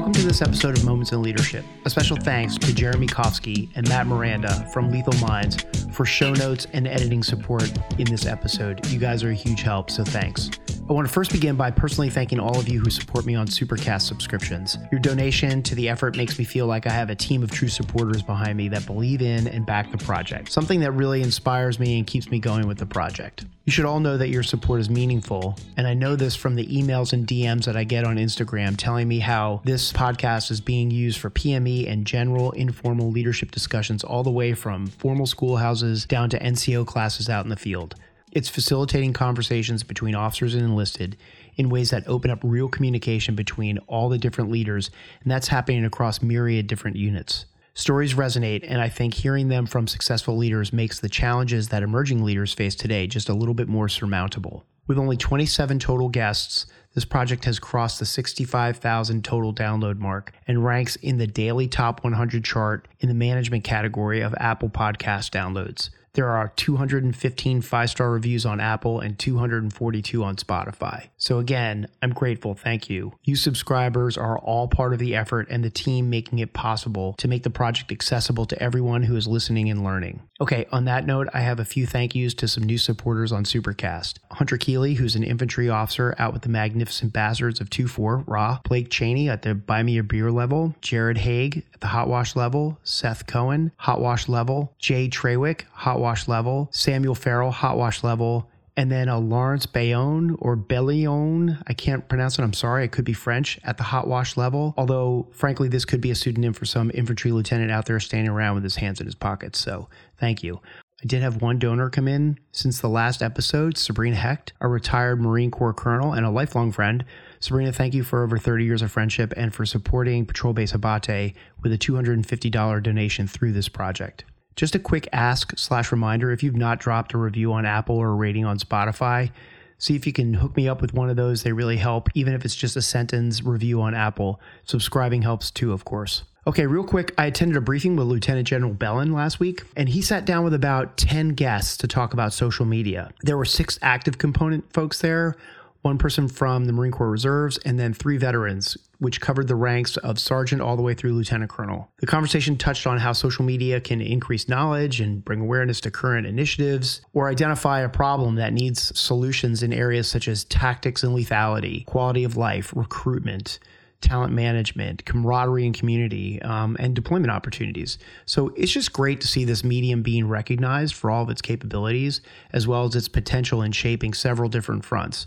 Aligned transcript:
Welcome 0.00 0.14
to 0.14 0.26
this 0.26 0.40
episode 0.40 0.78
of 0.78 0.84
Moments 0.86 1.12
in 1.12 1.20
Leadership. 1.20 1.62
A 1.84 1.90
special 1.90 2.16
thanks 2.16 2.56
to 2.56 2.74
Jeremy 2.74 3.06
Kofsky 3.06 3.68
and 3.74 3.86
Matt 3.86 4.06
Miranda 4.06 4.66
from 4.72 4.90
Lethal 4.90 5.12
Minds 5.20 5.62
for 5.92 6.06
show 6.06 6.32
notes 6.32 6.66
and 6.72 6.88
editing 6.88 7.22
support 7.22 7.70
in 7.98 8.06
this 8.06 8.24
episode. 8.24 8.86
You 8.86 8.98
guys 8.98 9.22
are 9.22 9.28
a 9.28 9.34
huge 9.34 9.60
help, 9.60 9.90
so 9.90 10.02
thanks. 10.02 10.48
I 10.88 10.92
want 10.92 11.06
to 11.06 11.12
first 11.12 11.30
begin 11.30 11.54
by 11.54 11.70
personally 11.70 12.10
thanking 12.10 12.40
all 12.40 12.58
of 12.58 12.68
you 12.68 12.80
who 12.80 12.90
support 12.90 13.24
me 13.24 13.36
on 13.36 13.46
Supercast 13.46 14.02
subscriptions. 14.02 14.76
Your 14.90 15.00
donation 15.00 15.62
to 15.62 15.76
the 15.76 15.88
effort 15.88 16.16
makes 16.16 16.36
me 16.36 16.44
feel 16.44 16.66
like 16.66 16.86
I 16.86 16.90
have 16.90 17.10
a 17.10 17.14
team 17.14 17.44
of 17.44 17.50
true 17.52 17.68
supporters 17.68 18.22
behind 18.22 18.56
me 18.56 18.68
that 18.70 18.86
believe 18.86 19.22
in 19.22 19.46
and 19.46 19.64
back 19.64 19.92
the 19.92 19.98
project, 19.98 20.50
something 20.50 20.80
that 20.80 20.90
really 20.90 21.22
inspires 21.22 21.78
me 21.78 21.98
and 21.98 22.06
keeps 22.06 22.28
me 22.28 22.40
going 22.40 22.66
with 22.66 22.78
the 22.78 22.86
project. 22.86 23.44
You 23.66 23.72
should 23.72 23.84
all 23.84 24.00
know 24.00 24.16
that 24.16 24.30
your 24.30 24.42
support 24.42 24.80
is 24.80 24.90
meaningful, 24.90 25.54
and 25.76 25.86
I 25.86 25.94
know 25.94 26.16
this 26.16 26.34
from 26.34 26.56
the 26.56 26.66
emails 26.66 27.12
and 27.12 27.24
DMs 27.24 27.66
that 27.66 27.76
I 27.76 27.84
get 27.84 28.04
on 28.04 28.16
Instagram 28.16 28.76
telling 28.76 29.06
me 29.06 29.20
how 29.20 29.60
this 29.64 29.92
podcast 30.00 30.50
is 30.50 30.62
being 30.62 30.90
used 30.90 31.18
for 31.18 31.28
PME 31.28 31.86
and 31.86 32.06
general 32.06 32.52
informal 32.52 33.10
leadership 33.10 33.50
discussions 33.50 34.02
all 34.02 34.22
the 34.22 34.30
way 34.30 34.54
from 34.54 34.86
formal 34.86 35.26
schoolhouses 35.26 36.06
down 36.06 36.30
to 36.30 36.38
NCO 36.38 36.86
classes 36.86 37.28
out 37.28 37.44
in 37.44 37.50
the 37.50 37.56
field. 37.56 37.96
It's 38.32 38.48
facilitating 38.48 39.12
conversations 39.12 39.82
between 39.82 40.14
officers 40.14 40.54
and 40.54 40.62
enlisted 40.62 41.18
in 41.56 41.68
ways 41.68 41.90
that 41.90 42.08
open 42.08 42.30
up 42.30 42.38
real 42.42 42.66
communication 42.66 43.34
between 43.34 43.76
all 43.88 44.08
the 44.08 44.16
different 44.16 44.50
leaders, 44.50 44.90
and 45.22 45.30
that's 45.30 45.48
happening 45.48 45.84
across 45.84 46.22
myriad 46.22 46.66
different 46.66 46.96
units. 46.96 47.44
Stories 47.74 48.14
resonate, 48.14 48.64
and 48.66 48.80
I 48.80 48.88
think 48.88 49.12
hearing 49.12 49.48
them 49.48 49.66
from 49.66 49.86
successful 49.86 50.34
leaders 50.34 50.72
makes 50.72 50.98
the 50.98 51.10
challenges 51.10 51.68
that 51.68 51.82
emerging 51.82 52.24
leaders 52.24 52.54
face 52.54 52.74
today 52.74 53.06
just 53.06 53.28
a 53.28 53.34
little 53.34 53.54
bit 53.54 53.68
more 53.68 53.90
surmountable. 53.90 54.64
With 54.86 54.96
only 54.98 55.18
27 55.18 55.78
total 55.78 56.08
guests, 56.08 56.64
this 56.94 57.04
project 57.04 57.44
has 57.44 57.58
crossed 57.58 57.98
the 57.98 58.06
65,000 58.06 59.24
total 59.24 59.54
download 59.54 59.98
mark 59.98 60.32
and 60.46 60.64
ranks 60.64 60.96
in 60.96 61.18
the 61.18 61.26
daily 61.26 61.68
top 61.68 62.02
100 62.02 62.44
chart 62.44 62.88
in 62.98 63.08
the 63.08 63.14
management 63.14 63.64
category 63.64 64.20
of 64.20 64.34
Apple 64.38 64.68
Podcast 64.68 65.30
downloads. 65.30 65.90
There 66.14 66.28
are 66.28 66.48
215 66.56 67.62
five 67.62 67.88
star 67.88 68.10
reviews 68.10 68.44
on 68.44 68.58
Apple 68.58 69.00
and 69.00 69.18
242 69.18 70.24
on 70.24 70.36
Spotify. 70.36 71.08
So, 71.16 71.38
again, 71.38 71.86
I'm 72.02 72.10
grateful. 72.10 72.54
Thank 72.54 72.90
you. 72.90 73.12
You 73.22 73.36
subscribers 73.36 74.16
are 74.16 74.38
all 74.38 74.66
part 74.66 74.92
of 74.92 74.98
the 74.98 75.14
effort 75.14 75.46
and 75.50 75.64
the 75.64 75.70
team 75.70 76.10
making 76.10 76.40
it 76.40 76.52
possible 76.52 77.14
to 77.14 77.28
make 77.28 77.44
the 77.44 77.50
project 77.50 77.92
accessible 77.92 78.44
to 78.46 78.60
everyone 78.60 79.04
who 79.04 79.14
is 79.14 79.28
listening 79.28 79.70
and 79.70 79.84
learning. 79.84 80.22
Okay, 80.40 80.66
on 80.72 80.84
that 80.86 81.06
note, 81.06 81.28
I 81.32 81.40
have 81.40 81.60
a 81.60 81.64
few 81.64 81.86
thank 81.86 82.14
yous 82.14 82.34
to 82.34 82.48
some 82.48 82.64
new 82.64 82.78
supporters 82.78 83.30
on 83.30 83.44
Supercast 83.44 84.18
Hunter 84.32 84.56
Keeley, 84.56 84.94
who's 84.94 85.16
an 85.16 85.22
infantry 85.22 85.68
officer 85.68 86.14
out 86.18 86.32
with 86.32 86.42
the 86.42 86.48
Magnificent 86.48 87.12
Bastards 87.12 87.60
of 87.60 87.70
2 87.70 87.88
4 87.88 88.24
Raw, 88.26 88.60
Blake 88.64 88.90
Cheney 88.90 89.28
at 89.28 89.42
the 89.42 89.54
Buy 89.54 89.82
Me 89.82 89.98
a 89.98 90.02
Beer 90.02 90.30
level, 90.30 90.74
Jared 90.80 91.18
Haig 91.18 91.64
at 91.74 91.80
the 91.80 91.88
Hot 91.88 92.08
Wash 92.08 92.36
level, 92.36 92.78
Seth 92.84 93.26
Cohen, 93.26 93.72
Hot 93.76 94.00
Wash 94.00 94.28
level, 94.28 94.74
Jay 94.78 95.08
Trewick, 95.08 95.62
Hot 95.72 96.00
wash 96.00 96.28
level, 96.28 96.68
Samuel 96.72 97.14
Farrell 97.14 97.50
hot 97.50 97.76
wash 97.76 98.04
level, 98.04 98.50
and 98.76 98.90
then 98.90 99.08
a 99.08 99.18
Lawrence 99.18 99.66
Bayonne 99.66 100.36
or 100.38 100.56
Bellion. 100.56 101.62
I 101.66 101.74
can't 101.74 102.08
pronounce 102.08 102.38
it. 102.38 102.42
I'm 102.42 102.52
sorry. 102.52 102.84
It 102.84 102.92
could 102.92 103.04
be 103.04 103.12
French 103.12 103.58
at 103.64 103.76
the 103.76 103.82
hot 103.82 104.06
wash 104.06 104.36
level. 104.36 104.74
Although, 104.76 105.28
frankly, 105.32 105.68
this 105.68 105.84
could 105.84 106.00
be 106.00 106.10
a 106.10 106.14
pseudonym 106.14 106.52
for 106.52 106.64
some 106.64 106.90
infantry 106.94 107.32
lieutenant 107.32 107.70
out 107.70 107.86
there 107.86 108.00
standing 108.00 108.30
around 108.30 108.54
with 108.54 108.64
his 108.64 108.76
hands 108.76 109.00
in 109.00 109.06
his 109.06 109.14
pockets. 109.14 109.58
So, 109.58 109.88
thank 110.18 110.42
you. 110.42 110.60
I 111.02 111.06
did 111.06 111.22
have 111.22 111.40
one 111.40 111.58
donor 111.58 111.88
come 111.88 112.06
in 112.06 112.38
since 112.52 112.78
the 112.78 112.88
last 112.88 113.22
episode, 113.22 113.78
Sabrina 113.78 114.16
Hecht, 114.16 114.52
a 114.60 114.68
retired 114.68 115.18
Marine 115.18 115.50
Corps 115.50 115.72
colonel 115.72 116.12
and 116.12 116.26
a 116.26 116.30
lifelong 116.30 116.72
friend. 116.72 117.06
Sabrina, 117.40 117.72
thank 117.72 117.94
you 117.94 118.04
for 118.04 118.22
over 118.22 118.36
30 118.36 118.66
years 118.66 118.82
of 118.82 118.92
friendship 118.92 119.32
and 119.34 119.54
for 119.54 119.64
supporting 119.64 120.26
Patrol 120.26 120.52
Base 120.52 120.74
Abate 120.74 121.34
with 121.62 121.72
a 121.72 121.78
$250 121.78 122.82
donation 122.82 123.26
through 123.26 123.52
this 123.52 123.68
project. 123.68 124.24
Just 124.56 124.74
a 124.74 124.78
quick 124.78 125.08
ask 125.10 125.56
slash 125.56 125.90
reminder 125.90 126.32
if 126.32 126.42
you've 126.42 126.54
not 126.54 126.80
dropped 126.80 127.14
a 127.14 127.18
review 127.18 127.54
on 127.54 127.64
Apple 127.64 127.96
or 127.96 128.08
a 128.08 128.14
rating 128.14 128.44
on 128.44 128.58
Spotify, 128.58 129.30
see 129.78 129.96
if 129.96 130.06
you 130.06 130.12
can 130.12 130.34
hook 130.34 130.54
me 130.54 130.68
up 130.68 130.82
with 130.82 130.92
one 130.92 131.08
of 131.08 131.16
those. 131.16 131.44
They 131.44 131.52
really 131.52 131.78
help, 131.78 132.08
even 132.14 132.34
if 132.34 132.44
it's 132.44 132.54
just 132.54 132.76
a 132.76 132.82
sentence 132.82 133.42
review 133.42 133.80
on 133.80 133.94
Apple. 133.94 134.38
Subscribing 134.64 135.22
helps 135.22 135.50
too, 135.50 135.72
of 135.72 135.86
course. 135.86 136.24
Okay, 136.46 136.66
real 136.66 136.84
quick, 136.84 137.12
I 137.18 137.26
attended 137.26 137.58
a 137.58 137.60
briefing 137.60 137.96
with 137.96 138.06
Lieutenant 138.06 138.48
General 138.48 138.72
Bellin 138.72 139.12
last 139.12 139.40
week, 139.40 139.62
and 139.76 139.90
he 139.90 140.00
sat 140.00 140.24
down 140.24 140.42
with 140.42 140.54
about 140.54 140.96
10 140.96 141.30
guests 141.30 141.76
to 141.78 141.86
talk 141.86 142.14
about 142.14 142.32
social 142.32 142.64
media. 142.64 143.10
There 143.20 143.36
were 143.36 143.44
six 143.44 143.78
active 143.82 144.16
component 144.16 144.72
folks 144.72 145.00
there, 145.00 145.36
one 145.82 145.98
person 145.98 146.28
from 146.28 146.64
the 146.64 146.72
Marine 146.72 146.92
Corps 146.92 147.10
Reserves, 147.10 147.58
and 147.58 147.78
then 147.78 147.92
three 147.92 148.16
veterans, 148.16 148.78
which 149.00 149.20
covered 149.20 149.48
the 149.48 149.54
ranks 149.54 149.98
of 149.98 150.18
sergeant 150.18 150.62
all 150.62 150.76
the 150.76 150.82
way 150.82 150.94
through 150.94 151.12
lieutenant 151.12 151.50
colonel. 151.50 151.90
The 151.98 152.06
conversation 152.06 152.56
touched 152.56 152.86
on 152.86 152.96
how 152.96 153.12
social 153.12 153.44
media 153.44 153.78
can 153.78 154.00
increase 154.00 154.48
knowledge 154.48 154.98
and 154.98 155.22
bring 155.22 155.42
awareness 155.42 155.78
to 155.82 155.90
current 155.90 156.26
initiatives, 156.26 157.02
or 157.12 157.28
identify 157.28 157.80
a 157.80 157.88
problem 157.90 158.36
that 158.36 158.54
needs 158.54 158.98
solutions 158.98 159.62
in 159.62 159.74
areas 159.74 160.08
such 160.08 160.26
as 160.26 160.44
tactics 160.44 161.02
and 161.02 161.14
lethality, 161.14 161.84
quality 161.84 162.24
of 162.24 162.38
life, 162.38 162.72
recruitment 162.74 163.58
talent 164.00 164.32
management, 164.32 165.04
camaraderie 165.04 165.66
and 165.66 165.74
community, 165.74 166.40
um, 166.42 166.76
and 166.80 166.94
deployment 166.94 167.30
opportunities. 167.30 167.98
So 168.26 168.48
it's 168.56 168.72
just 168.72 168.92
great 168.92 169.20
to 169.20 169.26
see 169.26 169.44
this 169.44 169.62
medium 169.62 170.02
being 170.02 170.26
recognized 170.26 170.94
for 170.94 171.10
all 171.10 171.22
of 171.22 171.30
its 171.30 171.42
capabilities, 171.42 172.20
as 172.52 172.66
well 172.66 172.84
as 172.84 172.96
its 172.96 173.08
potential 173.08 173.62
in 173.62 173.72
shaping 173.72 174.14
several 174.14 174.48
different 174.48 174.84
fronts 174.84 175.26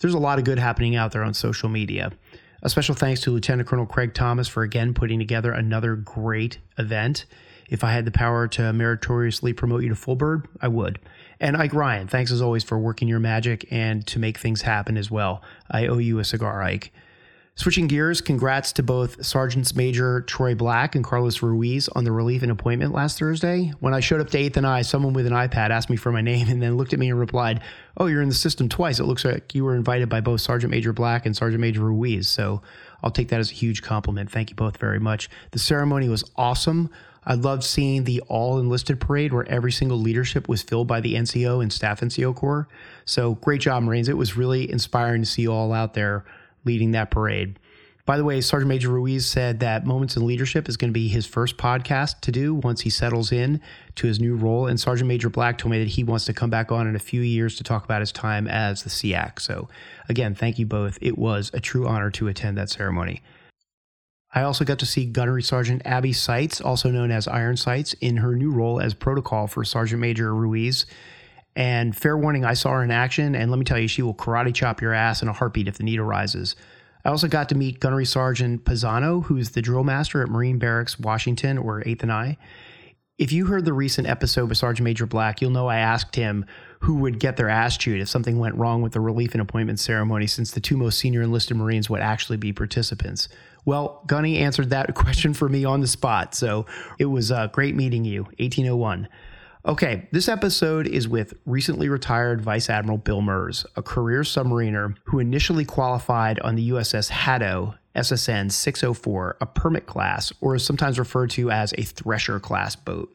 there's 0.00 0.14
a 0.14 0.18
lot 0.18 0.38
of 0.38 0.44
good 0.44 0.58
happening 0.58 0.96
out 0.96 1.12
there 1.12 1.22
on 1.22 1.34
social 1.34 1.68
media. 1.68 2.12
A 2.62 2.68
special 2.68 2.94
thanks 2.94 3.20
to 3.22 3.30
Lieutenant 3.30 3.68
Colonel 3.68 3.86
Craig 3.86 4.14
Thomas 4.14 4.48
for 4.48 4.62
again 4.62 4.94
putting 4.94 5.18
together 5.18 5.52
another 5.52 5.96
great 5.96 6.58
event. 6.78 7.26
If 7.68 7.82
I 7.84 7.92
had 7.92 8.04
the 8.04 8.10
power 8.10 8.46
to 8.48 8.72
meritoriously 8.72 9.52
promote 9.52 9.82
you 9.82 9.88
to 9.88 9.94
full 9.94 10.16
bird, 10.16 10.46
I 10.60 10.68
would. 10.68 10.98
And 11.40 11.56
Ike 11.56 11.74
Ryan, 11.74 12.08
thanks 12.08 12.30
as 12.30 12.42
always 12.42 12.64
for 12.64 12.78
working 12.78 13.08
your 13.08 13.20
magic 13.20 13.66
and 13.70 14.06
to 14.06 14.18
make 14.18 14.38
things 14.38 14.62
happen 14.62 14.96
as 14.96 15.10
well. 15.10 15.42
I 15.70 15.86
owe 15.86 15.98
you 15.98 16.18
a 16.18 16.24
cigar, 16.24 16.62
Ike. 16.62 16.92
Switching 17.56 17.86
gears, 17.86 18.20
congrats 18.20 18.72
to 18.72 18.82
both 18.82 19.24
Sergeants 19.24 19.76
Major 19.76 20.22
Troy 20.22 20.56
Black 20.56 20.96
and 20.96 21.04
Carlos 21.04 21.40
Ruiz 21.40 21.88
on 21.90 22.02
the 22.02 22.10
relief 22.10 22.42
and 22.42 22.50
appointment 22.50 22.92
last 22.92 23.16
Thursday. 23.16 23.72
When 23.78 23.94
I 23.94 24.00
showed 24.00 24.20
up 24.20 24.28
to 24.30 24.38
8th 24.38 24.56
and 24.56 24.66
I, 24.66 24.82
someone 24.82 25.12
with 25.12 25.24
an 25.24 25.32
iPad 25.32 25.70
asked 25.70 25.88
me 25.88 25.94
for 25.94 26.10
my 26.10 26.20
name 26.32 26.48
and 26.48 26.60
then 26.60 26.76
looked 26.76 26.92
at 26.92 26.98
me 26.98 27.10
and 27.10 27.18
replied, 27.18 27.62
Oh, 27.96 28.06
you're 28.06 28.22
in 28.22 28.28
the 28.28 28.34
system 28.34 28.68
twice. 28.68 28.98
It 28.98 29.04
looks 29.04 29.24
like 29.24 29.54
you 29.54 29.62
were 29.64 29.76
invited 29.76 30.08
by 30.08 30.20
both 30.20 30.40
Sergeant 30.40 30.72
Major 30.72 30.92
Black 30.92 31.26
and 31.26 31.36
Sergeant 31.36 31.60
Major 31.60 31.82
Ruiz. 31.82 32.26
So 32.26 32.60
I'll 33.04 33.12
take 33.12 33.28
that 33.28 33.38
as 33.38 33.52
a 33.52 33.54
huge 33.54 33.82
compliment. 33.82 34.32
Thank 34.32 34.50
you 34.50 34.56
both 34.56 34.78
very 34.78 34.98
much. 34.98 35.30
The 35.52 35.60
ceremony 35.60 36.08
was 36.08 36.28
awesome. 36.34 36.90
I 37.24 37.34
loved 37.34 37.62
seeing 37.62 38.02
the 38.02 38.20
all 38.22 38.58
enlisted 38.58 38.98
parade 38.98 39.32
where 39.32 39.48
every 39.48 39.70
single 39.70 39.98
leadership 39.98 40.48
was 40.48 40.60
filled 40.60 40.88
by 40.88 41.00
the 41.00 41.14
NCO 41.14 41.62
and 41.62 41.72
staff 41.72 42.00
NCO 42.00 42.34
Corps. 42.34 42.66
So 43.04 43.36
great 43.36 43.60
job, 43.60 43.84
Marines. 43.84 44.08
It 44.08 44.16
was 44.16 44.36
really 44.36 44.68
inspiring 44.68 45.22
to 45.22 45.26
see 45.26 45.42
you 45.42 45.52
all 45.52 45.72
out 45.72 45.94
there 45.94 46.24
leading 46.64 46.92
that 46.92 47.10
parade. 47.10 47.58
By 48.06 48.18
the 48.18 48.24
way, 48.24 48.42
Sergeant 48.42 48.68
Major 48.68 48.90
Ruiz 48.90 49.24
said 49.24 49.60
that 49.60 49.86
Moments 49.86 50.14
in 50.14 50.26
Leadership 50.26 50.68
is 50.68 50.76
going 50.76 50.90
to 50.90 50.94
be 50.94 51.08
his 51.08 51.24
first 51.24 51.56
podcast 51.56 52.20
to 52.20 52.30
do 52.30 52.54
once 52.54 52.82
he 52.82 52.90
settles 52.90 53.32
in 53.32 53.62
to 53.94 54.06
his 54.06 54.20
new 54.20 54.36
role. 54.36 54.66
And 54.66 54.78
Sergeant 54.78 55.08
Major 55.08 55.30
Black 55.30 55.56
told 55.56 55.72
me 55.72 55.78
that 55.78 55.88
he 55.88 56.04
wants 56.04 56.26
to 56.26 56.34
come 56.34 56.50
back 56.50 56.70
on 56.70 56.86
in 56.86 56.96
a 56.96 56.98
few 56.98 57.22
years 57.22 57.56
to 57.56 57.64
talk 57.64 57.82
about 57.82 58.00
his 58.00 58.12
time 58.12 58.46
as 58.46 58.82
the 58.82 58.90
SEAC. 58.90 59.40
So, 59.40 59.70
again, 60.10 60.34
thank 60.34 60.58
you 60.58 60.66
both. 60.66 60.98
It 61.00 61.16
was 61.16 61.50
a 61.54 61.60
true 61.60 61.86
honor 61.86 62.10
to 62.10 62.28
attend 62.28 62.58
that 62.58 62.68
ceremony. 62.68 63.22
I 64.34 64.42
also 64.42 64.66
got 64.66 64.80
to 64.80 64.86
see 64.86 65.06
Gunnery 65.06 65.42
Sergeant 65.42 65.80
Abby 65.86 66.12
Seitz, 66.12 66.60
also 66.60 66.90
known 66.90 67.10
as 67.10 67.26
Iron 67.26 67.56
Sights, 67.56 67.94
in 68.02 68.18
her 68.18 68.34
new 68.34 68.50
role 68.50 68.80
as 68.80 68.92
protocol 68.92 69.46
for 69.46 69.64
Sergeant 69.64 70.02
Major 70.02 70.34
Ruiz. 70.34 70.84
And 71.56 71.96
fair 71.96 72.16
warning, 72.16 72.44
I 72.44 72.54
saw 72.54 72.72
her 72.72 72.82
in 72.82 72.90
action, 72.90 73.34
and 73.34 73.50
let 73.50 73.58
me 73.58 73.64
tell 73.64 73.78
you, 73.78 73.88
she 73.88 74.02
will 74.02 74.14
karate 74.14 74.54
chop 74.54 74.82
your 74.82 74.92
ass 74.92 75.22
in 75.22 75.28
a 75.28 75.32
heartbeat 75.32 75.68
if 75.68 75.78
the 75.78 75.84
need 75.84 76.00
arises. 76.00 76.56
I 77.04 77.10
also 77.10 77.28
got 77.28 77.48
to 77.50 77.54
meet 77.54 77.80
Gunnery 77.80 78.06
Sergeant 78.06 78.64
Pisano, 78.64 79.24
who's 79.24 79.50
the 79.50 79.62
drill 79.62 79.84
master 79.84 80.22
at 80.22 80.28
Marine 80.28 80.58
Barracks, 80.58 80.98
Washington, 80.98 81.58
or 81.58 81.82
8th 81.84 82.02
and 82.02 82.12
I. 82.12 82.38
If 83.16 83.30
you 83.30 83.46
heard 83.46 83.64
the 83.64 83.72
recent 83.72 84.08
episode 84.08 84.48
with 84.48 84.58
Sergeant 84.58 84.84
Major 84.84 85.06
Black, 85.06 85.40
you'll 85.40 85.52
know 85.52 85.68
I 85.68 85.76
asked 85.76 86.16
him 86.16 86.46
who 86.80 86.96
would 86.96 87.20
get 87.20 87.36
their 87.36 87.48
ass 87.48 87.76
chewed 87.76 88.00
if 88.00 88.08
something 88.08 88.38
went 88.38 88.56
wrong 88.56 88.82
with 88.82 88.92
the 88.92 89.00
relief 89.00 89.32
and 89.32 89.40
appointment 89.40 89.78
ceremony, 89.78 90.26
since 90.26 90.50
the 90.50 90.60
two 90.60 90.76
most 90.76 90.98
senior 90.98 91.22
enlisted 91.22 91.56
Marines 91.56 91.88
would 91.88 92.00
actually 92.00 92.38
be 92.38 92.52
participants. 92.52 93.28
Well, 93.64 94.02
Gunny 94.06 94.38
answered 94.38 94.70
that 94.70 94.94
question 94.96 95.32
for 95.32 95.48
me 95.48 95.64
on 95.64 95.80
the 95.80 95.86
spot, 95.86 96.34
so 96.34 96.66
it 96.98 97.04
was 97.04 97.30
uh, 97.30 97.46
great 97.48 97.76
meeting 97.76 98.04
you, 98.04 98.24
1801. 98.24 99.08
Okay, 99.66 100.06
this 100.12 100.28
episode 100.28 100.86
is 100.86 101.08
with 101.08 101.32
recently 101.46 101.88
retired 101.88 102.42
Vice 102.42 102.68
Admiral 102.68 102.98
Bill 102.98 103.22
Merz, 103.22 103.64
a 103.76 103.82
career 103.82 104.20
submariner 104.20 104.94
who 105.04 105.20
initially 105.20 105.64
qualified 105.64 106.38
on 106.40 106.54
the 106.54 106.68
USS 106.68 107.08
Haddo 107.08 107.74
SSN 107.96 108.52
604, 108.52 109.38
a 109.40 109.46
permit 109.46 109.86
class, 109.86 110.30
or 110.42 110.54
is 110.54 110.62
sometimes 110.62 110.98
referred 110.98 111.30
to 111.30 111.50
as 111.50 111.72
a 111.78 111.82
Thresher 111.82 112.38
class 112.38 112.76
boat. 112.76 113.10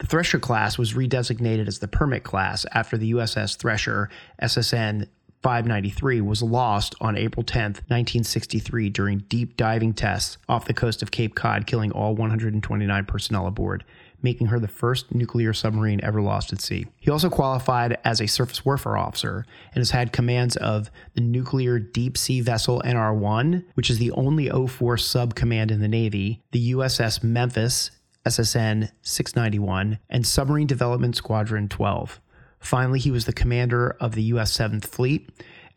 The 0.00 0.06
Thresher 0.06 0.38
class 0.38 0.76
was 0.76 0.92
redesignated 0.92 1.66
as 1.66 1.78
the 1.78 1.88
permit 1.88 2.24
class 2.24 2.66
after 2.72 2.98
the 2.98 3.12
USS 3.12 3.56
Thresher 3.56 4.10
SSN 4.42 5.08
593 5.42 6.20
was 6.20 6.42
lost 6.42 6.94
on 7.00 7.16
April 7.16 7.42
10, 7.42 7.62
1963, 7.62 8.90
during 8.90 9.18
deep 9.30 9.56
diving 9.56 9.94
tests 9.94 10.36
off 10.46 10.66
the 10.66 10.74
coast 10.74 11.00
of 11.00 11.10
Cape 11.10 11.34
Cod, 11.34 11.66
killing 11.66 11.90
all 11.92 12.14
129 12.14 13.04
personnel 13.06 13.46
aboard, 13.46 13.82
making 14.22 14.48
her 14.48 14.58
the 14.58 14.68
first 14.68 15.14
nuclear 15.14 15.52
submarine 15.52 16.00
ever 16.02 16.20
lost 16.20 16.52
at 16.52 16.60
sea. 16.60 16.86
He 16.98 17.10
also 17.10 17.30
qualified 17.30 17.98
as 18.04 18.20
a 18.20 18.26
surface 18.26 18.64
warfare 18.64 18.96
officer 18.96 19.44
and 19.72 19.80
has 19.80 19.90
had 19.90 20.12
commands 20.12 20.56
of 20.56 20.90
the 21.14 21.20
nuclear 21.20 21.78
deep 21.78 22.16
sea 22.16 22.40
vessel 22.40 22.82
NR 22.84 23.14
1, 23.16 23.64
which 23.74 23.90
is 23.90 23.98
the 23.98 24.12
only 24.12 24.48
O4 24.48 25.00
sub 25.00 25.34
command 25.34 25.70
in 25.70 25.80
the 25.80 25.88
Navy, 25.88 26.42
the 26.52 26.72
USS 26.72 27.22
Memphis, 27.22 27.90
SSN 28.26 28.90
691, 29.02 29.98
and 30.08 30.26
Submarine 30.26 30.66
Development 30.66 31.16
Squadron 31.16 31.68
12. 31.68 32.20
Finally, 32.58 32.98
he 32.98 33.10
was 33.10 33.24
the 33.24 33.32
commander 33.32 33.96
of 34.00 34.14
the 34.14 34.22
U.S. 34.24 34.56
7th 34.56 34.84
Fleet, 34.84 35.30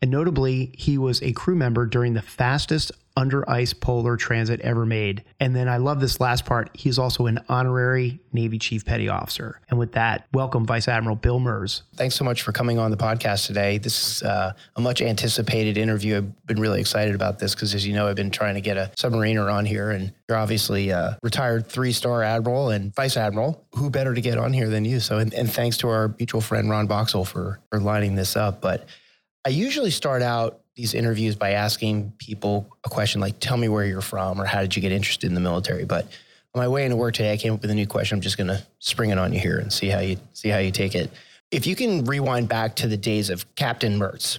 and 0.04 0.10
notably, 0.10 0.70
he 0.76 0.98
was 0.98 1.22
a 1.22 1.32
crew 1.32 1.54
member 1.54 1.86
during 1.86 2.12
the 2.12 2.20
fastest 2.20 2.92
under 3.16 3.48
ice 3.48 3.72
polar 3.72 4.18
transit 4.18 4.60
ever 4.60 4.84
made. 4.84 5.24
And 5.40 5.56
then 5.56 5.66
I 5.66 5.78
love 5.78 5.98
this 5.98 6.20
last 6.20 6.44
part. 6.44 6.68
He's 6.74 6.98
also 6.98 7.24
an 7.24 7.40
honorary 7.48 8.20
Navy 8.30 8.58
Chief 8.58 8.84
Petty 8.84 9.08
Officer. 9.08 9.62
And 9.70 9.78
with 9.78 9.92
that, 9.92 10.26
welcome 10.34 10.66
Vice 10.66 10.88
Admiral 10.88 11.16
Bill 11.16 11.40
Merz. 11.40 11.84
Thanks 11.96 12.16
so 12.16 12.22
much 12.22 12.42
for 12.42 12.52
coming 12.52 12.78
on 12.78 12.90
the 12.90 12.98
podcast 12.98 13.46
today. 13.46 13.78
This 13.78 14.16
is 14.18 14.22
uh, 14.24 14.52
a 14.76 14.80
much 14.82 15.00
anticipated 15.00 15.78
interview. 15.78 16.18
I've 16.18 16.46
been 16.46 16.60
really 16.60 16.80
excited 16.80 17.14
about 17.14 17.38
this 17.38 17.54
because, 17.54 17.74
as 17.74 17.86
you 17.86 17.94
know, 17.94 18.06
I've 18.06 18.14
been 18.14 18.30
trying 18.30 18.56
to 18.56 18.60
get 18.60 18.76
a 18.76 18.90
submariner 18.98 19.50
on 19.50 19.64
here, 19.64 19.90
and 19.90 20.12
you're 20.28 20.36
obviously 20.36 20.90
a 20.90 21.18
retired 21.22 21.66
three 21.66 21.92
star 21.92 22.22
admiral 22.22 22.68
and 22.68 22.94
vice 22.94 23.16
admiral. 23.16 23.64
Who 23.76 23.88
better 23.88 24.12
to 24.12 24.20
get 24.20 24.36
on 24.36 24.52
here 24.52 24.68
than 24.68 24.84
you? 24.84 25.00
So, 25.00 25.16
and, 25.16 25.32
and 25.32 25.50
thanks 25.50 25.78
to 25.78 25.88
our 25.88 26.14
mutual 26.18 26.42
friend 26.42 26.68
Ron 26.68 26.88
Boxall 26.88 27.24
for, 27.24 27.58
for 27.70 27.80
lining 27.80 28.16
this 28.16 28.36
up. 28.36 28.60
But 28.60 28.86
I 29.44 29.50
usually 29.50 29.90
start 29.90 30.22
out 30.22 30.60
these 30.74 30.94
interviews 30.94 31.36
by 31.36 31.52
asking 31.52 32.12
people 32.18 32.68
a 32.84 32.88
question 32.88 33.20
like, 33.20 33.38
tell 33.40 33.56
me 33.56 33.68
where 33.68 33.84
you're 33.84 34.00
from 34.00 34.40
or 34.40 34.44
how 34.44 34.60
did 34.60 34.74
you 34.74 34.82
get 34.82 34.90
interested 34.90 35.26
in 35.26 35.34
the 35.34 35.40
military? 35.40 35.84
But 35.84 36.06
on 36.54 36.60
my 36.60 36.68
way 36.68 36.84
into 36.84 36.96
work 36.96 37.14
today, 37.14 37.32
I 37.32 37.36
came 37.36 37.52
up 37.52 37.62
with 37.62 37.70
a 37.70 37.74
new 37.74 37.86
question. 37.86 38.16
I'm 38.16 38.22
just 38.22 38.38
going 38.38 38.48
to 38.48 38.64
spring 38.78 39.10
it 39.10 39.18
on 39.18 39.32
you 39.32 39.40
here 39.40 39.58
and 39.58 39.72
see 39.72 39.88
how 39.88 40.00
you 40.00 40.16
see 40.32 40.48
how 40.48 40.58
you 40.58 40.70
take 40.70 40.94
it. 40.94 41.10
If 41.50 41.66
you 41.66 41.76
can 41.76 42.04
rewind 42.04 42.48
back 42.48 42.76
to 42.76 42.88
the 42.88 42.96
days 42.96 43.30
of 43.30 43.54
Captain 43.54 43.98
Merz 43.98 44.38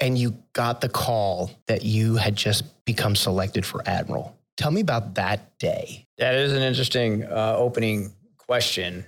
and 0.00 0.18
you 0.18 0.36
got 0.52 0.80
the 0.80 0.88
call 0.88 1.50
that 1.66 1.84
you 1.84 2.16
had 2.16 2.36
just 2.36 2.84
become 2.84 3.16
selected 3.16 3.64
for 3.64 3.82
admiral, 3.86 4.36
tell 4.56 4.70
me 4.70 4.80
about 4.80 5.14
that 5.14 5.58
day. 5.58 6.06
That 6.18 6.34
is 6.34 6.52
an 6.52 6.62
interesting 6.62 7.24
uh, 7.24 7.56
opening 7.56 8.12
question. 8.36 9.04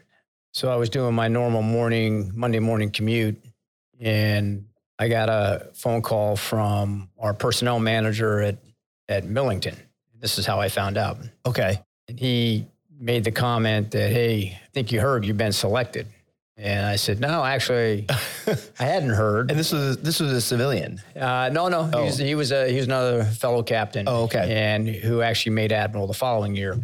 So 0.52 0.72
I 0.72 0.76
was 0.76 0.88
doing 0.88 1.14
my 1.14 1.28
normal 1.28 1.62
morning, 1.62 2.32
Monday 2.34 2.60
morning 2.60 2.90
commute, 2.90 3.44
and 4.00 4.64
I 4.98 5.08
got 5.08 5.28
a 5.28 5.70
phone 5.74 6.02
call 6.02 6.36
from 6.36 7.08
our 7.18 7.34
personnel 7.34 7.80
manager 7.80 8.40
at, 8.40 8.58
at 9.08 9.24
Millington. 9.24 9.76
This 10.20 10.38
is 10.38 10.46
how 10.46 10.60
I 10.60 10.68
found 10.68 10.96
out. 10.96 11.18
Okay. 11.44 11.80
And 12.08 12.18
he 12.18 12.66
made 12.98 13.24
the 13.24 13.32
comment 13.32 13.90
that, 13.90 14.10
hey, 14.10 14.58
I 14.62 14.68
think 14.72 14.92
you 14.92 15.00
heard 15.00 15.24
you've 15.24 15.36
been 15.36 15.52
selected. 15.52 16.06
And 16.56 16.86
I 16.86 16.94
said, 16.96 17.18
no, 17.18 17.44
actually, 17.44 18.06
I 18.78 18.84
hadn't 18.84 19.10
heard. 19.10 19.50
And 19.50 19.58
this 19.58 19.72
was 19.72 19.96
this 19.98 20.20
was 20.20 20.30
a 20.30 20.40
civilian. 20.40 21.02
Uh, 21.18 21.50
no, 21.52 21.68
no, 21.68 21.90
oh. 21.92 21.98
he, 21.98 22.04
was, 22.04 22.18
he 22.18 22.34
was 22.36 22.52
a 22.52 22.68
he 22.68 22.76
was 22.76 22.86
another 22.86 23.24
fellow 23.24 23.64
captain. 23.64 24.08
Oh, 24.08 24.22
okay. 24.24 24.54
And 24.54 24.88
who 24.88 25.20
actually 25.20 25.52
made 25.56 25.72
admiral 25.72 26.06
the 26.06 26.14
following 26.14 26.54
year. 26.54 26.78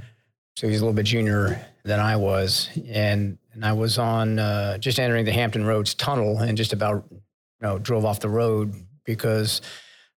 So 0.56 0.68
he's 0.68 0.80
a 0.80 0.84
little 0.84 0.96
bit 0.96 1.06
junior 1.06 1.64
than 1.84 2.00
I 2.00 2.16
was, 2.16 2.68
and 2.88 3.38
and 3.52 3.64
I 3.64 3.72
was 3.72 3.96
on 3.96 4.40
uh, 4.40 4.78
just 4.78 4.98
entering 4.98 5.24
the 5.24 5.32
Hampton 5.32 5.64
Roads 5.64 5.94
tunnel 5.94 6.38
and 6.38 6.58
just 6.58 6.72
about 6.72 7.04
you 7.60 7.68
know, 7.68 7.78
drove 7.78 8.04
off 8.04 8.20
the 8.20 8.28
road 8.28 8.74
because 9.04 9.60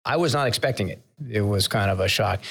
I 0.05 0.17
was 0.17 0.33
not 0.33 0.47
expecting 0.47 0.89
it. 0.89 1.01
It 1.29 1.41
was 1.41 1.67
kind 1.67 1.89
of 1.89 1.99
a 1.99 2.07
shock. 2.07 2.41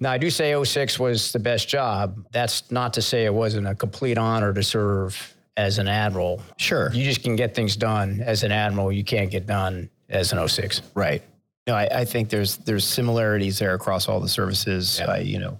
Now, 0.00 0.10
I 0.10 0.18
do 0.18 0.30
say 0.30 0.62
06 0.62 0.98
was 0.98 1.32
the 1.32 1.38
best 1.38 1.68
job. 1.68 2.26
That's 2.32 2.70
not 2.70 2.92
to 2.94 3.02
say 3.02 3.24
it 3.24 3.34
wasn't 3.34 3.66
a 3.66 3.74
complete 3.74 4.18
honor 4.18 4.52
to 4.52 4.62
serve 4.62 5.34
as 5.56 5.78
an 5.78 5.88
admiral. 5.88 6.42
Sure. 6.56 6.92
You 6.92 7.04
just 7.04 7.22
can 7.22 7.36
get 7.36 7.54
things 7.54 7.76
done 7.76 8.20
as 8.20 8.42
an 8.42 8.52
admiral. 8.52 8.90
You 8.92 9.04
can't 9.04 9.30
get 9.30 9.46
done 9.46 9.88
as 10.08 10.32
an 10.32 10.46
06. 10.46 10.82
Right. 10.94 11.22
No, 11.66 11.74
I, 11.74 11.88
I 12.00 12.04
think 12.04 12.28
there's 12.28 12.58
there's 12.58 12.84
similarities 12.84 13.58
there 13.58 13.74
across 13.74 14.08
all 14.08 14.20
the 14.20 14.28
services. 14.28 15.00
Yeah. 15.00 15.16
you 15.18 15.40
know, 15.40 15.58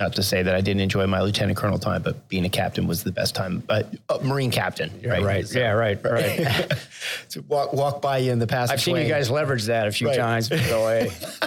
not 0.00 0.14
to 0.14 0.22
say 0.22 0.42
that 0.42 0.54
I 0.54 0.62
didn't 0.62 0.80
enjoy 0.80 1.06
my 1.06 1.20
lieutenant 1.20 1.58
colonel 1.58 1.78
time, 1.78 2.02
but 2.02 2.26
being 2.28 2.46
a 2.46 2.48
captain 2.48 2.86
was 2.86 3.04
the 3.04 3.12
best 3.12 3.34
time. 3.34 3.62
But 3.66 3.94
uh, 4.08 4.18
Marine 4.22 4.50
captain, 4.50 4.90
right? 5.04 5.22
Right. 5.22 5.46
So, 5.46 5.58
yeah. 5.58 5.72
Right. 5.72 6.02
Right. 6.02 6.72
to 7.30 7.42
walk 7.42 7.74
walk 7.74 8.00
by 8.00 8.18
you 8.18 8.32
in 8.32 8.38
the 8.38 8.46
past. 8.46 8.72
I've 8.72 8.80
seen 8.80 8.96
you 8.96 9.06
guys 9.06 9.30
leverage 9.30 9.64
that 9.64 9.86
a 9.86 9.92
few 9.92 10.08
right. 10.08 10.16
times. 10.16 10.48
Go 10.48 10.82
away. 10.82 11.12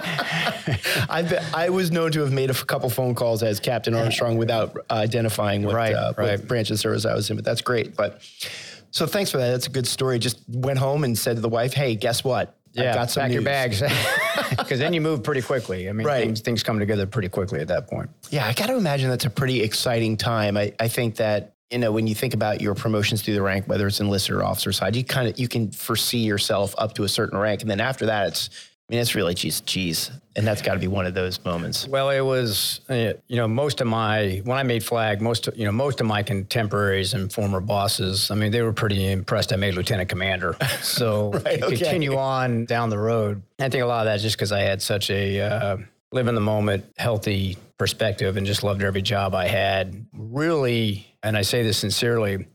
I've 1.10 1.28
been, 1.28 1.42
I 1.52 1.68
was 1.68 1.90
known 1.90 2.12
to 2.12 2.20
have 2.20 2.32
made 2.32 2.50
a 2.50 2.54
couple 2.54 2.88
phone 2.88 3.14
calls 3.14 3.42
as 3.42 3.58
Captain 3.58 3.92
Armstrong 3.94 4.38
without 4.38 4.76
identifying 4.90 5.64
what, 5.64 5.74
right, 5.74 5.92
uh, 5.92 6.14
right. 6.16 6.38
what 6.38 6.48
branch 6.48 6.70
of 6.70 6.78
service 6.78 7.04
I 7.04 7.14
was 7.14 7.28
in. 7.28 7.36
But 7.36 7.44
that's 7.44 7.60
great. 7.60 7.96
But 7.96 8.22
so 8.92 9.06
thanks 9.06 9.30
for 9.32 9.38
that. 9.38 9.50
That's 9.50 9.66
a 9.66 9.70
good 9.70 9.88
story. 9.88 10.20
Just 10.20 10.38
went 10.48 10.78
home 10.78 11.02
and 11.02 11.18
said 11.18 11.36
to 11.36 11.42
the 11.42 11.48
wife, 11.48 11.74
"Hey, 11.74 11.96
guess 11.96 12.22
what? 12.22 12.56
Yeah, 12.74 12.90
I've 12.90 12.94
got 12.94 13.10
some 13.10 13.22
pack 13.22 13.30
news. 13.30 13.34
your 13.34 13.44
bags." 13.44 13.82
because 14.50 14.78
then 14.78 14.92
you 14.92 15.00
move 15.00 15.22
pretty 15.22 15.42
quickly. 15.42 15.88
I 15.88 15.92
mean, 15.92 16.06
right. 16.06 16.24
things, 16.24 16.40
things 16.40 16.62
come 16.62 16.78
together 16.78 17.06
pretty 17.06 17.28
quickly 17.28 17.60
at 17.60 17.68
that 17.68 17.88
point. 17.88 18.10
Yeah, 18.30 18.46
I 18.46 18.52
got 18.52 18.66
to 18.66 18.76
imagine 18.76 19.08
that's 19.10 19.24
a 19.24 19.30
pretty 19.30 19.62
exciting 19.62 20.16
time. 20.16 20.56
I, 20.56 20.72
I 20.80 20.88
think 20.88 21.16
that 21.16 21.54
you 21.70 21.78
know 21.78 21.92
when 21.92 22.06
you 22.06 22.14
think 22.14 22.34
about 22.34 22.60
your 22.60 22.74
promotions 22.74 23.22
through 23.22 23.34
the 23.34 23.42
rank, 23.42 23.66
whether 23.66 23.86
it's 23.86 24.00
enlisted 24.00 24.34
or 24.34 24.44
officer 24.44 24.72
side, 24.72 24.96
you 24.96 25.04
kind 25.04 25.28
of 25.28 25.38
you 25.38 25.48
can 25.48 25.70
foresee 25.70 26.18
yourself 26.18 26.74
up 26.78 26.94
to 26.94 27.04
a 27.04 27.08
certain 27.08 27.38
rank, 27.38 27.62
and 27.62 27.70
then 27.70 27.80
after 27.80 28.06
that, 28.06 28.28
it's 28.28 28.50
I 28.88 28.92
mean, 28.92 29.00
it's 29.00 29.14
really 29.14 29.32
geez, 29.32 29.62
geez, 29.62 30.10
and 30.36 30.46
that's 30.46 30.60
got 30.60 30.74
to 30.74 30.78
be 30.78 30.88
one 30.88 31.06
of 31.06 31.14
those 31.14 31.42
moments. 31.42 31.88
Well, 31.88 32.10
it 32.10 32.20
was, 32.20 32.82
uh, 32.90 33.14
you 33.28 33.36
know, 33.36 33.48
most 33.48 33.80
of 33.80 33.86
my 33.86 34.42
when 34.44 34.58
I 34.58 34.62
made 34.62 34.84
flag, 34.84 35.22
most 35.22 35.48
you 35.56 35.64
know, 35.64 35.72
most 35.72 36.02
of 36.02 36.06
my 36.06 36.22
contemporaries 36.22 37.14
and 37.14 37.32
former 37.32 37.60
bosses, 37.60 38.30
I 38.30 38.34
mean, 38.34 38.52
they 38.52 38.60
were 38.60 38.74
pretty 38.74 39.10
impressed. 39.10 39.54
I 39.54 39.56
made 39.56 39.74
lieutenant 39.74 40.10
commander, 40.10 40.54
so 40.82 41.30
right, 41.30 41.62
okay. 41.62 41.76
continue 41.76 42.16
on 42.16 42.66
down 42.66 42.90
the 42.90 42.98
road. 42.98 43.42
I 43.58 43.70
think 43.70 43.82
a 43.82 43.86
lot 43.86 44.00
of 44.00 44.04
that 44.06 44.16
is 44.16 44.22
just 44.22 44.36
because 44.36 44.52
I 44.52 44.60
had 44.60 44.82
such 44.82 45.08
a 45.08 45.40
uh, 45.40 45.76
live 46.12 46.28
in 46.28 46.34
the 46.34 46.42
moment, 46.42 46.84
healthy 46.98 47.56
perspective, 47.78 48.36
and 48.36 48.46
just 48.46 48.62
loved 48.62 48.82
every 48.82 49.02
job 49.02 49.34
I 49.34 49.46
had. 49.46 50.06
Really, 50.12 51.06
and 51.22 51.38
I 51.38 51.42
say 51.42 51.62
this 51.62 51.78
sincerely, 51.78 52.46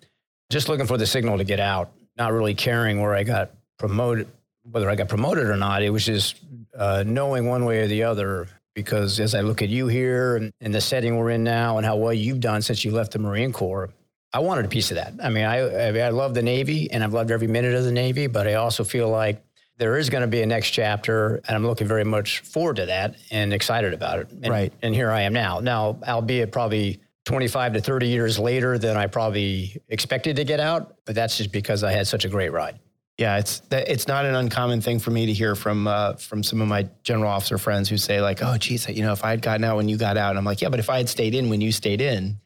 just 0.52 0.70
looking 0.70 0.86
for 0.86 0.98
the 0.98 1.08
signal 1.08 1.40
to 1.40 1.44
get 1.44 1.60
out, 1.60 1.92
not 2.18 2.34
really 2.34 2.54
caring 2.54 3.02
where 3.02 3.16
I 3.16 3.24
got 3.24 3.50
promoted 3.80 4.28
whether 4.64 4.90
I 4.90 4.96
got 4.96 5.08
promoted 5.08 5.48
or 5.48 5.58
not, 5.58 5.84
it 5.84 5.90
was 5.90 6.06
just 6.06 6.42
uh, 6.78 7.04
knowing 7.06 7.48
one 7.48 7.66
way 7.66 7.82
or 7.82 7.88
the 7.88 8.04
other. 8.04 8.48
Because 8.76 9.20
as 9.20 9.36
I 9.36 9.42
look 9.42 9.62
at 9.62 9.70
you 9.70 9.88
here 9.88 10.38
and, 10.38 10.54
and, 10.62 10.74
the 10.74 10.80
setting 10.80 11.18
we're 11.18 11.32
in 11.32 11.44
now 11.44 11.78
and 11.78 11.86
how 11.86 11.98
well 11.98 12.14
you've 12.14 12.40
done 12.40 12.62
since 12.62 12.86
you 12.86 12.92
left 12.92 13.12
the 13.12 13.20
Marine 13.20 13.52
Corps, 13.52 13.90
I 14.32 14.40
wanted 14.40 14.64
a 14.64 14.70
piece 14.70 14.92
of 14.92 14.96
that. 14.96 15.14
I 15.22 15.30
mean, 15.30 15.44
I, 15.44 15.88
I, 15.88 15.92
mean, 15.92 16.04
I 16.04 16.10
love 16.10 16.34
the 16.34 16.44
Navy 16.44 16.90
and 16.90 17.04
I've 17.04 17.14
loved 17.14 17.32
every 17.32 17.48
minute 17.48 17.74
of 17.74 17.84
the 17.84 17.92
Navy, 17.92 18.28
but 18.28 18.48
I 18.48 18.54
also 18.54 18.84
feel 18.84 19.10
like 19.10 19.44
there 19.78 19.98
is 19.98 20.10
going 20.10 20.22
to 20.22 20.28
be 20.28 20.42
a 20.42 20.46
next 20.46 20.70
chapter 20.70 21.42
and 21.48 21.56
I'm 21.58 21.66
looking 21.66 21.88
very 21.88 22.06
much 22.06 22.40
forward 22.42 22.78
to 22.78 22.86
that 22.86 23.16
and 23.32 23.54
excited 23.54 23.94
about 23.94 24.20
it. 24.20 24.32
And, 24.32 24.48
right. 24.48 24.72
And 24.82 24.94
here 24.94 25.10
I 25.10 25.22
am 25.22 25.34
now. 25.34 25.60
Now, 25.60 26.00
albeit 26.08 26.52
probably 26.52 27.02
25 27.26 27.74
to 27.74 27.82
30 27.82 28.08
years 28.08 28.40
later 28.40 28.78
than 28.78 28.98
I 28.98 29.08
probably 29.08 29.82
expected 29.90 30.36
to 30.38 30.44
get 30.44 30.60
out, 30.60 30.96
but 31.06 31.16
that's 31.16 31.38
just 31.38 31.52
because 31.52 31.84
I 31.84 31.92
had 31.92 32.08
such 32.08 32.24
a 32.24 32.30
great 32.30 32.52
ride. 32.52 32.80
Yeah, 33.20 33.38
it's 33.38 33.62
it's 33.70 34.08
not 34.08 34.24
an 34.24 34.34
uncommon 34.34 34.80
thing 34.80 34.98
for 34.98 35.12
me 35.12 35.26
to 35.26 35.34
hear 35.34 35.54
from 35.54 35.88
uh, 35.88 36.14
from 36.14 36.42
some 36.42 36.62
of 36.62 36.70
my 36.70 36.88
general 37.04 37.30
officer 37.30 37.58
friends 37.58 37.90
who 37.90 37.98
say 37.98 38.22
like, 38.22 38.42
"Oh, 38.42 38.56
geez, 38.58 38.88
you 38.88 39.04
know, 39.04 39.12
if 39.12 39.26
I 39.26 39.32
had 39.32 39.42
gotten 39.42 39.66
out 39.66 39.76
when 39.76 39.90
you 39.90 39.98
got 39.98 40.16
out," 40.16 40.30
and 40.30 40.40
I'm 40.40 40.46
like, 40.46 40.62
"Yeah, 40.62 40.70
but 40.70 40.80
if 40.80 40.90
I 40.90 40.96
had 41.00 41.10
stayed 41.10 41.36
in 41.36 41.50
when 41.50 41.60
you 41.60 41.74
stayed 41.74 42.00
in, 42.00 42.40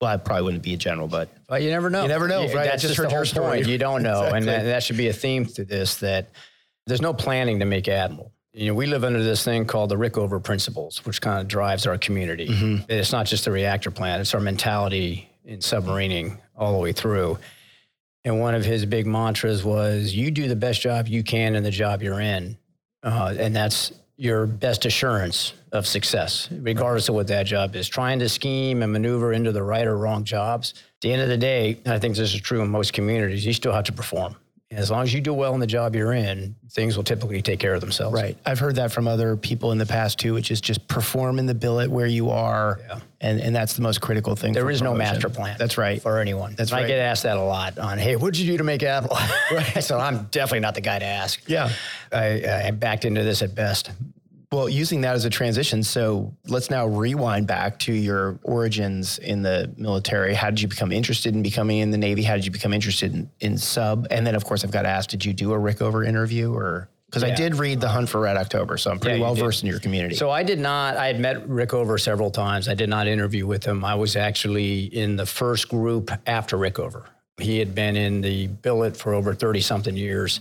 well, 0.00 0.10
I 0.10 0.16
probably 0.16 0.42
wouldn't 0.42 0.64
be 0.64 0.74
a 0.74 0.76
general." 0.76 1.06
But 1.06 1.28
well, 1.48 1.60
you 1.60 1.70
never 1.70 1.90
know. 1.90 2.02
You 2.02 2.08
never 2.08 2.26
know, 2.26 2.40
right? 2.40 2.64
That's 2.64 2.82
just, 2.82 2.96
just 2.96 3.08
the 3.08 3.14
whole 3.14 3.24
story. 3.24 3.58
point. 3.58 3.66
You 3.68 3.78
don't 3.78 4.02
know, 4.02 4.24
exactly. 4.24 4.38
and 4.38 4.48
that, 4.48 4.62
that 4.64 4.82
should 4.82 4.96
be 4.96 5.06
a 5.06 5.12
theme 5.12 5.46
to 5.46 5.64
this. 5.64 5.98
That 5.98 6.30
there's 6.88 7.00
no 7.00 7.14
planning 7.14 7.60
to 7.60 7.64
make 7.64 7.86
admiral. 7.86 8.32
You 8.52 8.66
know, 8.66 8.74
we 8.74 8.86
live 8.86 9.04
under 9.04 9.22
this 9.22 9.44
thing 9.44 9.64
called 9.64 9.90
the 9.90 9.96
Rickover 9.96 10.42
principles, 10.42 11.06
which 11.06 11.20
kind 11.20 11.40
of 11.40 11.46
drives 11.46 11.86
our 11.86 11.98
community. 11.98 12.48
Mm-hmm. 12.48 12.90
It's 12.90 13.12
not 13.12 13.26
just 13.26 13.44
the 13.44 13.52
reactor 13.52 13.92
plant; 13.92 14.22
it's 14.22 14.34
our 14.34 14.40
mentality 14.40 15.30
in 15.44 15.60
submarining 15.60 16.40
all 16.56 16.72
the 16.72 16.78
way 16.78 16.90
through. 16.90 17.38
And 18.26 18.40
one 18.40 18.56
of 18.56 18.64
his 18.64 18.84
big 18.84 19.06
mantras 19.06 19.64
was, 19.64 20.12
you 20.12 20.32
do 20.32 20.48
the 20.48 20.56
best 20.56 20.80
job 20.80 21.06
you 21.06 21.22
can 21.22 21.54
in 21.54 21.62
the 21.62 21.70
job 21.70 22.02
you're 22.02 22.20
in. 22.20 22.58
Uh, 23.04 23.36
and 23.38 23.54
that's 23.54 23.92
your 24.16 24.46
best 24.46 24.84
assurance 24.84 25.52
of 25.70 25.86
success, 25.86 26.48
regardless 26.50 27.08
of 27.08 27.14
what 27.14 27.28
that 27.28 27.46
job 27.46 27.76
is. 27.76 27.88
Trying 27.88 28.18
to 28.18 28.28
scheme 28.28 28.82
and 28.82 28.92
maneuver 28.92 29.32
into 29.32 29.52
the 29.52 29.62
right 29.62 29.86
or 29.86 29.96
wrong 29.96 30.24
jobs. 30.24 30.74
At 30.76 31.02
the 31.02 31.12
end 31.12 31.22
of 31.22 31.28
the 31.28 31.36
day, 31.36 31.78
I 31.86 32.00
think 32.00 32.16
this 32.16 32.34
is 32.34 32.40
true 32.40 32.62
in 32.62 32.68
most 32.68 32.92
communities, 32.92 33.46
you 33.46 33.52
still 33.52 33.72
have 33.72 33.84
to 33.84 33.92
perform. 33.92 34.34
As 34.72 34.90
long 34.90 35.04
as 35.04 35.14
you 35.14 35.20
do 35.20 35.32
well 35.32 35.54
in 35.54 35.60
the 35.60 35.66
job 35.66 35.94
you're 35.94 36.12
in, 36.12 36.56
things 36.72 36.96
will 36.96 37.04
typically 37.04 37.40
take 37.40 37.60
care 37.60 37.74
of 37.74 37.80
themselves. 37.80 38.14
Right. 38.14 38.36
I've 38.44 38.58
heard 38.58 38.76
that 38.76 38.90
from 38.90 39.06
other 39.06 39.36
people 39.36 39.70
in 39.70 39.78
the 39.78 39.86
past 39.86 40.18
too, 40.18 40.34
which 40.34 40.50
is 40.50 40.60
just 40.60 40.88
perform 40.88 41.38
in 41.38 41.46
the 41.46 41.54
billet 41.54 41.88
where 41.88 42.06
you 42.06 42.30
are. 42.30 42.80
Yeah. 42.88 43.00
And, 43.20 43.40
and 43.40 43.54
that's 43.54 43.74
the 43.74 43.82
most 43.82 44.00
critical 44.00 44.34
thing. 44.34 44.52
There 44.52 44.68
is 44.68 44.80
promotion. 44.80 44.98
no 44.98 45.04
master 45.04 45.28
plan. 45.28 45.56
That's 45.56 45.78
right. 45.78 46.02
For 46.02 46.18
anyone. 46.18 46.54
That's 46.56 46.72
right. 46.72 46.84
I 46.84 46.88
get 46.88 46.98
asked 46.98 47.22
that 47.22 47.36
a 47.36 47.42
lot 47.42 47.78
on, 47.78 47.98
hey, 47.98 48.16
what 48.16 48.34
did 48.34 48.42
you 48.42 48.52
do 48.52 48.58
to 48.58 48.64
make 48.64 48.82
Apple? 48.82 49.16
right. 49.52 49.80
so 49.84 49.98
I'm 49.98 50.24
definitely 50.32 50.60
not 50.60 50.74
the 50.74 50.80
guy 50.80 50.98
to 50.98 51.06
ask. 51.06 51.40
Yeah. 51.46 51.70
I, 52.12 52.66
I 52.66 52.70
backed 52.72 53.04
into 53.04 53.22
this 53.22 53.42
at 53.42 53.54
best. 53.54 53.92
Well, 54.52 54.68
using 54.68 55.00
that 55.00 55.16
as 55.16 55.24
a 55.24 55.30
transition, 55.30 55.82
so 55.82 56.32
let's 56.46 56.70
now 56.70 56.86
rewind 56.86 57.46
back 57.46 57.78
to 57.80 57.92
your 57.92 58.38
origins 58.44 59.18
in 59.18 59.42
the 59.42 59.72
military. 59.76 60.34
How 60.34 60.50
did 60.50 60.60
you 60.60 60.68
become 60.68 60.92
interested 60.92 61.34
in 61.34 61.42
becoming 61.42 61.78
in 61.78 61.90
the 61.90 61.98
Navy? 61.98 62.22
How 62.22 62.36
did 62.36 62.44
you 62.44 62.52
become 62.52 62.72
interested 62.72 63.12
in, 63.12 63.30
in 63.40 63.58
sub? 63.58 64.06
And 64.10 64.26
then, 64.26 64.36
of 64.36 64.44
course, 64.44 64.64
I've 64.64 64.70
got 64.70 64.82
to 64.82 64.88
ask, 64.88 65.10
did 65.10 65.24
you 65.24 65.32
do 65.32 65.52
a 65.52 65.58
Rickover 65.58 66.06
interview 66.06 66.52
or? 66.54 66.88
Because 67.06 67.22
yeah. 67.22 67.32
I 67.32 67.34
did 67.36 67.56
read 67.56 67.80
The 67.80 67.88
Hunt 67.88 68.08
for 68.08 68.20
Red 68.20 68.36
October, 68.36 68.76
so 68.78 68.90
I'm 68.90 68.98
pretty 68.98 69.18
yeah, 69.18 69.24
well 69.24 69.34
versed 69.34 69.62
in 69.62 69.68
your 69.68 69.78
community. 69.78 70.16
So 70.16 70.30
I 70.30 70.42
did 70.42 70.58
not, 70.58 70.96
I 70.96 71.06
had 71.06 71.20
met 71.20 71.46
Rickover 71.48 72.00
several 72.00 72.30
times. 72.30 72.68
I 72.68 72.74
did 72.74 72.88
not 72.88 73.06
interview 73.06 73.46
with 73.46 73.64
him. 73.64 73.84
I 73.84 73.94
was 73.94 74.16
actually 74.16 74.84
in 74.86 75.16
the 75.16 75.26
first 75.26 75.68
group 75.68 76.10
after 76.26 76.56
Rickover. 76.56 77.04
He 77.38 77.58
had 77.58 77.74
been 77.74 77.96
in 77.96 78.22
the 78.22 78.48
billet 78.48 78.96
for 78.96 79.14
over 79.14 79.34
30 79.34 79.60
something 79.60 79.96
years 79.96 80.40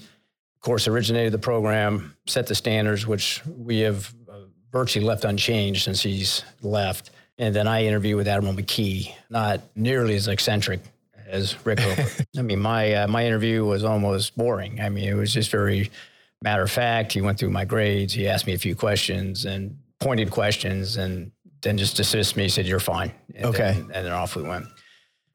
course, 0.66 0.88
originated 0.88 1.32
the 1.32 1.40
program, 1.40 2.16
set 2.26 2.48
the 2.48 2.56
standards, 2.56 3.08
which 3.08 3.42
we 3.46 3.80
have 3.80 4.14
uh, 4.30 4.40
virtually 4.72 5.06
left 5.06 5.24
unchanged 5.24 5.84
since 5.84 6.02
he's 6.02 6.44
left. 6.62 7.12
And 7.38 7.56
then 7.56 7.68
I 7.68 7.86
interviewed 7.86 8.18
with 8.18 8.28
Admiral 8.28 8.56
McKee, 8.56 9.14
not 9.30 9.62
nearly 9.76 10.16
as 10.16 10.28
eccentric 10.28 10.82
as 11.28 11.56
Rick 11.66 11.80
I 12.38 12.42
mean, 12.42 12.60
my 12.60 12.94
uh, 12.94 13.08
my 13.08 13.26
interview 13.26 13.66
was 13.66 13.84
almost 13.84 14.38
boring. 14.38 14.82
I 14.82 14.90
mean, 14.90 15.08
it 15.08 15.16
was 15.16 15.34
just 15.34 15.52
very 15.52 15.92
matter 16.42 16.64
of 16.64 16.72
fact. 16.72 17.14
He 17.14 17.22
went 17.22 17.40
through 17.40 17.52
my 17.52 17.66
grades. 17.66 18.14
He 18.14 18.28
asked 18.28 18.48
me 18.48 18.54
a 18.54 18.58
few 18.58 18.76
questions 18.76 19.46
and 19.46 19.78
pointed 20.00 20.32
questions, 20.32 20.98
and 20.98 21.32
then 21.62 21.78
just 21.78 21.96
dismissed 21.96 22.38
me. 22.38 22.44
He 22.44 22.50
said, 22.50 22.68
"You're 22.68 22.80
fine." 22.80 23.12
And 23.36 23.46
okay. 23.46 23.74
Then, 23.74 23.92
and 23.94 24.06
then 24.06 24.12
off 24.12 24.36
we 24.36 24.44
went. 24.44 24.66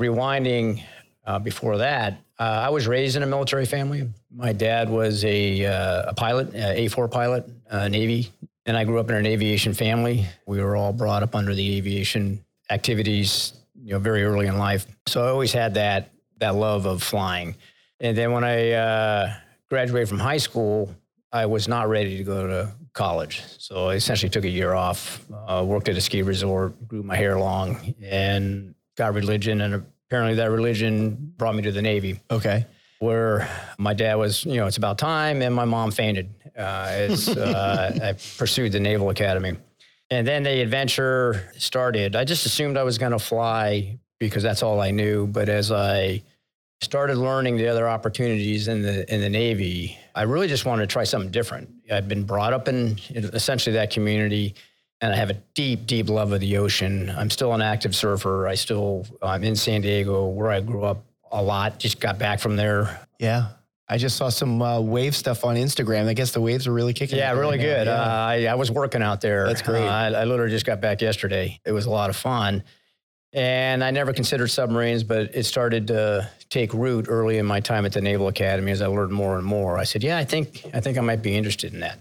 Rewinding 0.00 0.82
uh, 1.26 1.38
before 1.38 1.78
that, 1.78 2.20
uh, 2.40 2.62
I 2.66 2.70
was 2.70 2.88
raised 2.88 3.16
in 3.16 3.22
a 3.22 3.26
military 3.26 3.66
family. 3.66 4.08
My 4.34 4.54
dad 4.54 4.88
was 4.88 5.22
a, 5.26 5.66
uh, 5.66 6.10
a 6.10 6.14
pilot, 6.14 6.54
A 6.54 6.88
4 6.88 7.06
pilot, 7.06 7.46
uh, 7.70 7.88
Navy, 7.88 8.32
and 8.64 8.78
I 8.78 8.84
grew 8.84 8.98
up 8.98 9.10
in 9.10 9.16
an 9.16 9.26
aviation 9.26 9.74
family. 9.74 10.24
We 10.46 10.62
were 10.62 10.74
all 10.74 10.94
brought 10.94 11.22
up 11.22 11.34
under 11.34 11.54
the 11.54 11.76
aviation 11.76 12.42
activities, 12.70 13.52
you 13.74 13.92
know, 13.92 13.98
very 13.98 14.24
early 14.24 14.46
in 14.46 14.56
life. 14.56 14.86
So 15.06 15.22
I 15.22 15.28
always 15.28 15.52
had 15.52 15.74
that 15.74 16.12
that 16.38 16.54
love 16.54 16.86
of 16.86 17.02
flying. 17.02 17.54
And 18.00 18.16
then 18.16 18.32
when 18.32 18.44
I 18.44 18.70
uh, 18.70 19.34
graduated 19.68 20.08
from 20.08 20.18
high 20.18 20.38
school, 20.38 20.88
I 21.32 21.44
was 21.44 21.68
not 21.68 21.90
ready 21.90 22.16
to 22.16 22.24
go 22.24 22.46
to 22.46 22.72
college. 22.94 23.42
So 23.58 23.88
I 23.88 23.96
essentially 23.96 24.30
took 24.30 24.44
a 24.44 24.48
year 24.48 24.72
off, 24.72 25.26
uh, 25.46 25.62
worked 25.66 25.90
at 25.90 25.96
a 25.98 26.00
ski 26.00 26.22
resort, 26.22 26.88
grew 26.88 27.02
my 27.02 27.16
hair 27.16 27.38
long, 27.38 27.94
and 28.02 28.74
got 28.96 29.12
religion 29.12 29.60
and 29.60 29.84
apparently 30.10 30.34
that 30.34 30.50
religion 30.50 31.32
brought 31.36 31.54
me 31.54 31.62
to 31.62 31.70
the 31.70 31.80
Navy. 31.80 32.18
Okay. 32.32 32.66
Where 32.98 33.48
my 33.78 33.94
dad 33.94 34.16
was, 34.16 34.44
you 34.44 34.56
know, 34.56 34.66
it's 34.66 34.76
about 34.76 34.98
time, 34.98 35.40
and 35.40 35.54
my 35.54 35.64
mom 35.64 35.92
fainted 35.92 36.34
uh, 36.58 36.86
as 36.90 37.28
uh, 37.36 37.98
I 38.02 38.12
pursued 38.36 38.72
the 38.72 38.80
Naval 38.80 39.10
Academy. 39.10 39.56
And 40.10 40.26
then 40.26 40.42
the 40.42 40.60
adventure 40.60 41.52
started. 41.56 42.16
I 42.16 42.24
just 42.24 42.44
assumed 42.44 42.76
I 42.76 42.82
was 42.82 42.98
going 42.98 43.12
to 43.12 43.20
fly 43.20 44.00
because 44.18 44.42
that's 44.42 44.64
all 44.64 44.80
I 44.80 44.90
knew. 44.90 45.28
But 45.28 45.48
as 45.48 45.70
I 45.70 46.24
started 46.80 47.16
learning 47.16 47.56
the 47.56 47.68
other 47.68 47.88
opportunities 47.88 48.66
in 48.66 48.82
the 48.82 49.14
in 49.14 49.20
the 49.20 49.30
Navy, 49.30 49.96
I 50.16 50.22
really 50.22 50.48
just 50.48 50.64
wanted 50.64 50.88
to 50.88 50.92
try 50.92 51.04
something 51.04 51.30
different. 51.30 51.70
I'd 51.88 52.08
been 52.08 52.24
brought 52.24 52.52
up 52.52 52.66
in, 52.66 52.98
in 53.10 53.24
essentially 53.26 53.74
that 53.74 53.92
community 53.92 54.56
and 55.00 55.12
I 55.12 55.16
have 55.16 55.30
a 55.30 55.34
deep, 55.54 55.86
deep 55.86 56.08
love 56.08 56.32
of 56.32 56.40
the 56.40 56.58
ocean. 56.58 57.10
I'm 57.10 57.30
still 57.30 57.52
an 57.54 57.62
active 57.62 57.94
surfer. 57.94 58.46
I 58.46 58.54
still 58.54 59.06
I'm 59.22 59.44
in 59.44 59.56
San 59.56 59.80
Diego, 59.80 60.28
where 60.28 60.50
I 60.50 60.60
grew 60.60 60.84
up 60.84 61.04
a 61.32 61.42
lot. 61.42 61.78
Just 61.78 62.00
got 62.00 62.18
back 62.18 62.40
from 62.40 62.56
there. 62.56 63.06
Yeah. 63.18 63.48
I 63.88 63.98
just 63.98 64.16
saw 64.16 64.28
some 64.28 64.62
uh, 64.62 64.80
wave 64.80 65.16
stuff 65.16 65.44
on 65.44 65.56
Instagram. 65.56 66.06
I 66.06 66.14
guess 66.14 66.30
the 66.30 66.40
waves 66.40 66.68
are 66.68 66.72
really 66.72 66.92
kicking. 66.92 67.18
Yeah, 67.18 67.32
really 67.32 67.58
good. 67.58 67.88
Yeah. 67.88 67.94
Uh, 67.94 68.06
I, 68.06 68.46
I, 68.46 68.54
was 68.54 68.70
working 68.70 69.02
out 69.02 69.20
there. 69.20 69.48
That's 69.48 69.62
great. 69.62 69.82
Uh, 69.82 69.90
I, 69.90 70.06
I, 70.12 70.24
literally 70.24 70.52
just 70.52 70.64
got 70.64 70.80
back 70.80 71.00
yesterday. 71.00 71.58
It 71.64 71.72
was 71.72 71.86
a 71.86 71.90
lot 71.90 72.08
of 72.08 72.14
fun. 72.14 72.62
And 73.32 73.82
I 73.82 73.90
never 73.90 74.12
considered 74.12 74.46
submarines, 74.46 75.02
but 75.02 75.34
it 75.34 75.42
started 75.42 75.88
to 75.88 76.30
take 76.50 76.72
root 76.72 77.06
early 77.08 77.38
in 77.38 77.46
my 77.46 77.58
time 77.58 77.84
at 77.84 77.92
the 77.92 78.00
Naval 78.00 78.28
Academy 78.28 78.70
as 78.70 78.80
I 78.80 78.86
learned 78.86 79.12
more 79.12 79.36
and 79.36 79.46
more. 79.46 79.78
I 79.78 79.84
said, 79.84 80.02
"Yeah, 80.02 80.18
I 80.18 80.24
think 80.24 80.64
I 80.74 80.80
think 80.80 80.98
I 80.98 81.00
might 81.00 81.22
be 81.22 81.36
interested 81.36 81.72
in 81.72 81.78
that." 81.80 82.00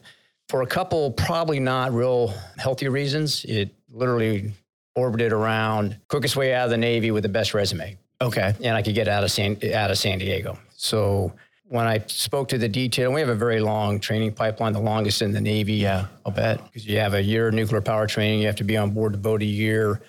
For 0.49 0.63
a 0.63 0.67
couple 0.67 1.11
probably 1.11 1.59
not 1.59 1.93
real 1.93 2.33
healthy 2.57 2.89
reasons. 2.89 3.45
It 3.45 3.69
literally 3.89 4.51
orbited 4.95 5.31
around 5.31 5.97
quickest 6.09 6.35
way 6.35 6.53
out 6.53 6.65
of 6.65 6.71
the 6.71 6.77
Navy 6.77 7.11
with 7.11 7.23
the 7.23 7.29
best 7.29 7.53
resume. 7.53 7.97
Okay. 8.19 8.53
And 8.61 8.75
I 8.75 8.81
could 8.81 8.95
get 8.95 9.07
out 9.07 9.23
of 9.23 9.31
San 9.31 9.57
out 9.73 9.91
of 9.91 9.97
San 9.97 10.17
Diego. 10.17 10.57
So 10.75 11.31
when 11.65 11.85
I 11.85 11.99
spoke 12.07 12.49
to 12.49 12.57
the 12.57 12.67
detail, 12.67 13.13
we 13.13 13.19
have 13.21 13.29
a 13.29 13.35
very 13.35 13.59
long 13.59 13.99
training 13.99 14.33
pipeline, 14.33 14.73
the 14.73 14.79
longest 14.79 15.21
in 15.21 15.31
the 15.31 15.39
Navy. 15.39 15.73
Yeah, 15.73 16.07
I'll 16.25 16.31
bet. 16.31 16.63
Because 16.65 16.85
you 16.85 16.97
have 16.97 17.13
a 17.13 17.21
year 17.21 17.49
of 17.49 17.53
nuclear 17.53 17.81
power 17.81 18.07
training, 18.07 18.39
you 18.39 18.47
have 18.47 18.55
to 18.55 18.63
be 18.63 18.75
on 18.75 18.89
board 18.89 19.13
the 19.13 19.19
boat 19.19 19.43
a 19.43 19.45
year. 19.45 20.01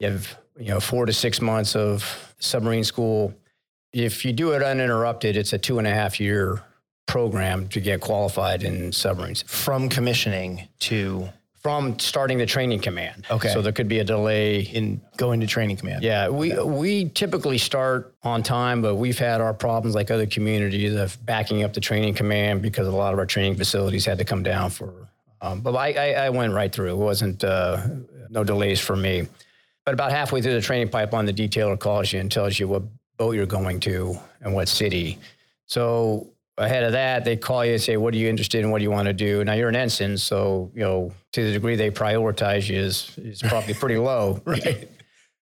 You 0.00 0.10
have 0.10 0.36
you 0.58 0.68
know 0.68 0.80
four 0.80 1.04
to 1.04 1.12
six 1.12 1.40
months 1.40 1.76
of 1.76 2.34
submarine 2.38 2.84
school. 2.84 3.34
If 3.92 4.24
you 4.24 4.32
do 4.32 4.52
it 4.52 4.62
uninterrupted, 4.62 5.36
it's 5.36 5.52
a 5.52 5.58
two 5.58 5.78
and 5.78 5.86
a 5.86 5.92
half 5.92 6.18
year 6.18 6.62
program 7.06 7.68
to 7.68 7.80
get 7.80 8.00
qualified 8.00 8.62
in 8.62 8.92
submarines. 8.92 9.42
From 9.42 9.88
commissioning 9.88 10.68
to 10.80 11.28
from 11.64 11.98
starting 11.98 12.36
the 12.36 12.44
training 12.44 12.78
command. 12.78 13.24
Okay. 13.30 13.48
So 13.48 13.62
there 13.62 13.72
could 13.72 13.88
be 13.88 14.00
a 14.00 14.04
delay 14.04 14.60
in 14.60 15.00
going 15.16 15.40
to 15.40 15.46
training 15.46 15.78
command. 15.78 16.02
Yeah, 16.02 16.28
we 16.28 16.54
we 16.62 17.08
typically 17.08 17.56
start 17.56 18.14
on 18.22 18.42
time, 18.42 18.82
but 18.82 18.96
we've 18.96 19.18
had 19.18 19.40
our 19.40 19.54
problems 19.54 19.94
like 19.94 20.10
other 20.10 20.26
communities 20.26 20.94
of 20.94 21.16
backing 21.24 21.62
up 21.62 21.72
the 21.72 21.80
training 21.80 22.14
command 22.14 22.60
because 22.60 22.86
a 22.86 22.90
lot 22.90 23.14
of 23.14 23.18
our 23.18 23.24
training 23.24 23.56
facilities 23.56 24.04
had 24.04 24.18
to 24.18 24.24
come 24.24 24.42
down 24.42 24.68
for. 24.68 24.92
Um, 25.40 25.60
but 25.60 25.74
I, 25.74 25.92
I, 25.92 26.26
I, 26.26 26.30
went 26.30 26.52
right 26.52 26.72
through. 26.72 26.92
It 26.92 26.96
wasn't 26.96 27.44
uh, 27.44 27.86
no 28.30 28.44
delays 28.44 28.80
for 28.80 28.96
me. 28.96 29.26
But 29.84 29.92
about 29.92 30.10
halfway 30.10 30.40
through 30.40 30.54
the 30.54 30.62
training 30.62 30.88
pipeline, 30.88 31.26
the 31.26 31.34
detailer 31.34 31.78
calls 31.78 32.12
you 32.12 32.20
and 32.20 32.32
tells 32.32 32.58
you 32.58 32.66
what 32.66 32.82
boat 33.18 33.34
you're 33.34 33.44
going 33.44 33.80
to 33.80 34.16
and 34.40 34.54
what 34.54 34.68
city. 34.68 35.18
So 35.66 36.28
ahead 36.58 36.84
of 36.84 36.92
that, 36.92 37.24
they 37.24 37.36
call 37.36 37.64
you 37.64 37.72
and 37.72 37.82
say, 37.82 37.96
"What 37.96 38.14
are 38.14 38.16
you 38.16 38.28
interested 38.28 38.60
in? 38.64 38.70
What 38.70 38.78
do 38.78 38.84
you 38.84 38.90
want 38.90 39.06
to 39.06 39.12
do?" 39.12 39.44
Now 39.44 39.54
you're 39.54 39.68
an 39.68 39.76
ensign, 39.76 40.16
so 40.16 40.70
you 40.74 40.82
know 40.82 41.12
to 41.32 41.44
the 41.44 41.52
degree 41.52 41.76
they 41.76 41.90
prioritize 41.90 42.68
you 42.68 42.78
is 42.78 43.10
is 43.18 43.42
probably 43.42 43.74
pretty 43.74 43.96
low, 43.96 44.40
right? 44.46 44.88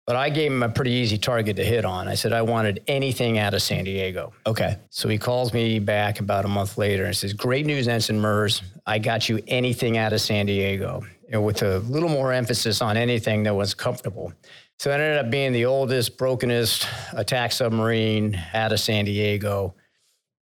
But 0.07 0.15
I 0.15 0.29
gave 0.29 0.51
him 0.51 0.63
a 0.63 0.69
pretty 0.69 0.91
easy 0.91 1.17
target 1.17 1.55
to 1.57 1.63
hit 1.63 1.85
on. 1.85 2.07
I 2.07 2.15
said 2.15 2.33
I 2.33 2.41
wanted 2.41 2.83
anything 2.87 3.37
out 3.37 3.53
of 3.53 3.61
San 3.61 3.83
Diego. 3.85 4.33
Okay. 4.45 4.77
So 4.89 5.07
he 5.07 5.17
calls 5.17 5.53
me 5.53 5.79
back 5.79 6.19
about 6.19 6.43
a 6.43 6.47
month 6.47 6.77
later 6.77 7.05
and 7.05 7.15
says, 7.15 7.33
"Great 7.33 7.65
news, 7.65 7.87
Ensign 7.87 8.19
Merz. 8.19 8.61
I 8.85 8.99
got 8.99 9.29
you 9.29 9.41
anything 9.47 9.97
out 9.97 10.13
of 10.13 10.21
San 10.21 10.45
Diego, 10.45 11.03
and 11.31 11.43
with 11.45 11.61
a 11.61 11.79
little 11.79 12.09
more 12.09 12.33
emphasis 12.33 12.81
on 12.81 12.97
anything 12.97 13.43
that 13.43 13.55
was 13.55 13.73
comfortable." 13.73 14.33
So 14.79 14.89
it 14.89 14.95
ended 14.95 15.19
up 15.19 15.29
being 15.29 15.53
the 15.53 15.65
oldest, 15.65 16.17
brokenest 16.17 16.87
attack 17.13 17.51
submarine 17.51 18.41
out 18.53 18.71
of 18.71 18.79
San 18.79 19.05
Diego 19.05 19.75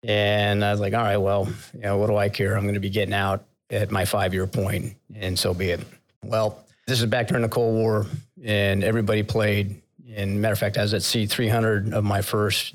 and 0.02 0.64
I 0.64 0.70
was 0.70 0.80
like, 0.80 0.94
all 0.94 1.02
right, 1.02 1.16
well, 1.16 1.48
you 1.74 1.80
know, 1.80 1.98
what 1.98 2.08
do 2.08 2.16
I 2.16 2.28
care? 2.28 2.56
I'm 2.56 2.62
going 2.62 2.74
to 2.74 2.80
be 2.80 2.90
getting 2.90 3.14
out 3.14 3.44
at 3.70 3.90
my 3.90 4.04
five 4.04 4.32
year 4.34 4.46
point, 4.46 4.96
and 5.14 5.38
so 5.38 5.54
be 5.54 5.70
it. 5.70 5.80
Well, 6.22 6.64
this 6.86 7.00
is 7.00 7.06
back 7.06 7.28
during 7.28 7.42
the 7.42 7.48
Cold 7.48 7.74
War, 7.74 8.06
and 8.44 8.84
everybody 8.84 9.22
played. 9.22 9.82
And 10.14 10.40
matter 10.40 10.52
of 10.52 10.58
fact, 10.58 10.78
I 10.78 10.82
was 10.82 10.94
at 10.94 11.02
sea 11.02 11.26
300 11.26 11.92
of 11.92 12.04
my 12.04 12.22
first 12.22 12.74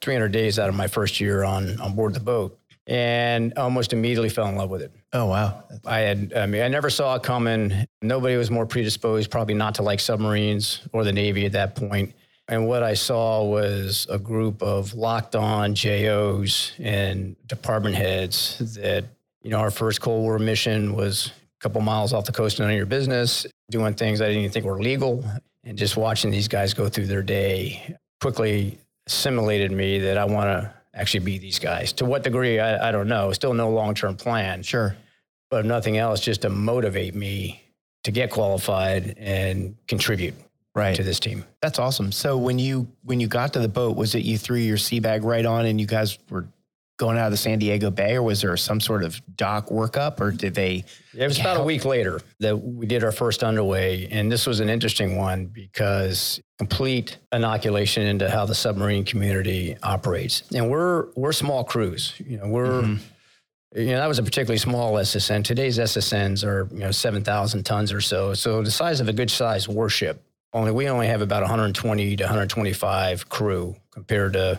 300 0.00 0.28
days 0.30 0.58
out 0.58 0.68
of 0.68 0.74
my 0.74 0.86
first 0.86 1.20
year 1.20 1.42
on 1.42 1.80
on 1.80 1.94
board 1.94 2.14
the 2.14 2.20
boat, 2.20 2.58
and 2.86 3.56
almost 3.56 3.92
immediately 3.92 4.28
fell 4.28 4.46
in 4.46 4.56
love 4.56 4.70
with 4.70 4.82
it. 4.82 4.92
Oh 5.12 5.26
wow! 5.26 5.64
I 5.84 6.00
had, 6.00 6.32
I 6.34 6.46
mean, 6.46 6.62
I 6.62 6.68
never 6.68 6.90
saw 6.90 7.14
it 7.14 7.22
coming. 7.22 7.86
Nobody 8.02 8.36
was 8.36 8.50
more 8.50 8.66
predisposed, 8.66 9.30
probably 9.30 9.54
not 9.54 9.76
to 9.76 9.82
like 9.82 10.00
submarines 10.00 10.86
or 10.92 11.04
the 11.04 11.12
Navy 11.12 11.46
at 11.46 11.52
that 11.52 11.74
point. 11.74 12.14
And 12.48 12.68
what 12.68 12.82
I 12.82 12.94
saw 12.94 13.42
was 13.44 14.06
a 14.08 14.18
group 14.18 14.62
of 14.62 14.94
locked 14.94 15.34
on 15.34 15.74
JOs 15.74 16.72
and 16.78 17.34
department 17.48 17.96
heads 17.96 18.76
that, 18.76 19.04
you 19.42 19.50
know, 19.50 19.58
our 19.58 19.70
first 19.70 20.00
Cold 20.00 20.22
War 20.22 20.38
mission 20.38 20.94
was 20.94 21.32
a 21.58 21.60
couple 21.60 21.80
miles 21.80 22.12
off 22.12 22.24
the 22.24 22.32
coast 22.32 22.60
none 22.60 22.70
of 22.70 22.76
your 22.76 22.86
business, 22.86 23.46
doing 23.70 23.94
things 23.94 24.20
I 24.20 24.26
didn't 24.26 24.42
even 24.42 24.52
think 24.52 24.64
were 24.64 24.80
legal. 24.80 25.24
And 25.64 25.76
just 25.76 25.96
watching 25.96 26.30
these 26.30 26.46
guys 26.46 26.72
go 26.72 26.88
through 26.88 27.06
their 27.06 27.22
day 27.22 27.96
quickly 28.20 28.78
assimilated 29.08 29.72
me 29.72 29.98
that 30.00 30.16
I 30.16 30.24
want 30.24 30.46
to 30.46 30.72
actually 30.94 31.24
be 31.24 31.38
these 31.38 31.58
guys. 31.58 31.92
To 31.94 32.04
what 32.04 32.22
degree, 32.22 32.60
I, 32.60 32.88
I 32.88 32.92
don't 32.92 33.08
know. 33.08 33.32
Still 33.32 33.54
no 33.54 33.70
long 33.70 33.94
term 33.94 34.16
plan. 34.16 34.62
Sure. 34.62 34.96
But 35.50 35.60
if 35.60 35.66
nothing 35.66 35.96
else, 35.96 36.20
just 36.20 36.42
to 36.42 36.48
motivate 36.48 37.16
me 37.16 37.62
to 38.04 38.12
get 38.12 38.30
qualified 38.30 39.16
and 39.18 39.76
contribute 39.88 40.34
right. 40.76 40.94
to 40.96 41.02
this 41.02 41.18
team. 41.18 41.44
That's 41.62 41.78
awesome. 41.78 42.12
So 42.12 42.36
when 42.36 42.58
you 42.58 42.86
when 43.02 43.20
you 43.20 43.26
got 43.26 43.52
to 43.54 43.58
the 43.58 43.68
boat, 43.68 43.96
was 43.96 44.14
it 44.14 44.24
you 44.24 44.38
threw 44.38 44.58
your 44.58 44.76
sea 44.76 45.00
bag 45.00 45.24
right 45.24 45.44
on 45.44 45.66
and 45.66 45.80
you 45.80 45.86
guys 45.86 46.18
were 46.30 46.46
going 46.98 47.18
out 47.18 47.26
of 47.26 47.30
the 47.30 47.36
San 47.36 47.58
Diego 47.58 47.90
Bay, 47.90 48.14
or 48.14 48.22
was 48.22 48.40
there 48.40 48.56
some 48.56 48.80
sort 48.80 49.04
of 49.04 49.20
dock 49.36 49.68
workup, 49.68 50.20
or 50.20 50.30
did 50.30 50.54
they? 50.54 50.84
It 51.14 51.26
was 51.26 51.38
about 51.38 51.58
a 51.58 51.62
week 51.62 51.84
later 51.84 52.20
that 52.40 52.56
we 52.56 52.86
did 52.86 53.04
our 53.04 53.12
first 53.12 53.44
underway, 53.44 54.08
and 54.10 54.32
this 54.32 54.46
was 54.46 54.60
an 54.60 54.68
interesting 54.68 55.16
one 55.16 55.46
because 55.46 56.40
complete 56.58 57.18
inoculation 57.32 58.06
into 58.06 58.30
how 58.30 58.46
the 58.46 58.54
submarine 58.54 59.04
community 59.04 59.76
operates. 59.82 60.42
And 60.54 60.70
we're 60.70 61.10
we're 61.16 61.32
small 61.32 61.64
crews, 61.64 62.14
you 62.24 62.38
know, 62.38 62.48
we're. 62.48 62.82
Mm-hmm. 62.82 63.02
You 63.74 63.88
know, 63.88 63.98
that 63.98 64.06
was 64.06 64.18
a 64.18 64.22
particularly 64.22 64.58
small 64.58 64.94
SSN. 64.94 65.44
Today's 65.44 65.76
SSNs 65.76 66.44
are, 66.44 66.66
you 66.72 66.78
know, 66.78 66.90
7,000 66.92 67.62
tons 67.64 67.92
or 67.92 68.00
so. 68.00 68.32
So 68.32 68.62
the 68.62 68.70
size 68.70 69.00
of 69.00 69.08
a 69.08 69.12
good 69.12 69.30
sized 69.30 69.68
warship, 69.68 70.24
only 70.56 70.72
we 70.72 70.88
only 70.88 71.06
have 71.06 71.20
about 71.20 71.42
120 71.42 72.16
to 72.16 72.24
125 72.24 73.28
crew 73.28 73.76
compared 73.90 74.32
to 74.32 74.58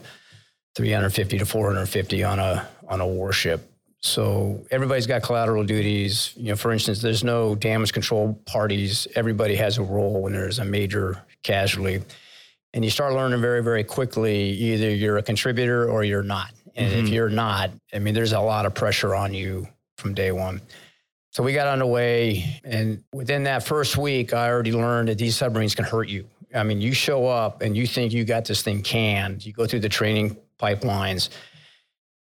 350 0.75 1.39
to 1.39 1.45
450 1.45 2.23
on 2.23 2.39
a 2.39 2.67
on 2.87 3.01
a 3.01 3.07
warship. 3.07 3.71
So 3.99 4.63
everybody's 4.69 5.07
got 5.07 5.23
collateral 5.23 5.63
duties. 5.63 6.33
You 6.35 6.49
know, 6.49 6.55
for 6.55 6.71
instance, 6.71 7.01
there's 7.01 7.23
no 7.23 7.55
damage 7.55 7.93
control 7.93 8.39
parties. 8.45 9.07
Everybody 9.15 9.55
has 9.55 9.79
a 9.79 9.83
role 9.83 10.21
when 10.21 10.33
there's 10.33 10.59
a 10.59 10.65
major 10.65 11.23
casualty. 11.41 12.03
And 12.73 12.85
you 12.85 12.91
start 12.91 13.13
learning 13.13 13.41
very, 13.41 13.63
very 13.63 13.83
quickly 13.83 14.51
either 14.51 14.91
you're 14.91 15.17
a 15.17 15.23
contributor 15.23 15.89
or 15.89 16.03
you're 16.03 16.21
not. 16.21 16.51
And 16.75 16.91
mm-hmm. 16.91 17.07
if 17.07 17.09
you're 17.09 17.29
not, 17.29 17.71
I 17.91 17.97
mean, 17.97 18.13
there's 18.13 18.33
a 18.33 18.39
lot 18.39 18.67
of 18.67 18.75
pressure 18.75 19.15
on 19.15 19.33
you 19.33 19.67
from 19.97 20.13
day 20.13 20.31
one. 20.31 20.61
So 21.37 21.43
we 21.43 21.53
got 21.53 21.67
underway, 21.67 22.59
and 22.63 23.03
within 23.13 23.43
that 23.43 23.61
first 23.61 23.95
week, 23.95 24.33
I 24.33 24.49
already 24.49 24.71
learned 24.71 25.09
that 25.09 25.19
these 25.19 25.35
submarines 25.35 25.75
can 25.75 25.85
hurt 25.85 26.09
you. 26.09 26.25
I 26.51 26.63
mean, 26.63 26.81
you 26.81 26.93
show 26.93 27.27
up 27.27 27.61
and 27.61 27.77
you 27.77 27.85
think 27.85 28.11
you 28.11 28.25
got 28.25 28.45
this 28.45 28.63
thing 28.63 28.81
canned. 28.81 29.45
You 29.45 29.53
go 29.53 29.67
through 29.67 29.81
the 29.81 29.87
training 29.87 30.35
pipelines. 30.59 31.29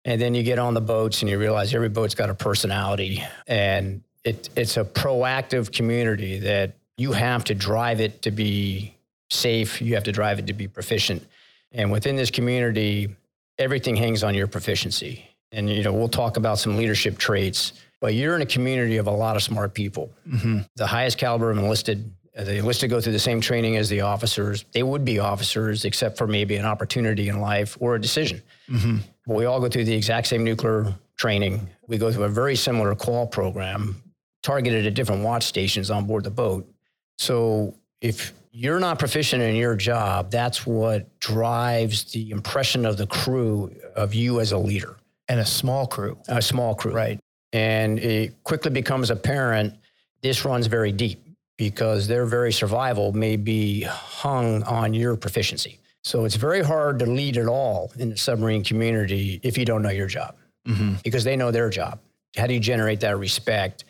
And 0.05 0.21
then 0.21 0.35
you 0.35 0.43
get 0.43 0.59
on 0.59 0.75
the 0.75 0.81
boats 0.81 1.23
and 1.23 1.31
you 1.31 1.39
realize 1.39 1.73
every 1.73 1.89
boat's 1.89 2.13
got 2.13 2.29
a 2.29 2.35
personality. 2.35 3.23
And 3.47 4.03
it, 4.23 4.49
it's 4.55 4.77
a 4.77 4.83
proactive 4.83 5.71
community 5.71 6.37
that 6.41 6.75
you 6.97 7.11
have 7.13 7.43
to 7.45 7.55
drive 7.55 7.99
it 7.99 8.21
to 8.21 8.29
be 8.29 8.93
safe, 9.31 9.81
you 9.81 9.95
have 9.95 10.03
to 10.03 10.11
drive 10.11 10.37
it 10.37 10.45
to 10.45 10.53
be 10.53 10.67
proficient. 10.67 11.25
And 11.71 11.91
within 11.91 12.17
this 12.17 12.29
community, 12.29 13.15
everything 13.57 13.95
hangs 13.95 14.23
on 14.23 14.35
your 14.35 14.45
proficiency. 14.45 15.27
And 15.51 15.67
you 15.67 15.81
know, 15.81 15.93
we'll 15.93 16.07
talk 16.07 16.37
about 16.37 16.59
some 16.59 16.77
leadership 16.77 17.17
traits, 17.17 17.73
but 17.99 18.13
you're 18.13 18.35
in 18.35 18.41
a 18.41 18.45
community 18.45 18.97
of 18.97 19.07
a 19.07 19.11
lot 19.11 19.35
of 19.35 19.43
smart 19.43 19.73
people. 19.73 20.11
Mm-hmm. 20.27 20.59
The 20.75 20.87
highest 20.87 21.17
caliber 21.17 21.51
of 21.51 21.57
enlisted 21.57 22.11
uh, 22.37 22.43
the 22.43 22.57
enlisted 22.57 22.89
go 22.89 23.01
through 23.01 23.13
the 23.13 23.19
same 23.19 23.41
training 23.41 23.77
as 23.77 23.89
the 23.89 24.01
officers. 24.01 24.63
They 24.71 24.83
would 24.83 25.03
be 25.03 25.17
officers, 25.17 25.85
except 25.85 26.17
for 26.17 26.27
maybe 26.27 26.55
an 26.55 26.65
opportunity 26.65 27.29
in 27.29 27.39
life 27.39 27.75
or 27.79 27.95
a 27.95 28.01
decision. 28.01 28.43
Mm-hmm. 28.69 28.97
But 29.25 29.35
we 29.35 29.45
all 29.45 29.59
go 29.59 29.67
through 29.67 29.85
the 29.85 29.95
exact 29.95 30.27
same 30.27 30.43
nuclear 30.43 30.93
training. 31.17 31.67
We 31.87 31.97
go 31.97 32.11
through 32.11 32.25
a 32.25 32.29
very 32.29 32.55
similar 32.55 32.93
qual 32.93 33.25
program, 33.25 34.01
targeted 34.43 34.85
at 34.85 34.93
different 34.93 35.23
watch 35.23 35.45
stations 35.45 35.89
on 35.89 36.05
board 36.05 36.25
the 36.25 36.29
boat. 36.29 36.71
So 37.17 37.73
if 38.01 38.33
you're 38.51 38.79
not 38.79 38.99
proficient 38.99 39.41
in 39.41 39.55
your 39.55 39.75
job, 39.75 40.29
that's 40.29 40.65
what 40.65 41.19
drives 41.19 42.11
the 42.11 42.29
impression 42.29 42.85
of 42.85 42.97
the 42.97 43.07
crew 43.07 43.73
of 43.95 44.13
you 44.13 44.39
as 44.39 44.51
a 44.51 44.57
leader. 44.57 44.97
And 45.27 45.39
a 45.39 45.45
small 45.45 45.87
crew. 45.87 46.17
A 46.27 46.41
small 46.41 46.75
crew. 46.75 46.93
Right. 46.93 47.19
And 47.53 47.99
it 47.99 48.43
quickly 48.43 48.71
becomes 48.71 49.09
apparent 49.09 49.73
this 50.21 50.43
runs 50.43 50.67
very 50.67 50.91
deep 50.91 51.23
because 51.57 52.07
their 52.07 52.25
very 52.25 52.51
survival 52.51 53.13
may 53.13 53.35
be 53.35 53.81
hung 53.81 54.63
on 54.63 54.93
your 54.93 55.15
proficiency. 55.15 55.79
So 56.03 56.25
it's 56.25 56.35
very 56.35 56.63
hard 56.63 56.99
to 56.99 57.05
lead 57.05 57.37
at 57.37 57.47
all 57.47 57.91
in 57.97 58.09
the 58.09 58.17
submarine 58.17 58.63
community 58.63 59.39
if 59.43 59.57
you 59.57 59.65
don't 59.65 59.81
know 59.81 59.89
your 59.89 60.07
job 60.07 60.35
mm-hmm. 60.67 60.95
because 61.03 61.23
they 61.23 61.35
know 61.35 61.51
their 61.51 61.69
job. 61.69 61.99
How 62.35 62.47
do 62.47 62.53
you 62.53 62.59
generate 62.59 62.99
that 63.01 63.17
respect 63.17 63.83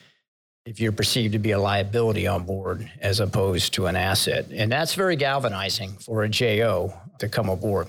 if 0.65 0.79
you're 0.79 0.91
perceived 0.91 1.33
to 1.33 1.39
be 1.39 1.51
a 1.51 1.59
liability 1.59 2.25
on 2.25 2.43
board 2.43 2.89
as 3.01 3.19
opposed 3.19 3.73
to 3.73 3.87
an 3.87 3.95
asset? 3.95 4.47
And 4.51 4.71
that's 4.71 4.93
very 4.93 5.15
galvanizing 5.15 5.91
for 5.93 6.23
a 6.23 6.29
JO 6.29 6.93
to 7.19 7.29
come 7.29 7.49
aboard. 7.49 7.87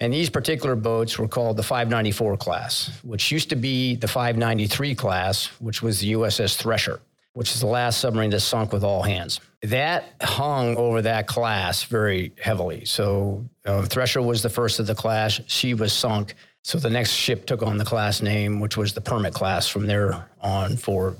And 0.00 0.12
these 0.12 0.30
particular 0.30 0.76
boats 0.76 1.18
were 1.18 1.26
called 1.26 1.56
the 1.56 1.62
594 1.62 2.36
class, 2.36 3.00
which 3.02 3.32
used 3.32 3.50
to 3.50 3.56
be 3.56 3.96
the 3.96 4.06
593 4.06 4.94
class, 4.94 5.46
which 5.60 5.82
was 5.82 6.00
the 6.00 6.12
USS 6.12 6.56
Thresher 6.56 7.00
which 7.38 7.54
is 7.54 7.60
the 7.60 7.66
last 7.68 8.00
submarine 8.00 8.30
that 8.30 8.40
sunk 8.40 8.72
with 8.72 8.82
all 8.82 9.00
hands. 9.00 9.38
That 9.62 10.14
hung 10.20 10.76
over 10.76 11.02
that 11.02 11.28
class 11.28 11.84
very 11.84 12.32
heavily. 12.40 12.84
So 12.84 13.44
uh, 13.64 13.82
Thresher 13.82 14.20
was 14.20 14.42
the 14.42 14.48
first 14.48 14.80
of 14.80 14.88
the 14.88 14.94
class. 14.96 15.40
She 15.46 15.72
was 15.72 15.92
sunk. 15.92 16.34
So 16.64 16.78
the 16.78 16.90
next 16.90 17.12
ship 17.12 17.46
took 17.46 17.62
on 17.62 17.78
the 17.78 17.84
class 17.84 18.22
name, 18.22 18.58
which 18.58 18.76
was 18.76 18.92
the 18.92 19.00
Permit 19.00 19.34
class 19.34 19.68
from 19.68 19.86
there 19.86 20.28
on 20.40 20.76
forward. 20.76 21.16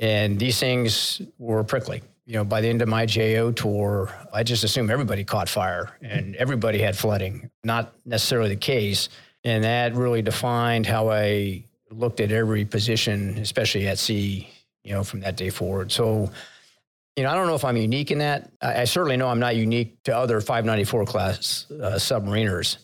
And 0.00 0.40
these 0.40 0.58
things 0.58 1.22
were 1.38 1.62
prickly. 1.62 2.02
You 2.30 2.36
know, 2.36 2.44
by 2.44 2.60
the 2.60 2.68
end 2.68 2.80
of 2.80 2.86
my 2.86 3.06
JO 3.06 3.50
tour, 3.50 4.08
I 4.32 4.44
just 4.44 4.62
assumed 4.62 4.88
everybody 4.88 5.24
caught 5.24 5.48
fire 5.48 5.90
and 6.00 6.36
everybody 6.36 6.78
had 6.78 6.96
flooding. 6.96 7.50
Not 7.64 7.92
necessarily 8.06 8.50
the 8.50 8.60
case. 8.60 9.08
And 9.42 9.64
that 9.64 9.96
really 9.96 10.22
defined 10.22 10.86
how 10.86 11.10
I 11.10 11.64
looked 11.90 12.20
at 12.20 12.30
every 12.30 12.64
position, 12.64 13.36
especially 13.38 13.88
at 13.88 13.98
sea 13.98 14.48
you 14.84 14.92
know, 14.92 15.02
from 15.02 15.18
that 15.22 15.36
day 15.36 15.50
forward. 15.50 15.90
So, 15.90 16.30
you 17.16 17.24
know, 17.24 17.30
I 17.30 17.34
don't 17.34 17.48
know 17.48 17.56
if 17.56 17.64
I'm 17.64 17.76
unique 17.76 18.12
in 18.12 18.18
that. 18.18 18.48
I, 18.62 18.82
I 18.82 18.84
certainly 18.84 19.16
know 19.16 19.26
I'm 19.26 19.40
not 19.40 19.56
unique 19.56 20.00
to 20.04 20.16
other 20.16 20.40
594 20.40 21.06
class 21.06 21.66
uh, 21.72 21.94
submariners, 21.96 22.76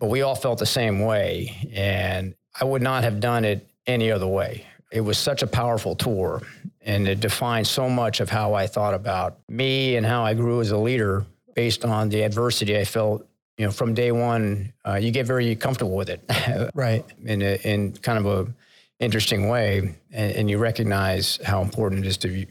but 0.00 0.10
we 0.10 0.20
all 0.20 0.34
felt 0.34 0.58
the 0.58 0.66
same 0.66 1.00
way. 1.00 1.56
And 1.72 2.34
I 2.60 2.66
would 2.66 2.82
not 2.82 3.04
have 3.04 3.20
done 3.20 3.46
it 3.46 3.66
any 3.86 4.10
other 4.10 4.26
way. 4.26 4.66
It 4.92 5.00
was 5.00 5.16
such 5.16 5.42
a 5.42 5.46
powerful 5.46 5.96
tour 5.96 6.42
and 6.84 7.06
it 7.08 7.20
defined 7.20 7.66
so 7.66 7.88
much 7.88 8.20
of 8.20 8.28
how 8.28 8.54
I 8.54 8.66
thought 8.66 8.94
about 8.94 9.38
me 9.48 9.96
and 9.96 10.04
how 10.04 10.24
I 10.24 10.34
grew 10.34 10.60
as 10.60 10.70
a 10.70 10.76
leader 10.78 11.24
based 11.54 11.84
on 11.84 12.08
the 12.08 12.22
adversity 12.22 12.76
I 12.78 12.84
felt 12.84 13.26
you 13.58 13.66
know, 13.66 13.70
from 13.70 13.94
day 13.94 14.12
one, 14.12 14.72
uh, 14.86 14.94
you 14.94 15.10
get 15.10 15.26
very 15.26 15.54
comfortable 15.54 15.94
with 15.94 16.08
it, 16.08 16.22
right? 16.74 17.04
In 17.24 17.42
a, 17.42 17.58
in 17.64 17.92
kind 17.92 18.18
of 18.18 18.26
a 18.26 18.52
interesting 18.98 19.48
way, 19.48 19.94
and, 20.10 20.32
and, 20.32 20.50
you 20.50 20.58
recognize 20.58 21.38
how 21.44 21.60
important 21.60 22.04
it 22.04 22.08
is 22.08 22.16
to 22.18 22.46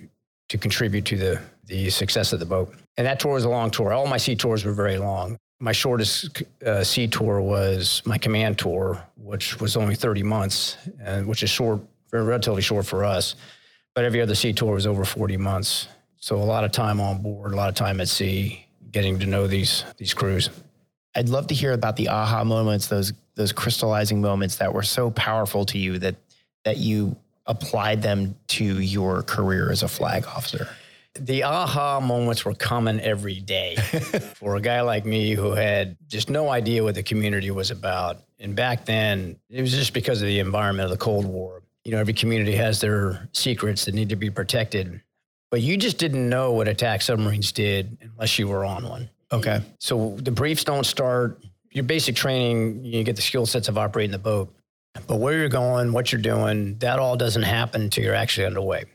to 0.50 0.58
contribute 0.58 1.06
to 1.06 1.17
the 1.17 1.41
the 1.65 1.89
success 1.89 2.34
of 2.34 2.39
the 2.39 2.46
boat. 2.46 2.74
And 2.98 3.08
that 3.08 3.20
tour 3.20 3.34
was 3.34 3.46
a 3.46 3.50
long 3.50 3.72
tour. 3.72 3.94
All 3.94 4.08
my 4.08 4.17
sea 4.17 4.36
tours 4.36 4.63
were 4.65 4.74
very 4.74 4.98
long. 4.98 5.38
My 5.60 5.72
shortest 5.72 6.44
uh, 6.65 6.84
sea 6.84 7.08
tour 7.08 7.41
was 7.41 8.02
my 8.06 8.17
command 8.17 8.58
tour, 8.58 9.02
which 9.15 9.60
was 9.60 9.78
only 9.78 9.96
30 9.96 10.24
months, 10.24 10.78
and 11.00 11.28
which 11.28 11.44
is 11.44 11.50
short, 11.50 11.82
relatively 12.12 12.62
short 12.62 12.86
for 12.86 13.06
us. 13.06 13.36
But 13.93 14.06
every 14.06 14.21
other 14.21 14.36
sea 14.36 14.54
tour 14.54 14.73
was 14.73 14.88
over 14.88 15.04
40 15.04 15.38
months. 15.38 15.88
So 16.17 16.38
a 16.38 16.43
lot 16.43 16.63
of 16.63 16.71
time 16.71 17.01
on 17.01 17.21
board, 17.21 17.54
a 17.54 17.56
lot 17.56 17.69
of 17.69 17.75
time 17.75 17.99
at 17.99 18.08
sea, 18.08 18.65
getting 18.91 19.19
to 19.19 19.25
know 19.25 19.47
these 19.47 19.84
these 19.97 20.13
crews. 20.13 20.49
I'd 21.15 21.30
love 21.30 21.47
to 21.47 21.56
hear 21.56 21.73
about 21.73 21.97
the 21.97 22.10
aha 22.10 22.43
moments, 22.43 22.88
those 22.88 23.12
those 23.36 23.51
crystallizing 23.51 24.21
moments 24.21 24.58
that 24.58 24.73
were 24.73 24.84
so 24.84 25.12
powerful 25.12 25.65
to 25.65 25.77
you 25.77 25.97
that 25.99 26.15
that 26.63 26.77
you 26.77 27.15
applied 27.45 28.01
them 28.01 28.36
to 28.47 28.80
your 28.80 29.23
career 29.23 29.71
as 29.71 29.84
a 29.84 29.88
flag 29.88 30.25
officer? 30.25 30.67
The 31.19 31.43
aha 31.43 31.99
moments 31.99 32.45
were 32.45 32.54
coming 32.54 32.99
every 33.01 33.39
day 33.39 33.75
for 34.36 34.56
a 34.56 34.62
guy 34.62 34.82
like 34.82 35.06
me 35.06 35.34
who 35.34 35.51
had 35.51 35.97
just 36.08 36.30
no 36.30 36.49
idea 36.49 36.84
what 36.84 36.95
the 36.95 37.04
community 37.04 37.51
was 37.51 37.69
about. 37.69 38.17
And 38.39 38.56
back 38.56 38.86
then, 38.86 39.38
it 39.49 39.62
was 39.62 39.71
just 39.71 39.93
because 39.93 40.21
of 40.21 40.27
the 40.27 40.39
environment 40.39 40.86
of 40.86 40.91
the 40.91 41.04
Cold 41.04 41.25
War. 41.25 41.61
You 41.84 41.91
know, 41.91 41.98
every 41.98 42.13
community 42.13 42.56
has 42.56 42.80
their 42.80 43.28
secrets 43.34 43.86
that 43.86 43.96
need 43.96 44.10
to 44.10 44.15
be 44.15 44.30
protected. 44.30 45.02
But 45.50 45.62
you 45.62 45.78
just 45.78 45.98
didn't 45.98 46.30
know 46.30 46.54
what 46.54 46.67
attack 46.67 47.02
submarines 47.02 47.52
did 47.52 47.98
unless 48.02 48.39
you 48.39 48.48
were 48.48 48.63
on 48.63 48.88
one. 48.88 49.10
Okay. 49.32 49.62
So 49.80 50.15
the 50.22 50.32
briefs 50.32 50.63
don't 50.63 50.86
start. 50.86 51.44
Your 51.72 51.84
basic 51.84 52.15
training, 52.15 52.84
you 52.84 53.04
get 53.04 53.15
the 53.15 53.22
skill 53.22 53.46
sets 53.46 53.67
of 53.67 53.78
operating 53.78 54.12
the 54.12 54.20
boat. 54.20 54.54
But 55.08 55.17
where 55.17 55.38
you're 55.38 55.50
going, 55.50 55.94
what 55.94 56.12
you're 56.12 56.22
doing, 56.22 56.78
that 56.80 57.00
all 57.00 57.15
doesn't 57.15 57.44
happen 57.44 57.84
until 57.84 58.04
you're 58.04 58.15
actually 58.15 58.46
underway. 58.46 58.86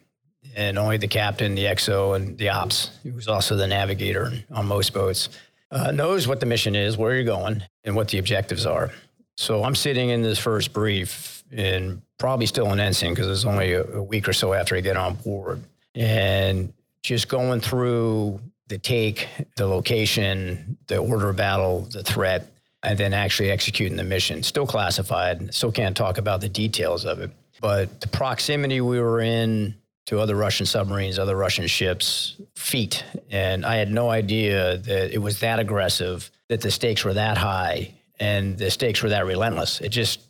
And 0.54 0.78
only 0.78 0.96
the 0.96 1.08
captain, 1.08 1.54
the 1.54 1.64
XO, 1.64 2.16
and 2.16 2.36
the 2.38 2.50
ops, 2.50 2.90
who's 3.02 3.28
also 3.28 3.56
the 3.56 3.66
navigator 3.66 4.32
on 4.50 4.66
most 4.66 4.92
boats, 4.92 5.30
uh, 5.70 5.90
knows 5.90 6.28
what 6.28 6.40
the 6.40 6.46
mission 6.46 6.74
is, 6.76 6.96
where 6.96 7.14
you're 7.14 7.24
going, 7.24 7.62
and 7.84 7.96
what 7.96 8.08
the 8.08 8.18
objectives 8.18 8.64
are. 8.66 8.90
So 9.36 9.64
I'm 9.64 9.74
sitting 9.74 10.10
in 10.10 10.22
this 10.22 10.38
first 10.38 10.72
brief 10.72 11.35
and 11.52 12.02
probably 12.18 12.46
still 12.46 12.72
an 12.72 12.80
ensign 12.80 13.14
because 13.14 13.28
it's 13.28 13.44
only 13.44 13.72
a, 13.72 13.84
a 13.84 14.02
week 14.02 14.28
or 14.28 14.32
so 14.32 14.52
after 14.52 14.76
I 14.76 14.80
get 14.80 14.96
on 14.96 15.14
board. 15.14 15.62
And 15.94 16.72
just 17.02 17.28
going 17.28 17.60
through 17.60 18.40
the 18.68 18.78
take, 18.78 19.28
the 19.56 19.66
location, 19.66 20.76
the 20.86 20.98
order 20.98 21.30
of 21.30 21.36
battle, 21.36 21.82
the 21.92 22.02
threat, 22.02 22.50
and 22.82 22.98
then 22.98 23.14
actually 23.14 23.50
executing 23.50 23.96
the 23.96 24.04
mission. 24.04 24.42
Still 24.42 24.66
classified, 24.66 25.52
still 25.54 25.72
can't 25.72 25.96
talk 25.96 26.18
about 26.18 26.40
the 26.40 26.48
details 26.48 27.04
of 27.04 27.20
it. 27.20 27.30
But 27.60 28.00
the 28.00 28.08
proximity 28.08 28.80
we 28.80 29.00
were 29.00 29.20
in 29.20 29.74
to 30.06 30.20
other 30.20 30.36
Russian 30.36 30.66
submarines, 30.66 31.18
other 31.18 31.36
Russian 31.36 31.66
ships, 31.66 32.36
feet. 32.54 33.04
And 33.30 33.66
I 33.66 33.76
had 33.76 33.90
no 33.90 34.10
idea 34.10 34.78
that 34.78 35.12
it 35.12 35.18
was 35.18 35.40
that 35.40 35.58
aggressive, 35.58 36.30
that 36.48 36.60
the 36.60 36.70
stakes 36.70 37.04
were 37.04 37.14
that 37.14 37.38
high, 37.38 37.92
and 38.20 38.56
the 38.56 38.70
stakes 38.70 39.02
were 39.02 39.08
that 39.08 39.26
relentless. 39.26 39.80
It 39.80 39.88
just 39.88 40.20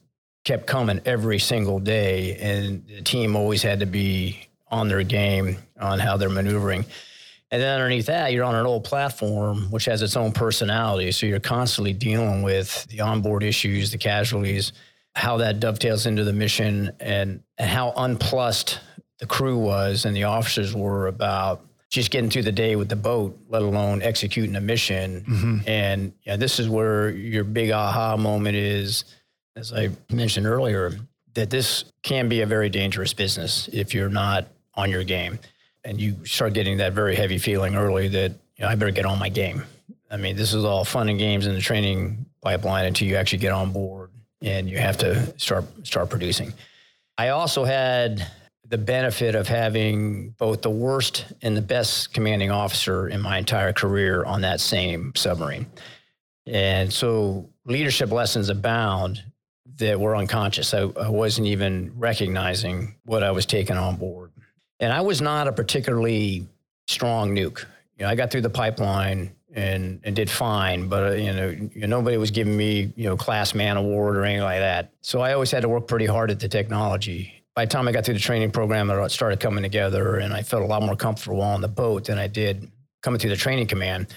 kept 0.46 0.64
coming 0.66 1.00
every 1.04 1.40
single 1.40 1.80
day, 1.80 2.37
and 2.37 2.87
the 2.87 3.02
team 3.02 3.35
always 3.35 3.62
had 3.62 3.80
to 3.80 3.87
be 3.87 4.48
on 4.70 4.87
their 4.87 5.02
game 5.02 5.59
on 5.80 5.98
how 5.98 6.16
they're 6.16 6.28
maneuvering. 6.28 6.85
And 7.50 7.61
then 7.61 7.80
underneath 7.80 8.06
that, 8.06 8.32
you're 8.32 8.44
on 8.44 8.54
an 8.54 8.64
old 8.64 8.85
platform 8.85 9.70
which 9.72 9.85
has 9.87 10.02
its 10.02 10.16
own 10.16 10.30
personality. 10.30 11.11
So 11.11 11.26
you're 11.26 11.40
constantly 11.40 11.92
dealing 11.92 12.42
with 12.42 12.87
the 12.87 13.00
onboard 13.00 13.42
issues, 13.42 13.90
the 13.90 13.98
casualties, 13.98 14.72
how 15.16 15.37
that 15.38 15.59
dovetails 15.59 16.06
into 16.06 16.22
the 16.22 16.32
mission, 16.32 16.92
and, 17.00 17.42
and 17.59 17.68
how 17.68 17.92
unplussed 17.96 18.78
the 19.18 19.26
crew 19.26 19.59
was 19.59 20.04
and 20.04 20.14
the 20.14 20.24
officers 20.24 20.74
were 20.74 21.09
about 21.09 21.64
just 21.88 22.11
getting 22.12 22.30
through 22.30 22.42
the 22.42 22.52
day 22.52 22.76
with 22.76 22.88
the 22.88 22.96
boat, 22.96 23.37
let 23.48 23.62
alone 23.62 24.00
executing 24.00 24.54
a 24.54 24.61
mission. 24.61 25.22
Mm-hmm. 25.22 25.59
And 25.68 26.12
yeah, 26.22 26.37
this 26.37 26.61
is 26.61 26.68
where 26.68 27.11
your 27.11 27.42
big 27.42 27.70
aha 27.70 28.16
moment 28.16 28.56
is, 28.56 29.04
as 29.57 29.73
I 29.73 29.90
mentioned 30.12 30.47
earlier, 30.47 30.92
that 31.35 31.51
this 31.51 31.85
can 32.03 32.29
be 32.29 32.42
a 32.42 32.47
very 32.47 32.69
dangerous 32.69 33.12
business 33.12 33.69
if 33.73 33.95
you're 33.95 34.11
not 34.11 34.47
on 34.75 34.90
your 34.90 35.03
game. 35.03 35.38
And 35.85 36.01
you 36.01 36.25
start 36.25 36.53
getting 36.53 36.77
that 36.79 36.92
very 36.92 37.16
heavy 37.16 37.38
feeling 37.38 37.75
early 37.75 38.09
that 38.09 38.33
you 38.57 38.64
know, 38.64 38.69
I 38.69 38.75
better 38.75 38.90
get 38.90 39.07
on 39.07 39.19
my 39.19 39.29
game. 39.29 39.64
I 40.11 40.16
mean, 40.16 40.37
this 40.37 40.53
is 40.53 40.64
all 40.64 40.85
fun 40.85 41.09
and 41.09 41.19
games 41.19 41.47
in 41.47 41.55
the 41.55 41.61
training 41.61 42.27
pipeline 42.42 42.85
until 42.87 43.09
you 43.09 43.16
actually 43.16 43.38
get 43.38 43.53
on 43.53 43.73
board 43.73 44.11
and 44.42 44.69
you 44.69 44.79
have 44.79 44.99
to 44.99 45.38
start 45.38 45.64
start 45.87 46.11
producing. 46.11 46.53
I 47.19 47.29
also 47.29 47.64
had 47.64 48.27
the 48.69 48.79
benefit 48.79 49.35
of 49.35 49.49
having 49.49 50.31
both 50.31 50.62
the 50.62 50.71
worst 50.71 51.25
and 51.42 51.57
the 51.57 51.62
best 51.62 52.12
commanding 52.12 52.51
officer 52.51 53.09
in 53.09 53.21
my 53.21 53.38
entire 53.38 53.73
career 53.73 54.25
on 54.25 54.40
that 54.42 54.61
same 54.61 55.12
submarine. 55.14 55.66
And 56.47 56.92
so 56.92 57.49
leadership 57.64 58.11
lessons 58.11 58.49
abound 58.49 59.23
that 59.77 59.99
were 59.99 60.17
unconscious. 60.17 60.73
I, 60.75 60.81
I 60.81 61.09
wasn't 61.09 61.49
even 61.49 61.93
recognizing 61.97 62.97
what 63.05 63.23
I 63.23 63.31
was 63.31 63.47
taking 63.47 63.77
on 63.77 63.97
board. 63.97 64.33
And 64.81 64.93
I 64.93 65.01
was 65.01 65.21
not 65.21 65.49
a 65.49 65.53
particularly 65.53 66.47
strong 66.87 67.35
nuke. 67.35 67.65
You 67.97 68.05
know, 68.05 68.09
I 68.09 68.15
got 68.15 68.31
through 68.31 68.43
the 68.43 68.51
pipeline 68.51 69.35
and 69.55 70.01
and 70.05 70.15
did 70.15 70.31
fine, 70.31 70.89
but 70.89 71.12
uh, 71.12 71.15
you 71.15 71.33
know, 71.33 71.71
nobody 71.87 72.19
was 72.19 72.31
giving 72.31 72.57
me 72.57 72.93
you 72.95 73.05
know 73.05 73.17
class 73.17 73.55
man 73.55 73.77
award 73.77 74.17
or 74.17 74.25
anything 74.25 74.45
like 74.45 74.61
that. 74.61 74.93
So 75.01 75.21
I 75.21 75.33
always 75.33 75.51
had 75.51 75.62
to 75.62 75.69
work 75.69 75.89
pretty 75.89 76.07
hard 76.07 76.31
at 76.31 76.41
the 76.41 76.49
technology. 76.49 77.33
By 77.55 77.65
the 77.65 77.71
time 77.71 77.89
I 77.89 77.93
got 77.93 78.05
through 78.05 78.15
the 78.15 78.21
training 78.21 78.51
program, 78.51 78.91
it 78.91 79.11
started 79.11 79.41
coming 79.41 79.62
together, 79.62 80.17
and 80.17 80.35
I 80.35 80.43
felt 80.43 80.62
a 80.62 80.67
lot 80.67 80.83
more 80.83 80.95
comfortable 80.95 81.41
on 81.41 81.62
the 81.62 81.69
boat 81.69 82.05
than 82.05 82.19
I 82.19 82.27
did 82.27 82.71
coming 83.03 83.19
through 83.19 83.31
the 83.31 83.37
training 83.37 83.67
command. 83.67 84.09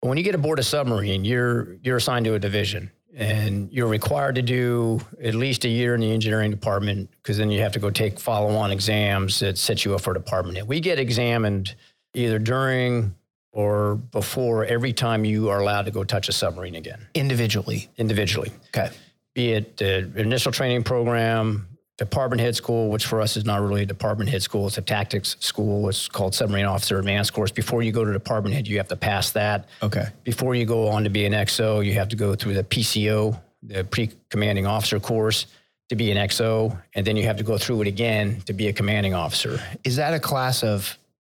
But 0.00 0.08
when 0.08 0.16
you 0.16 0.24
get 0.24 0.34
aboard 0.34 0.58
a 0.58 0.62
submarine, 0.62 1.26
you're 1.26 1.74
you're 1.82 1.98
assigned 1.98 2.24
to 2.24 2.34
a 2.34 2.38
division, 2.38 2.90
and 3.14 3.72
you're 3.72 3.88
required 3.88 4.36
to 4.36 4.42
do 4.42 5.00
at 5.22 5.34
least 5.34 5.64
a 5.64 5.68
year 5.68 5.94
in 5.94 6.00
the 6.00 6.12
engineering 6.12 6.50
department 6.50 7.10
because 7.22 7.38
then 7.38 7.50
you 7.50 7.60
have 7.60 7.72
to 7.72 7.78
go 7.78 7.90
take 7.90 8.20
follow-on 8.20 8.70
exams 8.70 9.40
that 9.40 9.58
set 9.58 9.84
you 9.84 9.94
up 9.94 10.00
for 10.00 10.14
department. 10.14 10.58
And 10.58 10.68
we 10.68 10.80
get 10.80 10.98
examined 10.98 11.74
either 12.14 12.38
during 12.38 13.14
or 13.52 13.96
before 13.96 14.64
every 14.64 14.92
time 14.92 15.24
you 15.24 15.48
are 15.48 15.60
allowed 15.60 15.86
to 15.86 15.90
go 15.90 16.04
touch 16.04 16.28
a 16.28 16.32
submarine 16.32 16.76
again. 16.76 17.06
Individually. 17.14 17.88
Individually. 17.98 18.52
Okay. 18.68 18.90
Be 19.34 19.52
it 19.52 19.76
the 19.76 20.10
initial 20.16 20.52
training 20.52 20.84
program, 20.84 21.66
department 22.00 22.40
head 22.40 22.56
school, 22.56 22.88
which 22.88 23.04
for 23.04 23.20
us 23.20 23.36
is 23.36 23.44
not 23.44 23.60
really 23.60 23.82
a 23.82 23.86
department 23.86 24.30
head 24.30 24.42
school, 24.42 24.66
it's 24.66 24.78
a 24.78 24.82
tactics 24.82 25.36
school. 25.38 25.86
It's 25.86 26.08
called 26.08 26.34
Submarine 26.34 26.64
Officer 26.64 26.98
Advanced 26.98 27.34
Course. 27.34 27.50
Before 27.50 27.82
you 27.82 27.92
go 27.92 28.06
to 28.06 28.12
department 28.12 28.54
head, 28.54 28.66
you 28.66 28.78
have 28.78 28.88
to 28.88 28.96
pass 28.96 29.32
that. 29.32 29.68
Okay. 29.82 30.06
Before 30.24 30.54
you 30.54 30.64
go 30.64 30.88
on 30.88 31.04
to 31.04 31.10
be 31.10 31.26
an 31.26 31.34
XO, 31.34 31.84
you 31.84 31.92
have 31.92 32.08
to 32.08 32.16
go 32.16 32.34
through 32.34 32.54
the 32.54 32.64
PCO, 32.64 33.38
the 33.62 33.84
pre 33.84 34.10
commanding 34.30 34.66
officer 34.66 34.98
course 34.98 35.46
to 35.90 35.96
be 35.96 36.10
an 36.10 36.16
XO, 36.16 36.80
and 36.94 37.06
then 37.06 37.18
you 37.18 37.24
have 37.24 37.36
to 37.36 37.44
go 37.44 37.58
through 37.58 37.82
it 37.82 37.86
again 37.86 38.40
to 38.46 38.54
be 38.54 38.68
a 38.68 38.72
commanding 38.72 39.12
officer. 39.12 39.60
Is 39.84 39.96
that 39.96 40.14
a 40.14 40.20
class 40.20 40.64
of 40.64 40.96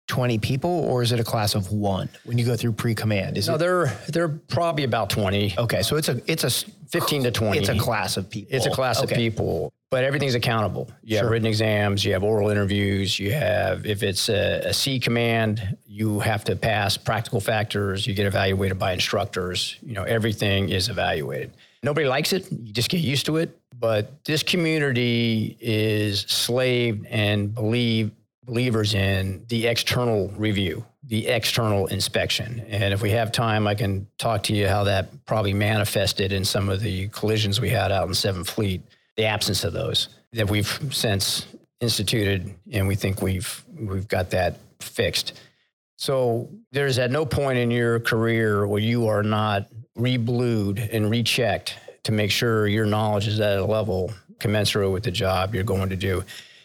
20 0.09 0.39
people 0.39 0.71
or 0.71 1.03
is 1.03 1.13
it 1.13 1.21
a 1.21 1.25
class 1.25 1.55
of 1.55 1.73
one 1.73 2.09
when 2.25 2.37
you 2.37 2.45
go 2.45 2.57
through 2.57 2.73
pre-command 2.73 3.39
is 3.39 3.47
no 3.47 3.55
it 3.55 3.59
they're 3.59 3.97
they're 4.09 4.29
probably 4.29 4.83
about 4.83 5.09
20 5.09 5.55
okay 5.57 5.83
so 5.83 5.95
it's 5.95 6.09
a 6.09 6.21
it's 6.27 6.43
a 6.43 6.51
15 6.89 7.23
to 7.23 7.31
20 7.31 7.57
it's 7.57 7.69
a 7.69 7.79
class 7.79 8.17
of 8.17 8.29
people 8.29 8.57
it's 8.57 8.67
a 8.67 8.71
class 8.71 9.01
okay. 9.05 9.15
of 9.15 9.17
people 9.17 9.73
but 9.91 10.05
everything's 10.05 10.35
accountable 10.35 10.91
you 11.03 11.17
sure. 11.17 11.25
have 11.25 11.31
written 11.31 11.47
exams 11.47 12.05
you 12.05 12.13
have 12.13 12.23
oral 12.23 12.49
interviews 12.49 13.19
you 13.19 13.33
have 13.33 13.85
if 13.85 14.03
it's 14.03 14.29
a, 14.29 14.61
a 14.65 14.73
C 14.73 14.99
command 14.99 15.77
you 15.87 16.21
have 16.21 16.45
to 16.45 16.57
pass 16.57 16.97
practical 16.97 17.41
factors 17.41 18.07
you 18.07 18.15
get 18.15 18.27
evaluated 18.27 18.79
by 18.79 18.93
instructors 18.93 19.77
you 19.83 19.95
know 19.95 20.05
everything 20.05 20.69
is 20.69 20.89
evaluated 20.89 21.53
nobody 21.83 22.07
likes 22.07 22.33
it 22.33 22.51
you 22.51 22.73
just 22.73 22.91
get 22.91 23.01
used 23.01 23.27
to 23.27 23.37
it 23.37 23.57
but 23.81 24.25
this 24.25 24.43
community 24.43 25.57
is 25.59 26.21
slaved 26.21 27.07
and 27.07 27.55
believe 27.55 28.11
believers 28.45 28.95
in 28.95 29.45
the 29.49 29.67
external 29.69 30.29
review, 30.37 30.85
the 31.05 31.29
external 31.29 31.87
inspection. 31.87 32.61
And 32.69 32.93
if 32.93 33.01
we 33.01 33.11
have 33.11 33.31
time, 33.31 33.67
I 33.67 33.75
can 33.75 34.07
talk 34.19 34.43
to 34.45 34.55
you 34.55 34.67
how 34.67 34.85
that 34.85 35.25
probably 35.25 35.55
manifested 35.55 36.33
in 36.33 36.45
some 36.45 36.69
of 36.69 36.81
the 36.81 37.09
collisions 37.09 37.61
we 37.61 37.71
had 37.71 37.93
out 37.93 38.09
in 38.09 38.15
Seventh 38.15 38.51
Fleet, 38.51 38.83
the 39.21 39.27
absence 39.27 39.65
of 39.65 39.75
those 39.75 40.09
that 40.33 40.49
we've 40.49 40.81
since 40.91 41.47
instituted, 41.81 42.55
and 42.73 42.89
we 42.89 42.95
think 42.95 43.21
we've 43.21 43.63
we've 43.79 44.09
got 44.09 44.31
that 44.31 44.57
fixed. 44.81 45.39
So 45.99 46.49
there's 46.73 46.99
at 46.99 47.11
no 47.11 47.27
point 47.27 47.59
in 47.59 47.71
your 47.71 48.01
career 48.01 48.67
where 48.67 48.81
you 48.81 49.09
are 49.09 49.23
not 49.23 49.67
reblued 49.95 50.79
and 50.79 51.11
rechecked 51.11 51.77
to 52.05 52.13
make 52.13 52.31
sure 52.31 52.67
your 52.67 52.87
knowledge 52.87 53.29
is 53.29 53.41
at 53.41 53.59
a 53.59 53.65
level 53.65 54.11
commensurate 54.39 54.91
with 54.91 55.03
the 55.03 55.11
job 55.11 55.55
you're 55.55 55.65
going 55.65 55.91
to 55.91 55.97
do. 55.97 56.25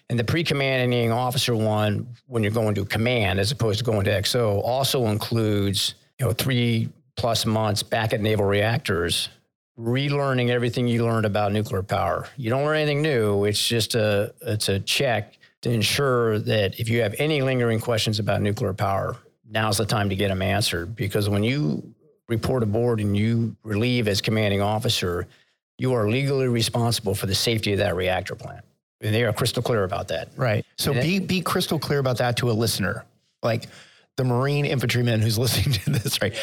And 0.10 0.18
the 0.18 0.24
pre-commanding 0.24 1.12
officer 1.12 1.58
one, 1.58 2.08
when 2.28 2.42
you're 2.42 2.54
going 2.54 2.76
to 2.76 2.86
command 2.86 3.38
as 3.38 3.52
opposed 3.52 3.80
to 3.80 3.84
going 3.84 4.06
to 4.06 4.12
XO, 4.12 4.62
also 4.64 5.08
includes 5.08 5.96
you 6.20 6.26
know 6.26 6.32
three 6.32 6.88
plus 7.18 7.46
months 7.46 7.84
back 7.84 8.14
at 8.14 8.22
naval 8.22 8.46
reactors, 8.46 9.28
relearning 9.80 10.50
everything 10.50 10.88
you 10.88 11.04
learned 11.04 11.26
about 11.26 11.52
nuclear 11.52 11.84
power. 11.84 12.28
You 12.38 12.50
don't 12.50 12.64
learn 12.64 12.78
anything 12.78 13.02
new. 13.02 13.46
It's 13.46 13.66
just 13.66 13.96
a 13.96 14.34
it's 14.42 14.70
a 14.70 14.80
check 14.80 15.38
to 15.62 15.72
ensure 15.72 16.40
that 16.40 16.80
if 16.80 16.90
you 16.90 17.02
have 17.02 17.16
any 17.18 17.42
lingering 17.42 17.80
questions 17.80 18.20
about 18.20 18.42
nuclear 18.42 18.74
power, 18.74 19.18
now's 19.50 19.78
the 19.78 19.86
time 19.86 20.10
to 20.10 20.16
get 20.16 20.30
them 20.30 20.42
answered. 20.42 20.96
Because 20.96 21.28
when 21.30 21.44
you 21.44 21.94
report 22.28 22.64
aboard 22.64 23.00
and 23.00 23.16
you 23.18 23.56
relieve 23.64 24.08
as 24.08 24.22
commanding 24.22 24.62
officer, 24.62 25.28
you 25.78 25.94
are 25.94 26.10
legally 26.10 26.48
responsible 26.48 27.16
for 27.16 27.26
the 27.26 27.36
safety 27.36 27.74
of 27.74 27.80
that 27.80 27.96
reactor 27.96 28.36
plant. 28.36 28.64
And 29.02 29.14
they 29.14 29.24
are 29.24 29.34
crystal 29.34 29.62
clear 29.62 29.84
about 29.84 30.08
that. 30.08 30.30
Right. 30.38 30.66
So 30.78 30.94
be 30.94 31.20
be 31.20 31.42
crystal 31.42 31.80
clear 31.80 32.00
about 32.00 32.18
that 32.20 32.38
to 32.38 32.50
a 32.50 32.54
listener, 32.54 33.04
like 33.44 33.68
the 34.16 34.24
Marine 34.24 34.66
infantryman 34.66 35.22
who's 35.22 35.38
listening 35.46 35.74
to 35.80 35.90
this, 35.90 36.22
right? 36.22 36.36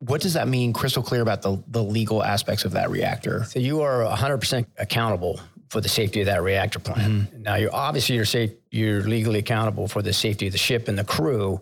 What 0.00 0.20
does 0.20 0.34
that 0.34 0.48
mean? 0.48 0.72
Crystal 0.72 1.02
clear 1.02 1.22
about 1.22 1.42
the 1.42 1.62
the 1.68 1.82
legal 1.82 2.22
aspects 2.22 2.64
of 2.64 2.72
that 2.72 2.90
reactor. 2.90 3.44
So 3.44 3.58
you 3.58 3.82
are 3.82 4.02
100% 4.04 4.66
accountable 4.78 5.40
for 5.70 5.80
the 5.80 5.88
safety 5.88 6.20
of 6.20 6.26
that 6.26 6.42
reactor 6.42 6.78
plant. 6.78 7.12
Mm-hmm. 7.30 7.42
Now, 7.42 7.56
you're 7.56 7.74
obviously 7.74 8.14
you're 8.16 8.24
safe. 8.24 8.52
You're 8.70 9.02
legally 9.02 9.40
accountable 9.40 9.88
for 9.88 10.02
the 10.02 10.12
safety 10.12 10.46
of 10.46 10.52
the 10.52 10.58
ship 10.58 10.88
and 10.88 10.98
the 10.98 11.04
crew. 11.04 11.60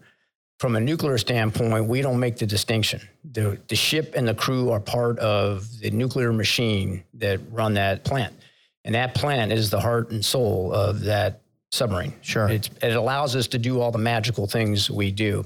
From 0.59 0.75
a 0.75 0.81
nuclear 0.81 1.19
standpoint, 1.19 1.87
we 1.87 2.01
don't 2.01 2.19
make 2.19 2.39
the 2.39 2.47
distinction. 2.47 3.01
The, 3.33 3.61
the 3.69 3.77
ship 3.77 4.15
and 4.17 4.27
the 4.27 4.35
crew 4.35 4.71
are 4.71 4.81
part 4.81 5.19
of 5.19 5.69
the 5.81 5.91
nuclear 5.91 6.33
machine 6.33 7.05
that 7.15 7.41
run 7.51 7.75
that 7.75 8.05
plant. 8.05 8.35
And 8.83 8.95
that 8.95 9.15
plant 9.15 9.53
is 9.53 9.69
the 9.69 9.81
heart 9.81 10.11
and 10.13 10.25
soul 10.25 10.73
of 10.73 11.03
that 11.03 11.43
submarine. 11.77 12.13
Sure. 12.23 12.49
It's, 12.49 12.69
it 12.83 12.97
allows 12.97 13.37
us 13.37 13.47
to 13.49 13.59
do 13.59 13.81
all 13.81 13.91
the 13.91 13.99
magical 13.99 14.47
things 14.47 14.91
we 14.91 15.11
do. 15.11 15.45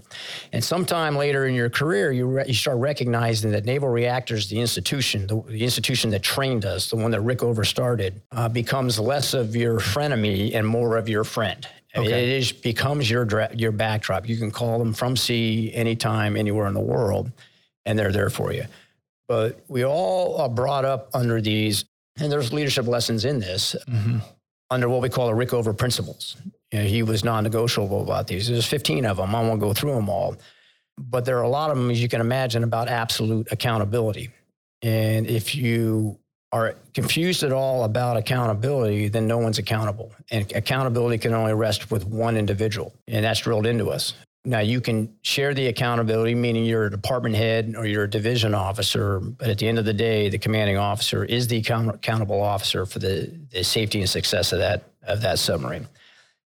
And 0.52 0.62
sometime 0.62 1.16
later 1.16 1.46
in 1.46 1.54
your 1.54 1.68
career, 1.68 2.12
you, 2.12 2.26
re- 2.26 2.44
you 2.46 2.54
start 2.54 2.78
recognizing 2.78 3.50
that 3.50 3.64
Naval 3.64 3.88
Reactors, 3.88 4.48
the 4.48 4.60
institution, 4.60 5.26
the, 5.26 5.42
the, 5.48 5.62
institution 5.62 6.10
that 6.10 6.22
trained 6.22 6.64
us, 6.64 6.90
the 6.90 6.96
one 6.96 7.10
that 7.10 7.20
Rickover 7.20 7.66
started, 7.66 8.22
uh, 8.32 8.48
becomes 8.48 8.98
less 8.98 9.34
of 9.34 9.54
your 9.54 9.78
frenemy 9.80 10.54
and 10.54 10.66
more 10.66 10.96
of 10.96 11.08
your 11.08 11.24
friend. 11.24 11.66
Okay. 11.94 12.06
It 12.06 12.28
is, 12.28 12.52
becomes 12.52 13.10
your, 13.10 13.24
dra- 13.24 13.54
your 13.54 13.72
backdrop. 13.72 14.28
You 14.28 14.36
can 14.36 14.50
call 14.50 14.78
them 14.78 14.94
from 14.94 15.16
sea 15.16 15.72
anytime, 15.74 16.36
anywhere 16.36 16.66
in 16.66 16.74
the 16.74 16.80
world, 16.80 17.30
and 17.84 17.98
they're 17.98 18.12
there 18.12 18.30
for 18.30 18.52
you. 18.52 18.64
But 19.28 19.60
we 19.68 19.84
all 19.84 20.38
are 20.38 20.48
brought 20.48 20.84
up 20.84 21.10
under 21.14 21.40
these 21.40 21.84
and 22.18 22.30
there's 22.30 22.52
leadership 22.52 22.86
lessons 22.86 23.24
in 23.24 23.40
this 23.40 23.74
mm-hmm. 23.88 24.18
Under 24.70 24.88
what 24.88 25.02
we 25.02 25.08
call 25.08 25.26
the 25.26 25.32
Rickover 25.32 25.76
principles. 25.76 26.36
You 26.72 26.80
know, 26.80 26.84
he 26.84 27.02
was 27.02 27.24
non-negotiable 27.24 28.02
about 28.02 28.26
these. 28.26 28.48
There's 28.48 28.66
15 28.66 29.04
of 29.06 29.16
them. 29.16 29.34
I 29.34 29.42
won't 29.42 29.60
go 29.60 29.72
through 29.72 29.94
them 29.94 30.08
all, 30.08 30.36
but 30.98 31.24
there 31.24 31.38
are 31.38 31.42
a 31.42 31.48
lot 31.48 31.70
of 31.70 31.76
them, 31.76 31.90
as 31.90 32.00
you 32.00 32.08
can 32.08 32.20
imagine, 32.20 32.62
about 32.62 32.88
absolute 32.88 33.50
accountability. 33.50 34.30
And 34.82 35.26
if 35.26 35.54
you 35.54 36.18
are 36.52 36.74
confused 36.94 37.42
at 37.42 37.52
all 37.52 37.84
about 37.84 38.16
accountability, 38.16 39.08
then 39.08 39.26
no 39.26 39.38
one's 39.38 39.58
accountable. 39.58 40.12
And 40.30 40.50
accountability 40.52 41.18
can 41.18 41.34
only 41.34 41.54
rest 41.54 41.90
with 41.90 42.04
one 42.04 42.36
individual. 42.36 42.92
And 43.06 43.24
that's 43.24 43.40
drilled 43.40 43.66
into 43.66 43.90
us. 43.90 44.14
Now 44.44 44.60
you 44.60 44.80
can 44.80 45.14
share 45.20 45.52
the 45.52 45.66
accountability, 45.66 46.34
meaning 46.34 46.64
you're 46.64 46.86
a 46.86 46.90
department 46.90 47.34
head 47.34 47.74
or 47.76 47.86
you're 47.86 48.04
a 48.04 48.10
division 48.10 48.54
officer, 48.54 49.20
but 49.20 49.48
at 49.48 49.58
the 49.58 49.68
end 49.68 49.78
of 49.78 49.84
the 49.84 49.92
day, 49.92 50.30
the 50.30 50.38
commanding 50.38 50.78
officer 50.78 51.24
is 51.24 51.46
the 51.46 51.58
account- 51.58 51.94
accountable 51.94 52.40
officer 52.40 52.86
for 52.86 53.00
the, 53.00 53.30
the 53.50 53.62
safety 53.62 54.00
and 54.00 54.08
success 54.08 54.52
of 54.52 54.58
that 54.60 54.84
of 55.02 55.20
that 55.22 55.38
submarine. 55.38 55.86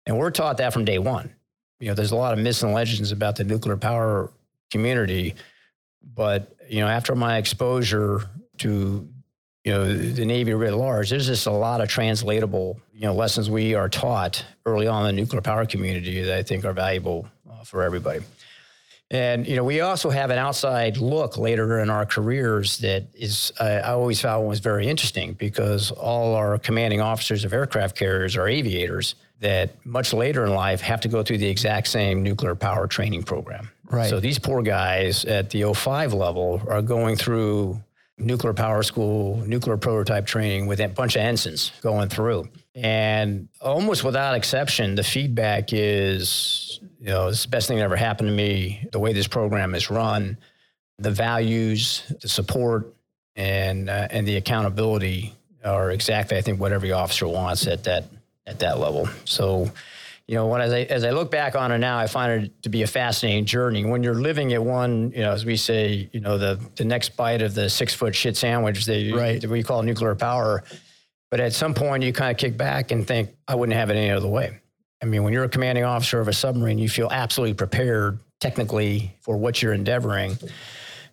And 0.06 0.18
we're 0.18 0.30
taught 0.30 0.56
that 0.58 0.72
from 0.72 0.84
day 0.84 0.98
one. 0.98 1.34
You 1.80 1.88
know, 1.88 1.94
there's 1.94 2.12
a 2.12 2.16
lot 2.16 2.32
of 2.32 2.38
myths 2.38 2.62
and 2.62 2.72
legends 2.72 3.12
about 3.12 3.36
the 3.36 3.44
nuclear 3.44 3.76
power 3.76 4.30
community, 4.70 5.34
but 6.14 6.54
you 6.68 6.80
know, 6.80 6.88
after 6.88 7.14
my 7.14 7.36
exposure 7.36 8.22
to 8.58 9.08
you 9.64 9.72
know 9.72 9.92
the 9.92 10.24
Navy 10.24 10.54
writ 10.54 10.72
large, 10.72 11.10
there's 11.10 11.26
just 11.26 11.46
a 11.46 11.52
lot 11.52 11.82
of 11.82 11.88
translatable 11.88 12.80
you 12.94 13.02
know 13.02 13.12
lessons 13.12 13.50
we 13.50 13.74
are 13.74 13.88
taught 13.88 14.44
early 14.64 14.86
on 14.86 15.06
in 15.06 15.14
the 15.14 15.20
nuclear 15.20 15.42
power 15.42 15.66
community 15.66 16.22
that 16.22 16.38
I 16.38 16.42
think 16.42 16.64
are 16.64 16.72
valuable 16.72 17.28
for 17.64 17.82
everybody. 17.82 18.20
And 19.10 19.46
you 19.46 19.56
know, 19.56 19.64
we 19.64 19.80
also 19.82 20.08
have 20.08 20.30
an 20.30 20.38
outside 20.38 20.96
look 20.96 21.36
later 21.36 21.80
in 21.80 21.90
our 21.90 22.06
careers 22.06 22.78
that 22.78 23.04
is 23.14 23.52
uh, 23.60 23.82
I 23.84 23.90
always 23.90 24.20
found 24.22 24.48
was 24.48 24.60
very 24.60 24.88
interesting 24.88 25.34
because 25.34 25.90
all 25.90 26.34
our 26.34 26.58
commanding 26.58 27.02
officers 27.02 27.44
of 27.44 27.52
aircraft 27.52 27.94
carriers 27.94 28.36
are 28.36 28.48
aviators 28.48 29.14
that 29.40 29.84
much 29.84 30.14
later 30.14 30.46
in 30.46 30.54
life 30.54 30.80
have 30.80 31.00
to 31.02 31.08
go 31.08 31.22
through 31.22 31.38
the 31.38 31.48
exact 31.48 31.88
same 31.88 32.22
nuclear 32.22 32.54
power 32.54 32.86
training 32.86 33.22
program. 33.22 33.70
Right. 33.90 34.08
So 34.08 34.18
these 34.18 34.38
poor 34.38 34.62
guys 34.62 35.26
at 35.26 35.50
the 35.50 35.74
05 35.74 36.14
level 36.14 36.62
are 36.68 36.80
going 36.80 37.16
through 37.16 37.82
nuclear 38.16 38.54
power 38.54 38.82
school, 38.82 39.36
nuclear 39.46 39.76
prototype 39.76 40.26
training 40.26 40.66
with 40.66 40.80
a 40.80 40.88
bunch 40.88 41.16
of 41.16 41.22
ensigns 41.22 41.72
going 41.82 42.08
through. 42.08 42.48
And 42.74 43.48
almost 43.60 44.04
without 44.04 44.34
exception, 44.34 44.94
the 44.94 45.02
feedback 45.02 45.72
is, 45.72 46.80
you 47.02 47.08
know, 47.08 47.26
it's 47.26 47.42
the 47.42 47.48
best 47.48 47.66
thing 47.66 47.78
that 47.78 47.82
ever 47.82 47.96
happened 47.96 48.28
to 48.28 48.34
me. 48.34 48.86
The 48.92 49.00
way 49.00 49.12
this 49.12 49.26
program 49.26 49.74
is 49.74 49.90
run, 49.90 50.38
the 50.98 51.10
values, 51.10 52.04
the 52.22 52.28
support, 52.28 52.94
and 53.34 53.90
uh, 53.90 54.06
and 54.10 54.26
the 54.26 54.36
accountability 54.36 55.34
are 55.64 55.90
exactly, 55.90 56.36
I 56.36 56.42
think, 56.42 56.60
what 56.60 56.70
every 56.70 56.92
officer 56.92 57.26
wants 57.26 57.66
at 57.66 57.82
that 57.84 58.04
at 58.46 58.60
that 58.60 58.78
level. 58.78 59.08
So 59.24 59.72
you 60.28 60.36
know, 60.36 60.46
when 60.46 60.60
as 60.60 60.72
I 60.72 60.82
as 60.82 61.04
I 61.04 61.10
look 61.10 61.32
back 61.32 61.56
on 61.56 61.72
it 61.72 61.78
now, 61.78 61.98
I 61.98 62.06
find 62.06 62.44
it 62.44 62.62
to 62.62 62.68
be 62.68 62.82
a 62.82 62.86
fascinating 62.86 63.46
journey. 63.46 63.84
When 63.84 64.04
you're 64.04 64.14
living 64.14 64.52
at 64.52 64.62
one, 64.62 65.10
you 65.10 65.22
know, 65.22 65.32
as 65.32 65.44
we 65.44 65.56
say, 65.56 66.08
you 66.12 66.20
know, 66.20 66.38
the 66.38 66.60
the 66.76 66.84
next 66.84 67.16
bite 67.16 67.42
of 67.42 67.56
the 67.56 67.68
six 67.68 67.92
foot 67.92 68.14
shit 68.14 68.36
sandwich 68.36 68.84
that, 68.86 69.12
right. 69.12 69.40
that 69.40 69.50
we 69.50 69.64
call 69.64 69.82
nuclear 69.82 70.14
power. 70.14 70.62
But 71.32 71.40
at 71.40 71.52
some 71.52 71.74
point, 71.74 72.04
you 72.04 72.12
kind 72.12 72.30
of 72.30 72.36
kick 72.36 72.56
back 72.56 72.92
and 72.92 73.04
think, 73.04 73.30
I 73.48 73.56
wouldn't 73.56 73.76
have 73.76 73.90
it 73.90 73.96
any 73.96 74.10
other 74.10 74.28
way. 74.28 74.61
I 75.02 75.04
mean, 75.04 75.24
when 75.24 75.32
you're 75.32 75.44
a 75.44 75.48
commanding 75.48 75.84
officer 75.84 76.20
of 76.20 76.28
a 76.28 76.32
submarine, 76.32 76.78
you 76.78 76.88
feel 76.88 77.08
absolutely 77.10 77.54
prepared 77.54 78.18
technically 78.40 79.14
for 79.20 79.36
what 79.36 79.60
you're 79.60 79.72
endeavoring. 79.72 80.38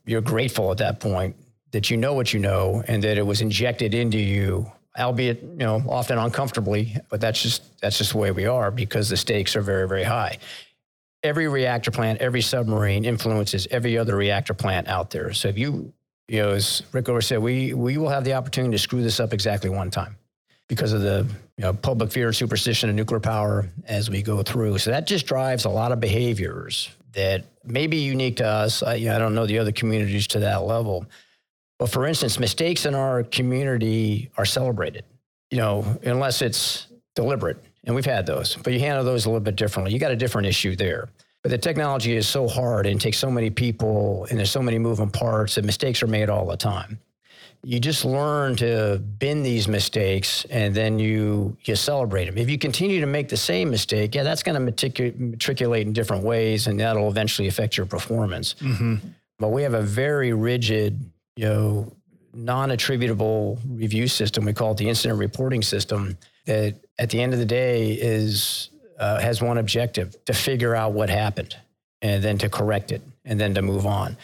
You're 0.05 0.21
grateful 0.21 0.71
at 0.71 0.77
that 0.77 0.99
point 0.99 1.35
that 1.71 1.89
you 1.89 1.97
know 1.97 2.13
what 2.13 2.33
you 2.33 2.39
know 2.39 2.83
and 2.87 3.03
that 3.03 3.17
it 3.17 3.25
was 3.25 3.41
injected 3.41 3.93
into 3.93 4.17
you 4.17 4.71
albeit 4.97 5.41
you 5.41 5.57
know 5.57 5.83
often 5.87 6.17
uncomfortably 6.17 6.97
but 7.09 7.21
that's 7.21 7.41
just 7.41 7.79
that's 7.79 7.99
just 7.99 8.11
the 8.11 8.17
way 8.17 8.31
we 8.31 8.47
are 8.47 8.71
because 8.71 9.07
the 9.07 9.15
stakes 9.15 9.55
are 9.55 9.61
very 9.61 9.87
very 9.87 10.03
high. 10.03 10.37
Every 11.21 11.47
reactor 11.47 11.91
plant 11.91 12.21
every 12.21 12.41
submarine 12.41 13.05
influences 13.05 13.67
every 13.69 13.97
other 13.97 14.15
reactor 14.15 14.53
plant 14.53 14.87
out 14.87 15.11
there. 15.11 15.31
So 15.33 15.47
if 15.47 15.57
you 15.57 15.93
you 16.27 16.41
know 16.41 16.51
as 16.51 16.81
Rickover 16.91 17.23
said 17.23 17.39
we 17.39 17.73
we 17.73 17.97
will 17.97 18.09
have 18.09 18.23
the 18.23 18.33
opportunity 18.33 18.71
to 18.71 18.79
screw 18.79 19.03
this 19.03 19.19
up 19.19 19.33
exactly 19.33 19.69
one 19.69 19.91
time 19.91 20.15
because 20.69 20.93
of 20.93 21.01
the 21.01 21.27
you 21.57 21.63
know, 21.63 21.73
public 21.73 22.11
fear 22.11 22.31
superstition 22.31 22.89
of 22.89 22.95
nuclear 22.95 23.19
power 23.19 23.69
as 23.85 24.09
we 24.09 24.21
go 24.21 24.41
through 24.41 24.77
so 24.77 24.91
that 24.91 25.05
just 25.05 25.25
drives 25.25 25.65
a 25.65 25.69
lot 25.69 25.91
of 25.91 25.99
behaviors 25.99 26.89
that 27.11 27.43
may 27.65 27.85
be 27.87 27.97
unique 27.97 28.37
to 28.37 28.45
us 28.45 28.81
I, 28.81 28.95
you 28.95 29.09
know, 29.09 29.15
I 29.15 29.19
don't 29.19 29.35
know 29.35 29.45
the 29.45 29.59
other 29.59 29.73
communities 29.73 30.27
to 30.27 30.39
that 30.39 30.63
level 30.63 31.05
but 31.79 31.89
for 31.89 32.05
instance, 32.05 32.37
mistakes 32.37 32.85
in 32.85 32.93
our 32.93 33.23
community 33.23 34.29
are 34.37 34.45
celebrated, 34.45 35.05
you 35.49 35.57
know, 35.57 35.97
unless 36.03 36.41
it's 36.41 36.87
deliberate. 37.15 37.57
And 37.85 37.95
we've 37.95 38.05
had 38.05 38.25
those, 38.25 38.57
but 38.57 38.73
you 38.73 38.79
handle 38.79 39.05
those 39.05 39.25
a 39.25 39.29
little 39.29 39.39
bit 39.39 39.55
differently. 39.55 39.93
You 39.93 39.99
got 39.99 40.11
a 40.11 40.17
different 40.17 40.45
issue 40.45 40.75
there. 40.75 41.07
But 41.41 41.51
the 41.51 41.57
technology 41.57 42.17
is 42.17 42.27
so 42.27 42.49
hard 42.49 42.85
and 42.85 42.99
takes 42.99 43.17
so 43.17 43.31
many 43.31 43.49
people 43.49 44.27
and 44.29 44.37
there's 44.37 44.51
so 44.51 44.61
many 44.61 44.77
moving 44.77 45.09
parts 45.09 45.55
that 45.55 45.63
mistakes 45.63 46.03
are 46.03 46.07
made 46.07 46.29
all 46.29 46.45
the 46.45 46.57
time. 46.57 46.99
You 47.61 47.79
just 47.79 48.05
learn 48.05 48.55
to 48.57 49.01
bend 49.01 49.45
these 49.45 49.67
mistakes 49.67 50.45
and 50.49 50.73
then 50.73 50.97
you 50.97 51.57
you 51.65 51.75
celebrate 51.75 52.25
them. 52.25 52.37
If 52.37 52.49
you 52.49 52.57
continue 52.57 53.01
to 53.01 53.05
make 53.05 53.27
the 53.27 53.37
same 53.37 53.69
mistake, 53.69 54.15
yeah, 54.15 54.23
that's 54.23 54.43
going 54.43 54.55
to 54.55 55.13
matriculate 55.17 55.85
in 55.85 55.93
different 55.93 56.23
ways 56.23 56.67
and 56.67 56.79
that'll 56.79 57.09
eventually 57.09 57.49
affect 57.49 57.75
your 57.75 57.85
performance. 57.85 58.55
Mm-hmm. 58.61 58.95
But 59.39 59.49
we 59.49 59.63
have 59.63 59.73
a 59.73 59.81
very 59.81 60.31
rigid 60.33 60.99
you 61.35 61.45
know, 61.45 61.91
non-attributable 62.33 63.59
review 63.65 64.07
system. 64.07 64.43
We 64.45 64.53
call 64.53 64.71
it 64.71 64.77
the 64.77 64.89
incident 64.89 65.19
reporting 65.19 65.61
system. 65.61 66.17
That 66.45 66.75
at 66.97 67.09
the 67.09 67.21
end 67.21 67.33
of 67.33 67.39
the 67.39 67.45
day 67.45 67.93
is 67.93 68.69
uh, 68.99 69.19
has 69.19 69.41
one 69.41 69.57
objective: 69.57 70.15
to 70.25 70.33
figure 70.33 70.75
out 70.75 70.93
what 70.93 71.09
happened, 71.09 71.55
and 72.01 72.23
then 72.23 72.37
to 72.39 72.49
correct 72.49 72.91
it, 72.91 73.01
and 73.23 73.39
then 73.39 73.53
to 73.55 73.61
move 73.61 73.85
on. 73.85 74.17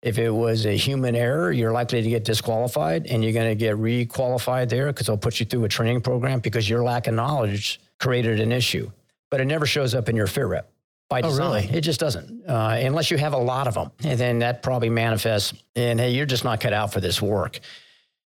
If 0.00 0.18
it 0.18 0.30
was 0.30 0.64
a 0.64 0.76
human 0.76 1.16
error, 1.16 1.50
you're 1.50 1.72
likely 1.72 2.02
to 2.02 2.08
get 2.08 2.24
disqualified, 2.24 3.06
and 3.08 3.24
you're 3.24 3.32
going 3.32 3.48
to 3.50 3.56
get 3.56 3.76
re-qualified 3.76 4.70
there 4.70 4.86
because 4.86 5.08
they'll 5.08 5.16
put 5.16 5.40
you 5.40 5.46
through 5.46 5.64
a 5.64 5.68
training 5.68 6.02
program 6.02 6.38
because 6.38 6.68
your 6.68 6.84
lack 6.84 7.08
of 7.08 7.14
knowledge 7.14 7.80
created 7.98 8.38
an 8.38 8.52
issue. 8.52 8.90
But 9.30 9.40
it 9.40 9.46
never 9.46 9.66
shows 9.66 9.94
up 9.96 10.08
in 10.08 10.14
your 10.14 10.28
FITREP 10.28 10.62
by 11.10 11.22
design. 11.22 11.46
Oh, 11.46 11.52
really? 11.54 11.76
It 11.76 11.80
just 11.80 11.98
doesn't, 11.98 12.48
uh, 12.48 12.78
unless 12.80 13.10
you 13.10 13.18
have 13.18 13.32
a 13.32 13.38
lot 13.38 13.66
of 13.66 13.74
them. 13.74 13.90
And 14.04 14.18
then 14.18 14.38
that 14.38 14.62
probably 14.62 14.88
manifests 14.88 15.52
in, 15.74 15.98
hey, 15.98 16.10
you're 16.10 16.26
just 16.26 16.44
not 16.44 16.60
cut 16.60 16.72
out 16.72 16.92
for 16.92 17.00
this 17.00 17.20
work. 17.20 17.58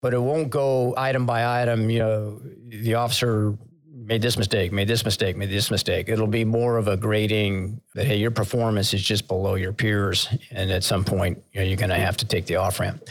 But 0.00 0.14
it 0.14 0.20
won't 0.20 0.48
go 0.48 0.94
item 0.96 1.26
by 1.26 1.61
item. 1.61 1.90
You 1.90 1.98
know, 1.98 2.40
the 2.68 2.94
officer 2.94 3.59
made 4.09 4.23
this 4.23 4.38
mistake, 4.38 4.73
made 4.73 4.88
this 4.88 5.05
mistake, 5.05 5.37
made 5.37 5.51
this 5.51 5.71
mistake. 5.71 6.09
It'll 6.09 6.27
be 6.27 6.44
more 6.44 6.79
of 6.79 6.88
a 6.88 6.97
grading 6.97 7.83
that, 7.94 8.07
hey, 8.07 8.16
your 8.16 8.31
performance 8.31 8.94
is 8.94 9.03
just 9.03 9.29
below 9.29 9.55
your 9.55 9.75
peers. 9.75 10.29
And 10.51 10.71
at 10.71 10.83
some 10.83 11.05
point, 11.05 11.44
you 11.53 11.61
know, 11.61 11.66
you're 11.66 11.77
going 11.77 11.90
to 11.90 11.97
have 11.97 12.16
to 12.16 12.25
take 12.25 12.47
the 12.47 12.57
off 12.57 12.81
ramp. 12.81 13.07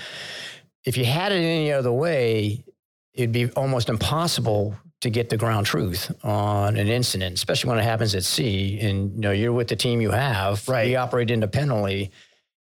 If 0.84 0.98
you 0.98 1.06
had 1.06 1.32
it 1.32 1.36
any 1.36 1.72
other 1.72 1.92
way, 1.92 2.66
it'd 3.14 3.32
be 3.32 3.52
almost 3.52 3.90
impossible 3.90 4.76
to 5.02 5.12
get 5.12 5.30
the 5.30 5.38
ground 5.38 5.68
truth 5.68 6.12
on 6.26 6.76
an 6.78 6.88
incident, 6.88 7.36
especially 7.36 7.70
when 7.70 7.78
it 7.78 7.84
happens 7.84 8.16
at 8.16 8.24
sea 8.24 8.80
and 8.80 9.14
you 9.14 9.22
know 9.22 9.32
you're 9.32 9.54
with 9.54 9.68
the 9.68 9.76
team 9.76 10.02
you 10.02 10.10
have. 10.10 10.68
Right. 10.68 10.88
We 10.88 10.96
operate 10.96 11.30
independently. 11.30 12.12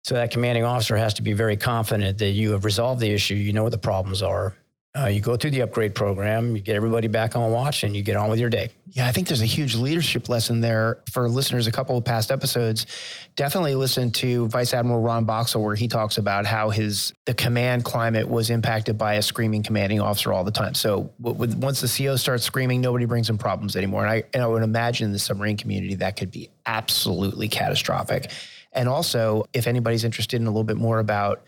So 0.02 0.16
that 0.16 0.32
commanding 0.32 0.64
officer 0.64 0.96
has 0.96 1.14
to 1.14 1.22
be 1.22 1.32
very 1.32 1.56
confident 1.56 2.18
that 2.18 2.30
you 2.30 2.50
have 2.52 2.64
resolved 2.64 3.00
the 3.00 3.10
issue, 3.10 3.34
you 3.34 3.52
know 3.52 3.62
what 3.62 3.72
the 3.72 3.78
problems 3.78 4.22
are, 4.22 4.56
uh, 4.98 5.06
you 5.06 5.20
go 5.20 5.36
through 5.36 5.50
the 5.50 5.60
upgrade 5.60 5.94
program, 5.94 6.56
you 6.56 6.62
get 6.62 6.74
everybody 6.74 7.06
back 7.06 7.36
on 7.36 7.50
watch, 7.50 7.82
and 7.82 7.94
you 7.94 8.02
get 8.02 8.16
on 8.16 8.30
with 8.30 8.38
your 8.38 8.48
day. 8.48 8.70
Yeah, 8.92 9.06
I 9.06 9.12
think 9.12 9.28
there's 9.28 9.42
a 9.42 9.46
huge 9.46 9.74
leadership 9.74 10.28
lesson 10.28 10.60
there 10.60 11.02
for 11.12 11.28
listeners. 11.28 11.66
A 11.66 11.72
couple 11.72 11.98
of 11.98 12.04
past 12.04 12.30
episodes, 12.30 12.86
definitely 13.34 13.74
listen 13.74 14.10
to 14.12 14.48
Vice 14.48 14.72
Admiral 14.72 15.00
Ron 15.00 15.24
Boxall, 15.24 15.62
where 15.62 15.74
he 15.74 15.86
talks 15.86 16.16
about 16.16 16.46
how 16.46 16.70
his 16.70 17.12
the 17.26 17.34
command 17.34 17.84
climate 17.84 18.28
was 18.28 18.48
impacted 18.48 18.96
by 18.96 19.14
a 19.14 19.22
screaming 19.22 19.62
commanding 19.62 20.00
officer 20.00 20.32
all 20.32 20.44
the 20.44 20.50
time. 20.50 20.72
So 20.72 21.12
with, 21.18 21.54
once 21.56 21.80
the 21.80 22.04
CO 22.04 22.16
starts 22.16 22.44
screaming, 22.44 22.80
nobody 22.80 23.04
brings 23.04 23.28
him 23.28 23.36
problems 23.36 23.76
anymore. 23.76 24.02
And 24.02 24.10
I 24.10 24.22
and 24.32 24.42
I 24.42 24.46
would 24.46 24.62
imagine 24.62 25.06
in 25.06 25.12
the 25.12 25.18
submarine 25.18 25.58
community 25.58 25.96
that 25.96 26.16
could 26.16 26.30
be 26.30 26.48
absolutely 26.64 27.48
catastrophic. 27.48 28.30
And 28.72 28.88
also, 28.88 29.46
if 29.52 29.66
anybody's 29.66 30.04
interested 30.04 30.40
in 30.40 30.46
a 30.46 30.50
little 30.50 30.64
bit 30.64 30.76
more 30.76 30.98
about 30.98 31.42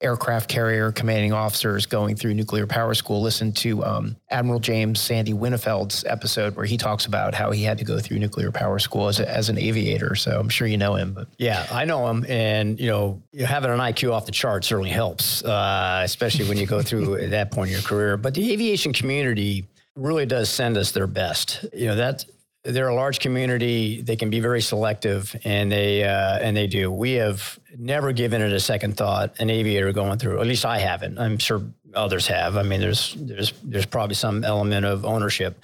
aircraft 0.00 0.48
carrier 0.48 0.92
commanding 0.92 1.32
officers 1.32 1.84
going 1.86 2.16
through 2.16 2.34
nuclear 2.34 2.66
power 2.66 2.94
school. 2.94 3.20
Listen 3.20 3.52
to 3.52 3.84
um, 3.84 4.16
Admiral 4.30 4.58
James 4.58 5.00
Sandy 5.00 5.32
Winnefeld's 5.32 6.04
episode 6.04 6.56
where 6.56 6.64
he 6.64 6.76
talks 6.76 7.06
about 7.06 7.34
how 7.34 7.50
he 7.50 7.62
had 7.62 7.78
to 7.78 7.84
go 7.84 7.98
through 7.98 8.18
nuclear 8.18 8.50
power 8.50 8.78
school 8.78 9.08
as, 9.08 9.20
a, 9.20 9.30
as 9.30 9.48
an 9.50 9.58
aviator. 9.58 10.14
So 10.14 10.38
I'm 10.38 10.48
sure 10.48 10.66
you 10.66 10.78
know 10.78 10.94
him. 10.94 11.12
But 11.12 11.28
yeah, 11.38 11.66
I 11.70 11.84
know 11.84 12.08
him, 12.08 12.24
and 12.28 12.80
you 12.80 12.88
know, 12.88 13.22
having 13.46 13.70
an 13.70 13.78
IQ 13.78 14.12
off 14.12 14.26
the 14.26 14.32
chart 14.32 14.64
certainly 14.64 14.90
helps, 14.90 15.44
uh, 15.44 16.00
especially 16.04 16.48
when 16.48 16.56
you 16.56 16.66
go 16.66 16.80
through 16.80 17.16
at 17.16 17.30
that 17.30 17.50
point 17.50 17.68
in 17.68 17.74
your 17.74 17.82
career. 17.82 18.16
But 18.16 18.34
the 18.34 18.52
aviation 18.52 18.92
community 18.92 19.66
really 19.96 20.26
does 20.26 20.48
send 20.48 20.76
us 20.78 20.92
their 20.92 21.06
best. 21.06 21.64
You 21.74 21.88
know 21.88 21.96
that 21.96 22.24
they're 22.64 22.88
a 22.88 22.94
large 22.94 23.20
community. 23.20 24.02
They 24.02 24.16
can 24.16 24.30
be 24.30 24.40
very 24.40 24.62
selective, 24.62 25.34
and 25.44 25.70
they 25.70 26.04
uh, 26.04 26.38
and 26.38 26.56
they 26.56 26.66
do. 26.66 26.90
We 26.90 27.12
have 27.12 27.58
never 27.78 28.12
given 28.12 28.42
it 28.42 28.52
a 28.52 28.60
second 28.60 28.96
thought. 28.96 29.34
An 29.38 29.50
aviator 29.50 29.92
going 29.92 30.18
through, 30.18 30.40
at 30.40 30.46
least 30.46 30.64
I 30.64 30.78
haven't. 30.78 31.18
I'm 31.18 31.38
sure 31.38 31.62
others 31.94 32.26
have. 32.26 32.56
I 32.56 32.62
mean, 32.62 32.80
there's 32.80 33.14
there's 33.18 33.52
there's 33.62 33.86
probably 33.86 34.14
some 34.14 34.44
element 34.44 34.86
of 34.86 35.04
ownership, 35.04 35.58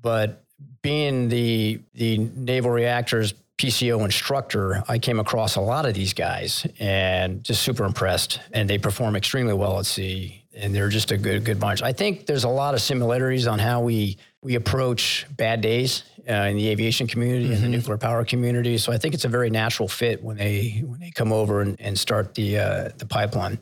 but 0.00 0.44
being 0.82 1.28
the 1.28 1.80
the 1.94 2.18
naval 2.18 2.70
reactors 2.70 3.34
PCO 3.58 4.04
instructor, 4.04 4.84
I 4.88 4.98
came 4.98 5.18
across 5.18 5.56
a 5.56 5.60
lot 5.60 5.84
of 5.84 5.92
these 5.94 6.14
guys 6.14 6.64
and 6.78 7.42
just 7.42 7.62
super 7.62 7.84
impressed. 7.84 8.40
And 8.52 8.70
they 8.70 8.78
perform 8.78 9.16
extremely 9.16 9.52
well 9.52 9.80
at 9.80 9.86
sea, 9.86 10.44
and 10.54 10.74
they're 10.74 10.88
just 10.88 11.10
a 11.10 11.16
good 11.16 11.44
good 11.44 11.58
bunch. 11.58 11.82
I 11.82 11.92
think 11.92 12.26
there's 12.26 12.44
a 12.44 12.48
lot 12.48 12.74
of 12.74 12.80
similarities 12.80 13.46
on 13.46 13.58
how 13.58 13.80
we 13.80 14.18
we 14.42 14.54
approach 14.54 15.26
bad 15.36 15.60
days 15.60 16.04
in 16.32 16.56
the 16.56 16.68
aviation 16.68 17.06
community 17.06 17.44
mm-hmm. 17.44 17.54
and 17.54 17.62
the 17.62 17.66
mm-hmm. 17.66 17.76
nuclear 17.76 17.98
power 17.98 18.24
community. 18.24 18.78
So 18.78 18.92
I 18.92 18.98
think 18.98 19.14
it's 19.14 19.24
a 19.24 19.28
very 19.28 19.50
natural 19.50 19.88
fit 19.88 20.22
when 20.22 20.36
they 20.36 20.82
when 20.84 21.00
they 21.00 21.10
come 21.10 21.32
over 21.32 21.60
and, 21.60 21.80
and 21.80 21.98
start 21.98 22.34
the 22.34 22.58
uh, 22.58 22.88
the 22.98 23.06
pipeline. 23.06 23.58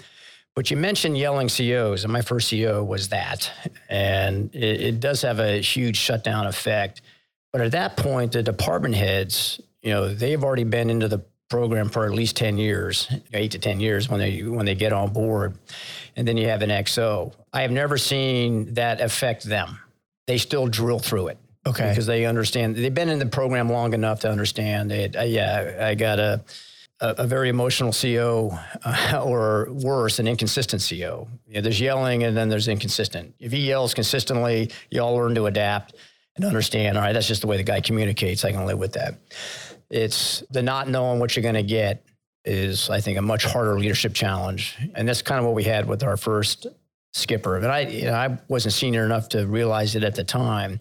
But 0.54 0.70
you 0.70 0.76
mentioned 0.78 1.18
yelling 1.18 1.50
CEOs, 1.50 2.04
and 2.04 2.12
my 2.12 2.22
first 2.22 2.50
CEO 2.50 2.84
was 2.84 3.10
that, 3.10 3.50
and 3.90 4.54
it, 4.54 4.80
it 4.80 5.00
does 5.00 5.20
have 5.22 5.38
a 5.38 5.60
huge 5.60 5.98
shutdown 5.98 6.46
effect. 6.46 7.02
But 7.52 7.60
at 7.60 7.72
that 7.72 7.96
point, 7.96 8.32
the 8.32 8.42
department 8.42 8.94
heads, 8.94 9.60
you 9.82 9.90
know, 9.90 10.08
they've 10.08 10.42
already 10.42 10.64
been 10.64 10.88
into 10.88 11.08
the 11.08 11.24
program 11.48 11.88
for 11.88 12.04
at 12.06 12.12
least 12.12 12.36
10 12.36 12.58
years, 12.58 13.08
eight 13.32 13.52
to 13.52 13.58
10 13.58 13.80
years 13.80 14.08
when 14.08 14.18
they 14.18 14.42
when 14.42 14.66
they 14.66 14.74
get 14.74 14.92
on 14.92 15.12
board. 15.12 15.56
And 16.16 16.26
then 16.26 16.36
you 16.36 16.48
have 16.48 16.62
an 16.62 16.70
XO. 16.70 17.32
I 17.52 17.62
have 17.62 17.70
never 17.70 17.98
seen 17.98 18.74
that 18.74 19.00
affect 19.00 19.44
them. 19.44 19.78
They 20.26 20.38
still 20.38 20.66
drill 20.66 20.98
through 20.98 21.28
it. 21.28 21.38
Okay. 21.66 21.90
Because 21.90 22.06
they 22.06 22.26
understand 22.26 22.76
they've 22.76 22.94
been 22.94 23.08
in 23.08 23.18
the 23.18 23.26
program 23.26 23.68
long 23.68 23.92
enough 23.92 24.20
to 24.20 24.30
understand 24.30 24.92
it. 24.92 25.16
Uh, 25.16 25.22
yeah, 25.22 25.78
I 25.80 25.94
got 25.94 26.18
a 26.18 26.44
a, 27.00 27.14
a 27.18 27.26
very 27.26 27.48
emotional 27.48 27.92
CEO, 27.92 28.58
uh, 28.84 29.22
or 29.22 29.68
worse, 29.70 30.18
an 30.18 30.26
inconsistent 30.26 30.80
CEO. 30.82 31.28
You 31.46 31.54
know, 31.54 31.60
there's 31.60 31.80
yelling 31.80 32.22
and 32.24 32.36
then 32.36 32.48
there's 32.48 32.68
inconsistent. 32.68 33.34
If 33.38 33.52
he 33.52 33.58
yells 33.58 33.94
consistently, 33.94 34.70
you 34.90 35.00
all 35.00 35.14
learn 35.14 35.34
to 35.34 35.46
adapt 35.46 35.94
and 36.36 36.44
understand. 36.44 36.96
All 36.96 37.04
right, 37.04 37.12
that's 37.12 37.28
just 37.28 37.42
the 37.42 37.46
way 37.46 37.56
the 37.56 37.62
guy 37.62 37.80
communicates. 37.80 38.44
I 38.44 38.52
can 38.52 38.64
live 38.64 38.78
with 38.78 38.92
that. 38.94 39.14
It's 39.90 40.42
the 40.50 40.62
not 40.62 40.88
knowing 40.88 41.20
what 41.20 41.36
you're 41.36 41.42
going 41.42 41.54
to 41.54 41.62
get 41.62 42.04
is, 42.44 42.90
I 42.90 43.00
think, 43.00 43.18
a 43.18 43.22
much 43.22 43.44
harder 43.44 43.78
leadership 43.78 44.14
challenge, 44.14 44.76
and 44.94 45.08
that's 45.08 45.22
kind 45.22 45.38
of 45.38 45.44
what 45.44 45.54
we 45.54 45.64
had 45.64 45.86
with 45.86 46.02
our 46.02 46.16
first 46.16 46.66
skipper. 47.12 47.60
But 47.60 47.70
I, 47.70 47.80
you 47.80 48.04
know, 48.04 48.14
I 48.14 48.38
wasn't 48.48 48.74
senior 48.74 49.04
enough 49.04 49.28
to 49.30 49.46
realize 49.46 49.96
it 49.96 50.04
at 50.04 50.14
the 50.14 50.24
time. 50.24 50.80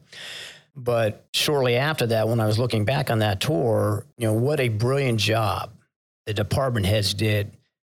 But 0.76 1.26
shortly 1.34 1.78
after 1.78 2.08
that, 2.08 2.28
when 2.28 2.40
I 2.40 2.48
was 2.48 2.60
looking 2.60 2.84
back 2.86 3.10
on 3.10 3.20
that 3.20 3.40
tour, 3.40 4.06
you 4.18 4.28
know, 4.28 4.34
what 4.34 4.60
a 4.60 4.70
brilliant 4.70 5.20
job 5.20 5.72
the 6.26 6.34
department 6.34 6.86
heads 6.86 7.14
did 7.14 7.56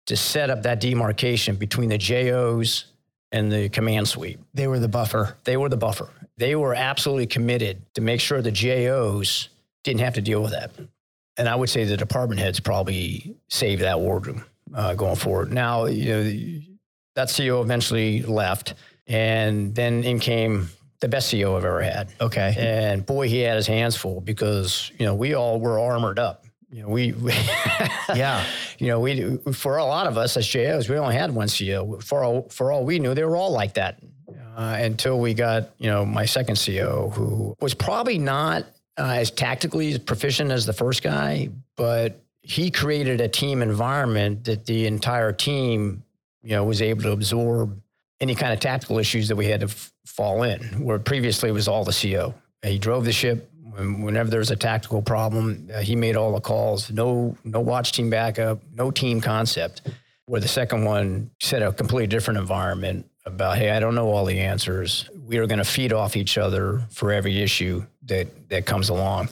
to 0.06 0.16
set 0.16 0.50
up 0.50 0.62
that 0.62 0.80
demarcation 0.80 1.56
between 1.56 1.88
the 1.88 1.98
JOs 1.98 2.86
and 3.32 3.50
the 3.50 3.68
command 3.68 4.08
suite. 4.08 4.38
They 4.54 4.66
were 4.66 4.78
the 4.78 4.88
buffer. 4.88 5.36
They 5.44 5.56
were 5.56 5.68
the 5.68 5.76
buffer. 5.76 6.10
They 6.36 6.54
were 6.54 6.74
absolutely 6.74 7.26
committed 7.26 7.82
to 7.94 8.00
make 8.00 8.20
sure 8.20 8.42
the 8.42 8.52
JOs 8.52 9.48
didn't 9.84 10.00
have 10.00 10.14
to 10.14 10.22
deal 10.22 10.42
with 10.42 10.52
that. 10.52 10.70
And 11.38 11.48
I 11.48 11.54
would 11.54 11.68
say 11.68 11.84
the 11.84 11.96
department 11.96 12.40
heads 12.40 12.60
probably 12.60 13.36
saved 13.48 13.82
that 13.82 14.00
wardroom 14.00 14.44
uh, 14.74 14.94
going 14.94 15.16
forward. 15.16 15.52
Now, 15.52 15.86
you 15.86 16.12
know, 16.12 16.60
that 17.14 17.28
CEO 17.28 17.62
eventually 17.62 18.22
left, 18.22 18.74
and 19.06 19.74
then 19.74 20.04
in 20.04 20.18
came 20.18 20.68
the 21.00 21.08
best 21.08 21.32
CEO 21.32 21.56
I've 21.56 21.64
ever 21.64 21.82
had. 21.82 22.12
Okay. 22.20 22.54
And 22.58 23.04
boy, 23.04 23.28
he 23.28 23.40
had 23.40 23.56
his 23.56 23.66
hands 23.66 23.96
full 23.96 24.20
because 24.20 24.90
you 24.98 25.06
know 25.06 25.14
we 25.14 25.34
all 25.34 25.60
were 25.60 25.78
armored 25.78 26.18
up 26.18 26.46
you 26.70 26.82
know, 26.82 26.88
we, 26.88 27.12
we 27.12 27.32
yeah, 28.14 28.44
you 28.78 28.88
know, 28.88 29.00
we 29.00 29.38
for 29.52 29.76
a 29.76 29.84
lot 29.84 30.06
of 30.06 30.18
us 30.18 30.36
as 30.36 30.46
JOs, 30.46 30.88
we 30.88 30.98
only 30.98 31.14
had 31.14 31.34
one 31.34 31.48
CEO. 31.48 32.02
For 32.02 32.24
all 32.24 32.48
for 32.50 32.72
all 32.72 32.84
we 32.84 32.98
knew, 32.98 33.14
they 33.14 33.24
were 33.24 33.36
all 33.36 33.52
like 33.52 33.74
that 33.74 33.98
uh, 34.56 34.76
until 34.78 35.20
we 35.20 35.32
got 35.32 35.70
you 35.78 35.88
know 35.88 36.04
my 36.04 36.24
second 36.24 36.56
CEO, 36.56 37.12
who 37.14 37.56
was 37.60 37.72
probably 37.72 38.18
not 38.18 38.64
uh, 38.98 39.14
as 39.16 39.30
tactically 39.30 39.98
proficient 39.98 40.50
as 40.50 40.66
the 40.66 40.72
first 40.72 41.02
guy, 41.02 41.50
but 41.76 42.20
he 42.42 42.70
created 42.70 43.20
a 43.20 43.28
team 43.28 43.62
environment 43.62 44.44
that 44.44 44.66
the 44.66 44.86
entire 44.86 45.32
team, 45.32 46.02
you 46.42 46.50
know, 46.50 46.64
was 46.64 46.82
able 46.82 47.02
to 47.02 47.12
absorb 47.12 47.80
any 48.20 48.34
kind 48.34 48.52
of 48.52 48.60
tactical 48.60 48.98
issues 48.98 49.28
that 49.28 49.36
we 49.36 49.46
had 49.46 49.60
to 49.60 49.66
f- 49.66 49.92
fall 50.06 50.42
in. 50.42 50.60
Where 50.84 50.98
previously 50.98 51.50
it 51.50 51.52
was 51.52 51.68
all 51.68 51.84
the 51.84 51.92
CO. 51.92 52.34
He 52.62 52.78
drove 52.78 53.04
the 53.04 53.12
ship 53.12 53.50
whenever 53.76 54.30
there's 54.30 54.50
a 54.50 54.56
tactical 54.56 55.02
problem, 55.02 55.68
uh, 55.74 55.80
he 55.80 55.96
made 55.96 56.16
all 56.16 56.32
the 56.32 56.40
calls. 56.40 56.90
No, 56.90 57.36
no 57.44 57.60
watch 57.60 57.92
team 57.92 58.10
backup, 58.10 58.60
no 58.74 58.90
team 58.90 59.20
concept. 59.20 59.82
Where 60.26 60.40
the 60.40 60.48
second 60.48 60.84
one 60.84 61.30
set 61.40 61.62
a 61.62 61.72
completely 61.72 62.08
different 62.08 62.38
environment 62.38 63.08
about, 63.24 63.58
hey, 63.58 63.70
I 63.70 63.78
don't 63.78 63.94
know 63.94 64.08
all 64.08 64.24
the 64.24 64.40
answers. 64.40 65.08
We 65.24 65.38
are 65.38 65.46
going 65.46 65.58
to 65.58 65.64
feed 65.64 65.92
off 65.92 66.16
each 66.16 66.36
other 66.36 66.82
for 66.90 67.12
every 67.12 67.42
issue 67.42 67.84
that 68.06 68.48
that 68.48 68.66
comes 68.66 68.88
along, 68.88 69.28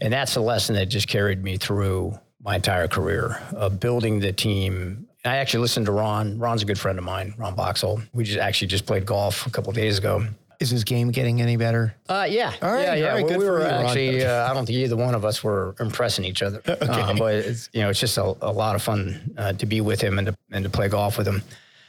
and 0.00 0.12
that's 0.12 0.36
a 0.36 0.40
lesson 0.40 0.74
that 0.76 0.86
just 0.86 1.08
carried 1.08 1.42
me 1.42 1.56
through 1.56 2.18
my 2.40 2.56
entire 2.56 2.88
career 2.88 3.42
of 3.52 3.78
building 3.78 4.20
the 4.20 4.32
team. 4.32 5.06
I 5.24 5.36
actually 5.36 5.60
listened 5.60 5.86
to 5.86 5.92
Ron. 5.92 6.38
Ron's 6.38 6.62
a 6.62 6.64
good 6.64 6.78
friend 6.78 6.98
of 6.98 7.04
mine, 7.04 7.34
Ron 7.38 7.54
Boxall. 7.54 8.02
We 8.12 8.24
just 8.24 8.38
actually 8.38 8.68
just 8.68 8.86
played 8.86 9.06
golf 9.06 9.46
a 9.46 9.50
couple 9.50 9.72
days 9.72 9.98
ago 9.98 10.26
is 10.62 10.70
his 10.70 10.84
game 10.84 11.10
getting 11.10 11.42
any 11.42 11.56
better? 11.56 11.94
Uh, 12.08 12.26
yeah. 12.30 12.54
All 12.62 12.72
right. 12.72 12.82
Yeah, 12.82 12.94
yeah. 12.94 13.12
Right, 13.14 13.26
well, 13.26 13.38
we 13.38 13.44
were 13.44 13.62
actually, 13.62 14.24
uh, 14.24 14.48
I 14.48 14.54
don't 14.54 14.64
think 14.64 14.78
either 14.78 14.96
one 14.96 15.14
of 15.14 15.24
us 15.24 15.42
were 15.44 15.74
impressing 15.80 16.24
each 16.24 16.42
other. 16.42 16.62
okay. 16.68 16.86
Um, 16.86 17.18
but 17.18 17.34
it's, 17.34 17.68
you 17.72 17.82
know, 17.82 17.90
it's 17.90 18.00
just 18.00 18.16
a, 18.16 18.22
a 18.40 18.52
lot 18.52 18.76
of 18.76 18.82
fun 18.82 19.34
uh, 19.36 19.52
to 19.54 19.66
be 19.66 19.80
with 19.80 20.00
him 20.00 20.18
and 20.18 20.28
to, 20.28 20.36
and 20.52 20.64
to 20.64 20.70
play 20.70 20.88
golf 20.88 21.18
with 21.18 21.26
him. 21.26 21.42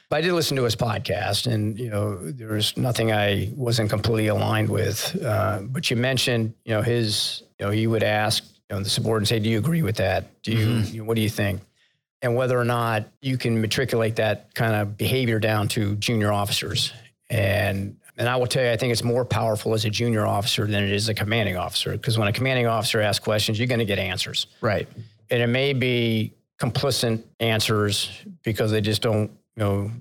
But 0.10 0.18
I 0.18 0.22
did 0.22 0.34
listen 0.34 0.58
to 0.58 0.64
his 0.64 0.76
podcast, 0.76 1.52
and 1.52 1.80
you 1.80 1.90
know, 1.90 2.18
there 2.18 2.50
was 2.50 2.76
nothing 2.78 3.12
I 3.12 3.52
wasn't 3.56 3.90
completely 3.90 4.28
aligned 4.28 4.70
with. 4.70 5.18
Uh, 5.24 5.62
but 5.62 5.90
you 5.90 5.98
mentioned, 5.98 6.54
you 6.66 6.74
know, 6.74 6.82
his, 6.82 7.42
you 7.58 7.66
know, 7.66 7.72
he 7.72 7.88
would 7.88 8.04
ask 8.04 8.44
you 8.70 8.76
know, 8.76 8.84
the 8.84 8.90
subordinate, 8.90 9.30
say, 9.30 9.40
"Do 9.40 9.50
you 9.50 9.58
agree 9.58 9.82
with 9.82 9.96
that? 9.96 10.44
Do 10.44 10.52
you, 10.52 10.68
mm-hmm. 10.68 10.94
you 10.94 11.02
know, 11.02 11.08
what 11.08 11.16
do 11.16 11.22
you 11.22 11.30
think?" 11.30 11.62
And 12.24 12.36
whether 12.36 12.58
or 12.58 12.66
not 12.66 13.06
you 13.22 13.38
can 13.38 13.62
matriculate 13.62 14.16
that 14.16 14.56
kind 14.56 14.74
of 14.74 14.98
behavior 14.98 15.40
down 15.40 15.68
to 15.70 15.96
junior 15.98 16.32
officers. 16.32 16.92
And 17.30 17.98
and 18.18 18.30
I 18.30 18.36
will 18.36 18.48
tell 18.48 18.64
you, 18.64 18.72
I 18.72 18.78
think 18.78 18.92
it's 18.92 19.04
more 19.04 19.26
powerful 19.26 19.74
as 19.74 19.86
a 19.86 19.90
junior 19.90 20.26
officer 20.26 20.68
than 20.68 20.84
it 20.84 20.92
is 20.92 21.10
a 21.10 21.14
commanding 21.14 21.58
officer. 21.58 21.92
Because 21.92 22.18
when 22.18 22.28
a 22.28 22.34
commanding 22.34 22.68
officer 22.68 23.02
asks 23.02 23.24
questions, 23.24 23.58
you're 23.58 23.68
going 23.68 23.80
to 23.80 23.86
get 23.86 24.00
answers. 24.00 24.48
Right. 24.62 24.88
And 25.30 25.42
it 25.42 25.48
may 25.48 25.74
be 25.74 26.34
complicit 26.60 27.24
answers 27.40 28.12
because 28.44 28.72
they 28.72 28.82
just 28.82 29.02
don't, 29.02 29.32
you 29.56 29.64
know, 29.64 29.92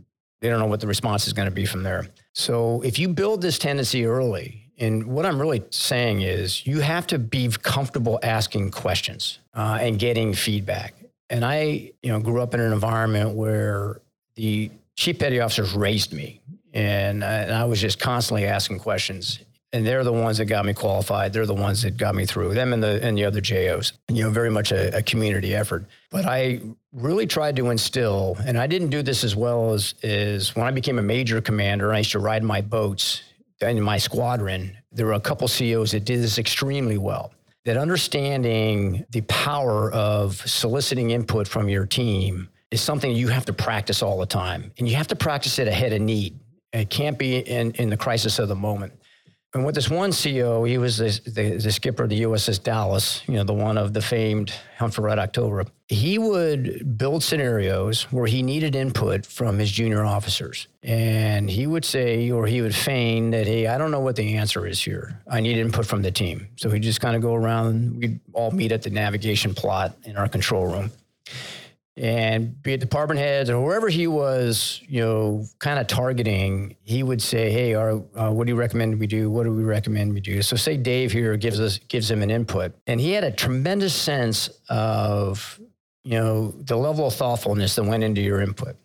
they 0.40 0.48
don't 0.48 0.58
know 0.58 0.66
what 0.66 0.80
the 0.80 0.86
response 0.86 1.26
is 1.26 1.32
going 1.32 1.48
to 1.48 1.54
be 1.54 1.64
from 1.64 1.82
there. 1.82 2.06
So 2.34 2.82
if 2.82 2.98
you 2.98 3.08
build 3.08 3.40
this 3.40 3.58
tendency 3.58 4.04
early, 4.04 4.70
and 4.78 5.06
what 5.06 5.24
I'm 5.24 5.40
really 5.40 5.62
saying 5.70 6.22
is 6.22 6.66
you 6.66 6.80
have 6.80 7.06
to 7.08 7.18
be 7.18 7.48
comfortable 7.62 8.18
asking 8.22 8.72
questions 8.72 9.38
uh, 9.54 9.78
and 9.80 9.98
getting 9.98 10.34
feedback. 10.34 10.94
And 11.32 11.46
I, 11.46 11.90
you 12.02 12.12
know, 12.12 12.20
grew 12.20 12.42
up 12.42 12.52
in 12.52 12.60
an 12.60 12.72
environment 12.72 13.34
where 13.34 14.02
the 14.36 14.70
chief 14.96 15.18
petty 15.18 15.40
officers 15.40 15.72
raised 15.72 16.12
me 16.12 16.42
and 16.74 17.24
I, 17.24 17.32
and 17.36 17.52
I 17.54 17.64
was 17.64 17.80
just 17.80 17.98
constantly 17.98 18.46
asking 18.46 18.80
questions. 18.80 19.38
And 19.74 19.86
they're 19.86 20.04
the 20.04 20.12
ones 20.12 20.36
that 20.36 20.44
got 20.44 20.66
me 20.66 20.74
qualified. 20.74 21.32
They're 21.32 21.46
the 21.46 21.54
ones 21.54 21.80
that 21.82 21.96
got 21.96 22.14
me 22.14 22.26
through 22.26 22.52
them 22.52 22.74
and 22.74 22.82
the 22.82 23.02
and 23.02 23.16
the 23.16 23.24
other 23.24 23.40
JOs. 23.40 23.94
You 24.10 24.24
know, 24.24 24.30
very 24.30 24.50
much 24.50 24.70
a, 24.70 24.94
a 24.98 25.02
community 25.02 25.54
effort. 25.54 25.86
But 26.10 26.26
I 26.26 26.60
really 26.92 27.26
tried 27.26 27.56
to 27.56 27.70
instill, 27.70 28.36
and 28.44 28.58
I 28.58 28.66
didn't 28.66 28.90
do 28.90 29.00
this 29.00 29.24
as 29.24 29.34
well 29.34 29.72
as 29.72 29.94
is 30.02 30.54
when 30.54 30.66
I 30.66 30.72
became 30.72 30.98
a 30.98 31.02
major 31.02 31.40
commander. 31.40 31.94
I 31.94 31.98
used 31.98 32.12
to 32.12 32.18
ride 32.18 32.42
my 32.42 32.60
boats 32.60 33.22
in 33.62 33.80
my 33.80 33.96
squadron. 33.96 34.76
There 34.92 35.06
were 35.06 35.14
a 35.14 35.20
couple 35.20 35.48
CEOs 35.48 35.92
that 35.92 36.04
did 36.04 36.20
this 36.20 36.36
extremely 36.36 36.98
well 36.98 37.32
that 37.64 37.76
understanding 37.76 39.04
the 39.10 39.20
power 39.22 39.92
of 39.92 40.36
soliciting 40.48 41.10
input 41.10 41.46
from 41.46 41.68
your 41.68 41.86
team 41.86 42.48
is 42.70 42.80
something 42.80 43.12
you 43.12 43.28
have 43.28 43.44
to 43.44 43.52
practice 43.52 44.02
all 44.02 44.18
the 44.18 44.26
time. 44.26 44.72
And 44.78 44.88
you 44.88 44.96
have 44.96 45.06
to 45.08 45.16
practice 45.16 45.58
it 45.58 45.68
ahead 45.68 45.92
of 45.92 46.00
need. 46.00 46.40
It 46.72 46.90
can't 46.90 47.18
be 47.18 47.38
in, 47.38 47.72
in 47.72 47.90
the 47.90 47.96
crisis 47.96 48.38
of 48.38 48.48
the 48.48 48.56
moment. 48.56 48.92
And 49.54 49.66
with 49.66 49.74
this 49.74 49.90
one 49.90 50.12
CEO, 50.12 50.66
he 50.66 50.78
was 50.78 50.96
the, 50.96 51.20
the, 51.26 51.56
the, 51.58 51.72
skipper 51.72 52.04
of 52.04 52.08
the 52.08 52.22
USS 52.22 52.62
Dallas, 52.62 53.22
you 53.28 53.34
know, 53.34 53.44
the 53.44 53.52
one 53.52 53.76
of 53.76 53.92
the 53.92 54.00
famed 54.00 54.50
Hunt 54.78 54.94
for 54.94 55.02
Red 55.02 55.18
October. 55.18 55.66
He 55.88 56.18
would 56.18 56.96
build 56.96 57.22
scenarios 57.22 58.04
where 58.04 58.26
he 58.26 58.42
needed 58.42 58.74
input 58.74 59.26
from 59.26 59.58
his 59.58 59.70
junior 59.70 60.04
officers. 60.04 60.68
And 60.82 61.50
he 61.50 61.66
would 61.66 61.84
say, 61.84 62.30
or 62.30 62.46
he 62.46 62.62
would 62.62 62.74
feign 62.74 63.30
that, 63.32 63.46
hey, 63.46 63.66
I 63.66 63.76
don't 63.76 63.90
know 63.90 64.00
what 64.00 64.16
the 64.16 64.36
answer 64.36 64.66
is 64.66 64.82
here. 64.82 65.20
I 65.30 65.40
need 65.40 65.58
input 65.58 65.84
from 65.84 66.00
the 66.00 66.10
team. 66.10 66.48
So 66.56 66.70
he'd 66.70 66.82
just 66.82 67.02
kind 67.02 67.14
of 67.14 67.20
go 67.20 67.34
around, 67.34 67.98
we'd 67.98 68.20
all 68.32 68.52
meet 68.52 68.72
at 68.72 68.82
the 68.82 68.90
navigation 68.90 69.54
plot 69.54 69.94
in 70.04 70.16
our 70.16 70.28
control 70.28 70.66
room 70.66 70.90
and 71.96 72.60
be 72.62 72.72
it 72.72 72.80
department 72.80 73.20
heads 73.20 73.50
or 73.50 73.62
whoever 73.62 73.88
he 73.88 74.06
was, 74.06 74.80
you 74.88 75.00
know, 75.00 75.44
kind 75.58 75.78
of 75.78 75.86
targeting, 75.86 76.76
he 76.82 77.02
would 77.02 77.20
say, 77.20 77.50
"Hey, 77.50 77.74
our, 77.74 78.02
uh, 78.14 78.30
what 78.30 78.46
do 78.46 78.52
you 78.52 78.58
recommend 78.58 78.98
we 78.98 79.06
do? 79.06 79.30
What 79.30 79.44
do 79.44 79.52
we 79.52 79.62
recommend 79.62 80.14
we 80.14 80.20
do?" 80.20 80.40
So, 80.42 80.56
say 80.56 80.76
Dave 80.76 81.12
here 81.12 81.36
gives 81.36 81.60
us 81.60 81.78
gives 81.78 82.10
him 82.10 82.22
an 82.22 82.30
input, 82.30 82.72
and 82.86 83.00
he 83.00 83.12
had 83.12 83.24
a 83.24 83.30
tremendous 83.30 83.94
sense 83.94 84.48
of, 84.70 85.60
you 86.04 86.18
know, 86.18 86.52
the 86.52 86.76
level 86.76 87.06
of 87.06 87.14
thoughtfulness 87.14 87.74
that 87.76 87.84
went 87.84 88.04
into 88.04 88.22
your 88.22 88.40
input, 88.40 88.76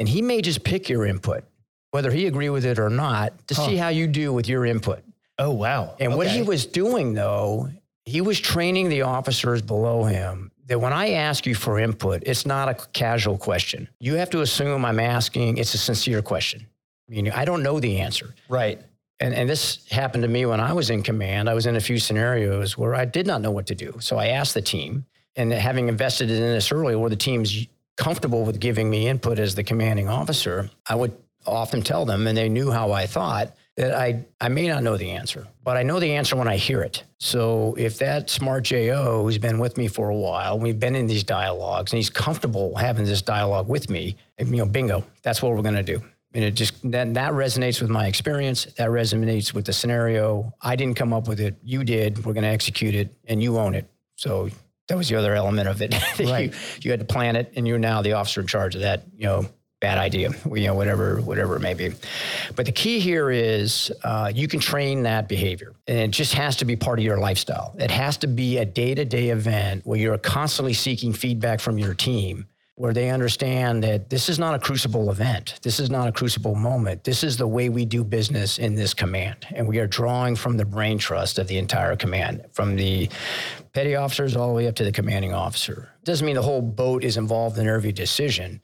and 0.00 0.08
he 0.08 0.20
may 0.20 0.42
just 0.42 0.64
pick 0.64 0.88
your 0.88 1.06
input, 1.06 1.44
whether 1.92 2.10
he 2.10 2.26
agree 2.26 2.50
with 2.50 2.64
it 2.64 2.78
or 2.78 2.90
not, 2.90 3.46
to 3.48 3.54
huh. 3.54 3.66
see 3.66 3.76
how 3.76 3.88
you 3.88 4.08
do 4.08 4.32
with 4.32 4.48
your 4.48 4.66
input. 4.66 5.04
Oh 5.38 5.52
wow! 5.52 5.94
And 6.00 6.08
okay. 6.08 6.16
what 6.16 6.26
he 6.26 6.42
was 6.42 6.66
doing 6.66 7.14
though, 7.14 7.70
he 8.04 8.20
was 8.20 8.40
training 8.40 8.88
the 8.88 9.02
officers 9.02 9.62
below 9.62 10.02
him 10.04 10.51
that 10.72 10.78
when 10.78 10.94
I 10.94 11.10
ask 11.10 11.44
you 11.44 11.54
for 11.54 11.78
input, 11.78 12.22
it's 12.24 12.46
not 12.46 12.66
a 12.66 12.74
casual 12.94 13.36
question. 13.36 13.86
You 14.00 14.14
have 14.14 14.30
to 14.30 14.40
assume 14.40 14.86
I'm 14.86 15.00
asking, 15.00 15.58
it's 15.58 15.74
a 15.74 15.78
sincere 15.78 16.22
question. 16.22 16.66
Meaning, 17.10 17.30
I 17.30 17.44
don't 17.44 17.62
know 17.62 17.78
the 17.78 17.98
answer. 17.98 18.34
Right. 18.48 18.80
And, 19.20 19.34
and 19.34 19.50
this 19.50 19.86
happened 19.90 20.22
to 20.22 20.28
me 20.28 20.46
when 20.46 20.60
I 20.60 20.72
was 20.72 20.88
in 20.88 21.02
command. 21.02 21.50
I 21.50 21.52
was 21.52 21.66
in 21.66 21.76
a 21.76 21.80
few 21.80 21.98
scenarios 21.98 22.78
where 22.78 22.94
I 22.94 23.04
did 23.04 23.26
not 23.26 23.42
know 23.42 23.50
what 23.50 23.66
to 23.66 23.74
do. 23.74 23.98
So 24.00 24.16
I 24.16 24.28
asked 24.28 24.54
the 24.54 24.62
team, 24.62 25.04
and 25.36 25.52
having 25.52 25.88
invested 25.88 26.30
in 26.30 26.40
this 26.40 26.72
early, 26.72 26.96
where 26.96 27.10
the 27.10 27.16
team's 27.16 27.66
comfortable 27.98 28.46
with 28.46 28.58
giving 28.58 28.88
me 28.88 29.08
input 29.08 29.38
as 29.38 29.54
the 29.54 29.62
commanding 29.62 30.08
officer, 30.08 30.70
I 30.88 30.94
would 30.94 31.14
often 31.46 31.82
tell 31.82 32.06
them, 32.06 32.26
and 32.26 32.34
they 32.34 32.48
knew 32.48 32.70
how 32.70 32.92
I 32.92 33.04
thought, 33.04 33.54
that 33.76 33.94
I, 33.94 34.24
I 34.40 34.48
may 34.48 34.68
not 34.68 34.82
know 34.82 34.96
the 34.96 35.10
answer, 35.10 35.46
but 35.64 35.76
I 35.76 35.82
know 35.82 35.98
the 35.98 36.12
answer 36.12 36.36
when 36.36 36.48
I 36.48 36.56
hear 36.56 36.82
it. 36.82 37.04
So 37.18 37.74
if 37.78 37.98
that 37.98 38.28
smart 38.28 38.64
JO 38.64 39.22
who's 39.22 39.38
been 39.38 39.58
with 39.58 39.78
me 39.78 39.88
for 39.88 40.10
a 40.10 40.16
while, 40.16 40.58
we've 40.58 40.78
been 40.78 40.94
in 40.94 41.06
these 41.06 41.24
dialogues, 41.24 41.92
and 41.92 41.96
he's 41.96 42.10
comfortable 42.10 42.76
having 42.76 43.04
this 43.04 43.22
dialogue 43.22 43.68
with 43.68 43.88
me, 43.88 44.16
you 44.38 44.44
know, 44.44 44.66
bingo, 44.66 45.04
that's 45.22 45.40
what 45.42 45.52
we're 45.52 45.62
going 45.62 45.74
to 45.74 45.82
do. 45.82 46.02
And 46.34 46.44
it 46.44 46.52
just 46.52 46.90
that 46.90 47.12
that 47.14 47.32
resonates 47.32 47.80
with 47.80 47.90
my 47.90 48.06
experience. 48.06 48.64
That 48.76 48.88
resonates 48.88 49.52
with 49.52 49.66
the 49.66 49.72
scenario. 49.72 50.54
I 50.62 50.76
didn't 50.76 50.96
come 50.96 51.12
up 51.12 51.28
with 51.28 51.40
it. 51.40 51.56
You 51.62 51.84
did. 51.84 52.24
We're 52.24 52.32
going 52.32 52.44
to 52.44 52.48
execute 52.48 52.94
it, 52.94 53.14
and 53.26 53.42
you 53.42 53.58
own 53.58 53.74
it. 53.74 53.86
So 54.16 54.48
that 54.88 54.96
was 54.96 55.10
the 55.10 55.16
other 55.16 55.34
element 55.34 55.68
of 55.68 55.82
it. 55.82 55.94
right. 56.20 56.50
you, 56.50 56.58
you 56.82 56.90
had 56.90 57.00
to 57.00 57.06
plan 57.06 57.36
it, 57.36 57.52
and 57.54 57.68
you're 57.68 57.78
now 57.78 58.00
the 58.00 58.14
officer 58.14 58.40
in 58.40 58.46
charge 58.46 58.74
of 58.74 58.80
that. 58.80 59.04
You 59.14 59.26
know, 59.26 59.46
bad 59.82 59.98
idea, 59.98 60.30
you 60.46 60.68
know, 60.68 60.74
whatever, 60.74 61.20
whatever 61.22 61.56
it 61.56 61.60
may 61.60 61.74
be. 61.74 61.90
But 62.54 62.66
the 62.66 62.72
key 62.72 63.00
here 63.00 63.30
is 63.30 63.92
uh, 64.04 64.30
you 64.32 64.46
can 64.46 64.60
train 64.60 65.02
that 65.02 65.28
behavior, 65.28 65.74
and 65.88 65.98
it 65.98 66.10
just 66.12 66.34
has 66.34 66.56
to 66.58 66.64
be 66.64 66.76
part 66.76 67.00
of 67.00 67.04
your 67.04 67.18
lifestyle. 67.18 67.74
It 67.78 67.90
has 67.90 68.16
to 68.18 68.28
be 68.28 68.58
a 68.58 68.64
day-to-day 68.64 69.30
event 69.30 69.84
where 69.84 69.98
you're 69.98 70.16
constantly 70.18 70.72
seeking 70.72 71.12
feedback 71.12 71.58
from 71.58 71.78
your 71.78 71.94
team, 71.94 72.46
where 72.76 72.92
they 72.92 73.10
understand 73.10 73.82
that 73.82 74.08
this 74.08 74.28
is 74.28 74.38
not 74.38 74.54
a 74.54 74.58
crucible 74.58 75.10
event. 75.10 75.58
This 75.62 75.80
is 75.80 75.90
not 75.90 76.06
a 76.06 76.12
crucible 76.12 76.54
moment. 76.54 77.02
This 77.02 77.24
is 77.24 77.36
the 77.36 77.48
way 77.48 77.68
we 77.68 77.84
do 77.84 78.04
business 78.04 78.58
in 78.58 78.76
this 78.76 78.94
command, 78.94 79.48
and 79.50 79.66
we 79.66 79.80
are 79.80 79.88
drawing 79.88 80.36
from 80.36 80.56
the 80.56 80.64
brain 80.64 80.96
trust 80.96 81.40
of 81.40 81.48
the 81.48 81.58
entire 81.58 81.96
command, 81.96 82.44
from 82.52 82.76
the 82.76 83.10
petty 83.72 83.96
officers 83.96 84.36
all 84.36 84.46
the 84.46 84.54
way 84.54 84.68
up 84.68 84.76
to 84.76 84.84
the 84.84 84.92
commanding 84.92 85.34
officer. 85.34 85.90
It 86.00 86.04
doesn't 86.04 86.24
mean 86.24 86.36
the 86.36 86.42
whole 86.42 86.62
boat 86.62 87.02
is 87.02 87.16
involved 87.16 87.58
in 87.58 87.66
every 87.66 87.90
decision 87.90 88.60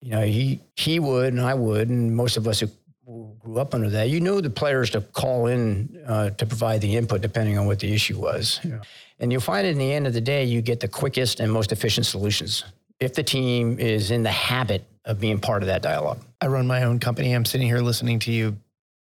you 0.00 0.10
know, 0.10 0.22
he 0.22 0.60
he 0.76 0.98
would 0.98 1.32
and 1.32 1.42
I 1.42 1.54
would, 1.54 1.88
and 1.88 2.14
most 2.14 2.36
of 2.36 2.46
us 2.46 2.60
who 2.60 3.34
grew 3.38 3.58
up 3.58 3.74
under 3.74 3.88
that, 3.90 4.10
you 4.10 4.20
know, 4.20 4.40
the 4.40 4.50
players 4.50 4.90
to 4.90 5.00
call 5.00 5.46
in 5.46 6.02
uh, 6.06 6.30
to 6.30 6.46
provide 6.46 6.80
the 6.80 6.96
input 6.96 7.20
depending 7.20 7.58
on 7.58 7.66
what 7.66 7.78
the 7.80 7.92
issue 7.92 8.18
was. 8.18 8.60
Yeah. 8.62 8.80
And 9.18 9.32
you'll 9.32 9.40
find 9.40 9.66
in 9.66 9.78
the 9.78 9.92
end 9.92 10.06
of 10.06 10.12
the 10.12 10.20
day, 10.20 10.44
you 10.44 10.62
get 10.62 10.80
the 10.80 10.88
quickest 10.88 11.40
and 11.40 11.50
most 11.50 11.72
efficient 11.72 12.06
solutions 12.06 12.64
if 13.00 13.14
the 13.14 13.22
team 13.22 13.78
is 13.78 14.10
in 14.10 14.22
the 14.22 14.30
habit 14.30 14.84
of 15.04 15.20
being 15.20 15.38
part 15.38 15.62
of 15.62 15.68
that 15.68 15.82
dialogue. 15.82 16.20
I 16.40 16.46
run 16.48 16.66
my 16.66 16.84
own 16.84 16.98
company. 16.98 17.32
I'm 17.32 17.44
sitting 17.44 17.66
here 17.66 17.80
listening 17.80 18.18
to 18.20 18.32
you 18.32 18.56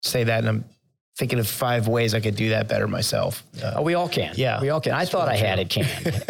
say 0.02 0.24
that, 0.24 0.40
and 0.40 0.48
I'm 0.48 0.64
thinking 1.16 1.38
of 1.38 1.46
five 1.46 1.88
ways 1.88 2.14
I 2.14 2.20
could 2.20 2.36
do 2.36 2.50
that 2.50 2.68
better 2.68 2.88
myself. 2.88 3.44
Uh, 3.62 3.74
oh, 3.76 3.82
we 3.82 3.94
all 3.94 4.08
can. 4.08 4.32
Yeah. 4.34 4.60
We 4.60 4.70
all 4.70 4.80
can. 4.80 4.92
I 4.92 5.04
thought 5.04 5.28
I 5.28 5.36
had 5.36 5.58
it 5.58 5.68
can. 5.68 5.86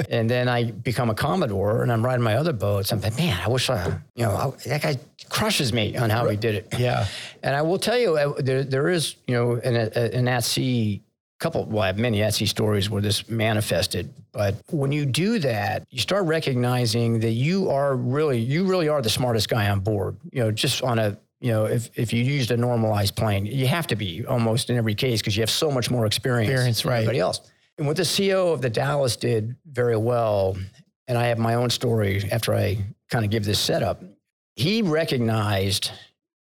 and 0.11 0.29
then 0.29 0.49
I 0.49 0.73
become 0.73 1.09
a 1.09 1.15
Commodore 1.15 1.83
and 1.83 1.93
I'm 1.93 2.05
riding 2.05 2.25
my 2.25 2.35
other 2.35 2.53
boats. 2.53 2.93
I'm 2.93 3.01
like, 3.01 3.17
man, 3.17 3.39
I 3.41 3.49
wish 3.49 3.71
I, 3.71 3.99
you 4.17 4.25
know, 4.25 4.33
I, 4.33 4.69
that 4.69 4.83
guy 4.83 4.99
crushes 5.29 5.73
me 5.73 5.97
on 5.97 6.11
how 6.11 6.29
he 6.29 6.37
did 6.37 6.55
it. 6.57 6.69
Yeah. 6.79 7.07
And 7.45 7.57
I 7.57 7.63
will 7.63 7.79
tell 7.79 7.99
you, 7.99 8.17
uh, 8.17 8.35
there, 8.39 8.63
there 8.63 8.89
is, 8.89 9.17
you 9.27 9.35
know, 9.35 9.55
an, 9.57 9.75
an 9.75 10.29
at 10.29 10.45
sea 10.45 11.03
couple, 11.41 11.65
well, 11.65 11.83
I 11.83 11.89
have 11.89 11.99
many 11.99 12.23
at 12.23 12.35
sea 12.35 12.47
stories 12.47 12.89
where 12.89 13.03
this 13.03 13.29
manifested. 13.29 14.15
But 14.31 14.55
when 14.71 14.93
you 14.93 15.05
do 15.05 15.41
that, 15.41 15.85
you 15.91 15.99
start 15.99 16.25
recognizing 16.27 17.19
that 17.21 17.33
you 17.33 17.69
are 17.69 17.97
really, 17.97 18.39
you 18.39 18.65
really 18.65 18.89
are 18.89 19.03
the 19.03 19.11
smartest 19.11 19.49
guy 19.49 19.69
on 19.69 19.81
board, 19.81 20.17
you 20.31 20.41
know, 20.41 20.53
just 20.53 20.83
on 20.83 21.01
a, 21.01 21.19
you 21.43 21.51
know, 21.51 21.65
if, 21.65 21.91
if 21.99 22.13
you 22.13 22.23
used 22.23 22.53
a 22.53 22.57
normalized 22.57 23.17
plane, 23.17 23.45
you 23.45 23.67
have 23.67 23.89
to 23.89 23.97
be 23.97 24.25
almost 24.27 24.71
in 24.71 24.77
every 24.77 24.95
case 24.95 25.21
because 25.21 25.37
you 25.37 25.43
have 25.43 25.51
so 25.51 25.73
much 25.73 25.91
more 25.91 26.07
experience, 26.07 26.49
experience 26.49 26.85
right. 26.85 26.93
than 26.93 26.99
everybody 27.01 27.19
else. 27.19 27.51
And 27.79 27.87
what 27.89 27.97
the 27.97 28.05
CEO 28.05 28.53
of 28.53 28.63
the 28.63 28.71
Dallas 28.71 29.17
did 29.17 29.57
very 29.67 29.97
well, 29.97 30.57
and 31.09 31.19
I 31.19 31.27
have 31.27 31.39
my 31.39 31.55
own 31.55 31.69
story 31.69 32.23
after 32.31 32.55
I 32.55 32.79
kind 33.11 33.25
of 33.25 33.33
give 33.33 33.45
this 33.45 33.59
setup, 33.59 34.05
he 34.55 34.83
recognized, 34.83 35.91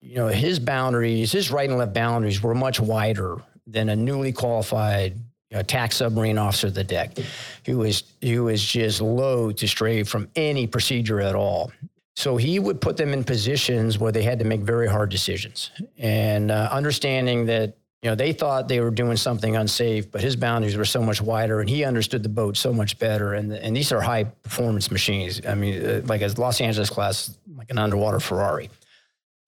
you 0.01 0.17
know, 0.17 0.27
his 0.27 0.59
boundaries, 0.59 1.31
his 1.31 1.49
right 1.49 1.67
and 1.67 1.79
left 1.79 1.95
boundaries 1.95 2.43
were 2.43 2.53
much 2.53 2.79
wider 2.79 3.37
than 3.65 3.89
a 3.89 3.95
newly 3.95 4.31
qualified 4.31 5.13
you 5.49 5.55
know, 5.55 5.61
attack 5.61 5.93
submarine 5.93 6.37
officer 6.37 6.67
of 6.67 6.75
the 6.75 6.83
deck 6.83 7.17
who 7.65 7.79
was 7.79 8.03
who 8.21 8.43
was 8.43 8.63
just 8.63 9.01
loath 9.01 9.55
to 9.55 9.67
stray 9.67 10.03
from 10.03 10.27
any 10.35 10.67
procedure 10.67 11.21
at 11.21 11.33
all. 11.33 11.71
So 12.15 12.37
he 12.37 12.59
would 12.59 12.79
put 12.79 12.95
them 12.95 13.11
in 13.11 13.23
positions 13.23 13.99
where 13.99 14.11
they 14.11 14.23
had 14.23 14.39
to 14.39 14.45
make 14.45 14.61
very 14.61 14.87
hard 14.87 15.09
decisions, 15.09 15.71
and 15.97 16.49
uh, 16.49 16.69
understanding 16.71 17.45
that 17.47 17.77
you 18.01 18.09
know 18.09 18.15
they 18.15 18.31
thought 18.31 18.69
they 18.69 18.79
were 18.79 18.91
doing 18.91 19.17
something 19.17 19.57
unsafe, 19.57 20.09
but 20.11 20.21
his 20.21 20.37
boundaries 20.37 20.77
were 20.77 20.85
so 20.85 21.01
much 21.01 21.21
wider, 21.21 21.59
and 21.59 21.69
he 21.69 21.83
understood 21.83 22.23
the 22.23 22.29
boat 22.29 22.55
so 22.55 22.71
much 22.71 22.97
better. 22.99 23.33
And 23.33 23.51
and 23.51 23.75
these 23.75 23.91
are 23.91 23.99
high 23.99 24.23
performance 24.23 24.89
machines. 24.91 25.41
I 25.45 25.55
mean, 25.55 25.85
uh, 25.85 26.01
like 26.05 26.21
a 26.21 26.27
Los 26.37 26.61
Angeles 26.61 26.89
class, 26.89 27.37
like 27.57 27.69
an 27.69 27.77
underwater 27.77 28.21
Ferrari, 28.21 28.69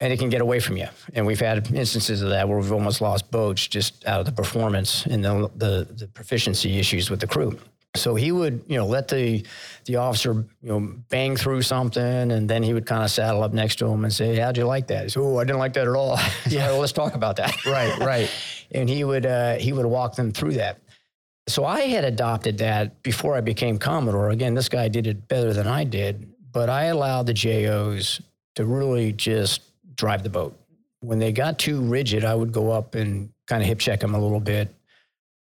and 0.02 0.12
it 0.12 0.20
can 0.20 0.30
get 0.30 0.42
away 0.42 0.60
from 0.60 0.76
you. 0.76 0.88
And 1.14 1.26
we've 1.26 1.40
had 1.40 1.74
instances 1.74 2.22
of 2.22 2.30
that 2.30 2.50
where 2.50 2.58
we've 2.58 2.74
almost 2.74 3.00
lost 3.00 3.32
boats 3.32 3.66
just 3.66 4.06
out 4.06 4.20
of 4.20 4.26
the 4.26 4.34
performance 4.34 5.06
and 5.06 5.24
the 5.24 5.50
the, 5.56 5.88
the 5.90 6.08
proficiency 6.10 6.80
issues 6.80 7.10
with 7.10 7.22
the 7.22 7.28
crew. 7.28 7.58
So 7.96 8.16
he 8.16 8.32
would, 8.32 8.64
you 8.68 8.78
know, 8.78 8.86
let 8.86 9.08
the 9.08 9.44
the 9.86 9.96
officer, 9.96 10.46
you 10.62 10.70
know, 10.70 10.94
bang 11.10 11.36
through 11.36 11.62
something, 11.64 12.32
and 12.32 12.50
then 12.50 12.62
he 12.62 12.74
would 12.74 12.86
kind 12.86 13.04
of 13.04 13.10
saddle 13.10 13.44
up 13.44 13.54
next 13.54 13.78
to 13.78 13.88
him 13.88 14.04
and 14.04 14.14
say, 14.14 14.36
"How'd 14.36 14.58
you 14.58 14.66
like 14.66 14.88
that?" 14.88 15.04
He 15.04 15.10
said, 15.10 15.22
"Oh, 15.22 15.38
I 15.40 15.44
didn't 15.44 15.60
like 15.60 15.74
that 15.74 15.88
at 15.88 15.96
all." 15.96 16.20
yeah, 16.48 16.68
well, 16.70 16.80
let's 16.80 16.92
talk 16.92 17.16
about 17.16 17.38
that. 17.38 17.66
right, 17.66 17.98
right. 18.00 18.30
and 18.72 18.90
he 18.90 19.04
would 19.04 19.26
uh, 19.26 19.56
he 19.56 19.74
would 19.74 19.86
walk 19.86 20.16
them 20.16 20.32
through 20.32 20.54
that. 20.54 20.80
So 21.48 21.64
I 21.64 21.82
had 21.82 22.04
adopted 22.04 22.58
that 22.58 23.02
before 23.04 23.36
I 23.36 23.42
became 23.42 23.78
Commodore. 23.78 24.30
Again, 24.32 24.54
this 24.54 24.68
guy 24.68 24.90
did 24.90 25.08
it 25.08 25.28
better 25.28 25.54
than 25.54 25.66
I 25.66 25.86
did, 25.86 26.30
but 26.52 26.70
I 26.70 26.86
allowed 26.86 27.26
the 27.26 27.34
JOs 27.34 28.22
to 28.56 28.66
really 28.66 29.14
just 29.14 29.62
drive 29.96 30.24
the 30.24 30.30
boat. 30.30 30.60
When 31.00 31.20
they 31.20 31.32
got 31.32 31.58
too 31.58 31.80
rigid, 31.82 32.26
I 32.26 32.36
would 32.36 32.52
go 32.52 32.72
up 32.72 32.96
and 32.96 33.30
kind 33.48 33.62
of 33.62 33.68
hip 33.68 33.80
check 33.80 34.02
them 34.02 34.14
a 34.14 34.20
little 34.20 34.42
bit 34.42 34.74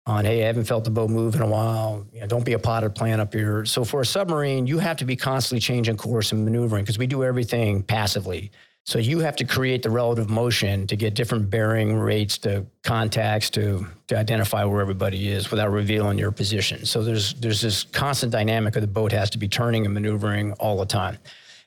on, 0.05 0.25
hey, 0.25 0.43
I 0.43 0.47
haven't 0.47 0.65
felt 0.65 0.83
the 0.83 0.89
boat 0.89 1.09
move 1.09 1.35
in 1.35 1.41
a 1.41 1.47
while. 1.47 2.05
You 2.11 2.21
know, 2.21 2.27
don't 2.27 2.45
be 2.45 2.53
a 2.53 2.59
potted 2.59 2.95
plant 2.95 3.21
up 3.21 3.33
here. 3.33 3.65
So 3.65 3.85
for 3.85 4.01
a 4.01 4.05
submarine, 4.05 4.65
you 4.65 4.79
have 4.79 4.97
to 4.97 5.05
be 5.05 5.15
constantly 5.15 5.61
changing 5.61 5.97
course 5.97 6.31
and 6.31 6.43
maneuvering 6.43 6.83
because 6.83 6.97
we 6.97 7.07
do 7.07 7.23
everything 7.23 7.83
passively. 7.83 8.51
So 8.83 8.97
you 8.97 9.19
have 9.19 9.35
to 9.35 9.45
create 9.45 9.83
the 9.83 9.91
relative 9.91 10.27
motion 10.27 10.87
to 10.87 10.95
get 10.95 11.13
different 11.13 11.51
bearing 11.51 11.95
rates 11.95 12.39
to 12.39 12.65
contacts 12.83 13.51
to, 13.51 13.85
to 14.07 14.17
identify 14.17 14.65
where 14.65 14.81
everybody 14.81 15.29
is 15.29 15.51
without 15.51 15.71
revealing 15.71 16.17
your 16.17 16.31
position. 16.31 16.83
So 16.87 17.03
there's 17.03 17.35
there's 17.35 17.61
this 17.61 17.83
constant 17.83 18.31
dynamic 18.31 18.75
of 18.75 18.81
the 18.81 18.87
boat 18.87 19.11
has 19.11 19.29
to 19.31 19.37
be 19.37 19.47
turning 19.47 19.85
and 19.85 19.93
maneuvering 19.93 20.53
all 20.53 20.77
the 20.77 20.87
time 20.87 21.19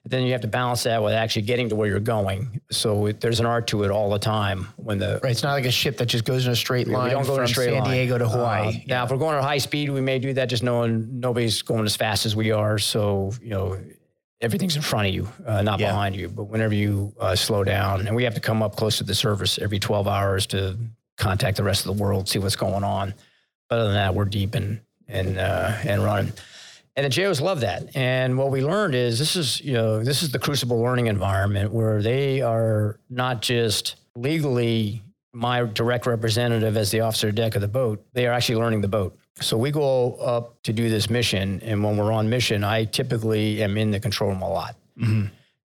then 0.06 0.24
you 0.24 0.32
have 0.32 0.42
to 0.42 0.48
balance 0.48 0.82
that 0.82 1.02
with 1.02 1.14
actually 1.14 1.42
getting 1.42 1.70
to 1.70 1.76
where 1.76 1.88
you're 1.88 1.98
going. 1.98 2.60
So 2.70 3.06
it, 3.06 3.20
there's 3.22 3.40
an 3.40 3.46
art 3.46 3.66
to 3.68 3.84
it 3.84 3.90
all 3.90 4.10
the 4.10 4.18
time. 4.18 4.68
When 4.76 4.98
the 4.98 5.18
right, 5.22 5.32
it's 5.32 5.42
not 5.42 5.52
like 5.52 5.64
a 5.64 5.70
ship 5.70 5.96
that 5.96 6.06
just 6.06 6.24
goes 6.24 6.46
in 6.46 6.52
a 6.52 6.56
straight 6.56 6.88
line. 6.88 7.04
We 7.04 7.10
don't 7.10 7.22
go 7.22 7.34
from 7.34 7.38
in 7.38 7.44
a 7.44 7.48
straight 7.48 7.70
San 7.70 7.84
line. 7.84 7.90
Diego 7.90 8.18
to 8.18 8.28
Hawaii. 8.28 8.68
Uh, 8.68 8.70
yeah. 8.70 8.80
Now, 8.86 9.04
if 9.04 9.10
we're 9.10 9.16
going 9.16 9.36
at 9.36 9.42
high 9.42 9.58
speed, 9.58 9.90
we 9.90 10.02
may 10.02 10.18
do 10.18 10.34
that 10.34 10.46
just 10.46 10.62
knowing 10.62 11.20
nobody's 11.20 11.62
going 11.62 11.86
as 11.86 11.96
fast 11.96 12.26
as 12.26 12.36
we 12.36 12.50
are. 12.50 12.78
So 12.78 13.32
you 13.42 13.50
know 13.50 13.78
everything's 14.42 14.76
in 14.76 14.82
front 14.82 15.08
of 15.08 15.14
you, 15.14 15.26
uh, 15.46 15.62
not 15.62 15.80
yeah. 15.80 15.90
behind 15.90 16.16
you. 16.16 16.28
But 16.28 16.44
whenever 16.44 16.74
you 16.74 17.14
uh, 17.18 17.34
slow 17.34 17.64
down, 17.64 18.06
and 18.06 18.14
we 18.14 18.24
have 18.24 18.34
to 18.34 18.40
come 18.40 18.62
up 18.62 18.76
close 18.76 18.98
to 18.98 19.04
the 19.04 19.14
surface 19.14 19.58
every 19.58 19.78
12 19.78 20.06
hours 20.06 20.46
to 20.48 20.76
contact 21.16 21.56
the 21.56 21.64
rest 21.64 21.86
of 21.86 21.96
the 21.96 22.02
world, 22.02 22.28
see 22.28 22.38
what's 22.38 22.56
going 22.56 22.84
on. 22.84 23.14
But 23.70 23.78
other 23.78 23.84
than 23.86 23.94
that, 23.94 24.14
we're 24.14 24.26
deep 24.26 24.54
and 24.54 24.80
and 25.08 25.38
uh, 25.38 25.72
and 25.82 26.04
running. 26.04 26.32
And 26.96 27.04
the 27.04 27.10
JOs 27.10 27.40
love 27.40 27.60
that. 27.60 27.96
And 27.96 28.38
what 28.38 28.50
we 28.50 28.62
learned 28.62 28.94
is 28.94 29.18
this 29.18 29.34
is, 29.34 29.60
you 29.60 29.72
know, 29.72 30.04
this 30.04 30.22
is 30.22 30.30
the 30.30 30.38
crucible 30.38 30.80
learning 30.80 31.08
environment 31.08 31.72
where 31.72 32.00
they 32.00 32.40
are 32.40 33.00
not 33.10 33.42
just 33.42 33.96
legally 34.16 35.02
my 35.32 35.64
direct 35.64 36.06
representative 36.06 36.76
as 36.76 36.92
the 36.92 37.00
officer 37.00 37.32
deck 37.32 37.56
of 37.56 37.60
the 37.60 37.68
boat, 37.68 38.04
they 38.12 38.26
are 38.26 38.32
actually 38.32 38.54
learning 38.54 38.80
the 38.80 38.88
boat. 38.88 39.18
So 39.40 39.58
we 39.58 39.72
go 39.72 40.14
up 40.14 40.62
to 40.62 40.72
do 40.72 40.88
this 40.88 41.10
mission. 41.10 41.60
And 41.62 41.82
when 41.82 41.96
we're 41.96 42.12
on 42.12 42.30
mission, 42.30 42.62
I 42.62 42.84
typically 42.84 43.62
am 43.62 43.76
in 43.76 43.90
the 43.90 43.98
control 43.98 44.30
room 44.30 44.42
a 44.42 44.48
lot. 44.48 44.76
Mm-hmm. 44.96 45.26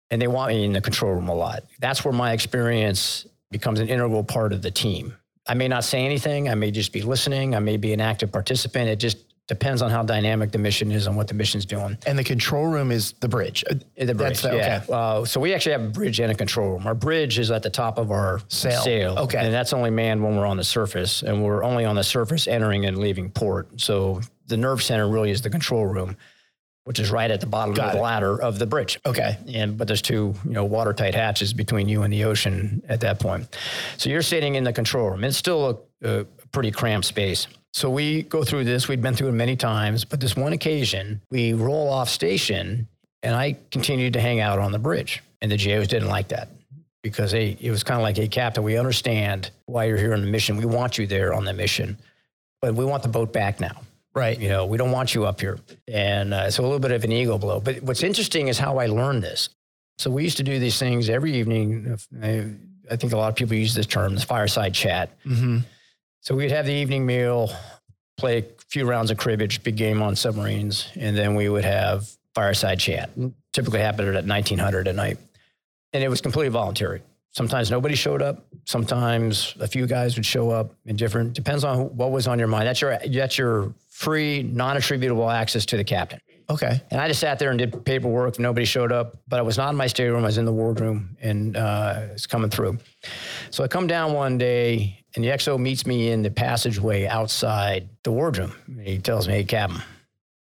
And 0.09 0.21
they 0.21 0.27
want 0.27 0.51
me 0.51 0.65
in 0.65 0.73
the 0.73 0.81
control 0.81 1.13
room 1.13 1.29
a 1.29 1.35
lot. 1.35 1.63
That's 1.79 2.03
where 2.03 2.13
my 2.13 2.33
experience 2.33 3.27
becomes 3.51 3.79
an 3.79 3.87
integral 3.87 4.23
part 4.23 4.51
of 4.51 4.63
the 4.63 4.71
team. 4.71 5.15
I 5.47 5.53
may 5.53 5.67
not 5.67 5.83
say 5.83 6.03
anything. 6.03 6.49
I 6.49 6.55
may 6.55 6.71
just 6.71 6.91
be 6.91 7.03
listening. 7.03 7.55
I 7.55 7.59
may 7.59 7.77
be 7.77 7.93
an 7.93 8.01
active 8.01 8.31
participant. 8.31 8.89
It 8.89 8.95
just 8.95 9.17
depends 9.51 9.81
on 9.81 9.91
how 9.91 10.01
dynamic 10.01 10.49
the 10.53 10.57
mission 10.57 10.93
is 10.93 11.07
and 11.07 11.17
what 11.17 11.27
the 11.27 11.33
mission's 11.33 11.65
doing. 11.65 11.97
And 12.07 12.17
the 12.17 12.23
control 12.23 12.67
room 12.67 12.89
is 12.89 13.11
the 13.19 13.27
bridge. 13.27 13.65
Uh, 13.69 13.75
the 13.97 14.15
bridge, 14.15 14.41
the, 14.41 14.55
yeah. 14.55 14.81
Okay. 14.83 14.93
Uh, 14.93 15.25
so 15.25 15.41
we 15.41 15.53
actually 15.53 15.73
have 15.73 15.83
a 15.83 15.89
bridge 15.89 16.21
and 16.21 16.31
a 16.31 16.35
control 16.35 16.69
room. 16.71 16.87
Our 16.87 16.95
bridge 16.95 17.37
is 17.37 17.51
at 17.51 17.61
the 17.61 17.69
top 17.69 17.97
of 17.97 18.11
our 18.11 18.39
sail. 18.47 18.81
sail. 18.81 19.19
Okay. 19.19 19.39
And 19.39 19.53
that's 19.53 19.73
only 19.73 19.89
manned 19.89 20.23
when 20.23 20.37
we're 20.37 20.45
on 20.45 20.55
the 20.55 20.63
surface, 20.63 21.21
and 21.21 21.43
we're 21.43 21.65
only 21.65 21.83
on 21.83 21.95
the 21.97 22.03
surface 22.03 22.47
entering 22.47 22.85
and 22.85 22.97
leaving 22.97 23.29
port. 23.29 23.67
So 23.81 24.21
the 24.47 24.55
nerve 24.55 24.81
center 24.81 25.09
really 25.09 25.31
is 25.31 25.41
the 25.41 25.49
control 25.49 25.85
room. 25.85 26.15
which 26.85 26.99
is 26.99 27.11
right 27.11 27.29
at 27.29 27.39
the 27.39 27.45
bottom 27.45 27.73
Got 27.75 27.87
of 27.87 27.91
the 27.93 27.99
it. 27.99 28.01
ladder 28.01 28.41
of 28.41 28.57
the 28.57 28.65
bridge. 28.65 28.99
Okay. 29.05 29.37
And 29.53 29.77
but 29.77 29.87
there's 29.87 30.01
two, 30.01 30.33
you 30.43 30.51
know, 30.51 30.65
watertight 30.65 31.13
hatches 31.13 31.53
between 31.53 31.87
you 31.87 32.01
and 32.03 32.11
the 32.11 32.23
ocean 32.23 32.81
at 32.89 33.01
that 33.01 33.19
point. 33.19 33.55
So 33.97 34.09
you're 34.09 34.23
sitting 34.23 34.55
in 34.55 34.63
the 34.63 34.73
control 34.73 35.09
room. 35.11 35.23
It's 35.23 35.37
still 35.37 35.85
a, 36.01 36.21
a 36.21 36.25
pretty 36.51 36.71
cramped 36.71 37.05
space. 37.05 37.47
So 37.73 37.89
we 37.89 38.23
go 38.23 38.43
through 38.43 38.65
this. 38.65 38.87
We'd 38.87 39.01
been 39.01 39.15
through 39.15 39.29
it 39.29 39.33
many 39.33 39.55
times, 39.55 40.03
but 40.03 40.19
this 40.19 40.35
one 40.35 40.53
occasion, 40.53 41.21
we 41.29 41.53
roll 41.53 41.89
off 41.89 42.09
station, 42.09 42.87
and 43.23 43.35
I 43.35 43.57
continued 43.71 44.13
to 44.13 44.21
hang 44.21 44.39
out 44.39 44.59
on 44.59 44.71
the 44.71 44.79
bridge, 44.79 45.23
and 45.41 45.51
the 45.51 45.57
JOs 45.57 45.87
didn't 45.87 46.09
like 46.09 46.27
that 46.29 46.49
because 47.01 47.31
hey, 47.31 47.57
it 47.59 47.71
was 47.71 47.83
kind 47.83 47.99
of 47.99 48.03
like, 48.03 48.17
hey, 48.17 48.27
Captain, 48.27 48.63
we 48.63 48.77
understand 48.77 49.51
why 49.65 49.85
you're 49.85 49.97
here 49.97 50.13
on 50.13 50.21
the 50.21 50.27
mission. 50.27 50.57
We 50.57 50.65
want 50.65 50.97
you 50.97 51.07
there 51.07 51.33
on 51.33 51.45
the 51.45 51.53
mission, 51.53 51.97
but 52.61 52.75
we 52.75 52.85
want 52.85 53.03
the 53.03 53.09
boat 53.09 53.33
back 53.33 53.59
now. 53.59 53.81
Right. 54.13 54.37
You 54.39 54.49
know, 54.49 54.65
we 54.65 54.77
don't 54.77 54.91
want 54.91 55.15
you 55.15 55.25
up 55.25 55.39
here. 55.39 55.57
And 55.87 56.33
uh, 56.33 56.51
so 56.51 56.63
a 56.63 56.65
little 56.65 56.79
bit 56.79 56.91
of 56.91 57.03
an 57.05 57.13
ego 57.13 57.37
blow. 57.37 57.61
But 57.61 57.81
what's 57.81 58.03
interesting 58.03 58.49
is 58.49 58.59
how 58.59 58.77
I 58.77 58.87
learned 58.87 59.23
this. 59.23 59.49
So 59.97 60.11
we 60.11 60.23
used 60.23 60.37
to 60.37 60.43
do 60.43 60.59
these 60.59 60.77
things 60.77 61.09
every 61.09 61.33
evening. 61.33 61.97
I 62.21 62.95
think 62.97 63.13
a 63.13 63.17
lot 63.17 63.29
of 63.29 63.35
people 63.35 63.55
use 63.55 63.73
this 63.73 63.85
term, 63.85 64.13
this 64.13 64.25
fireside 64.25 64.73
chat. 64.73 65.17
Mm-hmm. 65.25 65.59
So 66.21 66.35
we'd 66.35 66.51
have 66.51 66.67
the 66.67 66.73
evening 66.73 67.03
meal, 67.05 67.51
play 68.15 68.37
a 68.39 68.43
few 68.69 68.87
rounds 68.87 69.09
of 69.09 69.17
cribbage, 69.17 69.63
big 69.63 69.75
game 69.75 70.03
on 70.03 70.15
submarines, 70.15 70.87
and 70.95 71.17
then 71.17 71.33
we 71.33 71.49
would 71.49 71.65
have 71.65 72.07
fireside 72.35 72.79
chat. 72.79 73.09
Typically 73.53 73.79
happened 73.79 74.07
at 74.09 74.25
1900 74.25 74.87
at 74.87 74.95
night. 74.95 75.17
And 75.93 76.03
it 76.03 76.09
was 76.09 76.21
completely 76.21 76.49
voluntary. 76.49 77.01
Sometimes 77.31 77.71
nobody 77.71 77.95
showed 77.95 78.21
up. 78.21 78.45
Sometimes 78.65 79.55
a 79.59 79.67
few 79.67 79.87
guys 79.87 80.15
would 80.15 80.25
show 80.25 80.51
up 80.51 80.75
in 80.85 80.95
different, 80.95 81.33
depends 81.33 81.63
on 81.63 81.95
what 81.97 82.11
was 82.11 82.27
on 82.27 82.37
your 82.37 82.47
mind. 82.47 82.67
That's 82.67 82.81
your, 82.81 82.99
that's 82.99 83.37
your 83.37 83.73
free, 83.89 84.43
non 84.43 84.77
attributable 84.77 85.29
access 85.29 85.65
to 85.67 85.77
the 85.77 85.83
captain. 85.83 86.19
Okay. 86.51 86.81
And 86.91 87.01
I 87.01 87.07
just 87.07 87.19
sat 87.19 87.39
there 87.39 87.49
and 87.49 87.57
did 87.57 87.83
paperwork. 87.83 88.37
Nobody 88.37 88.65
showed 88.65 88.91
up, 88.91 89.17
but 89.27 89.39
I 89.39 89.41
was 89.41 89.57
not 89.57 89.69
in 89.69 89.75
my 89.75 89.87
stateroom. 89.87 90.23
I 90.23 90.27
was 90.27 90.37
in 90.37 90.45
the 90.45 90.53
wardroom 90.53 91.17
and 91.21 91.57
uh, 91.57 92.01
it's 92.11 92.27
coming 92.27 92.49
through. 92.49 92.77
So 93.49 93.63
I 93.63 93.67
come 93.67 93.87
down 93.87 94.13
one 94.13 94.37
day 94.37 95.00
and 95.15 95.23
the 95.23 95.29
XO 95.29 95.59
meets 95.59 95.85
me 95.85 96.09
in 96.09 96.21
the 96.21 96.31
passageway 96.31 97.05
outside 97.05 97.89
the 98.03 98.11
wardroom. 98.11 98.53
He 98.81 98.97
tells 98.97 99.27
me, 99.27 99.35
Hey, 99.35 99.43
Captain, 99.43 99.81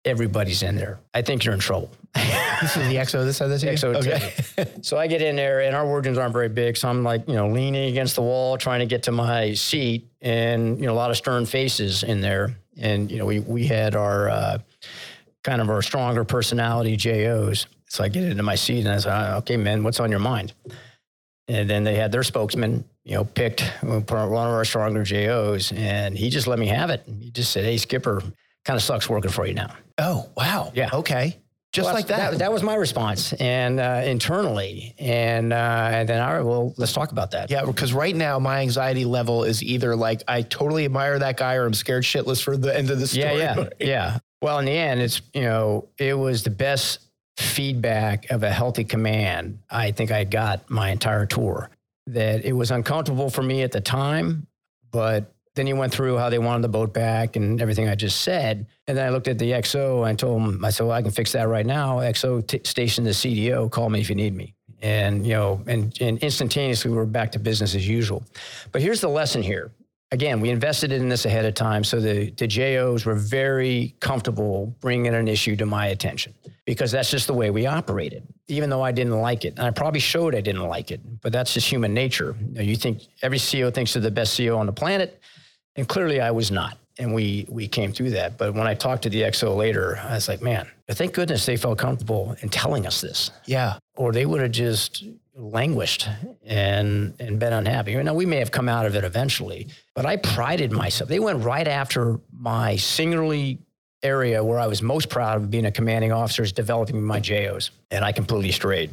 everybody's 0.03 0.63
in 0.63 0.75
there. 0.75 0.99
I 1.13 1.21
think 1.21 1.43
you're 1.43 1.53
in 1.53 1.59
trouble. 1.59 1.91
this 2.61 2.77
is 2.77 2.87
the 2.87 2.95
XO 2.95 3.25
that 3.25 3.33
said 3.33 3.47
this? 3.49 3.63
XO. 3.63 3.95
Okay. 3.95 4.71
so 4.81 4.97
I 4.97 5.07
get 5.07 5.21
in 5.21 5.35
there, 5.35 5.61
and 5.61 5.75
our 5.75 5.83
wardrooms 5.83 6.17
aren't 6.17 6.33
very 6.33 6.47
big, 6.47 6.77
so 6.77 6.87
I'm 6.87 7.03
like, 7.03 7.27
you 7.27 7.35
know, 7.35 7.49
leaning 7.49 7.89
against 7.89 8.15
the 8.15 8.21
wall, 8.21 8.57
trying 8.57 8.79
to 8.79 8.85
get 8.85 9.03
to 9.03 9.11
my 9.11 9.53
seat, 9.53 10.07
and 10.21 10.79
you 10.79 10.85
know, 10.85 10.93
a 10.93 10.95
lot 10.95 11.11
of 11.11 11.17
stern 11.17 11.45
faces 11.45 12.03
in 12.03 12.21
there, 12.21 12.55
and 12.77 13.11
you 13.11 13.17
know, 13.17 13.25
we 13.25 13.39
we 13.39 13.67
had 13.67 13.95
our 13.95 14.29
uh, 14.29 14.57
kind 15.43 15.61
of 15.61 15.69
our 15.69 15.81
stronger 15.81 16.23
personality 16.23 16.95
JOs. 16.95 17.67
So 17.89 18.03
I 18.03 18.07
get 18.07 18.23
into 18.23 18.43
my 18.43 18.55
seat, 18.55 18.85
and 18.85 18.89
I 18.89 18.97
say, 18.97 19.09
ah, 19.11 19.35
okay, 19.37 19.57
man, 19.57 19.83
what's 19.83 19.99
on 19.99 20.09
your 20.09 20.19
mind? 20.19 20.53
And 21.47 21.69
then 21.69 21.83
they 21.83 21.95
had 21.95 22.11
their 22.11 22.23
spokesman, 22.23 22.85
you 23.03 23.15
know, 23.15 23.23
picked 23.23 23.61
one 23.81 24.01
of 24.01 24.31
our 24.31 24.65
stronger 24.65 25.03
JOs, 25.03 25.71
and 25.71 26.17
he 26.17 26.29
just 26.29 26.47
let 26.47 26.57
me 26.57 26.67
have 26.67 26.89
it. 26.89 27.03
He 27.19 27.29
just 27.29 27.51
said, 27.51 27.63
"Hey, 27.63 27.77
Skipper, 27.77 28.21
kind 28.63 28.77
of 28.77 28.81
sucks 28.81 29.07
working 29.07 29.31
for 29.31 29.45
you 29.45 29.53
now." 29.53 29.75
Oh, 29.99 30.29
wow. 30.35 30.71
Yeah. 30.73 30.89
Okay. 30.91 31.37
Just 31.75 31.87
well, 31.87 31.93
like 31.93 32.07
that. 32.07 32.31
that. 32.31 32.39
that. 32.39 32.51
was 32.53 32.63
my 32.63 32.75
response, 32.75 33.33
and 33.33 33.81
uh, 33.81 34.01
internally, 34.05 34.95
and 34.97 35.51
uh, 35.51 35.89
and 35.91 36.07
then 36.07 36.21
all 36.21 36.33
right, 36.33 36.41
well, 36.41 36.73
let's 36.77 36.93
talk 36.93 37.11
about 37.11 37.31
that. 37.31 37.51
Yeah, 37.51 37.65
because 37.65 37.91
right 37.91 38.15
now 38.15 38.39
my 38.39 38.61
anxiety 38.61 39.03
level 39.03 39.43
is 39.43 39.61
either 39.61 39.93
like 39.93 40.23
I 40.25 40.41
totally 40.43 40.85
admire 40.85 41.19
that 41.19 41.35
guy, 41.35 41.55
or 41.55 41.65
I'm 41.65 41.73
scared 41.73 42.03
shitless 42.03 42.41
for 42.41 42.55
the 42.55 42.73
end 42.73 42.91
of 42.91 43.01
the 43.01 43.07
story. 43.07 43.39
Yeah, 43.39 43.57
yeah, 43.57 43.69
yeah. 43.79 44.17
Well, 44.41 44.57
in 44.59 44.65
the 44.65 44.71
end, 44.71 45.01
it's 45.01 45.21
you 45.33 45.41
know, 45.41 45.89
it 45.97 46.13
was 46.17 46.43
the 46.43 46.49
best 46.49 47.04
feedback 47.37 48.29
of 48.31 48.43
a 48.43 48.49
healthy 48.49 48.83
command 48.83 49.59
I 49.69 49.91
think 49.91 50.11
I 50.11 50.23
got 50.23 50.69
my 50.69 50.89
entire 50.89 51.25
tour. 51.25 51.69
That 52.07 52.45
it 52.45 52.53
was 52.53 52.71
uncomfortable 52.71 53.29
for 53.29 53.41
me 53.41 53.63
at 53.63 53.71
the 53.71 53.81
time, 53.81 54.47
but 54.91 55.33
then 55.55 55.65
he 55.65 55.73
went 55.73 55.93
through 55.93 56.17
how 56.17 56.29
they 56.29 56.37
wanted 56.37 56.61
the 56.61 56.69
boat 56.69 56.93
back 56.93 57.35
and 57.35 57.61
everything 57.61 57.87
I 57.87 57.95
just 57.95 58.21
said. 58.21 58.67
And 58.87 58.97
then 58.97 59.05
I 59.05 59.09
looked 59.09 59.27
at 59.27 59.39
the 59.39 59.51
XO 59.51 59.99
and 59.99 60.07
I 60.07 60.13
told 60.13 60.41
him, 60.41 60.63
I 60.63 60.69
said, 60.69 60.83
well, 60.83 60.95
I 60.95 61.01
can 61.01 61.11
fix 61.11 61.31
that 61.31 61.47
right 61.47 61.65
now. 61.65 61.99
XO 61.99 62.45
t- 62.45 62.61
station 62.63 63.05
the 63.05 63.11
CDO, 63.11 63.71
call 63.71 63.89
me 63.89 64.01
if 64.01 64.09
you 64.09 64.15
need 64.15 64.35
me. 64.35 64.53
And, 64.81 65.25
you 65.25 65.33
know, 65.33 65.61
and, 65.65 65.99
and 66.01 66.19
instantaneously 66.19 66.91
we're 66.91 67.05
back 67.05 67.31
to 67.31 67.39
business 67.39 67.73
as 67.73 67.87
usual. 67.87 68.23
But 68.71 68.81
here's 68.81 69.01
the 69.01 69.07
lesson 69.07 69.41
here. 69.41 69.71
Again, 70.11 70.39
we 70.39 70.49
invested 70.49 70.91
in 70.91 71.09
this 71.09 71.25
ahead 71.25 71.45
of 71.45 71.55
time. 71.55 71.83
So 71.83 71.99
the, 71.99 72.29
the 72.31 72.47
JOs 72.47 73.05
were 73.05 73.15
very 73.15 73.95
comfortable 73.99 74.75
bringing 74.79 75.13
an 75.13 75.27
issue 75.27 75.55
to 75.55 75.65
my 75.65 75.87
attention 75.87 76.33
because 76.65 76.91
that's 76.91 77.09
just 77.09 77.27
the 77.27 77.33
way 77.33 77.49
we 77.49 77.65
operated, 77.65 78.23
even 78.47 78.69
though 78.69 78.81
I 78.81 78.91
didn't 78.91 79.19
like 79.19 79.45
it. 79.45 79.55
And 79.57 79.65
I 79.65 79.71
probably 79.71 79.99
showed 79.99 80.35
I 80.35 80.41
didn't 80.41 80.67
like 80.67 80.91
it, 80.91 81.01
but 81.21 81.31
that's 81.33 81.53
just 81.53 81.67
human 81.67 81.93
nature. 81.93 82.35
You, 82.39 82.53
know, 82.53 82.61
you 82.61 82.75
think 82.75 83.01
every 83.23 83.39
CEO 83.39 83.73
thinks 83.73 83.93
they're 83.93 84.01
the 84.01 84.11
best 84.11 84.39
CEO 84.39 84.57
on 84.57 84.67
the 84.67 84.73
planet 84.73 85.21
and 85.75 85.87
clearly 85.87 86.21
I 86.21 86.31
was 86.31 86.51
not. 86.51 86.77
And 86.97 87.13
we 87.13 87.45
we 87.49 87.67
came 87.67 87.91
through 87.91 88.11
that. 88.11 88.37
But 88.37 88.53
when 88.53 88.67
I 88.67 88.73
talked 88.73 89.03
to 89.03 89.09
the 89.09 89.23
XO 89.23 89.55
later, 89.55 89.99
I 90.01 90.13
was 90.13 90.29
like, 90.29 90.41
man, 90.41 90.65
thank 90.89 91.13
goodness 91.13 91.45
they 91.45 91.57
felt 91.57 91.77
comfortable 91.77 92.37
in 92.39 92.47
telling 92.47 92.87
us 92.87 93.01
this. 93.01 93.31
Yeah. 93.45 93.79
Or 93.97 94.13
they 94.13 94.25
would 94.25 94.39
have 94.41 94.51
just 94.51 95.03
languished 95.35 96.07
and 96.45 97.13
and 97.19 97.39
been 97.39 97.53
unhappy. 97.53 97.91
You 97.91 98.03
know, 98.03 98.13
we 98.13 98.25
may 98.25 98.37
have 98.37 98.51
come 98.51 98.69
out 98.69 98.85
of 98.85 98.95
it 98.95 99.03
eventually, 99.03 99.67
but 99.93 100.05
I 100.05 100.17
prided 100.17 100.71
myself. 100.71 101.09
They 101.09 101.19
went 101.19 101.43
right 101.43 101.67
after 101.67 102.19
my 102.31 102.75
singularly 102.77 103.59
area 104.03 104.43
where 104.43 104.59
I 104.59 104.67
was 104.67 104.81
most 104.81 105.09
proud 105.09 105.37
of 105.37 105.49
being 105.49 105.65
a 105.65 105.71
commanding 105.71 106.11
officer 106.11 106.43
is 106.43 106.51
developing 106.51 107.01
my 107.01 107.19
JOs, 107.19 107.71
and 107.91 108.05
I 108.05 108.11
completely 108.11 108.51
strayed. 108.51 108.91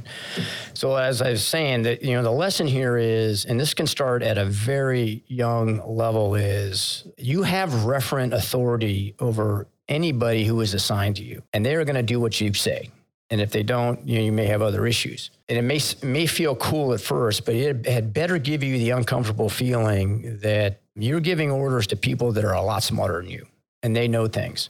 So 0.74 0.96
as 0.96 1.20
I 1.20 1.30
was 1.30 1.46
saying, 1.46 1.82
that 1.82 2.02
you 2.02 2.14
know 2.14 2.22
the 2.22 2.30
lesson 2.30 2.66
here 2.66 2.96
is, 2.96 3.44
and 3.44 3.60
this 3.60 3.74
can 3.74 3.86
start 3.86 4.22
at 4.22 4.38
a 4.38 4.44
very 4.44 5.22
young 5.28 5.86
level, 5.86 6.34
is 6.34 7.06
you 7.18 7.42
have 7.42 7.68
referent 7.70 8.32
authority 8.32 9.14
over 9.18 9.68
anybody 9.88 10.44
who 10.44 10.60
is 10.60 10.74
assigned 10.74 11.16
to 11.16 11.24
you, 11.24 11.42
and 11.52 11.64
they 11.64 11.76
are 11.76 11.84
going 11.84 11.96
to 11.96 12.02
do 12.02 12.18
what 12.18 12.40
you 12.40 12.52
say. 12.54 12.90
And 13.32 13.40
if 13.40 13.50
they 13.50 13.62
don't, 13.62 14.06
you, 14.06 14.18
know, 14.18 14.24
you 14.26 14.30
may 14.30 14.44
have 14.44 14.60
other 14.60 14.86
issues. 14.86 15.30
And 15.48 15.56
it 15.58 15.62
may, 15.62 15.80
may 16.06 16.26
feel 16.26 16.54
cool 16.54 16.92
at 16.92 17.00
first, 17.00 17.46
but 17.46 17.54
it 17.54 17.86
had 17.86 18.12
better 18.12 18.36
give 18.36 18.62
you 18.62 18.76
the 18.76 18.90
uncomfortable 18.90 19.48
feeling 19.48 20.38
that 20.42 20.82
you're 20.94 21.18
giving 21.18 21.50
orders 21.50 21.86
to 21.88 21.96
people 21.96 22.32
that 22.32 22.44
are 22.44 22.52
a 22.52 22.60
lot 22.60 22.82
smarter 22.82 23.22
than 23.22 23.30
you 23.30 23.46
and 23.82 23.96
they 23.96 24.06
know 24.06 24.26
things. 24.26 24.68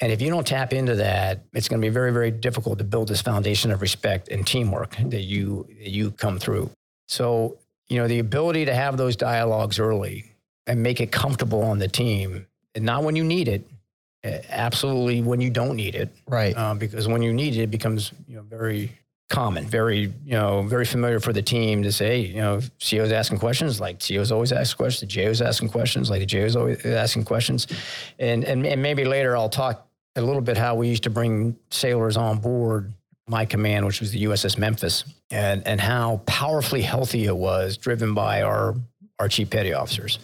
And 0.00 0.10
if 0.10 0.20
you 0.20 0.30
don't 0.30 0.44
tap 0.44 0.72
into 0.72 0.96
that, 0.96 1.44
it's 1.52 1.68
going 1.68 1.80
to 1.80 1.86
be 1.86 1.92
very, 1.92 2.12
very 2.12 2.32
difficult 2.32 2.78
to 2.78 2.84
build 2.84 3.06
this 3.06 3.22
foundation 3.22 3.70
of 3.70 3.80
respect 3.80 4.26
and 4.30 4.44
teamwork 4.44 4.96
that 4.96 5.22
you 5.22 5.68
that 5.78 5.90
you 5.90 6.10
come 6.10 6.40
through. 6.40 6.70
So, 7.06 7.58
you 7.88 7.98
know, 7.98 8.08
the 8.08 8.18
ability 8.18 8.64
to 8.64 8.74
have 8.74 8.96
those 8.96 9.14
dialogues 9.14 9.78
early 9.78 10.32
and 10.66 10.82
make 10.82 11.00
it 11.00 11.12
comfortable 11.12 11.62
on 11.62 11.78
the 11.78 11.86
team, 11.86 12.48
and 12.74 12.84
not 12.84 13.04
when 13.04 13.14
you 13.14 13.22
need 13.22 13.46
it, 13.46 13.64
absolutely 14.24 15.22
when 15.22 15.40
you 15.40 15.50
don't 15.50 15.76
need 15.76 15.94
it, 15.94 16.10
right? 16.28 16.56
Uh, 16.56 16.74
because 16.74 17.08
when 17.08 17.22
you 17.22 17.32
need 17.32 17.54
it, 17.56 17.62
it 17.62 17.70
becomes 17.70 18.12
you 18.28 18.36
know 18.36 18.42
very 18.42 18.92
common, 19.30 19.66
very 19.66 20.12
you 20.24 20.32
know 20.32 20.62
very 20.62 20.84
familiar 20.84 21.18
for 21.18 21.32
the 21.32 21.42
team 21.42 21.82
to 21.82 21.92
say, 21.92 22.20
you 22.20 22.36
know, 22.36 22.58
CEO's 22.78 23.12
asking 23.12 23.38
questions, 23.38 23.80
like 23.80 23.98
CEO's 23.98 24.30
always 24.30 24.52
asking 24.52 24.76
questions, 24.76 25.00
the 25.00 25.06
JO's 25.06 25.42
asking 25.42 25.70
questions, 25.70 26.10
like 26.10 26.20
the 26.20 26.26
JO's 26.26 26.56
always 26.56 26.84
asking 26.84 27.24
questions, 27.24 27.66
and 28.18 28.44
and, 28.44 28.66
and 28.66 28.82
maybe 28.82 29.04
later 29.04 29.36
I'll 29.36 29.48
talk 29.48 29.86
a 30.16 30.22
little 30.22 30.42
bit 30.42 30.56
how 30.56 30.74
we 30.74 30.88
used 30.88 31.04
to 31.04 31.10
bring 31.10 31.56
sailors 31.70 32.16
on 32.16 32.38
board 32.38 32.92
my 33.28 33.44
command, 33.44 33.86
which 33.86 34.00
was 34.00 34.12
the 34.12 34.24
USS 34.24 34.58
Memphis, 34.58 35.04
and 35.30 35.66
and 35.66 35.80
how 35.80 36.22
powerfully 36.26 36.82
healthy 36.82 37.24
it 37.24 37.36
was, 37.36 37.76
driven 37.76 38.14
by 38.14 38.42
our 38.42 38.74
our 39.18 39.28
chief 39.28 39.50
petty 39.50 39.72
officers, 39.72 40.18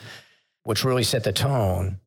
which 0.65 0.85
really 0.85 1.05
set 1.05 1.25
the 1.25 1.33
tone 1.33 1.99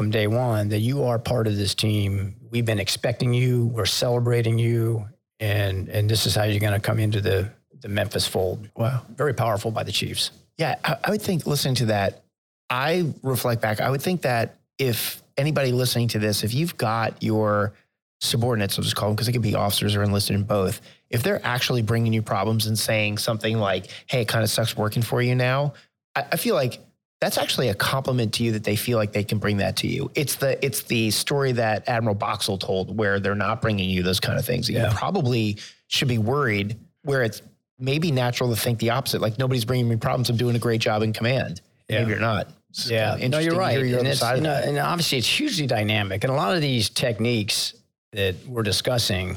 from 0.00 0.10
day 0.10 0.26
one 0.26 0.70
that 0.70 0.78
you 0.78 1.04
are 1.04 1.18
part 1.18 1.46
of 1.46 1.58
this 1.58 1.74
team. 1.74 2.34
We've 2.48 2.64
been 2.64 2.78
expecting 2.78 3.34
you. 3.34 3.66
We're 3.66 3.84
celebrating 3.84 4.58
you 4.58 5.06
and 5.40 5.90
and 5.90 6.08
this 6.08 6.24
is 6.24 6.34
how 6.34 6.44
you're 6.44 6.58
going 6.58 6.72
to 6.72 6.80
come 6.80 6.98
into 6.98 7.20
the 7.20 7.50
the 7.82 7.88
Memphis 7.88 8.26
fold. 8.26 8.66
Wow, 8.74 9.02
very 9.14 9.34
powerful 9.34 9.70
by 9.70 9.82
the 9.82 9.92
Chiefs. 9.92 10.30
Yeah, 10.56 10.76
I, 10.82 10.96
I 11.04 11.10
would 11.10 11.20
think 11.20 11.46
listening 11.46 11.74
to 11.74 11.86
that, 11.86 12.22
I 12.70 13.12
reflect 13.22 13.60
back. 13.60 13.82
I 13.82 13.90
would 13.90 14.00
think 14.00 14.22
that 14.22 14.56
if 14.78 15.22
anybody 15.36 15.70
listening 15.70 16.08
to 16.08 16.18
this, 16.18 16.44
if 16.44 16.54
you've 16.54 16.78
got 16.78 17.22
your 17.22 17.74
subordinates, 18.22 18.78
I'll 18.78 18.84
just 18.84 18.96
call 18.96 19.10
them 19.10 19.16
because 19.16 19.28
it 19.28 19.32
could 19.32 19.42
be 19.42 19.54
officers 19.54 19.96
or 19.96 20.02
enlisted 20.02 20.34
in 20.34 20.44
both. 20.44 20.80
If 21.10 21.22
they're 21.22 21.44
actually 21.44 21.82
bringing 21.82 22.14
you 22.14 22.22
problems 22.22 22.66
and 22.66 22.78
saying 22.78 23.18
something 23.18 23.58
like, 23.58 23.88
"Hey, 24.06 24.22
it 24.22 24.28
kind 24.28 24.44
of 24.44 24.48
sucks 24.48 24.78
working 24.78 25.02
for 25.02 25.20
you 25.20 25.34
now," 25.34 25.74
I, 26.16 26.24
I 26.32 26.36
feel 26.36 26.54
like 26.54 26.80
that's 27.20 27.36
actually 27.38 27.68
a 27.68 27.74
compliment 27.74 28.32
to 28.34 28.44
you 28.44 28.52
that 28.52 28.64
they 28.64 28.76
feel 28.76 28.96
like 28.98 29.12
they 29.12 29.24
can 29.24 29.38
bring 29.38 29.58
that 29.58 29.76
to 29.76 29.86
you. 29.86 30.10
It's 30.14 30.36
the 30.36 30.62
it's 30.64 30.82
the 30.84 31.10
story 31.10 31.52
that 31.52 31.88
Admiral 31.88 32.14
Boxall 32.14 32.58
told 32.58 32.96
where 32.96 33.20
they're 33.20 33.34
not 33.34 33.60
bringing 33.60 33.90
you 33.90 34.02
those 34.02 34.20
kind 34.20 34.38
of 34.38 34.44
things. 34.44 34.68
Yeah. 34.68 34.88
You 34.88 34.96
probably 34.96 35.58
should 35.88 36.08
be 36.08 36.18
worried 36.18 36.78
where 37.02 37.22
it's 37.22 37.42
maybe 37.78 38.10
natural 38.10 38.54
to 38.54 38.60
think 38.60 38.78
the 38.78 38.90
opposite. 38.90 39.20
Like 39.20 39.38
nobody's 39.38 39.64
bringing 39.64 39.88
me 39.88 39.96
problems. 39.96 40.30
I'm 40.30 40.36
doing 40.36 40.56
a 40.56 40.58
great 40.60 40.80
job 40.80 41.02
in 41.02 41.12
command. 41.12 41.60
Yeah. 41.88 42.00
Maybe 42.00 42.10
you're 42.12 42.20
not. 42.20 42.48
It's 42.70 42.88
yeah, 42.88 43.16
no, 43.28 43.38
you're 43.38 43.56
right. 43.56 43.76
And, 43.76 43.88
you 43.88 44.42
know, 44.42 44.54
and, 44.54 44.78
obviously, 44.78 45.18
it's 45.18 45.26
hugely 45.26 45.66
dynamic, 45.66 46.22
and 46.22 46.32
a 46.32 46.36
lot 46.36 46.54
of 46.54 46.60
these 46.60 46.88
techniques 46.88 47.74
that 48.12 48.36
we're 48.46 48.62
discussing, 48.62 49.34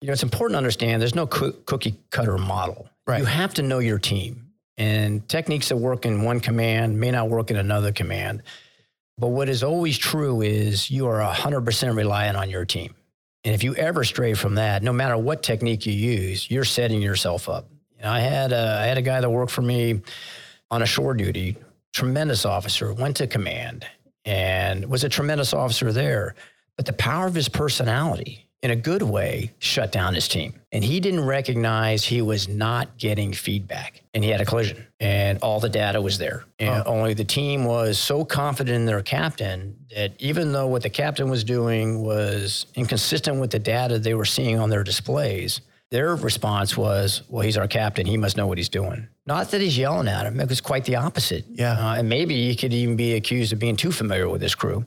you 0.00 0.06
know, 0.06 0.12
it's 0.14 0.22
important 0.22 0.54
to 0.54 0.58
understand 0.58 1.02
there's 1.02 1.14
no 1.14 1.26
cookie 1.26 1.94
cutter 2.10 2.38
model. 2.38 2.88
Right. 3.06 3.18
You 3.18 3.26
have 3.26 3.52
to 3.54 3.62
know 3.62 3.78
your 3.78 3.98
team. 3.98 4.51
And 4.82 5.28
techniques 5.28 5.68
that 5.68 5.76
work 5.76 6.06
in 6.06 6.22
one 6.24 6.40
command 6.40 6.98
may 6.98 7.12
not 7.12 7.28
work 7.28 7.52
in 7.52 7.56
another 7.56 7.92
command. 7.92 8.42
But 9.16 9.28
what 9.28 9.48
is 9.48 9.62
always 9.62 9.96
true 9.96 10.42
is 10.42 10.90
you 10.90 11.06
are 11.06 11.20
100% 11.20 11.96
reliant 11.96 12.36
on 12.36 12.50
your 12.50 12.64
team. 12.64 12.92
And 13.44 13.54
if 13.54 13.62
you 13.62 13.76
ever 13.76 14.02
stray 14.02 14.34
from 14.34 14.56
that, 14.56 14.82
no 14.82 14.92
matter 14.92 15.16
what 15.16 15.44
technique 15.44 15.86
you 15.86 15.92
use, 15.92 16.50
you're 16.50 16.64
setting 16.64 17.00
yourself 17.00 17.48
up. 17.48 17.68
Know, 18.02 18.10
I 18.10 18.18
had 18.18 18.50
a, 18.50 18.78
I 18.80 18.86
had 18.86 18.98
a 18.98 19.02
guy 19.02 19.20
that 19.20 19.30
worked 19.30 19.52
for 19.52 19.62
me 19.62 20.00
on 20.68 20.82
a 20.82 20.86
shore 20.86 21.14
duty, 21.14 21.56
tremendous 21.92 22.44
officer, 22.44 22.92
went 22.92 23.16
to 23.18 23.28
command 23.28 23.86
and 24.24 24.84
was 24.86 25.04
a 25.04 25.08
tremendous 25.08 25.54
officer 25.54 25.92
there. 25.92 26.34
But 26.76 26.86
the 26.86 26.92
power 26.92 27.28
of 27.28 27.34
his 27.34 27.48
personality 27.48 28.48
in 28.62 28.70
a 28.70 28.76
good 28.76 29.02
way, 29.02 29.50
shut 29.58 29.90
down 29.90 30.14
his 30.14 30.28
team. 30.28 30.54
And 30.70 30.84
he 30.84 31.00
didn't 31.00 31.26
recognize 31.26 32.04
he 32.04 32.22
was 32.22 32.48
not 32.48 32.96
getting 32.96 33.32
feedback. 33.32 34.02
And 34.14 34.22
he 34.22 34.30
had 34.30 34.40
a 34.40 34.44
collision, 34.44 34.86
and 35.00 35.38
all 35.42 35.58
the 35.58 35.68
data 35.68 36.00
was 36.00 36.16
there. 36.18 36.44
And 36.60 36.82
oh. 36.86 36.90
only 36.90 37.14
the 37.14 37.24
team 37.24 37.64
was 37.64 37.98
so 37.98 38.24
confident 38.24 38.76
in 38.76 38.86
their 38.86 39.02
captain 39.02 39.76
that 39.94 40.12
even 40.20 40.52
though 40.52 40.68
what 40.68 40.82
the 40.82 40.90
captain 40.90 41.28
was 41.28 41.42
doing 41.42 42.02
was 42.02 42.66
inconsistent 42.74 43.40
with 43.40 43.50
the 43.50 43.58
data 43.58 43.98
they 43.98 44.14
were 44.14 44.24
seeing 44.24 44.58
on 44.58 44.70
their 44.70 44.84
displays, 44.84 45.60
their 45.90 46.14
response 46.14 46.76
was, 46.76 47.22
well, 47.28 47.42
he's 47.42 47.58
our 47.58 47.68
captain. 47.68 48.06
He 48.06 48.16
must 48.16 48.36
know 48.36 48.46
what 48.46 48.58
he's 48.58 48.70
doing. 48.70 49.08
Not 49.26 49.50
that 49.50 49.60
he's 49.60 49.76
yelling 49.76 50.08
at 50.08 50.24
him. 50.24 50.40
It 50.40 50.48
was 50.48 50.60
quite 50.60 50.84
the 50.84 50.96
opposite. 50.96 51.44
Yeah. 51.50 51.72
Uh, 51.72 51.96
and 51.96 52.08
maybe 52.08 52.48
he 52.48 52.56
could 52.56 52.72
even 52.72 52.96
be 52.96 53.14
accused 53.14 53.52
of 53.52 53.58
being 53.58 53.76
too 53.76 53.92
familiar 53.92 54.28
with 54.28 54.40
his 54.40 54.54
crew. 54.54 54.86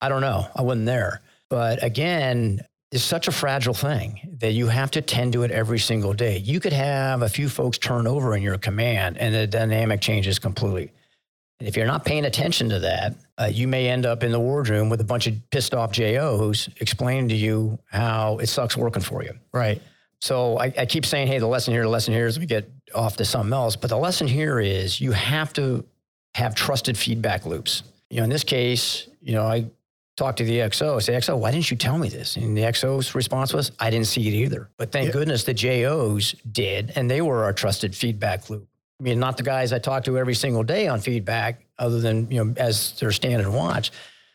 I 0.00 0.08
don't 0.08 0.20
know. 0.20 0.48
I 0.56 0.62
wasn't 0.62 0.86
there. 0.86 1.20
But 1.48 1.84
again, 1.84 2.60
is 2.92 3.02
such 3.02 3.26
a 3.26 3.32
fragile 3.32 3.74
thing 3.74 4.36
that 4.40 4.52
you 4.52 4.68
have 4.68 4.90
to 4.92 5.00
tend 5.00 5.32
to 5.32 5.42
it 5.42 5.50
every 5.50 5.78
single 5.78 6.12
day. 6.12 6.36
You 6.36 6.60
could 6.60 6.74
have 6.74 7.22
a 7.22 7.28
few 7.28 7.48
folks 7.48 7.78
turn 7.78 8.06
over 8.06 8.36
in 8.36 8.42
your 8.42 8.58
command 8.58 9.16
and 9.16 9.34
the 9.34 9.46
dynamic 9.46 10.02
changes 10.02 10.38
completely. 10.38 10.92
And 11.58 11.68
if 11.68 11.76
you're 11.76 11.86
not 11.86 12.04
paying 12.04 12.26
attention 12.26 12.68
to 12.68 12.80
that, 12.80 13.14
uh, 13.38 13.48
you 13.50 13.66
may 13.66 13.88
end 13.88 14.04
up 14.04 14.22
in 14.22 14.30
the 14.30 14.38
wardroom 14.38 14.90
with 14.90 15.00
a 15.00 15.04
bunch 15.04 15.26
of 15.26 15.34
pissed 15.50 15.74
off 15.74 15.90
JOs 15.90 16.68
explaining 16.80 17.30
to 17.30 17.34
you 17.34 17.78
how 17.90 18.38
it 18.38 18.48
sucks 18.48 18.76
working 18.76 19.02
for 19.02 19.22
you. 19.22 19.32
Right. 19.52 19.80
So 20.20 20.58
I, 20.58 20.72
I 20.76 20.86
keep 20.86 21.06
saying, 21.06 21.28
hey, 21.28 21.38
the 21.38 21.46
lesson 21.46 21.72
here, 21.72 21.82
the 21.82 21.88
lesson 21.88 22.12
here 22.12 22.26
is 22.26 22.38
we 22.38 22.46
get 22.46 22.70
off 22.94 23.16
to 23.16 23.24
something 23.24 23.52
else. 23.52 23.74
But 23.74 23.88
the 23.88 23.96
lesson 23.96 24.28
here 24.28 24.60
is 24.60 25.00
you 25.00 25.12
have 25.12 25.52
to 25.54 25.84
have 26.34 26.54
trusted 26.54 26.98
feedback 26.98 27.46
loops. 27.46 27.84
You 28.10 28.18
know, 28.18 28.24
in 28.24 28.30
this 28.30 28.44
case, 28.44 29.08
you 29.22 29.32
know, 29.32 29.44
I 29.44 29.66
talk 30.16 30.36
to 30.36 30.44
the 30.44 30.58
XO, 30.58 31.02
say, 31.02 31.14
XO, 31.14 31.38
why 31.38 31.50
didn't 31.50 31.70
you 31.70 31.76
tell 31.76 31.98
me 31.98 32.08
this? 32.08 32.36
And 32.36 32.56
the 32.56 32.62
XO's 32.62 33.14
response 33.14 33.52
was, 33.52 33.72
I 33.78 33.90
didn't 33.90 34.06
see 34.06 34.28
it 34.28 34.34
either. 34.34 34.68
But 34.76 34.92
thank 34.92 35.06
yeah. 35.06 35.12
goodness 35.12 35.44
the 35.44 35.54
JOs 35.54 36.34
did, 36.50 36.92
and 36.96 37.10
they 37.10 37.22
were 37.22 37.44
our 37.44 37.52
trusted 37.52 37.94
feedback 37.94 38.50
loop. 38.50 38.68
I 39.00 39.02
mean, 39.02 39.18
not 39.18 39.36
the 39.36 39.42
guys 39.42 39.72
I 39.72 39.78
talk 39.78 40.04
to 40.04 40.18
every 40.18 40.34
single 40.34 40.62
day 40.62 40.86
on 40.86 41.00
feedback, 41.00 41.64
other 41.78 42.00
than, 42.00 42.30
you 42.30 42.44
know, 42.44 42.54
as 42.56 42.98
they're 43.00 43.10
standing 43.10 43.46
and 43.46 43.54
watch, 43.54 43.90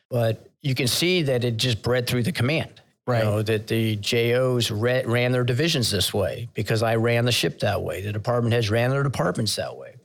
but 0.10 0.50
you 0.62 0.76
can 0.76 0.88
see 0.88 1.22
that 1.24 1.44
it 1.44 1.58
just 1.58 1.82
bred 1.82 2.08
through 2.08 2.24
the 2.24 2.32
command. 2.32 2.82
Right. 3.06 3.24
You 3.24 3.30
know, 3.30 3.42
that 3.44 3.68
the 3.68 3.96
JOs 3.96 4.70
re- 4.70 5.06
ran 5.06 5.32
their 5.32 5.46
divisions 5.46 5.90
this 5.90 6.14
way 6.14 6.50
because 6.54 6.84
I 6.84 6.98
ran 6.98 7.24
the 7.24 7.32
ship 7.32 7.60
that 7.60 7.82
way. 7.82 8.02
The 8.02 8.12
department 8.12 8.54
heads 8.54 8.70
ran 8.70 8.90
their 8.90 9.04
departments 9.04 9.56
that 9.56 9.78
way. 9.78 9.96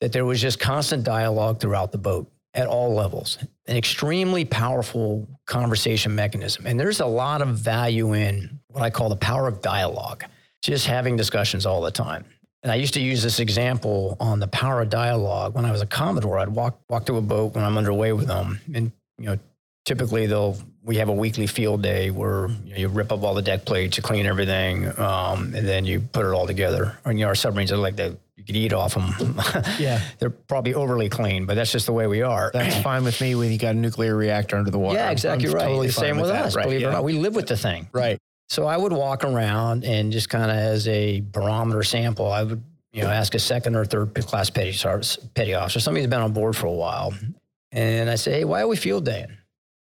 That 0.00 0.12
there 0.12 0.24
was 0.24 0.40
just 0.40 0.60
constant 0.60 1.02
dialogue 1.02 1.58
throughout 1.58 1.90
the 1.90 1.98
boat 1.98 2.30
at 2.56 2.66
all 2.66 2.94
levels, 2.94 3.38
an 3.66 3.76
extremely 3.76 4.44
powerful 4.44 5.28
conversation 5.46 6.14
mechanism. 6.14 6.66
And 6.66 6.80
there's 6.80 7.00
a 7.00 7.06
lot 7.06 7.42
of 7.42 7.48
value 7.58 8.14
in 8.14 8.58
what 8.68 8.82
I 8.82 8.90
call 8.90 9.08
the 9.10 9.16
power 9.16 9.46
of 9.46 9.60
dialogue, 9.60 10.24
just 10.62 10.86
having 10.86 11.16
discussions 11.16 11.66
all 11.66 11.82
the 11.82 11.90
time. 11.90 12.24
And 12.62 12.72
I 12.72 12.76
used 12.76 12.94
to 12.94 13.00
use 13.00 13.22
this 13.22 13.38
example 13.38 14.16
on 14.18 14.40
the 14.40 14.48
power 14.48 14.80
of 14.80 14.90
dialogue. 14.90 15.54
When 15.54 15.64
I 15.64 15.70
was 15.70 15.82
a 15.82 15.86
Commodore, 15.86 16.38
I'd 16.38 16.48
walk, 16.48 16.80
walk 16.88 17.06
to 17.06 17.16
a 17.16 17.20
boat 17.20 17.54
when 17.54 17.62
I'm 17.62 17.78
underway 17.78 18.12
with 18.12 18.26
them. 18.26 18.60
And, 18.74 18.90
you 19.18 19.26
know, 19.26 19.38
typically 19.84 20.26
they'll, 20.26 20.56
we 20.86 20.96
have 20.96 21.08
a 21.08 21.12
weekly 21.12 21.48
field 21.48 21.82
day 21.82 22.10
where 22.10 22.46
you, 22.64 22.70
know, 22.70 22.76
you 22.76 22.88
rip 22.88 23.10
up 23.10 23.24
all 23.24 23.34
the 23.34 23.42
deck 23.42 23.64
plates, 23.64 23.96
you 23.96 24.04
clean 24.04 24.24
everything, 24.24 24.86
um, 25.00 25.52
and 25.52 25.66
then 25.66 25.84
you 25.84 26.00
put 26.00 26.24
it 26.24 26.30
all 26.30 26.46
together. 26.46 26.96
And, 27.04 27.18
you 27.18 27.24
know, 27.24 27.28
our 27.28 27.34
submarines 27.34 27.72
are 27.72 27.76
like 27.76 27.96
that. 27.96 28.16
You 28.36 28.44
could 28.44 28.54
eat 28.54 28.72
off 28.72 28.94
them. 28.94 29.12
yeah. 29.80 30.00
They're 30.20 30.30
probably 30.30 30.74
overly 30.74 31.08
clean, 31.08 31.44
but 31.44 31.56
that's 31.56 31.72
just 31.72 31.86
the 31.86 31.92
way 31.92 32.06
we 32.06 32.22
are. 32.22 32.52
That's 32.52 32.76
fine 32.82 33.02
with 33.02 33.20
me 33.20 33.34
when 33.34 33.50
you 33.50 33.58
got 33.58 33.74
a 33.74 33.78
nuclear 33.78 34.14
reactor 34.14 34.56
under 34.56 34.70
the 34.70 34.78
water. 34.78 34.96
Yeah, 34.96 35.10
exactly 35.10 35.48
I'm 35.48 35.54
right. 35.54 35.64
Totally 35.64 35.86
the 35.88 35.92
same 35.92 36.16
with, 36.16 36.30
with 36.30 36.36
us, 36.36 36.54
right, 36.54 36.64
believe 36.64 36.82
yeah. 36.82 36.86
it 36.86 36.90
or 36.90 36.92
not. 36.92 37.04
We 37.04 37.14
live 37.14 37.34
with 37.34 37.48
the 37.48 37.56
thing. 37.56 37.88
Right. 37.92 38.18
So 38.48 38.66
I 38.66 38.76
would 38.76 38.92
walk 38.92 39.24
around 39.24 39.84
and 39.84 40.12
just 40.12 40.28
kind 40.28 40.52
of 40.52 40.56
as 40.56 40.86
a 40.86 41.20
barometer 41.20 41.82
sample, 41.82 42.30
I 42.30 42.44
would, 42.44 42.62
you 42.92 43.02
know, 43.02 43.10
ask 43.10 43.34
a 43.34 43.40
second 43.40 43.74
or 43.74 43.84
third 43.84 44.14
class 44.14 44.50
petty, 44.50 44.72
petty 45.34 45.54
officer, 45.54 45.80
somebody 45.80 46.04
who's 46.04 46.10
been 46.10 46.20
on 46.20 46.32
board 46.32 46.56
for 46.56 46.66
a 46.66 46.72
while. 46.72 47.12
And 47.72 48.08
I 48.08 48.14
say, 48.14 48.32
hey, 48.32 48.44
why 48.44 48.60
are 48.60 48.68
we 48.68 48.76
field 48.76 49.04
daying? 49.04 49.36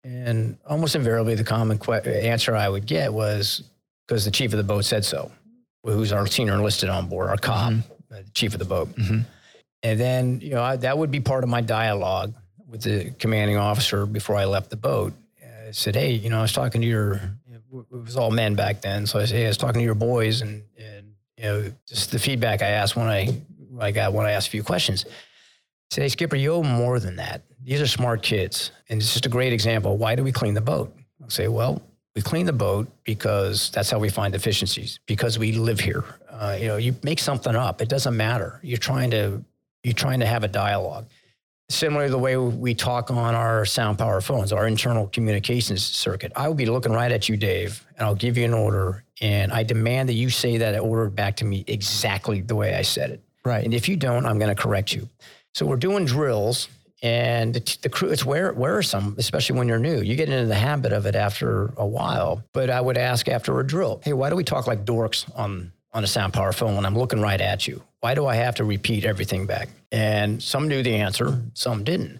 And 0.05 0.57
almost 0.67 0.95
invariably, 0.95 1.35
the 1.35 1.43
common 1.43 1.79
que- 1.79 2.05
answer 2.05 2.55
I 2.55 2.69
would 2.69 2.85
get 2.85 3.11
was 3.11 3.63
because 4.07 4.23
the 4.23 4.31
chief 4.31 4.53
of 4.53 4.57
the 4.57 4.63
boat 4.63 4.85
said 4.85 5.03
so, 5.03 5.31
who's 5.83 6.13
our 6.13 6.27
senior 6.27 6.53
enlisted 6.53 6.89
on 6.89 7.07
board, 7.07 7.29
our 7.29 7.37
COB. 7.37 7.73
Mm-hmm 7.73 7.91
uh, 8.15 8.21
chief 8.33 8.53
of 8.53 8.59
the 8.59 8.65
boat. 8.65 8.95
Mm-hmm. 8.95 9.19
And 9.83 9.99
then, 9.99 10.39
you 10.41 10.51
know, 10.51 10.63
I, 10.63 10.75
that 10.77 10.97
would 10.97 11.11
be 11.11 11.19
part 11.19 11.43
of 11.43 11.49
my 11.49 11.61
dialogue 11.61 12.33
with 12.67 12.81
the 12.81 13.11
commanding 13.19 13.57
officer 13.57 14.05
before 14.05 14.35
I 14.35 14.45
left 14.45 14.69
the 14.69 14.75
boat. 14.75 15.13
I 15.67 15.71
said, 15.71 15.95
hey, 15.95 16.11
you 16.11 16.29
know, 16.29 16.39
I 16.39 16.41
was 16.43 16.53
talking 16.53 16.81
to 16.81 16.87
your, 16.87 17.15
it 17.51 17.85
was 17.91 18.15
all 18.15 18.31
men 18.31 18.55
back 18.55 18.81
then. 18.81 19.05
So 19.05 19.19
I 19.19 19.25
said, 19.25 19.37
hey, 19.37 19.45
I 19.45 19.47
was 19.47 19.57
talking 19.57 19.79
to 19.79 19.85
your 19.85 19.95
boys 19.95 20.41
and, 20.41 20.63
and, 20.77 21.13
you 21.37 21.43
know, 21.43 21.71
just 21.87 22.11
the 22.11 22.19
feedback 22.19 22.61
I 22.61 22.67
asked 22.67 22.95
when 22.95 23.07
I, 23.07 23.41
I 23.79 23.91
got 23.91 24.13
when 24.13 24.25
I 24.25 24.31
asked 24.31 24.47
a 24.47 24.51
few 24.51 24.63
questions. 24.63 25.05
I 25.91 26.01
hey, 26.01 26.09
Skipper, 26.09 26.35
you 26.35 26.53
owe 26.53 26.63
more 26.63 26.99
than 26.99 27.15
that. 27.17 27.43
These 27.63 27.81
are 27.81 27.87
smart 27.87 28.21
kids. 28.21 28.71
And 28.89 29.01
it's 29.01 29.13
just 29.13 29.25
a 29.25 29.29
great 29.29 29.53
example. 29.53 29.97
Why 29.97 30.15
do 30.15 30.23
we 30.23 30.31
clean 30.31 30.53
the 30.53 30.61
boat? 30.61 30.95
I'll 31.23 31.29
say, 31.29 31.47
well, 31.47 31.81
we 32.15 32.21
clean 32.21 32.45
the 32.45 32.53
boat 32.53 32.87
because 33.03 33.69
that's 33.71 33.89
how 33.89 33.99
we 33.99 34.09
find 34.09 34.35
efficiencies, 34.35 34.99
because 35.05 35.37
we 35.37 35.51
live 35.51 35.79
here. 35.79 36.03
Uh, 36.29 36.57
you 36.59 36.67
know, 36.67 36.77
you 36.77 36.95
make 37.03 37.19
something 37.19 37.55
up. 37.55 37.81
It 37.81 37.89
doesn't 37.89 38.15
matter. 38.15 38.59
You're 38.63 38.77
trying 38.77 39.11
to 39.11 39.43
you're 39.83 39.93
trying 39.93 40.19
to 40.19 40.25
have 40.25 40.43
a 40.43 40.47
dialogue. 40.47 41.05
Similar 41.69 42.05
to 42.05 42.11
the 42.11 42.17
way 42.17 42.37
we 42.37 42.73
talk 42.73 43.11
on 43.11 43.35
our 43.35 43.65
sound 43.65 43.97
power 43.97 44.21
phones, 44.21 44.51
our 44.51 44.67
internal 44.67 45.07
communications 45.07 45.83
circuit. 45.83 46.31
I 46.35 46.47
will 46.47 46.55
be 46.55 46.65
looking 46.65 46.91
right 46.91 47.11
at 47.11 47.27
you, 47.29 47.37
Dave, 47.37 47.85
and 47.97 48.05
I'll 48.05 48.15
give 48.15 48.37
you 48.37 48.45
an 48.45 48.53
order, 48.53 49.03
and 49.21 49.51
I 49.51 49.63
demand 49.63 50.09
that 50.09 50.13
you 50.13 50.29
say 50.29 50.57
that 50.57 50.79
order 50.79 51.09
back 51.09 51.37
to 51.37 51.45
me 51.45 51.63
exactly 51.67 52.41
the 52.41 52.55
way 52.55 52.75
I 52.75 52.81
said 52.81 53.11
it. 53.11 53.21
Right. 53.43 53.63
And 53.63 53.73
if 53.73 53.87
you 53.87 53.95
don't, 53.95 54.25
I'm 54.25 54.39
going 54.39 54.55
to 54.55 54.61
correct 54.61 54.93
you. 54.93 55.07
So 55.55 55.65
we're 55.65 55.77
doing 55.77 56.03
drills, 56.03 56.67
and 57.01 57.53
the, 57.53 57.77
the 57.81 57.87
crew 57.87 58.09
it's 58.09 58.25
wear, 58.25 58.51
wearisome, 58.51 59.15
especially 59.17 59.57
when 59.57 59.69
you're 59.69 59.79
new. 59.79 60.01
You 60.01 60.17
get 60.17 60.27
into 60.27 60.47
the 60.47 60.53
habit 60.53 60.91
of 60.91 61.05
it 61.05 61.15
after 61.15 61.71
a 61.77 61.87
while. 61.87 62.43
But 62.51 62.69
I 62.69 62.81
would 62.81 62.97
ask 62.97 63.29
after 63.29 63.57
a 63.61 63.65
drill, 63.65 64.01
hey, 64.03 64.11
why 64.11 64.29
do 64.29 64.35
we 64.35 64.43
talk 64.43 64.67
like 64.67 64.83
dorks 64.83 65.23
on 65.33 65.71
on 65.93 66.03
a 66.03 66.07
sound 66.07 66.33
power 66.33 66.51
phone 66.51 66.75
when 66.75 66.85
I'm 66.85 66.97
looking 66.97 67.21
right 67.21 67.39
at 67.39 67.65
you? 67.69 67.81
Why 68.01 68.15
do 68.15 68.25
I 68.25 68.35
have 68.35 68.55
to 68.55 68.65
repeat 68.65 69.05
everything 69.05 69.45
back? 69.45 69.69
And 69.93 70.43
some 70.43 70.67
knew 70.67 70.83
the 70.83 70.95
answer, 70.95 71.41
some 71.53 71.85
didn't. 71.85 72.19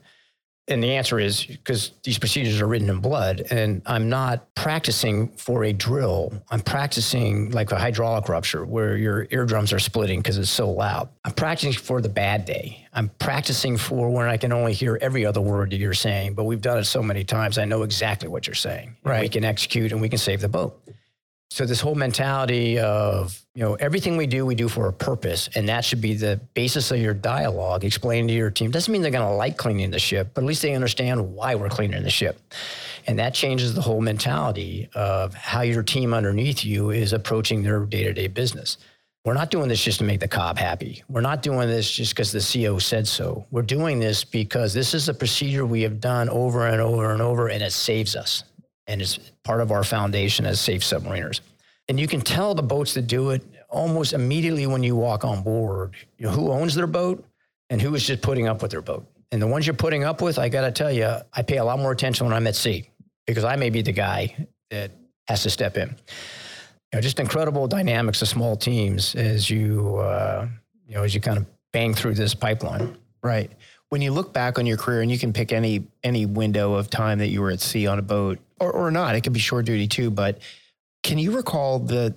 And 0.68 0.84
the 0.84 0.96
answer 0.96 1.20
is 1.20 1.46
because 1.46 1.92
these 2.04 2.18
procedures 2.18 2.60
are 2.60 2.66
written 2.66 2.90
in 2.90 3.00
blood, 3.00 3.44
and 3.52 3.84
I'm 3.86 4.10
not 4.10 4.54
practicing 4.56 5.28
for 5.38 5.64
a 5.64 5.72
drill. 5.72 6.34
I'm 6.50 6.62
practicing 6.62 7.52
like 7.52 7.72
a 7.72 7.78
hydraulic 7.78 8.28
rupture 8.30 8.66
where 8.66 8.98
your 8.98 9.28
eardrums 9.30 9.72
are 9.74 9.80
splitting 9.80 10.20
because 10.20 10.40
it's 10.40 10.50
so 10.50 10.72
loud. 10.72 11.10
I'm 11.24 11.34
practicing 11.34 11.74
for 11.74 12.02
the 12.02 12.10
bad 12.10 12.46
day. 12.46 12.88
I'm 12.94 13.10
practicing 13.20 13.78
for 13.78 14.10
when 14.10 14.28
I 14.28 14.38
can 14.38 14.52
only 14.52 14.74
hear 14.74 14.98
every 15.02 15.24
other 15.24 15.42
word 15.42 15.70
that 15.70 15.78
you're 15.78 15.94
saying, 15.94 16.34
but 16.34 16.46
we've 16.46 16.62
done 16.62 16.80
it 16.80 16.86
so 16.86 17.04
many 17.04 17.24
times, 17.24 17.60
I 17.60 17.66
know 17.66 17.84
exactly 17.84 18.28
what 18.28 18.48
you're 18.48 18.56
saying. 18.56 18.96
Right. 19.04 19.22
We 19.22 19.30
can 19.30 19.46
execute 19.46 19.92
and 19.92 20.02
we 20.02 20.10
can 20.10 20.18
save 20.18 20.42
the 20.42 20.50
boat. 20.50 20.82
So 21.52 21.66
this 21.66 21.80
whole 21.80 21.96
mentality 21.96 22.80
of, 22.80 23.40
you 23.54 23.64
know, 23.64 23.76
everything 23.76 24.18
we 24.18 24.28
do, 24.28 24.46
we 24.46 24.56
do 24.56 24.68
for 24.68 24.88
a 24.88 24.94
purpose. 24.94 25.48
And 25.56 25.70
that 25.70 25.86
should 25.86 26.02
be 26.02 26.14
the 26.14 26.42
basis 26.54 26.92
of 26.92 26.98
your 26.98 27.14
dialogue, 27.14 27.86
explaining 27.86 28.28
to 28.28 28.34
your 28.34 28.52
team. 28.52 28.72
Doesn't 28.72 28.92
mean 28.92 29.02
they're 29.02 29.12
going 29.12 29.28
to 29.28 29.36
like 29.36 29.56
cleaning 29.56 29.92
the 29.92 30.00
ship, 30.00 30.32
but 30.34 30.44
at 30.44 30.48
least 30.48 30.62
they 30.64 30.74
understand 30.74 31.34
why 31.34 31.56
we're 31.56 31.70
cleaning 31.70 32.04
the 32.04 32.10
ship. 32.10 32.42
And 33.08 33.20
that 33.20 33.34
changes 33.34 33.74
the 33.74 33.82
whole 33.82 34.02
mentality 34.02 34.90
of 34.96 35.34
how 35.34 35.62
your 35.62 35.84
team 35.84 36.14
underneath 36.14 36.66
you 36.66 36.90
is 36.90 37.14
approaching 37.14 37.64
their 37.64 37.86
day-to-day 37.86 38.28
business. 38.28 38.78
We're 39.24 39.34
not 39.34 39.50
doing 39.50 39.70
this 39.70 39.84
just 39.84 40.00
to 40.00 40.04
make 40.04 40.20
the 40.20 40.28
COB 40.28 40.58
happy. 40.58 41.04
We're 41.08 41.22
not 41.22 41.42
doing 41.42 41.68
this 41.68 41.90
just 41.90 42.14
because 42.14 42.32
the 42.32 42.40
CEO 42.40 42.82
said 42.82 43.08
so. 43.08 43.46
We're 43.50 43.62
doing 43.62 44.00
this 44.00 44.24
because 44.24 44.74
this 44.74 44.94
is 44.94 45.10
a 45.10 45.14
procedure 45.14 45.66
we 45.66 45.82
have 45.84 46.00
done 46.00 46.28
over 46.30 46.68
and 46.68 46.82
over 46.82 47.12
and 47.12 47.22
over, 47.22 47.48
and 47.48 47.64
it 47.64 47.72
saves 47.72 48.16
us 48.16 48.44
and 48.88 49.02
it's 49.02 49.20
part 49.46 49.62
of 49.62 49.72
our 49.72 49.86
foundation 49.86 50.46
as 50.46 50.60
safe 50.60 50.82
submariners. 50.82 51.40
And 51.88 51.98
you 52.00 52.08
can 52.08 52.20
tell 52.20 52.54
the 52.54 52.64
boats 52.64 52.96
that 52.96 53.04
do 53.04 53.30
it 53.30 53.44
almost 53.70 54.12
immediately 54.12 54.68
when 54.68 54.84
you 54.84 54.96
walk 54.96 55.24
on 55.24 55.44
board 55.44 55.96
you 56.18 56.26
know, 56.26 56.32
who 56.32 56.52
owns 56.52 56.76
their 56.76 56.88
boat 56.88 57.24
and 57.70 57.82
who 57.82 57.96
is 57.96 58.06
just 58.06 58.22
putting 58.22 58.48
up 58.48 58.62
with 58.62 58.72
their 58.72 58.82
boat. 58.82 59.06
And 59.32 59.42
the 59.42 59.48
ones 59.48 59.66
you're 59.66 59.76
putting 59.76 60.04
up 60.04 60.22
with, 60.22 60.38
I 60.38 60.50
got 60.50 60.62
to 60.62 60.72
tell 60.72 60.92
you, 60.92 61.16
I 61.34 61.42
pay 61.42 61.58
a 61.58 61.64
lot 61.64 61.80
more 61.80 61.92
attention 61.92 62.26
when 62.26 62.36
I'm 62.36 62.48
at 62.48 62.56
sea 62.56 62.90
because 63.26 63.44
I 63.44 63.56
may 63.56 63.70
be 63.70 63.82
the 63.82 63.92
guy 63.92 64.48
that 64.72 64.92
has 65.28 65.44
to 65.44 65.50
step 65.50 65.78
in. 65.78 65.90
You 65.90 65.96
know, 66.98 67.02
just 67.02 67.20
incredible 67.20 67.68
dynamics 67.68 68.22
of 68.22 68.28
small 68.28 68.56
teams 68.56 69.16
as 69.16 69.50
you, 69.50 69.98
uh, 69.98 70.48
you 70.88 70.96
know, 70.96 71.04
as 71.04 71.14
you 71.14 71.22
kind 71.22 71.38
of 71.38 71.46
bang 71.74 71.94
through 71.94 72.16
this 72.16 72.34
pipeline. 72.34 72.98
Right. 73.22 73.52
When 73.96 74.02
you 74.02 74.12
look 74.12 74.34
back 74.34 74.60
on 74.60 74.66
your 74.66 74.76
career, 74.76 75.02
and 75.02 75.10
you 75.10 75.18
can 75.18 75.32
pick 75.32 75.54
any 75.54 75.88
any 76.04 76.26
window 76.26 76.74
of 76.74 76.90
time 76.90 77.20
that 77.20 77.30
you 77.30 77.42
were 77.42 77.50
at 77.50 77.62
sea 77.62 77.88
on 77.88 77.98
a 77.98 78.02
boat, 78.02 78.40
or, 78.60 78.70
or 78.70 78.92
not, 78.92 79.16
it 79.16 79.22
could 79.22 79.32
be 79.32 79.40
shore 79.40 79.64
duty 79.64 79.88
too. 79.88 80.12
But 80.12 80.40
can 81.02 81.18
you 81.18 81.32
recall 81.32 81.80
the 81.80 82.14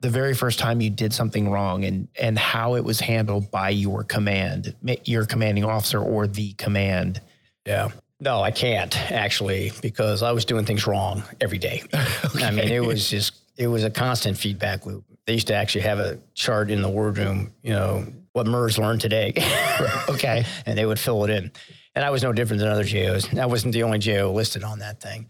the 0.00 0.10
very 0.10 0.34
first 0.34 0.58
time 0.58 0.80
you 0.80 0.90
did 0.90 1.12
something 1.12 1.48
wrong 1.48 1.84
and 1.84 2.08
and 2.20 2.36
how 2.36 2.74
it 2.74 2.82
was 2.82 2.98
handled 2.98 3.52
by 3.52 3.68
your 3.68 4.02
command, 4.02 4.74
your 5.04 5.24
commanding 5.24 5.62
officer 5.62 6.00
or 6.00 6.26
the 6.26 6.54
command? 6.54 7.20
Yeah. 7.64 7.90
No, 8.18 8.42
I 8.42 8.50
can't 8.50 9.12
actually 9.12 9.70
because 9.80 10.24
I 10.24 10.32
was 10.32 10.44
doing 10.44 10.64
things 10.64 10.88
wrong 10.88 11.22
every 11.40 11.58
day. 11.58 11.84
okay. 12.34 12.44
I 12.44 12.50
mean, 12.50 12.68
it 12.68 12.84
was 12.84 13.08
just 13.08 13.34
it 13.56 13.68
was 13.68 13.84
a 13.84 13.90
constant 13.90 14.36
feedback 14.36 14.86
loop. 14.86 15.04
They 15.28 15.34
used 15.34 15.46
to 15.46 15.54
actually 15.54 15.82
have 15.82 16.00
a 16.00 16.18
chart 16.34 16.68
in 16.68 16.82
the 16.82 16.88
wardroom, 16.88 17.52
you 17.62 17.70
know, 17.70 18.08
what 18.32 18.46
Merz 18.46 18.78
learned 18.78 19.00
today. 19.00 19.32
okay. 20.08 20.44
and 20.66 20.76
they 20.76 20.86
would 20.86 20.98
fill 20.98 21.24
it 21.24 21.30
in. 21.30 21.50
And 21.94 22.04
I 22.04 22.10
was 22.10 22.22
no 22.22 22.32
different 22.32 22.60
than 22.60 22.70
other 22.70 22.84
JOs. 22.84 23.32
I 23.36 23.46
wasn't 23.46 23.74
the 23.74 23.82
only 23.82 23.98
JO 23.98 24.32
listed 24.32 24.64
on 24.64 24.78
that 24.78 25.00
thing 25.00 25.26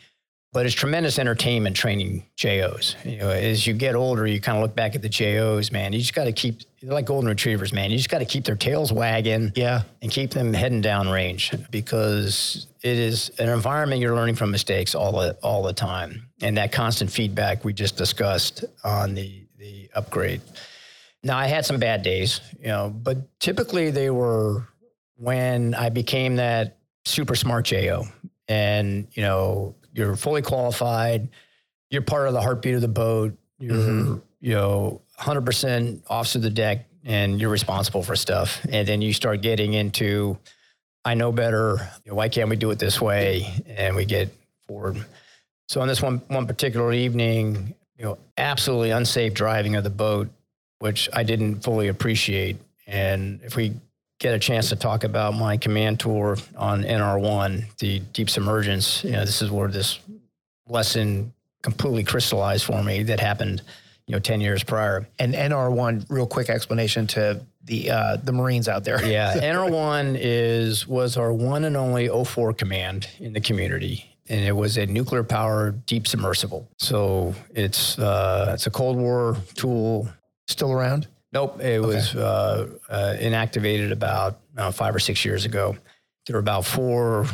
but 0.53 0.67
it's 0.67 0.75
tremendous 0.75 1.19
entertainment 1.19 1.75
training 1.75 2.25
JOs. 2.37 2.95
You 3.05 3.19
know, 3.19 3.31
as 3.31 3.67
you 3.67 3.73
get 3.73 3.95
older, 3.95 4.27
you 4.27 4.41
kind 4.41 4.59
of 4.59 4.63
look 4.63 4.75
back 4.75 4.95
at 4.95 5.01
the 5.01 5.09
JOs, 5.09 5.73
man. 5.73 5.93
You 5.95 6.01
just 6.01 6.15
got 6.15 6.25
to 6.25 6.33
keep 6.33 6.61
they're 6.83 6.93
like 6.93 7.07
golden 7.07 7.29
retrievers, 7.29 7.73
man. 7.73 7.91
You 7.91 7.97
just 7.97 8.11
got 8.11 8.19
to 8.19 8.25
keep 8.25 8.45
their 8.45 8.57
tails 8.57 8.93
wagging, 8.93 9.53
yeah, 9.55 9.83
and 10.03 10.11
keep 10.11 10.31
them 10.31 10.53
heading 10.53 10.83
down 10.83 11.09
range 11.09 11.55
because 11.71 12.67
it 12.83 12.99
is 12.99 13.31
an 13.39 13.49
environment 13.49 14.01
you're 14.01 14.15
learning 14.15 14.35
from 14.35 14.51
mistakes 14.51 14.95
all 14.95 15.13
the 15.13 15.39
all 15.43 15.63
the 15.63 15.73
time, 15.73 16.29
and 16.43 16.57
that 16.59 16.71
constant 16.71 17.11
feedback 17.11 17.65
we 17.65 17.73
just 17.73 17.97
discussed 17.97 18.65
on 18.85 19.15
the 19.15 19.47
the 19.59 19.89
upgrade. 19.95 20.43
Now 21.23 21.39
I 21.39 21.47
had 21.47 21.65
some 21.65 21.79
bad 21.79 22.03
days, 22.03 22.41
you 22.61 22.69
know, 22.69 22.91
but 22.91 23.39
typically 23.39 23.91
they 23.91 24.11
were 24.11 24.67
when 25.17 25.75
I 25.75 25.89
became 25.89 26.37
that 26.37 26.79
super 27.05 27.35
smart 27.35 27.65
JO, 27.67 28.07
and 28.49 29.07
you 29.13 29.23
know 29.23 29.75
you're 29.95 30.17
fully 30.17 30.43
qualified. 30.43 31.29
You're 31.91 32.03
part 32.03 32.27
of 32.27 32.33
the 32.33 32.41
heartbeat 32.41 32.75
of 32.75 32.81
the 32.81 32.89
boat. 32.89 33.37
You're, 33.59 33.77
mm-hmm. 33.77 34.19
you 34.41 34.55
know, 34.55 35.03
100% 35.21 36.03
off 36.09 36.33
to 36.33 36.39
the 36.39 36.51
deck 36.51 36.87
and 37.05 37.41
you're 37.41 37.51
responsible 37.51 38.03
for 38.03 38.17
stuff. 38.17 38.65
And 38.71 38.87
then 38.87 39.03
you 39.03 39.13
start 39.13 39.43
getting 39.43 39.75
into, 39.75 40.39
I 41.05 41.15
know 41.15 41.33
better. 41.33 41.91
You 42.05 42.13
know, 42.13 42.17
why 42.17 42.29
can't 42.29 42.49
we 42.49 42.57
do 42.57 42.71
it 42.71 42.79
this 42.79 43.01
way? 43.01 43.53
And 43.67 43.95
we 43.95 44.05
get 44.05 44.31
forward. 44.67 45.05
So 45.69 45.81
on 45.81 45.89
this 45.89 46.01
one, 46.01 46.23
one 46.29 46.47
particular 46.47 46.93
evening, 46.93 47.75
you 47.97 48.05
know, 48.05 48.19
absolutely 48.37 48.91
unsafe 48.91 49.35
driving 49.35 49.77
of 49.77 49.85
the 49.85 49.91
boat, 49.91 50.31
which 50.83 51.09
I 51.13 51.23
didn't 51.23 51.61
fully 51.61 51.87
appreciate. 51.87 52.57
And 52.89 53.41
if 53.45 53.55
we 53.55 53.73
get 54.19 54.35
a 54.35 54.39
chance 54.41 54.69
to 54.71 54.75
talk 54.75 55.05
about 55.05 55.33
my 55.33 55.57
command 55.57 56.01
tour 56.01 56.37
on 56.57 56.83
NR1, 56.83 57.77
the 57.79 58.01
deep 58.13 58.29
submergence. 58.29 59.05
You 59.05 59.13
know, 59.13 59.25
this 59.25 59.43
is 59.43 59.51
where 59.53 59.69
this 59.69 60.01
lesson 60.67 61.33
completely 61.63 62.03
crystallized 62.03 62.65
for 62.65 62.83
me 62.83 63.05
that 63.05 63.21
happened, 63.21 63.63
you 64.09 64.13
know, 64.13 64.19
10 64.19 64.41
years 64.41 64.65
prior. 64.65 65.07
And 65.21 65.35
NR1, 65.35 66.07
real 66.09 66.27
quick 66.27 66.51
explanation 66.51 67.07
to 67.09 67.41
the 67.63 67.89
uh, 67.89 68.17
the 68.17 68.33
Marines 68.33 68.69
out 68.69 68.83
there. 68.83 69.05
yeah, 69.05 69.35
NR1 69.37 70.19
is 70.21 70.89
was 70.89 71.17
our 71.17 71.33
one 71.33 71.63
and 71.63 71.77
only 71.77 72.09
04 72.09 72.55
command 72.55 73.07
in 73.21 73.33
the 73.33 73.41
community. 73.41 74.09
And 74.29 74.41
it 74.41 74.57
was 74.57 74.77
a 74.79 74.87
nuclear 74.87 75.23
powered 75.23 75.87
deep 75.87 76.09
submersible. 76.09 76.69
So 76.79 77.37
it's 77.55 78.01
uh, 78.01 78.51
it's 78.55 78.67
a 78.67 78.71
Cold 78.71 78.97
War 78.97 79.37
tool. 79.55 80.09
Still 80.49 80.73
around? 80.73 81.07
Nope, 81.33 81.61
it 81.61 81.79
okay. 81.79 81.81
was 81.81 82.15
uh, 82.15 82.69
uh, 82.91 83.17
inactivated 83.19 83.91
about 83.91 84.41
uh, 84.57 84.71
five 84.71 84.95
or 84.95 84.99
six 84.99 85.25
years 85.25 85.45
ago. 85.45 85.77
There 86.27 86.35
were 86.35 86.41
about 86.41 86.67
four 86.67 87.27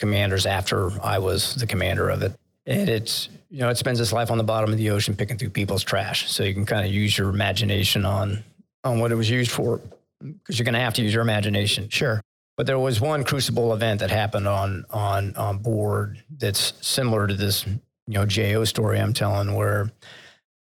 commanders 0.00 0.44
after 0.44 0.90
I 1.00 1.18
was 1.18 1.54
the 1.54 1.66
commander 1.66 2.10
of 2.10 2.22
it, 2.22 2.32
and 2.66 2.88
it's 2.88 3.28
you 3.48 3.60
know 3.60 3.68
it 3.68 3.78
spends 3.78 4.00
its 4.00 4.12
life 4.12 4.30
on 4.30 4.38
the 4.38 4.44
bottom 4.44 4.72
of 4.72 4.76
the 4.76 4.90
ocean 4.90 5.14
picking 5.14 5.38
through 5.38 5.50
people's 5.50 5.84
trash. 5.84 6.30
So 6.30 6.42
you 6.42 6.52
can 6.52 6.66
kind 6.66 6.84
of 6.84 6.92
use 6.92 7.16
your 7.16 7.30
imagination 7.30 8.04
on 8.04 8.42
on 8.82 8.98
what 8.98 9.12
it 9.12 9.14
was 9.14 9.30
used 9.30 9.52
for, 9.52 9.80
because 10.20 10.58
you're 10.58 10.64
going 10.64 10.74
to 10.74 10.80
have 10.80 10.94
to 10.94 11.02
use 11.02 11.14
your 11.14 11.22
imagination. 11.22 11.88
Sure. 11.88 12.20
But 12.56 12.66
there 12.66 12.78
was 12.78 13.00
one 13.00 13.22
crucible 13.24 13.72
event 13.72 14.00
that 14.00 14.10
happened 14.10 14.48
on 14.48 14.84
on 14.90 15.36
on 15.36 15.58
board 15.58 16.22
that's 16.38 16.72
similar 16.80 17.28
to 17.28 17.34
this 17.34 17.64
you 17.66 17.80
know 18.08 18.26
JO 18.26 18.64
story 18.64 18.98
I'm 18.98 19.12
telling, 19.12 19.54
where 19.54 19.92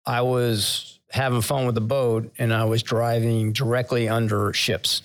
I 0.05 0.21
was 0.21 1.00
having 1.11 1.43
fun 1.43 1.67
with 1.67 1.75
the 1.75 1.81
boat, 1.81 2.33
and 2.39 2.53
I 2.53 2.65
was 2.65 2.83
driving 2.83 3.53
directly 3.53 4.09
under 4.09 4.53
ships 4.53 5.03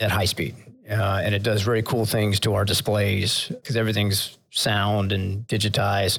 at 0.00 0.10
high 0.10 0.24
speed. 0.24 0.54
Uh, 0.90 1.20
and 1.24 1.34
it 1.34 1.42
does 1.42 1.62
very 1.62 1.82
cool 1.82 2.04
things 2.04 2.40
to 2.40 2.54
our 2.54 2.64
displays 2.64 3.48
because 3.48 3.76
everything's 3.76 4.36
sound 4.50 5.12
and 5.12 5.46
digitized. 5.46 6.18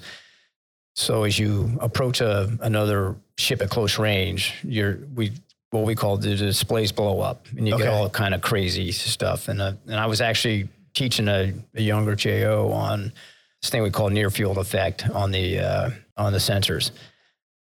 So 0.95 1.23
as 1.23 1.37
you 1.37 1.77
approach 1.81 2.21
a, 2.21 2.57
another 2.61 3.15
ship 3.37 3.61
at 3.61 3.69
close 3.69 3.99
range, 3.99 4.53
you're 4.63 4.99
we 5.13 5.31
what 5.71 5.83
we 5.83 5.93
call 5.93 6.17
the 6.17 6.35
displays 6.35 6.91
blow 6.91 7.19
up, 7.19 7.47
and 7.57 7.67
you 7.67 7.75
okay. 7.75 7.83
get 7.83 7.93
all 7.93 8.09
kind 8.09 8.33
of 8.33 8.41
crazy 8.41 8.91
stuff. 8.91 9.49
And 9.49 9.61
uh, 9.61 9.73
and 9.87 9.95
I 9.95 10.05
was 10.05 10.21
actually 10.21 10.69
teaching 10.93 11.27
a, 11.27 11.53
a, 11.75 11.81
younger 11.81 12.15
JO 12.15 12.71
on 12.71 13.11
this 13.61 13.69
thing 13.69 13.83
we 13.83 13.91
call 13.91 14.09
near 14.09 14.29
field 14.29 14.57
effect 14.57 15.07
on 15.09 15.31
the 15.31 15.59
uh, 15.59 15.89
on 16.17 16.31
the 16.31 16.39
sensors. 16.39 16.91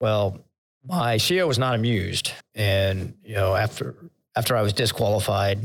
Well, 0.01 0.39
my 0.87 1.17
CEO 1.17 1.47
was 1.47 1.59
not 1.59 1.75
amused. 1.75 2.33
And, 2.55 3.15
you 3.25 3.35
know, 3.35 3.55
after 3.55 3.95
after 4.37 4.55
I 4.55 4.63
was 4.63 4.73
disqualified 4.73 5.59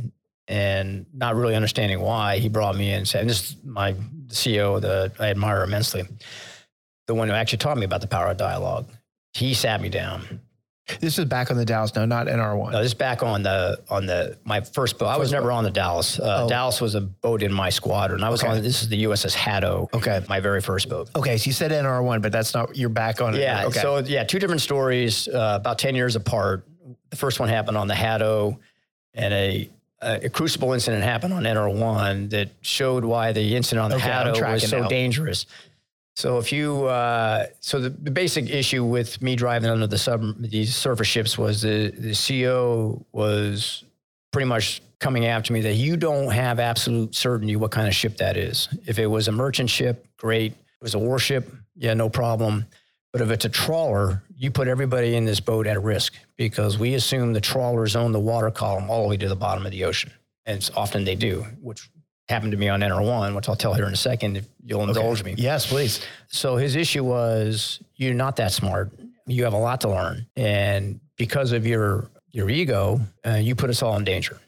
and 0.47 1.05
not 1.13 1.35
really 1.35 1.55
understanding 1.55 1.99
why, 1.99 2.39
he 2.39 2.49
brought 2.49 2.75
me 2.75 2.91
in 2.91 2.99
and 2.99 3.07
said, 3.07 3.21
and 3.21 3.29
this 3.29 3.51
is 3.51 3.57
my 3.63 3.93
CEO 4.27 4.81
that 4.81 5.13
I 5.19 5.29
admire 5.29 5.63
immensely, 5.63 6.03
the 7.07 7.13
one 7.13 7.27
who 7.27 7.33
actually 7.33 7.59
taught 7.59 7.77
me 7.77 7.85
about 7.85 8.01
the 8.01 8.07
power 8.07 8.27
of 8.27 8.37
dialogue. 8.37 8.89
He 9.33 9.53
sat 9.53 9.81
me 9.81 9.89
down 9.89 10.41
this 10.99 11.17
is 11.17 11.25
back 11.25 11.51
on 11.51 11.57
the 11.57 11.65
Dallas, 11.65 11.95
no, 11.95 12.05
not 12.05 12.27
NR1. 12.27 12.71
No, 12.71 12.77
this 12.79 12.87
is 12.87 12.93
back 12.93 13.23
on 13.23 13.43
the 13.43 13.79
on 13.89 14.05
the 14.05 14.37
my 14.43 14.61
first 14.61 14.97
boat. 14.97 15.07
I 15.07 15.17
was 15.17 15.31
never 15.31 15.51
on 15.51 15.63
the 15.63 15.71
Dallas. 15.71 16.19
Uh, 16.19 16.43
oh. 16.43 16.49
Dallas 16.49 16.81
was 16.81 16.95
a 16.95 17.01
boat 17.01 17.43
in 17.43 17.53
my 17.53 17.69
squadron. 17.69 18.23
I 18.23 18.29
was 18.29 18.43
okay. 18.43 18.51
on. 18.51 18.61
This 18.61 18.81
is 18.81 18.89
the 18.89 19.03
USS 19.05 19.33
Haddo. 19.33 19.89
Okay, 19.93 20.23
my 20.27 20.39
very 20.39 20.61
first 20.61 20.89
boat. 20.89 21.09
Okay, 21.15 21.37
so 21.37 21.47
you 21.47 21.53
said 21.53 21.71
NR1, 21.71 22.21
but 22.21 22.31
that's 22.31 22.53
not. 22.53 22.75
You're 22.75 22.89
back 22.89 23.21
on. 23.21 23.35
Yeah. 23.35 23.61
It. 23.61 23.65
Okay. 23.67 23.79
So 23.79 23.99
yeah, 23.99 24.23
two 24.23 24.39
different 24.39 24.61
stories, 24.61 25.27
uh, 25.27 25.57
about 25.59 25.79
ten 25.79 25.95
years 25.95 26.15
apart. 26.15 26.67
The 27.09 27.17
first 27.17 27.39
one 27.39 27.49
happened 27.49 27.77
on 27.77 27.87
the 27.87 27.95
Haddo, 27.95 28.59
and 29.13 29.33
a 29.33 29.69
a 30.01 30.29
crucible 30.29 30.73
incident 30.73 31.03
happened 31.03 31.31
on 31.31 31.43
NR1 31.43 32.31
that 32.31 32.49
showed 32.61 33.05
why 33.05 33.33
the 33.33 33.55
incident 33.55 33.83
on 33.83 33.91
the 33.91 33.97
okay, 33.97 34.09
Haddo 34.09 34.51
was 34.51 34.67
so 34.67 34.81
now. 34.81 34.87
dangerous. 34.87 35.45
So 36.21 36.37
if 36.37 36.51
you, 36.51 36.85
uh, 36.85 37.47
so 37.61 37.79
the, 37.79 37.89
the, 37.89 38.11
basic 38.11 38.47
issue 38.47 38.83
with 38.83 39.23
me 39.23 39.35
driving 39.35 39.71
under 39.71 39.87
the 39.87 39.97
sub 39.97 40.21
these 40.37 40.75
surface 40.75 41.07
ships 41.07 41.35
was 41.35 41.63
the 41.63 41.89
the 41.97 42.13
CO 42.13 43.03
was 43.11 43.83
pretty 44.31 44.45
much 44.45 44.83
coming 44.99 45.25
after 45.25 45.51
me 45.51 45.61
that 45.61 45.73
you 45.73 45.97
don't 45.97 46.29
have 46.29 46.59
absolute 46.59 47.15
certainty 47.15 47.55
what 47.55 47.71
kind 47.71 47.87
of 47.87 47.95
ship 47.95 48.17
that 48.17 48.37
is. 48.37 48.67
If 48.85 48.99
it 48.99 49.07
was 49.07 49.29
a 49.29 49.31
merchant 49.31 49.71
ship, 49.71 50.05
great. 50.17 50.51
If 50.51 50.57
it 50.57 50.83
was 50.83 50.93
a 50.93 50.99
warship, 50.99 51.51
yeah, 51.75 51.95
no 51.95 52.07
problem. 52.07 52.67
But 53.11 53.21
if 53.21 53.31
it's 53.31 53.45
a 53.45 53.49
trawler, 53.49 54.21
you 54.37 54.51
put 54.51 54.67
everybody 54.67 55.15
in 55.15 55.25
this 55.25 55.39
boat 55.39 55.65
at 55.65 55.81
risk 55.81 56.13
because 56.37 56.77
we 56.77 56.93
assume 56.93 57.33
the 57.33 57.41
trawlers 57.41 57.95
own 57.95 58.11
the 58.11 58.19
water 58.19 58.51
column 58.51 58.91
all 58.91 59.01
the 59.01 59.09
way 59.09 59.17
to 59.17 59.27
the 59.27 59.35
bottom 59.35 59.65
of 59.65 59.71
the 59.71 59.85
ocean. 59.85 60.11
And 60.45 60.69
often 60.75 61.03
they 61.03 61.15
do, 61.15 61.47
which 61.59 61.89
happened 62.31 62.51
to 62.53 62.57
me 62.57 62.69
on 62.69 62.79
NR1, 62.79 63.35
which 63.35 63.47
I'll 63.47 63.55
tell 63.55 63.73
here 63.73 63.85
in 63.85 63.93
a 63.93 63.97
second 63.97 64.37
if 64.37 64.47
you'll 64.65 64.83
indulge 64.83 65.21
okay. 65.21 65.35
me. 65.35 65.35
Yes, 65.37 65.67
please. 65.67 66.01
So 66.27 66.55
his 66.55 66.75
issue 66.75 67.03
was 67.03 67.79
you're 67.95 68.13
not 68.13 68.35
that 68.37 68.51
smart. 68.51 68.91
You 69.27 69.43
have 69.43 69.53
a 69.53 69.57
lot 69.57 69.81
to 69.81 69.89
learn, 69.89 70.25
and 70.35 70.99
because 71.17 71.51
of 71.51 71.67
your 71.67 72.09
your 72.31 72.49
ego, 72.49 72.99
uh, 73.25 73.35
you 73.35 73.55
put 73.55 73.69
us 73.69 73.83
all 73.83 73.95
in 73.97 74.03
danger. 74.03 74.39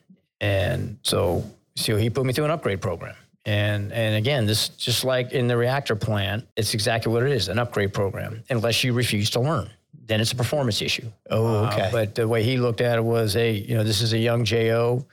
And 0.41 0.97
so, 1.03 1.43
so 1.75 1.95
he 1.95 2.09
put 2.09 2.25
me 2.25 2.34
through 2.34 2.45
an 2.45 2.51
upgrade 2.51 2.81
program. 2.81 3.15
And 3.45 3.91
and 3.91 4.15
again, 4.15 4.45
this 4.45 4.69
just 4.69 5.03
like 5.03 5.34
in 5.34 5.47
the 5.47 5.57
reactor 5.57 5.95
plant, 5.95 6.47
it's 6.55 6.73
exactly 6.73 7.11
what 7.11 7.23
it 7.23 7.31
is, 7.31 7.49
an 7.49 7.59
upgrade 7.59 7.93
program. 7.93 8.41
Unless 8.49 8.84
you 8.86 8.93
refuse 8.93 9.29
to 9.31 9.41
learn, 9.41 9.69
then 10.05 10.21
it's 10.21 10.31
a 10.31 10.36
performance 10.36 10.81
issue. 10.81 11.07
Oh, 11.29 11.65
okay. 11.65 11.81
Uh, 11.81 11.91
but 11.91 12.15
the 12.15 12.25
way 12.25 12.43
he 12.43 12.57
looked 12.57 12.79
at 12.79 12.97
it 12.97 13.03
was, 13.03 13.34
hey, 13.34 13.51
you 13.51 13.75
know, 13.75 13.84
this 13.84 14.01
is 14.01 14.13
a 14.13 14.17
young 14.17 14.45
JO. 14.45 15.05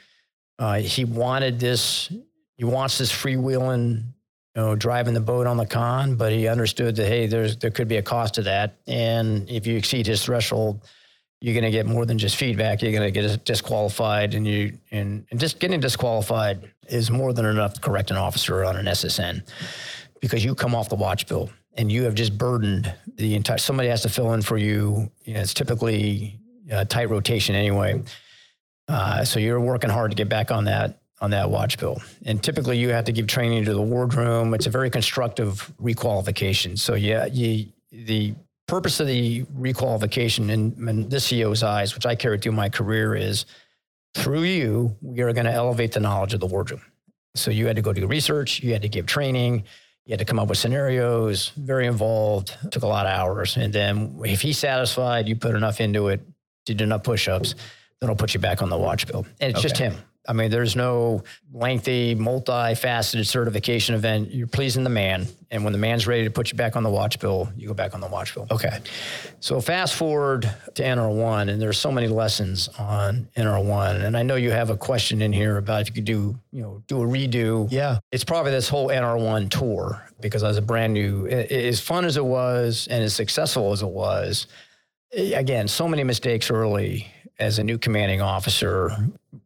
Uh, 0.60 0.76
he 0.76 1.04
wanted 1.04 1.58
this 1.58 2.12
he 2.61 2.66
wants 2.66 2.98
this 2.98 3.11
freewheeling, 3.11 4.02
you 4.54 4.62
know, 4.62 4.76
driving 4.76 5.14
the 5.14 5.20
boat 5.20 5.46
on 5.46 5.56
the 5.56 5.64
con, 5.64 6.14
but 6.14 6.30
he 6.30 6.46
understood 6.46 6.94
that 6.96 7.06
hey, 7.06 7.26
there's 7.26 7.56
there 7.56 7.70
could 7.70 7.88
be 7.88 7.96
a 7.96 8.02
cost 8.02 8.34
to 8.34 8.42
that, 8.42 8.76
and 8.86 9.48
if 9.48 9.66
you 9.66 9.78
exceed 9.78 10.06
his 10.06 10.22
threshold, 10.22 10.86
you're 11.40 11.54
going 11.54 11.64
to 11.64 11.70
get 11.70 11.86
more 11.86 12.04
than 12.04 12.18
just 12.18 12.36
feedback. 12.36 12.82
You're 12.82 12.92
going 12.92 13.11
to 13.11 13.18
get 13.18 13.46
disqualified, 13.46 14.34
and 14.34 14.46
you 14.46 14.76
and, 14.90 15.24
and 15.30 15.40
just 15.40 15.58
getting 15.58 15.80
disqualified 15.80 16.70
is 16.86 17.11
more 17.11 17.32
than 17.32 17.46
enough 17.46 17.72
to 17.72 17.80
correct 17.80 18.11
an 18.11 18.18
officer 18.18 18.62
on 18.62 18.76
an 18.76 18.84
SSN. 18.84 19.42
because 20.20 20.44
you 20.44 20.54
come 20.54 20.74
off 20.74 20.90
the 20.90 20.96
watch 20.96 21.26
bill 21.26 21.48
and 21.78 21.90
you 21.90 22.02
have 22.02 22.14
just 22.14 22.36
burdened 22.36 22.94
the 23.16 23.36
entire. 23.36 23.56
Somebody 23.56 23.88
has 23.88 24.02
to 24.02 24.11
fill 24.11 24.34
in 24.34 24.42
for 24.42 24.58
you. 24.58 25.11
you 25.24 25.32
know, 25.32 25.40
it's 25.40 25.54
typically 25.54 26.38
a 26.70 26.84
tight 26.84 27.08
rotation 27.08 27.54
anyway. 27.54 28.02
Uh, 28.86 29.24
so 29.24 29.40
you're 29.40 29.61
working 29.61 29.88
hard 29.88 30.11
to 30.11 30.14
get 30.14 30.28
back 30.28 30.50
on 30.50 30.64
that 30.64 30.99
on 31.20 31.30
that 31.30 31.50
watch 31.50 31.78
bill. 31.78 32.00
And 32.24 32.42
typically 32.42 32.78
you 32.78 32.90
have 32.90 33.04
to 33.04 33.12
give 33.12 33.26
training 33.26 33.64
to 33.66 33.74
the 33.74 33.82
wardroom. 33.82 34.54
It's 34.54 34.66
a 34.66 34.70
very 34.70 34.90
constructive 34.90 35.70
requalification. 35.80 36.78
So 36.78 36.94
yeah, 36.94 37.26
you, 37.26 37.66
the 37.92 38.34
purpose 38.66 39.00
of 39.00 39.06
the 39.06 39.44
requalification 39.58 40.50
in, 40.50 40.88
in 40.88 41.08
this 41.08 41.30
CEO's 41.30 41.62
eyes, 41.62 41.94
which 41.94 42.06
I 42.06 42.14
carried 42.14 42.42
through 42.42 42.52
my 42.52 42.68
career, 42.68 43.14
is 43.14 43.44
through 44.14 44.42
you, 44.42 44.96
we 45.02 45.20
are 45.20 45.32
going 45.32 45.46
to 45.46 45.52
elevate 45.52 45.92
the 45.92 46.00
knowledge 46.00 46.34
of 46.34 46.40
the 46.40 46.46
wardroom. 46.46 46.82
So 47.34 47.50
you 47.50 47.66
had 47.66 47.76
to 47.76 47.82
go 47.82 47.92
do 47.92 48.06
research, 48.06 48.62
you 48.62 48.72
had 48.72 48.82
to 48.82 48.88
give 48.88 49.06
training, 49.06 49.64
you 50.04 50.12
had 50.12 50.18
to 50.18 50.24
come 50.24 50.38
up 50.38 50.48
with 50.48 50.58
scenarios, 50.58 51.50
very 51.56 51.86
involved, 51.86 52.56
took 52.70 52.82
a 52.82 52.86
lot 52.86 53.06
of 53.06 53.12
hours. 53.12 53.56
And 53.56 53.72
then 53.72 54.18
if 54.24 54.40
he's 54.40 54.58
satisfied, 54.58 55.28
you 55.28 55.36
put 55.36 55.54
enough 55.54 55.80
into 55.80 56.08
it, 56.08 56.20
did 56.64 56.80
enough 56.80 57.04
push-ups, 57.04 57.54
then 58.00 58.10
I'll 58.10 58.16
put 58.16 58.34
you 58.34 58.40
back 58.40 58.62
on 58.62 58.70
the 58.70 58.78
watch 58.78 59.06
bill. 59.06 59.26
And 59.40 59.50
it's 59.50 59.60
okay. 59.60 59.68
just 59.68 59.78
him. 59.78 59.94
I 60.30 60.32
mean, 60.32 60.48
there's 60.48 60.76
no 60.76 61.24
lengthy, 61.52 62.14
multifaceted 62.14 63.26
certification 63.26 63.96
event. 63.96 64.32
You're 64.32 64.46
pleasing 64.46 64.84
the 64.84 64.90
man. 64.90 65.26
And 65.50 65.64
when 65.64 65.72
the 65.72 65.78
man's 65.78 66.06
ready 66.06 66.22
to 66.22 66.30
put 66.30 66.52
you 66.52 66.56
back 66.56 66.76
on 66.76 66.84
the 66.84 66.88
watch 66.88 67.18
bill, 67.18 67.50
you 67.56 67.66
go 67.66 67.74
back 67.74 67.94
on 67.94 68.00
the 68.00 68.06
watch 68.06 68.32
bill. 68.32 68.46
Okay. 68.48 68.78
So 69.40 69.60
fast 69.60 69.96
forward 69.96 70.42
to 70.76 70.82
NR1, 70.84 71.50
and 71.50 71.60
there's 71.60 71.80
so 71.80 71.90
many 71.90 72.06
lessons 72.06 72.68
on 72.78 73.28
NR1. 73.36 74.04
And 74.04 74.16
I 74.16 74.22
know 74.22 74.36
you 74.36 74.52
have 74.52 74.70
a 74.70 74.76
question 74.76 75.20
in 75.20 75.32
here 75.32 75.56
about 75.56 75.80
if 75.80 75.88
you 75.88 75.94
could 75.94 76.04
do, 76.04 76.38
you 76.52 76.62
know, 76.62 76.80
do 76.86 77.02
a 77.02 77.04
redo. 77.04 77.66
Yeah. 77.68 77.98
It's 78.12 78.22
probably 78.22 78.52
this 78.52 78.68
whole 78.68 78.86
NR1 78.86 79.50
tour 79.50 80.06
because 80.20 80.44
I 80.44 80.48
was 80.48 80.58
a 80.58 80.62
brand 80.62 80.94
new, 80.94 81.26
as 81.26 81.80
fun 81.80 82.04
as 82.04 82.16
it 82.16 82.24
was 82.24 82.86
and 82.88 83.02
as 83.02 83.14
successful 83.14 83.72
as 83.72 83.82
it 83.82 83.88
was, 83.88 84.46
again, 85.12 85.66
so 85.66 85.88
many 85.88 86.04
mistakes 86.04 86.52
early 86.52 87.08
as 87.40 87.58
a 87.58 87.64
new 87.64 87.78
commanding 87.78 88.20
officer, 88.20 88.92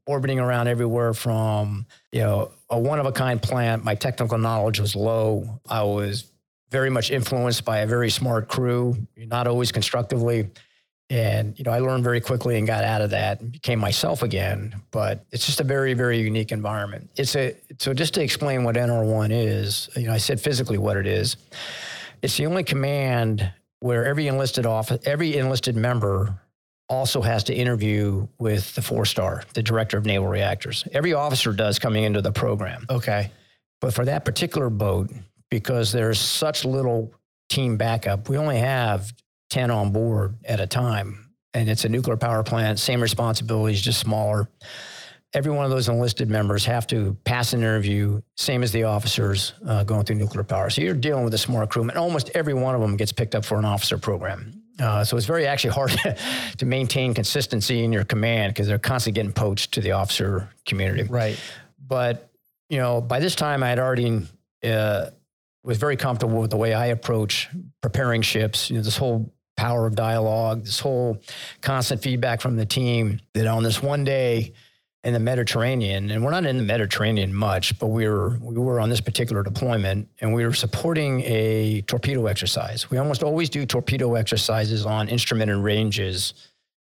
orbiting 0.07 0.39
around 0.39 0.69
everywhere 0.69 1.15
from, 1.15 1.87
you 2.13 2.21
know, 2.21 2.53
a 2.71 2.79
one 2.79 2.99
of 2.99 3.07
a 3.07 3.13
kind 3.13 3.41
plant. 3.41 3.85
My 3.85 3.95
technical 3.95 4.39
knowledge 4.39 4.81
was 4.81 4.95
low. 4.95 5.61
I 5.69 5.83
was 5.83 6.31
very 6.71 6.91
much 6.91 7.11
influenced 7.11 7.65
by 7.65 7.79
a 7.79 7.87
very 7.87 8.11
smart 8.11 8.49
crew, 8.49 8.97
not 9.17 9.47
always 9.47 9.73
constructively. 9.73 10.51
And, 11.11 11.57
you 11.59 11.65
know, 11.65 11.71
I 11.71 11.81
learned 11.81 12.03
very 12.03 12.21
quickly 12.21 12.57
and 12.57 12.67
got 12.67 12.83
out 12.83 13.03
of 13.03 13.11
that 13.11 13.41
and 13.41 13.53
became 13.53 13.79
myself 13.79 14.23
again. 14.23 14.75
But 14.91 15.25
it's 15.31 15.47
just 15.47 15.61
a 15.61 15.65
very, 15.65 15.95
very 15.95 16.19
unique 16.19 16.51
environment. 16.51 17.11
It's 17.17 17.37
a, 17.37 17.55
so 17.79 17.93
just 17.95 18.15
to 18.15 18.23
explain 18.23 18.65
what 18.65 18.77
NR1 18.77 19.29
is, 19.31 19.91
you 19.97 20.07
know, 20.07 20.13
I 20.13 20.19
said 20.19 20.41
physically 20.41 20.79
what 20.79 20.97
it 20.97 21.07
is. 21.07 21.37
It's 22.23 22.37
the 22.37 22.47
only 22.47 22.65
command 22.65 23.53
where 23.81 24.07
every 24.07 24.27
enlisted 24.29 24.65
office, 24.65 25.07
every 25.07 25.37
enlisted 25.37 25.77
member 25.77 26.41
also 26.89 27.22
has 27.22 27.45
to 27.45 27.55
interview 27.55 28.26
with 28.39 28.74
the 28.74 28.82
four 28.82 29.05
star, 29.05 29.43
the 29.55 29.62
director 29.62 29.97
of 29.97 30.05
naval 30.05 30.28
reactors. 30.28 30.87
Every 30.93 31.14
officer 31.14 31.53
does 31.53 31.78
coming 31.78 32.05
into 32.05 32.20
the 32.20 32.32
program. 32.32 32.87
Okay. 32.91 33.30
But 33.80 33.95
for 33.95 34.05
that 34.05 34.24
particular 34.24 34.70
boat, 34.70 35.11
because 35.51 35.93
there's 35.93 36.18
such 36.18 36.64
little 36.64 37.12
team 37.49 37.76
backup, 37.76 38.28
we 38.28 38.37
only 38.37 38.59
have 38.59 39.12
10 39.51 39.70
on 39.70 39.93
board 39.93 40.37
at 40.45 40.61
a 40.61 40.66
time. 40.66 41.30
And 41.55 41.68
it's 41.68 41.85
a 41.85 41.89
nuclear 41.89 42.16
power 42.16 42.43
plant, 42.43 42.78
same 42.78 43.01
responsibilities, 43.01 43.80
just 43.80 44.01
smaller. 44.01 44.49
Every 45.35 45.53
one 45.53 45.64
of 45.64 45.70
those 45.70 45.89
enlisted 45.89 46.28
members 46.28 46.64
have 46.64 46.87
to 46.89 47.16
pass 47.24 47.53
an 47.53 47.61
interview, 47.61 48.20
same 48.37 48.62
as 48.62 48.72
the 48.72 48.85
officers 48.85 49.53
uh, 49.66 49.85
going 49.85 50.05
through 50.05 50.16
nuclear 50.16 50.45
power. 50.45 50.70
So 50.70 50.80
you're 50.80 50.95
dealing 50.95 51.24
with 51.24 51.35
a 51.35 51.39
smart 51.39 51.70
crewman. 51.70 51.91
And 51.91 51.99
almost 51.99 52.30
every 52.35 52.55
one 52.55 52.74
of 52.74 52.80
them 52.80 52.97
gets 52.97 53.12
picked 53.12 53.35
up 53.35 53.45
for 53.45 53.59
an 53.59 53.64
officer 53.64 53.99
program. 53.99 54.64
Uh, 54.81 55.05
so 55.05 55.16
it's 55.16 55.27
very 55.27 55.47
actually 55.47 55.70
hard 55.70 55.93
to 56.59 56.66
maintain 56.66 57.14
consistency 57.14 57.85
in 57.85 57.93
your 57.93 58.05
command 58.05 58.53
because 58.53 58.66
they're 58.66 58.79
constantly 58.79 59.20
getting 59.20 59.33
poached 59.33 59.72
to 59.72 59.81
the 59.81 59.93
officer 59.93 60.49
community. 60.66 61.05
Right. 61.05 61.39
But 61.87 62.31
you 62.68 62.79
know, 62.79 63.01
by 63.01 63.20
this 63.20 63.35
time 63.35 63.62
I 63.62 63.68
had 63.68 63.79
already 63.79 64.22
uh, 64.64 65.11
was 65.62 65.79
very 65.79 65.97
comfortable 65.97 66.41
with 66.41 66.51
the 66.51 66.57
way 66.57 66.75
I 66.75 66.87
approach 66.87 67.49
preparing 67.81 68.22
ships. 68.22 68.70
You 68.70 68.77
know, 68.77 68.83
this 68.83 68.97
whole 68.97 69.33
power 69.57 69.87
of 69.87 69.95
dialogue, 69.95 70.64
this 70.64 70.81
whole 70.81 71.18
constant 71.61 72.03
feedback 72.03 72.41
from 72.41 72.57
the 72.57 72.66
team. 72.66 73.20
That 73.35 73.47
on 73.47 73.62
this 73.62 73.83
one 73.83 74.05
day 74.05 74.55
in 75.05 75.13
the 75.13 75.21
Mediterranean, 75.21 76.11
and 76.11 76.25
we're 76.25 76.31
not 76.31 76.47
in 76.47 76.57
the 76.57 76.63
Mediterranean 76.63 77.35
much, 77.35 77.79
but 77.79 77.89
we 77.89 78.09
were 78.09 78.39
we 78.41 78.55
were 78.57 78.81
on 78.81 78.89
this 78.89 79.03
particular 79.03 79.43
deployment, 79.43 80.09
and 80.21 80.33
we 80.33 80.45
were 80.45 80.55
supporting 80.55 81.21
a 81.25 81.83
torpedo 81.83 82.27
exercise. 82.27 82.91
We 82.91 82.97
almost 82.97 83.23
always 83.23 83.51
do 83.51 83.67
torpedo 83.67 84.15
exercises 84.15 84.87
on 84.87 85.09
instrumented 85.09 85.63
ranges, 85.63 86.33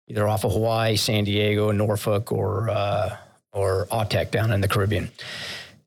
either 0.08 0.28
off 0.28 0.46
of 0.46 0.54
Hawaii, 0.54 0.96
San 0.96 1.26
Diego, 1.26 1.72
Norfolk, 1.72 2.32
or 2.32 2.70
uh, 2.70 3.18
or 3.52 3.86
AUTEC 3.88 4.32
down 4.32 4.52
in 4.52 4.62
the 4.62 4.68
Caribbean. 4.68 5.12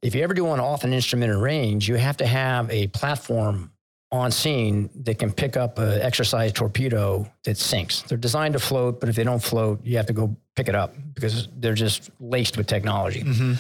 If 0.03 0.15
you 0.15 0.23
ever 0.23 0.35
do 0.35 0.45
one 0.45 0.61
off 0.61 0.85
an 0.85 0.93
instrumented 0.93 1.41
range, 1.41 1.89
you 1.89 1.97
have 1.97 2.19
to 2.19 2.27
have 2.27 2.71
a 2.71 2.89
platform 2.89 3.73
on 4.11 4.31
scene 4.31 4.89
that 5.03 5.19
can 5.19 5.31
pick 5.33 5.57
up 5.57 5.79
an 5.79 6.01
exercise 6.01 6.53
torpedo 6.53 7.31
that 7.45 7.59
sinks. 7.59 8.03
They're 8.03 8.17
designed 8.17 8.55
to 8.55 8.61
float, 8.61 9.01
but 9.01 9.09
if 9.09 9.17
they 9.17 9.25
don't 9.25 9.43
float, 9.43 9.85
you 9.85 9.97
have 9.99 10.07
to 10.07 10.15
go 10.15 10.35
pick 10.57 10.69
it 10.69 10.75
up 10.75 10.95
because 11.15 11.49
they're 11.59 11.75
just 11.75 12.11
laced 12.19 12.57
with 12.57 12.67
technology. 12.67 13.23
Mm-hmm. 13.23 13.55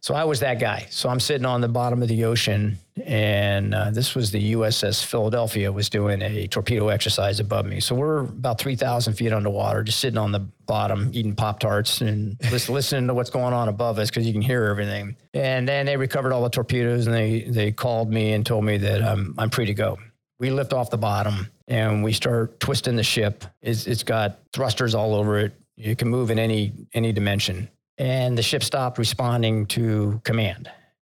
So 0.00 0.14
I 0.14 0.24
was 0.24 0.40
that 0.40 0.60
guy. 0.60 0.86
So 0.90 1.08
I'm 1.08 1.20
sitting 1.20 1.44
on 1.44 1.60
the 1.60 1.68
bottom 1.68 2.02
of 2.02 2.08
the 2.08 2.24
ocean, 2.24 2.78
and 3.04 3.74
uh, 3.74 3.90
this 3.90 4.14
was 4.14 4.30
the 4.30 4.52
USS 4.52 5.04
Philadelphia 5.04 5.70
was 5.72 5.88
doing 5.88 6.22
a 6.22 6.46
torpedo 6.46 6.88
exercise 6.88 7.40
above 7.40 7.66
me. 7.66 7.80
So 7.80 7.94
we're 7.94 8.20
about 8.20 8.60
3,000 8.60 9.14
feet 9.14 9.32
underwater, 9.32 9.82
just 9.82 10.00
sitting 10.00 10.18
on 10.18 10.32
the 10.32 10.40
bottom, 10.66 11.10
eating 11.12 11.34
Pop 11.34 11.60
Tarts 11.60 12.00
and 12.00 12.40
just 12.42 12.68
listening 12.68 13.08
to 13.08 13.14
what's 13.14 13.30
going 13.30 13.54
on 13.54 13.68
above 13.68 13.98
us 13.98 14.08
because 14.08 14.26
you 14.26 14.32
can 14.32 14.42
hear 14.42 14.64
everything. 14.64 15.16
And 15.34 15.66
then 15.66 15.86
they 15.86 15.96
recovered 15.96 16.32
all 16.32 16.42
the 16.42 16.50
torpedoes, 16.50 17.06
and 17.06 17.14
they 17.14 17.42
they 17.42 17.72
called 17.72 18.10
me 18.10 18.32
and 18.32 18.46
told 18.46 18.64
me 18.64 18.78
that 18.78 19.02
um, 19.02 19.34
I'm 19.36 19.50
free 19.50 19.66
to 19.66 19.74
go. 19.74 19.98
We 20.38 20.50
lift 20.50 20.72
off 20.72 20.90
the 20.90 20.98
bottom 20.98 21.48
and 21.66 22.04
we 22.04 22.12
start 22.12 22.60
twisting 22.60 22.94
the 22.94 23.02
ship. 23.02 23.44
It's, 23.60 23.88
it's 23.88 24.04
got 24.04 24.38
thrusters 24.52 24.94
all 24.94 25.16
over 25.16 25.38
it. 25.38 25.52
You 25.76 25.96
can 25.96 26.08
move 26.08 26.30
in 26.30 26.38
any 26.38 26.72
any 26.94 27.12
dimension 27.12 27.68
and 27.98 28.38
the 28.38 28.42
ship 28.42 28.62
stopped 28.62 28.98
responding 28.98 29.66
to 29.66 30.20
command 30.24 30.70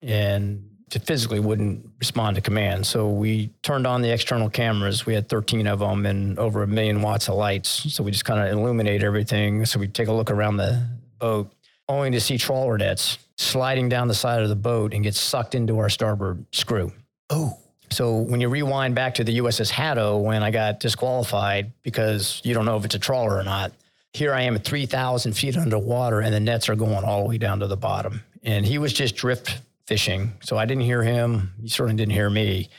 and 0.02 0.66
physically 0.98 1.38
wouldn't 1.38 1.88
respond 1.98 2.34
to 2.34 2.42
command. 2.42 2.84
So 2.84 3.10
we 3.10 3.50
turned 3.62 3.86
on 3.86 4.02
the 4.02 4.10
external 4.10 4.50
cameras. 4.50 5.06
We 5.06 5.14
had 5.14 5.28
13 5.28 5.66
of 5.68 5.78
them 5.78 6.04
and 6.06 6.38
over 6.38 6.62
a 6.62 6.66
million 6.66 7.00
watts 7.00 7.28
of 7.28 7.36
lights. 7.36 7.94
So 7.94 8.02
we 8.02 8.10
just 8.10 8.24
kind 8.24 8.40
of 8.40 8.58
illuminate 8.58 9.04
everything. 9.04 9.64
So 9.66 9.78
we 9.78 9.86
take 9.86 10.08
a 10.08 10.12
look 10.12 10.30
around 10.30 10.56
the 10.56 10.84
boat, 11.18 11.52
only 11.88 12.10
to 12.10 12.20
see 12.20 12.38
trawler 12.38 12.76
nets 12.76 13.18
sliding 13.36 13.88
down 13.88 14.08
the 14.08 14.14
side 14.14 14.42
of 14.42 14.48
the 14.48 14.56
boat 14.56 14.92
and 14.92 15.04
get 15.04 15.14
sucked 15.14 15.54
into 15.54 15.78
our 15.78 15.88
starboard 15.88 16.44
screw. 16.52 16.92
Oh. 17.28 17.56
So 17.92 18.18
when 18.18 18.40
you 18.40 18.48
rewind 18.48 18.94
back 18.94 19.14
to 19.14 19.24
the 19.24 19.38
USS 19.38 19.70
Haddo 19.70 20.18
when 20.18 20.42
I 20.42 20.50
got 20.50 20.78
disqualified 20.80 21.72
because 21.82 22.40
you 22.44 22.54
don't 22.54 22.64
know 22.64 22.76
if 22.76 22.84
it's 22.84 22.94
a 22.94 23.00
trawler 23.00 23.36
or 23.36 23.42
not, 23.42 23.72
here 24.12 24.34
I 24.34 24.42
am 24.42 24.56
at 24.56 24.64
3,000 24.64 25.32
feet 25.32 25.56
underwater 25.56 26.20
and 26.20 26.34
the 26.34 26.40
nets 26.40 26.68
are 26.68 26.74
going 26.74 27.04
all 27.04 27.22
the 27.22 27.28
way 27.28 27.38
down 27.38 27.60
to 27.60 27.66
the 27.66 27.76
bottom. 27.76 28.22
And 28.42 28.64
he 28.66 28.78
was 28.78 28.92
just 28.92 29.16
drift 29.16 29.60
fishing. 29.86 30.32
So 30.40 30.56
I 30.56 30.66
didn't 30.66 30.84
hear 30.84 31.02
him. 31.02 31.52
He 31.60 31.68
certainly 31.68 31.96
didn't 31.96 32.12
hear 32.12 32.30
me. 32.30 32.70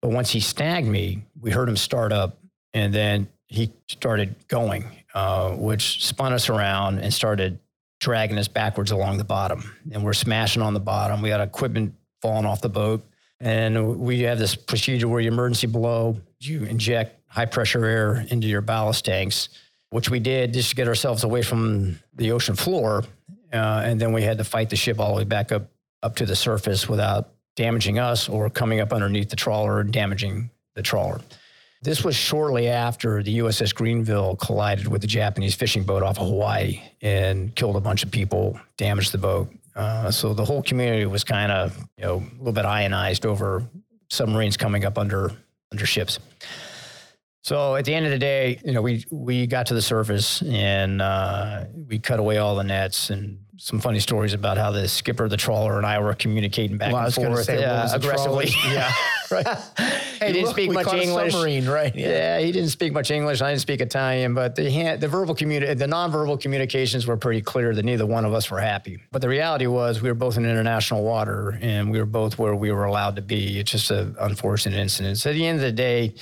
But 0.00 0.10
once 0.10 0.30
he 0.30 0.40
snagged 0.40 0.86
me, 0.86 1.22
we 1.40 1.50
heard 1.50 1.68
him 1.68 1.76
start 1.76 2.12
up 2.12 2.38
and 2.74 2.92
then 2.92 3.28
he 3.46 3.72
started 3.88 4.34
going, 4.46 4.84
uh, 5.14 5.50
which 5.52 6.04
spun 6.04 6.32
us 6.32 6.48
around 6.48 6.98
and 6.98 7.12
started 7.12 7.58
dragging 8.00 8.38
us 8.38 8.46
backwards 8.46 8.92
along 8.92 9.18
the 9.18 9.24
bottom. 9.24 9.74
And 9.90 10.04
we're 10.04 10.12
smashing 10.12 10.62
on 10.62 10.74
the 10.74 10.80
bottom. 10.80 11.22
We 11.22 11.30
had 11.30 11.40
equipment 11.40 11.94
falling 12.22 12.46
off 12.46 12.60
the 12.60 12.68
boat. 12.68 13.04
And 13.40 13.98
we 13.98 14.20
have 14.22 14.38
this 14.38 14.54
procedure 14.54 15.08
where 15.08 15.20
you 15.20 15.28
emergency 15.28 15.66
blow, 15.66 16.20
you 16.40 16.64
inject 16.64 17.20
high 17.28 17.46
pressure 17.46 17.84
air 17.84 18.26
into 18.30 18.46
your 18.46 18.60
ballast 18.60 19.04
tanks 19.04 19.48
which 19.90 20.10
we 20.10 20.20
did 20.20 20.52
just 20.52 20.70
to 20.70 20.76
get 20.76 20.88
ourselves 20.88 21.24
away 21.24 21.42
from 21.42 21.98
the 22.14 22.32
ocean 22.32 22.54
floor. 22.54 23.04
Uh, 23.52 23.82
and 23.84 24.00
then 24.00 24.12
we 24.12 24.22
had 24.22 24.38
to 24.38 24.44
fight 24.44 24.70
the 24.70 24.76
ship 24.76 25.00
all 25.00 25.12
the 25.12 25.18
way 25.18 25.24
back 25.24 25.52
up 25.52 25.70
up 26.02 26.14
to 26.16 26.26
the 26.26 26.36
surface 26.36 26.88
without 26.88 27.30
damaging 27.56 27.98
us 27.98 28.28
or 28.28 28.48
coming 28.48 28.78
up 28.78 28.92
underneath 28.92 29.30
the 29.30 29.36
trawler 29.36 29.80
and 29.80 29.92
damaging 29.92 30.48
the 30.76 30.82
trawler. 30.82 31.20
This 31.82 32.04
was 32.04 32.16
shortly 32.16 32.68
after 32.68 33.22
the 33.22 33.38
USS 33.38 33.74
Greeneville 33.74 34.38
collided 34.38 34.88
with 34.88 35.00
the 35.00 35.06
Japanese 35.06 35.54
fishing 35.54 35.84
boat 35.84 36.02
off 36.02 36.18
of 36.18 36.28
Hawaii 36.28 36.80
and 37.02 37.54
killed 37.54 37.76
a 37.76 37.80
bunch 37.80 38.02
of 38.02 38.10
people, 38.10 38.60
damaged 38.76 39.12
the 39.12 39.18
boat. 39.18 39.52
Uh, 39.76 40.10
so 40.10 40.34
the 40.34 40.44
whole 40.44 40.62
community 40.62 41.06
was 41.06 41.22
kind 41.22 41.52
of, 41.52 41.76
you 41.96 42.04
know, 42.04 42.16
a 42.16 42.38
little 42.38 42.52
bit 42.52 42.64
ionized 42.64 43.24
over 43.24 43.64
submarines 44.08 44.56
coming 44.56 44.84
up 44.84 44.98
under 44.98 45.32
under 45.70 45.86
ships. 45.86 46.18
So 47.48 47.76
at 47.76 47.86
the 47.86 47.94
end 47.94 48.04
of 48.04 48.12
the 48.12 48.18
day, 48.18 48.60
you 48.62 48.72
know, 48.72 48.82
we 48.82 49.06
we 49.10 49.46
got 49.46 49.68
to 49.68 49.74
the 49.74 49.80
surface 49.80 50.42
and 50.42 51.00
uh, 51.00 51.64
we 51.88 51.98
cut 51.98 52.20
away 52.20 52.36
all 52.36 52.54
the 52.56 52.62
nets 52.62 53.08
and 53.08 53.38
some 53.56 53.80
funny 53.80 54.00
stories 54.00 54.34
about 54.34 54.58
how 54.58 54.70
the 54.70 54.86
skipper 54.86 55.24
of 55.24 55.30
the 55.30 55.38
trawler 55.38 55.78
and 55.78 55.86
I 55.86 55.98
were 55.98 56.12
communicating 56.12 56.76
back 56.76 56.92
well, 56.92 57.06
and 57.06 57.14
forth 57.14 57.44
say, 57.44 57.60
yeah, 57.60 57.88
aggressively. 57.90 58.48
yeah, 58.66 58.92
right. 59.30 59.46
Hey, 59.78 60.26
he 60.26 60.32
didn't 60.34 60.42
look, 60.42 60.56
speak 60.56 60.72
much 60.72 60.92
English. 60.92 61.32
submarine, 61.32 61.66
right? 61.66 61.96
Yeah. 61.96 62.08
yeah. 62.08 62.38
he 62.40 62.52
didn't 62.52 62.68
speak 62.68 62.92
much 62.92 63.10
English. 63.10 63.40
I 63.40 63.48
didn't 63.48 63.62
speak 63.62 63.80
Italian, 63.80 64.34
but 64.34 64.54
the 64.54 64.70
hand, 64.70 65.00
the 65.00 65.08
verbal 65.08 65.34
communi- 65.34 65.78
the 65.78 65.86
nonverbal 65.86 66.38
communications 66.38 67.06
were 67.06 67.16
pretty 67.16 67.40
clear 67.40 67.74
that 67.74 67.82
neither 67.82 68.04
one 68.04 68.26
of 68.26 68.34
us 68.34 68.50
were 68.50 68.60
happy. 68.60 68.98
But 69.10 69.22
the 69.22 69.28
reality 69.30 69.66
was, 69.66 70.02
we 70.02 70.10
were 70.10 70.14
both 70.14 70.36
in 70.36 70.44
international 70.44 71.02
water, 71.02 71.58
and 71.62 71.90
we 71.90 71.98
were 71.98 72.04
both 72.04 72.38
where 72.38 72.54
we 72.54 72.72
were 72.72 72.84
allowed 72.84 73.16
to 73.16 73.22
be. 73.22 73.58
It's 73.58 73.70
just 73.70 73.90
an 73.90 74.16
unfortunate 74.20 74.76
incident. 74.78 75.16
So 75.16 75.30
at 75.30 75.32
the 75.32 75.46
end 75.46 75.56
of 75.56 75.62
the 75.62 75.72
day 75.72 76.12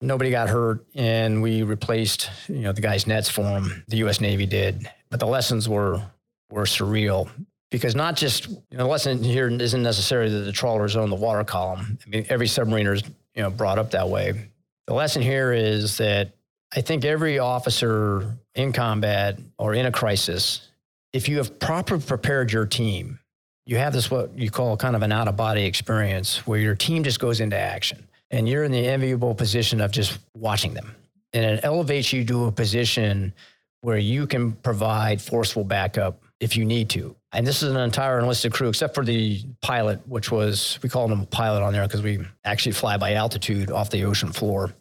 nobody 0.00 0.30
got 0.30 0.48
hurt 0.48 0.84
and 0.94 1.42
we 1.42 1.62
replaced 1.62 2.30
you 2.48 2.60
know 2.60 2.72
the 2.72 2.80
guy's 2.80 3.06
nets 3.06 3.28
for 3.28 3.42
him. 3.42 3.84
The 3.88 3.98
us 3.98 4.20
navy 4.20 4.46
did. 4.46 4.90
But 5.10 5.20
the 5.20 5.26
lessons 5.26 5.68
were 5.68 6.02
were 6.50 6.64
surreal. 6.64 7.28
Because 7.70 7.94
not 7.94 8.16
just 8.16 8.48
you 8.48 8.56
know, 8.72 8.84
the 8.84 8.86
lesson 8.86 9.22
here 9.22 9.48
isn't 9.48 9.82
necessarily 9.82 10.30
that 10.30 10.44
the 10.44 10.52
trawlers 10.52 10.96
own 10.96 11.10
the 11.10 11.16
water 11.16 11.44
column. 11.44 11.98
I 12.06 12.08
mean 12.08 12.26
every 12.28 12.46
submariner 12.46 12.94
is 12.94 13.02
you 13.34 13.42
know 13.42 13.50
brought 13.50 13.78
up 13.78 13.90
that 13.92 14.08
way. 14.08 14.48
The 14.86 14.94
lesson 14.94 15.20
here 15.20 15.52
is 15.52 15.98
that 15.98 16.30
i 16.74 16.80
think 16.80 17.04
every 17.04 17.38
officer 17.38 18.38
in 18.54 18.72
combat 18.72 19.38
or 19.58 19.74
in 19.74 19.86
a 19.86 19.92
crisis 19.92 20.68
if 21.12 21.28
you 21.28 21.36
have 21.38 21.58
properly 21.58 22.02
prepared 22.02 22.52
your 22.52 22.66
team 22.66 23.18
you 23.66 23.76
have 23.76 23.92
this 23.92 24.10
what 24.10 24.36
you 24.38 24.50
call 24.50 24.76
kind 24.76 24.96
of 24.96 25.02
an 25.02 25.12
out 25.12 25.28
of 25.28 25.36
body 25.36 25.64
experience 25.64 26.46
where 26.46 26.58
your 26.58 26.74
team 26.74 27.04
just 27.04 27.20
goes 27.20 27.40
into 27.40 27.56
action 27.56 28.07
and 28.30 28.48
you're 28.48 28.64
in 28.64 28.72
the 28.72 28.86
enviable 28.86 29.34
position 29.34 29.80
of 29.80 29.90
just 29.90 30.18
watching 30.34 30.74
them. 30.74 30.94
And 31.32 31.44
it 31.44 31.60
elevates 31.64 32.12
you 32.12 32.24
to 32.26 32.46
a 32.46 32.52
position 32.52 33.32
where 33.80 33.98
you 33.98 34.26
can 34.26 34.52
provide 34.52 35.20
forceful 35.20 35.64
backup 35.64 36.22
if 36.40 36.56
you 36.56 36.64
need 36.64 36.88
to. 36.90 37.14
And 37.32 37.46
this 37.46 37.62
is 37.62 37.70
an 37.70 37.76
entire 37.76 38.18
enlisted 38.18 38.52
crew, 38.52 38.68
except 38.68 38.94
for 38.94 39.04
the 39.04 39.42
pilot, 39.60 40.06
which 40.08 40.30
was, 40.30 40.78
we 40.82 40.88
call 40.88 41.10
him 41.10 41.20
a 41.20 41.26
pilot 41.26 41.62
on 41.62 41.72
there 41.72 41.82
because 41.82 42.02
we 42.02 42.20
actually 42.44 42.72
fly 42.72 42.96
by 42.96 43.14
altitude 43.14 43.70
off 43.70 43.90
the 43.90 44.04
ocean 44.04 44.32
floor. 44.32 44.72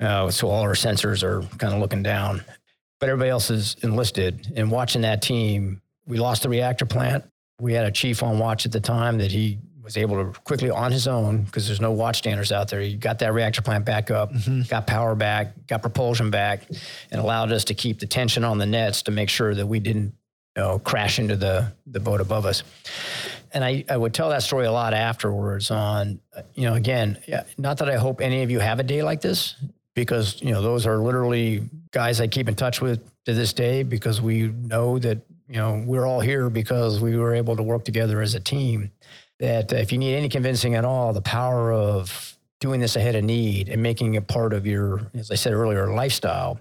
Uh, 0.00 0.30
so 0.30 0.48
all 0.48 0.62
our 0.62 0.74
sensors 0.74 1.22
are 1.22 1.42
kind 1.56 1.72
of 1.72 1.80
looking 1.80 2.02
down. 2.02 2.44
But 3.00 3.08
everybody 3.08 3.30
else 3.30 3.50
is 3.50 3.76
enlisted. 3.82 4.52
And 4.56 4.70
watching 4.70 5.02
that 5.02 5.22
team, 5.22 5.80
we 6.06 6.18
lost 6.18 6.42
the 6.42 6.48
reactor 6.48 6.84
plant. 6.84 7.24
We 7.60 7.72
had 7.72 7.86
a 7.86 7.90
chief 7.90 8.22
on 8.22 8.38
watch 8.38 8.66
at 8.66 8.72
the 8.72 8.80
time 8.80 9.18
that 9.18 9.30
he 9.30 9.58
was 9.88 9.96
able 9.96 10.22
to 10.22 10.38
quickly 10.40 10.68
on 10.68 10.92
his 10.92 11.08
own 11.08 11.44
because 11.44 11.66
there's 11.66 11.80
no 11.80 11.94
watchstanders 11.94 12.52
out 12.52 12.68
there. 12.68 12.82
He 12.82 12.94
got 12.94 13.20
that 13.20 13.32
reactor 13.32 13.62
plant 13.62 13.86
back 13.86 14.10
up, 14.10 14.30
mm-hmm. 14.30 14.62
got 14.68 14.86
power 14.86 15.14
back, 15.14 15.66
got 15.66 15.80
propulsion 15.80 16.30
back, 16.30 16.68
and 17.10 17.18
allowed 17.18 17.52
us 17.52 17.64
to 17.64 17.74
keep 17.74 17.98
the 17.98 18.06
tension 18.06 18.44
on 18.44 18.58
the 18.58 18.66
nets 18.66 19.00
to 19.04 19.10
make 19.10 19.30
sure 19.30 19.54
that 19.54 19.66
we 19.66 19.80
didn't 19.80 20.12
you 20.56 20.62
know, 20.62 20.78
crash 20.78 21.18
into 21.18 21.36
the, 21.36 21.72
the 21.86 22.00
boat 22.00 22.20
above 22.20 22.44
us. 22.44 22.64
And 23.54 23.64
I, 23.64 23.82
I 23.88 23.96
would 23.96 24.12
tell 24.12 24.28
that 24.28 24.42
story 24.42 24.66
a 24.66 24.72
lot 24.72 24.92
afterwards 24.92 25.70
on, 25.70 26.20
you 26.54 26.64
know, 26.64 26.74
again, 26.74 27.16
not 27.56 27.78
that 27.78 27.88
I 27.88 27.96
hope 27.96 28.20
any 28.20 28.42
of 28.42 28.50
you 28.50 28.58
have 28.58 28.80
a 28.80 28.82
day 28.82 29.02
like 29.02 29.22
this, 29.22 29.54
because, 29.94 30.42
you 30.42 30.52
know, 30.52 30.60
those 30.60 30.86
are 30.86 30.98
literally 30.98 31.62
guys 31.92 32.20
I 32.20 32.26
keep 32.26 32.46
in 32.46 32.56
touch 32.56 32.82
with 32.82 33.00
to 33.24 33.32
this 33.32 33.54
day 33.54 33.84
because 33.84 34.20
we 34.20 34.48
know 34.48 34.98
that, 34.98 35.22
you 35.48 35.56
know, 35.56 35.82
we're 35.86 36.04
all 36.04 36.20
here 36.20 36.50
because 36.50 37.00
we 37.00 37.16
were 37.16 37.34
able 37.34 37.56
to 37.56 37.62
work 37.62 37.86
together 37.86 38.20
as 38.20 38.34
a 38.34 38.40
team 38.40 38.90
that 39.38 39.72
if 39.72 39.92
you 39.92 39.98
need 39.98 40.14
any 40.14 40.28
convincing 40.28 40.74
at 40.74 40.84
all, 40.84 41.12
the 41.12 41.22
power 41.22 41.72
of 41.72 42.36
doing 42.60 42.80
this 42.80 42.96
ahead 42.96 43.14
of 43.14 43.24
need 43.24 43.68
and 43.68 43.82
making 43.82 44.14
it 44.14 44.26
part 44.26 44.52
of 44.52 44.66
your, 44.66 45.10
as 45.14 45.30
I 45.30 45.36
said 45.36 45.52
earlier, 45.52 45.92
lifestyle, 45.92 46.58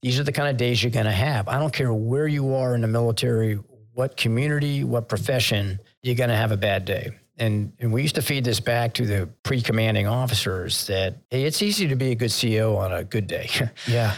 these 0.00 0.20
are 0.20 0.22
the 0.24 0.32
kind 0.32 0.48
of 0.48 0.56
days 0.56 0.82
you're 0.82 0.92
going 0.92 1.06
to 1.06 1.12
have. 1.12 1.48
I 1.48 1.58
don't 1.58 1.72
care 1.72 1.92
where 1.92 2.28
you 2.28 2.54
are 2.54 2.74
in 2.74 2.82
the 2.82 2.86
military, 2.88 3.58
what 3.94 4.16
community, 4.16 4.84
what 4.84 5.08
profession, 5.08 5.80
you're 6.02 6.14
going 6.14 6.30
to 6.30 6.36
have 6.36 6.52
a 6.52 6.56
bad 6.56 6.84
day. 6.84 7.10
And, 7.36 7.72
and 7.80 7.92
we 7.92 8.02
used 8.02 8.14
to 8.14 8.22
feed 8.22 8.44
this 8.44 8.60
back 8.60 8.92
to 8.94 9.06
the 9.06 9.28
pre 9.42 9.60
commanding 9.60 10.06
officers 10.06 10.86
that, 10.86 11.16
hey, 11.30 11.44
it's 11.44 11.62
easy 11.62 11.88
to 11.88 11.96
be 11.96 12.12
a 12.12 12.14
good 12.14 12.30
CEO 12.30 12.76
on 12.76 12.92
a 12.92 13.02
good 13.02 13.26
day. 13.26 13.48
Yeah. 13.88 14.14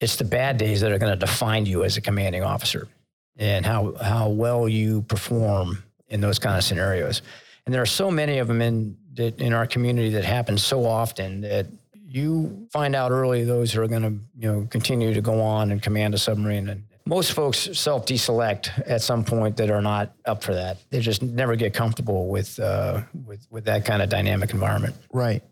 it's 0.00 0.16
the 0.16 0.24
bad 0.24 0.56
days 0.56 0.80
that 0.80 0.92
are 0.92 0.98
going 0.98 1.12
to 1.12 1.18
define 1.18 1.66
you 1.66 1.84
as 1.84 1.96
a 1.96 2.00
commanding 2.00 2.42
officer 2.42 2.88
and 3.36 3.66
how, 3.66 3.94
how 4.00 4.28
well 4.30 4.68
you 4.68 5.02
perform 5.02 5.82
in 6.08 6.20
those 6.20 6.38
kind 6.38 6.56
of 6.56 6.64
scenarios. 6.64 7.22
And 7.70 7.74
there 7.76 7.82
are 7.82 7.86
so 7.86 8.10
many 8.10 8.38
of 8.38 8.48
them 8.48 8.60
in 8.60 8.96
that 9.14 9.40
in 9.40 9.52
our 9.52 9.64
community 9.64 10.10
that 10.10 10.24
happen 10.24 10.58
so 10.58 10.84
often 10.84 11.42
that 11.42 11.66
you 11.94 12.66
find 12.72 12.96
out 12.96 13.12
early 13.12 13.44
those 13.44 13.72
who 13.72 13.80
are 13.80 13.86
going 13.86 14.02
to 14.02 14.10
you 14.36 14.52
know 14.52 14.66
continue 14.68 15.14
to 15.14 15.20
go 15.20 15.40
on 15.40 15.70
and 15.70 15.80
command 15.80 16.12
a 16.12 16.18
submarine 16.18 16.68
and 16.68 16.82
most 17.06 17.30
folks 17.30 17.68
self 17.78 18.06
deselect 18.06 18.76
at 18.88 19.02
some 19.02 19.24
point 19.24 19.56
that 19.58 19.70
are 19.70 19.80
not 19.80 20.10
up 20.24 20.42
for 20.42 20.52
that. 20.52 20.78
They 20.90 20.98
just 20.98 21.22
never 21.22 21.54
get 21.54 21.72
comfortable 21.72 22.26
with 22.26 22.58
uh, 22.58 23.02
with 23.24 23.46
with 23.50 23.66
that 23.66 23.84
kind 23.84 24.02
of 24.02 24.08
dynamic 24.08 24.50
environment. 24.50 24.96
Right. 25.12 25.44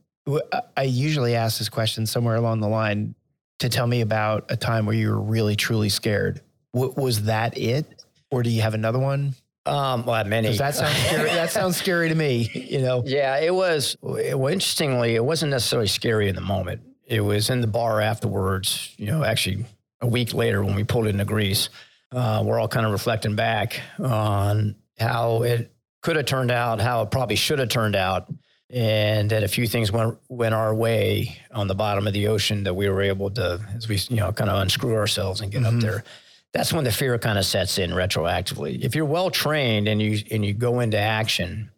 I 0.76 0.82
usually 0.82 1.36
ask 1.36 1.58
this 1.58 1.68
question 1.68 2.04
somewhere 2.04 2.34
along 2.34 2.58
the 2.58 2.68
line 2.68 3.14
to 3.60 3.68
tell 3.68 3.86
me 3.86 4.00
about 4.00 4.46
a 4.48 4.56
time 4.56 4.86
where 4.86 4.96
you 4.96 5.10
were 5.10 5.20
really 5.20 5.54
truly 5.54 5.88
scared. 5.88 6.40
was 6.72 7.22
that 7.26 7.56
it, 7.56 7.86
or 8.32 8.42
do 8.42 8.50
you 8.50 8.62
have 8.62 8.74
another 8.74 8.98
one? 8.98 9.36
Um, 9.68 10.04
well, 10.04 10.24
many. 10.24 10.56
That 10.56 10.74
sounds 10.74 10.96
scary. 10.96 11.30
that 11.30 11.50
sounds 11.50 11.76
scary 11.76 12.08
to 12.08 12.14
me. 12.14 12.50
You 12.54 12.80
know. 12.80 13.02
Yeah, 13.04 13.38
it 13.38 13.54
was. 13.54 13.96
It, 14.02 14.38
well, 14.38 14.52
interestingly, 14.52 15.14
it 15.14 15.24
wasn't 15.24 15.50
necessarily 15.50 15.88
scary 15.88 16.28
in 16.28 16.34
the 16.34 16.40
moment. 16.40 16.82
It 17.06 17.20
was 17.20 17.50
in 17.50 17.60
the 17.60 17.66
bar 17.66 18.00
afterwards. 18.00 18.94
You 18.96 19.06
know, 19.06 19.24
actually, 19.24 19.66
a 20.00 20.06
week 20.06 20.34
later 20.34 20.64
when 20.64 20.74
we 20.74 20.84
pulled 20.84 21.06
into 21.06 21.24
Greece, 21.24 21.68
uh, 22.12 22.42
we're 22.44 22.58
all 22.58 22.68
kind 22.68 22.86
of 22.86 22.92
reflecting 22.92 23.36
back 23.36 23.80
on 23.98 24.76
how 24.98 25.42
it 25.42 25.72
could 26.02 26.16
have 26.16 26.26
turned 26.26 26.50
out, 26.50 26.80
how 26.80 27.02
it 27.02 27.10
probably 27.10 27.36
should 27.36 27.58
have 27.58 27.68
turned 27.68 27.96
out, 27.96 28.28
and 28.70 29.30
that 29.30 29.42
a 29.42 29.48
few 29.48 29.66
things 29.66 29.92
went 29.92 30.18
went 30.28 30.54
our 30.54 30.74
way 30.74 31.38
on 31.52 31.68
the 31.68 31.74
bottom 31.74 32.06
of 32.06 32.12
the 32.12 32.28
ocean 32.28 32.64
that 32.64 32.74
we 32.74 32.88
were 32.88 33.02
able 33.02 33.30
to, 33.30 33.60
as 33.74 33.88
we 33.88 33.98
you 34.08 34.16
know, 34.16 34.32
kind 34.32 34.50
of 34.50 34.60
unscrew 34.60 34.96
ourselves 34.96 35.40
and 35.40 35.52
get 35.52 35.62
mm-hmm. 35.62 35.76
up 35.76 35.82
there 35.82 36.04
that's 36.52 36.72
when 36.72 36.84
the 36.84 36.92
fear 36.92 37.18
kind 37.18 37.38
of 37.38 37.44
sets 37.44 37.78
in 37.78 37.90
retroactively. 37.90 38.82
If 38.82 38.94
you're 38.94 39.04
well 39.04 39.30
trained 39.30 39.88
and 39.88 40.00
you 40.00 40.22
and 40.30 40.44
you 40.44 40.54
go 40.54 40.80
into 40.80 40.98
action, 40.98 41.70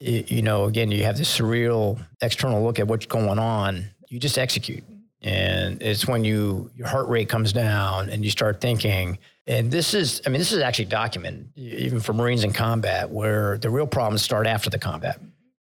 you, 0.00 0.24
you 0.26 0.42
know, 0.42 0.64
again, 0.64 0.90
you 0.90 1.04
have 1.04 1.16
this 1.16 1.38
surreal 1.38 2.00
external 2.20 2.62
look 2.62 2.78
at 2.78 2.88
what's 2.88 3.06
going 3.06 3.38
on. 3.38 3.86
You 4.08 4.18
just 4.18 4.38
execute, 4.38 4.84
and 5.22 5.80
it's 5.82 6.06
when 6.06 6.24
you 6.24 6.70
your 6.74 6.88
heart 6.88 7.08
rate 7.08 7.28
comes 7.28 7.52
down 7.52 8.08
and 8.10 8.24
you 8.24 8.30
start 8.30 8.60
thinking. 8.60 9.18
And 9.46 9.70
this 9.70 9.94
is, 9.94 10.20
I 10.26 10.28
mean, 10.28 10.38
this 10.38 10.52
is 10.52 10.60
actually 10.60 10.86
documented 10.86 11.48
even 11.56 12.00
for 12.00 12.12
Marines 12.12 12.44
in 12.44 12.52
combat, 12.52 13.08
where 13.08 13.56
the 13.56 13.70
real 13.70 13.86
problems 13.86 14.20
start 14.20 14.46
after 14.46 14.68
the 14.68 14.78
combat. 14.78 15.18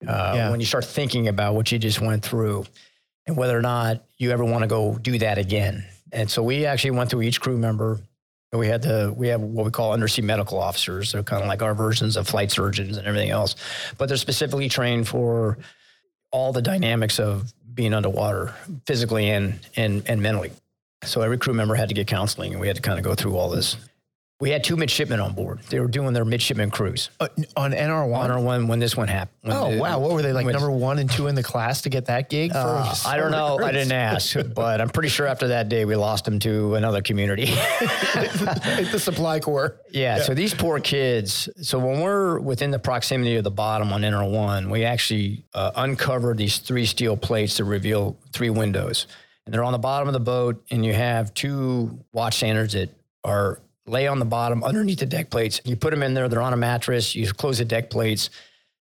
Uh, 0.08 0.34
yeah. 0.36 0.51
When 0.51 0.62
you 0.62 0.66
start 0.66 0.86
thinking 0.86 1.28
about 1.28 1.56
what 1.56 1.70
you 1.70 1.80
just 1.80 1.99
went 1.99 2.24
through 2.24 2.66
and 3.26 3.36
whether 3.36 3.58
or 3.58 3.62
not 3.62 4.04
you 4.18 4.32
ever 4.32 4.45
want 4.45 4.62
to 4.64 4.68
go 4.68 4.97
do 4.97 5.18
that 5.20 5.38
again. 5.38 5.86
And 6.14 6.30
so 6.30 6.43
we 6.43 6.66
actually 6.66 6.91
went 6.91 7.10
through 7.10 7.24
each 7.24 7.41
crew 7.41 7.58
member 7.58 7.99
we 8.58 8.68
had 8.68 8.82
the 8.82 9.14
we 9.16 9.28
have 9.28 9.41
what 9.41 9.66
we 9.66 9.72
call 9.72 9.93
undersea 9.93 10.22
medical 10.22 10.60
officers. 10.60 11.12
They're 11.12 11.24
kind 11.24 11.41
of 11.41 11.47
like 11.47 11.62
our 11.62 11.74
versions 11.74 12.18
of 12.18 12.28
flight 12.28 12.51
surgeons 12.51 12.97
and 12.97 13.08
everything 13.08 13.32
else, 13.32 13.56
but 13.97 14.08
they're 14.08 14.18
specifically 14.18 14.70
trained 14.70 15.08
for 15.08 15.58
all 16.32 16.54
the 16.54 16.62
dynamics 16.62 17.20
of 17.20 17.54
being 17.74 17.93
underwater, 17.93 18.54
physically 18.86 19.30
and 19.30 19.60
and 19.76 20.04
and 20.08 20.22
mentally. 20.22 20.51
So 21.04 21.22
every 21.22 21.38
crew 21.38 21.54
member 21.54 21.76
had 21.76 21.89
to 21.89 21.95
get 21.95 22.08
counseling, 22.08 22.51
and 22.51 22.62
we 22.62 22.68
had 22.68 22.76
to 22.76 22.82
kind 22.82 22.97
of 22.97 23.04
go 23.04 23.16
through 23.16 23.36
all 23.36 23.49
this. 23.49 23.76
We 24.44 24.50
had 24.50 24.62
two 24.62 24.76
midshipmen 24.76 25.22
on 25.22 25.32
board. 25.32 25.62
They 25.70 25.80
were 25.80 25.88
doing 25.88 26.12
their 26.12 26.26
midshipman 26.26 26.70
cruise 26.70 27.10
uh, 27.22 27.30
on 27.56 27.72
NR1. 27.72 28.14
On 28.14 28.30
NR1 28.30 28.68
when 28.68 28.78
this 28.78 28.98
one 28.98 29.08
happened. 29.08 29.54
oh 29.54 29.78
wow! 29.78 30.00
What 30.00 30.12
were 30.12 30.22
they 30.22 30.34
like? 30.34 30.46
Number 30.46 30.70
one 30.70 31.00
and 31.00 31.10
two 31.10 31.28
in 31.28 31.36
the 31.36 31.41
class 31.41 31.84
to 31.84 31.89
get 31.89 32.08
that 32.08 32.30
gig? 32.30 32.52
Uh, 32.54 32.94
I 33.06 33.16
don't 33.16 33.32
know. 33.32 33.56
Cruise? 33.56 33.70
I 33.70 33.72
didn't 33.72 33.94
ask, 33.94 34.36
but 34.54 34.82
I'm 34.82 34.89
pretty 34.89 35.08
sure 35.08 35.28
after 35.28 35.48
that 35.48 35.70
day 35.70 35.86
we 35.86 35.96
lost 35.96 36.26
them 36.26 36.39
to 36.39 36.76
another 36.76 37.02
community, 37.02 37.46
the 37.46 39.00
supply 39.02 39.39
corps. 39.39 39.80
Yeah, 39.91 40.18
yeah, 40.18 40.24
So 40.24 40.34
these 40.34 40.54
poor 40.54 40.82
kids. 40.82 41.48
So 41.62 41.80
when 41.80 42.02
we're 42.02 42.38
within 42.41 42.70
the 42.70 42.80
proximity 42.80 43.38
of 43.38 43.46
the 43.46 43.52
bottom 43.52 43.94
on 43.94 44.02
NR1, 44.02 44.70
we 44.70 44.84
actually 44.84 45.46
uh, 45.54 45.72
uncover 45.78 46.34
these 46.34 46.58
three 46.58 46.86
steel 46.86 47.16
plates 47.16 47.56
that 47.56 47.64
reveal 47.64 48.18
three 48.34 48.50
windows, 48.50 49.08
and 49.46 49.54
they're 49.56 49.64
on 49.64 49.72
the 49.72 49.80
bottom 49.80 50.10
of 50.10 50.14
the 50.14 50.20
boat, 50.20 50.66
and 50.70 50.86
you 50.86 50.91
have 50.91 51.34
two 51.34 51.98
watchstanders 52.14 52.74
that 52.74 52.89
are 53.24 53.62
lay 53.86 54.08
on 54.08 54.20
the 54.20 54.26
bottom 54.26 54.64
underneath 54.64 55.00
the 55.00 55.06
deck 55.06 55.30
plates. 55.30 55.62
You 55.66 55.76
put 55.76 55.92
them 55.92 56.04
in 56.04 56.14
there, 56.14 56.30
they're 56.30 56.42
on 56.42 56.54
a 56.54 56.58
mattress, 56.58 57.16
you 57.16 57.28
close 57.34 57.58
the 57.58 57.66
deck 57.66 57.90
plates, 57.90 58.30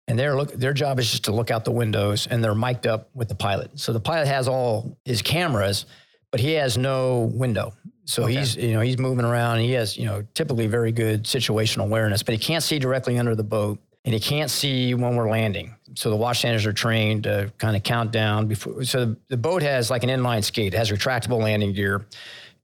and 0.07 0.17
their 0.17 0.35
look 0.35 0.53
their 0.53 0.73
job 0.73 0.99
is 0.99 1.09
just 1.09 1.25
to 1.25 1.31
look 1.31 1.51
out 1.51 1.65
the 1.65 1.71
windows 1.71 2.27
and 2.27 2.43
they're 2.43 2.55
mic'd 2.55 2.87
up 2.87 3.09
with 3.13 3.27
the 3.27 3.35
pilot. 3.35 3.71
So 3.79 3.91
the 3.91 3.99
pilot 3.99 4.27
has 4.27 4.47
all 4.47 4.97
his 5.03 5.21
cameras, 5.21 5.85
but 6.31 6.39
he 6.39 6.53
has 6.53 6.77
no 6.77 7.31
window. 7.33 7.73
So 8.05 8.23
okay. 8.23 8.35
he's 8.35 8.55
you 8.55 8.73
know 8.73 8.81
he's 8.81 8.97
moving 8.97 9.25
around. 9.25 9.59
He 9.59 9.71
has 9.71 9.97
you 9.97 10.05
know 10.05 10.23
typically 10.33 10.67
very 10.67 10.91
good 10.91 11.23
situational 11.23 11.85
awareness, 11.85 12.23
but 12.23 12.33
he 12.33 12.39
can't 12.39 12.63
see 12.63 12.77
directly 12.77 13.17
under 13.17 13.35
the 13.35 13.43
boat, 13.43 13.79
and 14.05 14.13
he 14.13 14.19
can't 14.19 14.51
see 14.51 14.93
when 14.93 15.15
we're 15.15 15.29
landing. 15.29 15.75
So 15.95 16.09
the 16.09 16.17
watchstanders 16.17 16.65
are 16.65 16.73
trained 16.73 17.23
to 17.23 17.51
kind 17.57 17.75
of 17.75 17.83
count 17.83 18.11
down 18.11 18.47
before. 18.47 18.83
So 18.83 19.05
the, 19.05 19.17
the 19.29 19.37
boat 19.37 19.63
has 19.63 19.89
like 19.89 20.03
an 20.03 20.09
inline 20.09 20.43
skate. 20.43 20.73
It 20.73 20.77
has 20.77 20.91
retractable 20.91 21.41
landing 21.41 21.73
gear 21.73 22.05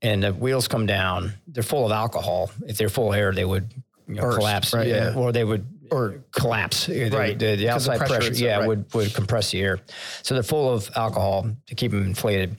and 0.02 0.22
the 0.22 0.32
wheels 0.32 0.68
come 0.68 0.86
down, 0.86 1.32
they're 1.46 1.62
full 1.62 1.86
of 1.86 1.92
alcohol. 1.92 2.50
If 2.66 2.76
they're 2.76 2.88
full 2.88 3.12
of 3.12 3.18
air, 3.18 3.32
they 3.32 3.44
would 3.44 3.72
you 4.08 4.16
know, 4.16 4.34
collapse, 4.34 4.74
right, 4.74 4.86
yeah. 4.86 5.14
or 5.16 5.32
they 5.32 5.44
would 5.44 5.66
or 5.90 6.24
collapse. 6.32 6.88
Right. 6.88 7.38
The, 7.38 7.56
the 7.56 7.68
outside 7.68 7.94
the 7.94 7.98
pressure, 7.98 8.14
pressure 8.28 8.44
yeah, 8.44 8.58
right. 8.58 8.68
would 8.68 8.92
would 8.94 9.14
compress 9.14 9.50
the 9.50 9.60
air. 9.60 9.80
So 10.22 10.34
they're 10.34 10.42
full 10.42 10.72
of 10.72 10.90
alcohol 10.96 11.46
to 11.66 11.74
keep 11.74 11.92
them 11.92 12.04
inflated. 12.04 12.56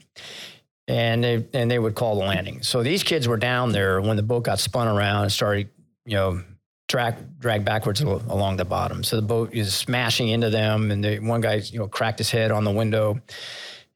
And 0.86 1.24
they 1.24 1.46
and 1.54 1.70
they 1.70 1.78
would 1.78 1.94
call 1.94 2.18
the 2.18 2.24
landing. 2.24 2.62
So 2.62 2.82
these 2.82 3.02
kids 3.02 3.26
were 3.26 3.38
down 3.38 3.72
there 3.72 4.00
when 4.00 4.16
the 4.16 4.22
boat 4.22 4.44
got 4.44 4.58
spun 4.58 4.86
around 4.86 5.22
and 5.22 5.32
started, 5.32 5.70
you 6.04 6.14
know, 6.14 6.42
drag 6.88 7.40
drag 7.40 7.64
backwards 7.64 8.02
along 8.02 8.58
the 8.58 8.64
bottom. 8.64 9.02
So 9.02 9.16
the 9.16 9.22
boat 9.22 9.54
is 9.54 9.74
smashing 9.74 10.28
into 10.28 10.50
them, 10.50 10.90
and 10.90 11.02
the 11.02 11.18
one 11.20 11.40
guy, 11.40 11.54
you 11.54 11.78
know, 11.78 11.88
cracked 11.88 12.18
his 12.18 12.30
head 12.30 12.50
on 12.50 12.64
the 12.64 12.70
window, 12.70 13.18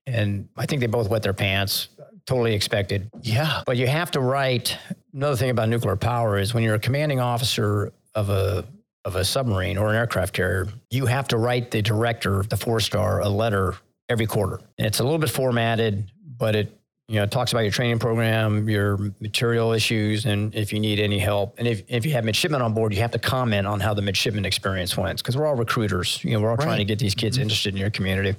and 0.06 0.48
I 0.56 0.64
think 0.64 0.80
they 0.80 0.86
both 0.86 1.10
wet 1.10 1.22
their 1.22 1.34
pants. 1.34 1.88
Totally 2.28 2.52
expected. 2.52 3.10
Yeah. 3.22 3.62
But 3.64 3.78
you 3.78 3.86
have 3.86 4.10
to 4.10 4.20
write. 4.20 4.76
Another 5.14 5.34
thing 5.34 5.48
about 5.48 5.70
nuclear 5.70 5.96
power 5.96 6.36
is 6.36 6.52
when 6.52 6.62
you're 6.62 6.74
a 6.74 6.78
commanding 6.78 7.20
officer 7.20 7.90
of 8.14 8.28
a 8.28 8.66
of 9.06 9.16
a 9.16 9.24
submarine 9.24 9.78
or 9.78 9.88
an 9.88 9.96
aircraft 9.96 10.34
carrier, 10.34 10.68
you 10.90 11.06
have 11.06 11.26
to 11.28 11.38
write 11.38 11.70
the 11.70 11.80
director, 11.80 12.42
the 12.42 12.58
four 12.58 12.80
star, 12.80 13.20
a 13.20 13.28
letter 13.30 13.76
every 14.10 14.26
quarter. 14.26 14.60
And 14.76 14.86
it's 14.86 15.00
a 15.00 15.04
little 15.04 15.18
bit 15.18 15.30
formatted, 15.30 16.12
but 16.36 16.54
it 16.54 16.78
you 17.08 17.14
know, 17.14 17.22
it 17.22 17.30
talks 17.30 17.52
about 17.52 17.60
your 17.60 17.70
training 17.70 17.98
program, 17.98 18.68
your 18.68 18.98
material 19.18 19.72
issues, 19.72 20.26
and 20.26 20.54
if 20.54 20.74
you 20.74 20.80
need 20.80 21.00
any 21.00 21.18
help. 21.18 21.58
And 21.58 21.66
if, 21.66 21.82
if 21.88 22.04
you 22.04 22.12
have 22.12 22.26
midshipmen 22.26 22.60
on 22.60 22.74
board, 22.74 22.92
you 22.92 23.00
have 23.00 23.12
to 23.12 23.18
comment 23.18 23.66
on 23.66 23.80
how 23.80 23.94
the 23.94 24.02
midshipman 24.02 24.44
experience 24.44 24.94
went 24.94 25.16
because 25.16 25.34
we're 25.34 25.46
all 25.46 25.54
recruiters. 25.54 26.22
You 26.22 26.32
know, 26.32 26.40
we're 26.42 26.50
all 26.50 26.56
right. 26.56 26.64
trying 26.64 26.78
to 26.78 26.84
get 26.84 26.98
these 26.98 27.14
kids 27.14 27.38
mm-hmm. 27.38 27.44
interested 27.44 27.72
in 27.72 27.80
your 27.80 27.88
community. 27.88 28.36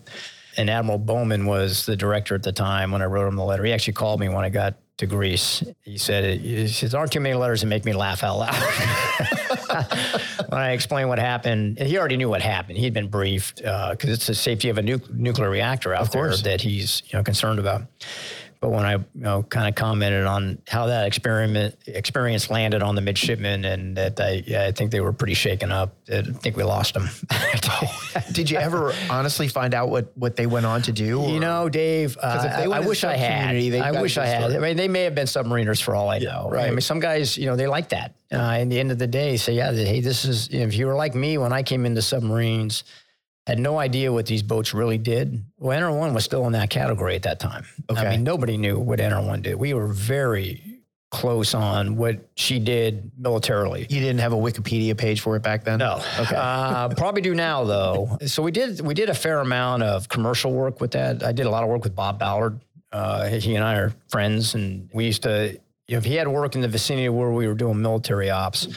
And 0.60 0.70
Admiral 0.70 0.98
Bowman 0.98 1.46
was 1.46 1.86
the 1.86 1.96
director 1.96 2.36
at 2.36 2.44
the 2.44 2.52
time 2.52 2.92
when 2.92 3.02
I 3.02 3.06
wrote 3.06 3.30
him 3.30 3.38
the 3.38 3.46
letter. 3.46 3.64
He 3.64 3.72
actually 3.72 3.94
called 3.94 4.20
me 4.20 4.28
when 4.28 4.44
I 4.44 4.50
got 4.50 4.76
to 4.98 5.06
Greece. 5.06 5.64
He 5.84 5.98
said, 5.98 6.42
he 6.42 6.68
says, 6.68 6.94
aren't 6.94 7.14
too 7.14 7.22
many 7.22 7.34
letters 7.34 7.62
that 7.62 7.68
make 7.68 7.86
me 7.86 7.94
laugh 7.94 8.26
out 8.26 8.40
loud. 8.40 8.54
when 10.50 10.60
I 10.60 10.72
explained 10.72 11.08
what 11.08 11.18
happened, 11.18 11.80
he 11.80 11.98
already 11.98 12.18
knew 12.18 12.28
what 12.28 12.42
happened. 12.42 12.78
He'd 12.78 12.94
been 12.94 13.08
briefed 13.08 13.60
because 13.60 14.10
uh, 14.10 14.12
it's 14.12 14.28
the 14.28 14.36
safety 14.36 14.68
of 14.68 14.78
a 14.78 14.82
nu- 14.82 15.00
nuclear 15.14 15.50
reactor 15.50 15.94
out 15.94 16.12
there 16.12 16.36
that 16.36 16.60
he's 16.60 17.04
you 17.06 17.18
know 17.18 17.24
concerned 17.24 17.60
about. 17.60 17.84
But 18.62 18.72
when 18.72 18.86
I 18.86 18.94
you 18.94 19.06
know 19.14 19.44
kind 19.44 19.70
of 19.70 19.76
commented 19.76 20.26
on 20.26 20.62
how 20.68 20.88
that 20.88 21.08
experiment 21.08 21.76
experience 21.88 22.50
landed 22.50 22.84
on 22.84 22.96
the 22.96 23.02
midshipmen 23.02 23.64
and 23.64 23.96
that 23.96 24.20
I 24.20 24.44
yeah, 24.46 24.66
I 24.66 24.74
think 24.74 24.92
they 24.92 25.00
were 25.00 25.14
pretty 25.14 25.34
shaken 25.34 25.72
up. 25.72 25.96
I 26.12 26.24
think 26.24 26.58
we 26.58 26.64
lost 26.64 26.94
them. 26.94 27.08
Did 28.34 28.50
you 28.50 28.58
ever 28.58 28.94
honestly 29.10 29.48
find 29.48 29.74
out 29.74 29.90
what 29.90 30.12
what 30.18 30.36
they 30.36 30.46
went 30.46 30.66
on 30.66 30.82
to 30.84 30.92
do? 30.92 31.22
Or? 31.22 31.30
You 31.30 31.40
know, 31.40 31.70
Dave, 31.70 32.18
uh, 32.22 32.50
I, 32.54 32.64
I 32.64 32.80
wish 32.82 33.06
I 33.06 33.16
had. 33.16 33.56
I 33.56 34.02
wish 34.02 34.18
I 34.18 34.26
had. 34.26 34.52
I 34.52 34.60
mean, 34.60 34.76
they 34.76 34.90
may 34.90 35.04
have 35.04 35.16
been 35.16 35.28
submariners 35.28 35.82
for 35.82 35.96
all 35.96 36.10
I 36.10 36.20
know. 36.20 36.50
right. 36.52 36.68
I 36.68 36.72
mean, 36.72 36.82
some 36.82 37.00
guys, 37.00 37.38
you 37.38 37.46
know, 37.46 37.56
they 37.56 37.68
like 37.68 37.90
that. 37.90 38.16
Uh, 38.32 38.58
in 38.60 38.70
the 38.70 38.80
end 38.80 38.92
of 38.92 39.00
the 39.00 39.08
day, 39.08 39.38
say, 39.38 39.54
yeah, 39.54 39.72
hey, 39.72 40.02
this 40.02 40.26
is. 40.26 40.50
You 40.52 40.60
know, 40.60 40.68
if 40.68 40.76
you 40.76 40.86
were 40.86 40.96
like 40.96 41.16
me 41.16 41.38
when 41.38 41.54
I 41.54 41.64
came 41.64 41.86
into 41.86 42.02
submarines 42.02 42.84
had 43.50 43.60
no 43.60 43.80
idea 43.80 44.14
what 44.14 44.28
these 44.28 44.44
boats 44.44 44.74
really 44.74 45.00
did. 45.00 45.44
Well, 45.58 45.78
NR1 45.78 46.14
was 46.14 46.24
still 46.24 46.46
in 46.46 46.54
that 46.54 46.70
category 46.70 47.16
at 47.16 47.24
that 47.24 47.40
time. 47.40 47.66
Okay. 47.90 48.00
I 48.00 48.12
mean, 48.12 48.24
nobody 48.24 48.58
knew 48.58 48.80
what 48.80 49.00
NR1 49.00 49.42
did. 49.42 49.56
We 49.56 49.74
were 49.74 49.88
very 49.88 50.80
close 51.10 51.56
on 51.56 51.96
what 51.98 52.30
she 52.36 52.60
did 52.60 53.12
militarily. 53.18 53.88
You 53.90 54.00
didn't 54.00 54.20
have 54.20 54.34
a 54.34 54.38
Wikipedia 54.38 54.96
page 54.96 55.22
for 55.22 55.36
it 55.36 55.42
back 55.42 55.64
then? 55.64 55.80
No. 55.80 56.00
Okay. 56.20 56.36
Uh, 56.36 56.90
probably 56.90 57.24
do 57.24 57.34
now 57.34 57.64
though. 57.64 58.20
So 58.28 58.44
we 58.44 58.52
did 58.52 58.82
we 58.82 58.94
did 58.94 59.10
a 59.10 59.16
fair 59.16 59.40
amount 59.40 59.82
of 59.82 60.08
commercial 60.08 60.54
work 60.54 60.80
with 60.80 60.92
that. 60.92 61.24
I 61.24 61.32
did 61.32 61.48
a 61.48 61.50
lot 61.50 61.64
of 61.64 61.70
work 61.70 61.84
with 61.84 61.96
Bob 61.96 62.20
Ballard. 62.20 62.60
Uh, 62.92 63.26
he 63.26 63.56
and 63.56 63.64
I 63.64 63.76
are 63.76 63.94
friends, 64.10 64.54
and 64.54 64.90
we 64.94 65.06
used 65.06 65.24
to. 65.24 65.58
You 65.88 65.96
know, 65.96 65.98
if 65.98 66.06
he 66.06 66.14
had 66.14 66.28
work 66.28 66.54
in 66.54 66.62
the 66.62 66.68
vicinity 66.68 67.10
where 67.10 67.32
we 67.32 67.48
were 67.48 67.56
doing 67.56 67.82
military 67.82 68.30
ops, 68.30 68.68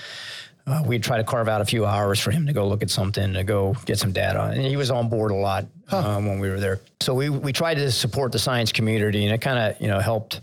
uh, 0.66 0.82
we'd 0.86 1.02
try 1.02 1.16
to 1.16 1.24
carve 1.24 1.48
out 1.48 1.60
a 1.60 1.64
few 1.64 1.84
hours 1.84 2.20
for 2.20 2.30
him 2.30 2.46
to 2.46 2.52
go 2.52 2.68
look 2.68 2.82
at 2.82 2.90
something, 2.90 3.32
to 3.34 3.44
go 3.44 3.74
get 3.84 3.98
some 3.98 4.12
data. 4.12 4.42
And 4.44 4.62
he 4.62 4.76
was 4.76 4.90
on 4.90 5.08
board 5.08 5.32
a 5.32 5.36
lot 5.36 5.66
huh. 5.88 5.98
um, 5.98 6.26
when 6.26 6.38
we 6.38 6.48
were 6.48 6.60
there. 6.60 6.80
So 7.00 7.14
we, 7.14 7.30
we 7.30 7.52
tried 7.52 7.74
to 7.74 7.90
support 7.90 8.32
the 8.32 8.38
science 8.38 8.70
community, 8.72 9.24
and 9.24 9.34
it 9.34 9.40
kind 9.40 9.58
of 9.58 9.80
you 9.80 9.88
know 9.88 9.98
helped 9.98 10.40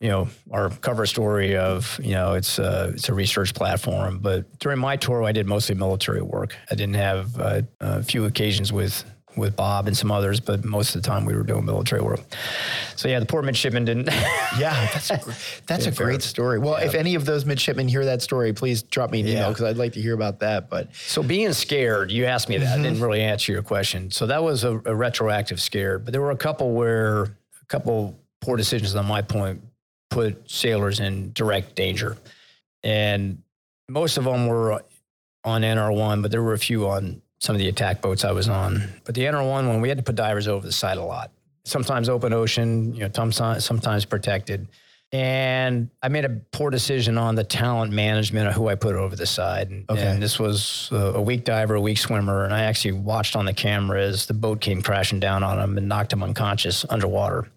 you 0.00 0.08
know 0.08 0.28
our 0.50 0.70
cover 0.70 1.06
story 1.06 1.56
of 1.56 1.98
you 2.02 2.12
know 2.12 2.34
it's 2.34 2.58
a, 2.58 2.90
it's 2.94 3.08
a 3.08 3.14
research 3.14 3.54
platform. 3.54 4.18
But 4.18 4.58
during 4.58 4.78
my 4.78 4.96
tour, 4.96 5.22
I 5.24 5.32
did 5.32 5.46
mostly 5.46 5.74
military 5.74 6.22
work. 6.22 6.56
I 6.70 6.74
didn't 6.74 6.96
have 6.96 7.38
uh, 7.38 7.62
a 7.80 8.02
few 8.02 8.26
occasions 8.26 8.72
with 8.72 9.04
with 9.36 9.56
Bob 9.56 9.86
and 9.86 9.96
some 9.96 10.10
others, 10.10 10.40
but 10.40 10.64
most 10.64 10.94
of 10.94 11.02
the 11.02 11.08
time 11.08 11.24
we 11.24 11.34
were 11.34 11.42
doing 11.42 11.64
military 11.64 12.02
work. 12.02 12.20
So 12.96 13.08
yeah, 13.08 13.20
the 13.20 13.26
poor 13.26 13.42
midshipmen 13.42 13.84
didn't. 13.84 14.06
yeah, 14.58 14.88
that's 14.92 15.10
a, 15.10 15.20
that's 15.66 15.86
a 15.86 15.90
great 15.90 16.22
story. 16.22 16.58
Well, 16.58 16.78
yeah. 16.78 16.86
if 16.86 16.94
any 16.94 17.14
of 17.14 17.24
those 17.24 17.46
midshipmen 17.46 17.88
hear 17.88 18.04
that 18.04 18.22
story, 18.22 18.52
please 18.52 18.82
drop 18.82 19.10
me 19.10 19.20
an 19.20 19.28
email 19.28 19.48
because 19.50 19.64
I'd 19.64 19.76
like 19.76 19.92
to 19.94 20.02
hear 20.02 20.14
about 20.14 20.40
that. 20.40 20.68
But 20.68 20.94
so 20.94 21.22
being 21.22 21.52
scared, 21.52 22.10
you 22.10 22.26
asked 22.26 22.48
me 22.48 22.58
that. 22.58 22.66
Mm-hmm. 22.66 22.80
I 22.80 22.82
didn't 22.82 23.00
really 23.00 23.22
answer 23.22 23.52
your 23.52 23.62
question. 23.62 24.10
So 24.10 24.26
that 24.26 24.42
was 24.42 24.64
a, 24.64 24.80
a 24.84 24.94
retroactive 24.94 25.60
scared, 25.60 26.04
but 26.04 26.12
there 26.12 26.20
were 26.20 26.32
a 26.32 26.36
couple 26.36 26.72
where 26.72 27.22
a 27.22 27.66
couple 27.68 28.18
poor 28.40 28.56
decisions 28.56 28.94
on 28.94 29.06
my 29.06 29.22
point 29.22 29.62
put 30.10 30.50
sailors 30.50 31.00
in 31.00 31.32
direct 31.32 31.76
danger, 31.76 32.16
and 32.82 33.42
most 33.88 34.16
of 34.16 34.24
them 34.24 34.46
were 34.46 34.82
on 35.44 35.62
NR1, 35.62 36.22
but 36.22 36.30
there 36.30 36.42
were 36.42 36.52
a 36.52 36.58
few 36.58 36.88
on 36.88 37.22
some 37.40 37.54
of 37.54 37.58
the 37.58 37.68
attack 37.68 38.00
boats 38.00 38.24
I 38.24 38.32
was 38.32 38.48
on. 38.48 38.88
But 39.04 39.14
the 39.14 39.22
NR1 39.22 39.66
one, 39.66 39.80
we 39.80 39.88
had 39.88 39.98
to 39.98 40.04
put 40.04 40.14
divers 40.14 40.46
over 40.46 40.64
the 40.64 40.72
side 40.72 40.98
a 40.98 41.02
lot. 41.02 41.30
Sometimes 41.64 42.08
open 42.08 42.32
ocean, 42.32 42.94
you 42.94 43.00
know, 43.00 43.10
sometimes, 43.14 43.64
sometimes 43.64 44.04
protected. 44.04 44.68
And 45.12 45.90
I 46.02 46.08
made 46.08 46.24
a 46.24 46.40
poor 46.52 46.70
decision 46.70 47.18
on 47.18 47.34
the 47.34 47.42
talent 47.42 47.92
management 47.92 48.46
of 48.46 48.54
who 48.54 48.68
I 48.68 48.76
put 48.76 48.94
over 48.94 49.16
the 49.16 49.26
side. 49.26 49.70
And, 49.70 49.90
okay. 49.90 50.06
and 50.06 50.22
this 50.22 50.38
was 50.38 50.88
a, 50.92 51.14
a, 51.14 51.20
weak 51.20 51.44
diver, 51.44 51.74
a 51.74 51.80
weak 51.80 51.98
swimmer. 51.98 52.44
And 52.44 52.54
I 52.54 52.60
actually 52.60 52.92
watched 52.92 53.34
on 53.34 53.44
the 53.44 53.52
camera 53.52 54.00
as 54.02 54.26
the 54.26 54.34
boat 54.34 54.60
came 54.60 54.82
crashing 54.82 55.18
down 55.18 55.42
on 55.42 55.58
him 55.58 55.76
and 55.76 55.88
knocked 55.88 56.12
him 56.12 56.22
unconscious 56.22 56.86
underwater. 56.88 57.48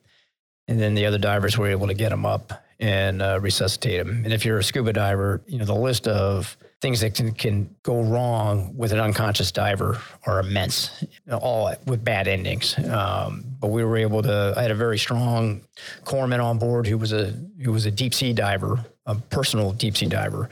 And 0.68 0.80
then 0.80 0.96
the 0.96 1.06
other 1.06 1.20
divers 1.20 1.58
were 1.58 1.68
able 1.68 1.88
to 1.88 1.94
get 1.94 2.12
him 2.12 2.26
up 2.26 2.64
and 2.80 3.22
uh, 3.22 3.40
resuscitate 3.40 4.00
him. 4.00 4.24
And 4.24 4.34
if 4.34 4.46
you're 4.46 4.58
a 4.58 4.64
scuba 4.64 4.94
diver, 4.94 5.42
you 5.46 5.60
know, 5.60 5.66
the 5.66 5.76
list 5.76 6.08
of 6.08 6.58
things 6.84 7.00
that 7.00 7.16
can, 7.16 7.32
can 7.32 7.74
go 7.82 8.02
wrong 8.04 8.76
with 8.76 8.92
an 8.92 9.00
unconscious 9.00 9.54
diver 9.54 10.02
are 10.26 10.42
immense, 10.42 11.06
all 11.32 11.74
with 11.88 12.04
bad 12.04 12.28
endings. 12.28 12.78
Um, 12.90 13.46
but 13.62 13.70
we 13.70 13.86
were 13.86 13.96
able 13.96 14.22
to. 14.22 14.54
I 14.58 14.62
had 14.62 14.70
a 14.70 14.76
very 14.76 15.00
strong 15.00 15.62
corpsman 16.04 16.44
on 16.44 16.60
board 16.60 16.86
who 16.86 16.98
was 16.98 17.14
a 17.14 17.34
who 17.64 17.72
was 17.72 17.86
a 17.86 17.92
deep 17.92 18.14
sea 18.14 18.34
diver, 18.34 18.84
a 19.06 19.16
personal 19.16 19.72
deep 19.72 19.96
sea 19.96 20.08
diver. 20.08 20.50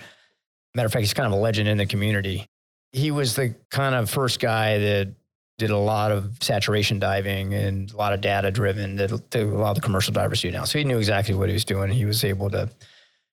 Matter 0.74 0.86
of 0.86 0.94
fact, 0.94 1.02
he's 1.02 1.14
kind 1.14 1.28
of 1.28 1.38
a 1.38 1.42
legend 1.42 1.68
in 1.68 1.78
the 1.78 1.86
community. 1.86 2.48
He 2.94 3.12
was 3.12 3.36
the 3.36 3.54
kind 3.70 3.94
of 3.94 4.10
first 4.10 4.40
guy 4.40 4.78
that 4.78 5.14
did 5.58 5.70
a 5.70 5.78
lot 5.78 6.14
of 6.14 6.38
saturation 6.40 6.98
diving 6.98 7.54
and 7.54 7.92
a 7.92 7.98
lot 7.98 8.14
of 8.14 8.22
data 8.22 8.52
driven 8.52 8.96
that, 8.96 9.10
that 9.32 9.44
a 9.44 9.46
lot 9.46 9.72
of 9.72 9.76
the 9.76 9.82
commercial 9.82 10.14
divers 10.14 10.42
do 10.42 10.50
now. 10.50 10.64
So 10.64 10.80
he 10.80 10.86
knew 10.86 10.98
exactly 10.98 11.36
what 11.36 11.50
he 11.50 11.54
was 11.54 11.66
doing. 11.66 11.92
He 11.92 12.06
was 12.06 12.24
able 12.24 12.50
to 12.52 12.70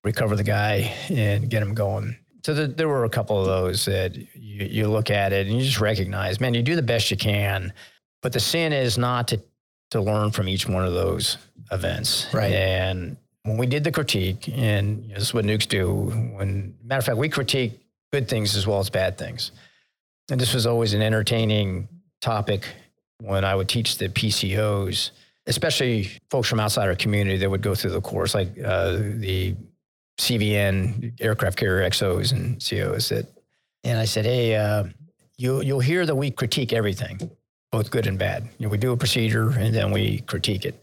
recover 0.02 0.34
the 0.34 0.42
guy 0.42 0.92
and 1.08 1.48
get 1.48 1.62
him 1.62 1.74
going 1.74 2.16
so 2.44 2.54
the, 2.54 2.66
there 2.66 2.88
were 2.88 3.04
a 3.04 3.10
couple 3.10 3.40
of 3.40 3.46
those 3.46 3.84
that 3.86 4.16
you, 4.16 4.26
you 4.34 4.88
look 4.88 5.10
at 5.10 5.32
it 5.32 5.46
and 5.46 5.56
you 5.56 5.64
just 5.64 5.80
recognize, 5.80 6.40
man, 6.40 6.54
you 6.54 6.62
do 6.62 6.76
the 6.76 6.82
best 6.82 7.10
you 7.10 7.16
can, 7.16 7.72
but 8.22 8.32
the 8.32 8.40
sin 8.40 8.72
is 8.72 8.98
not 8.98 9.28
to 9.28 9.40
to 9.90 10.00
learn 10.00 10.30
from 10.30 10.48
each 10.48 10.68
one 10.68 10.84
of 10.84 10.92
those 10.92 11.38
events. 11.72 12.26
Right. 12.32 12.52
And 12.52 13.16
when 13.44 13.56
we 13.56 13.66
did 13.66 13.84
the 13.84 13.92
critique, 13.92 14.48
and 14.48 15.02
you 15.04 15.08
know, 15.08 15.14
this 15.14 15.28
is 15.28 15.34
what 15.34 15.44
nukes 15.44 15.66
do. 15.66 15.90
When 16.36 16.74
matter 16.84 16.98
of 16.98 17.04
fact, 17.06 17.18
we 17.18 17.28
critique 17.28 17.80
good 18.12 18.28
things 18.28 18.56
as 18.56 18.66
well 18.66 18.80
as 18.80 18.90
bad 18.90 19.16
things. 19.16 19.52
And 20.30 20.38
this 20.38 20.52
was 20.52 20.66
always 20.66 20.92
an 20.92 21.02
entertaining 21.02 21.88
topic 22.20 22.66
when 23.20 23.44
I 23.44 23.54
would 23.54 23.68
teach 23.68 23.98
the 23.98 24.08
PCOs, 24.08 25.10
especially 25.46 26.10
folks 26.30 26.48
from 26.48 26.60
outside 26.60 26.88
our 26.88 26.94
community 26.94 27.38
that 27.38 27.50
would 27.50 27.62
go 27.62 27.74
through 27.74 27.92
the 27.92 28.00
course, 28.00 28.34
like 28.34 28.48
uh, 28.62 28.92
the 28.92 29.56
CVN 30.18 31.20
aircraft 31.20 31.56
carrier 31.56 31.88
XOs 31.88 32.32
and 32.32 32.60
COs 32.60 33.08
that, 33.08 33.26
and 33.84 33.98
I 33.98 34.04
said, 34.04 34.24
hey, 34.24 34.56
uh, 34.56 34.84
you, 35.36 35.62
you'll 35.62 35.80
hear 35.80 36.04
that 36.04 36.14
we 36.14 36.30
critique 36.30 36.72
everything, 36.72 37.30
both 37.70 37.90
good 37.90 38.06
and 38.06 38.18
bad. 38.18 38.48
You 38.58 38.66
know, 38.66 38.70
we 38.70 38.78
do 38.78 38.92
a 38.92 38.96
procedure 38.96 39.50
and 39.50 39.74
then 39.74 39.92
we 39.92 40.20
critique 40.20 40.64
it. 40.64 40.82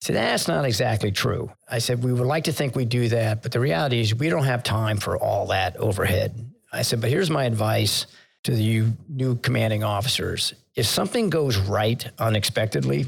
Said, 0.00 0.16
that's 0.16 0.48
not 0.48 0.64
exactly 0.64 1.10
true. 1.10 1.50
I 1.68 1.78
said, 1.78 2.02
we 2.02 2.12
would 2.12 2.26
like 2.26 2.44
to 2.44 2.52
think 2.52 2.74
we 2.74 2.86
do 2.86 3.08
that, 3.08 3.42
but 3.42 3.52
the 3.52 3.60
reality 3.60 4.00
is 4.00 4.14
we 4.14 4.30
don't 4.30 4.44
have 4.44 4.62
time 4.62 4.96
for 4.96 5.18
all 5.18 5.48
that 5.48 5.76
overhead. 5.76 6.50
I 6.72 6.82
said, 6.82 7.00
but 7.00 7.10
here's 7.10 7.28
my 7.28 7.44
advice 7.44 8.06
to 8.44 8.54
you 8.54 8.96
new 9.08 9.36
commanding 9.36 9.84
officers. 9.84 10.54
If 10.74 10.86
something 10.86 11.28
goes 11.28 11.58
right 11.58 12.08
unexpectedly, 12.18 13.06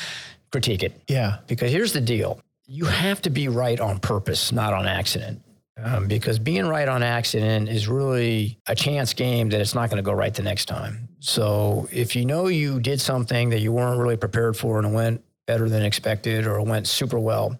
critique 0.52 0.82
it. 0.82 1.00
Yeah. 1.08 1.38
Because 1.46 1.72
here's 1.72 1.92
the 1.92 2.00
deal 2.00 2.40
you 2.66 2.84
have 2.86 3.22
to 3.22 3.30
be 3.30 3.48
right 3.48 3.78
on 3.80 3.98
purpose, 3.98 4.52
not 4.52 4.72
on 4.72 4.86
accident. 4.86 5.42
Um, 5.76 6.06
because 6.06 6.38
being 6.38 6.66
right 6.68 6.86
on 6.86 7.02
accident 7.02 7.68
is 7.68 7.88
really 7.88 8.60
a 8.68 8.76
chance 8.76 9.12
game 9.12 9.48
that 9.48 9.60
it's 9.60 9.74
not 9.74 9.90
going 9.90 9.96
to 9.96 10.04
go 10.04 10.12
right 10.12 10.32
the 10.32 10.42
next 10.42 10.66
time. 10.66 11.08
So 11.18 11.88
if 11.90 12.14
you 12.14 12.24
know 12.24 12.46
you 12.46 12.78
did 12.78 13.00
something 13.00 13.50
that 13.50 13.58
you 13.58 13.72
weren't 13.72 13.98
really 14.00 14.16
prepared 14.16 14.56
for 14.56 14.78
and 14.78 14.86
it 14.86 14.92
went 14.92 15.24
better 15.46 15.68
than 15.68 15.82
expected 15.82 16.46
or 16.46 16.60
it 16.60 16.66
went 16.68 16.86
super 16.86 17.18
well, 17.18 17.58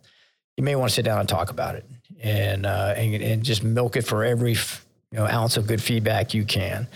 you 0.56 0.62
may 0.62 0.76
want 0.76 0.90
to 0.90 0.94
sit 0.94 1.04
down 1.04 1.18
and 1.18 1.28
talk 1.28 1.50
about 1.50 1.74
it 1.74 1.84
and 2.22 2.66
uh, 2.66 2.94
and, 2.96 3.14
and, 3.16 3.42
just 3.42 3.64
milk 3.64 3.96
it 3.96 4.02
for 4.02 4.24
every 4.24 4.52
you 4.52 4.58
know, 5.12 5.26
ounce 5.26 5.56
of 5.56 5.66
good 5.66 5.82
feedback 5.82 6.34
you 6.34 6.44
can. 6.44 6.86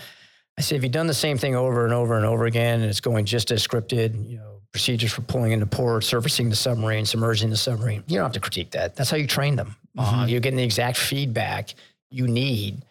I 0.57 0.61
say, 0.61 0.75
if 0.75 0.83
you've 0.83 0.91
done 0.91 1.07
the 1.07 1.13
same 1.13 1.37
thing 1.37 1.55
over 1.55 1.85
and 1.85 1.93
over 1.93 2.17
and 2.17 2.25
over 2.25 2.45
again, 2.45 2.81
and 2.81 2.89
it's 2.89 2.99
going 2.99 3.25
just 3.25 3.51
as 3.51 3.65
scripted, 3.65 4.29
you 4.29 4.37
know, 4.37 4.48
procedures 4.71 5.11
for 5.11 5.21
pulling 5.21 5.51
into 5.51 5.65
port, 5.65 6.03
surfacing 6.03 6.49
the 6.49 6.55
submarine, 6.55 7.05
submerging 7.05 7.49
the 7.49 7.57
submarine, 7.57 8.03
you 8.07 8.17
don't 8.17 8.25
have 8.25 8.33
to 8.33 8.39
critique 8.39 8.71
that. 8.71 8.95
That's 8.95 9.09
how 9.09 9.17
you 9.17 9.27
train 9.27 9.55
them. 9.55 9.75
Mm-hmm. 9.97 10.19
Uh, 10.19 10.25
you're 10.27 10.39
getting 10.39 10.57
the 10.57 10.63
exact 10.63 10.97
feedback 10.97 11.73
you 12.11 12.27
need 12.27 12.83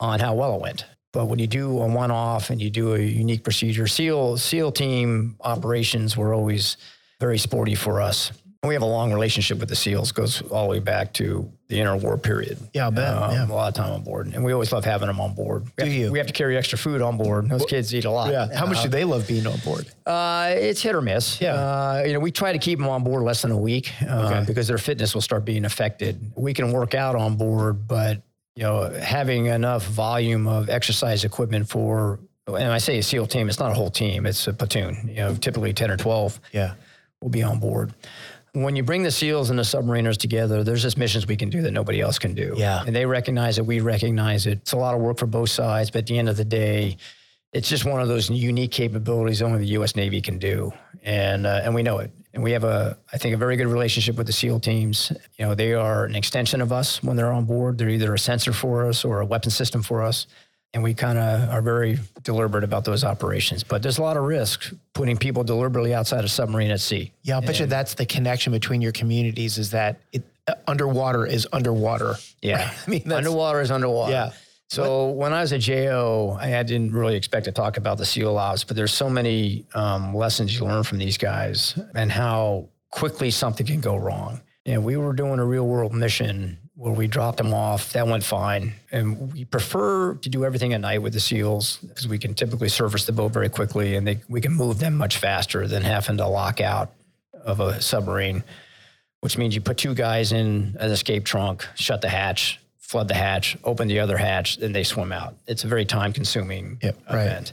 on 0.00 0.20
how 0.20 0.34
well 0.34 0.56
it 0.56 0.60
went. 0.60 0.84
But 1.12 1.26
when 1.26 1.38
you 1.38 1.46
do 1.46 1.80
a 1.80 1.86
one-off 1.86 2.50
and 2.50 2.60
you 2.60 2.70
do 2.70 2.94
a 2.94 2.98
unique 2.98 3.44
procedure, 3.44 3.86
SEAL 3.86 4.38
SEAL 4.38 4.72
team 4.72 5.36
operations 5.40 6.16
were 6.16 6.34
always 6.34 6.76
very 7.20 7.38
sporty 7.38 7.74
for 7.74 8.00
us. 8.00 8.32
We 8.66 8.74
have 8.74 8.82
a 8.82 8.86
long 8.86 9.12
relationship 9.12 9.58
with 9.58 9.68
the 9.68 9.76
SEALs, 9.76 10.12
goes 10.12 10.42
all 10.50 10.64
the 10.64 10.70
way 10.70 10.78
back 10.78 11.12
to 11.14 11.50
the 11.68 11.78
interwar 11.78 12.22
period. 12.22 12.58
Yeah, 12.72 12.86
I 12.86 12.90
bet. 12.90 13.14
Um, 13.16 13.30
yeah. 13.32 13.46
A 13.46 13.48
lot 13.48 13.68
of 13.68 13.74
time 13.74 13.92
on 13.92 14.02
board. 14.02 14.32
And 14.34 14.44
we 14.44 14.52
always 14.52 14.72
love 14.72 14.84
having 14.84 15.08
them 15.08 15.20
on 15.20 15.34
board. 15.34 15.64
We 15.64 15.70
do 15.76 15.84
have, 15.84 15.92
you? 15.92 16.12
We 16.12 16.18
have 16.18 16.26
to 16.26 16.32
carry 16.32 16.56
extra 16.56 16.78
food 16.78 17.02
on 17.02 17.16
board. 17.16 17.48
Those 17.48 17.60
well, 17.60 17.68
kids 17.68 17.94
eat 17.94 18.04
a 18.04 18.10
lot. 18.10 18.30
Yeah. 18.30 18.54
How 18.54 18.66
much 18.66 18.78
uh, 18.78 18.84
do 18.84 18.88
they 18.90 19.04
love 19.04 19.26
being 19.26 19.46
on 19.46 19.58
board? 19.58 19.86
Uh, 20.06 20.54
it's 20.56 20.82
hit 20.82 20.94
or 20.94 21.00
miss. 21.00 21.40
Yeah. 21.40 21.54
Uh, 21.54 22.02
you 22.06 22.12
know, 22.12 22.20
we 22.20 22.30
try 22.30 22.52
to 22.52 22.58
keep 22.58 22.78
them 22.78 22.88
on 22.88 23.02
board 23.02 23.22
less 23.22 23.42
than 23.42 23.50
a 23.50 23.56
week 23.56 23.92
uh, 24.02 24.30
okay. 24.30 24.44
because 24.46 24.68
their 24.68 24.78
fitness 24.78 25.14
will 25.14 25.22
start 25.22 25.44
being 25.44 25.64
affected. 25.64 26.32
We 26.36 26.54
can 26.54 26.72
work 26.72 26.94
out 26.94 27.16
on 27.16 27.36
board, 27.36 27.88
but 27.88 28.22
you 28.56 28.62
know, 28.62 28.88
having 28.90 29.46
enough 29.46 29.84
volume 29.86 30.46
of 30.46 30.70
exercise 30.70 31.24
equipment 31.24 31.68
for, 31.68 32.20
and 32.46 32.72
I 32.72 32.78
say 32.78 32.98
a 32.98 33.02
SEAL 33.02 33.26
team, 33.26 33.48
it's 33.48 33.58
not 33.58 33.72
a 33.72 33.74
whole 33.74 33.90
team, 33.90 34.26
it's 34.26 34.46
a 34.46 34.52
platoon, 34.52 35.08
you 35.08 35.16
know, 35.16 35.34
typically 35.34 35.72
10 35.72 35.90
or 35.90 35.96
12 35.96 36.40
yeah. 36.52 36.74
will 37.20 37.30
be 37.30 37.42
on 37.42 37.58
board. 37.58 37.92
When 38.54 38.76
you 38.76 38.82
bring 38.82 39.02
the 39.02 39.10
SEALs 39.10 39.50
and 39.50 39.58
the 39.58 39.64
submariners 39.64 40.16
together, 40.16 40.64
there's 40.64 40.82
just 40.82 40.96
missions 40.96 41.26
we 41.26 41.36
can 41.36 41.50
do 41.50 41.60
that 41.62 41.72
nobody 41.72 42.00
else 42.00 42.18
can 42.18 42.34
do. 42.34 42.54
Yeah. 42.56 42.82
And 42.86 42.94
they 42.94 43.04
recognize 43.04 43.58
it, 43.58 43.66
we 43.66 43.80
recognize 43.80 44.46
it. 44.46 44.58
It's 44.58 44.72
a 44.72 44.76
lot 44.76 44.94
of 44.94 45.00
work 45.00 45.18
for 45.18 45.26
both 45.26 45.50
sides, 45.50 45.90
but 45.90 45.98
at 46.00 46.06
the 46.06 46.18
end 46.18 46.28
of 46.28 46.36
the 46.36 46.44
day, 46.44 46.96
it's 47.54 47.68
just 47.68 47.84
one 47.84 48.00
of 48.00 48.08
those 48.08 48.28
unique 48.28 48.72
capabilities 48.72 49.40
only 49.40 49.58
the 49.58 49.66
U.S. 49.78 49.94
Navy 49.94 50.20
can 50.20 50.38
do, 50.38 50.72
and 51.04 51.46
uh, 51.46 51.60
and 51.62 51.72
we 51.72 51.84
know 51.84 51.98
it. 51.98 52.10
And 52.34 52.42
we 52.42 52.50
have 52.50 52.64
a, 52.64 52.98
I 53.12 53.16
think, 53.16 53.32
a 53.32 53.38
very 53.38 53.56
good 53.56 53.68
relationship 53.68 54.16
with 54.16 54.26
the 54.26 54.32
SEAL 54.32 54.58
teams. 54.58 55.12
You 55.38 55.46
know, 55.46 55.54
they 55.54 55.72
are 55.72 56.04
an 56.04 56.16
extension 56.16 56.60
of 56.60 56.72
us 56.72 57.00
when 57.00 57.16
they're 57.16 57.32
on 57.32 57.44
board. 57.44 57.78
They're 57.78 57.90
either 57.90 58.12
a 58.12 58.18
sensor 58.18 58.52
for 58.52 58.88
us 58.88 59.04
or 59.04 59.20
a 59.20 59.24
weapon 59.24 59.52
system 59.52 59.84
for 59.84 60.02
us. 60.02 60.26
And 60.74 60.82
we 60.82 60.92
kind 60.92 61.18
of 61.18 61.50
are 61.50 61.62
very 61.62 61.98
deliberate 62.24 62.64
about 62.64 62.84
those 62.84 63.04
operations. 63.04 63.62
But 63.62 63.82
there's 63.82 63.98
a 63.98 64.02
lot 64.02 64.16
of 64.16 64.24
risk 64.24 64.72
putting 64.92 65.16
people 65.16 65.44
deliberately 65.44 65.94
outside 65.94 66.24
a 66.24 66.28
submarine 66.28 66.72
at 66.72 66.80
sea. 66.80 67.12
Yeah, 67.22 67.36
I'll 67.36 67.42
bet 67.42 67.60
you 67.60 67.66
that's 67.66 67.94
the 67.94 68.04
connection 68.04 68.52
between 68.52 68.82
your 68.82 68.90
communities 68.90 69.56
is 69.56 69.70
that 69.70 70.00
it, 70.12 70.24
uh, 70.48 70.54
underwater 70.66 71.26
is 71.26 71.46
underwater. 71.52 72.16
Yeah. 72.42 72.66
Right? 72.66 72.74
I 72.86 72.90
mean, 72.90 73.12
underwater 73.12 73.60
is 73.60 73.70
underwater. 73.70 74.12
Yeah. 74.12 74.32
So 74.68 75.06
what? 75.06 75.16
when 75.16 75.32
I 75.32 75.42
was 75.42 75.52
at 75.52 75.60
JO, 75.60 76.36
I 76.40 76.62
didn't 76.64 76.92
really 76.92 77.14
expect 77.14 77.44
to 77.44 77.52
talk 77.52 77.76
about 77.76 77.98
the 77.98 78.06
SEAL 78.06 78.36
ops, 78.36 78.64
but 78.64 78.76
there's 78.76 78.92
so 78.92 79.08
many 79.08 79.66
um, 79.74 80.14
lessons 80.14 80.58
you 80.58 80.64
learn 80.66 80.82
from 80.82 80.98
these 80.98 81.16
guys 81.16 81.78
and 81.94 82.10
how 82.10 82.68
quickly 82.90 83.30
something 83.30 83.66
can 83.66 83.80
go 83.80 83.96
wrong. 83.96 84.40
And 84.66 84.84
we 84.84 84.96
were 84.96 85.12
doing 85.12 85.38
a 85.38 85.44
real 85.44 85.66
world 85.66 85.94
mission 85.94 86.58
where 86.76 86.92
we 86.92 87.06
dropped 87.06 87.38
them 87.38 87.54
off. 87.54 87.92
That 87.92 88.06
went 88.06 88.24
fine. 88.24 88.74
And 88.90 89.32
we 89.32 89.44
prefer 89.44 90.14
to 90.14 90.28
do 90.28 90.44
everything 90.44 90.72
at 90.72 90.80
night 90.80 91.02
with 91.02 91.12
the 91.12 91.20
SEALs 91.20 91.78
because 91.78 92.08
we 92.08 92.18
can 92.18 92.34
typically 92.34 92.68
service 92.68 93.06
the 93.06 93.12
boat 93.12 93.32
very 93.32 93.48
quickly 93.48 93.94
and 93.94 94.06
they, 94.06 94.20
we 94.28 94.40
can 94.40 94.52
move 94.52 94.78
them 94.78 94.96
much 94.96 95.18
faster 95.18 95.68
than 95.68 95.82
having 95.82 96.16
to 96.16 96.26
lock 96.26 96.60
out 96.60 96.92
of 97.44 97.60
a 97.60 97.80
submarine, 97.80 98.42
which 99.20 99.38
means 99.38 99.54
you 99.54 99.60
put 99.60 99.76
two 99.76 99.94
guys 99.94 100.32
in 100.32 100.76
an 100.80 100.90
escape 100.90 101.24
trunk, 101.24 101.66
shut 101.76 102.00
the 102.00 102.08
hatch, 102.08 102.58
flood 102.78 103.08
the 103.08 103.14
hatch, 103.14 103.56
open 103.64 103.86
the 103.86 104.00
other 104.00 104.16
hatch, 104.16 104.56
then 104.58 104.72
they 104.72 104.84
swim 104.84 105.12
out. 105.12 105.34
It's 105.46 105.64
a 105.64 105.68
very 105.68 105.84
time 105.84 106.12
consuming 106.12 106.78
yep, 106.82 106.96
event. 107.08 107.52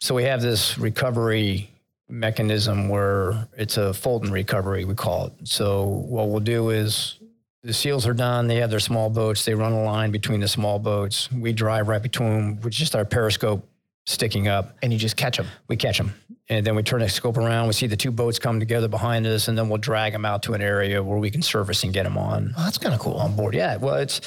So 0.00 0.14
we 0.14 0.24
have 0.24 0.40
this 0.40 0.78
recovery 0.78 1.70
mechanism 2.08 2.88
where 2.88 3.48
it's 3.56 3.76
a 3.76 3.94
Fulton 3.94 4.30
recovery, 4.30 4.84
we 4.84 4.94
call 4.94 5.26
it. 5.26 5.32
So 5.44 5.84
what 5.84 6.28
we'll 6.28 6.40
do 6.40 6.70
is 6.70 7.18
the 7.62 7.72
seals 7.72 8.06
are 8.06 8.14
done. 8.14 8.48
They 8.48 8.56
have 8.56 8.70
their 8.70 8.80
small 8.80 9.08
boats. 9.08 9.44
They 9.44 9.54
run 9.54 9.72
a 9.72 9.82
line 9.84 10.10
between 10.10 10.40
the 10.40 10.48
small 10.48 10.78
boats. 10.78 11.30
We 11.30 11.52
drive 11.52 11.88
right 11.88 12.02
between 12.02 12.30
them 12.30 12.60
with 12.60 12.72
just 12.72 12.96
our 12.96 13.04
periscope 13.04 13.68
sticking 14.04 14.48
up. 14.48 14.76
And 14.82 14.92
you 14.92 14.98
just 14.98 15.16
catch 15.16 15.36
them. 15.36 15.46
We 15.68 15.76
catch 15.76 15.98
them. 15.98 16.12
And 16.48 16.66
then 16.66 16.74
we 16.74 16.82
turn 16.82 17.00
the 17.00 17.08
scope 17.08 17.36
around. 17.36 17.68
We 17.68 17.72
see 17.72 17.86
the 17.86 17.96
two 17.96 18.10
boats 18.10 18.40
come 18.40 18.58
together 18.58 18.88
behind 18.88 19.26
us, 19.26 19.46
and 19.46 19.56
then 19.56 19.68
we'll 19.68 19.78
drag 19.78 20.12
them 20.12 20.24
out 20.24 20.42
to 20.44 20.54
an 20.54 20.60
area 20.60 21.02
where 21.02 21.18
we 21.18 21.30
can 21.30 21.40
service 21.40 21.84
and 21.84 21.92
get 21.92 22.02
them 22.02 22.18
on. 22.18 22.52
Oh, 22.58 22.64
that's 22.64 22.78
kind 22.78 22.94
of 22.94 23.00
cool. 23.00 23.14
On 23.14 23.36
board. 23.36 23.54
Yeah. 23.54 23.76
Well, 23.76 23.94
it's, 23.94 24.20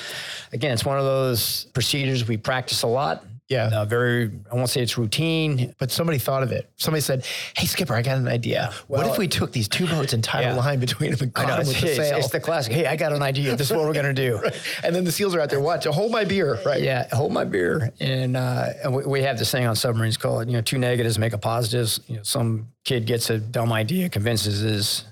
again, 0.53 0.71
it's 0.71 0.85
one 0.85 0.97
of 0.97 1.03
those 1.03 1.65
procedures 1.73 2.25
we 2.25 2.37
practice 2.37 2.83
a 2.83 2.87
lot. 2.87 3.25
Yeah. 3.47 3.69
Uh, 3.71 3.85
very, 3.85 4.31
I 4.51 4.55
won't 4.55 4.69
say 4.69 4.81
it's 4.81 4.97
routine. 4.97 5.75
But 5.77 5.91
somebody 5.91 6.17
thought 6.17 6.41
of 6.41 6.51
it. 6.51 6.69
Somebody 6.77 7.01
said, 7.01 7.25
Hey, 7.55 7.67
Skipper, 7.67 7.93
I 7.93 8.01
got 8.01 8.17
an 8.17 8.27
idea. 8.27 8.73
Well, 8.87 9.03
what 9.03 9.11
if 9.11 9.17
we 9.17 9.27
took 9.27 9.51
these 9.51 9.67
two 9.67 9.85
boats 9.85 10.13
and 10.13 10.23
tied 10.23 10.41
yeah. 10.41 10.55
a 10.55 10.57
line 10.57 10.79
between 10.79 11.11
them 11.11 11.19
and 11.21 11.33
caught 11.33 11.47
them 11.47 11.67
with 11.67 11.79
the 11.79 11.95
sail? 11.95 12.17
It's 12.17 12.29
the 12.29 12.39
classic. 12.39 12.73
Hey, 12.73 12.87
I 12.87 12.95
got 12.95 13.13
an 13.13 13.21
idea. 13.21 13.55
This 13.55 13.69
is 13.69 13.77
what 13.77 13.85
we're 13.85 13.93
going 13.93 14.13
to 14.13 14.13
do. 14.13 14.37
right. 14.43 14.55
And 14.83 14.95
then 14.95 15.03
the 15.03 15.11
SEALs 15.11 15.35
are 15.35 15.41
out 15.41 15.49
there, 15.49 15.59
watch, 15.59 15.85
hold 15.85 16.11
my 16.11 16.23
beer, 16.23 16.59
right? 16.65 16.81
Yeah, 16.81 17.07
hold 17.15 17.31
my 17.31 17.45
beer. 17.45 17.91
And, 17.99 18.35
uh, 18.35 18.69
and 18.83 18.95
we, 18.95 19.05
we, 19.05 19.21
have 19.25 19.39
this 19.39 19.51
thing 19.51 19.65
on 19.65 19.75
submarines 19.75 20.17
called, 20.17 20.47
you 20.47 20.53
know, 20.53 20.61
two 20.61 20.77
negatives 20.77 21.17
make 21.17 21.33
a 21.33 21.37
positive. 21.37 21.97
You 22.07 22.17
know, 22.17 22.23
some 22.23 22.69
kid 22.83 23.05
gets 23.05 23.29
a 23.29 23.39
dumb 23.39 23.71
idea, 23.71 24.09
convinces 24.09 24.59
his 24.59 25.03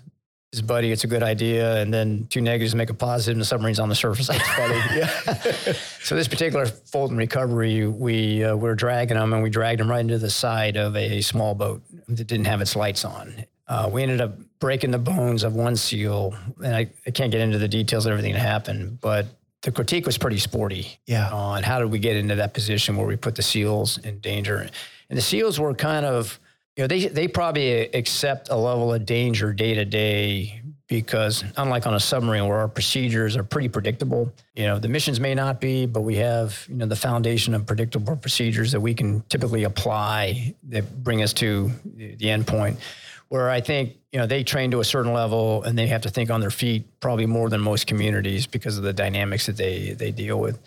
his 0.54 0.62
buddy 0.62 0.92
it's 0.92 1.04
a 1.04 1.08
good 1.08 1.24
idea, 1.24 1.82
and 1.82 1.92
then 1.92 2.28
two 2.30 2.40
negatives 2.40 2.76
make 2.76 2.92
a 2.92 2.94
positive, 2.94 3.34
and 3.34 3.42
the 3.42 3.46
submarine's 3.46 3.80
on 3.80 3.90
the 3.90 3.96
surface. 3.96 4.28
That's 4.28 4.48
funny. 4.56 4.76
yeah. 4.96 5.74
so 6.04 6.16
this 6.16 6.28
particular 6.28 6.68
fold 6.68 6.90
Fulton 6.92 7.18
recovery, 7.18 7.88
we 7.88 8.44
uh, 8.44 8.56
were 8.56 8.76
dragging 8.76 9.18
them, 9.18 9.34
and 9.34 9.42
we 9.42 9.50
dragged 9.50 9.80
them 9.80 9.90
right 9.90 10.02
into 10.02 10.20
the 10.20 10.30
side 10.30 10.78
of 10.78 10.96
a 10.96 11.22
small 11.22 11.56
boat 11.56 11.82
that 12.08 12.28
didn't 12.28 12.46
have 12.46 12.62
its 12.62 12.76
lights 12.76 13.04
on. 13.04 13.34
Uh, 13.68 13.90
we 13.92 14.04
ended 14.04 14.22
up 14.22 14.38
breaking 14.60 14.92
the 14.92 15.00
bones 15.00 15.44
of 15.44 15.56
one 15.56 15.76
seal, 15.76 16.36
and 16.64 16.76
I, 16.76 16.88
I 17.08 17.10
can't 17.10 17.32
get 17.32 17.42
into 17.42 17.58
the 17.58 17.68
details 17.68 18.06
of 18.06 18.12
everything 18.12 18.34
that 18.34 18.40
happened, 18.40 19.02
but 19.02 19.26
the 19.64 19.72
critique 19.72 20.06
was 20.06 20.20
pretty 20.20 20.38
sporty 20.38 21.00
yeah. 21.08 21.32
on 21.32 21.64
how 21.64 21.80
did 21.80 21.90
we 21.90 21.98
get 21.98 22.16
into 22.16 22.36
that 22.36 22.54
position 22.54 22.96
where 22.96 23.08
we 23.08 23.16
put 23.16 23.34
the 23.34 23.42
seals 23.42 23.98
in 23.98 24.20
danger. 24.20 24.70
And 25.10 25.18
the 25.18 25.22
seals 25.22 25.60
were 25.60 25.74
kind 25.74 26.06
of 26.06 26.40
you 26.76 26.84
know, 26.84 26.88
they 26.88 27.08
they 27.08 27.28
probably 27.28 27.84
accept 27.94 28.50
a 28.50 28.56
level 28.56 28.94
of 28.94 29.06
danger 29.06 29.54
day 29.54 29.76
to 29.76 29.86
day 29.86 30.62
because 30.88 31.44
unlike 31.58 31.88
on 31.88 31.94
a 31.94 32.00
submarine 32.00 32.48
where 32.48 32.58
our 32.58 32.68
procedures 32.68 33.38
are 33.38 33.44
pretty 33.44 33.70
predictable, 33.70 34.32
you 34.56 34.66
know, 34.66 34.78
the 34.80 34.88
missions 34.88 35.20
may 35.20 35.34
not 35.34 35.62
be, 35.62 35.86
but 35.86 36.02
we 36.02 36.16
have, 36.16 36.66
you 36.70 36.76
know, 36.76 36.86
the 36.86 36.96
foundation 36.96 37.54
of 37.54 37.66
predictable 37.66 38.16
procedures 38.16 38.72
that 38.72 38.80
we 38.80 38.94
can 38.94 39.22
typically 39.30 39.64
apply 39.64 40.54
that 40.64 41.04
bring 41.04 41.24
us 41.24 41.34
to 41.34 41.72
the 41.96 42.30
end 42.30 42.46
point. 42.48 42.80
Where 43.30 43.50
I 43.50 43.62
think, 43.62 43.96
you 44.12 44.20
know, 44.20 44.28
they 44.28 44.44
train 44.44 44.70
to 44.72 44.80
a 44.82 44.84
certain 44.84 45.14
level 45.14 45.64
and 45.64 45.76
they 45.78 45.88
have 45.88 46.02
to 46.02 46.10
think 46.10 46.30
on 46.30 46.42
their 46.42 46.52
feet 46.52 46.86
probably 47.00 47.26
more 47.26 47.50
than 47.50 47.62
most 47.62 47.88
communities 47.88 48.46
because 48.46 48.78
of 48.78 48.84
the 48.84 48.94
dynamics 48.94 49.46
that 49.46 49.58
they 49.58 49.94
they 49.94 50.12
deal 50.12 50.40
with. 50.40 50.60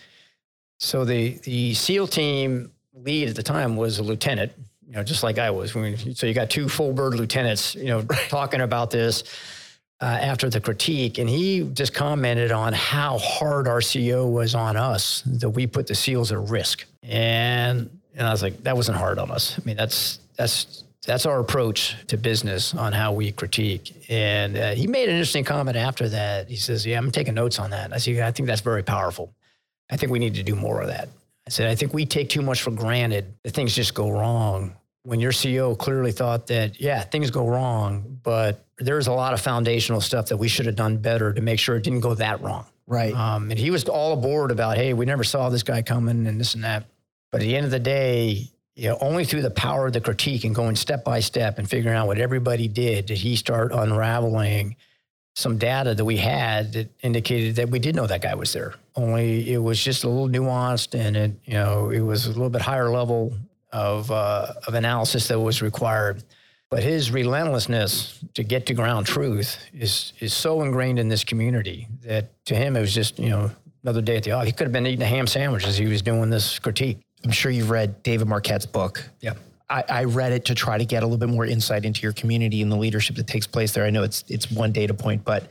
So 0.79 1.05
the 1.05 1.37
the 1.43 1.73
SEAL 1.73 2.07
team 2.07 2.71
lead 2.93 3.29
at 3.29 3.35
the 3.35 3.43
time 3.43 3.77
was 3.77 3.99
a 3.99 4.03
lieutenant 4.03 4.51
you 4.87 4.93
know, 4.93 5.03
just 5.03 5.23
like 5.23 5.37
I 5.37 5.49
was. 5.51 5.71
So 5.71 6.25
you 6.25 6.33
got 6.33 6.49
two 6.49 6.69
full 6.69 6.93
bird 6.93 7.15
lieutenants, 7.15 7.75
you 7.75 7.85
know, 7.85 8.01
talking 8.29 8.61
about 8.61 8.89
this 8.89 9.23
uh, 9.99 10.05
after 10.05 10.49
the 10.49 10.61
critique, 10.61 11.17
and 11.17 11.29
he 11.29 11.69
just 11.73 11.93
commented 11.93 12.51
on 12.51 12.71
how 12.73 13.17
hard 13.17 13.67
our 13.67 13.81
CO 13.81 14.27
was 14.27 14.55
on 14.55 14.77
us 14.77 15.23
that 15.25 15.49
we 15.49 15.67
put 15.67 15.87
the 15.87 15.95
seals 15.95 16.31
at 16.31 16.39
risk, 16.39 16.85
and 17.03 17.89
and 18.15 18.27
I 18.27 18.31
was 18.31 18.41
like, 18.41 18.63
that 18.63 18.75
wasn't 18.75 18.97
hard 18.97 19.19
on 19.19 19.29
us. 19.29 19.59
I 19.59 19.61
mean, 19.65 19.75
that's 19.75 20.19
that's 20.37 20.83
that's 21.05 21.25
our 21.25 21.39
approach 21.39 21.95
to 22.07 22.17
business 22.17 22.73
on 22.73 22.93
how 22.93 23.13
we 23.13 23.31
critique. 23.31 24.05
And 24.09 24.57
uh, 24.57 24.71
he 24.71 24.87
made 24.87 25.07
an 25.09 25.15
interesting 25.15 25.43
comment 25.43 25.77
after 25.77 26.09
that. 26.09 26.47
He 26.47 26.55
says, 26.57 26.85
"Yeah, 26.85 26.97
I'm 26.97 27.11
taking 27.11 27.33
notes 27.33 27.59
on 27.59 27.71
that." 27.71 27.91
I 27.93 27.97
said, 27.97 28.19
"I 28.19 28.31
think 28.31 28.47
that's 28.47 28.61
very 28.61 28.83
powerful. 28.83 29.33
I 29.89 29.97
think 29.97 30.11
we 30.11 30.19
need 30.19 30.35
to 30.35 30.43
do 30.43 30.55
more 30.55 30.81
of 30.81 30.87
that." 30.87 31.09
I 31.47 31.49
said, 31.49 31.69
I 31.69 31.75
think 31.75 31.93
we 31.93 32.05
take 32.05 32.27
too 32.27 32.41
much 32.41 32.61
for 32.61 32.71
granted 32.71 33.33
that 33.43 33.51
things 33.51 33.73
just 33.73 33.93
go 33.93 34.11
wrong. 34.11 34.75
When 35.03 35.21
your 35.21 35.31
CO 35.31 35.75
clearly 35.75 36.11
thought 36.11 36.47
that, 36.47 36.81
yeah, 36.81 37.01
things 37.03 37.31
go 37.31 37.47
wrong, 37.47 38.19
but 38.21 38.65
there's 38.79 39.07
a 39.07 39.13
lot 39.13 39.33
of 39.33 39.39
foundational 39.39 40.01
stuff 40.01 40.27
that 40.27 40.35
we 40.35 40.49
should 40.49 40.65
have 40.65 40.75
done 40.75 40.97
better 40.97 41.33
to 41.33 41.41
make 41.41 41.59
sure 41.59 41.77
it 41.77 41.83
didn't 41.85 42.01
go 42.01 42.13
that 42.15 42.41
wrong. 42.41 42.65
Right. 42.85 43.13
Um, 43.13 43.49
and 43.49 43.57
he 43.57 43.71
was 43.71 43.85
all 43.85 44.11
aboard 44.11 44.51
about, 44.51 44.75
hey, 44.75 44.93
we 44.93 45.05
never 45.05 45.23
saw 45.23 45.47
this 45.47 45.63
guy 45.63 45.81
coming 45.83 46.27
and 46.27 46.37
this 46.37 46.53
and 46.53 46.65
that. 46.65 46.85
But 47.31 47.39
at 47.39 47.45
the 47.45 47.55
end 47.55 47.63
of 47.63 47.71
the 47.71 47.79
day, 47.79 48.49
you 48.75 48.89
know, 48.89 48.97
only 48.99 49.23
through 49.23 49.43
the 49.43 49.49
power 49.49 49.87
of 49.87 49.93
the 49.93 50.01
critique 50.01 50.43
and 50.43 50.53
going 50.53 50.75
step 50.75 51.05
by 51.05 51.21
step 51.21 51.59
and 51.59 51.69
figuring 51.69 51.95
out 51.95 52.07
what 52.07 52.17
everybody 52.17 52.67
did 52.67 53.05
did 53.05 53.17
he 53.17 53.37
start 53.37 53.71
unraveling 53.71 54.75
some 55.37 55.59
data 55.59 55.93
that 55.93 56.03
we 56.03 56.17
had 56.17 56.73
that 56.73 56.89
indicated 57.03 57.57
that 57.57 57.69
we 57.69 57.77
did 57.77 57.95
know 57.95 58.07
that 58.07 58.23
guy 58.23 58.33
was 58.33 58.53
there. 58.53 58.73
Only 58.95 59.53
it 59.53 59.59
was 59.59 59.79
just 59.81 60.03
a 60.03 60.09
little 60.09 60.27
nuanced, 60.27 60.99
and 60.99 61.15
it 61.15 61.31
you 61.45 61.53
know 61.53 61.91
it 61.91 62.01
was 62.01 62.25
a 62.25 62.29
little 62.29 62.49
bit 62.49 62.63
higher 62.63 62.89
level 62.89 63.35
of 63.71 64.09
uh, 64.09 64.47
of 64.65 64.73
analysis 64.73 65.27
that 65.27 65.39
was 65.39 65.61
required. 65.61 66.23
But 66.71 66.81
his 66.81 67.11
relentlessness 67.11 68.19
to 68.33 68.43
get 68.43 68.65
to 68.65 68.73
ground 68.73 69.05
truth 69.05 69.59
is 69.75 70.13
is 70.19 70.33
so 70.33 70.63
ingrained 70.63 70.97
in 70.97 71.07
this 71.07 71.23
community 71.23 71.87
that 72.01 72.43
to 72.47 72.55
him 72.55 72.75
it 72.75 72.81
was 72.81 72.93
just 72.93 73.19
you 73.19 73.29
know 73.29 73.51
another 73.83 74.01
day 74.01 74.17
at 74.17 74.23
the 74.23 74.31
office. 74.31 74.47
He 74.47 74.53
could 74.53 74.65
have 74.65 74.73
been 74.73 74.87
eating 74.87 75.03
a 75.03 75.05
ham 75.05 75.27
sandwich 75.27 75.67
as 75.67 75.77
he 75.77 75.85
was 75.85 76.01
doing 76.01 76.31
this 76.31 76.57
critique. 76.57 76.97
I'm 77.23 77.29
sure 77.29 77.51
you've 77.51 77.69
read 77.69 78.01
David 78.01 78.27
Marquet's 78.27 78.65
book. 78.65 79.03
Yeah. 79.21 79.33
I, 79.69 79.83
I, 79.89 80.03
read 80.05 80.31
it 80.31 80.45
to 80.45 80.55
try 80.55 80.77
to 80.77 80.85
get 80.85 81.03
a 81.03 81.05
little 81.05 81.17
bit 81.17 81.29
more 81.29 81.45
insight 81.45 81.83
into 81.83 82.01
your 82.01 82.13
community 82.13 82.61
and 82.61 82.71
the 82.71 82.77
leadership 82.77 83.17
that 83.17 83.27
takes 83.27 83.45
place 83.45 83.73
there. 83.73 83.83
I 83.83 83.89
know 83.89 84.03
it's 84.03 84.23
it's 84.29 84.49
one 84.49 84.71
data 84.71 84.93
point, 84.93 85.25
but 85.25 85.49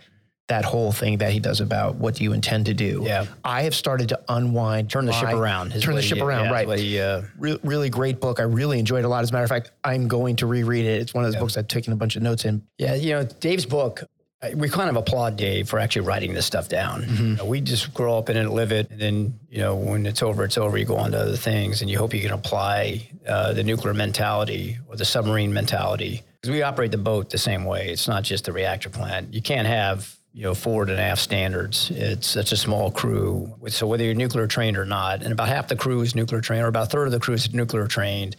that 0.49 0.65
whole 0.65 0.93
thing 0.93 1.19
that 1.19 1.33
he 1.33 1.41
does 1.41 1.61
about 1.61 1.97
what 1.97 2.15
do 2.15 2.25
you 2.25 2.33
intend 2.33 2.67
to 2.67 2.75
do. 2.75 3.03
Yeah. 3.05 3.27
I 3.45 3.63
have 3.63 3.75
started 3.75 4.09
to 4.11 4.21
unwind. 4.29 4.91
Turn 4.91 5.05
the 5.05 5.13
my, 5.13 5.19
ship 5.19 5.31
around. 5.31 5.81
Turn 5.83 5.97
the 5.97 6.03
ship 6.03 6.21
around, 6.21 6.45
yeah, 6.45 6.53
right. 6.53 6.79
He, 6.79 7.01
uh, 7.01 7.23
Re- 7.37 7.59
really 7.65 7.91
great 7.91 8.21
book. 8.21 8.39
I 8.39 8.45
really 8.45 8.79
enjoyed 8.79 9.01
it 9.01 9.07
a 9.07 9.09
lot. 9.09 9.25
As 9.25 9.31
a 9.31 9.33
matter 9.33 9.45
of 9.45 9.51
fact, 9.51 9.73
I'm 9.83 10.07
going 10.07 10.37
to 10.37 10.47
reread 10.47 10.85
it. 10.85 11.01
It's 11.01 11.13
one 11.13 11.25
of 11.25 11.29
those 11.29 11.35
yeah. 11.35 11.41
books 11.41 11.57
I've 11.57 11.67
taken 11.67 11.93
a 11.93 11.97
bunch 11.97 12.15
of 12.15 12.23
notes 12.23 12.45
in. 12.45 12.63
Yeah, 12.79 12.95
you 12.95 13.13
know, 13.13 13.25
Dave's 13.25 13.67
book, 13.67 14.05
we 14.55 14.69
kind 14.69 14.91
of 14.91 14.97
applaud 14.97 15.37
Dave 15.37 15.69
for 15.69 15.79
actually 15.79 16.07
writing 16.07 16.35
this 16.35 16.45
stuff 16.45 16.69
down. 16.69 17.03
Mm-hmm. 17.03 17.25
You 17.25 17.37
know, 17.37 17.45
we 17.47 17.61
just 17.61 17.95
grow 17.95 18.19
up 18.19 18.29
in 18.29 18.37
it, 18.37 18.49
live 18.51 18.71
it, 18.71 18.91
and 18.91 19.01
then 19.01 19.39
you 19.49 19.59
know 19.59 19.75
when 19.75 20.05
it's 20.07 20.23
over, 20.23 20.45
it's 20.45 20.59
over. 20.59 20.77
You 20.77 20.85
go 20.85 20.97
on 20.97 21.13
to 21.13 21.19
other 21.19 21.37
things, 21.37 21.81
and 21.81 21.91
you 21.91 21.99
hope 21.99 22.13
you 22.13 22.21
can 22.21 22.33
apply 22.33 23.09
uh, 23.27 23.55
the 23.55 23.65
nuclear 23.65 23.95
mentality 23.95 24.79
or 24.89 24.97
the 24.97 25.05
submarine 25.05 25.53
mentality 25.53 26.23
because 26.41 26.51
we 26.51 26.63
operate 26.63 26.91
the 26.91 26.99
boat 26.99 27.31
the 27.31 27.39
same 27.39 27.65
way. 27.65 27.89
It's 27.89 28.07
not 28.07 28.25
just 28.25 28.45
the 28.45 28.53
reactor 28.53 28.91
plant. 28.91 29.33
You 29.33 29.41
can't 29.41 29.67
have 29.67 30.15
you 30.35 30.43
know 30.43 30.55
forward 30.55 30.91
and 30.91 31.01
aft 31.01 31.23
standards. 31.23 31.91
It's 31.91 32.27
such 32.27 32.53
a 32.53 32.57
small 32.57 32.91
crew, 32.91 33.55
so 33.69 33.87
whether 33.87 34.05
you're 34.05 34.15
nuclear 34.15 34.47
trained 34.47 34.77
or 34.77 34.85
not, 34.85 35.23
and 35.23 35.33
about 35.33 35.49
half 35.49 35.69
the 35.69 35.77
crew 35.77 36.03
is 36.03 36.15
nuclear 36.15 36.43
trained, 36.43 36.63
or 36.63 36.69
about 36.69 36.89
a 36.89 36.91
third 36.91 37.07
of 37.07 37.13
the 37.13 37.21
crew 37.21 37.35
is 37.35 37.53
nuclear 37.55 37.87
trained 37.87 38.37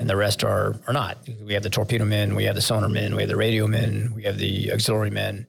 and 0.00 0.08
the 0.08 0.16
rest 0.16 0.42
are 0.42 0.74
are 0.86 0.92
not. 0.92 1.18
We 1.44 1.52
have 1.52 1.62
the 1.62 1.70
torpedo 1.70 2.04
men, 2.04 2.34
we 2.34 2.44
have 2.44 2.54
the 2.56 2.62
sonar 2.62 2.88
men, 2.88 3.14
we 3.14 3.22
have 3.22 3.28
the 3.28 3.36
radio 3.36 3.66
men, 3.66 4.12
we 4.16 4.24
have 4.24 4.38
the 4.38 4.72
auxiliary 4.72 5.10
men. 5.10 5.46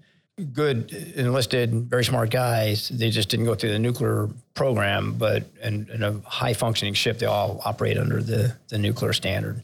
Good 0.54 0.92
enlisted, 1.16 1.72
very 1.90 2.04
smart 2.04 2.32
guys. 2.32 2.90
They 2.90 3.10
just 3.12 3.30
didn't 3.30 3.46
go 3.46 3.56
through 3.56 3.72
the 3.72 3.80
nuclear 3.80 4.30
program, 4.54 5.14
but 5.14 5.46
in, 5.64 5.90
in 5.90 6.04
a 6.04 6.20
high 6.26 6.54
functioning 6.54 6.94
ship, 6.94 7.20
they 7.20 7.26
all 7.26 7.62
operate 7.66 7.98
under 7.98 8.22
the 8.22 8.56
the 8.68 8.78
nuclear 8.78 9.14
standard. 9.14 9.64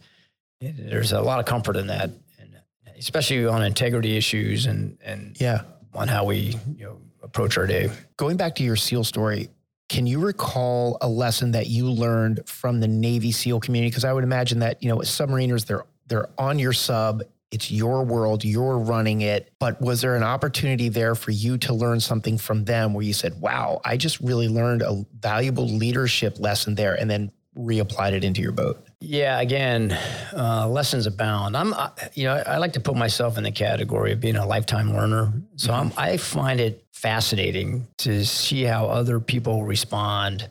There's 0.61 1.11
a 1.11 1.21
lot 1.21 1.39
of 1.39 1.45
comfort 1.45 1.75
in 1.75 1.87
that, 1.87 2.09
and 2.39 2.55
especially 2.97 3.45
on 3.45 3.63
integrity 3.63 4.15
issues 4.15 4.65
and 4.65 4.97
and 5.03 5.39
yeah, 5.39 5.63
on 5.93 6.07
how 6.07 6.23
we 6.25 6.57
you 6.77 6.85
know 6.85 6.97
approach 7.21 7.57
our 7.57 7.67
day. 7.67 7.91
Going 8.15 8.37
back 8.37 8.55
to 8.55 8.63
your 8.63 8.77
SEAL 8.77 9.03
story, 9.03 9.49
can 9.89 10.05
you 10.05 10.19
recall 10.19 10.97
a 11.01 11.07
lesson 11.07 11.51
that 11.51 11.67
you 11.67 11.89
learned 11.89 12.47
from 12.47 12.79
the 12.79 12.87
Navy 12.87 13.31
SEAL 13.31 13.61
community? 13.61 13.89
Because 13.89 14.03
I 14.03 14.13
would 14.13 14.23
imagine 14.23 14.59
that 14.59 14.81
you 14.83 14.89
know 14.89 14.97
submariners 14.97 15.65
they're 15.65 15.85
they're 16.07 16.29
on 16.37 16.59
your 16.59 16.73
sub. 16.73 17.23
It's 17.49 17.71
your 17.71 18.03
world, 18.03 18.43
you're 18.43 18.77
running 18.77 19.21
it. 19.21 19.53
But 19.57 19.79
was 19.81 20.01
there 20.01 20.17
an 20.17 20.23
opportunity 20.23 20.89
there 20.89 21.15
for 21.15 21.31
you 21.31 21.57
to 21.59 21.73
learn 21.73 22.01
something 22.01 22.37
from 22.37 22.65
them 22.65 22.93
where 22.93 23.05
you 23.05 23.13
said, 23.13 23.39
wow, 23.39 23.79
I 23.85 23.95
just 23.95 24.19
really 24.19 24.49
learned 24.49 24.81
a 24.81 25.05
valuable 25.17 25.65
leadership 25.65 26.39
lesson 26.39 26.75
there 26.75 26.95
and 26.99 27.09
then 27.09 27.31
reapplied 27.57 28.11
it 28.11 28.25
into 28.25 28.41
your 28.41 28.51
boat? 28.51 28.85
Yeah, 28.99 29.39
again, 29.39 29.91
uh, 30.35 30.67
lessons 30.67 31.05
abound. 31.05 31.55
I'm, 31.55 31.73
uh, 31.73 31.89
you 32.15 32.23
know, 32.23 32.41
I 32.47 32.57
like 32.57 32.73
to 32.73 32.79
put 32.79 32.95
myself 32.95 33.37
in 33.37 33.43
the 33.43 33.51
category 33.51 34.11
of 34.11 34.19
being 34.19 34.35
a 34.35 34.45
lifetime 34.45 34.91
learner. 34.91 35.31
So 35.55 35.71
mm-hmm. 35.71 35.99
i 35.99 36.17
find 36.17 36.59
it 36.59 36.83
fascinating 36.93 37.87
to 37.99 38.25
see 38.25 38.63
how 38.63 38.87
other 38.87 39.19
people 39.19 39.63
respond 39.63 40.49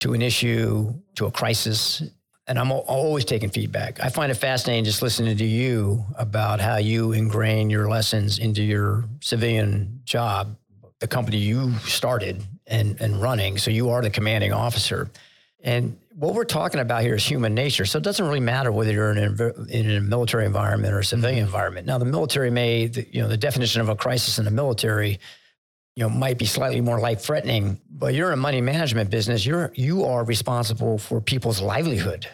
to 0.00 0.12
an 0.14 0.22
issue, 0.22 0.94
to 1.16 1.26
a 1.26 1.32
crisis. 1.32 2.02
And 2.46 2.60
I'm 2.60 2.70
always 2.70 3.24
taking 3.24 3.50
feedback. 3.50 3.98
I 4.00 4.08
find 4.08 4.30
it 4.30 4.36
fascinating 4.36 4.84
just 4.84 5.02
listening 5.02 5.36
to 5.36 5.44
you 5.44 6.04
about 6.16 6.60
how 6.60 6.76
you 6.76 7.12
ingrain 7.12 7.70
your 7.70 7.88
lessons 7.88 8.38
into 8.38 8.62
your 8.62 9.04
civilian 9.20 10.00
job, 10.04 10.56
the 11.00 11.08
company 11.08 11.38
you 11.38 11.74
started 11.80 12.42
and, 12.68 13.00
and 13.00 13.20
running. 13.20 13.58
So 13.58 13.72
you 13.72 13.90
are 13.90 14.00
the 14.00 14.10
commanding 14.10 14.52
officer. 14.52 15.10
And 15.62 15.98
what 16.20 16.34
we're 16.34 16.44
talking 16.44 16.80
about 16.80 17.00
here 17.00 17.14
is 17.14 17.24
human 17.24 17.54
nature. 17.54 17.86
So 17.86 17.96
it 17.96 18.04
doesn't 18.04 18.24
really 18.24 18.40
matter 18.40 18.70
whether 18.70 18.92
you're 18.92 19.12
in 19.12 19.40
a, 19.40 19.62
in 19.70 19.90
a 19.90 20.00
military 20.02 20.44
environment 20.44 20.92
or 20.92 20.98
a 20.98 21.04
civilian 21.04 21.38
environment. 21.38 21.86
Now, 21.86 21.96
the 21.96 22.04
military 22.04 22.50
may, 22.50 22.90
you 23.10 23.22
know, 23.22 23.28
the 23.28 23.38
definition 23.38 23.80
of 23.80 23.88
a 23.88 23.96
crisis 23.96 24.38
in 24.38 24.44
the 24.44 24.50
military, 24.50 25.18
you 25.96 26.02
know, 26.02 26.10
might 26.10 26.36
be 26.36 26.44
slightly 26.44 26.82
more 26.82 27.00
life 27.00 27.22
threatening, 27.22 27.80
but 27.90 28.12
you're 28.12 28.28
in 28.28 28.34
a 28.34 28.36
money 28.36 28.60
management 28.60 29.08
business. 29.08 29.46
You're, 29.46 29.72
you 29.74 30.04
are 30.04 30.22
responsible 30.22 30.98
for 30.98 31.22
people's 31.22 31.62
livelihood. 31.62 32.26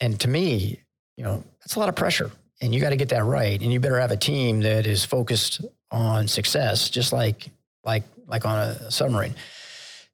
And 0.00 0.18
to 0.20 0.28
me, 0.28 0.80
you 1.18 1.24
know, 1.24 1.44
that's 1.60 1.76
a 1.76 1.78
lot 1.78 1.90
of 1.90 1.96
pressure 1.96 2.30
and 2.62 2.74
you 2.74 2.80
got 2.80 2.90
to 2.90 2.96
get 2.96 3.10
that 3.10 3.24
right. 3.24 3.60
And 3.60 3.70
you 3.70 3.78
better 3.78 4.00
have 4.00 4.10
a 4.10 4.16
team 4.16 4.60
that 4.60 4.86
is 4.86 5.04
focused 5.04 5.60
on 5.90 6.28
success, 6.28 6.88
just 6.88 7.12
like, 7.12 7.50
like, 7.84 8.04
like 8.26 8.46
on 8.46 8.58
a 8.58 8.90
submarine. 8.90 9.34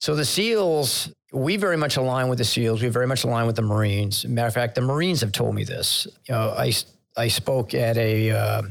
So 0.01 0.17
the 0.17 0.25
SEALs, 0.25 1.13
we 1.33 1.57
very 1.57 1.77
much 1.77 1.97
align 1.97 2.29
with 2.29 2.39
the 2.39 2.45
SEALs. 2.45 2.83
We 2.83 2.89
very 2.89 3.07
much 3.07 3.25
align 3.25 3.47
with 3.47 3.57
the 3.57 3.63
Marines. 3.63 4.27
Matter 4.27 4.49
of 4.49 4.55
fact, 4.55 4.75
the 4.75 4.81
Marines 4.81 5.21
have 5.21 5.33
told 5.33 5.55
me 5.55 5.65
this. 5.65 6.07
You 6.29 6.35
know, 6.35 6.55
I, 6.57 6.73
I 7.17 7.29
spoke 7.29 7.75
at 7.75 7.97
a 7.97 8.31
uh, 8.31 8.63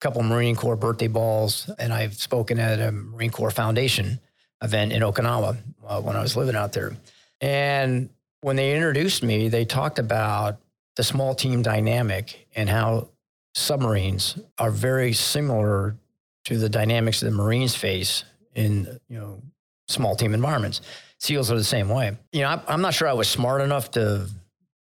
couple 0.00 0.22
Marine 0.22 0.56
Corps 0.56 0.76
birthday 0.76 1.08
balls, 1.08 1.70
and 1.78 1.92
I've 1.92 2.14
spoken 2.14 2.58
at 2.58 2.80
a 2.80 2.92
Marine 2.92 3.30
Corps 3.30 3.50
Foundation 3.50 4.18
event 4.62 4.92
in 4.92 5.02
Okinawa 5.02 5.56
uh, 5.86 6.00
when 6.00 6.16
I 6.16 6.22
was 6.22 6.36
living 6.36 6.56
out 6.56 6.72
there. 6.72 6.96
And 7.40 8.08
when 8.40 8.56
they 8.56 8.74
introduced 8.74 9.22
me, 9.22 9.48
they 9.48 9.64
talked 9.64 9.98
about 9.98 10.58
the 10.96 11.02
small 11.02 11.34
team 11.34 11.62
dynamic 11.62 12.48
and 12.56 12.68
how 12.68 13.08
submarines 13.54 14.38
are 14.58 14.70
very 14.70 15.12
similar 15.12 15.96
to 16.44 16.58
the 16.58 16.68
dynamics 16.68 17.20
that 17.20 17.26
the 17.26 17.32
Marines 17.32 17.74
face 17.74 18.24
in 18.54 19.00
you 19.08 19.18
know 19.18 19.42
small 19.88 20.16
team 20.16 20.34
environments. 20.34 20.80
SEALs 21.26 21.50
are 21.50 21.56
the 21.56 21.64
same 21.64 21.88
way. 21.88 22.16
You 22.32 22.42
know, 22.42 22.62
I'm 22.68 22.80
not 22.80 22.94
sure 22.94 23.08
I 23.08 23.12
was 23.12 23.28
smart 23.28 23.60
enough 23.60 23.90
to 23.92 24.28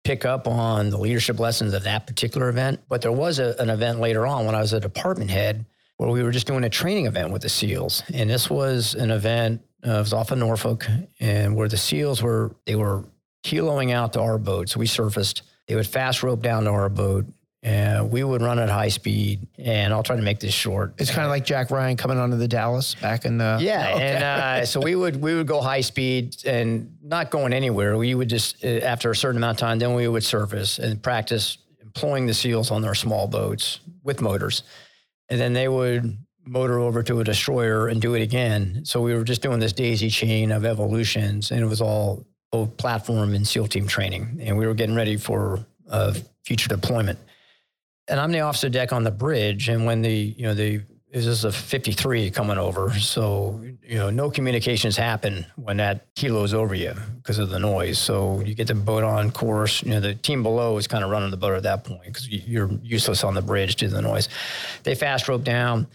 pick 0.05 0.25
up 0.25 0.47
on 0.47 0.91
the 0.91 0.99
leadership 0.99 1.41
lessons 1.41 1.73
of 1.73 1.85
that 1.85 2.07
particular 2.07 2.51
event, 2.51 2.81
but 2.89 3.01
there 3.01 3.13
was 3.13 3.39
a, 3.39 3.57
an 3.59 3.71
event 3.71 4.01
later 4.01 4.27
on 4.27 4.45
when 4.45 4.55
I 4.55 4.61
was 4.61 4.73
a 4.75 4.81
department 4.81 5.31
head 5.31 5.65
where 5.97 6.11
we 6.11 6.23
were 6.23 6.31
just 6.31 6.47
doing 6.47 6.65
a 6.65 6.69
training 6.69 7.07
event 7.07 7.33
with 7.33 7.43
the 7.43 7.49
SEALs. 7.49 8.03
And 8.13 8.29
this 8.29 8.51
was 8.51 8.95
an 8.95 9.11
event, 9.11 9.63
uh, 9.87 9.93
it 9.93 9.99
was 10.01 10.13
off 10.13 10.31
of 10.31 10.39
Norfolk, 10.39 10.87
and 11.21 11.57
where 11.57 11.69
the 11.69 11.77
SEALs 11.77 12.23
were, 12.23 12.55
they 12.67 12.75
were 12.75 13.05
heloing 13.45 13.93
out 13.93 14.13
to 14.15 14.21
our 14.21 14.39
boat. 14.39 14.69
So 14.69 14.81
we 14.81 14.87
surfaced. 14.87 15.43
They 15.67 15.75
would 15.77 15.87
fast 15.87 16.23
rope 16.23 16.43
down 16.43 16.65
to 16.65 16.71
our 16.71 16.91
boat 16.91 17.25
and 17.65 18.13
we 18.13 18.23
would 18.23 18.43
run 18.43 18.59
at 18.59 18.69
high 18.69 18.89
speed. 18.89 19.49
And 19.59 19.93
I'll 19.93 20.03
try 20.03 20.17
to 20.17 20.23
make 20.23 20.39
this 20.39 20.53
short. 20.53 20.95
It's 20.99 21.11
kind 21.11 21.25
of 21.25 21.31
like 21.31 21.47
Jack 21.47 21.71
Ryan 21.71 21.97
coming 21.97 22.19
onto 22.19 22.37
the 22.37 22.47
Dallas 22.47 22.95
back 22.95 23.25
in 23.25 23.39
the 23.39 23.59
yeah. 23.61 23.95
Okay. 23.95 24.03
And 24.03 24.23
uh, 24.23 24.67
so 24.67 24.81
we 24.81 24.95
would 24.95 25.21
we 25.21 25.35
would 25.35 25.47
go 25.47 25.61
high 25.63 25.81
speed 25.81 26.37
and 26.45 26.95
not 27.03 27.31
going 27.31 27.55
anywhere. 27.55 27.97
We 27.97 28.15
would 28.15 28.29
just 28.29 28.63
uh, 28.63 28.69
after 28.69 29.11
a 29.11 29.17
certain 29.17 29.39
amount 29.39 29.57
of 29.57 29.61
time, 29.61 29.79
then 29.79 29.95
we 29.95 30.07
would 30.07 30.23
surface 30.23 30.79
and 30.79 31.03
practice 31.03 31.59
employing 31.81 32.27
the 32.27 32.35
seals 32.35 32.71
on 32.71 32.83
their 32.83 32.95
small 32.95 33.27
boats 33.27 33.81
with 34.03 34.21
motors, 34.21 34.63
and 35.31 35.41
then 35.41 35.55
they 35.55 35.69
would 35.69 36.19
motor 36.47 36.79
over 36.79 37.03
to 37.03 37.21
a 37.21 37.25
destroyer 37.25 37.89
and 37.89 38.03
do 38.03 38.13
it 38.13 38.21
again. 38.21 38.85
So 38.85 39.01
we 39.01 39.15
were 39.15 39.25
just 39.25 39.41
doing 39.41 39.61
this 39.61 39.73
daisy 39.73 40.11
chain 40.11 40.53
of 40.53 40.67
evolutions, 40.67 41.51
and 41.51 41.63
it 41.63 41.67
was 41.67 41.81
all 41.81 42.27
both 42.53 42.77
platform 42.77 43.35
and 43.35 43.49
SEAL 43.49 43.69
team 43.69 43.87
training, 43.87 44.39
and 44.43 44.59
we 44.59 44.67
were 44.67 44.75
getting 44.75 44.95
ready 44.95 45.17
for 45.17 45.65
uh, 45.89 46.13
future 46.45 46.69
deployment 46.69 47.19
and 48.09 48.21
I'm 48.21 48.33
the 48.33 48.41
officer 48.41 48.69
deck 48.69 48.93
on 48.93 49.05
the 49.05 49.11
bridge. 49.11 49.69
And 49.69 49.87
when 49.87 50.03
the, 50.03 50.13
you 50.13 50.45
know, 50.45 50.55
the, 50.55 50.83
this 51.13 51.27
is 51.27 51.45
a 51.45 51.53
53 51.53 52.31
coming 52.33 52.59
over. 52.59 52.93
So, 52.99 53.63
you 53.87 53.99
know, 53.99 54.11
no 54.11 54.31
communications 54.31 54.97
happen 54.97 55.47
when 55.55 55.77
that 55.77 56.07
helo's 56.17 56.53
over 56.53 56.75
you 56.75 56.93
because 57.19 57.39
of 57.39 57.51
the 57.51 57.59
noise. 57.61 58.01
So 58.01 58.41
you 58.41 58.55
get 58.55 58.67
the 58.67 58.75
boat 58.75 59.05
on 59.05 59.31
course. 59.31 59.83
You 59.85 59.91
know, 59.91 60.01
the 60.01 60.15
team 60.15 60.43
below 60.43 60.77
is 60.77 60.89
kind 60.89 61.05
of 61.05 61.11
running 61.11 61.31
the 61.31 61.37
boat 61.37 61.55
at 61.55 61.63
that 61.63 61.85
point 61.85 62.03
because 62.05 62.29
you're 62.29 62.69
useless 62.83 63.23
on 63.23 63.35
the 63.35 63.43
bridge 63.43 63.77
due 63.77 63.89
to 63.89 63.95
the 63.95 64.03
noise. 64.03 64.29
They 64.83 64.97
fast 64.97 65.29
rope 65.29 65.45
down. 65.45 65.87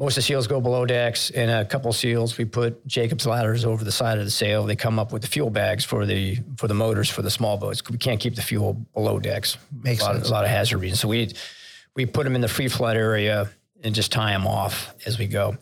Most 0.00 0.12
of 0.12 0.16
the 0.16 0.22
seals 0.22 0.46
go 0.46 0.62
below 0.62 0.86
decks. 0.86 1.28
In 1.28 1.50
a 1.50 1.62
couple 1.62 1.90
of 1.90 1.96
seals, 1.96 2.38
we 2.38 2.46
put 2.46 2.86
Jacob's 2.86 3.26
ladders 3.26 3.66
over 3.66 3.84
the 3.84 3.92
side 3.92 4.18
of 4.18 4.24
the 4.24 4.30
sail. 4.30 4.64
They 4.64 4.74
come 4.74 4.98
up 4.98 5.12
with 5.12 5.20
the 5.20 5.28
fuel 5.28 5.50
bags 5.50 5.84
for 5.84 6.06
the 6.06 6.38
for 6.56 6.68
the 6.68 6.74
motors 6.74 7.10
for 7.10 7.20
the 7.20 7.30
small 7.30 7.58
boats. 7.58 7.82
We 7.90 7.98
can't 7.98 8.18
keep 8.18 8.34
the 8.34 8.40
fuel 8.40 8.74
below 8.94 9.18
decks. 9.18 9.58
Makes 9.84 10.00
a 10.00 10.04
lot, 10.04 10.12
sense. 10.14 10.24
Of, 10.24 10.30
a 10.30 10.34
lot 10.34 10.44
of 10.44 10.50
hazard 10.50 10.78
reasons. 10.78 11.00
So 11.00 11.08
we 11.08 11.34
we 11.94 12.06
put 12.06 12.24
them 12.24 12.34
in 12.34 12.40
the 12.40 12.48
free 12.48 12.68
flood 12.68 12.96
area 12.96 13.50
and 13.84 13.94
just 13.94 14.10
tie 14.10 14.32
them 14.32 14.46
off 14.46 14.94
as 15.04 15.18
we 15.18 15.26
go. 15.26 15.58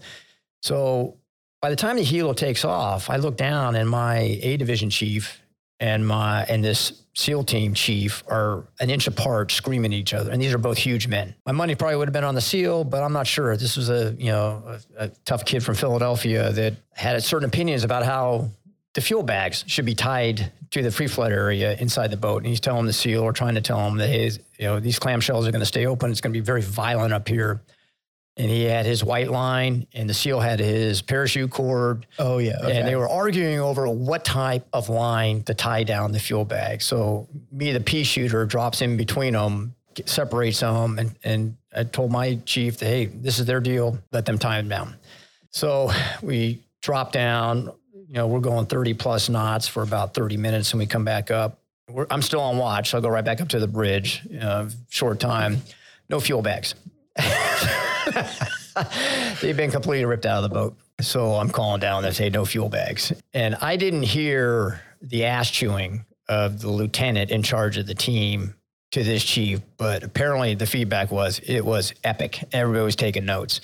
So 0.62 1.16
by 1.60 1.70
the 1.70 1.76
time 1.76 1.96
the 1.96 2.04
helo 2.04 2.36
takes 2.36 2.64
off, 2.64 3.10
I 3.10 3.16
look 3.16 3.36
down 3.36 3.74
and 3.74 3.90
my 3.90 4.18
A 4.18 4.56
division 4.56 4.88
chief 4.88 5.42
and 5.80 6.06
my 6.06 6.44
and 6.44 6.64
this 6.64 7.02
SEAL 7.14 7.44
team 7.44 7.74
chief 7.74 8.22
are 8.28 8.64
an 8.78 8.90
inch 8.90 9.06
apart, 9.06 9.50
screaming 9.50 9.92
at 9.92 9.98
each 9.98 10.14
other. 10.14 10.30
And 10.30 10.40
these 10.40 10.54
are 10.54 10.58
both 10.58 10.78
huge 10.78 11.08
men. 11.08 11.34
My 11.44 11.52
money 11.52 11.74
probably 11.74 11.96
would 11.96 12.08
have 12.08 12.12
been 12.12 12.24
on 12.24 12.36
the 12.36 12.40
SEAL, 12.40 12.84
but 12.84 13.02
I'm 13.02 13.12
not 13.12 13.26
sure. 13.26 13.56
This 13.56 13.76
was 13.76 13.90
a 13.90 14.14
you 14.18 14.30
know 14.30 14.78
a, 14.96 15.04
a 15.04 15.08
tough 15.24 15.44
kid 15.44 15.62
from 15.62 15.74
Philadelphia 15.74 16.52
that 16.52 16.74
had 16.92 17.22
certain 17.22 17.48
opinions 17.48 17.84
about 17.84 18.04
how 18.04 18.50
the 18.94 19.00
fuel 19.00 19.22
bags 19.22 19.64
should 19.66 19.84
be 19.84 19.94
tied 19.94 20.52
to 20.70 20.82
the 20.82 20.90
free 20.90 21.06
flood 21.06 21.32
area 21.32 21.76
inside 21.78 22.10
the 22.10 22.16
boat. 22.16 22.38
And 22.38 22.46
he's 22.46 22.60
telling 22.60 22.86
the 22.86 22.92
SEAL 22.92 23.22
or 23.22 23.32
trying 23.32 23.54
to 23.54 23.60
tell 23.60 23.86
him 23.86 23.98
that 23.98 24.08
hey, 24.08 24.30
you 24.58 24.66
know 24.66 24.80
these 24.80 24.98
clamshells 24.98 25.46
are 25.46 25.52
going 25.52 25.60
to 25.60 25.66
stay 25.66 25.86
open. 25.86 26.10
It's 26.10 26.20
going 26.20 26.32
to 26.32 26.38
be 26.38 26.44
very 26.44 26.62
violent 26.62 27.12
up 27.12 27.28
here. 27.28 27.60
And 28.38 28.48
he 28.48 28.62
had 28.62 28.86
his 28.86 29.02
white 29.02 29.30
line, 29.30 29.86
and 29.92 30.08
the 30.08 30.14
SEAL 30.14 30.38
had 30.38 30.60
his 30.60 31.02
parachute 31.02 31.50
cord. 31.50 32.06
Oh 32.20 32.38
yeah, 32.38 32.56
okay. 32.62 32.78
and 32.78 32.86
they 32.86 32.94
were 32.94 33.08
arguing 33.08 33.58
over 33.58 33.88
what 33.88 34.24
type 34.24 34.66
of 34.72 34.88
line 34.88 35.42
to 35.42 35.54
tie 35.54 35.82
down 35.82 36.12
the 36.12 36.20
fuel 36.20 36.44
bag. 36.44 36.80
So 36.80 37.28
me, 37.50 37.72
the 37.72 37.80
pea 37.80 38.04
shooter, 38.04 38.46
drops 38.46 38.80
in 38.80 38.96
between 38.96 39.32
them, 39.32 39.74
separates 40.06 40.60
them, 40.60 41.00
and 41.00 41.18
and 41.24 41.56
I 41.74 41.82
told 41.82 42.12
my 42.12 42.38
chief 42.46 42.78
that 42.78 42.86
hey, 42.86 43.06
this 43.06 43.40
is 43.40 43.46
their 43.46 43.60
deal. 43.60 43.98
Let 44.12 44.24
them 44.24 44.38
tie 44.38 44.58
them 44.58 44.68
down. 44.68 44.94
So 45.50 45.90
we 46.22 46.60
drop 46.80 47.10
down. 47.10 47.72
You 47.92 48.14
know, 48.14 48.26
we're 48.26 48.40
going 48.40 48.64
30 48.66 48.94
plus 48.94 49.28
knots 49.28 49.68
for 49.68 49.82
about 49.82 50.14
30 50.14 50.36
minutes, 50.36 50.72
and 50.72 50.78
we 50.78 50.86
come 50.86 51.04
back 51.04 51.30
up. 51.30 51.58
We're, 51.90 52.06
I'm 52.10 52.22
still 52.22 52.40
on 52.40 52.56
watch. 52.56 52.90
So 52.90 52.98
I'll 52.98 53.02
go 53.02 53.08
right 53.08 53.24
back 53.24 53.40
up 53.40 53.48
to 53.48 53.58
the 53.58 53.66
bridge. 53.66 54.22
Uh, 54.40 54.68
short 54.88 55.18
time, 55.18 55.60
no 56.08 56.20
fuel 56.20 56.40
bags. 56.40 56.74
They've 59.40 59.56
been 59.56 59.70
completely 59.70 60.04
ripped 60.04 60.26
out 60.26 60.42
of 60.42 60.50
the 60.50 60.54
boat. 60.54 60.76
So 61.00 61.34
I'm 61.34 61.50
calling 61.50 61.80
down 61.80 62.04
and 62.04 62.14
say 62.14 62.28
no 62.30 62.44
fuel 62.44 62.68
bags. 62.68 63.12
And 63.32 63.54
I 63.56 63.76
didn't 63.76 64.02
hear 64.02 64.80
the 65.00 65.26
ass 65.26 65.50
chewing 65.50 66.04
of 66.28 66.60
the 66.60 66.70
lieutenant 66.70 67.30
in 67.30 67.42
charge 67.42 67.76
of 67.78 67.86
the 67.86 67.94
team 67.94 68.54
to 68.92 69.02
this 69.02 69.22
chief, 69.22 69.60
but 69.76 70.02
apparently 70.02 70.54
the 70.54 70.66
feedback 70.66 71.10
was 71.10 71.40
it 71.40 71.64
was 71.64 71.92
epic. 72.04 72.42
Everybody 72.52 72.84
was 72.84 72.96
taking 72.96 73.24
notes. 73.24 73.60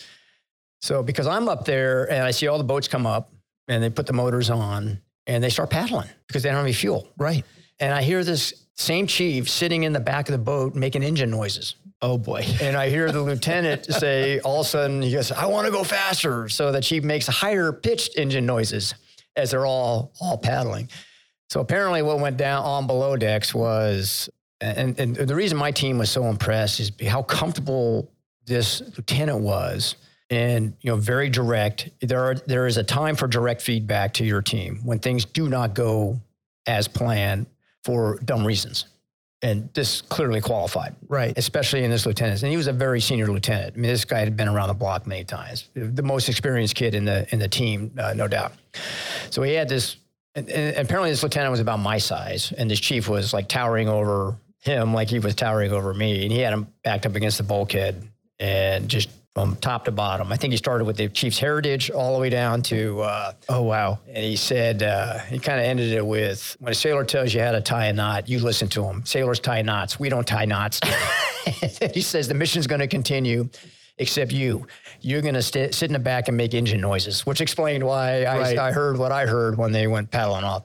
So 0.80 1.02
because 1.02 1.26
I'm 1.26 1.48
up 1.48 1.64
there 1.64 2.10
and 2.10 2.22
I 2.22 2.30
see 2.30 2.46
all 2.46 2.58
the 2.58 2.64
boats 2.64 2.88
come 2.88 3.06
up 3.06 3.32
and 3.68 3.82
they 3.82 3.90
put 3.90 4.06
the 4.06 4.12
motors 4.12 4.50
on 4.50 5.00
and 5.26 5.42
they 5.42 5.48
start 5.48 5.70
paddling 5.70 6.08
because 6.26 6.42
they 6.42 6.50
don't 6.50 6.56
have 6.56 6.64
any 6.64 6.74
fuel. 6.74 7.08
Right. 7.16 7.44
And 7.80 7.92
I 7.92 8.02
hear 8.02 8.22
this 8.22 8.66
same 8.74 9.06
chief 9.06 9.48
sitting 9.48 9.84
in 9.84 9.92
the 9.92 10.00
back 10.00 10.28
of 10.28 10.32
the 10.32 10.38
boat 10.38 10.74
making 10.74 11.02
engine 11.02 11.30
noises. 11.30 11.76
Oh 12.02 12.18
boy. 12.18 12.44
And 12.60 12.76
I 12.76 12.88
hear 12.88 13.10
the 13.10 13.22
lieutenant 13.22 13.86
say, 13.86 14.40
all 14.40 14.60
of 14.60 14.66
a 14.66 14.68
sudden, 14.68 15.02
he 15.02 15.12
goes, 15.12 15.32
I 15.32 15.46
want 15.46 15.66
to 15.66 15.72
go 15.72 15.84
faster. 15.84 16.48
So 16.48 16.72
the 16.72 16.80
chief 16.80 17.04
makes 17.04 17.26
higher 17.26 17.72
pitched 17.72 18.18
engine 18.18 18.46
noises 18.46 18.94
as 19.36 19.50
they're 19.50 19.66
all 19.66 20.12
all 20.20 20.38
paddling. 20.38 20.88
So 21.50 21.60
apparently 21.60 22.02
what 22.02 22.20
went 22.20 22.36
down 22.36 22.64
on 22.64 22.86
below 22.86 23.16
decks 23.16 23.54
was, 23.54 24.28
and, 24.60 24.98
and 24.98 25.14
the 25.14 25.34
reason 25.34 25.58
my 25.58 25.70
team 25.70 25.98
was 25.98 26.10
so 26.10 26.24
impressed 26.26 26.80
is 26.80 26.90
how 27.06 27.22
comfortable 27.22 28.10
this 28.46 28.80
lieutenant 28.96 29.40
was 29.40 29.96
and 30.30 30.74
you 30.80 30.90
know 30.90 30.96
very 30.96 31.28
direct 31.28 31.90
there 32.00 32.24
are 32.24 32.34
there 32.34 32.66
is 32.66 32.76
a 32.76 32.84
time 32.84 33.14
for 33.14 33.26
direct 33.26 33.60
feedback 33.62 34.14
to 34.14 34.24
your 34.24 34.42
team 34.42 34.80
when 34.82 34.98
things 34.98 35.24
do 35.24 35.48
not 35.48 35.74
go 35.74 36.20
as 36.66 36.88
planned 36.88 37.46
for 37.82 38.18
dumb 38.24 38.46
reasons 38.46 38.86
and 39.44 39.68
this 39.74 40.00
clearly 40.00 40.40
qualified, 40.40 40.96
right? 41.06 41.36
Especially 41.36 41.84
in 41.84 41.90
this 41.90 42.06
lieutenant, 42.06 42.42
and 42.42 42.50
he 42.50 42.56
was 42.56 42.66
a 42.66 42.72
very 42.72 42.98
senior 42.98 43.26
lieutenant. 43.26 43.74
I 43.76 43.78
mean, 43.78 43.90
this 43.90 44.06
guy 44.06 44.20
had 44.20 44.36
been 44.38 44.48
around 44.48 44.68
the 44.68 44.74
block 44.74 45.06
many 45.06 45.22
times, 45.22 45.68
the 45.74 46.02
most 46.02 46.30
experienced 46.30 46.74
kid 46.74 46.94
in 46.94 47.04
the 47.04 47.26
in 47.30 47.38
the 47.38 47.48
team, 47.48 47.92
uh, 47.98 48.14
no 48.14 48.26
doubt. 48.26 48.54
So 49.28 49.42
he 49.42 49.52
had 49.52 49.68
this, 49.68 49.96
and, 50.34 50.48
and 50.48 50.76
apparently 50.78 51.10
this 51.10 51.22
lieutenant 51.22 51.50
was 51.50 51.60
about 51.60 51.78
my 51.78 51.98
size, 51.98 52.52
and 52.56 52.70
this 52.70 52.80
chief 52.80 53.06
was 53.06 53.34
like 53.34 53.46
towering 53.46 53.86
over 53.86 54.34
him, 54.60 54.94
like 54.94 55.08
he 55.08 55.18
was 55.18 55.34
towering 55.34 55.72
over 55.72 55.92
me, 55.92 56.22
and 56.22 56.32
he 56.32 56.38
had 56.38 56.54
him 56.54 56.66
backed 56.82 57.04
up 57.04 57.14
against 57.14 57.36
the 57.36 57.44
bulkhead 57.44 58.02
and 58.40 58.88
just 58.88 59.10
from 59.34 59.56
top 59.56 59.84
to 59.84 59.90
bottom. 59.90 60.32
I 60.32 60.36
think 60.36 60.52
he 60.52 60.56
started 60.56 60.84
with 60.84 60.96
the 60.96 61.08
Chiefs 61.08 61.38
heritage 61.38 61.90
all 61.90 62.14
the 62.14 62.20
way 62.20 62.30
down 62.30 62.62
to. 62.62 63.00
Uh, 63.00 63.32
oh 63.48 63.62
wow! 63.62 63.98
And 64.06 64.24
he 64.24 64.36
said 64.36 64.82
uh, 64.82 65.18
he 65.20 65.38
kind 65.38 65.58
of 65.58 65.66
ended 65.66 65.92
it 65.92 66.06
with 66.06 66.56
when 66.60 66.70
a 66.70 66.74
sailor 66.74 67.04
tells 67.04 67.34
you 67.34 67.40
how 67.40 67.52
to 67.52 67.60
tie 67.60 67.86
a 67.86 67.92
knot, 67.92 68.28
you 68.28 68.38
listen 68.38 68.68
to 68.68 68.84
him. 68.84 69.04
Sailors 69.04 69.40
tie 69.40 69.62
knots. 69.62 69.98
We 69.98 70.08
don't 70.08 70.26
tie 70.26 70.44
knots. 70.44 70.80
he 71.92 72.00
says 72.00 72.28
the 72.28 72.34
mission's 72.34 72.66
going 72.66 72.80
to 72.80 72.86
continue, 72.86 73.48
except 73.98 74.32
you. 74.32 74.66
You're 75.00 75.22
going 75.22 75.34
to 75.34 75.42
st- 75.42 75.74
sit 75.74 75.90
in 75.90 75.94
the 75.94 75.98
back 75.98 76.28
and 76.28 76.36
make 76.36 76.54
engine 76.54 76.80
noises, 76.80 77.26
which 77.26 77.40
explained 77.40 77.84
why 77.84 78.24
right. 78.24 78.56
I, 78.56 78.68
I 78.68 78.72
heard 78.72 78.98
what 78.98 79.10
I 79.10 79.26
heard 79.26 79.58
when 79.58 79.72
they 79.72 79.86
went 79.88 80.10
paddling 80.10 80.44
off 80.44 80.64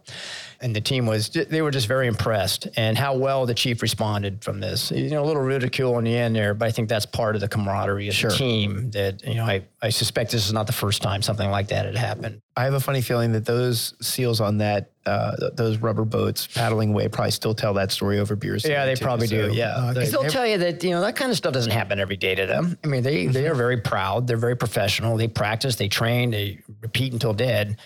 and 0.62 0.76
the 0.76 0.82
team 0.82 1.06
was 1.06 1.30
they 1.30 1.62
were 1.62 1.72
just 1.72 1.88
very 1.88 2.08
impressed 2.08 2.68
and 2.76 2.98
how 2.98 3.16
well 3.16 3.46
the 3.46 3.54
chief 3.54 3.82
responded 3.82 4.44
from 4.44 4.60
this. 4.60 4.92
You 4.92 5.10
know, 5.10 5.24
a 5.24 5.26
little 5.26 5.42
ridicule 5.42 5.98
in 6.00 6.04
the 6.04 6.16
end 6.16 6.36
there, 6.36 6.54
but 6.54 6.68
I 6.68 6.72
think 6.72 6.90
that's 6.90 7.06
part 7.06 7.36
of 7.36 7.42
the 7.42 7.48
camaraderie 7.48 8.10
of 8.10 8.14
sure. 8.14 8.30
the 8.30 8.36
team. 8.36 8.92
That 8.92 9.26
you 9.26 9.36
know, 9.36 9.46
I 9.46 9.64
I 9.82 9.90
suspect 9.90 10.32
this 10.32 10.46
is 10.46 10.54
not 10.54 10.68
the 10.68 10.74
first 10.74 11.02
time 11.02 11.22
something 11.22 11.50
like 11.50 11.70
that 11.70 11.86
had 11.86 11.96
happened. 11.96 12.42
I 12.58 12.66
have 12.66 12.74
a 12.74 12.80
funny 12.80 13.02
feeling 13.02 13.32
that 13.32 13.46
those 13.46 13.94
seals 14.06 14.42
on 14.42 14.58
that 14.58 14.92
uh, 15.06 15.50
those 15.54 15.78
rubber 15.78 16.04
boats 16.04 16.46
paddling 16.48 16.90
away 16.90 17.08
probably 17.08 17.32
still 17.32 17.56
tell 17.56 17.74
that 17.76 17.92
story 17.92 18.20
over 18.20 18.36
beers. 18.36 18.66
Yeah, 18.66 18.86
they 18.86 18.96
too, 18.96 19.06
probably 19.06 19.28
so, 19.28 19.50
do. 19.50 19.56
Yeah, 19.56 19.92
because 19.94 20.14
uh, 20.14 20.22
they'll 20.22 20.30
tell 20.30 20.46
you 20.46 20.58
that 20.58 20.84
you 20.84 20.92
know 20.92 21.02
that 21.02 21.16
kind 21.16 21.32
of 21.32 21.38
stuff 21.38 21.54
doesn't 21.54 21.72
happen 21.72 22.00
every 22.00 22.18
day 22.18 22.36
to 22.36 22.46
them. 22.46 22.78
I 22.84 22.88
mean, 22.88 23.04
they 23.04 23.28
they 23.28 23.48
are 23.48 23.56
very 23.56 23.78
proud. 23.78 24.28
They're 24.28 24.38
very 24.38 24.58
professional. 24.58 25.16
They 25.16 25.30
practice. 25.30 25.78
They 25.78 25.88
train. 25.88 26.32
They 26.32 26.60
repeat 26.82 27.14
until 27.14 27.34
dead 27.34 27.78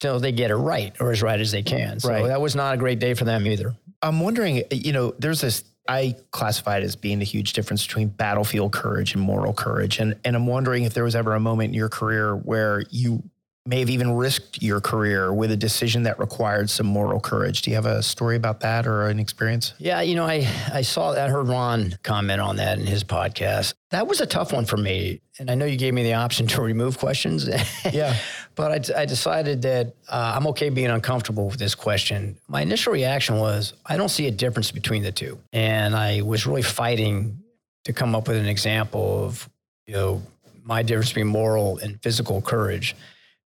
till 0.00 0.18
they 0.18 0.32
get 0.32 0.50
it 0.50 0.56
right 0.56 0.94
or 1.00 1.12
as 1.12 1.22
right 1.22 1.40
as 1.40 1.52
they 1.52 1.62
can. 1.62 2.00
So 2.00 2.10
right. 2.10 2.26
that 2.26 2.40
was 2.40 2.56
not 2.56 2.74
a 2.74 2.76
great 2.76 2.98
day 2.98 3.14
for 3.14 3.24
them 3.24 3.46
either. 3.46 3.74
I'm 4.02 4.20
wondering, 4.20 4.64
you 4.70 4.92
know, 4.92 5.14
there's 5.18 5.42
this 5.42 5.64
I 5.88 6.14
classify 6.30 6.78
it 6.78 6.84
as 6.84 6.94
being 6.94 7.20
a 7.20 7.24
huge 7.24 7.52
difference 7.52 7.86
between 7.86 8.08
battlefield 8.08 8.72
courage 8.72 9.14
and 9.14 9.22
moral 9.22 9.52
courage. 9.52 9.98
And 9.98 10.14
and 10.24 10.36
I'm 10.36 10.46
wondering 10.46 10.84
if 10.84 10.94
there 10.94 11.04
was 11.04 11.16
ever 11.16 11.34
a 11.34 11.40
moment 11.40 11.68
in 11.68 11.74
your 11.74 11.88
career 11.88 12.36
where 12.36 12.84
you 12.90 13.22
may 13.66 13.80
have 13.80 13.90
even 13.90 14.12
risked 14.12 14.62
your 14.62 14.80
career 14.80 15.32
with 15.32 15.50
a 15.50 15.56
decision 15.56 16.04
that 16.04 16.18
required 16.18 16.70
some 16.70 16.86
moral 16.86 17.20
courage. 17.20 17.62
Do 17.62 17.70
you 17.70 17.76
have 17.76 17.86
a 17.86 18.02
story 18.02 18.36
about 18.36 18.60
that 18.60 18.86
or 18.86 19.08
an 19.08 19.20
experience? 19.20 19.74
Yeah, 19.78 20.00
you 20.00 20.14
know, 20.14 20.24
I, 20.24 20.48
I 20.72 20.80
saw 20.80 21.12
that, 21.12 21.28
I 21.28 21.30
heard 21.30 21.46
Ron 21.46 21.98
comment 22.02 22.40
on 22.40 22.56
that 22.56 22.78
in 22.78 22.86
his 22.86 23.04
podcast. 23.04 23.74
That 23.90 24.06
was 24.06 24.20
a 24.20 24.26
tough 24.26 24.52
one 24.52 24.64
for 24.64 24.78
me. 24.78 25.20
And 25.38 25.50
I 25.50 25.54
know 25.54 25.66
you 25.66 25.76
gave 25.76 25.92
me 25.92 26.02
the 26.02 26.14
option 26.14 26.46
to 26.48 26.62
remove 26.62 26.98
questions. 26.98 27.48
yeah. 27.92 28.16
but 28.54 28.90
I, 28.90 29.02
I, 29.02 29.06
decided 29.06 29.62
that 29.62 29.94
uh, 30.08 30.34
I'm 30.36 30.46
okay 30.48 30.68
being 30.68 30.90
uncomfortable 30.90 31.48
with 31.48 31.58
this 31.58 31.74
question. 31.74 32.36
My 32.48 32.62
initial 32.62 32.92
reaction 32.92 33.38
was, 33.38 33.74
I 33.86 33.96
don't 33.96 34.08
see 34.08 34.26
a 34.26 34.30
difference 34.30 34.70
between 34.70 35.02
the 35.02 35.12
two. 35.12 35.38
And 35.52 35.94
I 35.94 36.22
was 36.22 36.46
really 36.46 36.62
fighting 36.62 37.42
to 37.84 37.92
come 37.92 38.14
up 38.14 38.28
with 38.28 38.36
an 38.36 38.46
example 38.46 39.24
of, 39.24 39.48
you 39.86 39.94
know, 39.94 40.22
my 40.62 40.82
difference 40.82 41.10
between 41.10 41.28
moral 41.28 41.78
and 41.78 42.00
physical 42.02 42.42
courage. 42.42 42.94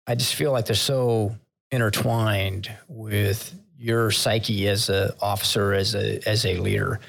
I 0.07 0.15
just 0.15 0.35
feel 0.35 0.53
like 0.53 0.67
they're 0.67 0.77
so 0.77 1.37
intertwined 1.71 2.71
with 2.89 3.55
your 3.79 4.11
psyche 4.11 4.69
as 4.69 4.89
an 4.89 5.11
officer, 5.21 5.73
as 5.73 5.95
a 5.95 6.21
as 6.29 6.45
a 6.45 6.57
leader. 6.59 7.01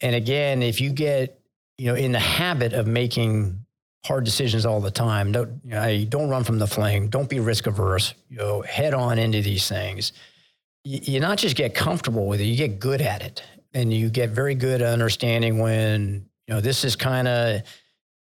And 0.00 0.14
again, 0.14 0.62
if 0.62 0.80
you 0.80 0.90
get 0.90 1.40
you 1.76 1.86
know 1.86 1.94
in 1.94 2.12
the 2.12 2.18
habit 2.18 2.72
of 2.72 2.86
making 2.86 3.64
hard 4.04 4.24
decisions 4.24 4.64
all 4.64 4.80
the 4.80 4.90
time, 4.90 5.32
don't 5.32 5.60
you 5.64 5.70
know, 5.70 6.04
don't 6.04 6.28
run 6.28 6.44
from 6.44 6.58
the 6.58 6.66
flame, 6.66 7.08
don't 7.08 7.28
be 7.28 7.40
risk 7.40 7.66
averse. 7.66 8.14
You 8.30 8.38
know, 8.38 8.62
head 8.62 8.94
on 8.94 9.18
into 9.18 9.42
these 9.42 9.68
things. 9.68 10.12
You, 10.84 11.00
you 11.02 11.20
not 11.20 11.38
just 11.38 11.56
get 11.56 11.74
comfortable 11.74 12.26
with 12.26 12.40
it, 12.40 12.44
you 12.44 12.56
get 12.56 12.80
good 12.80 13.00
at 13.00 13.22
it, 13.22 13.42
and 13.74 13.92
you 13.92 14.08
get 14.10 14.30
very 14.30 14.54
good 14.54 14.82
at 14.82 14.92
understanding 14.92 15.58
when 15.58 16.26
you 16.46 16.54
know 16.54 16.60
this 16.60 16.84
is 16.84 16.96
kind 16.96 17.28
of 17.28 17.62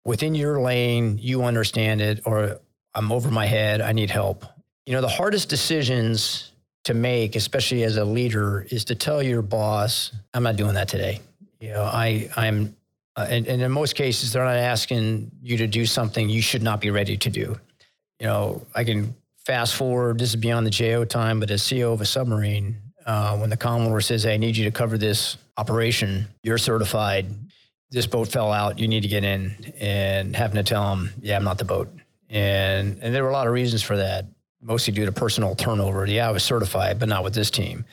within 0.04 0.34
your 0.34 0.60
lane, 0.60 1.18
you 1.20 1.44
understand 1.44 2.00
it, 2.00 2.22
or 2.24 2.58
I'm 2.94 3.12
over 3.12 3.30
my 3.30 3.46
head. 3.46 3.80
I 3.80 3.92
need 3.92 4.10
help. 4.10 4.44
You 4.86 4.94
know, 4.94 5.02
the 5.02 5.08
hardest 5.08 5.50
decisions 5.50 6.52
to 6.84 6.94
make, 6.94 7.36
especially 7.36 7.84
as 7.84 7.98
a 7.98 8.04
leader, 8.04 8.66
is 8.70 8.86
to 8.86 8.94
tell 8.94 9.22
your 9.22 9.42
boss, 9.42 10.12
I'm 10.32 10.42
not 10.42 10.56
doing 10.56 10.74
that 10.74 10.88
today. 10.88 11.20
You 11.60 11.70
know, 11.70 11.82
I, 11.82 12.30
I'm, 12.36 12.74
uh, 13.18 13.26
and, 13.28 13.48
and 13.48 13.60
in 13.60 13.72
most 13.72 13.96
cases, 13.96 14.32
they're 14.32 14.44
not 14.44 14.54
asking 14.54 15.28
you 15.42 15.56
to 15.56 15.66
do 15.66 15.84
something 15.84 16.28
you 16.28 16.40
should 16.40 16.62
not 16.62 16.80
be 16.80 16.88
ready 16.90 17.16
to 17.16 17.28
do. 17.28 17.58
You 18.20 18.26
know, 18.26 18.66
I 18.76 18.84
can 18.84 19.12
fast 19.44 19.74
forward, 19.74 20.20
this 20.20 20.28
is 20.30 20.36
beyond 20.36 20.64
the 20.64 20.70
JO 20.70 21.04
time, 21.04 21.40
but 21.40 21.50
as 21.50 21.68
CO 21.68 21.92
of 21.92 22.00
a 22.00 22.04
submarine, 22.04 22.76
uh, 23.06 23.36
when 23.36 23.50
the 23.50 23.56
Commodore 23.56 24.00
says, 24.00 24.22
hey, 24.22 24.34
I 24.34 24.36
need 24.36 24.56
you 24.56 24.64
to 24.66 24.70
cover 24.70 24.96
this 24.96 25.36
operation, 25.56 26.28
you're 26.44 26.58
certified, 26.58 27.26
this 27.90 28.06
boat 28.06 28.28
fell 28.28 28.52
out, 28.52 28.78
you 28.78 28.86
need 28.86 29.00
to 29.00 29.08
get 29.08 29.24
in, 29.24 29.72
and 29.80 30.36
having 30.36 30.54
to 30.54 30.62
tell 30.62 30.88
them, 30.94 31.10
yeah, 31.20 31.34
I'm 31.34 31.44
not 31.44 31.58
the 31.58 31.64
boat. 31.64 31.92
And, 32.30 32.98
and 33.02 33.12
there 33.12 33.24
were 33.24 33.30
a 33.30 33.32
lot 33.32 33.48
of 33.48 33.52
reasons 33.52 33.82
for 33.82 33.96
that, 33.96 34.26
mostly 34.62 34.94
due 34.94 35.06
to 35.06 35.12
personal 35.12 35.56
turnover. 35.56 36.06
Yeah, 36.06 36.28
I 36.28 36.30
was 36.30 36.44
certified, 36.44 37.00
but 37.00 37.08
not 37.08 37.24
with 37.24 37.34
this 37.34 37.50
team. 37.50 37.84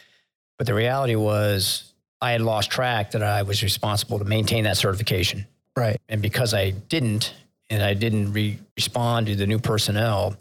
But 0.59 0.67
the 0.67 0.75
reality 0.75 1.15
was, 1.15 1.94
I 2.21 2.31
had 2.31 2.41
lost 2.41 2.71
track 2.71 3.11
that 3.11 3.23
I 3.23 3.43
was 3.43 3.61
responsible 3.61 4.19
to 4.19 4.25
maintain 4.25 4.63
that 4.63 4.77
certification. 4.77 5.45
Right. 5.75 5.99
And 6.09 6.21
because 6.21 6.53
I 6.53 6.71
didn't, 6.71 7.33
and 7.69 7.83
I 7.83 7.93
didn't 7.93 8.33
re- 8.33 8.59
respond 8.75 9.27
to 9.27 9.35
the 9.35 9.45
new 9.45 9.59
personnel, 9.59 10.35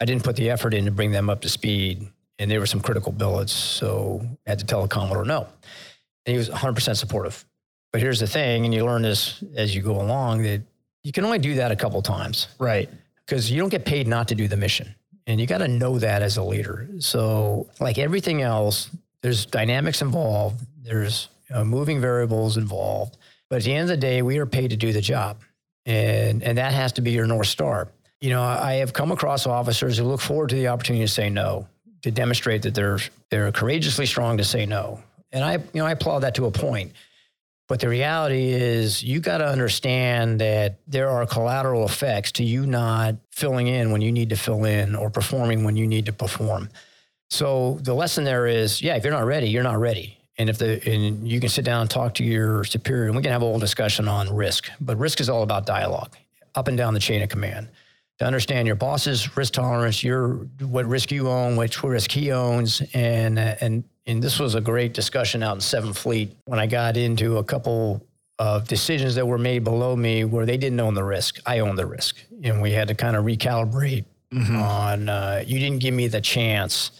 I 0.00 0.04
didn't 0.04 0.24
put 0.24 0.36
the 0.36 0.50
effort 0.50 0.74
in 0.74 0.84
to 0.84 0.90
bring 0.90 1.10
them 1.10 1.30
up 1.30 1.40
to 1.42 1.48
speed. 1.48 2.06
And 2.38 2.50
there 2.50 2.60
were 2.60 2.66
some 2.66 2.80
critical 2.80 3.12
billets. 3.12 3.52
So 3.52 4.22
I 4.46 4.50
had 4.50 4.58
to 4.60 4.66
tell 4.66 4.82
the 4.82 4.88
Commodore 4.88 5.24
no. 5.24 5.46
And 6.26 6.32
he 6.32 6.36
was 6.36 6.48
100% 6.48 6.96
supportive. 6.96 7.44
But 7.92 8.00
here's 8.00 8.20
the 8.20 8.26
thing, 8.26 8.64
and 8.64 8.72
you 8.72 8.84
learn 8.84 9.02
this 9.02 9.42
as 9.56 9.74
you 9.74 9.82
go 9.82 10.00
along, 10.00 10.42
that 10.44 10.62
you 11.02 11.10
can 11.10 11.24
only 11.24 11.38
do 11.38 11.56
that 11.56 11.72
a 11.72 11.76
couple 11.76 12.00
times. 12.02 12.46
Right 12.58 12.88
because 13.30 13.48
you 13.48 13.60
don't 13.60 13.68
get 13.68 13.84
paid 13.84 14.08
not 14.08 14.26
to 14.26 14.34
do 14.34 14.48
the 14.48 14.56
mission. 14.56 14.92
And 15.28 15.40
you 15.40 15.46
got 15.46 15.58
to 15.58 15.68
know 15.68 16.00
that 16.00 16.20
as 16.20 16.36
a 16.36 16.42
leader. 16.42 16.88
So, 16.98 17.68
like 17.78 17.96
everything 17.96 18.42
else, 18.42 18.90
there's 19.22 19.46
dynamics 19.46 20.02
involved, 20.02 20.60
there's 20.82 21.28
moving 21.64 22.00
variables 22.00 22.56
involved. 22.56 23.16
But 23.48 23.56
at 23.56 23.64
the 23.64 23.74
end 23.74 23.82
of 23.82 23.88
the 23.88 23.96
day, 23.96 24.22
we 24.22 24.38
are 24.38 24.46
paid 24.46 24.70
to 24.70 24.76
do 24.76 24.92
the 24.92 25.00
job. 25.00 25.42
And, 25.86 26.42
and 26.42 26.58
that 26.58 26.72
has 26.72 26.92
to 26.92 27.00
be 27.00 27.10
your 27.10 27.26
North 27.26 27.48
Star. 27.48 27.88
You 28.20 28.30
know, 28.30 28.42
I 28.42 28.74
have 28.74 28.92
come 28.92 29.12
across 29.12 29.46
officers 29.46 29.98
who 29.98 30.04
look 30.04 30.20
forward 30.20 30.50
to 30.50 30.54
the 30.54 30.68
opportunity 30.68 31.04
to 31.04 31.10
say 31.10 31.30
no, 31.30 31.66
to 32.02 32.10
demonstrate 32.10 32.62
that 32.62 32.74
they're, 32.74 32.98
they're 33.30 33.50
courageously 33.50 34.06
strong 34.06 34.36
to 34.36 34.44
say 34.44 34.66
no. 34.66 35.02
And 35.32 35.42
I, 35.42 35.54
you 35.54 35.64
know, 35.74 35.86
I 35.86 35.92
applaud 35.92 36.20
that 36.20 36.34
to 36.36 36.46
a 36.46 36.50
point. 36.50 36.92
But 37.66 37.80
the 37.80 37.88
reality 37.88 38.50
is, 38.50 39.02
you 39.02 39.20
got 39.20 39.38
to 39.38 39.46
understand 39.46 40.40
that 40.40 40.80
there 40.88 41.08
are 41.08 41.24
collateral 41.24 41.84
effects 41.84 42.32
to 42.32 42.44
you 42.44 42.66
not 42.66 43.14
filling 43.30 43.68
in 43.68 43.92
when 43.92 44.00
you 44.00 44.10
need 44.10 44.30
to 44.30 44.36
fill 44.36 44.64
in 44.64 44.96
or 44.96 45.08
performing 45.08 45.62
when 45.62 45.76
you 45.76 45.86
need 45.86 46.06
to 46.06 46.12
perform. 46.12 46.68
So 47.30 47.78
the 47.82 47.94
lesson 47.94 48.24
there 48.24 48.46
is, 48.48 48.82
yeah, 48.82 48.96
if 48.96 49.04
you're 49.04 49.12
not 49.12 49.24
ready, 49.24 49.48
you're 49.48 49.62
not 49.62 49.78
ready. 49.78 50.19
And 50.40 50.48
if 50.48 50.56
the 50.56 50.80
and 50.90 51.28
you 51.28 51.38
can 51.38 51.50
sit 51.50 51.66
down 51.66 51.82
and 51.82 51.90
talk 51.90 52.14
to 52.14 52.24
your 52.24 52.64
superior, 52.64 53.08
and 53.08 53.14
we 53.14 53.22
can 53.22 53.30
have 53.30 53.42
a 53.42 53.44
whole 53.44 53.58
discussion 53.58 54.08
on 54.08 54.34
risk. 54.34 54.70
But 54.80 54.96
risk 54.96 55.20
is 55.20 55.28
all 55.28 55.42
about 55.42 55.66
dialogue, 55.66 56.16
up 56.54 56.66
and 56.66 56.78
down 56.78 56.94
the 56.94 57.00
chain 57.00 57.20
of 57.20 57.28
command. 57.28 57.68
To 58.20 58.24
understand 58.24 58.66
your 58.66 58.76
boss's 58.76 59.36
risk 59.36 59.52
tolerance, 59.52 60.02
your 60.02 60.46
what 60.60 60.86
risk 60.86 61.12
you 61.12 61.28
own, 61.28 61.56
which 61.56 61.82
risk 61.82 62.10
he 62.10 62.32
owns, 62.32 62.80
and 62.94 63.38
and 63.38 63.84
and 64.06 64.22
this 64.22 64.40
was 64.40 64.54
a 64.54 64.62
great 64.62 64.94
discussion 64.94 65.42
out 65.42 65.56
in 65.56 65.60
Seventh 65.60 65.98
Fleet 65.98 66.34
when 66.46 66.58
I 66.58 66.66
got 66.66 66.96
into 66.96 67.36
a 67.36 67.44
couple 67.44 68.02
of 68.38 68.66
decisions 68.66 69.14
that 69.16 69.26
were 69.26 69.36
made 69.36 69.62
below 69.62 69.94
me 69.94 70.24
where 70.24 70.46
they 70.46 70.56
didn't 70.56 70.80
own 70.80 70.94
the 70.94 71.04
risk. 71.04 71.38
I 71.44 71.58
owned 71.58 71.76
the 71.76 71.84
risk, 71.84 72.16
and 72.42 72.62
we 72.62 72.72
had 72.72 72.88
to 72.88 72.94
kind 72.94 73.14
of 73.14 73.26
recalibrate 73.26 74.06
mm-hmm. 74.32 74.56
on. 74.56 75.10
Uh, 75.10 75.44
you 75.46 75.58
didn't 75.58 75.80
give 75.80 75.92
me 75.92 76.08
the 76.08 76.22
chance 76.22 76.92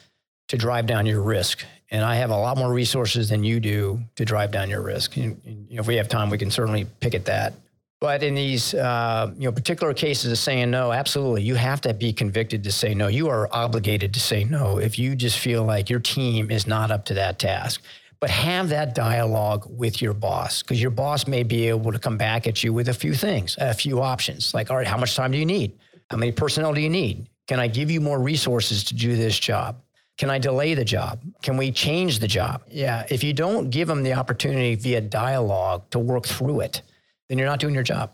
to 0.48 0.58
drive 0.58 0.84
down 0.84 1.06
your 1.06 1.22
risk, 1.22 1.64
and 1.90 2.04
I 2.04 2.14
have 2.16 2.30
a 2.30 2.36
lot 2.36 2.56
more 2.56 2.72
resources 2.72 3.28
than 3.28 3.42
you 3.42 3.60
do 3.60 4.00
to 4.16 4.24
drive 4.24 4.52
down 4.52 4.70
your 4.70 4.82
risk. 4.82 5.16
And, 5.16 5.40
and, 5.44 5.66
you 5.68 5.76
know, 5.76 5.80
if 5.80 5.86
we 5.86 5.96
have 5.96 6.08
time, 6.08 6.30
we 6.30 6.38
can 6.38 6.50
certainly 6.50 6.86
pick 7.00 7.14
at 7.14 7.24
that. 7.24 7.54
But 8.00 8.22
in 8.22 8.34
these, 8.34 8.72
uh, 8.72 9.30
you 9.36 9.44
know, 9.44 9.52
particular 9.52 9.92
cases 9.92 10.32
of 10.32 10.38
saying 10.38 10.70
no, 10.70 10.90
absolutely, 10.90 11.42
you 11.42 11.54
have 11.56 11.82
to 11.82 11.92
be 11.92 12.14
convicted 12.14 12.64
to 12.64 12.72
say 12.72 12.94
no. 12.94 13.08
You 13.08 13.28
are 13.28 13.48
obligated 13.52 14.14
to 14.14 14.20
say 14.20 14.44
no 14.44 14.78
if 14.78 14.98
you 14.98 15.14
just 15.14 15.38
feel 15.38 15.64
like 15.64 15.90
your 15.90 16.00
team 16.00 16.50
is 16.50 16.66
not 16.66 16.90
up 16.90 17.04
to 17.06 17.14
that 17.14 17.38
task. 17.38 17.82
But 18.18 18.30
have 18.30 18.68
that 18.68 18.94
dialogue 18.94 19.66
with 19.68 20.02
your 20.02 20.12
boss 20.12 20.62
because 20.62 20.80
your 20.80 20.90
boss 20.90 21.26
may 21.26 21.42
be 21.42 21.68
able 21.68 21.90
to 21.90 21.98
come 21.98 22.18
back 22.18 22.46
at 22.46 22.62
you 22.62 22.72
with 22.72 22.88
a 22.88 22.94
few 22.94 23.14
things, 23.14 23.56
a 23.58 23.72
few 23.72 24.02
options. 24.02 24.52
Like, 24.52 24.70
all 24.70 24.76
right, 24.76 24.86
how 24.86 24.98
much 24.98 25.16
time 25.16 25.32
do 25.32 25.38
you 25.38 25.46
need? 25.46 25.78
How 26.10 26.18
many 26.18 26.30
personnel 26.30 26.74
do 26.74 26.82
you 26.82 26.90
need? 26.90 27.26
Can 27.48 27.58
I 27.58 27.66
give 27.66 27.90
you 27.90 28.00
more 28.00 28.20
resources 28.20 28.84
to 28.84 28.94
do 28.94 29.16
this 29.16 29.38
job? 29.38 29.76
Can 30.20 30.28
I 30.28 30.38
delay 30.38 30.74
the 30.74 30.84
job? 30.84 31.22
Can 31.42 31.56
we 31.56 31.72
change 31.72 32.18
the 32.18 32.28
job? 32.28 32.60
Yeah. 32.70 33.06
If 33.09 33.24
you 33.24 33.32
don't 33.32 33.70
give 33.70 33.88
them 33.88 34.02
the 34.02 34.12
opportunity 34.12 34.74
via 34.74 35.01
dialogue 35.01 35.88
to 35.92 35.98
work 35.98 36.26
through 36.26 36.60
it, 36.60 36.82
then 37.30 37.38
you're 37.38 37.47
not 37.47 37.59
doing 37.59 37.72
your 37.72 37.82
job. 37.82 38.12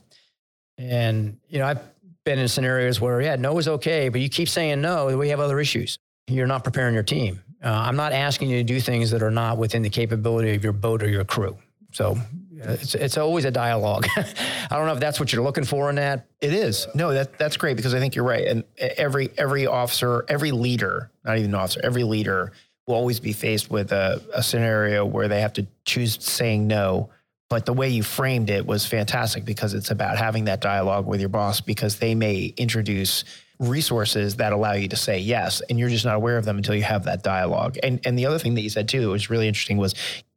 And, 0.78 1.36
you 1.48 1.58
know, 1.58 1.66
I've 1.66 1.80
been 2.24 2.38
in 2.38 2.46
scenarios 2.46 3.00
where, 3.00 3.20
yeah, 3.20 3.34
no 3.34 3.58
is 3.58 3.66
okay, 3.66 4.08
but 4.08 4.20
you 4.20 4.28
keep 4.28 4.48
saying 4.48 4.80
no, 4.80 5.16
we 5.16 5.30
have 5.30 5.40
other 5.40 5.58
issues. 5.58 5.98
You're 6.28 6.46
not 6.46 6.62
preparing 6.62 6.94
your 6.94 7.02
team. 7.02 7.42
Uh, 7.60 7.70
I'm 7.70 7.96
not 7.96 8.12
asking 8.12 8.50
you 8.50 8.58
to 8.58 8.64
do 8.64 8.78
things 8.78 9.10
that 9.10 9.20
are 9.20 9.32
not 9.32 9.58
within 9.58 9.82
the 9.82 9.90
capability 9.90 10.54
of 10.54 10.62
your 10.62 10.74
boat 10.74 11.02
or 11.02 11.08
your 11.08 11.24
crew. 11.24 11.58
So 11.90 12.16
it's, 12.64 12.94
it's 12.94 13.18
always 13.18 13.44
a 13.44 13.50
dialogue. 13.50 14.06
I 14.16 14.68
don't 14.70 14.86
know 14.86 14.94
if 14.94 15.00
that's 15.00 15.20
what 15.20 15.32
you're 15.32 15.42
looking 15.42 15.64
for 15.64 15.90
in 15.90 15.96
that. 15.96 16.26
It 16.40 16.52
is. 16.52 16.86
No, 16.94 17.12
that 17.12 17.38
that's 17.38 17.56
great 17.56 17.76
because 17.76 17.94
I 17.94 18.00
think 18.00 18.14
you're 18.14 18.24
right. 18.24 18.46
And 18.46 18.64
every 18.78 19.30
every 19.36 19.66
officer, 19.66 20.24
every 20.28 20.52
leader, 20.52 21.10
not 21.24 21.38
even 21.38 21.50
an 21.50 21.56
officer, 21.56 21.80
every 21.84 22.04
leader 22.04 22.52
will 22.86 22.94
always 22.94 23.20
be 23.20 23.32
faced 23.32 23.70
with 23.70 23.92
a, 23.92 24.22
a 24.34 24.42
scenario 24.42 25.04
where 25.04 25.28
they 25.28 25.40
have 25.40 25.52
to 25.54 25.66
choose 25.84 26.22
saying 26.22 26.66
no 26.66 27.10
but 27.48 27.64
the 27.64 27.72
way 27.72 27.88
you 27.88 28.02
framed 28.02 28.50
it 28.50 28.66
was 28.66 28.86
fantastic 28.86 29.44
because 29.44 29.74
it's 29.74 29.90
about 29.90 30.18
having 30.18 30.44
that 30.44 30.60
dialogue 30.60 31.06
with 31.06 31.20
your 31.20 31.28
boss 31.28 31.60
because 31.60 31.98
they 31.98 32.14
may 32.14 32.52
introduce 32.56 33.24
resources 33.58 34.36
that 34.36 34.52
allow 34.52 34.72
you 34.72 34.88
to 34.88 34.96
say 34.96 35.18
yes 35.18 35.62
and 35.70 35.78
you're 35.78 35.88
just 35.88 36.04
not 36.04 36.16
aware 36.16 36.36
of 36.36 36.44
them 36.44 36.58
until 36.58 36.74
you 36.74 36.82
have 36.82 37.04
that 37.04 37.22
dialogue 37.22 37.78
and 37.82 38.00
and 38.04 38.18
the 38.18 38.26
other 38.26 38.38
thing 38.38 38.54
that 38.54 38.60
you 38.60 38.68
said 38.68 38.88
too 38.88 39.02
it 39.02 39.12
was 39.12 39.30
really 39.30 39.48
interesting 39.48 39.78
was 39.78 39.94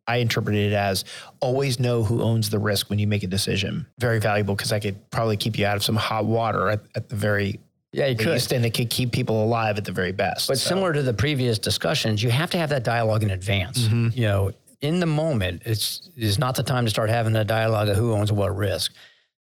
I 0.10 0.18
interpreted 0.18 0.72
it 0.72 0.76
as 0.76 1.06
always 1.40 1.80
know 1.80 2.04
who 2.04 2.22
owns 2.22 2.50
the 2.50 2.60
risk 2.60 2.90
when 2.90 3.00
you 3.00 3.08
make 3.08 3.24
a 3.24 3.28
decision. 3.28 3.86
Very 4.00 4.20
valuable 4.20 4.56
because 4.56 4.72
I 4.72 4.80
could 4.80 5.10
probably 5.12 5.38
keep 5.38 5.58
you 5.58 5.66
out 5.66 5.78
of 5.78 5.84
some 5.84 5.96
hot 5.96 6.26
water 6.26 6.70
at, 6.70 6.82
at 6.96 7.10
the 7.10 7.16
very 7.16 7.60
yeah, 7.92 8.08
you 8.08 8.16
could. 8.16 8.52
and 8.52 8.66
it 8.66 8.74
could 8.74 8.90
keep 8.90 9.12
people 9.12 9.44
alive 9.44 9.78
at 9.78 9.86
the 9.86 9.92
very 9.92 10.12
best. 10.12 10.48
But 10.48 10.60
so. 10.60 10.70
similar 10.70 10.94
to 10.94 11.02
the 11.02 11.14
previous 11.14 11.58
discussions, 11.58 12.22
you 12.22 12.30
have 12.30 12.52
to 12.52 12.58
have 12.58 12.70
that 12.70 12.84
dialogue 12.84 13.24
in 13.24 13.32
advance. 13.32 13.80
Mm-hmm. 13.80 14.10
You 14.14 14.28
know, 14.28 14.52
in 14.82 15.00
the 15.00 15.06
moment, 15.06 15.64
it's 15.66 16.10
is 16.16 16.40
not 16.40 16.56
the 16.56 16.64
time 16.64 16.86
to 16.86 16.90
start 16.90 17.10
having 17.10 17.36
a 17.36 17.46
dialogue 17.46 17.90
of 17.90 17.98
who 17.98 18.14
owns 18.14 18.32
what 18.32 18.56
risk. 18.56 18.94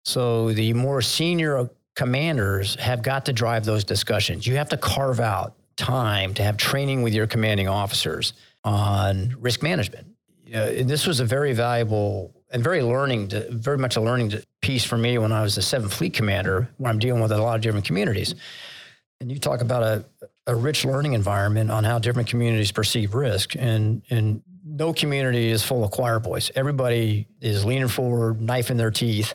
So 0.05 0.53
the 0.53 0.73
more 0.73 1.01
senior 1.01 1.69
commanders 1.95 2.75
have 2.75 3.03
got 3.03 3.25
to 3.25 3.33
drive 3.33 3.65
those 3.65 3.83
discussions. 3.83 4.47
You 4.47 4.55
have 4.55 4.69
to 4.69 4.77
carve 4.77 5.19
out 5.19 5.55
time 5.75 6.33
to 6.35 6.43
have 6.43 6.57
training 6.57 7.03
with 7.03 7.13
your 7.13 7.27
commanding 7.27 7.67
officers 7.67 8.33
on 8.63 9.35
risk 9.39 9.63
management. 9.63 10.07
This 10.51 11.07
was 11.07 11.21
a 11.21 11.25
very 11.25 11.53
valuable 11.53 12.33
and 12.51 12.61
very 12.61 12.81
learning, 12.81 13.29
to, 13.29 13.49
very 13.51 13.77
much 13.77 13.95
a 13.95 14.01
learning 14.01 14.33
piece 14.61 14.83
for 14.83 14.97
me 14.97 15.17
when 15.17 15.31
I 15.31 15.41
was 15.41 15.55
the 15.55 15.61
Seventh 15.61 15.93
Fleet 15.93 16.13
Commander, 16.13 16.69
where 16.77 16.91
I'm 16.91 16.99
dealing 16.99 17.21
with 17.21 17.31
a 17.31 17.37
lot 17.37 17.55
of 17.55 17.61
different 17.61 17.85
communities. 17.85 18.35
And 19.21 19.31
you 19.31 19.39
talk 19.39 19.61
about 19.61 19.83
a, 19.83 20.05
a 20.47 20.55
rich 20.55 20.83
learning 20.83 21.13
environment 21.13 21.71
on 21.71 21.85
how 21.85 21.99
different 21.99 22.27
communities 22.27 22.71
perceive 22.71 23.13
risk, 23.13 23.55
and 23.55 24.01
and 24.09 24.41
no 24.65 24.93
community 24.93 25.49
is 25.49 25.63
full 25.63 25.83
of 25.83 25.91
choir 25.91 26.19
boys. 26.19 26.51
Everybody 26.55 27.27
is 27.39 27.63
leaning 27.63 27.87
forward, 27.87 28.41
knife 28.41 28.69
in 28.71 28.77
their 28.77 28.91
teeth. 28.91 29.33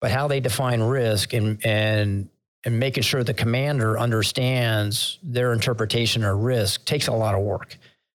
But 0.00 0.12
how 0.12 0.28
they 0.28 0.38
define 0.38 0.80
risk 0.80 1.32
and 1.32 1.64
and 1.66 2.28
and 2.64 2.78
making 2.78 3.02
sure 3.02 3.24
the 3.24 3.34
commander 3.34 3.98
understands 3.98 5.18
their 5.22 5.52
interpretation 5.52 6.22
of 6.24 6.38
risk 6.38 6.84
takes 6.84 7.08
a 7.08 7.12
lot 7.12 7.34
of 7.34 7.42
work. 7.42 7.76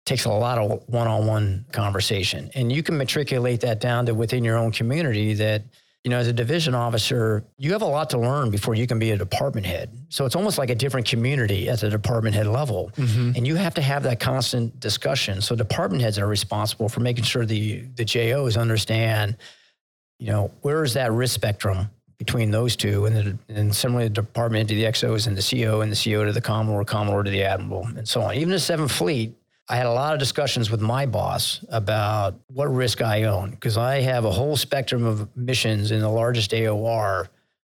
Takes 0.08 0.24
a 0.24 0.30
lot 0.30 0.56
of 0.56 0.82
one-on-one 0.88 1.66
conversation. 1.70 2.50
And 2.54 2.72
you 2.72 2.82
can 2.82 2.96
matriculate 2.96 3.60
that 3.60 3.78
down 3.78 4.06
to 4.06 4.14
within 4.14 4.42
your 4.42 4.56
own 4.56 4.72
community 4.72 5.34
that 5.34 5.64
you 6.02 6.10
know, 6.10 6.18
as 6.18 6.28
a 6.28 6.32
division 6.32 6.74
officer, 6.74 7.44
you 7.58 7.72
have 7.72 7.82
a 7.82 7.86
lot 7.86 8.08
to 8.08 8.18
learn 8.18 8.50
before 8.50 8.74
you 8.74 8.86
can 8.86 8.98
be 8.98 9.10
a 9.10 9.16
department 9.18 9.66
head. 9.66 9.90
So 10.08 10.24
it's 10.24 10.34
almost 10.34 10.56
like 10.56 10.70
a 10.70 10.74
different 10.74 11.06
community 11.06 11.68
at 11.68 11.80
the 11.80 11.90
department 11.90 12.34
head 12.34 12.46
level. 12.46 12.90
Mm-hmm. 12.96 13.32
And 13.36 13.46
you 13.46 13.56
have 13.56 13.74
to 13.74 13.82
have 13.82 14.04
that 14.04 14.18
constant 14.18 14.80
discussion. 14.80 15.42
So 15.42 15.54
department 15.54 16.02
heads 16.02 16.18
are 16.18 16.26
responsible 16.26 16.88
for 16.88 17.00
making 17.00 17.24
sure 17.24 17.44
the, 17.44 17.80
the 17.96 18.06
JOs 18.06 18.56
understand, 18.56 19.36
you 20.18 20.28
know, 20.28 20.50
where 20.62 20.82
is 20.82 20.94
that 20.94 21.12
risk 21.12 21.34
spectrum 21.34 21.90
between 22.16 22.50
those 22.50 22.74
two? 22.74 23.04
And, 23.04 23.14
the, 23.14 23.38
and 23.52 23.74
similarly, 23.74 24.08
the 24.08 24.14
department 24.14 24.70
to 24.70 24.76
the 24.76 24.84
XOs 24.84 25.26
and 25.26 25.36
the 25.36 25.42
CO 25.42 25.82
and 25.82 25.92
the 25.92 25.96
CO 25.96 26.24
to 26.24 26.32
the 26.32 26.40
Commodore, 26.40 26.86
Commodore 26.86 27.24
to 27.24 27.30
the 27.30 27.42
Admiral, 27.42 27.86
and 27.86 28.08
so 28.08 28.22
on. 28.22 28.34
Even 28.34 28.48
the 28.48 28.58
Seventh 28.58 28.92
Fleet, 28.92 29.34
I 29.70 29.76
had 29.76 29.86
a 29.86 29.92
lot 29.92 30.14
of 30.14 30.18
discussions 30.18 30.70
with 30.70 30.80
my 30.80 31.04
boss 31.04 31.62
about 31.68 32.34
what 32.48 32.74
risk 32.74 33.02
I 33.02 33.24
own 33.24 33.50
because 33.50 33.76
I 33.76 34.00
have 34.00 34.24
a 34.24 34.30
whole 34.30 34.56
spectrum 34.56 35.04
of 35.04 35.28
missions 35.36 35.90
in 35.90 36.00
the 36.00 36.08
largest 36.08 36.52
AOR 36.52 37.28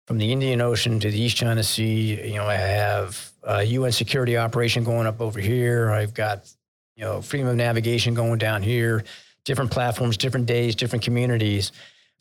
from 0.05 0.19
the 0.19 0.31
Indian 0.31 0.61
Ocean 0.61 0.99
to 0.99 1.09
the 1.09 1.19
East 1.19 1.37
China 1.37 1.63
Sea. 1.63 2.29
You 2.29 2.35
know, 2.35 2.45
I 2.45 2.55
have 2.55 3.31
a 3.43 3.63
UN 3.63 3.91
security 3.91 4.37
operation 4.37 4.83
going 4.83 5.07
up 5.07 5.19
over 5.19 5.39
here. 5.39 5.89
I've 5.89 6.13
got, 6.13 6.47
you 6.95 7.03
know, 7.03 7.23
freedom 7.23 7.47
of 7.47 7.55
navigation 7.55 8.13
going 8.13 8.37
down 8.37 8.61
here, 8.61 9.03
different 9.43 9.71
platforms, 9.71 10.15
different 10.15 10.45
days, 10.45 10.75
different 10.75 11.03
communities. 11.03 11.71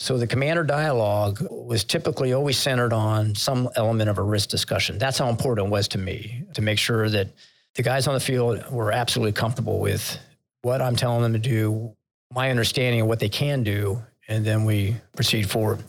So 0.00 0.16
the 0.16 0.26
commander 0.26 0.62
dialogue 0.62 1.46
was 1.50 1.84
typically 1.84 2.32
always 2.32 2.56
centered 2.56 2.94
on 2.94 3.34
some 3.34 3.68
element 3.76 4.08
of 4.08 4.16
a 4.16 4.22
risk 4.22 4.48
discussion. 4.48 4.96
That's 4.96 5.18
how 5.18 5.28
important 5.28 5.66
it 5.66 5.70
was 5.70 5.88
to 5.88 5.98
me 5.98 6.44
to 6.54 6.62
make 6.62 6.78
sure 6.78 7.10
that 7.10 7.28
the 7.74 7.82
guys 7.82 8.06
on 8.06 8.14
the 8.14 8.20
field 8.20 8.64
were 8.70 8.92
absolutely 8.92 9.32
comfortable 9.32 9.78
with 9.78 10.18
what 10.62 10.82
I'm 10.82 10.96
telling 10.96 11.22
them 11.22 11.32
to 11.34 11.38
do, 11.38 11.94
my 12.34 12.50
understanding 12.50 13.02
of 13.02 13.06
what 13.06 13.20
they 13.20 13.28
can 13.28 13.62
do, 13.62 14.02
and 14.26 14.44
then 14.44 14.64
we 14.64 14.96
proceed 15.14 15.48
forward. 15.48 15.82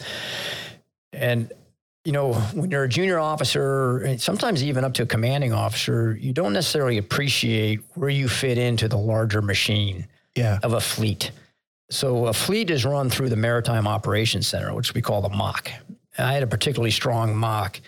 And 1.14 1.52
you 2.06 2.14
know, 2.14 2.34
when 2.54 2.72
you're 2.72 2.86
a 2.86 2.90
junior 2.90 3.20
officer, 3.20 4.18
sometimes 4.18 4.64
even 4.64 4.84
up 4.84 4.94
to 4.96 5.04
a 5.04 5.06
commanding 5.06 5.54
officer, 5.54 6.18
you 6.20 6.32
don't 6.32 6.54
necessarily 6.54 6.98
appreciate 6.98 7.82
where 7.96 8.10
you 8.10 8.28
fit 8.30 8.58
into 8.58 8.88
the 8.88 8.98
larger 8.98 9.42
machine 9.42 10.08
yeah. 10.36 10.60
of 10.64 10.74
a 10.74 10.80
fleet. 10.80 11.32
So 11.92 12.28
a 12.28 12.34
fleet 12.34 12.70
is 12.70 12.86
run 12.86 13.10
through 13.10 13.30
the 13.30 13.36
Maritime 13.36 13.88
Operations 13.88 14.48
Center, 14.48 14.74
which 14.74 14.94
we 14.94 15.02
call 15.02 15.22
the 15.22 15.30
MOC. 15.30 15.72
And 16.18 16.26
I 16.26 16.34
had 16.34 16.44
a 16.44 16.48
particularly 16.48 16.92
strong 16.92 17.36
MOC, 17.36 17.82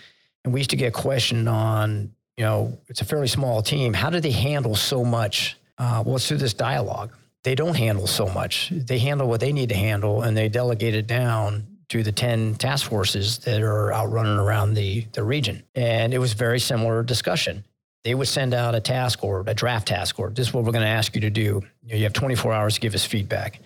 and 0.44 0.52
we 0.52 0.60
used 0.60 0.70
to 0.70 0.76
get 0.76 0.92
questioned 0.92 1.48
on 1.48 2.12
you 2.36 2.44
know, 2.44 2.78
it's 2.88 3.00
a 3.00 3.04
fairly 3.04 3.28
small 3.28 3.62
team. 3.62 3.92
How 3.92 4.10
do 4.10 4.20
they 4.20 4.30
handle 4.30 4.74
so 4.74 5.04
much? 5.04 5.56
Uh, 5.78 6.02
well, 6.04 6.16
it's 6.16 6.28
through 6.28 6.38
this 6.38 6.54
dialogue. 6.54 7.12
They 7.44 7.54
don't 7.54 7.76
handle 7.76 8.06
so 8.06 8.28
much. 8.28 8.70
They 8.72 8.98
handle 8.98 9.28
what 9.28 9.40
they 9.40 9.52
need 9.52 9.68
to 9.70 9.74
handle, 9.74 10.22
and 10.22 10.36
they 10.36 10.48
delegate 10.48 10.94
it 10.94 11.06
down 11.06 11.66
to 11.88 12.02
the 12.02 12.12
10 12.12 12.54
task 12.54 12.88
forces 12.88 13.38
that 13.40 13.60
are 13.60 13.92
out 13.92 14.10
running 14.10 14.38
around 14.38 14.74
the, 14.74 15.06
the 15.12 15.22
region. 15.22 15.62
And 15.74 16.14
it 16.14 16.18
was 16.18 16.32
very 16.32 16.60
similar 16.60 17.02
discussion. 17.02 17.64
They 18.04 18.14
would 18.14 18.28
send 18.28 18.54
out 18.54 18.74
a 18.74 18.80
task 18.80 19.22
order, 19.22 19.50
a 19.50 19.54
draft 19.54 19.88
task 19.88 20.18
order. 20.18 20.32
This 20.34 20.48
is 20.48 20.54
what 20.54 20.64
we're 20.64 20.72
going 20.72 20.84
to 20.84 20.88
ask 20.88 21.14
you 21.14 21.20
to 21.20 21.30
do. 21.30 21.42
You, 21.42 21.62
know, 21.90 21.96
you 21.96 22.02
have 22.04 22.12
24 22.12 22.52
hours 22.52 22.74
to 22.74 22.80
give 22.80 22.94
us 22.94 23.04
feedback. 23.04 23.60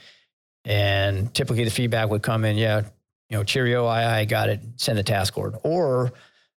And 0.64 1.32
typically 1.32 1.64
the 1.64 1.70
feedback 1.70 2.10
would 2.10 2.22
come 2.22 2.44
in, 2.44 2.56
yeah, 2.56 2.82
you 3.28 3.36
know, 3.36 3.44
cheerio, 3.44 3.86
I, 3.86 4.18
I 4.18 4.24
got 4.24 4.48
it, 4.48 4.60
send 4.76 4.98
the 4.98 5.02
task 5.02 5.38
order. 5.38 5.58
Or, 5.62 6.12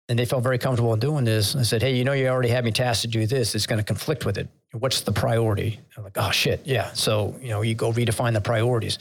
and 0.10 0.18
they 0.18 0.26
felt 0.26 0.44
very 0.44 0.58
comfortable 0.58 0.94
in 0.94 1.00
doing 1.00 1.26
this. 1.26 1.56
I 1.56 1.64
said, 1.64 1.82
hey, 1.82 1.96
you 1.96 2.04
know, 2.06 2.14
you 2.14 2.28
already 2.28 2.50
have 2.50 2.64
me 2.64 2.72
tasked 2.72 3.02
to 3.02 3.08
do 3.08 3.26
this. 3.28 3.56
It's 3.56 3.66
going 3.66 3.80
to 3.80 3.84
conflict 3.84 4.26
with 4.26 4.38
it. 4.38 4.48
What's 4.72 5.02
the 5.02 5.12
priority? 5.12 5.80
I'm 5.98 6.04
like, 6.04 6.18
oh, 6.18 6.32
shit, 6.32 6.62
yeah. 6.66 6.92
So, 6.94 7.36
you 7.42 7.50
know, 7.50 7.62
you 7.62 7.76
go 7.76 7.92
redefine 7.92 8.34
the 8.34 8.42
priorities. 8.42 9.00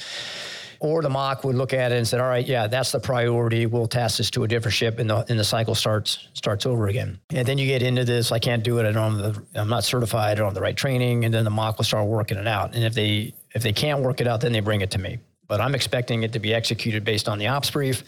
Or 0.79 1.01
the 1.01 1.09
MOC 1.09 1.45
would 1.45 1.55
look 1.55 1.73
at 1.73 1.91
it 1.91 1.97
and 1.97 2.07
said, 2.07 2.21
all 2.21 2.29
right, 2.29 2.47
yeah, 2.47 2.67
that's 2.67 2.93
the 2.93 3.01
priority. 3.01 3.65
We'll 3.67 3.87
task 3.87 4.19
this 4.19 4.31
to 4.33 4.45
a 4.45 4.49
different 4.49 4.75
ship 4.75 4.99
and 4.99 5.09
the, 5.09 5.25
and 5.31 5.39
the 5.39 5.45
cycle 5.45 5.75
starts 5.75 6.29
starts 6.35 6.67
over 6.67 6.89
again. 6.89 7.19
And 7.31 7.49
then 7.49 7.57
you 7.57 7.67
get 7.67 7.83
into 7.83 8.05
this, 8.05 8.31
I 8.31 8.39
can't 8.39 8.63
do 8.63 8.79
it. 8.79 8.85
I 8.85 8.93
don't 8.93 9.17
the, 9.17 9.43
I'm 9.55 9.71
not 9.71 9.85
certified. 9.85 10.33
I 10.33 10.35
don't 10.35 10.49
have 10.49 10.55
the 10.55 10.61
right 10.61 10.77
training. 10.77 11.25
And 11.25 11.33
then 11.33 11.45
the 11.45 11.51
MOC 11.51 11.79
will 11.79 11.85
start 11.85 12.07
working 12.07 12.37
it 12.37 12.47
out. 12.47 12.75
And 12.75 12.85
if 12.85 12.93
they 12.93 13.33
if 13.55 13.63
they 13.63 13.73
can't 13.73 14.03
work 14.03 14.21
it 14.21 14.29
out, 14.29 14.43
then 14.43 14.53
they 14.53 14.61
bring 14.61 14.83
it 14.83 14.91
to 14.91 14.99
me. 14.99 15.19
But 15.49 15.63
I'm 15.63 15.75
expecting 15.75 16.25
it 16.25 16.35
to 16.35 16.41
be 16.41 16.53
executed 16.53 17.05
based 17.05 17.27
on 17.27 17.39
the 17.39 17.47
ops 17.47 17.71
brief. 17.71 18.03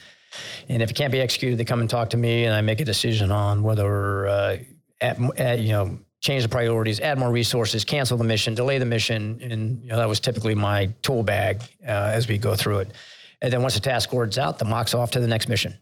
And 0.68 0.82
if 0.82 0.90
it 0.90 0.94
can't 0.94 1.12
be 1.12 1.20
executed, 1.20 1.58
they 1.58 1.64
come 1.64 1.80
and 1.80 1.88
talk 1.88 2.10
to 2.10 2.16
me 2.16 2.44
and 2.44 2.54
I 2.54 2.60
make 2.60 2.80
a 2.80 2.84
decision 2.84 3.30
on 3.30 3.62
whether, 3.62 4.26
uh, 4.26 4.56
at, 5.00 5.18
at, 5.38 5.60
you 5.60 5.70
know, 5.70 5.98
change 6.20 6.42
the 6.42 6.48
priorities, 6.48 7.00
add 7.00 7.18
more 7.18 7.30
resources, 7.30 7.84
cancel 7.84 8.18
the 8.18 8.24
mission, 8.24 8.54
delay 8.54 8.78
the 8.78 8.84
mission. 8.84 9.38
And 9.42 9.82
you 9.82 9.90
know, 9.90 9.96
that 9.96 10.08
was 10.08 10.20
typically 10.20 10.54
my 10.54 10.86
tool 11.02 11.22
bag 11.22 11.62
uh, 11.86 11.90
as 11.90 12.28
we 12.28 12.38
go 12.38 12.56
through 12.56 12.78
it. 12.78 12.92
And 13.40 13.52
then 13.52 13.62
once 13.62 13.74
the 13.74 13.80
task 13.80 14.12
order's 14.12 14.38
out, 14.38 14.58
the 14.58 14.64
MOC's 14.64 14.94
off 14.94 15.12
to 15.12 15.20
the 15.20 15.28
next 15.28 15.48
mission. 15.48 15.74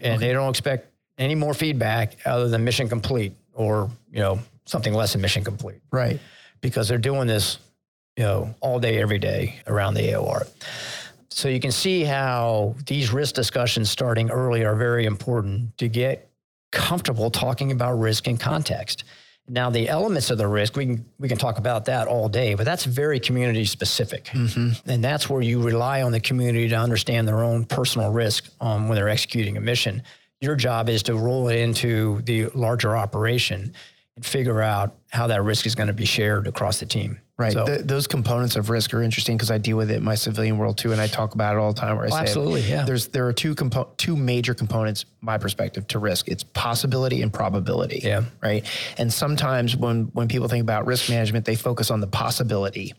and 0.00 0.14
okay. 0.14 0.26
they 0.26 0.32
don't 0.32 0.50
expect 0.50 0.88
any 1.16 1.34
more 1.34 1.54
feedback 1.54 2.16
other 2.26 2.48
than 2.48 2.64
mission 2.64 2.88
complete 2.88 3.32
or, 3.54 3.90
you 4.12 4.20
know, 4.20 4.38
something 4.66 4.92
less 4.92 5.12
than 5.12 5.22
mission 5.22 5.44
complete. 5.44 5.80
Right. 5.90 6.20
Because 6.60 6.88
they're 6.88 6.98
doing 6.98 7.26
this, 7.26 7.58
you 8.16 8.24
know, 8.24 8.54
all 8.60 8.78
day, 8.78 9.00
every 9.00 9.18
day 9.18 9.60
around 9.66 9.94
the 9.94 10.08
AOR. 10.08 10.46
So 11.30 11.48
you 11.48 11.60
can 11.60 11.72
see 11.72 12.02
how 12.02 12.74
these 12.86 13.12
risk 13.12 13.34
discussions 13.34 13.90
starting 13.90 14.30
early 14.30 14.64
are 14.64 14.74
very 14.74 15.06
important 15.06 15.76
to 15.78 15.88
get 15.88 16.30
comfortable 16.72 17.30
talking 17.30 17.72
about 17.72 17.98
risk 17.98 18.26
in 18.26 18.36
context. 18.36 19.04
Now, 19.48 19.68
the 19.68 19.88
elements 19.88 20.30
of 20.30 20.38
the 20.38 20.46
risk, 20.46 20.76
we 20.76 20.86
can, 20.86 21.04
we 21.18 21.28
can 21.28 21.38
talk 21.38 21.58
about 21.58 21.84
that 21.86 22.06
all 22.06 22.28
day, 22.28 22.54
but 22.54 22.64
that's 22.64 22.84
very 22.84 23.18
community 23.18 23.64
specific. 23.64 24.26
Mm-hmm. 24.26 24.88
And 24.88 25.02
that's 25.02 25.28
where 25.28 25.42
you 25.42 25.60
rely 25.60 26.02
on 26.02 26.12
the 26.12 26.20
community 26.20 26.68
to 26.68 26.76
understand 26.76 27.26
their 27.26 27.42
own 27.42 27.64
personal 27.64 28.12
risk 28.12 28.48
um, 28.60 28.88
when 28.88 28.96
they're 28.96 29.08
executing 29.08 29.56
a 29.56 29.60
mission. 29.60 30.02
Your 30.40 30.54
job 30.54 30.88
is 30.88 31.02
to 31.04 31.16
roll 31.16 31.48
it 31.48 31.56
into 31.56 32.22
the 32.22 32.46
larger 32.54 32.96
operation 32.96 33.72
and 34.14 34.24
figure 34.24 34.62
out 34.62 34.94
how 35.08 35.26
that 35.26 35.42
risk 35.42 35.66
is 35.66 35.74
going 35.74 35.88
to 35.88 35.92
be 35.92 36.04
shared 36.04 36.46
across 36.46 36.78
the 36.78 36.86
team. 36.86 37.20
Right. 37.40 37.54
So, 37.54 37.64
the, 37.64 37.82
those 37.82 38.06
components 38.06 38.54
of 38.54 38.68
risk 38.68 38.92
are 38.92 39.02
interesting 39.02 39.38
because 39.38 39.50
I 39.50 39.56
deal 39.56 39.78
with 39.78 39.90
it 39.90 39.96
in 39.96 40.04
my 40.04 40.14
civilian 40.14 40.58
world 40.58 40.76
too, 40.76 40.92
and 40.92 41.00
I 41.00 41.06
talk 41.06 41.34
about 41.34 41.56
it 41.56 41.58
all 41.58 41.72
the 41.72 41.80
time. 41.80 41.96
Where 41.96 42.04
I 42.04 42.08
oh, 42.08 42.10
say, 42.10 42.18
absolutely, 42.18 42.60
yeah. 42.60 42.84
There's 42.84 43.08
there 43.08 43.26
are 43.26 43.32
two 43.32 43.54
compo- 43.54 43.88
two 43.96 44.14
major 44.14 44.52
components, 44.52 45.06
my 45.22 45.38
perspective, 45.38 45.86
to 45.88 45.98
risk. 45.98 46.28
It's 46.28 46.44
possibility 46.44 47.22
and 47.22 47.32
probability. 47.32 48.02
Yeah. 48.04 48.24
Right. 48.42 48.66
And 48.98 49.10
sometimes 49.10 49.74
when 49.74 50.10
when 50.12 50.28
people 50.28 50.48
think 50.48 50.60
about 50.60 50.84
risk 50.84 51.08
management, 51.08 51.46
they 51.46 51.54
focus 51.54 51.90
on 51.90 52.00
the 52.00 52.06
possibility, 52.06 52.92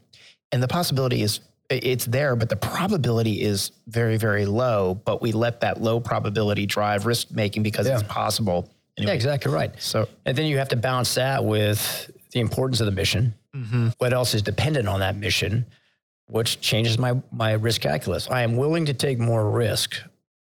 and 0.52 0.64
the 0.64 0.68
possibility 0.68 1.22
is 1.22 1.42
it's 1.70 2.06
there, 2.06 2.36
but 2.36 2.50
the 2.50 2.56
probability 2.56 3.44
is 3.44 3.70
very 3.86 4.18
very 4.18 4.48
low. 4.48 4.96
But 4.96 5.22
we 5.22 5.34
let 5.34 5.62
that 5.62 5.84
low 5.84 6.00
probability 6.00 6.66
drive 6.66 7.06
risk 7.06 7.30
making 7.30 7.62
because 7.62 7.86
yeah. 7.86 8.00
it's 8.00 8.08
possible. 8.12 8.72
Anyway. 8.98 9.12
Yeah, 9.12 9.16
exactly 9.16 9.54
right. 9.54 9.72
So, 9.80 10.08
and 10.26 10.36
then 10.36 10.48
you 10.48 10.58
have 10.58 10.70
to 10.70 10.76
balance 10.78 11.14
that 11.14 11.46
with 11.46 12.10
the 12.32 12.40
importance 12.40 12.80
of 12.80 12.88
the 12.88 12.92
mission 12.92 13.36
Mm-hmm. 13.56 13.90
What 13.98 14.14
else 14.14 14.34
is 14.34 14.42
dependent 14.42 14.88
on 14.88 15.02
that 15.02 15.16
mission, 15.16 15.66
which 16.28 16.62
changes 16.62 16.98
my, 16.98 17.22
my 17.32 17.54
risk 17.54 17.82
calculus? 17.82 18.30
I 18.30 18.44
am 18.44 18.56
willing 18.56 18.86
to 18.86 18.94
take 18.94 19.20
more 19.20 19.50
risk 19.50 19.98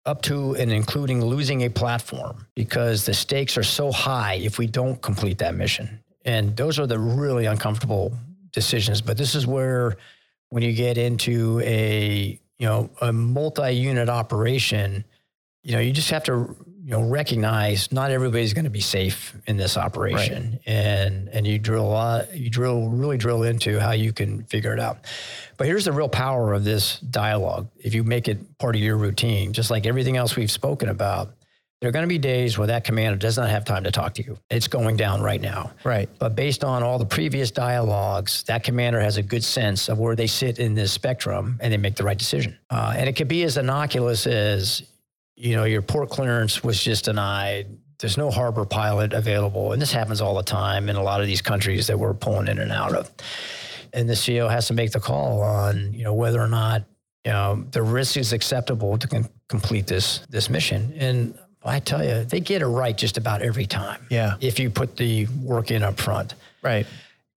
up 0.05 0.23
to 0.23 0.55
and 0.57 0.73
including 0.73 1.25
losing 1.25 1.63
a 1.63 1.69
platform 1.69 2.47
because 2.55 3.05
the 3.05 3.15
stakes 3.15 3.57
are 3.57 3.63
so 3.63 3.91
high 3.91 4.35
if 4.35 4.59
we 4.59 4.67
don't 4.67 5.01
complete 5.03 5.39
that 5.39 5.55
mission. 5.55 6.01
And 6.25 6.57
those 6.57 6.79
are 6.79 6.87
the 6.87 6.99
really 6.99 7.47
uncomfortable 7.47 8.13
decisions. 8.53 9.01
But 9.01 9.17
this 9.17 9.35
is 9.35 9.47
where, 9.47 9.97
when 10.51 10.63
you 10.63 10.73
get 10.73 10.97
into 10.97 11.61
a 11.61 12.41
you 12.59 12.67
know 12.67 12.91
a 13.01 13.13
multi-unit 13.13 14.09
operation, 14.09 15.05
you 15.63 15.73
know 15.73 15.81
you 15.81 15.93
just 15.93 16.11
have 16.11 16.25
to 16.25 16.57
you 16.87 16.93
know 16.93 17.03
recognize 17.03 17.91
not 17.91 18.13
everybody's 18.13 18.55
going 18.55 18.65
to 18.65 18.71
be 18.71 18.81
safe 18.81 19.35
in 19.49 19.57
this 19.57 19.77
operation 19.77 20.53
right. 20.53 20.61
and 20.67 21.29
and 21.31 21.45
you 21.45 21.59
drill 21.59 21.85
a 21.85 21.85
lot 21.85 22.37
you 22.37 22.49
drill 22.49 22.89
really 22.89 23.17
drill 23.17 23.43
into 23.43 23.81
how 23.81 23.91
you 23.91 24.13
can 24.13 24.45
figure 24.45 24.73
it 24.73 24.79
out 24.79 24.99
but 25.57 25.67
here's 25.67 25.85
the 25.85 25.93
real 25.93 26.09
power 26.09 26.55
of 26.55 26.63
this 26.63 27.01
dialogue 27.01 27.67
if 27.81 27.93
you 27.93 28.05
make 28.05 28.29
it 28.29 28.39
part 28.59 28.77
of 28.77 28.81
your 28.81 28.97
routine 28.97 29.53
just 29.53 29.69
like 29.69 29.85
everything 29.85 30.17
else 30.17 30.37
we've 30.37 30.51
spoken 30.51 30.89
about 30.89 31.31
there 31.81 31.89
are 31.89 31.93
going 31.93 32.05
to 32.05 32.09
be 32.09 32.19
days 32.19 32.57
where 32.57 32.69
that 32.69 32.85
commander 32.85 33.19
does 33.19 33.37
not 33.37 33.51
have 33.51 33.67
time 33.67 33.85
to 33.85 33.91
talk 33.91 34.15
to 34.15 34.23
you. 34.23 34.39
It's 34.49 34.67
going 34.67 34.97
down 34.97 35.21
right 35.21 35.41
now. 35.41 35.73
Right. 35.85 36.09
But 36.19 36.35
based 36.35 36.65
on 36.65 36.83
all 36.83 36.99
the 36.99 37.05
previous 37.05 37.51
dialogues, 37.51 38.45
that 38.45 38.65
commander 38.65 38.99
has 38.99 39.19
a 39.19 39.23
good 39.23 39.45
sense 39.45 39.91
of 39.91 39.99
where 39.99 40.17
they 40.17 40.27
sit 40.27 40.59
in 40.59 40.75
this 40.75 40.91
spectrum 40.91 41.59
and 41.61 41.71
they 41.71 41.77
make 41.77 41.95
the 41.95 42.03
right 42.03 42.17
decision. 42.17 42.59
Uh, 42.71 42.95
and 42.97 43.11
it 43.11 43.13
could 43.13 43.29
be 43.29 43.43
as 43.43 43.59
innocuous 43.59 44.27
as 44.27 44.85
you 45.37 45.55
know, 45.55 45.65
your 45.65 45.83
port 45.83 46.09
clearance 46.09 46.65
was 46.65 46.83
just 46.83 47.05
denied. 47.05 47.67
There's 47.99 48.17
no 48.17 48.31
harbor 48.31 48.65
pilot 48.65 49.13
available. 49.13 49.73
And 49.73 49.81
this 49.81 49.93
happens 49.93 50.21
all 50.21 50.35
the 50.35 50.43
time 50.43 50.89
in 50.89 50.97
a 50.97 51.03
lot 51.03 51.21
of 51.21 51.27
these 51.27 51.43
countries 51.43 51.87
that 51.87 51.99
we're 51.99 52.15
pulling 52.15 52.49
in 52.49 52.59
and 52.59 52.73
out 52.73 52.95
of. 52.95 53.11
And 53.93 54.09
the 54.09 54.17
CO 54.17 54.49
has 54.49 54.67
to 54.69 54.75
make 54.75 54.93
the 54.93 55.01
call 55.01 55.43
on, 55.43 55.93
you 55.93 56.05
know, 56.05 56.15
whether 56.15 56.41
or 56.41 56.49
not, 56.49 56.85
you 57.25 57.33
know, 57.33 57.65
the 57.71 57.83
risk 57.83 58.17
is 58.17 58.33
acceptable 58.33 58.99
to 58.99 59.07
con- 59.07 59.29
complete 59.49 59.87
this 59.87 60.21
this 60.29 60.51
mission. 60.51 60.93
And 60.97 61.39
I 61.65 61.81
tell 61.81 62.05
you, 62.05 62.25
they 62.25 62.41
get 62.41 62.63
it 62.63 62.67
right 62.67 62.97
just 62.97 63.17
about 63.17 63.43
every 63.43 63.67
time. 63.67 64.07
Yeah. 64.11 64.37
If 64.41 64.59
you 64.59 64.71
put 64.71 64.97
the 64.97 65.27
work 65.43 65.71
in 65.71 65.83
up 65.83 65.99
front. 65.99 66.35
Right. 66.63 66.87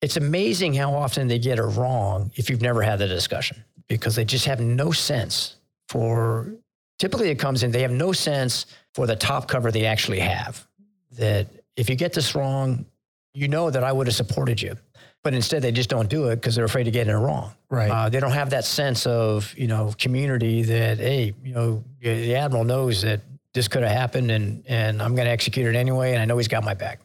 It's 0.01 0.17
amazing 0.17 0.73
how 0.73 0.93
often 0.93 1.27
they 1.27 1.39
get 1.39 1.59
it 1.59 1.63
wrong 1.63 2.31
if 2.35 2.49
you've 2.49 2.61
never 2.61 2.81
had 2.81 2.99
the 2.99 3.07
discussion 3.07 3.63
because 3.87 4.15
they 4.15 4.23
just 4.23 4.45
have 4.45 4.59
no 4.59 4.91
sense 4.91 5.55
for 5.89 6.53
typically 6.99 7.29
it 7.29 7.39
comes 7.39 7.63
in, 7.63 7.71
they 7.71 7.81
have 7.81 7.91
no 7.91 8.11
sense 8.11 8.67
for 8.93 9.07
the 9.07 9.15
top 9.15 9.47
cover 9.47 9.71
they 9.71 9.85
actually 9.85 10.19
have. 10.19 10.67
That 11.13 11.47
if 11.75 11.89
you 11.89 11.95
get 11.95 12.13
this 12.13 12.35
wrong, 12.35 12.85
you 13.33 13.47
know 13.47 13.71
that 13.71 13.83
I 13.83 13.91
would 13.91 14.05
have 14.05 14.15
supported 14.15 14.61
you. 14.61 14.75
But 15.23 15.33
instead, 15.33 15.61
they 15.61 15.71
just 15.71 15.89
don't 15.89 16.09
do 16.09 16.29
it 16.29 16.37
because 16.37 16.55
they're 16.55 16.65
afraid 16.65 16.87
of 16.87 16.93
getting 16.93 17.13
it 17.13 17.17
wrong. 17.17 17.51
Right. 17.69 17.89
Uh, 17.89 18.09
they 18.09 18.19
don't 18.19 18.31
have 18.31 18.51
that 18.51 18.63
sense 18.63 19.05
of 19.05 19.53
you 19.57 19.67
know 19.67 19.93
community 19.97 20.61
that 20.63 20.97
hey, 20.97 21.33
you 21.43 21.53
know, 21.53 21.83
the 22.01 22.35
admiral 22.35 22.63
knows 22.63 23.01
that 23.01 23.19
this 23.53 23.67
could 23.67 23.83
have 23.83 23.91
happened, 23.91 24.31
and 24.31 24.63
and 24.67 25.01
I'm 25.01 25.15
going 25.15 25.25
to 25.25 25.31
execute 25.31 25.67
it 25.67 25.77
anyway, 25.77 26.13
and 26.13 26.21
I 26.21 26.25
know 26.25 26.37
he's 26.37 26.47
got 26.47 26.63
my 26.63 26.73
back. 26.73 26.99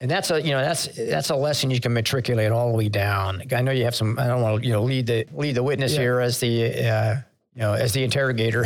And 0.00 0.08
that's 0.08 0.30
a 0.30 0.40
you 0.40 0.52
know 0.52 0.60
that's 0.60 0.86
that's 0.96 1.30
a 1.30 1.36
lesson 1.36 1.70
you 1.70 1.80
can 1.80 1.92
matriculate 1.92 2.52
all 2.52 2.70
the 2.70 2.76
way 2.76 2.88
down. 2.88 3.42
I 3.52 3.62
know 3.62 3.72
you 3.72 3.84
have 3.84 3.96
some. 3.96 4.16
I 4.18 4.28
don't 4.28 4.40
want 4.40 4.62
to 4.62 4.66
you 4.66 4.72
know 4.72 4.82
lead 4.84 5.06
the 5.06 5.26
lead 5.32 5.56
the 5.56 5.62
witness 5.62 5.94
yeah. 5.94 6.00
here 6.00 6.20
as 6.20 6.38
the 6.38 6.88
uh, 6.88 7.16
you 7.54 7.60
know, 7.60 7.72
as 7.72 7.92
the 7.92 8.02
interrogator. 8.02 8.64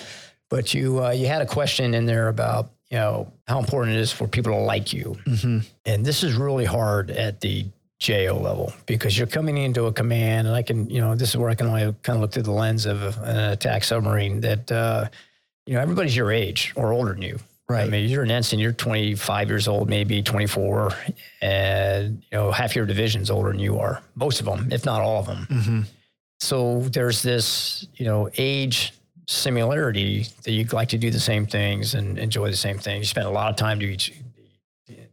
but 0.48 0.74
you 0.74 1.04
uh, 1.04 1.10
you 1.10 1.26
had 1.26 1.42
a 1.42 1.46
question 1.46 1.94
in 1.94 2.06
there 2.06 2.28
about 2.28 2.70
you 2.90 2.96
know 2.96 3.32
how 3.46 3.58
important 3.58 3.96
it 3.96 4.00
is 4.00 4.12
for 4.12 4.26
people 4.26 4.52
to 4.52 4.58
like 4.58 4.92
you, 4.92 5.16
mm-hmm. 5.24 5.58
and 5.84 6.04
this 6.04 6.22
is 6.22 6.34
really 6.34 6.64
hard 6.64 7.10
at 7.10 7.40
the 7.40 7.66
JO 7.98 8.38
level 8.40 8.72
because 8.86 9.18
you're 9.18 9.26
coming 9.26 9.58
into 9.58 9.86
a 9.86 9.92
command, 9.92 10.46
and 10.46 10.56
I 10.56 10.62
can 10.62 10.88
you 10.88 11.00
know 11.00 11.14
this 11.14 11.30
is 11.30 11.36
where 11.36 11.50
I 11.50 11.54
can 11.54 11.66
only 11.66 11.94
kind 12.02 12.16
of 12.16 12.20
look 12.20 12.32
through 12.32 12.44
the 12.44 12.52
lens 12.52 12.86
of 12.86 13.18
an 13.18 13.50
attack 13.50 13.84
submarine 13.84 14.40
that 14.40 14.70
uh, 14.72 15.08
you 15.66 15.74
know 15.74 15.80
everybody's 15.80 16.16
your 16.16 16.32
age 16.32 16.72
or 16.76 16.92
older 16.92 17.12
than 17.12 17.22
you. 17.22 17.38
Right. 17.68 17.84
I 17.84 17.90
mean, 17.90 18.08
you're 18.08 18.22
an 18.22 18.30
ensign, 18.30 18.60
you're 18.60 18.72
25 18.72 19.50
years 19.50 19.68
old, 19.68 19.90
maybe 19.90 20.22
24, 20.22 20.90
and 21.42 22.22
you 22.30 22.38
know 22.38 22.50
half 22.50 22.74
your 22.74 22.86
division's 22.86 23.30
older 23.30 23.50
than 23.50 23.58
you 23.58 23.78
are. 23.78 24.02
Most 24.14 24.40
of 24.40 24.46
them, 24.46 24.72
if 24.72 24.86
not 24.86 25.02
all 25.02 25.20
of 25.20 25.26
them. 25.26 25.46
Mm-hmm. 25.50 25.80
So 26.40 26.80
there's 26.80 27.22
this, 27.22 27.86
you 27.94 28.04
know, 28.04 28.28
age 28.36 28.92
similarity 29.26 30.26
that 30.44 30.52
you 30.52 30.64
like 30.72 30.88
to 30.88 30.98
do 30.98 31.10
the 31.10 31.20
same 31.20 31.46
things 31.46 31.94
and 31.94 32.18
enjoy 32.18 32.50
the 32.50 32.56
same 32.56 32.78
things. 32.78 33.00
You 33.00 33.06
spend 33.06 33.26
a 33.26 33.30
lot 33.30 33.50
of 33.50 33.56
time 33.56 33.78
to 33.80 33.86
each, 33.86 34.14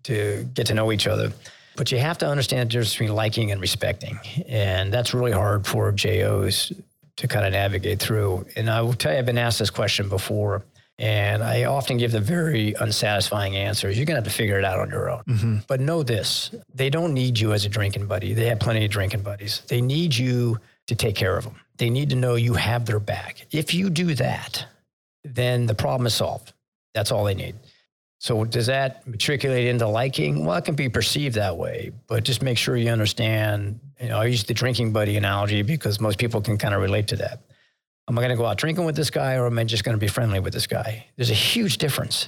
to 0.04 0.48
get 0.54 0.68
to 0.68 0.74
know 0.74 0.92
each 0.92 1.08
other. 1.08 1.32
But 1.76 1.92
you 1.92 2.00
have 2.00 2.18
to 2.20 2.28
understand 2.28 2.70
the 2.70 2.74
difference 2.74 2.94
between 2.94 3.14
liking 3.14 3.52
and 3.52 3.60
respecting. 3.60 4.18
And 4.48 4.94
that's 4.94 5.14
really 5.14 5.34
hard 5.34 5.68
for 5.68 5.92
JOs 5.92 6.72
to 7.18 7.28
kind 7.28 7.46
of 7.46 7.52
navigate 7.52 8.00
through. 8.00 8.46
And 8.56 8.70
I 8.70 8.82
will 8.82 8.94
tell 8.94 9.12
you, 9.12 9.20
I've 9.20 9.26
been 9.26 9.38
asked 9.38 9.60
this 9.60 9.70
question 9.70 10.08
before, 10.08 10.64
and 10.98 11.44
I 11.44 11.66
often 11.66 11.98
give 11.98 12.14
the 12.14 12.22
very 12.22 12.74
unsatisfying 12.80 13.58
answers. 13.58 13.98
You're 13.98 14.06
going 14.06 14.16
to 14.16 14.22
have 14.22 14.32
to 14.32 14.38
figure 14.38 14.58
it 14.58 14.64
out 14.64 14.80
on 14.80 14.90
your 14.90 15.10
own. 15.10 15.24
Mm-hmm. 15.24 15.58
But 15.68 15.82
know 15.82 16.04
this 16.04 16.56
they 16.74 16.90
don't 16.90 17.14
need 17.14 17.38
you 17.38 17.52
as 17.52 17.66
a 17.66 17.70
drinking 17.70 18.08
buddy. 18.08 18.34
They 18.34 18.46
have 18.48 18.60
plenty 18.60 18.86
of 18.86 18.92
drinking 18.92 19.22
buddies. 19.22 19.62
They 19.68 19.82
need 19.82 20.16
you 20.16 20.58
to 20.88 20.96
take 20.96 21.16
care 21.16 21.38
of 21.38 21.44
them. 21.44 21.56
They 21.78 21.90
need 21.90 22.10
to 22.12 22.16
know 22.16 22.36
you 22.36 22.54
have 22.54 22.86
their 22.86 23.00
back. 23.00 23.48
If 23.52 23.74
you 23.74 23.90
do 23.90 24.14
that, 24.16 24.66
then 25.24 25.66
the 25.66 25.76
problem 25.76 26.08
is 26.08 26.14
solved. 26.14 26.54
That's 26.94 27.12
all 27.12 27.24
they 27.24 27.36
need. 27.36 27.56
So 28.20 28.46
does 28.46 28.68
that 28.68 29.06
matriculate 29.08 29.68
into 29.68 29.88
liking? 29.88 30.46
Well, 30.46 30.58
it 30.58 30.66
can 30.66 30.76
be 30.76 30.90
perceived 30.90 31.36
that 31.36 31.58
way, 31.58 31.92
but 32.08 32.24
just 32.24 32.42
make 32.42 32.58
sure 32.58 32.76
you 32.76 32.90
understand. 32.90 33.80
You 34.02 34.10
know, 34.10 34.20
I 34.20 34.26
use 34.26 34.44
the 34.44 34.54
drinking 34.54 34.94
buddy 34.94 35.18
analogy 35.18 35.62
because 35.62 36.00
most 36.00 36.18
people 36.18 36.42
can 36.42 36.58
kind 36.58 36.74
of 36.74 36.82
relate 36.82 37.08
to 37.10 37.18
that. 37.18 37.42
Am 38.08 38.18
I 38.18 38.22
going 38.22 38.30
to 38.30 38.36
go 38.36 38.46
out 38.46 38.58
drinking 38.58 38.86
with 38.86 38.96
this 38.96 39.10
guy 39.10 39.36
or 39.36 39.48
am 39.48 39.58
I 39.60 39.64
just 39.64 39.84
going 39.84 39.96
to 39.96 40.00
be 40.00 40.08
friendly 40.08 40.40
with 40.40 40.54
this 40.54 40.68
guy? 40.68 41.06
There's 41.18 41.32
a 41.32 41.36
huge 41.36 41.78
difference. 41.78 42.28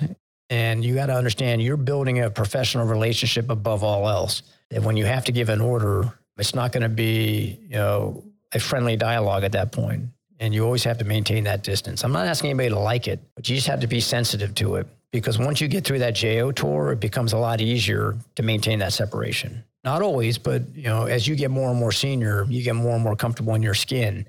And 0.49 0.83
you 0.83 0.95
got 0.95 1.07
to 1.07 1.15
understand 1.15 1.61
you're 1.61 1.77
building 1.77 2.21
a 2.21 2.29
professional 2.29 2.85
relationship 2.85 3.49
above 3.49 3.83
all 3.83 4.07
else. 4.09 4.43
That 4.69 4.81
when 4.83 4.97
you 4.97 5.05
have 5.05 5.25
to 5.25 5.31
give 5.31 5.49
an 5.49 5.61
order, 5.61 6.11
it's 6.37 6.55
not 6.55 6.71
going 6.71 6.83
to 6.83 6.89
be, 6.89 7.59
you 7.63 7.75
know, 7.75 8.23
a 8.53 8.59
friendly 8.59 8.95
dialogue 8.95 9.43
at 9.43 9.51
that 9.53 9.71
point. 9.71 10.05
And 10.39 10.53
you 10.53 10.63
always 10.63 10.83
have 10.83 10.99
to 10.99 11.05
maintain 11.05 11.45
that 11.45 11.63
distance. 11.63 12.03
I'm 12.03 12.11
not 12.11 12.27
asking 12.27 12.51
anybody 12.51 12.69
to 12.69 12.79
like 12.79 13.07
it, 13.07 13.19
but 13.35 13.49
you 13.49 13.55
just 13.55 13.67
have 13.67 13.79
to 13.79 13.87
be 13.87 13.99
sensitive 13.99 14.53
to 14.55 14.75
it 14.75 14.87
because 15.11 15.39
once 15.39 15.59
you 15.61 15.67
get 15.67 15.83
through 15.83 15.99
that 15.99 16.13
JO 16.13 16.51
tour, 16.51 16.91
it 16.91 16.99
becomes 16.99 17.33
a 17.33 17.37
lot 17.37 17.59
easier 17.59 18.15
to 18.35 18.43
maintain 18.43 18.79
that 18.79 18.93
separation. 18.93 19.63
Not 19.83 20.01
always, 20.01 20.37
but 20.37 20.63
you 20.75 20.83
know, 20.83 21.05
as 21.05 21.27
you 21.27 21.35
get 21.35 21.49
more 21.49 21.69
and 21.69 21.79
more 21.79 21.91
senior, 21.91 22.45
you 22.49 22.61
get 22.61 22.75
more 22.75 22.93
and 22.93 23.03
more 23.03 23.15
comfortable 23.15 23.55
in 23.55 23.63
your 23.63 23.73
skin 23.73 24.27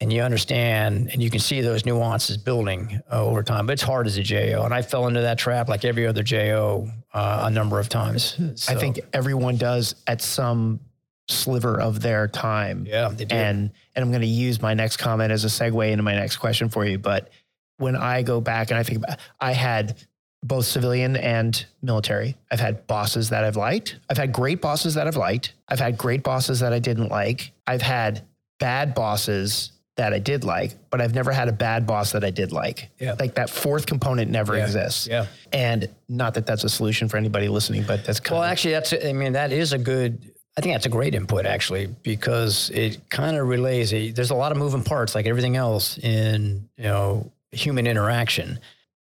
and 0.00 0.12
you 0.12 0.22
understand 0.22 1.10
and 1.12 1.22
you 1.22 1.30
can 1.30 1.40
see 1.40 1.60
those 1.60 1.86
nuances 1.86 2.36
building 2.36 3.00
uh, 3.10 3.24
over 3.24 3.42
time. 3.42 3.66
But 3.66 3.74
it's 3.74 3.82
hard 3.82 4.06
as 4.06 4.18
a 4.18 4.22
JO. 4.22 4.62
And 4.64 4.74
I 4.74 4.82
fell 4.82 5.06
into 5.06 5.20
that 5.22 5.38
trap 5.38 5.68
like 5.68 5.84
every 5.84 6.06
other 6.06 6.22
JO 6.22 6.88
uh, 7.12 7.44
a 7.46 7.50
number 7.50 7.80
of 7.80 7.88
times. 7.88 8.38
So. 8.56 8.72
I 8.72 8.76
think 8.76 9.00
everyone 9.12 9.56
does 9.56 9.94
at 10.06 10.20
some 10.20 10.80
sliver 11.28 11.80
of 11.80 12.00
their 12.00 12.28
time. 12.28 12.86
Yeah. 12.86 13.08
And 13.30 13.70
and 13.94 14.04
I'm 14.04 14.10
going 14.10 14.22
to 14.22 14.26
use 14.26 14.60
my 14.60 14.74
next 14.74 14.98
comment 14.98 15.32
as 15.32 15.44
a 15.44 15.48
segue 15.48 15.90
into 15.90 16.02
my 16.02 16.14
next 16.14 16.36
question 16.36 16.68
for 16.68 16.84
you. 16.84 16.98
But 16.98 17.30
when 17.78 17.96
I 17.96 18.22
go 18.22 18.40
back 18.40 18.70
and 18.70 18.78
I 18.78 18.82
think 18.82 18.98
about, 18.98 19.18
I 19.40 19.52
had 19.52 19.96
both 20.42 20.66
civilian 20.66 21.16
and 21.16 21.64
military. 21.80 22.36
I've 22.50 22.60
had 22.60 22.86
bosses 22.86 23.30
that 23.30 23.44
I've 23.44 23.56
liked. 23.56 23.96
I've 24.10 24.18
had 24.18 24.32
great 24.32 24.60
bosses 24.60 24.94
that 24.94 25.06
I've 25.06 25.16
liked. 25.16 25.54
I've 25.68 25.80
had 25.80 25.96
great 25.96 26.22
bosses 26.22 26.60
that 26.60 26.72
I 26.72 26.78
didn't 26.78 27.08
like. 27.08 27.52
I've 27.66 27.80
had 27.80 28.26
bad 28.60 28.94
bosses 28.94 29.72
that 29.96 30.12
I 30.12 30.18
did 30.18 30.44
like, 30.44 30.74
but 30.90 31.00
I've 31.00 31.14
never 31.14 31.32
had 31.32 31.48
a 31.48 31.52
bad 31.52 31.86
boss 31.86 32.12
that 32.12 32.24
I 32.24 32.30
did 32.30 32.52
like. 32.52 32.90
Yeah. 32.98 33.14
Like 33.18 33.36
that 33.36 33.48
fourth 33.48 33.86
component 33.86 34.30
never 34.30 34.56
yeah. 34.56 34.64
exists. 34.64 35.06
Yeah. 35.06 35.26
And 35.52 35.88
not 36.08 36.34
that 36.34 36.46
that's 36.46 36.64
a 36.64 36.68
solution 36.68 37.08
for 37.08 37.16
anybody 37.16 37.48
listening, 37.48 37.84
but 37.86 38.04
that's 38.04 38.20
kind 38.20 38.34
well, 38.34 38.42
of. 38.42 38.46
Well, 38.46 38.50
actually, 38.50 38.72
that's, 38.72 38.92
I 38.92 39.12
mean, 39.12 39.32
that 39.34 39.52
is 39.52 39.72
a 39.72 39.78
good, 39.78 40.33
I 40.56 40.60
think 40.60 40.74
that's 40.74 40.86
a 40.86 40.90
great 40.90 41.14
input 41.14 41.46
actually, 41.46 41.86
because 42.02 42.70
it 42.70 43.08
kind 43.10 43.36
of 43.36 43.48
relays, 43.48 43.92
a, 43.92 44.10
there's 44.10 44.30
a 44.30 44.36
lot 44.36 44.52
of 44.52 44.58
moving 44.58 44.84
parts 44.84 45.14
like 45.14 45.26
everything 45.26 45.56
else 45.56 45.98
in, 45.98 46.68
you 46.76 46.84
know, 46.84 47.32
human 47.50 47.86
interaction 47.86 48.58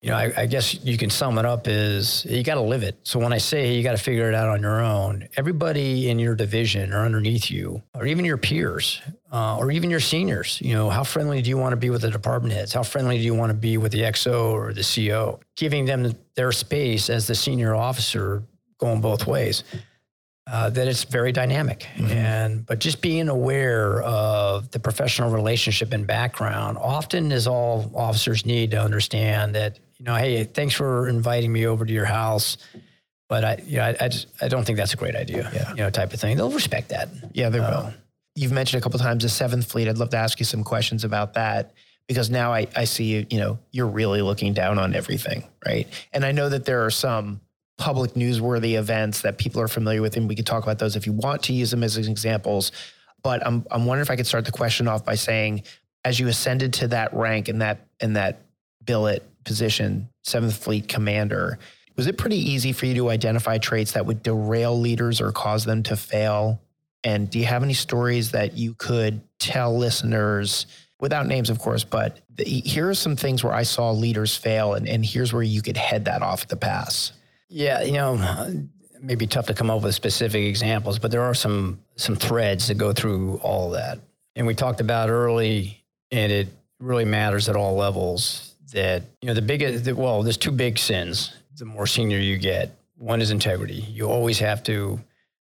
you 0.01 0.11
know, 0.11 0.15
I, 0.15 0.31
I, 0.37 0.45
guess 0.45 0.81
you 0.85 0.97
can 0.97 1.09
sum 1.09 1.37
it 1.37 1.45
up 1.45 1.67
as 1.67 2.23
you 2.23 2.41
got 2.41 2.55
to 2.55 2.61
live 2.61 2.83
it. 2.83 2.95
So 3.03 3.19
when 3.19 3.33
I 3.33 3.37
say 3.37 3.73
you 3.73 3.83
got 3.83 3.97
to 3.97 4.03
figure 4.03 4.29
it 4.29 4.33
out 4.33 4.47
on 4.47 4.61
your 4.61 4.79
own, 4.79 5.27
everybody 5.35 6.09
in 6.09 6.19
your 6.19 6.35
division 6.35 6.93
or 6.93 6.99
underneath 6.99 7.51
you, 7.51 7.83
or 7.93 8.05
even 8.05 8.23
your 8.23 8.37
peers, 8.37 9.01
uh, 9.33 9.57
or 9.57 9.71
even 9.71 9.89
your 9.89 9.99
seniors, 9.99 10.61
you 10.61 10.73
know, 10.73 10.89
how 10.89 11.03
friendly 11.03 11.41
do 11.41 11.49
you 11.49 11.57
want 11.57 11.73
to 11.73 11.77
be 11.77 11.89
with 11.89 12.01
the 12.01 12.09
department 12.09 12.53
heads? 12.53 12.71
How 12.71 12.83
friendly 12.83 13.17
do 13.17 13.23
you 13.23 13.35
want 13.35 13.49
to 13.49 13.57
be 13.57 13.77
with 13.77 13.91
the 13.91 14.03
XO 14.03 14.53
or 14.53 14.73
the 14.73 14.83
CO? 14.83 15.41
Giving 15.57 15.83
them 15.83 16.13
their 16.35 16.53
space 16.53 17.09
as 17.09 17.27
the 17.27 17.35
senior 17.35 17.75
officer 17.75 18.41
going 18.77 19.01
both 19.01 19.27
ways. 19.27 19.65
Uh, 20.51 20.67
that 20.67 20.87
it's 20.87 21.03
very 21.03 21.31
dynamic 21.31 21.85
mm-hmm. 21.95 22.11
and 22.11 22.65
but 22.65 22.79
just 22.79 23.01
being 23.01 23.29
aware 23.29 24.01
of 24.01 24.71
the 24.71 24.79
professional 24.79 25.29
relationship 25.29 25.93
and 25.93 26.07
background 26.07 26.75
often 26.79 27.31
is 27.31 27.45
all 27.45 27.91
officers 27.93 28.47
need 28.47 28.71
to 28.71 28.81
understand 28.81 29.53
that 29.53 29.77
you 29.99 30.05
know, 30.05 30.15
hey, 30.15 30.45
thanks 30.45 30.73
for 30.73 31.07
inviting 31.07 31.51
me 31.51 31.67
over 31.67 31.85
to 31.85 31.91
your 31.91 32.05
house. 32.05 32.57
But 33.27 33.43
I, 33.43 33.61
you 33.63 33.77
know, 33.77 33.83
I, 33.83 33.95
I, 33.99 34.07
just, 34.07 34.27
I 34.41 34.47
don't 34.47 34.65
think 34.65 34.77
that's 34.77 34.93
a 34.93 34.97
great 34.97 35.15
idea, 35.15 35.51
yeah. 35.53 35.69
you 35.71 35.77
know, 35.77 35.89
type 35.89 36.13
of 36.13 36.19
thing. 36.19 36.37
They'll 36.37 36.49
respect 36.49 36.89
that. 36.89 37.09
Yeah, 37.33 37.49
they 37.49 37.59
uh, 37.59 37.83
will. 37.83 37.93
You've 38.33 38.51
mentioned 38.51 38.81
a 38.81 38.83
couple 38.83 38.97
times 38.99 39.23
the 39.23 39.29
Seventh 39.29 39.69
Fleet. 39.69 39.87
I'd 39.87 39.97
love 39.97 40.09
to 40.11 40.17
ask 40.17 40.39
you 40.39 40.45
some 40.45 40.63
questions 40.63 41.03
about 41.03 41.33
that 41.33 41.73
because 42.07 42.29
now 42.29 42.53
I, 42.53 42.65
I 42.75 42.85
see 42.85 43.03
you, 43.03 43.27
you 43.29 43.37
know, 43.37 43.59
you're 43.71 43.87
really 43.87 44.21
looking 44.21 44.53
down 44.53 44.79
on 44.79 44.95
everything, 44.95 45.43
right? 45.67 45.87
And 46.11 46.25
I 46.25 46.31
know 46.31 46.49
that 46.49 46.65
there 46.65 46.85
are 46.85 46.89
some 46.89 47.41
public 47.79 48.13
newsworthy 48.13 48.77
events 48.77 49.21
that 49.21 49.37
people 49.37 49.61
are 49.61 49.67
familiar 49.67 50.01
with, 50.01 50.17
and 50.17 50.27
we 50.27 50.35
could 50.35 50.45
talk 50.45 50.61
about 50.63 50.77
those 50.77 50.95
if 50.95 51.07
you 51.07 51.13
want 51.13 51.41
to 51.43 51.53
use 51.53 51.71
them 51.71 51.83
as 51.83 51.97
examples. 51.97 52.71
But 53.23 53.45
I'm, 53.47 53.65
I'm 53.71 53.85
wondering 53.85 54.03
if 54.03 54.11
I 54.11 54.15
could 54.15 54.27
start 54.27 54.45
the 54.45 54.51
question 54.51 54.87
off 54.87 55.03
by 55.03 55.15
saying, 55.15 55.63
as 56.05 56.19
you 56.19 56.27
ascended 56.27 56.73
to 56.73 56.89
that 56.89 57.13
rank 57.13 57.47
and 57.47 57.61
that 57.61 57.87
and 57.99 58.15
that 58.15 58.41
billet 58.85 59.23
position, 59.45 60.09
Seventh 60.23 60.55
Fleet 60.55 60.87
Commander, 60.87 61.57
was 61.95 62.07
it 62.07 62.17
pretty 62.17 62.37
easy 62.37 62.71
for 62.71 62.85
you 62.85 62.95
to 62.95 63.09
identify 63.09 63.57
traits 63.57 63.93
that 63.93 64.05
would 64.05 64.23
derail 64.23 64.79
leaders 64.79 65.19
or 65.19 65.31
cause 65.31 65.65
them 65.65 65.83
to 65.83 65.95
fail? 65.95 66.61
And 67.03 67.29
do 67.29 67.39
you 67.39 67.45
have 67.45 67.63
any 67.63 67.73
stories 67.73 68.31
that 68.31 68.57
you 68.57 68.73
could 68.73 69.21
tell 69.39 69.77
listeners, 69.77 70.65
without 70.99 71.27
names, 71.27 71.49
of 71.49 71.59
course, 71.59 71.85
but 71.85 72.19
the, 72.35 72.43
here 72.43 72.89
are 72.89 72.93
some 72.93 73.15
things 73.15 73.43
where 73.43 73.53
I 73.53 73.63
saw 73.63 73.91
leaders 73.91 74.35
fail, 74.35 74.73
and, 74.73 74.87
and 74.87 75.05
here's 75.05 75.31
where 75.33 75.43
you 75.43 75.61
could 75.61 75.77
head 75.77 76.05
that 76.05 76.21
off 76.21 76.43
at 76.43 76.49
the 76.49 76.57
pass? 76.57 77.13
Yeah, 77.49 77.81
you 77.81 77.93
know, 77.93 78.67
maybe 79.01 79.27
tough 79.27 79.47
to 79.47 79.53
come 79.53 79.69
up 79.69 79.81
with 79.81 79.95
specific 79.95 80.43
examples, 80.43 80.99
but 80.99 81.11
there 81.11 81.23
are 81.23 81.33
some 81.33 81.79
some 81.95 82.15
threads 82.15 82.67
that 82.67 82.77
go 82.77 82.93
through 82.93 83.37
all 83.37 83.71
that. 83.71 83.99
And 84.35 84.47
we 84.47 84.55
talked 84.55 84.81
about 84.81 85.09
early, 85.09 85.83
and 86.11 86.31
it 86.31 86.47
really 86.79 87.05
matters 87.05 87.49
at 87.49 87.55
all 87.55 87.75
levels 87.75 88.55
that 88.73 89.03
you 89.21 89.27
know 89.27 89.33
the 89.33 89.41
biggest 89.41 89.91
well 89.93 90.21
there's 90.21 90.37
two 90.37 90.51
big 90.51 90.77
sins 90.77 91.33
the 91.57 91.65
more 91.65 91.87
senior 91.87 92.19
you 92.19 92.37
get. 92.37 92.71
One 92.97 93.21
is 93.21 93.31
integrity. 93.31 93.75
You 93.75 94.07
always 94.07 94.39
have 94.39 94.63
to 94.63 94.99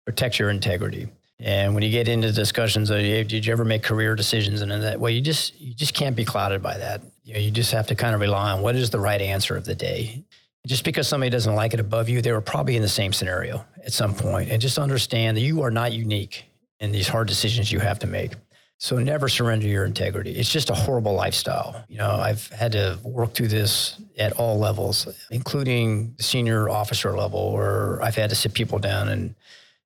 protect 0.05 0.39
your 0.39 0.49
integrity. 0.49 1.07
And 1.39 1.73
when 1.73 1.83
you 1.83 1.89
get 1.89 2.07
into 2.07 2.31
discussions 2.31 2.89
of 2.89 2.99
did 2.99 3.45
you 3.45 3.51
ever 3.51 3.65
make 3.65 3.83
career 3.83 4.15
decisions? 4.15 4.61
and 4.61 4.71
in 4.71 4.81
that 4.81 4.99
way 4.99 5.11
you 5.11 5.21
just 5.21 5.59
you 5.59 5.73
just 5.73 5.93
can't 5.93 6.15
be 6.15 6.25
clouded 6.25 6.61
by 6.63 6.77
that. 6.77 7.01
You 7.23 7.33
know 7.33 7.39
you 7.39 7.51
just 7.51 7.71
have 7.71 7.87
to 7.87 7.95
kind 7.95 8.15
of 8.15 8.21
rely 8.21 8.51
on 8.51 8.61
what 8.61 8.75
is 8.75 8.89
the 8.89 8.99
right 8.99 9.21
answer 9.21 9.55
of 9.55 9.65
the 9.65 9.75
day 9.75 10.23
just 10.67 10.83
because 10.83 11.07
somebody 11.07 11.29
doesn't 11.29 11.55
like 11.55 11.73
it 11.73 11.79
above 11.79 12.09
you 12.09 12.21
they 12.21 12.31
were 12.31 12.41
probably 12.41 12.75
in 12.75 12.81
the 12.81 12.89
same 12.89 13.13
scenario 13.13 13.65
at 13.85 13.93
some 13.93 14.13
point. 14.13 14.49
and 14.49 14.61
just 14.61 14.77
understand 14.77 15.37
that 15.37 15.41
you 15.41 15.61
are 15.61 15.71
not 15.71 15.91
unique 15.91 16.45
in 16.79 16.91
these 16.91 17.07
hard 17.07 17.27
decisions 17.27 17.71
you 17.71 17.79
have 17.79 17.99
to 17.99 18.07
make 18.07 18.33
so 18.81 18.97
never 18.97 19.29
surrender 19.29 19.67
your 19.67 19.85
integrity. 19.85 20.31
It's 20.31 20.49
just 20.49 20.71
a 20.71 20.73
horrible 20.73 21.13
lifestyle. 21.13 21.85
You 21.87 21.99
know, 21.99 22.09
I've 22.09 22.47
had 22.47 22.71
to 22.71 22.97
work 23.03 23.35
through 23.35 23.49
this 23.49 24.01
at 24.17 24.33
all 24.33 24.57
levels, 24.57 25.07
including 25.29 26.15
the 26.17 26.23
senior 26.23 26.67
officer 26.67 27.15
level, 27.15 27.53
where 27.53 28.01
I've 28.01 28.15
had 28.15 28.31
to 28.31 28.35
sit 28.35 28.55
people 28.55 28.79
down 28.79 29.09
and, 29.09 29.35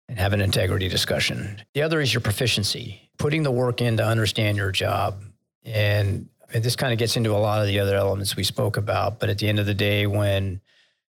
and 0.07 0.17
have 0.17 0.31
an 0.31 0.39
integrity 0.39 0.87
discussion. 0.87 1.61
The 1.73 1.81
other 1.81 1.99
is 1.99 2.13
your 2.13 2.21
proficiency, 2.21 3.11
putting 3.17 3.43
the 3.43 3.51
work 3.51 3.81
in 3.81 3.97
to 3.97 4.05
understand 4.05 4.55
your 4.55 4.71
job. 4.71 5.21
And, 5.65 6.29
and 6.55 6.63
this 6.63 6.77
kind 6.77 6.93
of 6.93 6.97
gets 6.97 7.17
into 7.17 7.31
a 7.31 7.37
lot 7.37 7.59
of 7.59 7.67
the 7.67 7.81
other 7.81 7.97
elements 7.97 8.37
we 8.37 8.43
spoke 8.45 8.77
about. 8.77 9.19
But 9.19 9.29
at 9.29 9.39
the 9.39 9.49
end 9.49 9.59
of 9.59 9.65
the 9.65 9.73
day, 9.73 10.07
when 10.07 10.61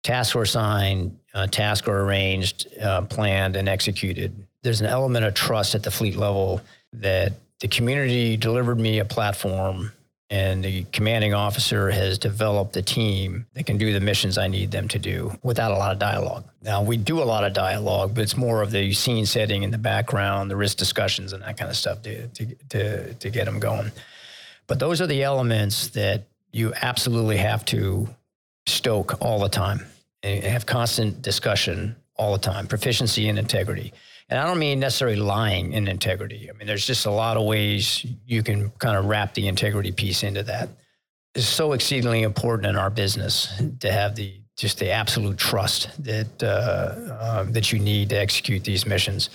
tasks 0.03 0.35
are 0.35 0.41
assigned, 0.41 1.17
uh, 1.33 1.47
tasks 1.47 1.87
are 1.87 2.01
arranged, 2.01 2.67
uh, 2.77 3.03
planned, 3.03 3.55
and 3.55 3.69
executed, 3.69 4.35
there's 4.63 4.81
an 4.81 4.87
element 4.87 5.25
of 5.25 5.33
trust 5.35 5.75
at 5.75 5.83
the 5.83 5.91
fleet 5.91 6.17
level 6.17 6.59
that 6.91 7.31
the 7.61 7.69
community 7.69 8.35
delivered 8.35 8.81
me 8.81 8.99
a 8.99 9.05
platform 9.05 9.93
and 10.29 10.61
the 10.61 10.83
commanding 10.91 11.33
officer 11.33 11.89
has 11.89 12.17
developed 12.19 12.75
a 12.75 12.81
team 12.81 13.45
that 13.53 13.65
can 13.65 13.77
do 13.77 13.93
the 13.93 13.99
missions 14.01 14.37
I 14.37 14.47
need 14.47 14.71
them 14.71 14.89
to 14.89 14.99
do 14.99 15.31
without 15.41 15.71
a 15.71 15.75
lot 15.75 15.93
of 15.93 15.99
dialogue. 15.99 16.43
Now, 16.61 16.83
we 16.83 16.97
do 16.97 17.21
a 17.21 17.23
lot 17.23 17.45
of 17.45 17.53
dialogue, 17.53 18.13
but 18.13 18.23
it's 18.23 18.35
more 18.35 18.61
of 18.61 18.71
the 18.71 18.91
scene 18.91 19.25
setting 19.25 19.63
in 19.63 19.71
the 19.71 19.77
background, 19.77 20.51
the 20.51 20.57
risk 20.57 20.77
discussions, 20.77 21.31
and 21.31 21.41
that 21.43 21.57
kind 21.57 21.71
of 21.71 21.77
stuff 21.77 22.03
to, 22.03 22.27
to, 22.27 22.45
to, 22.69 23.13
to 23.13 23.29
get 23.29 23.45
them 23.45 23.59
going. 23.59 23.89
But 24.69 24.79
those 24.79 25.01
are 25.01 25.07
the 25.07 25.23
elements 25.23 25.87
that 25.89 26.27
you 26.53 26.73
absolutely 26.81 27.37
have 27.37 27.65
to 27.65 28.07
stoke 28.67 29.19
all 29.19 29.39
the 29.39 29.49
time 29.49 29.85
and 30.23 30.43
have 30.43 30.67
constant 30.67 31.23
discussion 31.23 31.95
all 32.15 32.33
the 32.33 32.39
time, 32.39 32.67
proficiency 32.67 33.27
and 33.29 33.39
integrity. 33.39 33.91
And 34.29 34.39
I 34.39 34.45
don't 34.45 34.59
mean 34.59 34.79
necessarily 34.79 35.17
lying 35.17 35.73
in 35.73 35.87
integrity. 35.87 36.49
I 36.49 36.53
mean, 36.53 36.67
there's 36.67 36.85
just 36.85 37.07
a 37.07 37.11
lot 37.11 37.35
of 37.35 37.45
ways 37.45 38.05
you 38.27 38.43
can 38.43 38.69
kind 38.77 38.95
of 38.95 39.05
wrap 39.05 39.33
the 39.33 39.47
integrity 39.47 39.91
piece 39.91 40.21
into 40.21 40.43
that. 40.43 40.69
It's 41.33 41.47
so 41.47 41.73
exceedingly 41.73 42.21
important 42.21 42.67
in 42.67 42.75
our 42.75 42.91
business 42.91 43.51
to 43.79 43.91
have 43.91 44.15
the 44.15 44.35
just 44.55 44.77
the 44.77 44.91
absolute 44.91 45.37
trust 45.37 45.89
that 46.03 46.43
uh, 46.43 46.45
uh, 46.45 47.43
that 47.49 47.71
you 47.71 47.79
need 47.79 48.09
to 48.09 48.17
execute 48.17 48.63
these 48.63 48.85
missions. 48.85 49.29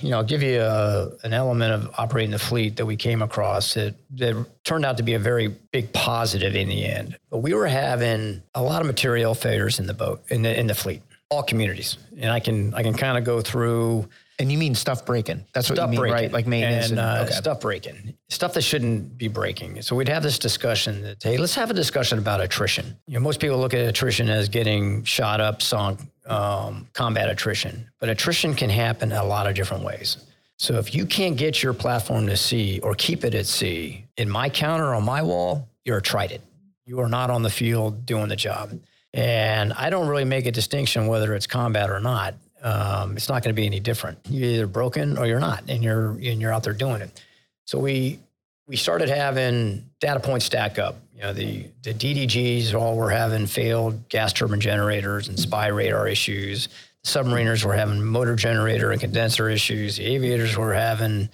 You 0.00 0.10
know, 0.10 0.18
I'll 0.18 0.24
give 0.24 0.42
you 0.42 0.60
a, 0.60 1.10
an 1.24 1.32
element 1.32 1.72
of 1.72 1.92
operating 1.98 2.30
the 2.30 2.38
fleet 2.38 2.76
that 2.76 2.86
we 2.86 2.96
came 2.96 3.20
across 3.20 3.74
that, 3.74 3.94
that 4.12 4.46
turned 4.62 4.84
out 4.84 4.96
to 4.98 5.02
be 5.02 5.14
a 5.14 5.18
very 5.18 5.48
big 5.48 5.92
positive 5.92 6.54
in 6.54 6.68
the 6.68 6.86
end. 6.86 7.18
But 7.30 7.38
we 7.38 7.52
were 7.52 7.66
having 7.66 8.42
a 8.54 8.62
lot 8.62 8.80
of 8.80 8.86
material 8.86 9.34
failures 9.34 9.80
in 9.80 9.86
the 9.86 9.94
boat 9.94 10.22
in 10.28 10.42
the 10.42 10.58
in 10.58 10.68
the 10.68 10.74
fleet 10.74 11.02
all 11.30 11.42
communities, 11.42 11.98
and 12.18 12.30
I 12.30 12.40
can 12.40 12.74
I 12.74 12.82
can 12.82 12.94
kind 12.94 13.18
of 13.18 13.24
go 13.24 13.40
through. 13.40 14.08
And 14.40 14.52
you 14.52 14.58
mean 14.58 14.76
stuff 14.76 15.04
breaking? 15.04 15.44
That's 15.52 15.68
what 15.68 15.78
you 15.78 15.86
mean, 15.88 15.98
breaking. 15.98 16.14
right? 16.14 16.32
Like 16.32 16.46
maintenance 16.46 16.90
and, 16.90 17.00
and 17.00 17.08
uh, 17.08 17.22
okay. 17.24 17.32
stuff 17.32 17.60
breaking, 17.60 18.14
stuff 18.28 18.54
that 18.54 18.62
shouldn't 18.62 19.18
be 19.18 19.26
breaking. 19.26 19.82
So 19.82 19.96
we'd 19.96 20.08
have 20.08 20.22
this 20.22 20.38
discussion 20.38 21.02
that 21.02 21.22
hey, 21.22 21.38
let's 21.38 21.56
have 21.56 21.70
a 21.70 21.74
discussion 21.74 22.18
about 22.18 22.40
attrition. 22.40 22.96
You 23.08 23.14
know, 23.14 23.20
most 23.20 23.40
people 23.40 23.58
look 23.58 23.74
at 23.74 23.80
attrition 23.80 24.28
as 24.28 24.48
getting 24.48 25.02
shot 25.02 25.40
up, 25.40 25.60
sunk, 25.60 26.00
um, 26.26 26.86
combat 26.92 27.28
attrition, 27.28 27.90
but 27.98 28.08
attrition 28.08 28.54
can 28.54 28.70
happen 28.70 29.10
a 29.10 29.24
lot 29.24 29.48
of 29.48 29.54
different 29.54 29.82
ways. 29.82 30.18
So 30.58 30.74
if 30.74 30.94
you 30.94 31.06
can't 31.06 31.36
get 31.36 31.62
your 31.62 31.72
platform 31.72 32.26
to 32.26 32.36
sea 32.36 32.80
or 32.80 32.94
keep 32.94 33.24
it 33.24 33.34
at 33.34 33.46
sea, 33.46 34.06
in 34.16 34.28
my 34.28 34.48
counter 34.48 34.92
on 34.94 35.04
my 35.04 35.22
wall, 35.22 35.68
you're 35.84 35.98
a 35.98 36.02
trident. 36.02 36.42
You 36.84 37.00
are 37.00 37.08
not 37.08 37.30
on 37.30 37.42
the 37.42 37.50
field 37.50 38.04
doing 38.04 38.28
the 38.28 38.36
job. 38.36 38.78
And 39.14 39.72
I 39.72 39.88
don't 39.88 40.08
really 40.08 40.24
make 40.24 40.46
a 40.46 40.52
distinction 40.52 41.06
whether 41.06 41.34
it's 41.34 41.46
combat 41.46 41.90
or 41.90 42.00
not. 42.00 42.34
Um, 42.62 43.16
it's 43.16 43.28
not 43.28 43.42
going 43.42 43.54
to 43.54 43.60
be 43.60 43.66
any 43.66 43.80
different. 43.80 44.18
You're 44.28 44.50
either 44.50 44.66
broken 44.66 45.16
or 45.16 45.26
you're 45.26 45.40
not, 45.40 45.64
and 45.68 45.82
you're 45.82 46.10
and 46.10 46.40
you're 46.40 46.52
out 46.52 46.64
there 46.64 46.72
doing 46.72 47.02
it. 47.02 47.22
So 47.64 47.78
we 47.78 48.18
we 48.66 48.76
started 48.76 49.08
having 49.08 49.88
data 50.00 50.20
points 50.20 50.46
stack 50.46 50.78
up. 50.78 50.96
You 51.14 51.22
know, 51.22 51.32
the 51.32 51.66
the 51.82 51.94
DDGs 51.94 52.74
all 52.74 52.96
were 52.96 53.10
having 53.10 53.46
failed 53.46 54.08
gas 54.08 54.32
turbine 54.32 54.60
generators 54.60 55.28
and 55.28 55.38
spy 55.38 55.68
radar 55.68 56.08
issues 56.08 56.68
submariners 57.04 57.64
were 57.64 57.74
having 57.74 58.02
motor 58.04 58.36
generator 58.36 58.90
and 58.90 59.00
condenser 59.00 59.48
issues. 59.48 59.96
The 59.96 60.04
aviators 60.04 60.56
were 60.56 60.74
having, 60.74 61.28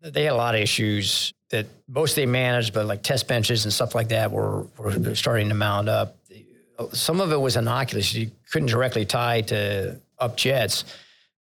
they 0.00 0.24
had 0.24 0.32
a 0.32 0.36
lot 0.36 0.54
of 0.54 0.60
issues 0.60 1.32
that 1.50 1.66
most 1.88 2.16
they 2.16 2.26
managed, 2.26 2.74
but 2.74 2.86
like 2.86 3.02
test 3.02 3.28
benches 3.28 3.64
and 3.64 3.72
stuff 3.72 3.94
like 3.94 4.08
that 4.08 4.30
were, 4.30 4.66
were 4.78 5.14
starting 5.14 5.48
to 5.48 5.54
mount 5.54 5.88
up. 5.88 6.16
Some 6.92 7.20
of 7.20 7.32
it 7.32 7.40
was 7.40 7.56
innocuous. 7.56 8.14
You 8.14 8.30
couldn't 8.50 8.68
directly 8.68 9.04
tie 9.04 9.40
to 9.42 10.00
up 10.20 10.36
jets. 10.36 10.84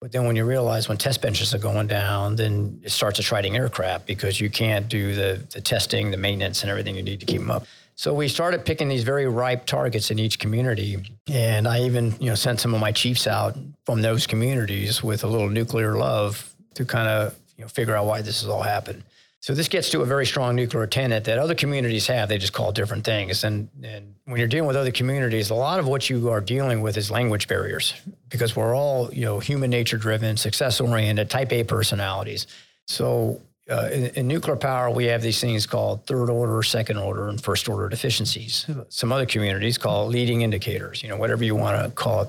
But 0.00 0.12
then 0.12 0.26
when 0.26 0.36
you 0.36 0.44
realize 0.44 0.88
when 0.88 0.98
test 0.98 1.22
benches 1.22 1.54
are 1.54 1.58
going 1.58 1.86
down, 1.86 2.36
then 2.36 2.80
it 2.82 2.90
starts 2.90 3.18
attriting 3.18 3.56
aircraft 3.56 4.06
because 4.06 4.38
you 4.40 4.50
can't 4.50 4.86
do 4.88 5.14
the, 5.14 5.42
the 5.52 5.62
testing, 5.62 6.10
the 6.10 6.18
maintenance, 6.18 6.62
and 6.62 6.70
everything 6.70 6.94
you 6.94 7.02
need 7.02 7.20
to 7.20 7.26
keep 7.26 7.40
them 7.40 7.50
up. 7.50 7.66
So 7.96 8.12
we 8.12 8.28
started 8.28 8.64
picking 8.64 8.88
these 8.88 9.04
very 9.04 9.26
ripe 9.26 9.66
targets 9.66 10.10
in 10.10 10.18
each 10.18 10.38
community, 10.40 10.98
and 11.32 11.68
I 11.68 11.82
even 11.82 12.14
you 12.18 12.28
know 12.28 12.34
sent 12.34 12.60
some 12.60 12.74
of 12.74 12.80
my 12.80 12.90
chiefs 12.90 13.26
out 13.26 13.56
from 13.86 14.02
those 14.02 14.26
communities 14.26 15.02
with 15.02 15.22
a 15.22 15.28
little 15.28 15.48
nuclear 15.48 15.94
love 15.94 16.52
to 16.74 16.84
kind 16.84 17.08
of 17.08 17.38
you 17.56 17.62
know 17.62 17.68
figure 17.68 17.94
out 17.94 18.06
why 18.06 18.20
this 18.20 18.40
has 18.40 18.50
all 18.50 18.62
happened. 18.62 19.04
So 19.44 19.54
this 19.54 19.68
gets 19.68 19.90
to 19.90 20.00
a 20.00 20.06
very 20.06 20.24
strong 20.24 20.56
nuclear 20.56 20.86
tenet 20.86 21.24
that 21.24 21.38
other 21.38 21.54
communities 21.54 22.06
have. 22.06 22.30
They 22.30 22.38
just 22.38 22.54
call 22.54 22.72
different 22.72 23.04
things. 23.04 23.44
And, 23.44 23.68
and 23.82 24.14
when 24.24 24.38
you're 24.38 24.48
dealing 24.48 24.66
with 24.66 24.74
other 24.74 24.90
communities, 24.90 25.50
a 25.50 25.54
lot 25.54 25.78
of 25.78 25.86
what 25.86 26.08
you 26.08 26.30
are 26.30 26.40
dealing 26.40 26.80
with 26.80 26.96
is 26.96 27.10
language 27.10 27.46
barriers 27.46 27.92
because 28.30 28.56
we're 28.56 28.74
all, 28.74 29.12
you 29.12 29.26
know, 29.26 29.40
human 29.40 29.68
nature 29.68 29.98
driven, 29.98 30.38
success 30.38 30.80
oriented, 30.80 31.28
type 31.28 31.52
A 31.52 31.62
personalities. 31.62 32.46
So 32.86 33.38
uh, 33.70 33.90
in, 33.92 34.06
in, 34.14 34.28
nuclear 34.28 34.56
power, 34.56 34.88
we 34.88 35.04
have 35.04 35.20
these 35.20 35.42
things 35.42 35.66
called 35.66 36.06
third 36.06 36.30
order, 36.30 36.62
second 36.62 36.96
order, 36.96 37.28
and 37.28 37.38
first 37.38 37.68
order 37.68 37.90
deficiencies. 37.90 38.64
Some 38.88 39.12
other 39.12 39.26
communities 39.26 39.76
call 39.76 40.06
leading 40.06 40.40
indicators, 40.40 41.02
you 41.02 41.10
know, 41.10 41.18
whatever 41.18 41.44
you 41.44 41.54
want 41.54 41.84
to 41.84 41.90
call 41.90 42.22
it. 42.22 42.28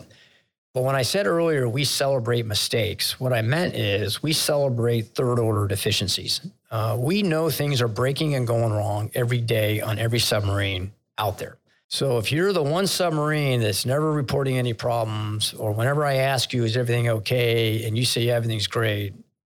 But 0.73 0.83
when 0.83 0.95
I 0.95 1.03
said 1.03 1.27
earlier 1.27 1.69
we 1.69 1.85
celebrate 1.85 2.45
mistakes, 2.45 3.21
what 3.21 3.31
I 3.31 3.41
meant 3.41 3.73
is 3.75 4.21
we 4.21 4.33
celebrate 4.33 5.15
third 5.15 5.39
order 5.39 5.65
deficiencies. 5.65 6.41
Uh, 6.75 6.97
we 6.97 7.23
know 7.23 7.49
things 7.49 7.81
are 7.81 7.87
breaking 7.87 8.35
and 8.35 8.45
going 8.45 8.73
wrong 8.73 9.09
every 9.15 9.39
day 9.39 9.79
on 9.79 9.97
every 9.97 10.19
submarine 10.19 10.91
out 11.17 11.37
there. 11.37 11.57
So 11.87 12.17
if 12.17 12.33
you're 12.33 12.51
the 12.51 12.61
one 12.61 12.85
submarine 12.85 13.61
that's 13.61 13.85
never 13.85 14.11
reporting 14.11 14.57
any 14.57 14.73
problems, 14.73 15.53
or 15.53 15.71
whenever 15.71 16.03
I 16.03 16.15
ask 16.15 16.51
you, 16.51 16.65
is 16.65 16.75
everything 16.75 17.07
okay, 17.07 17.85
and 17.85 17.97
you 17.97 18.03
say 18.03 18.29
everything's 18.29 18.67
great, 18.67 19.13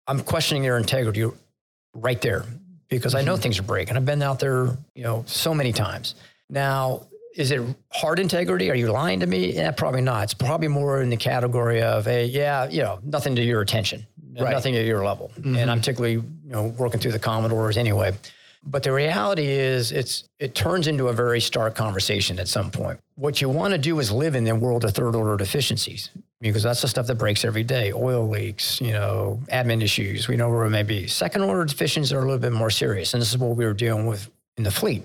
I'm 0.07 0.21
questioning 0.21 0.63
your 0.63 0.77
integrity 0.77 1.25
right 1.93 2.21
there 2.21 2.45
because 2.89 3.17
I 3.17 3.23
know 3.23 3.33
mm-hmm. 3.33 3.43
things 3.43 3.59
are 3.59 3.65
breaking. 3.65 3.97
I've 3.97 4.07
been 4.07 4.23
out 4.23 4.39
there, 4.39 4.79
you 4.95 5.03
know, 5.03 5.25
so 5.27 5.53
many 5.53 5.73
times. 5.73 6.15
Now, 6.49 7.09
is 7.35 7.51
it 7.51 7.61
hard 7.93 8.21
integrity? 8.21 8.71
Are 8.71 8.77
you 8.77 8.93
lying 8.93 9.19
to 9.21 9.27
me? 9.27 9.55
Yeah, 9.55 9.73
probably 9.73 10.03
not. 10.03 10.23
It's 10.23 10.35
probably 10.35 10.69
more 10.69 11.03
in 11.03 11.11
the 11.11 11.17
category 11.17 11.83
of, 11.83 12.05
hey, 12.05 12.27
yeah, 12.27 12.69
you 12.69 12.83
know, 12.85 13.01
nothing 13.03 13.35
to 13.35 13.43
your 13.43 13.61
attention, 13.61 14.07
right. 14.45 14.53
nothing 14.53 14.77
at 14.77 14.85
your 14.85 15.05
level. 15.05 15.31
Mm-hmm. 15.39 15.57
And 15.57 15.71
I'm 15.71 15.81
typically, 15.81 16.13
you 16.13 16.25
know, 16.45 16.69
working 16.79 17.01
through 17.01 17.13
the 17.13 17.19
Commodores 17.19 17.77
anyway. 17.77 18.13
But 18.65 18.83
the 18.83 18.93
reality 18.93 19.47
is, 19.47 19.93
it's 19.93 20.25
it 20.39 20.55
turns 20.55 20.89
into 20.89 21.09
a 21.09 21.13
very 21.13 21.41
stark 21.41 21.75
conversation 21.75 22.39
at 22.39 22.49
some 22.49 22.71
point. 22.71 22.99
What 23.15 23.41
you 23.41 23.49
want 23.49 23.73
to 23.73 23.79
do 23.79 23.99
is 24.01 24.11
live 24.11 24.35
in 24.35 24.45
the 24.45 24.55
world 24.55 24.85
of 24.85 24.93
third 24.93 25.15
order 25.15 25.37
deficiencies 25.37 26.11
because 26.41 26.63
that's 26.63 26.83
the 26.83 26.89
stuff 26.89 27.07
that 27.07 27.17
breaks 27.17 27.45
every 27.45 27.63
day. 27.63 27.93
Oil 27.93 28.29
leaks, 28.29 28.81
you 28.81 28.93
know, 28.93 29.41
admin 29.51 29.83
issues. 29.83 30.29
We 30.29 30.37
know 30.37 30.51
where 30.51 30.65
it 30.65 30.71
may 30.71 30.83
be. 30.83 31.07
Second 31.07 31.43
order 31.43 31.65
deficiencies 31.65 32.13
are 32.13 32.19
a 32.19 32.23
little 32.23 32.39
bit 32.39 32.53
more 32.53 32.71
serious, 32.71 33.15
and 33.15 33.21
this 33.21 33.31
is 33.31 33.39
what 33.39 33.57
we 33.57 33.65
were 33.65 33.75
dealing 33.75 34.07
with 34.07 34.29
in 34.57 34.65
the 34.65 34.71
fleet, 34.71 35.03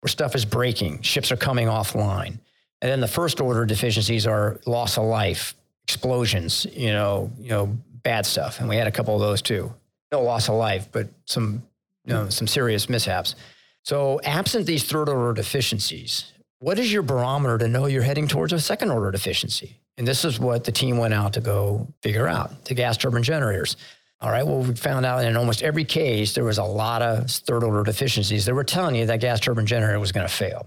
where 0.00 0.08
stuff 0.08 0.34
is 0.34 0.44
breaking, 0.44 1.02
ships 1.02 1.32
are 1.32 1.36
coming 1.36 1.66
offline, 1.66 2.38
and 2.80 2.90
then 2.90 3.00
the 3.00 3.08
first 3.08 3.40
order 3.40 3.64
deficiencies 3.66 4.26
are 4.26 4.60
loss 4.66 4.98
of 4.98 5.04
life, 5.04 5.54
explosions, 5.84 6.66
you 6.72 6.92
know, 6.92 7.30
you 7.38 7.50
know, 7.50 7.76
bad 8.04 8.24
stuff, 8.26 8.60
and 8.60 8.68
we 8.68 8.76
had 8.76 8.86
a 8.86 8.92
couple 8.92 9.14
of 9.14 9.20
those 9.20 9.42
too. 9.42 9.72
No 10.12 10.22
loss 10.22 10.48
of 10.48 10.54
life, 10.54 10.88
but 10.92 11.08
some, 11.24 11.62
you 12.04 12.12
know, 12.12 12.28
some 12.28 12.46
serious 12.46 12.88
mishaps. 12.88 13.34
So, 13.82 14.20
absent 14.22 14.66
these 14.66 14.84
third 14.84 15.08
order 15.08 15.32
deficiencies, 15.32 16.32
what 16.60 16.78
is 16.78 16.92
your 16.92 17.02
barometer 17.02 17.58
to 17.58 17.68
know 17.68 17.86
you're 17.86 18.02
heading 18.02 18.28
towards 18.28 18.52
a 18.52 18.60
second 18.60 18.90
order 18.90 19.10
deficiency? 19.10 19.80
And 19.96 20.06
this 20.06 20.24
is 20.24 20.38
what 20.40 20.64
the 20.64 20.72
team 20.72 20.98
went 20.98 21.14
out 21.14 21.32
to 21.34 21.40
go 21.40 21.86
figure 22.02 22.28
out 22.28 22.64
the 22.64 22.74
gas 22.74 22.96
turbine 22.96 23.22
generators. 23.22 23.76
All 24.20 24.30
right. 24.30 24.46
Well, 24.46 24.60
we 24.60 24.74
found 24.74 25.04
out 25.04 25.24
in 25.24 25.36
almost 25.36 25.62
every 25.62 25.84
case 25.84 26.34
there 26.34 26.44
was 26.44 26.58
a 26.58 26.64
lot 26.64 27.02
of 27.02 27.30
third 27.30 27.62
order 27.62 27.82
deficiencies 27.82 28.46
that 28.46 28.54
were 28.54 28.64
telling 28.64 28.94
you 28.94 29.06
that 29.06 29.20
gas 29.20 29.40
turbine 29.40 29.66
generator 29.66 30.00
was 30.00 30.12
going 30.12 30.26
to 30.26 30.32
fail. 30.32 30.66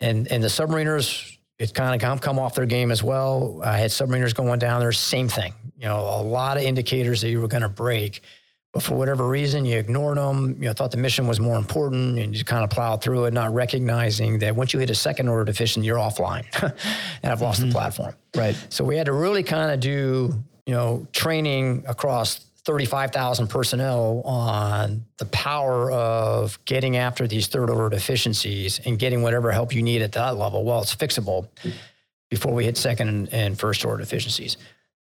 And 0.00 0.30
and 0.30 0.42
the 0.42 0.48
submariners, 0.48 1.38
it 1.62 1.72
kind 1.74 2.02
of 2.02 2.20
come, 2.20 2.40
off 2.40 2.56
their 2.56 2.66
game 2.66 2.90
as 2.90 3.04
well. 3.04 3.60
I 3.62 3.78
had 3.78 3.90
submariners 3.90 4.34
going 4.34 4.58
down 4.58 4.80
there, 4.80 4.90
same 4.90 5.28
thing. 5.28 5.54
You 5.78 5.86
know, 5.86 6.00
a 6.00 6.22
lot 6.22 6.56
of 6.56 6.64
indicators 6.64 7.20
that 7.20 7.30
you 7.30 7.40
were 7.40 7.46
going 7.46 7.62
to 7.62 7.68
break. 7.68 8.22
But 8.72 8.82
for 8.82 8.96
whatever 8.96 9.28
reason, 9.28 9.64
you 9.64 9.78
ignored 9.78 10.16
them. 10.16 10.56
You 10.58 10.66
know, 10.66 10.72
thought 10.72 10.90
the 10.90 10.96
mission 10.96 11.28
was 11.28 11.38
more 11.38 11.56
important, 11.56 12.18
and 12.18 12.36
you 12.36 12.42
kind 12.42 12.64
of 12.64 12.70
plowed 12.70 13.02
through 13.02 13.26
it, 13.26 13.32
not 13.32 13.54
recognizing 13.54 14.40
that 14.40 14.56
once 14.56 14.72
you 14.72 14.80
hit 14.80 14.90
a 14.90 14.94
second 14.94 15.28
order 15.28 15.44
deficient, 15.44 15.84
you're 15.84 15.98
offline, 15.98 16.44
and 17.22 17.32
I've 17.32 17.42
lost 17.42 17.60
mm-hmm. 17.60 17.68
the 17.68 17.74
platform. 17.74 18.14
Right. 18.34 18.56
So 18.70 18.82
we 18.82 18.96
had 18.96 19.06
to 19.06 19.12
really 19.12 19.44
kind 19.44 19.70
of 19.70 19.78
do, 19.78 20.34
you 20.66 20.74
know, 20.74 21.06
training 21.12 21.84
across 21.86 22.46
35,000 22.64 23.48
personnel 23.48 24.22
on 24.24 25.04
the 25.18 25.24
power 25.26 25.90
of 25.90 26.64
getting 26.64 26.96
after 26.96 27.26
these 27.26 27.48
third 27.48 27.68
order 27.68 27.88
deficiencies 27.88 28.80
and 28.84 28.98
getting 28.98 29.22
whatever 29.22 29.50
help 29.50 29.74
you 29.74 29.82
need 29.82 30.00
at 30.00 30.12
that 30.12 30.36
level. 30.36 30.64
Well, 30.64 30.80
it's 30.82 30.94
fixable 30.94 31.48
before 32.30 32.54
we 32.54 32.64
hit 32.64 32.76
second 32.76 33.08
and, 33.08 33.34
and 33.34 33.58
first 33.58 33.84
order 33.84 34.02
deficiencies. 34.02 34.56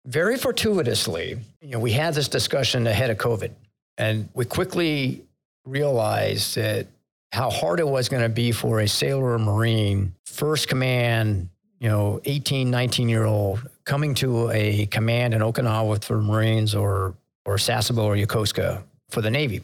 Very 0.06 0.38
fortuitously, 0.38 1.40
you 1.62 1.70
know, 1.70 1.80
we 1.80 1.92
had 1.92 2.14
this 2.14 2.28
discussion 2.28 2.88
ahead 2.88 3.10
of 3.10 3.18
COVID, 3.18 3.52
and 3.98 4.30
we 4.34 4.46
quickly 4.46 5.26
realized 5.66 6.56
that 6.56 6.88
how 7.32 7.50
hard 7.50 7.80
it 7.80 7.88
was 7.88 8.10
going 8.10 8.24
to 8.24 8.30
be 8.30 8.52
for 8.52 8.80
a 8.80 8.88
sailor 8.88 9.34
or 9.34 9.40
marine 9.40 10.14
first 10.26 10.68
command, 10.68 11.50
you 11.80 11.90
know, 11.90 12.22
18, 12.26 12.70
19 12.70 13.10
year 13.10 13.26
old 13.26 13.68
coming 13.86 14.14
to 14.16 14.50
a 14.52 14.86
command 14.88 15.34
in 15.34 15.42
Okinawa 15.42 16.04
for 16.04 16.22
Marines 16.22 16.74
or 16.74 17.16
or 17.50 17.58
Sasebo 17.58 18.04
or 18.04 18.16
Yokosuka 18.16 18.84
for 19.10 19.22
the 19.22 19.32
Navy. 19.32 19.62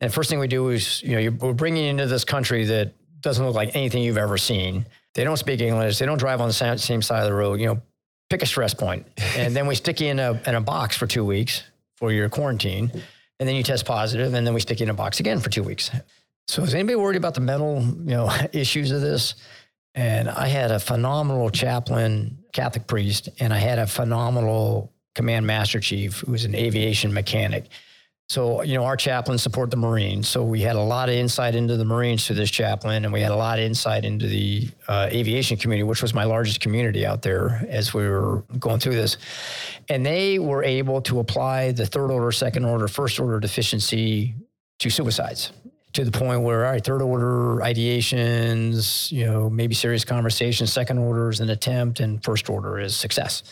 And 0.00 0.10
the 0.10 0.14
first 0.14 0.28
thing 0.28 0.38
we 0.38 0.48
do 0.48 0.68
is, 0.70 1.02
you 1.02 1.30
know, 1.30 1.36
we're 1.40 1.52
bringing 1.52 1.84
you 1.84 1.90
into 1.90 2.06
this 2.06 2.24
country 2.24 2.64
that 2.64 2.92
doesn't 3.20 3.44
look 3.44 3.54
like 3.54 3.74
anything 3.76 4.02
you've 4.02 4.18
ever 4.18 4.36
seen. 4.36 4.86
They 5.14 5.24
don't 5.24 5.36
speak 5.36 5.60
English. 5.60 5.98
They 5.98 6.06
don't 6.06 6.18
drive 6.18 6.40
on 6.40 6.48
the 6.48 6.76
same 6.76 7.02
side 7.02 7.20
of 7.20 7.26
the 7.26 7.34
road. 7.34 7.60
You 7.60 7.66
know, 7.66 7.82
pick 8.28 8.42
a 8.42 8.46
stress 8.46 8.74
point, 8.74 9.06
and 9.36 9.54
then 9.54 9.66
we 9.66 9.74
stick 9.76 10.00
you 10.00 10.08
in 10.08 10.18
a 10.18 10.40
in 10.46 10.54
a 10.54 10.60
box 10.60 10.96
for 10.96 11.06
two 11.06 11.24
weeks 11.24 11.62
for 11.96 12.12
your 12.12 12.28
quarantine, 12.28 12.90
and 13.38 13.48
then 13.48 13.54
you 13.54 13.62
test 13.62 13.86
positive, 13.86 14.34
and 14.34 14.46
then 14.46 14.52
we 14.52 14.60
stick 14.60 14.80
you 14.80 14.84
in 14.84 14.90
a 14.90 14.94
box 14.94 15.20
again 15.20 15.40
for 15.40 15.50
two 15.50 15.62
weeks. 15.62 15.90
So 16.48 16.62
is 16.62 16.74
anybody 16.74 16.96
worried 16.96 17.16
about 17.16 17.34
the 17.34 17.40
mental 17.40 17.80
you 17.80 18.16
know 18.16 18.30
issues 18.52 18.90
of 18.90 19.00
this? 19.00 19.36
And 19.96 20.28
I 20.28 20.48
had 20.48 20.72
a 20.72 20.80
phenomenal 20.80 21.50
chaplain, 21.50 22.38
Catholic 22.52 22.88
priest, 22.88 23.28
and 23.38 23.52
I 23.52 23.58
had 23.58 23.78
a 23.78 23.86
phenomenal 23.86 24.92
command 25.14 25.46
master 25.46 25.80
chief 25.80 26.20
who 26.20 26.32
was 26.32 26.44
an 26.44 26.54
aviation 26.54 27.12
mechanic. 27.12 27.66
So, 28.30 28.62
you 28.62 28.74
know, 28.74 28.84
our 28.84 28.96
chaplains 28.96 29.42
support 29.42 29.70
the 29.70 29.76
Marines. 29.76 30.28
So 30.28 30.42
we 30.42 30.62
had 30.62 30.76
a 30.76 30.80
lot 30.80 31.10
of 31.10 31.14
insight 31.14 31.54
into 31.54 31.76
the 31.76 31.84
Marines 31.84 32.26
through 32.26 32.36
this 32.36 32.50
chaplain, 32.50 33.04
and 33.04 33.12
we 33.12 33.20
had 33.20 33.32
a 33.32 33.36
lot 33.36 33.58
of 33.58 33.66
insight 33.66 34.04
into 34.06 34.26
the 34.26 34.68
uh, 34.88 35.08
aviation 35.12 35.58
community, 35.58 35.82
which 35.82 36.00
was 36.00 36.14
my 36.14 36.24
largest 36.24 36.60
community 36.60 37.04
out 37.04 37.20
there 37.20 37.66
as 37.68 37.92
we 37.92 38.08
were 38.08 38.42
going 38.58 38.80
through 38.80 38.94
this. 38.94 39.18
And 39.90 40.06
they 40.06 40.38
were 40.38 40.64
able 40.64 41.02
to 41.02 41.20
apply 41.20 41.72
the 41.72 41.84
third 41.84 42.10
order, 42.10 42.32
second 42.32 42.64
order, 42.64 42.88
first 42.88 43.20
order 43.20 43.38
deficiency 43.40 44.34
to 44.78 44.88
suicides 44.88 45.52
to 45.92 46.04
the 46.04 46.10
point 46.10 46.42
where, 46.42 46.64
all 46.64 46.72
right, 46.72 46.84
third 46.84 47.02
order 47.02 47.62
ideations, 47.62 49.12
you 49.12 49.24
know, 49.24 49.48
maybe 49.48 49.74
serious 49.74 50.04
conversations, 50.04 50.72
second 50.72 50.98
order 50.98 51.28
is 51.28 51.40
an 51.40 51.50
attempt, 51.50 52.00
and 52.00 52.22
first 52.24 52.50
order 52.50 52.78
is 52.80 52.96
success. 52.96 53.42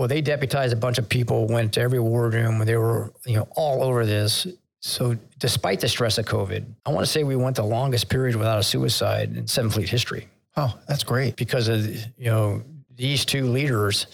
Well, 0.00 0.08
they 0.08 0.22
deputized 0.22 0.72
a 0.72 0.76
bunch 0.76 0.96
of 0.96 1.10
people, 1.10 1.46
went 1.46 1.74
to 1.74 1.82
every 1.82 2.00
ward 2.00 2.32
room. 2.32 2.64
They 2.64 2.78
were, 2.78 3.12
you 3.26 3.36
know, 3.36 3.46
all 3.54 3.82
over 3.82 4.06
this. 4.06 4.46
So, 4.80 5.14
despite 5.38 5.80
the 5.80 5.88
stress 5.88 6.16
of 6.16 6.24
COVID, 6.24 6.64
I 6.86 6.90
want 6.90 7.04
to 7.04 7.12
say 7.12 7.22
we 7.22 7.36
went 7.36 7.56
the 7.56 7.64
longest 7.64 8.08
period 8.08 8.34
without 8.34 8.58
a 8.58 8.62
suicide 8.62 9.36
in 9.36 9.46
Seven 9.46 9.70
Fleet 9.70 9.90
history. 9.90 10.26
Oh, 10.56 10.74
that's 10.88 11.04
great. 11.04 11.36
Because 11.36 11.68
of 11.68 11.84
you 11.86 12.24
know 12.24 12.62
these 12.96 13.26
two 13.26 13.44
leaders 13.44 14.06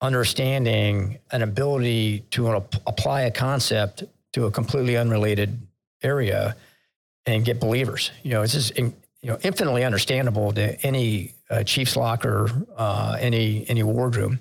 understanding 0.00 1.18
an 1.32 1.42
ability 1.42 2.20
to 2.30 2.48
apply 2.86 3.24
a 3.24 3.30
concept 3.30 4.04
to 4.32 4.46
a 4.46 4.50
completely 4.50 4.96
unrelated 4.96 5.60
area 6.02 6.56
and 7.26 7.44
get 7.44 7.60
believers. 7.60 8.10
You 8.22 8.30
know, 8.30 8.40
it's 8.40 8.54
just 8.54 8.78
you 8.78 8.94
know 9.22 9.36
infinitely 9.42 9.84
understandable 9.84 10.50
to 10.52 10.80
any 10.80 11.34
uh, 11.50 11.62
chief's 11.62 11.94
locker, 11.94 12.48
uh, 12.78 13.18
any 13.20 13.68
any 13.68 13.82
wardroom, 13.82 14.40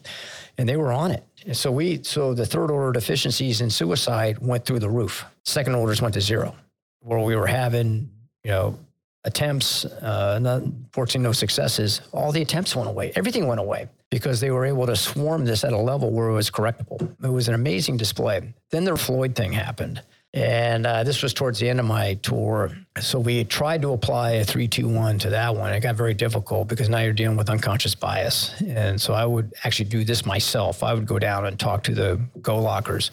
and 0.60 0.68
they 0.68 0.76
were 0.76 0.92
on 0.92 1.12
it. 1.12 1.24
And 1.46 1.56
so 1.56 1.72
we 1.72 2.04
so 2.04 2.34
the 2.34 2.46
third 2.46 2.70
order 2.70 2.92
deficiencies 2.92 3.62
in 3.62 3.70
suicide 3.70 4.40
went 4.40 4.66
through 4.66 4.80
the 4.80 4.90
roof. 4.90 5.26
Second 5.46 5.74
orders 5.74 6.02
went 6.02 6.14
to 6.16 6.22
zero, 6.22 6.54
where 7.00 7.20
we 7.20 7.36
were 7.36 7.48
having 7.48 8.12
you 8.44 8.52
know 8.52 8.78
attempts, 9.24 9.86
uh, 9.86 10.38
not, 10.40 10.62
fortunately 10.92 11.24
no 11.24 11.32
successes. 11.32 12.02
All 12.12 12.34
the 12.34 12.42
attempts 12.42 12.76
went 12.76 12.90
away. 12.90 13.14
Everything 13.16 13.48
went 13.48 13.62
away 13.62 13.88
because 14.10 14.42
they 14.42 14.52
were 14.52 14.66
able 14.66 14.86
to 14.86 14.98
swarm 14.98 15.46
this 15.46 15.64
at 15.64 15.72
a 15.72 15.78
level 15.78 16.12
where 16.12 16.28
it 16.28 16.34
was 16.34 16.52
correctable. 16.52 17.02
It 17.24 17.30
was 17.30 17.48
an 17.48 17.54
amazing 17.54 17.96
display. 17.96 18.54
Then 18.70 18.84
the 18.84 18.98
Floyd 18.98 19.36
thing 19.36 19.54
happened. 19.54 20.02
And 20.34 20.86
uh, 20.86 21.04
this 21.04 21.24
was 21.24 21.34
towards 21.34 21.60
the 21.60 21.68
end 21.70 21.80
of 21.80 21.88
my 21.88 22.14
tour. 22.16 22.72
So 23.00 23.20
we 23.20 23.44
tried 23.46 23.82
to 23.82 23.94
apply 23.94 24.34
a 24.34 24.44
321 24.44 25.20
to 25.20 25.32
that 25.32 25.56
one. 25.56 25.74
It 25.74 25.80
got 25.80 25.96
very 25.96 26.14
difficult 26.14 26.68
because 26.68 26.88
now 26.88 27.00
you're 27.00 27.14
dealing 27.14 27.36
with 27.36 27.50
unconscious 27.50 27.96
bias. 27.96 28.54
And 28.62 29.02
so 29.02 29.14
I 29.14 29.26
would 29.26 29.54
actually 29.64 29.90
do 29.90 30.04
this 30.04 30.28
myself. 30.28 30.84
I 30.84 30.94
would 30.94 31.08
go 31.08 31.18
down 31.18 31.46
and 31.48 31.60
talk 31.60 31.84
to 31.84 31.96
the 31.96 32.22
go 32.42 32.60
lockers 32.60 33.10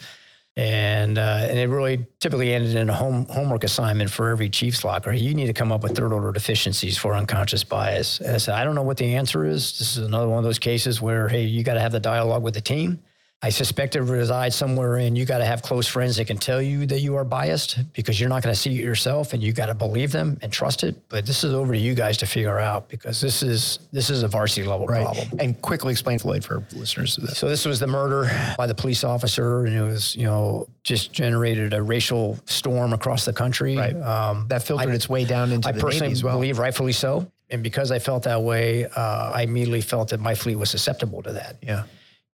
and 0.57 1.19
uh, 1.19 1.47
and 1.49 1.59
it 1.59 1.69
really 1.69 2.07
typically 2.19 2.55
ended 2.55 2.75
in 2.77 2.89
a 2.89 2.95
home 2.95 3.27
homework 3.27 3.63
assignment 3.63 4.11
for 4.11 4.31
every 4.31 4.49
Chiefs 4.49 4.85
locker. 4.85 5.13
You 5.13 5.35
need 5.35 5.47
to 5.47 5.53
come 5.53 5.71
up 5.71 5.83
with 5.83 5.95
third 5.95 6.13
order 6.13 6.33
deficiencies 6.33 6.97
for 6.97 7.15
unconscious 7.15 7.63
bias. 7.63 8.21
And 8.21 8.35
I 8.35 8.39
said, 8.39 8.55
I 8.55 8.65
don't 8.65 8.75
know 8.75 8.83
what 8.83 8.97
the 8.97 9.17
answer 9.17 9.45
is. 9.45 9.79
This 9.79 9.97
is 9.97 10.07
another 10.07 10.29
one 10.29 10.39
of 10.39 10.45
those 10.45 10.59
cases 10.59 11.01
where 11.01 11.29
hey, 11.29 11.45
you 11.45 11.63
got 11.63 11.75
to 11.75 11.81
have 11.81 11.93
the 11.93 12.01
dialogue 12.01 12.43
with 12.43 12.55
the 12.55 12.63
team. 12.63 13.01
I 13.43 13.51
suspect 13.51 13.97
it 13.97 14.01
resides 14.01 14.57
somewhere 14.57 14.97
in 14.97 15.15
you 15.15 15.27
got 15.27 15.39
to 15.39 15.45
have 15.45 15.61
close 15.61 15.87
friends 15.87 16.17
that 16.17 16.27
can 16.27 16.39
tell 16.39 16.63
you 16.63 16.87
that 16.87 17.01
you 17.01 17.17
are 17.17 17.25
biased 17.25 17.79
because 17.93 18.19
you're 18.19 18.31
not 18.31 18.43
going 18.43 18.55
to 18.55 18.59
see 18.59 18.71
it 18.71 18.83
yourself 18.83 19.35
and 19.35 19.43
you 19.43 19.53
got 19.53 19.67
to 19.67 19.75
believe 19.75 20.11
them 20.11 20.39
and 20.41 20.51
trust 20.51 20.83
it. 20.83 20.97
But 21.11 21.27
this 21.27 21.45
is 21.45 21.53
over 21.53 21.75
to 21.75 21.79
you 21.79 21.95
guys 21.95 22.17
to 22.19 22.27
figure 22.27 22.59
out 22.59 22.89
because 22.89 23.21
this 23.21 23.43
is 23.43 23.79
this 23.93 24.09
is 24.09 24.23
a 24.23 24.29
varsity 24.29 24.67
level 24.67 24.87
right. 24.87 25.05
problem. 25.05 25.29
And 25.39 25.61
quickly 25.61 25.93
explain 25.93 26.19
Floyd 26.19 26.45
for 26.45 26.65
listeners. 26.73 27.19
So 27.39 27.47
this 27.47 27.67
was 27.67 27.79
the 27.79 27.87
murder 27.87 28.31
by 28.57 28.67
the 28.67 28.75
police 28.75 29.05
officer, 29.05 29.67
and 29.67 29.77
it 29.77 29.83
was 29.83 30.17
you 30.17 30.25
know 30.25 30.67
just 30.83 31.13
generated 31.13 31.75
a 31.75 31.83
racial 31.83 32.39
storm 32.47 32.95
across 32.95 33.27
the 33.27 33.35
country. 33.35 33.77
Right. 33.77 33.95
Um, 34.01 34.47
that 34.49 34.63
filtered 34.63 34.93
I, 34.93 34.95
its 34.95 35.11
way 35.11 35.27
down 35.27 35.53
into 35.53 35.69
I 35.69 35.73
the 35.73 35.81
personally 35.81 36.09
Navy 36.09 36.13
as 36.13 36.25
well. 36.25 36.37
believe 36.37 36.59
rightfully 36.59 36.93
so. 36.93 37.31
And 37.51 37.63
because 37.63 37.93
I 37.93 37.99
felt 37.99 38.25
that 38.25 38.43
way, 38.43 38.87
uh, 38.87 39.31
I 39.33 39.43
immediately 39.43 39.83
felt 39.83 40.09
that 40.09 40.21
my 40.21 40.35
fleet 40.35 40.57
was 40.57 40.71
susceptible 40.71 41.23
to 41.23 41.33
that. 41.35 41.59
Yeah. 41.63 41.85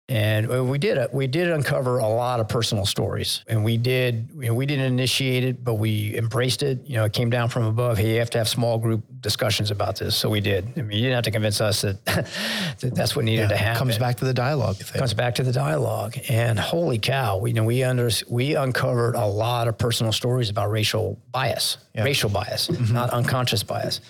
And 0.10 0.70
we 0.70 0.80
did 0.80 1.14
we 1.14 1.28
did 1.28 1.52
uncover 1.52 2.00
a 2.00 2.08
lot 2.08 2.40
of 2.40 2.50
personal 2.50 2.88
stories, 2.88 3.44
and 3.48 3.64
we 3.64 3.78
did 3.78 4.28
you 4.34 4.48
know, 4.48 4.56
we 4.56 4.66
didn't 4.66 4.86
initiate 4.86 5.44
it, 5.44 5.64
but 5.64 5.76
we 5.76 6.18
embraced 6.18 6.64
it. 6.64 6.80
You 6.88 6.96
know, 6.96 7.06
it 7.06 7.14
came 7.14 7.30
down 7.30 7.50
from 7.50 7.66
above. 7.66 8.00
Hey, 8.00 8.14
you 8.14 8.20
have 8.20 8.32
to 8.32 8.40
have 8.40 8.50
small 8.50 8.80
group 8.80 9.04
discussions 9.22 9.70
about 9.70 10.00
this, 10.00 10.16
so 10.16 10.28
we 10.28 10.42
did. 10.42 10.68
I 10.78 10.82
mean, 10.82 10.98
you 10.98 11.04
didn't 11.04 11.14
have 11.14 11.26
to 11.26 11.32
convince 11.32 11.62
us 11.62 11.82
that, 11.84 12.04
that 12.06 12.96
that's 12.96 13.16
what 13.16 13.24
needed 13.24 13.44
yeah, 13.44 13.48
to 13.50 13.58
happen. 13.58 13.78
Comes 13.78 14.00
back 14.00 14.16
to 14.18 14.26
the 14.26 14.34
dialogue. 14.34 14.78
Comes 14.94 15.14
back 15.14 15.36
to 15.36 15.44
the 15.44 15.52
dialogue, 15.52 16.18
and 16.28 16.60
holy 16.60 16.98
cow, 16.98 17.38
we 17.38 17.52
you 17.52 17.54
know 17.54 17.64
we 17.64 17.84
under 17.84 18.10
we 18.28 18.56
uncovered 18.56 19.14
a 19.14 19.28
lot 19.28 19.68
of 19.68 19.78
personal 19.78 20.12
stories 20.12 20.50
about 20.50 20.72
racial 20.72 21.22
bias, 21.32 21.78
yeah. 21.94 22.04
racial 22.04 22.32
bias, 22.32 22.68
mm-hmm. 22.68 22.92
not 22.96 23.12
unconscious 23.12 23.62
bias. 23.62 24.02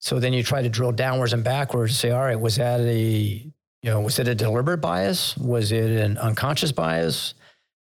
So 0.00 0.20
then 0.20 0.34
you 0.34 0.42
try 0.42 0.60
to 0.60 0.68
drill 0.68 0.92
downwards 0.92 1.32
and 1.32 1.42
backwards 1.42 1.92
and 1.92 1.96
say, 1.96 2.10
all 2.10 2.22
right, 2.22 2.38
was 2.38 2.56
that 2.56 2.80
a 2.80 3.50
you 3.82 3.90
know, 3.90 4.00
was 4.00 4.18
it 4.18 4.28
a 4.28 4.34
deliberate 4.34 4.78
bias? 4.78 5.36
Was 5.36 5.72
it 5.72 5.90
an 5.90 6.18
unconscious 6.18 6.72
bias? 6.72 7.34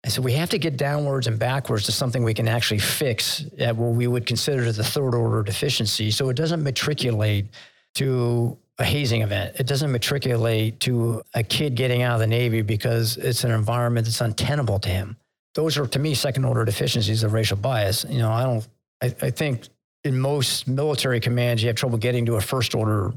I 0.03 0.09
said, 0.09 0.23
we 0.23 0.33
have 0.33 0.49
to 0.51 0.59
get 0.59 0.77
downwards 0.77 1.27
and 1.27 1.39
backwards 1.39 1.85
to 1.85 1.91
something 1.91 2.23
we 2.23 2.33
can 2.33 2.47
actually 2.47 2.79
fix 2.79 3.43
at 3.57 3.75
what 3.75 3.95
we 3.95 4.05
would 4.07 4.25
consider 4.25 4.71
the 4.71 4.83
third 4.83 5.15
order 5.15 5.41
deficiency. 5.41 6.11
So 6.11 6.29
it 6.29 6.35
doesn't 6.35 6.61
matriculate 6.61 7.47
to 7.95 8.57
a 8.77 8.83
hazing 8.83 9.21
event. 9.21 9.55
It 9.59 9.67
doesn't 9.67 9.91
matriculate 9.91 10.79
to 10.81 11.23
a 11.33 11.41
kid 11.43 11.75
getting 11.75 12.03
out 12.03 12.15
of 12.15 12.19
the 12.19 12.27
Navy 12.27 12.61
because 12.61 13.17
it's 13.17 13.43
an 13.43 13.51
environment 13.51 14.05
that's 14.05 14.21
untenable 14.21 14.79
to 14.79 14.89
him. 14.89 15.17
Those 15.55 15.77
are, 15.77 15.87
to 15.87 15.99
me, 15.99 16.13
second 16.13 16.45
order 16.45 16.65
deficiencies 16.65 17.23
of 17.23 17.33
racial 17.33 17.57
bias. 17.57 18.05
You 18.09 18.19
know, 18.19 18.31
I 18.31 18.43
don't, 18.43 18.67
I, 19.01 19.27
I 19.27 19.31
think 19.31 19.69
in 20.03 20.19
most 20.19 20.67
military 20.67 21.19
commands, 21.19 21.63
you 21.63 21.67
have 21.67 21.77
trouble 21.77 21.97
getting 21.97 22.25
to 22.27 22.35
a 22.35 22.41
first 22.41 22.75
order 22.75 23.13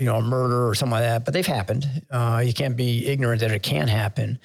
you 0.00 0.06
know, 0.06 0.16
a 0.16 0.22
murder 0.22 0.66
or 0.66 0.74
something 0.74 0.92
like 0.92 1.02
that, 1.02 1.26
but 1.26 1.34
they've 1.34 1.46
happened. 1.46 1.86
Uh, 2.10 2.42
you 2.44 2.54
can't 2.54 2.74
be 2.74 3.06
ignorant 3.06 3.42
that 3.42 3.52
it 3.52 3.62
can 3.62 3.86
happen. 3.86 4.38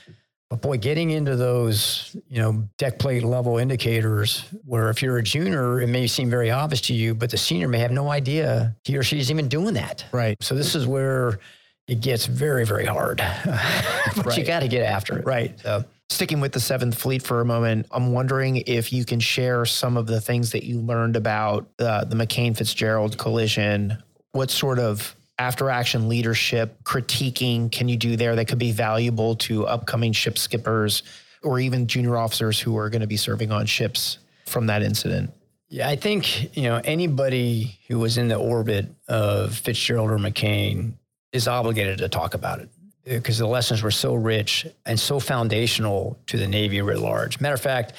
But 0.50 0.62
boy, 0.62 0.78
getting 0.78 1.12
into 1.12 1.38
those, 1.38 2.16
you 2.28 2.42
know, 2.42 2.68
deck 2.78 3.00
plate 3.00 3.24
level 3.24 3.58
indicators 3.58 4.44
where 4.66 4.90
if 4.90 5.02
you're 5.02 5.18
a 5.18 5.24
junior, 5.24 5.80
it 5.80 5.88
may 5.88 6.08
seem 6.08 6.30
very 6.30 6.52
obvious 6.52 6.82
to 6.82 6.94
you, 6.94 7.16
but 7.16 7.32
the 7.32 7.38
senior 7.38 7.70
may 7.70 7.80
have 7.80 7.92
no 7.92 8.12
idea 8.12 8.76
he 8.84 8.98
or 8.98 9.02
she's 9.02 9.32
even 9.32 9.48
doing 9.48 9.74
that. 9.76 10.04
Right. 10.12 10.36
So 10.42 10.56
this 10.56 10.76
is 10.76 10.86
where 10.86 11.40
it 11.88 12.02
gets 12.02 12.26
very, 12.26 12.66
very 12.66 12.86
hard. 12.86 13.18
but 13.48 14.26
right. 14.26 14.38
you 14.38 14.44
got 14.44 14.60
to 14.60 14.68
get 14.68 14.84
after 14.84 15.18
it. 15.18 15.26
Right. 15.26 15.58
So. 15.62 15.86
Sticking 16.10 16.40
with 16.40 16.52
the 16.52 16.60
Seventh 16.60 16.96
Fleet 16.96 17.24
for 17.24 17.42
a 17.42 17.46
moment, 17.46 17.88
I'm 17.90 18.14
wondering 18.14 18.58
if 18.68 18.94
you 18.94 19.06
can 19.06 19.20
share 19.20 19.66
some 19.66 19.98
of 19.98 20.06
the 20.06 20.22
things 20.22 20.52
that 20.52 20.64
you 20.64 20.80
learned 20.80 21.16
about 21.16 21.68
uh, 21.80 22.06
the 22.06 22.16
McCain 22.16 22.56
Fitzgerald 22.56 23.18
collision. 23.18 23.98
What 24.34 24.52
sort 24.52 24.78
of 24.78 25.16
after 25.38 25.70
action 25.70 26.08
leadership 26.08 26.82
critiquing 26.84 27.72
can 27.72 27.90
you 27.90 27.98
do 27.98 28.16
there 28.16 28.36
that 28.36 28.46
could 28.46 28.60
be 28.60 28.72
valuable 28.72 29.36
to 29.36 29.66
upcoming 29.68 30.14
ship 30.14 30.38
skippers 30.38 31.04
or 31.44 31.60
even 31.60 31.88
junior 31.88 32.18
officers 32.18 32.60
who 32.60 32.78
are 32.78 32.90
going 32.90 33.02
to 33.02 33.08
be 33.08 33.18
serving 33.18 33.52
on 33.52 33.66
ships 33.66 34.18
from 34.46 34.68
that 34.68 34.82
incident? 34.82 35.32
Yeah, 35.68 35.90
I 35.90 35.96
think, 35.96 36.56
you 36.56 36.64
know, 36.64 36.80
anybody 36.84 37.80
who 37.88 38.00
was 38.00 38.18
in 38.18 38.28
the 38.28 38.36
orbit 38.36 38.88
of 39.08 39.56
Fitzgerald 39.56 40.12
or 40.12 40.18
McCain 40.18 40.94
is 41.32 41.48
obligated 41.48 41.98
to 42.00 42.10
talk 42.10 42.34
about 42.34 42.60
it 42.60 42.70
because 43.04 43.38
the 43.38 43.48
lessons 43.48 43.84
were 43.84 43.92
so 43.92 44.14
rich 44.14 44.66
and 44.86 45.00
so 45.00 45.20
foundational 45.20 46.18
to 46.28 46.38
the 46.38 46.48
Navy 46.48 46.82
writ 46.82 47.00
large. 47.00 47.40
Matter 47.40 47.56
of 47.56 47.62
fact, 47.62 47.94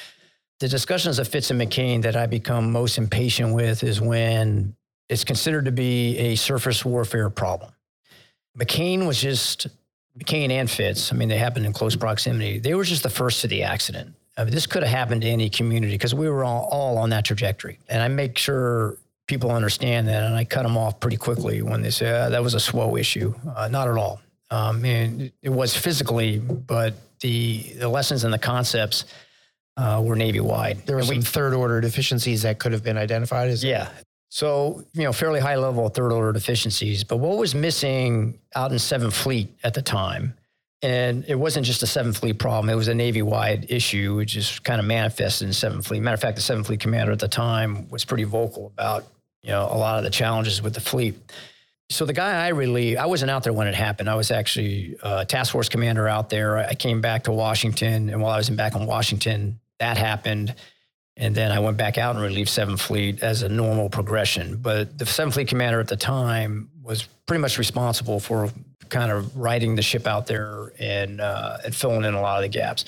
the 0.58 0.68
discussions 0.68 1.18
of 1.18 1.28
Fitz 1.28 1.50
and 1.50 1.60
McCain 1.60 2.02
that 2.02 2.16
I 2.16 2.26
become 2.26 2.72
most 2.72 2.98
impatient 2.98 3.54
with 3.54 3.82
is 3.82 4.00
when 4.00 4.74
it's 5.08 5.24
considered 5.24 5.66
to 5.66 5.72
be 5.72 6.16
a 6.18 6.34
surface 6.36 6.84
warfare 6.84 7.30
problem. 7.30 7.72
McCain 8.58 9.06
was 9.06 9.20
just, 9.20 9.66
McCain 10.18 10.50
and 10.50 10.70
Fitz, 10.70 11.12
I 11.12 11.16
mean, 11.16 11.28
they 11.28 11.38
happened 11.38 11.66
in 11.66 11.72
close 11.72 11.94
proximity. 11.94 12.58
They 12.58 12.74
were 12.74 12.84
just 12.84 13.02
the 13.02 13.10
first 13.10 13.42
to 13.42 13.48
the 13.48 13.62
accident. 13.62 14.14
I 14.36 14.44
mean, 14.44 14.52
this 14.52 14.66
could 14.66 14.82
have 14.82 14.92
happened 14.92 15.22
to 15.22 15.28
any 15.28 15.48
community 15.48 15.94
because 15.94 16.14
we 16.14 16.28
were 16.28 16.44
all, 16.44 16.68
all 16.70 16.98
on 16.98 17.10
that 17.10 17.24
trajectory. 17.24 17.78
And 17.88 18.02
I 18.02 18.08
make 18.08 18.36
sure 18.36 18.96
people 19.26 19.50
understand 19.50 20.08
that. 20.08 20.24
And 20.24 20.34
I 20.34 20.44
cut 20.44 20.62
them 20.62 20.76
off 20.76 21.00
pretty 21.00 21.16
quickly 21.16 21.62
when 21.62 21.82
they 21.82 21.90
say 21.90 22.10
ah, 22.10 22.28
that 22.28 22.42
was 22.42 22.54
a 22.54 22.58
SWO 22.58 22.98
issue. 22.98 23.34
Uh, 23.54 23.68
not 23.68 23.88
at 23.88 23.96
all. 23.96 24.20
Um, 24.50 24.84
and 24.84 25.32
it 25.42 25.48
was 25.48 25.76
physically, 25.76 26.38
but 26.38 26.94
the, 27.20 27.74
the 27.78 27.88
lessons 27.88 28.24
and 28.24 28.32
the 28.32 28.38
concepts 28.38 29.06
uh, 29.76 30.00
were 30.04 30.16
Navy 30.16 30.40
wide. 30.40 30.78
There 30.86 30.96
were 30.96 31.02
some 31.02 31.22
third 31.22 31.52
order 31.52 31.80
deficiencies 31.80 32.42
that 32.42 32.58
could 32.58 32.72
have 32.72 32.82
been 32.82 32.96
identified. 32.96 33.50
As 33.50 33.64
yeah, 33.64 33.90
so, 34.28 34.84
you 34.92 35.04
know, 35.04 35.12
fairly 35.12 35.40
high 35.40 35.56
level 35.56 35.88
third 35.88 36.12
order 36.12 36.32
deficiencies. 36.32 37.04
But 37.04 37.18
what 37.18 37.38
was 37.38 37.54
missing 37.54 38.38
out 38.54 38.72
in 38.72 38.78
Seventh 38.78 39.14
Fleet 39.14 39.56
at 39.62 39.74
the 39.74 39.82
time? 39.82 40.34
And 40.82 41.24
it 41.26 41.36
wasn't 41.36 41.64
just 41.64 41.82
a 41.82 41.86
Seventh 41.86 42.18
Fleet 42.18 42.38
problem, 42.38 42.68
it 42.68 42.74
was 42.74 42.88
a 42.88 42.94
Navy 42.94 43.22
wide 43.22 43.66
issue, 43.70 44.14
which 44.16 44.36
is 44.36 44.58
kind 44.60 44.78
of 44.78 44.86
manifested 44.86 45.46
in 45.46 45.54
Seventh 45.54 45.86
Fleet. 45.86 46.00
Matter 46.00 46.14
of 46.14 46.20
fact, 46.20 46.36
the 46.36 46.42
Seventh 46.42 46.66
Fleet 46.66 46.80
commander 46.80 47.12
at 47.12 47.18
the 47.18 47.28
time 47.28 47.88
was 47.88 48.04
pretty 48.04 48.24
vocal 48.24 48.66
about, 48.66 49.04
you 49.42 49.50
know, 49.50 49.62
a 49.62 49.78
lot 49.78 49.98
of 49.98 50.04
the 50.04 50.10
challenges 50.10 50.60
with 50.60 50.74
the 50.74 50.80
fleet. 50.80 51.16
So 51.88 52.04
the 52.04 52.12
guy 52.12 52.44
I 52.44 52.48
really, 52.48 52.96
I 52.96 53.06
wasn't 53.06 53.30
out 53.30 53.44
there 53.44 53.52
when 53.52 53.68
it 53.68 53.74
happened. 53.74 54.10
I 54.10 54.16
was 54.16 54.30
actually 54.30 54.96
a 55.02 55.24
task 55.24 55.52
force 55.52 55.68
commander 55.68 56.08
out 56.08 56.30
there. 56.30 56.58
I 56.58 56.74
came 56.74 57.00
back 57.00 57.24
to 57.24 57.32
Washington, 57.32 58.10
and 58.10 58.20
while 58.20 58.32
I 58.32 58.36
was 58.36 58.48
in 58.48 58.56
back 58.56 58.74
in 58.74 58.86
Washington, 58.86 59.60
that 59.78 59.96
happened. 59.96 60.54
And 61.16 61.34
then 61.34 61.50
I 61.50 61.58
went 61.58 61.76
back 61.76 61.96
out 61.96 62.14
and 62.14 62.22
relieved 62.22 62.50
Seventh 62.50 62.80
Fleet 62.80 63.22
as 63.22 63.42
a 63.42 63.48
normal 63.48 63.88
progression. 63.88 64.56
But 64.56 64.98
the 64.98 65.06
Seventh 65.06 65.34
Fleet 65.34 65.48
commander 65.48 65.80
at 65.80 65.88
the 65.88 65.96
time 65.96 66.68
was 66.82 67.08
pretty 67.26 67.40
much 67.40 67.58
responsible 67.58 68.20
for 68.20 68.50
kind 68.88 69.10
of 69.10 69.36
riding 69.36 69.74
the 69.74 69.82
ship 69.82 70.06
out 70.06 70.26
there 70.26 70.72
and 70.78 71.20
uh, 71.20 71.58
and 71.64 71.74
filling 71.74 72.04
in 72.04 72.14
a 72.14 72.20
lot 72.20 72.36
of 72.36 72.42
the 72.42 72.48
gaps. 72.48 72.84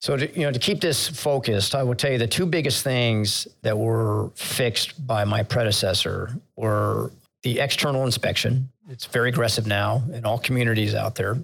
So 0.00 0.16
to, 0.16 0.32
you 0.32 0.46
know, 0.46 0.52
to 0.52 0.58
keep 0.58 0.80
this 0.80 1.08
focused, 1.08 1.74
I 1.74 1.82
will 1.82 1.96
tell 1.96 2.12
you 2.12 2.18
the 2.18 2.26
two 2.26 2.46
biggest 2.46 2.84
things 2.84 3.48
that 3.62 3.76
were 3.76 4.30
fixed 4.36 5.04
by 5.06 5.24
my 5.24 5.42
predecessor 5.42 6.38
were 6.54 7.10
the 7.42 7.58
external 7.58 8.04
inspection. 8.04 8.68
It's 8.88 9.06
very 9.06 9.30
aggressive 9.30 9.66
now 9.66 10.02
in 10.12 10.24
all 10.24 10.38
communities 10.38 10.94
out 10.94 11.16
there 11.16 11.36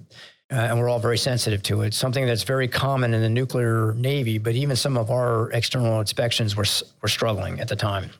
uh, 0.51 0.55
and 0.55 0.79
we're 0.79 0.89
all 0.89 0.99
very 0.99 1.17
sensitive 1.17 1.63
to 1.63 1.81
it. 1.81 1.93
Something 1.93 2.25
that's 2.25 2.43
very 2.43 2.67
common 2.67 3.13
in 3.13 3.21
the 3.21 3.29
nuclear 3.29 3.93
navy, 3.95 4.37
but 4.37 4.53
even 4.55 4.75
some 4.75 4.97
of 4.97 5.09
our 5.09 5.51
external 5.51 5.99
inspections 5.99 6.55
were 6.55 6.65
were 7.01 7.07
struggling 7.07 7.59
at 7.59 7.67
the 7.67 7.75
time. 7.75 8.11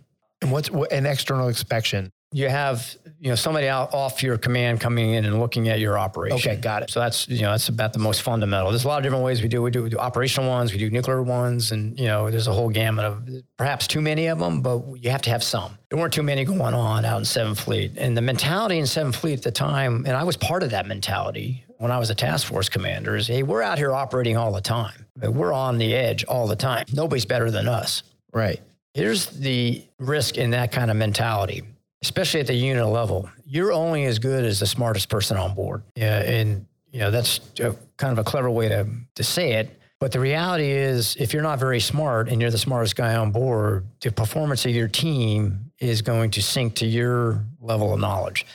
And 0.41 0.51
what's 0.51 0.69
an 0.69 1.05
external 1.05 1.47
inspection? 1.47 2.11
You 2.31 2.49
have 2.49 2.95
you 3.19 3.29
know 3.29 3.35
somebody 3.35 3.67
out 3.67 3.93
off 3.93 4.23
your 4.23 4.37
command 4.37 4.81
coming 4.81 5.11
in 5.11 5.23
and 5.25 5.39
looking 5.39 5.69
at 5.69 5.79
your 5.79 5.99
operation. 5.99 6.37
Okay, 6.37 6.59
got 6.59 6.81
it. 6.81 6.89
So 6.89 6.99
that's 6.99 7.29
you 7.29 7.43
know 7.43 7.51
that's 7.51 7.69
about 7.69 7.93
the 7.93 7.99
most 7.99 8.23
fundamental. 8.23 8.71
There's 8.71 8.85
a 8.85 8.87
lot 8.87 8.97
of 8.97 9.03
different 9.03 9.23
ways 9.23 9.43
we 9.43 9.47
do. 9.47 9.61
We 9.61 9.69
do, 9.69 9.83
we 9.83 9.89
do 9.89 9.99
operational 9.99 10.49
ones, 10.49 10.73
we 10.73 10.79
do 10.79 10.89
nuclear 10.89 11.21
ones, 11.21 11.71
and 11.71 11.97
you 11.97 12.07
know 12.07 12.31
there's 12.31 12.47
a 12.47 12.53
whole 12.53 12.69
gamut 12.69 13.05
of 13.05 13.29
perhaps 13.57 13.85
too 13.85 14.01
many 14.01 14.25
of 14.25 14.39
them, 14.39 14.61
but 14.61 14.83
you 14.97 15.11
have 15.11 15.21
to 15.21 15.29
have 15.29 15.43
some. 15.43 15.77
There 15.89 15.99
weren't 15.99 16.13
too 16.13 16.23
many 16.23 16.43
going 16.43 16.73
on 16.73 17.05
out 17.05 17.19
in 17.19 17.25
Seventh 17.25 17.59
Fleet, 17.59 17.93
and 17.97 18.17
the 18.17 18.21
mentality 18.21 18.79
in 18.79 18.87
Seventh 18.87 19.15
Fleet 19.15 19.37
at 19.37 19.43
the 19.43 19.51
time, 19.51 20.05
and 20.07 20.17
I 20.17 20.23
was 20.23 20.35
part 20.35 20.63
of 20.63 20.71
that 20.71 20.87
mentality 20.87 21.64
when 21.77 21.91
I 21.91 21.97
was 21.97 22.09
a 22.09 22.15
task 22.15 22.47
force 22.47 22.69
commander. 22.69 23.15
Is 23.15 23.27
hey, 23.27 23.43
we're 23.43 23.61
out 23.61 23.77
here 23.77 23.93
operating 23.93 24.37
all 24.37 24.51
the 24.51 24.61
time. 24.61 25.05
We're 25.21 25.53
on 25.53 25.77
the 25.77 25.93
edge 25.93 26.23
all 26.25 26.47
the 26.47 26.55
time. 26.55 26.85
Nobody's 26.93 27.25
better 27.25 27.51
than 27.51 27.67
us. 27.67 28.03
Right. 28.33 28.61
Here's 28.93 29.27
the 29.27 29.83
risk 29.99 30.37
in 30.37 30.51
that 30.51 30.71
kind 30.71 30.89
of 30.89 30.97
mentality, 30.97 31.63
especially 32.01 32.39
at 32.39 32.47
the 32.47 32.53
unit 32.53 32.87
level. 32.87 33.29
You're 33.45 33.73
only 33.73 34.05
as 34.05 34.19
good 34.19 34.45
as 34.45 34.59
the 34.59 34.65
smartest 34.65 35.09
person 35.09 35.37
on 35.37 35.53
board. 35.53 35.83
Yeah, 35.95 36.21
and 36.21 36.65
you 36.91 36.99
know 36.99 37.11
that's 37.11 37.39
a, 37.59 37.75
kind 37.97 38.13
of 38.13 38.19
a 38.19 38.23
clever 38.23 38.49
way 38.49 38.69
to 38.69 38.87
to 39.15 39.23
say 39.23 39.53
it. 39.53 39.79
But 39.99 40.11
the 40.11 40.19
reality 40.19 40.71
is, 40.71 41.15
if 41.17 41.33
you're 41.33 41.43
not 41.43 41.57
very 41.59 41.79
smart 41.79 42.29
and 42.29 42.41
you're 42.41 42.51
the 42.51 42.57
smartest 42.57 42.95
guy 42.95 43.15
on 43.15 43.31
board, 43.31 43.85
the 44.01 44.11
performance 44.11 44.65
of 44.65 44.71
your 44.71 44.89
team 44.89 45.71
is 45.79 46.01
going 46.01 46.31
to 46.31 46.41
sink 46.41 46.75
to 46.75 46.85
your 46.85 47.43
level 47.61 47.93
of 47.93 47.99
knowledge. 47.99 48.45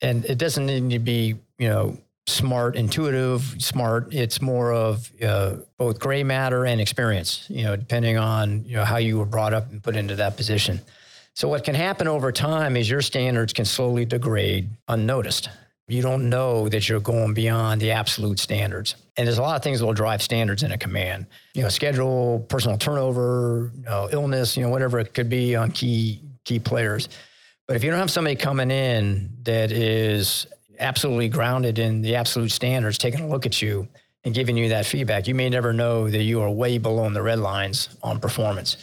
And 0.00 0.24
it 0.24 0.38
doesn't 0.38 0.66
need 0.66 0.90
to 0.90 0.98
be, 0.98 1.36
you 1.58 1.68
know, 1.68 1.98
smart, 2.30 2.76
intuitive, 2.76 3.56
smart. 3.58 4.12
It's 4.12 4.40
more 4.40 4.72
of 4.72 5.10
uh, 5.22 5.56
both 5.76 5.98
gray 5.98 6.22
matter 6.22 6.64
and 6.64 6.80
experience, 6.80 7.46
you 7.48 7.64
know, 7.64 7.76
depending 7.76 8.16
on, 8.16 8.64
you 8.64 8.76
know, 8.76 8.84
how 8.84 8.96
you 8.96 9.18
were 9.18 9.26
brought 9.26 9.52
up 9.52 9.70
and 9.70 9.82
put 9.82 9.96
into 9.96 10.16
that 10.16 10.36
position. 10.36 10.80
So 11.34 11.48
what 11.48 11.64
can 11.64 11.74
happen 11.74 12.08
over 12.08 12.32
time 12.32 12.76
is 12.76 12.88
your 12.88 13.02
standards 13.02 13.52
can 13.52 13.64
slowly 13.64 14.04
degrade 14.04 14.70
unnoticed. 14.88 15.48
You 15.88 16.02
don't 16.02 16.28
know 16.28 16.68
that 16.68 16.88
you're 16.88 17.00
going 17.00 17.34
beyond 17.34 17.80
the 17.80 17.90
absolute 17.90 18.38
standards. 18.38 18.94
And 19.16 19.26
there's 19.26 19.38
a 19.38 19.42
lot 19.42 19.56
of 19.56 19.62
things 19.62 19.80
that 19.80 19.86
will 19.86 19.92
drive 19.92 20.22
standards 20.22 20.62
in 20.62 20.70
a 20.70 20.78
command. 20.78 21.26
You 21.54 21.62
know, 21.62 21.68
schedule, 21.68 22.46
personal 22.48 22.78
turnover, 22.78 23.72
you 23.76 23.82
know, 23.82 24.08
illness, 24.12 24.56
you 24.56 24.62
know, 24.62 24.68
whatever 24.68 25.00
it 25.00 25.14
could 25.14 25.28
be 25.28 25.56
on 25.56 25.72
key 25.72 26.20
key 26.44 26.58
players. 26.58 27.08
But 27.66 27.76
if 27.76 27.84
you 27.84 27.90
don't 27.90 28.00
have 28.00 28.10
somebody 28.10 28.36
coming 28.36 28.70
in 28.70 29.30
that 29.42 29.72
is 29.72 30.46
absolutely 30.80 31.28
grounded 31.28 31.78
in 31.78 32.02
the 32.02 32.16
absolute 32.16 32.50
standards, 32.50 32.98
taking 32.98 33.20
a 33.20 33.28
look 33.28 33.46
at 33.46 33.62
you 33.62 33.86
and 34.24 34.34
giving 34.34 34.56
you 34.56 34.68
that 34.70 34.86
feedback, 34.86 35.26
you 35.26 35.34
may 35.34 35.48
never 35.48 35.72
know 35.72 36.10
that 36.10 36.22
you 36.22 36.40
are 36.40 36.50
way 36.50 36.78
below 36.78 37.08
the 37.10 37.22
red 37.22 37.38
lines 37.38 37.96
on 38.02 38.20
performance. 38.20 38.76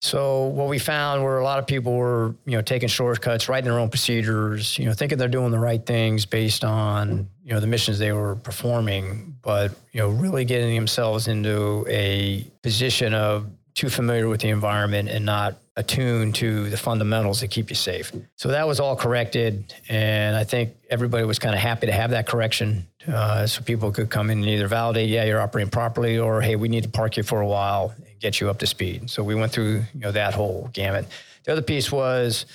So 0.00 0.48
what 0.48 0.68
we 0.68 0.78
found 0.78 1.24
were 1.24 1.38
a 1.38 1.44
lot 1.44 1.58
of 1.58 1.66
people 1.66 1.94
were, 1.96 2.34
you 2.44 2.52
know, 2.52 2.60
taking 2.60 2.88
shortcuts, 2.90 3.48
writing 3.48 3.70
their 3.70 3.80
own 3.80 3.88
procedures, 3.88 4.78
you 4.78 4.84
know, 4.84 4.92
thinking 4.92 5.16
they're 5.16 5.28
doing 5.28 5.50
the 5.50 5.58
right 5.58 5.84
things 5.84 6.26
based 6.26 6.62
on, 6.62 7.26
you 7.42 7.54
know, 7.54 7.60
the 7.60 7.66
missions 7.66 7.98
they 7.98 8.12
were 8.12 8.36
performing, 8.36 9.34
but, 9.40 9.72
you 9.92 10.00
know, 10.00 10.10
really 10.10 10.44
getting 10.44 10.74
themselves 10.74 11.26
into 11.26 11.86
a 11.88 12.42
position 12.62 13.14
of 13.14 13.46
too 13.74 13.88
familiar 13.88 14.28
with 14.28 14.42
the 14.42 14.50
environment 14.50 15.08
and 15.08 15.24
not 15.24 15.56
attuned 15.76 16.36
to 16.36 16.70
the 16.70 16.76
fundamentals 16.76 17.40
that 17.40 17.48
keep 17.48 17.68
you 17.68 17.74
safe. 17.74 18.12
So 18.36 18.50
that 18.50 18.66
was 18.66 18.78
all 18.78 18.94
corrected. 18.94 19.74
And 19.88 20.36
I 20.36 20.44
think 20.44 20.74
everybody 20.88 21.24
was 21.24 21.40
kind 21.40 21.54
of 21.54 21.60
happy 21.60 21.86
to 21.86 21.92
have 21.92 22.10
that 22.10 22.28
correction 22.28 22.86
uh, 23.08 23.46
so 23.46 23.62
people 23.62 23.90
could 23.90 24.08
come 24.08 24.30
in 24.30 24.38
and 24.38 24.48
either 24.48 24.68
validate, 24.68 25.08
yeah, 25.08 25.24
you're 25.24 25.40
operating 25.40 25.70
properly, 25.70 26.18
or 26.18 26.40
hey, 26.40 26.54
we 26.54 26.68
need 26.68 26.84
to 26.84 26.88
park 26.88 27.16
you 27.16 27.24
for 27.24 27.40
a 27.40 27.46
while 27.46 27.92
and 27.96 28.20
get 28.20 28.40
you 28.40 28.48
up 28.48 28.58
to 28.60 28.66
speed. 28.66 29.10
So 29.10 29.24
we 29.24 29.34
went 29.34 29.52
through 29.52 29.82
you 29.94 30.00
know 30.00 30.12
that 30.12 30.34
whole 30.34 30.70
gamut. 30.72 31.06
The 31.44 31.52
other 31.52 31.62
piece 31.62 31.90
was 31.90 32.46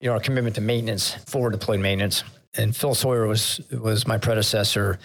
you 0.00 0.08
know 0.08 0.14
our 0.14 0.20
commitment 0.20 0.56
to 0.56 0.60
maintenance, 0.60 1.14
forward 1.14 1.52
deployed 1.52 1.80
maintenance. 1.80 2.24
And 2.56 2.74
Phil 2.74 2.94
Sawyer 2.94 3.26
was 3.28 3.60
was 3.70 4.06
my 4.06 4.18
predecessor 4.18 4.98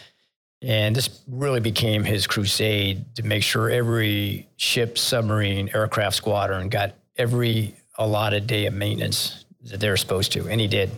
and 0.64 0.96
this 0.96 1.22
really 1.28 1.60
became 1.60 2.06
his 2.06 2.26
crusade 2.26 3.16
to 3.16 3.24
make 3.24 3.44
sure 3.44 3.70
every 3.70 4.48
ship, 4.56 4.98
submarine, 4.98 5.70
aircraft 5.74 6.16
squadron 6.16 6.70
got 6.70 6.94
every 7.18 7.76
allotted 7.98 8.48
day 8.48 8.66
of 8.66 8.74
maintenance 8.74 9.46
that 9.66 9.80
they're 9.80 9.98
supposed 9.98 10.32
to. 10.34 10.48
And 10.48 10.60
he 10.60 10.68
did. 10.68 10.90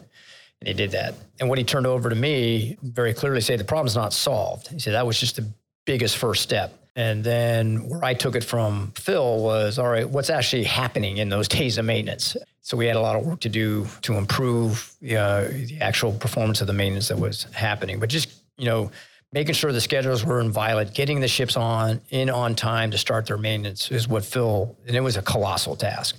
And 0.61 0.67
he 0.67 0.73
did 0.73 0.91
that. 0.91 1.15
And 1.39 1.49
what 1.49 1.57
he 1.57 1.63
turned 1.63 1.85
over 1.85 2.09
to 2.09 2.15
me 2.15 2.77
very 2.81 3.13
clearly 3.13 3.41
said 3.41 3.59
the 3.59 3.65
problem's 3.65 3.95
not 3.95 4.13
solved. 4.13 4.69
He 4.69 4.79
said 4.79 4.93
that 4.93 5.05
was 5.05 5.19
just 5.19 5.35
the 5.35 5.47
biggest 5.85 6.17
first 6.17 6.41
step. 6.41 6.73
And 6.95 7.23
then 7.23 7.89
where 7.89 8.03
I 8.05 8.13
took 8.13 8.35
it 8.35 8.43
from 8.43 8.93
Phil 8.95 9.41
was 9.41 9.77
all 9.77 9.89
right, 9.89 10.09
what's 10.09 10.29
actually 10.29 10.63
happening 10.63 11.17
in 11.17 11.27
those 11.27 11.47
days 11.47 11.77
of 11.77 11.85
maintenance? 11.85 12.37
So 12.61 12.77
we 12.77 12.87
had 12.87 12.95
a 12.95 13.01
lot 13.01 13.15
of 13.15 13.25
work 13.25 13.41
to 13.41 13.49
do 13.49 13.85
to 14.03 14.13
improve 14.13 14.95
uh, 15.03 15.45
the 15.49 15.77
actual 15.81 16.13
performance 16.13 16.61
of 16.61 16.67
the 16.67 16.73
maintenance 16.73 17.09
that 17.09 17.19
was 17.19 17.43
happening. 17.53 17.99
But 17.99 18.09
just, 18.09 18.33
you 18.57 18.65
know, 18.65 18.91
making 19.35 19.53
sure 19.53 19.73
the 19.73 19.81
schedules 19.81 20.23
were 20.23 20.39
inviolate, 20.39 20.93
getting 20.93 21.19
the 21.19 21.27
ships 21.27 21.57
on 21.57 21.99
in 22.09 22.29
on 22.29 22.55
time 22.55 22.89
to 22.89 22.97
start 22.97 23.25
their 23.27 23.37
maintenance 23.37 23.91
is 23.91 24.07
what 24.07 24.23
Phil, 24.23 24.75
and 24.87 24.95
it 24.95 25.01
was 25.01 25.17
a 25.17 25.21
colossal 25.21 25.75
task 25.75 26.15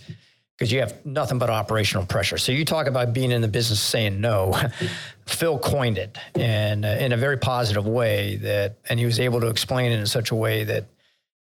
because 0.56 0.70
you 0.70 0.80
have 0.80 1.04
nothing 1.04 1.38
but 1.38 1.48
operational 1.48 2.04
pressure. 2.04 2.36
So 2.36 2.52
you 2.52 2.66
talk 2.66 2.86
about 2.86 3.14
being 3.14 3.32
in 3.32 3.40
the 3.40 3.48
business 3.48 3.80
saying 3.80 4.20
no. 4.20 4.58
Phil 5.26 5.58
coined 5.58 5.96
it 5.96 6.16
and 6.34 6.84
uh, 6.84 6.88
in 6.88 7.12
a 7.12 7.16
very 7.16 7.38
positive 7.38 7.86
way 7.86 8.36
that, 8.36 8.76
and 8.88 9.00
he 9.00 9.06
was 9.06 9.18
able 9.18 9.40
to 9.40 9.48
explain 9.48 9.92
it 9.92 9.98
in 9.98 10.06
such 10.06 10.30
a 10.30 10.34
way 10.34 10.64
that, 10.64 10.84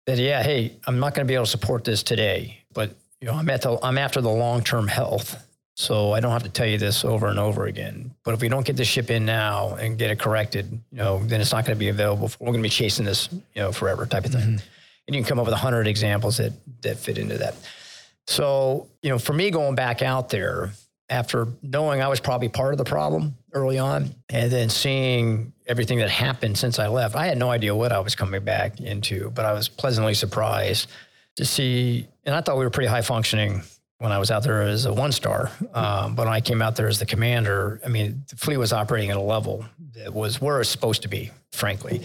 that 0.05 0.17
yeah, 0.17 0.43
hey, 0.43 0.77
I'm 0.85 0.99
not 0.99 1.15
going 1.15 1.25
to 1.25 1.29
be 1.29 1.33
able 1.33 1.45
to 1.45 1.51
support 1.51 1.85
this 1.85 2.03
today, 2.03 2.59
but 2.73 2.93
you 3.21 3.27
know, 3.27 3.35
I'm 3.35 3.49
at 3.49 3.61
the, 3.61 3.79
I'm 3.81 3.97
after 3.97 4.19
the 4.19 4.29
long 4.29 4.63
term 4.63 4.87
health 4.87 5.41
so 5.75 6.11
I 6.11 6.19
don't 6.19 6.31
have 6.31 6.43
to 6.43 6.49
tell 6.49 6.67
you 6.67 6.77
this 6.77 7.03
over 7.03 7.27
and 7.27 7.39
over 7.39 7.65
again. 7.65 8.13
But 8.23 8.35
if 8.35 8.41
we 8.41 8.49
don't 8.49 8.65
get 8.65 8.77
the 8.77 8.85
ship 8.85 9.09
in 9.09 9.25
now 9.25 9.75
and 9.75 9.97
get 9.97 10.11
it 10.11 10.19
corrected, 10.19 10.71
you 10.71 10.97
know, 10.97 11.19
then 11.23 11.41
it's 11.41 11.51
not 11.51 11.65
going 11.65 11.75
to 11.75 11.79
be 11.79 11.89
available. 11.89 12.27
For, 12.27 12.37
we're 12.39 12.51
going 12.51 12.61
to 12.61 12.67
be 12.67 12.69
chasing 12.69 13.05
this, 13.05 13.29
you 13.31 13.41
know, 13.61 13.71
forever 13.71 14.05
type 14.05 14.25
of 14.25 14.31
thing. 14.31 14.41
Mm-hmm. 14.41 14.67
And 15.07 15.15
you 15.15 15.21
can 15.21 15.27
come 15.27 15.39
up 15.39 15.45
with 15.45 15.53
a 15.53 15.57
hundred 15.57 15.87
examples 15.87 16.37
that 16.37 16.53
that 16.83 16.97
fit 16.97 17.17
into 17.17 17.37
that. 17.39 17.55
So 18.27 18.87
you 19.01 19.09
know, 19.09 19.17
for 19.17 19.33
me 19.33 19.51
going 19.51 19.75
back 19.75 20.01
out 20.01 20.29
there 20.29 20.71
after 21.09 21.47
knowing 21.61 22.01
I 22.01 22.07
was 22.07 22.19
probably 22.19 22.49
part 22.49 22.73
of 22.73 22.77
the 22.77 22.85
problem 22.85 23.35
early 23.51 23.77
on, 23.77 24.15
and 24.29 24.51
then 24.51 24.69
seeing 24.69 25.53
everything 25.67 25.99
that 25.99 26.09
happened 26.09 26.57
since 26.57 26.79
I 26.79 26.87
left, 26.87 27.15
I 27.15 27.25
had 27.25 27.37
no 27.37 27.49
idea 27.49 27.75
what 27.75 27.91
I 27.91 27.99
was 27.99 28.15
coming 28.15 28.43
back 28.43 28.79
into, 28.79 29.29
but 29.31 29.45
I 29.45 29.53
was 29.53 29.67
pleasantly 29.67 30.13
surprised 30.13 30.89
to 31.35 31.45
see. 31.45 32.07
And 32.23 32.33
I 32.33 32.41
thought 32.41 32.57
we 32.57 32.63
were 32.63 32.69
pretty 32.69 32.87
high 32.87 33.01
functioning 33.01 33.63
when 33.99 34.11
I 34.11 34.17
was 34.17 34.31
out 34.31 34.43
there 34.43 34.61
as 34.61 34.85
a 34.85 34.93
one 34.93 35.11
star. 35.11 35.51
Um, 35.73 36.15
but 36.15 36.25
when 36.25 36.33
I 36.33 36.41
came 36.41 36.61
out 36.61 36.75
there 36.75 36.87
as 36.87 36.99
the 36.99 37.05
commander, 37.05 37.79
I 37.85 37.89
mean, 37.89 38.23
the 38.29 38.35
fleet 38.35 38.57
was 38.57 38.73
operating 38.73 39.09
at 39.09 39.17
a 39.17 39.21
level 39.21 39.65
that 39.95 40.13
was 40.13 40.41
where 40.41 40.59
it's 40.59 40.69
supposed 40.69 41.03
to 41.03 41.07
be, 41.07 41.31
frankly. 41.51 42.01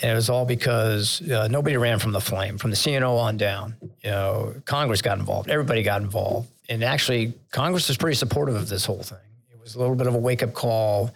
And 0.00 0.12
it 0.12 0.14
was 0.14 0.30
all 0.30 0.44
because 0.44 1.28
uh, 1.30 1.48
nobody 1.48 1.76
ran 1.76 1.98
from 1.98 2.12
the 2.12 2.20
flame, 2.20 2.56
from 2.56 2.70
the 2.70 2.76
CNO 2.76 3.18
on 3.18 3.36
down. 3.36 3.74
You 4.02 4.10
know, 4.10 4.54
Congress 4.64 5.02
got 5.02 5.18
involved, 5.18 5.50
everybody 5.50 5.82
got 5.82 6.02
involved. 6.02 6.48
And 6.68 6.84
actually, 6.84 7.34
Congress 7.50 7.88
was 7.88 7.96
pretty 7.96 8.16
supportive 8.16 8.54
of 8.54 8.68
this 8.68 8.84
whole 8.84 9.02
thing. 9.02 9.18
It 9.50 9.60
was 9.60 9.74
a 9.74 9.78
little 9.78 9.96
bit 9.96 10.06
of 10.06 10.14
a 10.14 10.18
wake 10.18 10.42
up 10.42 10.54
call 10.54 11.10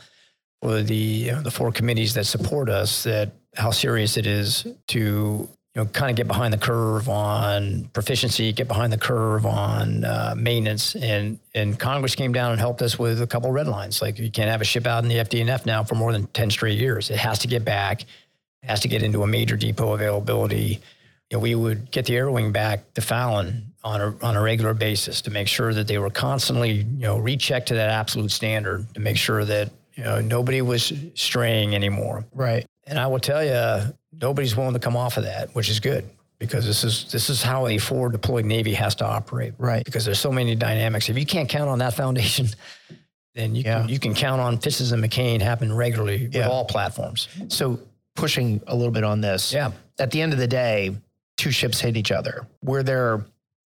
for 0.60 0.82
the, 0.82 0.94
you 0.94 1.32
know, 1.32 1.42
the 1.42 1.50
four 1.50 1.70
committees 1.72 2.14
that 2.14 2.24
support 2.24 2.68
us 2.68 3.02
that 3.04 3.32
how 3.54 3.70
serious 3.70 4.16
it 4.16 4.26
is 4.26 4.66
to 4.88 5.48
you 5.74 5.80
know, 5.80 5.88
kind 5.88 6.10
of 6.10 6.16
get 6.16 6.28
behind 6.28 6.52
the 6.52 6.58
curve 6.58 7.08
on 7.08 7.84
proficiency, 7.94 8.52
get 8.52 8.68
behind 8.68 8.92
the 8.92 8.98
curve 8.98 9.46
on 9.46 10.04
uh, 10.04 10.34
maintenance. 10.36 10.94
And 10.96 11.38
and 11.54 11.78
Congress 11.78 12.14
came 12.14 12.32
down 12.32 12.52
and 12.52 12.60
helped 12.60 12.82
us 12.82 12.98
with 12.98 13.22
a 13.22 13.26
couple 13.26 13.50
red 13.50 13.66
lines. 13.66 14.02
Like 14.02 14.18
you 14.18 14.30
can't 14.30 14.50
have 14.50 14.60
a 14.60 14.64
ship 14.64 14.86
out 14.86 15.02
in 15.02 15.08
the 15.08 15.16
FDNF 15.16 15.64
now 15.64 15.82
for 15.82 15.94
more 15.94 16.12
than 16.12 16.26
10 16.28 16.50
straight 16.50 16.78
years. 16.78 17.10
It 17.10 17.18
has 17.18 17.38
to 17.40 17.48
get 17.48 17.64
back, 17.64 18.02
it 18.02 18.68
has 18.68 18.80
to 18.80 18.88
get 18.88 19.02
into 19.02 19.22
a 19.22 19.26
major 19.26 19.56
depot 19.56 19.94
availability. 19.94 20.80
You 21.30 21.38
know, 21.38 21.40
we 21.40 21.54
would 21.54 21.90
get 21.90 22.04
the 22.04 22.16
air 22.16 22.30
wing 22.30 22.52
back 22.52 22.92
to 22.92 23.00
Fallon 23.00 23.72
on 23.82 24.00
a, 24.02 24.14
on 24.22 24.36
a 24.36 24.42
regular 24.42 24.74
basis 24.74 25.22
to 25.22 25.30
make 25.30 25.48
sure 25.48 25.72
that 25.72 25.88
they 25.88 25.96
were 25.96 26.10
constantly, 26.10 26.70
you 26.70 27.06
know, 27.06 27.16
rechecked 27.16 27.68
to 27.68 27.74
that 27.74 27.88
absolute 27.88 28.30
standard 28.30 28.92
to 28.92 29.00
make 29.00 29.16
sure 29.16 29.42
that, 29.46 29.70
you 29.94 30.04
know, 30.04 30.20
nobody 30.20 30.60
was 30.60 30.92
straying 31.14 31.74
anymore. 31.74 32.26
Right. 32.34 32.66
And 32.86 32.98
I 32.98 33.06
will 33.06 33.18
tell 33.18 33.42
you, 33.42 33.94
nobody's 34.20 34.56
willing 34.56 34.74
to 34.74 34.80
come 34.80 34.96
off 34.96 35.16
of 35.16 35.24
that, 35.24 35.54
which 35.54 35.68
is 35.68 35.80
good 35.80 36.08
because 36.38 36.66
this 36.66 36.82
is 36.82 37.10
this 37.12 37.30
is 37.30 37.42
how 37.42 37.68
a 37.68 37.78
forward 37.78 38.12
deployed 38.12 38.44
navy 38.44 38.74
has 38.74 38.94
to 38.96 39.06
operate. 39.06 39.54
Right. 39.58 39.84
Because 39.84 40.04
there's 40.04 40.20
so 40.20 40.32
many 40.32 40.54
dynamics. 40.54 41.08
If 41.08 41.16
you 41.16 41.26
can't 41.26 41.48
count 41.48 41.70
on 41.70 41.78
that 41.78 41.94
foundation, 41.94 42.48
then 43.34 43.54
you 43.54 43.62
yeah. 43.62 43.80
can 43.80 43.88
you 43.88 43.98
can 43.98 44.14
count 44.14 44.40
on 44.40 44.58
Fitzes 44.58 44.92
and 44.92 45.02
McCain 45.02 45.40
happen 45.40 45.72
regularly 45.72 46.28
yeah. 46.32 46.40
with 46.40 46.48
all 46.48 46.64
platforms. 46.64 47.28
So 47.48 47.78
pushing 48.16 48.60
a 48.66 48.74
little 48.74 48.92
bit 48.92 49.04
on 49.04 49.20
this. 49.20 49.52
Yeah. 49.52 49.72
At 49.98 50.10
the 50.10 50.20
end 50.20 50.32
of 50.32 50.38
the 50.38 50.48
day, 50.48 50.96
two 51.36 51.50
ships 51.50 51.80
hit 51.80 51.96
each 51.96 52.10
other. 52.10 52.46
Were 52.62 52.82
there 52.82 53.24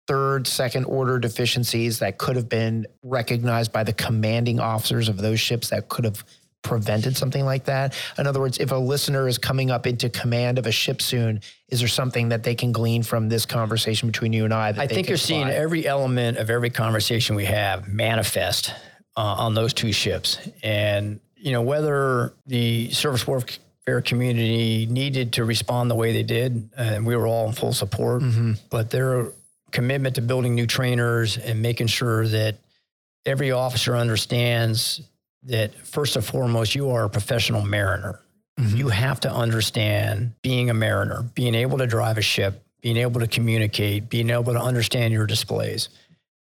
third, 0.08 0.46
second 0.46 0.86
order 0.86 1.18
deficiencies 1.18 2.00
that 2.00 2.18
could 2.18 2.36
have 2.36 2.50
been 2.50 2.86
recognized 3.04 3.72
by 3.72 3.84
the 3.84 3.94
commanding 3.94 4.60
officers 4.60 5.10
of 5.10 5.18
those 5.18 5.40
ships 5.40 5.70
that 5.70 5.90
could 5.90 6.06
have 6.06 6.24
prevented 6.66 7.16
something 7.16 7.46
like 7.46 7.66
that? 7.66 7.96
In 8.18 8.28
other 8.28 8.42
words, 8.42 8.58
if 8.58 8.72
a 8.72 8.76
listener 8.76 9.28
is 9.28 9.38
coming 9.38 9.72
up 9.72 9.88
into 9.88 10.10
command 10.10 10.58
of 10.58 10.66
a 10.66 10.72
ship 10.72 11.02
soon, 11.02 11.40
is 11.70 11.80
there 11.80 11.88
something 11.88 12.30
that 12.30 12.44
they 12.44 12.56
can 12.56 12.74
glean 12.74 13.04
from 13.04 13.30
this 13.30 13.46
conversation 13.46 14.10
between 14.10 14.34
you 14.34 14.44
and 14.44 14.54
I? 14.54 14.70
I 14.70 14.88
think 14.88 15.08
you're 15.08 15.18
seeing 15.18 15.48
every 15.48 15.88
element 15.88 16.38
of 16.38 16.50
every 16.50 16.70
conversation 16.70 17.36
we 17.36 17.46
have 17.46 17.88
manifest 17.88 18.74
uh, 19.16 19.22
on 19.22 19.54
those 19.54 19.74
two 19.74 19.94
ships. 19.94 20.40
And, 20.62 21.22
you 21.38 21.54
know, 21.54 21.62
whether 21.62 22.34
the 22.48 22.90
surface 22.90 23.26
warfare 23.26 24.02
community 24.02 24.88
needed 24.88 25.34
to 25.34 25.46
respond 25.46 25.90
the 25.90 25.96
way 25.96 26.12
they 26.12 26.24
did, 26.24 26.70
and 26.76 27.06
we 27.06 27.16
were 27.16 27.28
all 27.28 27.48
in 27.48 27.54
full 27.54 27.74
support, 27.74 28.24
mm-hmm. 28.24 28.54
but 28.70 28.90
their 28.90 29.32
commitment 29.72 30.16
to 30.16 30.22
building 30.22 30.56
new 30.56 30.66
trainers 30.66 31.38
and 31.38 31.62
making 31.62 31.88
sure 31.88 32.28
that 32.28 32.56
every 33.26 33.52
officer 33.52 33.96
understands 33.96 35.02
that 35.46 35.76
first 35.86 36.16
and 36.16 36.26
foremost, 36.26 36.76
you 36.76 36.90
are 36.90 37.06
a 37.06 37.10
professional 37.10 37.66
mariner. 37.66 38.20
Mm-hmm. 38.60 38.78
You 38.78 38.88
have 38.90 39.20
to 39.22 39.32
understand 39.32 40.34
being 40.42 40.70
a 40.70 40.74
mariner, 40.74 41.24
being 41.34 41.56
able 41.56 41.78
to 41.78 41.88
drive 41.88 42.18
a 42.18 42.22
ship, 42.22 42.64
being 42.82 42.98
able 42.98 43.20
to 43.20 43.28
communicate, 43.28 44.10
being 44.10 44.30
able 44.30 44.54
to 44.54 44.62
understand 44.62 45.14
your 45.14 45.26
displays. 45.26 45.90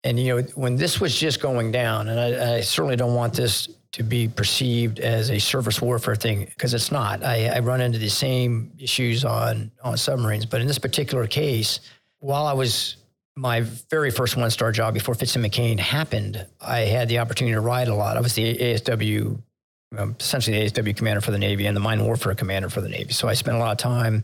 And 0.04 0.20
you 0.20 0.36
know, 0.36 0.42
when 0.56 0.76
this 0.76 1.00
was 1.00 1.18
just 1.18 1.42
going 1.42 1.72
down, 1.72 2.10
and 2.10 2.20
I, 2.20 2.56
I 2.56 2.62
certainly 2.62 2.98
don't 2.98 3.16
want 3.16 3.34
this 3.34 3.70
to 3.94 4.04
be 4.04 4.28
perceived 4.28 5.00
as 5.00 5.30
a 5.30 5.40
surface 5.40 5.82
warfare 5.82 6.16
thing 6.16 6.46
because 6.46 6.74
it's 6.74 6.92
not. 6.92 7.24
I, 7.24 7.48
I, 7.48 7.60
run 7.60 7.80
into 7.80 8.00
the 8.00 8.10
same 8.10 8.72
issues 8.80 9.24
on 9.24 9.72
on 9.84 9.98
submarines, 9.98 10.46
but 10.46 10.62
in 10.62 10.68
this 10.68 10.80
particular 10.80 11.28
case, 11.28 11.80
while 12.20 12.46
I 12.48 12.54
was 12.54 12.98
my 13.36 13.62
very 13.90 14.12
first 14.12 14.38
one 14.38 14.50
star 14.52 14.72
job 14.72 14.94
before 14.94 15.16
Fitz 15.16 15.36
and 15.36 15.44
McCain 15.44 15.80
happened, 15.80 16.46
I 16.62 16.82
had 16.82 17.10
the 17.10 17.20
opportunity 17.20 17.54
to 17.54 17.62
ride 17.62 17.88
a 17.88 17.96
lot. 17.96 18.18
I 18.18 18.22
was 18.22 18.34
the 18.34 18.56
ASW, 18.56 19.42
essentially 20.20 20.68
the 20.68 20.82
ASW 20.82 20.96
commander 20.96 21.22
for 21.22 21.32
the 21.32 21.40
Navy 21.40 21.66
and 21.66 21.76
the 21.76 21.82
mine 21.82 22.04
warfare 22.06 22.36
commander 22.36 22.70
for 22.70 22.82
the 22.82 22.90
Navy. 22.90 23.14
So 23.14 23.28
I 23.28 23.34
spent 23.34 23.58
a 23.58 23.60
lot 23.60 23.72
of 23.72 23.78
time 23.78 24.24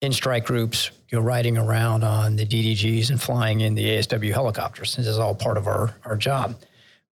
in 0.00 0.12
strike 0.12 0.44
groups, 0.44 0.92
you 1.10 1.18
know, 1.18 1.24
riding 1.24 1.58
around 1.58 2.04
on 2.04 2.36
the 2.36 2.46
DDGs 2.46 3.10
and 3.10 3.20
flying 3.20 3.62
in 3.62 3.74
the 3.74 3.84
ASW 3.84 4.32
helicopters. 4.32 4.94
This 4.94 5.08
is 5.08 5.18
all 5.18 5.34
part 5.34 5.56
of 5.56 5.66
our, 5.66 5.94
our 6.04 6.16
job. 6.16 6.54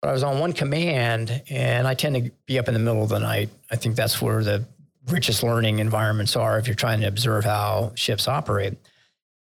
But 0.03 0.11
I 0.11 0.13
was 0.13 0.23
on 0.23 0.39
one 0.39 0.53
command, 0.53 1.43
and 1.49 1.89
I 1.89 1.95
tend 1.95 2.17
to 2.17 2.31
be 2.45 2.59
up 2.59 2.69
in 2.69 2.75
the 2.75 2.81
middle 2.81 3.03
of 3.03 3.09
the 3.09 3.21
night. 3.21 3.49
I 3.71 3.77
think 3.77 3.97
that's 3.97 4.21
where 4.21 4.45
the 4.45 4.63
richest 5.09 5.43
learning 5.43 5.79
environments 5.79 6.37
are 6.37 6.59
if 6.59 6.67
you're 6.67 6.75
trying 6.75 7.01
to 7.01 7.07
observe 7.07 7.45
how 7.45 7.93
ships 7.95 8.29
operate. 8.29 8.75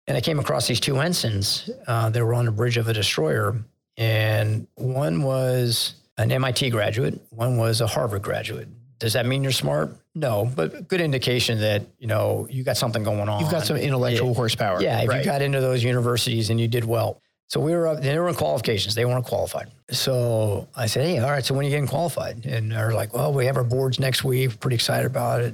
And 0.07 0.17
I 0.17 0.21
came 0.21 0.39
across 0.39 0.67
these 0.67 0.79
two 0.79 0.99
ensigns. 0.99 1.69
Uh, 1.87 2.09
they 2.09 2.21
were 2.21 2.33
on 2.33 2.45
the 2.45 2.51
bridge 2.51 2.77
of 2.77 2.87
a 2.87 2.93
destroyer, 2.93 3.55
and 3.97 4.67
one 4.75 5.23
was 5.23 5.95
an 6.17 6.31
MIT 6.31 6.69
graduate, 6.71 7.19
one 7.29 7.57
was 7.57 7.81
a 7.81 7.87
Harvard 7.87 8.21
graduate. 8.21 8.67
Does 8.99 9.13
that 9.13 9.25
mean 9.25 9.43
you're 9.43 9.51
smart? 9.51 9.95
No, 10.15 10.49
but 10.55 10.87
good 10.87 11.01
indication 11.01 11.59
that 11.59 11.83
you 11.99 12.07
know 12.07 12.47
you 12.49 12.63
got 12.63 12.77
something 12.77 13.03
going 13.03 13.27
on. 13.27 13.41
You've 13.41 13.51
got 13.51 13.65
some 13.65 13.77
intellectual 13.77 14.29
yeah. 14.29 14.35
horsepower. 14.35 14.81
Yeah, 14.81 15.01
if 15.01 15.09
right. 15.09 15.19
you 15.19 15.25
got 15.25 15.41
into 15.41 15.59
those 15.59 15.83
universities 15.83 16.49
and 16.49 16.59
you 16.59 16.67
did 16.67 16.85
well. 16.85 17.19
So 17.47 17.59
we 17.59 17.73
were 17.73 17.87
up. 17.87 18.01
They 18.01 18.17
were 18.17 18.29
in 18.29 18.35
qualifications. 18.35 18.95
They 18.95 19.05
weren't 19.05 19.25
qualified. 19.25 19.71
So 19.91 20.67
I 20.75 20.85
said, 20.85 21.05
"Hey, 21.05 21.19
all 21.19 21.29
right. 21.29 21.43
So 21.43 21.53
when 21.53 21.65
are 21.65 21.67
you 21.67 21.71
getting 21.71 21.87
qualified?" 21.87 22.45
And 22.45 22.71
they're 22.71 22.93
like, 22.93 23.13
"Well, 23.13 23.33
we 23.33 23.45
have 23.45 23.57
our 23.57 23.63
boards 23.63 23.99
next 23.99 24.23
week. 24.23 24.59
Pretty 24.59 24.75
excited 24.75 25.05
about 25.05 25.41
it." 25.41 25.53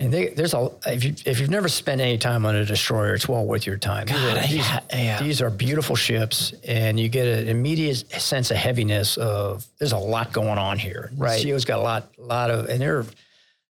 And 0.00 0.10
they, 0.10 0.28
there's 0.28 0.54
a 0.54 0.70
if 0.86 1.04
you 1.04 1.14
if 1.26 1.38
you've 1.38 1.50
never 1.50 1.68
spent 1.68 2.00
any 2.00 2.16
time 2.16 2.46
on 2.46 2.56
a 2.56 2.64
destroyer, 2.64 3.14
it's 3.14 3.28
well 3.28 3.44
worth 3.44 3.66
your 3.66 3.76
time. 3.76 4.06
God, 4.06 4.42
these, 4.48 4.66
yeah. 4.90 5.22
these 5.22 5.42
are 5.42 5.50
beautiful 5.50 5.94
ships, 5.94 6.54
and 6.66 6.98
you 6.98 7.10
get 7.10 7.26
an 7.26 7.48
immediate 7.48 8.10
sense 8.18 8.50
of 8.50 8.56
heaviness 8.56 9.18
of 9.18 9.66
there's 9.78 9.92
a 9.92 9.98
lot 9.98 10.32
going 10.32 10.56
on 10.56 10.78
here. 10.78 11.12
Right, 11.14 11.44
CO's 11.44 11.66
got 11.66 11.80
a 11.80 11.82
lot, 11.82 12.10
lot 12.18 12.50
of, 12.50 12.70
and 12.70 12.80
they're 12.80 13.04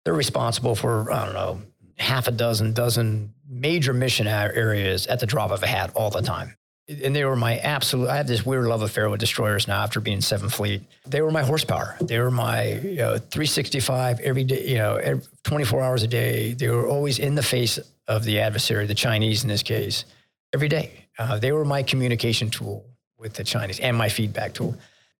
they're 0.03 0.13
responsible 0.13 0.75
for 0.75 1.09
I 1.13 1.25
don't 1.25 1.33
know 1.33 1.61
half 1.97 2.27
a 2.27 2.31
dozen, 2.31 2.73
dozen 2.73 3.33
major 3.49 3.93
mission 3.93 4.27
areas 4.27 5.07
at 5.07 5.21
the 5.21 5.25
drop 5.25 5.51
of 5.51 5.63
a 5.63 5.67
hat 5.67 5.91
all 5.95 6.09
the 6.09 6.21
time 6.21 6.57
and 6.89 7.15
they 7.15 7.26
were 7.26 7.35
my 7.35 7.57
absolute. 7.57 8.07
I 8.07 8.15
have 8.15 8.27
this 8.27 8.45
weird 8.45 8.65
love 8.65 8.81
affair 8.81 9.09
with 9.09 9.19
destroyers 9.19 9.68
now 9.68 9.84
after 9.84 9.99
being 9.99 10.22
Seventh 10.22 10.53
Fleet. 10.53 10.81
They 11.05 11.22
were 11.22 11.31
my 11.31 11.43
horsepower. 11.43 11.97
They 11.99 12.19
were 12.19 12.31
my 12.31 12.73
you 12.73 12.95
know, 12.97 13.18
365 13.18 14.22
every 14.22 14.43
day. 14.43 14.68
You 14.68 14.77
know, 14.77 14.95
every, 14.95 15.23
24 15.43 15.81
hours 15.81 16.03
a 16.03 16.07
day. 16.07 16.53
They 16.53 16.69
were 16.69 16.88
always 16.88 17.19
in 17.19 17.35
the 17.35 17.43
face 17.43 17.77
of 18.07 18.23
the 18.23 18.39
adversary, 18.39 18.85
the 18.85 18.95
Chinese 18.95 19.43
in 19.43 19.49
this 19.49 19.64
case, 19.64 20.05
every 20.53 20.69
day. 20.69 21.07
Uh, 21.19 21.39
they 21.39 21.51
were 21.51 21.65
my 21.65 21.84
communication 21.84 22.49
tool 22.49 22.85
with 23.18 23.34
the 23.34 23.43
Chinese 23.43 23.80
and 23.80 23.97
my 23.97 24.07
feedback 24.07 24.53
tool. 24.53 24.77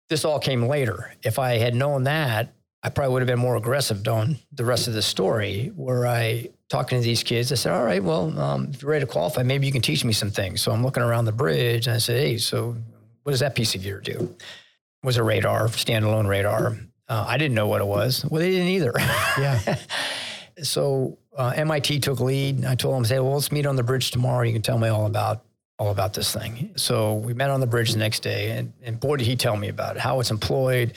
This 0.10 0.24
all 0.24 0.40
came 0.40 0.68
later. 0.68 1.14
If 1.24 1.38
I 1.38 1.58
had 1.58 1.76
known 1.76 2.04
that, 2.04 2.54
I 2.88 2.90
probably 2.90 3.12
would 3.12 3.22
have 3.22 3.28
been 3.28 3.38
more 3.38 3.58
aggressive 3.58 4.08
on 4.08 4.38
the 4.54 4.64
rest 4.64 4.88
of 4.88 4.94
the 4.94 5.02
story 5.02 5.74
where 5.76 6.08
I 6.08 6.48
talking 6.70 6.98
to 6.98 7.04
these 7.04 7.22
kids, 7.22 7.52
I 7.52 7.56
said, 7.56 7.74
all 7.74 7.84
right, 7.84 8.02
well, 8.02 8.40
um, 8.40 8.70
if 8.74 8.82
you're 8.82 8.90
ready 8.90 9.04
to 9.04 9.12
qualify, 9.12 9.44
maybe 9.44 9.66
you 9.66 9.74
can 9.74 9.82
teach 9.82 10.06
me 10.06 10.14
some 10.14 10.32
things. 10.32 10.62
So 10.62 10.72
I'm 10.72 10.86
looking 10.86 11.04
around 11.04 11.26
the 11.26 11.34
bridge 11.34 11.88
and 11.88 11.96
I 11.98 12.00
said, 12.00 12.18
hey, 12.18 12.38
so 12.38 12.78
what 13.24 13.32
does 13.32 13.42
that 13.42 13.56
piece 13.56 13.76
of 13.76 13.84
gear 13.84 14.00
do? 14.00 14.34
It 14.40 15.06
was 15.06 15.18
a 15.18 15.24
radar, 15.24 15.68
standalone 15.68 16.30
radar. 16.30 16.78
Uh, 17.10 17.26
I 17.28 17.38
didn't 17.38 17.56
know 17.56 17.68
what 17.68 17.82
it 17.82 17.88
was. 17.88 18.24
Well, 18.24 18.40
they 18.40 18.52
didn't 18.52 18.70
either. 18.70 18.94
Yeah. 18.98 19.76
so 20.64 21.18
uh, 21.38 21.52
MIT 21.58 22.00
took 22.00 22.22
lead. 22.22 22.64
I 22.64 22.76
told 22.76 22.96
them, 22.96 23.04
say, 23.04 23.20
well, 23.20 23.34
let's 23.34 23.52
meet 23.52 23.66
on 23.66 23.76
the 23.76 23.84
bridge 23.84 24.12
tomorrow. 24.12 24.44
You 24.44 24.54
can 24.54 24.62
tell 24.62 24.80
me 24.80 24.88
all 24.88 25.08
about 25.08 25.44
all 25.80 25.92
about 25.92 26.14
this 26.14 26.34
thing. 26.34 26.72
So 26.76 27.16
we 27.16 27.34
met 27.34 27.50
on 27.50 27.60
the 27.60 27.68
bridge 27.68 27.92
the 27.92 28.00
next 28.00 28.22
day, 28.22 28.58
and, 28.58 28.74
and 28.82 29.00
boy, 29.00 29.18
did 29.18 29.28
he 29.28 29.36
tell 29.36 29.56
me 29.56 29.70
about 29.70 29.96
it, 29.96 30.00
how 30.00 30.20
it's 30.20 30.32
employed, 30.32 30.94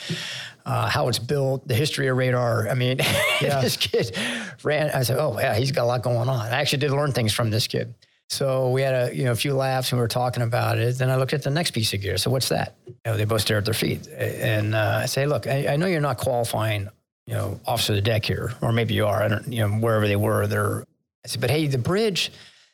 uh, 0.71 0.89
how 0.89 1.09
it's 1.09 1.19
built, 1.19 1.67
the 1.67 1.75
history 1.75 2.07
of 2.07 2.17
radar. 2.17 2.69
I 2.69 2.75
mean, 2.75 2.99
yeah. 3.41 3.61
this 3.61 3.77
kid 3.77 4.17
ran. 4.63 4.91
I 4.91 5.03
said, 5.03 5.19
"Oh 5.19 5.37
yeah, 5.37 5.57
he's 5.57 5.73
got 5.73 5.83
a 5.83 5.87
lot 5.87 6.03
going 6.03 6.29
on." 6.29 6.47
I 6.47 6.61
actually 6.61 6.79
did 6.79 6.93
learn 6.93 7.11
things 7.11 7.33
from 7.33 7.51
this 7.51 7.67
kid. 7.67 7.93
So 8.29 8.71
we 8.71 8.83
had 8.83 8.95
a 8.95 9.15
you 9.15 9.25
know 9.25 9.33
a 9.33 9.37
few 9.37 9.55
laughs 9.55 9.91
and 9.91 9.99
we 9.99 10.03
were 10.03 10.09
talking 10.09 10.45
about 10.45 10.79
it. 10.79 10.97
Then 10.97 11.11
I 11.11 11.17
looked 11.17 11.33
at 11.33 11.43
the 11.43 11.51
next 11.51 11.73
piece 11.73 11.93
of 11.93 12.01
gear. 12.01 12.17
So 12.19 12.31
what's 12.31 12.51
that? 12.51 12.77
You 12.87 12.95
know, 13.05 13.17
they 13.17 13.25
both 13.25 13.41
stare 13.41 13.59
at 13.59 13.65
their 13.65 13.75
feet, 13.75 14.07
and 14.07 14.77
uh, 14.77 15.01
I 15.03 15.07
say, 15.07 15.27
"Look, 15.27 15.49
I, 15.49 15.73
I, 15.73 15.77
know 15.77 15.87
you're 15.87 16.01
not 16.01 16.19
qualifying, 16.19 16.89
you 17.27 17.35
know, 17.35 17.59
officer 17.67 17.93
of 17.93 17.97
the 17.97 18.03
deck 18.03 18.25
here, 18.25 18.53
or 18.63 18.71
maybe 18.71 18.95
you 18.95 19.07
are. 19.07 19.25
I 19.25 19.29
don't, 19.29 19.53
you 19.53 19.67
know, 19.67 19.75
wherever 19.75 20.07
they 20.07 20.17
were, 20.17 20.47
they're." 20.47 20.85
I 21.25 21.29
said, 21.29 21.41
"But 21.41 21.51
hey, 21.51 21.67
the 21.67 21.79
bridge." 21.79 22.31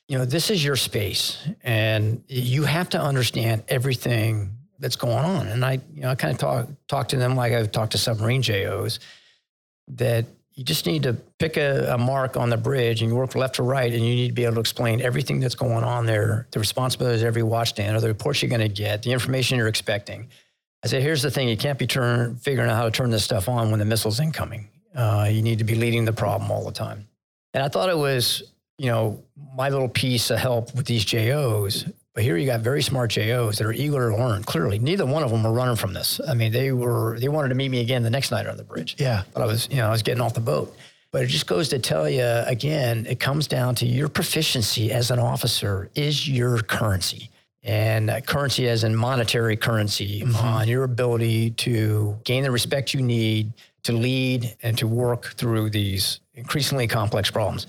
You 0.08 0.18
know, 0.18 0.24
this 0.24 0.50
is 0.50 0.64
your 0.64 0.76
space, 0.76 1.48
and 1.64 2.22
you 2.28 2.62
have 2.62 2.90
to 2.90 3.00
understand 3.00 3.64
everything 3.66 4.55
that's 4.78 4.96
going 4.96 5.24
on. 5.24 5.48
And 5.48 5.64
I, 5.64 5.80
you 5.94 6.02
know, 6.02 6.10
I 6.10 6.14
kind 6.14 6.32
of 6.32 6.38
talk 6.38 6.68
talk 6.88 7.08
to 7.08 7.16
them 7.16 7.36
like 7.36 7.52
I've 7.52 7.72
talked 7.72 7.92
to 7.92 7.98
submarine 7.98 8.42
JOs 8.42 8.98
that 9.88 10.26
you 10.56 10.64
just 10.64 10.86
need 10.86 11.02
to 11.02 11.12
pick 11.38 11.58
a, 11.58 11.92
a, 11.92 11.98
mark 11.98 12.36
on 12.36 12.48
the 12.48 12.56
bridge 12.56 13.02
and 13.02 13.10
you 13.10 13.16
work 13.16 13.34
left 13.34 13.56
to 13.56 13.62
right 13.62 13.92
and 13.92 14.02
you 14.02 14.14
need 14.14 14.28
to 14.28 14.32
be 14.32 14.44
able 14.44 14.54
to 14.54 14.60
explain 14.60 15.02
everything 15.02 15.38
that's 15.38 15.54
going 15.54 15.84
on 15.84 16.06
there, 16.06 16.48
the 16.50 16.58
responsibilities 16.58 17.20
of 17.20 17.26
every 17.26 17.42
watchstand 17.42 17.94
or 17.94 18.00
the 18.00 18.08
reports 18.08 18.40
you're 18.40 18.48
going 18.48 18.62
to 18.62 18.68
get, 18.68 19.02
the 19.02 19.12
information 19.12 19.58
you're 19.58 19.68
expecting. 19.68 20.28
I 20.82 20.88
said, 20.88 21.02
here's 21.02 21.20
the 21.20 21.30
thing, 21.30 21.48
you 21.48 21.58
can't 21.58 21.78
be 21.78 21.86
turn, 21.86 22.36
figuring 22.36 22.70
out 22.70 22.76
how 22.76 22.84
to 22.84 22.90
turn 22.90 23.10
this 23.10 23.22
stuff 23.22 23.50
on 23.50 23.70
when 23.70 23.78
the 23.78 23.84
missile's 23.84 24.18
incoming. 24.18 24.68
Uh, 24.94 25.28
you 25.30 25.42
need 25.42 25.58
to 25.58 25.64
be 25.64 25.74
leading 25.74 26.06
the 26.06 26.12
problem 26.12 26.50
all 26.50 26.64
the 26.64 26.72
time. 26.72 27.06
And 27.52 27.62
I 27.62 27.68
thought 27.68 27.90
it 27.90 27.96
was, 27.96 28.42
you 28.78 28.86
know, 28.86 29.22
my 29.54 29.68
little 29.68 29.88
piece 29.88 30.30
of 30.30 30.38
help 30.38 30.74
with 30.74 30.86
these 30.86 31.04
JOs 31.04 31.84
but 32.16 32.24
here 32.24 32.38
you 32.38 32.46
got 32.46 32.60
very 32.60 32.80
smart 32.80 33.10
JOs 33.10 33.58
that 33.58 33.66
are 33.66 33.74
eager 33.74 34.08
to 34.08 34.16
learn. 34.16 34.42
Clearly, 34.42 34.78
neither 34.78 35.04
one 35.04 35.22
of 35.22 35.30
them 35.30 35.42
were 35.42 35.52
running 35.52 35.76
from 35.76 35.92
this. 35.92 36.18
I 36.26 36.32
mean, 36.32 36.50
they 36.50 36.72
were 36.72 37.20
they 37.20 37.28
wanted 37.28 37.50
to 37.50 37.54
meet 37.54 37.68
me 37.68 37.82
again 37.82 38.02
the 38.02 38.08
next 38.08 38.30
night 38.30 38.46
on 38.46 38.56
the 38.56 38.64
bridge. 38.64 38.96
Yeah, 38.98 39.24
but 39.34 39.42
I 39.42 39.46
was 39.46 39.68
you 39.70 39.76
know 39.76 39.88
I 39.88 39.90
was 39.90 40.02
getting 40.02 40.22
off 40.22 40.32
the 40.32 40.40
boat. 40.40 40.74
But 41.10 41.24
it 41.24 41.26
just 41.26 41.46
goes 41.46 41.68
to 41.68 41.78
tell 41.78 42.08
you 42.08 42.24
again, 42.24 43.04
it 43.06 43.20
comes 43.20 43.46
down 43.46 43.74
to 43.76 43.86
your 43.86 44.08
proficiency 44.08 44.92
as 44.92 45.10
an 45.10 45.18
officer 45.18 45.90
is 45.94 46.26
your 46.26 46.62
currency. 46.62 47.30
And 47.62 48.10
currency 48.26 48.66
as 48.68 48.82
in 48.82 48.96
monetary 48.96 49.56
currency 49.56 50.22
mm-hmm. 50.22 50.36
on 50.36 50.68
your 50.68 50.84
ability 50.84 51.50
to 51.50 52.18
gain 52.24 52.44
the 52.44 52.50
respect 52.50 52.94
you 52.94 53.02
need 53.02 53.52
to 53.82 53.92
lead 53.92 54.56
and 54.62 54.78
to 54.78 54.86
work 54.86 55.34
through 55.34 55.68
these 55.70 56.20
increasingly 56.34 56.86
complex 56.86 57.30
problems. 57.30 57.66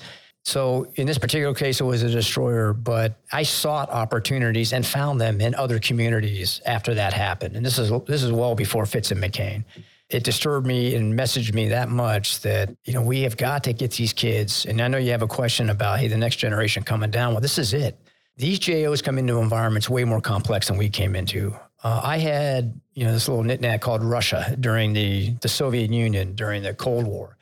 So 0.47 0.87
in 0.95 1.07
this 1.07 1.17
particular 1.17 1.53
case, 1.53 1.81
it 1.81 1.83
was 1.83 2.03
a 2.03 2.09
destroyer, 2.09 2.71
but 2.71 3.19
I 3.33 3.43
sought 3.43 3.89
opportunities 3.89 4.71
and 4.71 4.85
found 4.85 5.19
them 5.19 5.41
in 5.41 5.53
other 5.55 5.77
communities 5.77 6.61
after 6.65 6.93
that 6.93 7.11
happened. 7.11 7.57
And 7.57 7.65
this 7.65 7.77
is 7.77 7.91
this 8.05 8.23
is 8.23 8.31
well 8.31 8.55
before 8.55 8.85
Fitz 8.85 9.11
and 9.11 9.21
McCain. 9.21 9.65
It 10.09 10.23
disturbed 10.23 10.65
me 10.65 10.95
and 10.95 11.19
messaged 11.19 11.53
me 11.53 11.67
that 11.67 11.89
much 11.89 12.39
that 12.43 12.73
you 12.85 12.93
know 12.93 13.01
we 13.01 13.23
have 13.23 13.35
got 13.35 13.65
to 13.65 13.73
get 13.73 13.91
these 13.91 14.13
kids. 14.13 14.65
And 14.65 14.79
I 14.79 14.87
know 14.87 14.97
you 14.97 15.11
have 15.11 15.21
a 15.21 15.27
question 15.27 15.69
about 15.69 15.99
hey, 15.99 16.07
the 16.07 16.15
next 16.15 16.37
generation 16.37 16.81
coming 16.81 17.11
down. 17.11 17.33
Well, 17.33 17.41
this 17.41 17.57
is 17.57 17.73
it. 17.73 17.99
These 18.37 18.59
JOs 18.59 19.01
come 19.01 19.17
into 19.17 19.39
environments 19.39 19.89
way 19.89 20.05
more 20.05 20.21
complex 20.21 20.69
than 20.69 20.77
we 20.77 20.87
came 20.87 21.13
into. 21.17 21.53
Uh, 21.83 21.99
I 22.01 22.19
had 22.19 22.79
you 22.93 23.03
know 23.03 23.11
this 23.11 23.27
little 23.27 23.43
knickknack 23.43 23.81
called 23.81 24.01
Russia 24.01 24.55
during 24.57 24.93
the 24.93 25.31
the 25.41 25.49
Soviet 25.49 25.91
Union 25.91 26.35
during 26.35 26.63
the 26.63 26.73
Cold 26.73 27.05
War 27.05 27.36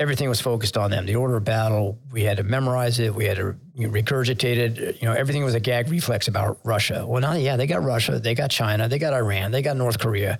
everything 0.00 0.30
was 0.30 0.40
focused 0.40 0.78
on 0.78 0.90
them. 0.90 1.04
The 1.04 1.14
order 1.14 1.36
of 1.36 1.44
battle, 1.44 1.98
we 2.10 2.24
had 2.24 2.38
to 2.38 2.42
memorize 2.42 2.98
it, 2.98 3.14
we 3.14 3.26
had 3.26 3.36
to 3.36 3.54
you 3.74 3.86
know, 3.86 3.92
regurgitate 3.92 4.56
it. 4.56 5.00
You 5.00 5.06
know, 5.06 5.12
everything 5.12 5.44
was 5.44 5.54
a 5.54 5.60
gag 5.60 5.90
reflex 5.90 6.26
about 6.26 6.58
Russia. 6.64 7.04
Well, 7.06 7.20
now, 7.20 7.34
yeah, 7.34 7.56
they 7.56 7.66
got 7.66 7.84
Russia, 7.84 8.18
they 8.18 8.34
got 8.34 8.50
China, 8.50 8.88
they 8.88 8.98
got 8.98 9.12
Iran, 9.12 9.52
they 9.52 9.60
got 9.60 9.76
North 9.76 9.98
Korea. 9.98 10.38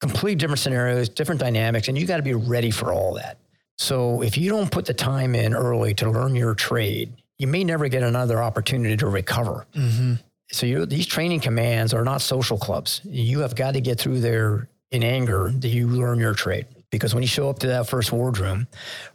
Complete 0.00 0.38
different 0.38 0.60
scenarios, 0.60 1.08
different 1.08 1.40
dynamics, 1.40 1.88
and 1.88 1.98
you 1.98 2.06
got 2.06 2.18
to 2.18 2.22
be 2.22 2.34
ready 2.34 2.70
for 2.70 2.92
all 2.92 3.14
that. 3.14 3.38
So 3.78 4.22
if 4.22 4.36
you 4.36 4.50
don't 4.50 4.70
put 4.70 4.84
the 4.84 4.94
time 4.94 5.34
in 5.34 5.54
early 5.54 5.94
to 5.94 6.10
learn 6.10 6.36
your 6.36 6.54
trade, 6.54 7.14
you 7.38 7.46
may 7.46 7.64
never 7.64 7.88
get 7.88 8.02
another 8.02 8.42
opportunity 8.42 8.96
to 8.98 9.08
recover. 9.08 9.66
Mm-hmm. 9.74 10.14
So 10.50 10.84
these 10.84 11.06
training 11.06 11.40
commands 11.40 11.94
are 11.94 12.04
not 12.04 12.20
social 12.20 12.58
clubs. 12.58 13.00
You 13.04 13.40
have 13.40 13.54
got 13.54 13.74
to 13.74 13.80
get 13.80 13.98
through 13.98 14.20
there 14.20 14.68
in 14.90 15.02
anger 15.02 15.50
that 15.54 15.68
you 15.68 15.88
learn 15.88 16.18
your 16.18 16.34
trade. 16.34 16.66
Because 16.90 17.14
when 17.14 17.22
you 17.22 17.28
show 17.28 17.50
up 17.50 17.58
to 17.60 17.66
that 17.68 17.86
first 17.88 18.12
wardroom 18.12 18.66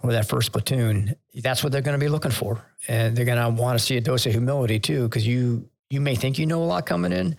or 0.03 0.11
that 0.11 0.27
first 0.27 0.51
platoon, 0.51 1.15
that's 1.35 1.63
what 1.63 1.71
they're 1.71 1.81
going 1.81 1.99
to 1.99 2.03
be 2.03 2.09
looking 2.09 2.31
for, 2.31 2.63
and 2.87 3.15
they're 3.15 3.25
going 3.25 3.37
to 3.37 3.61
want 3.61 3.79
to 3.79 3.83
see 3.83 3.97
a 3.97 4.01
dose 4.01 4.25
of 4.25 4.31
humility 4.31 4.79
too. 4.79 5.03
Because 5.03 5.25
you 5.25 5.67
you 5.89 5.99
may 5.99 6.15
think 6.15 6.37
you 6.37 6.45
know 6.45 6.63
a 6.63 6.65
lot 6.65 6.85
coming 6.85 7.11
in, 7.11 7.35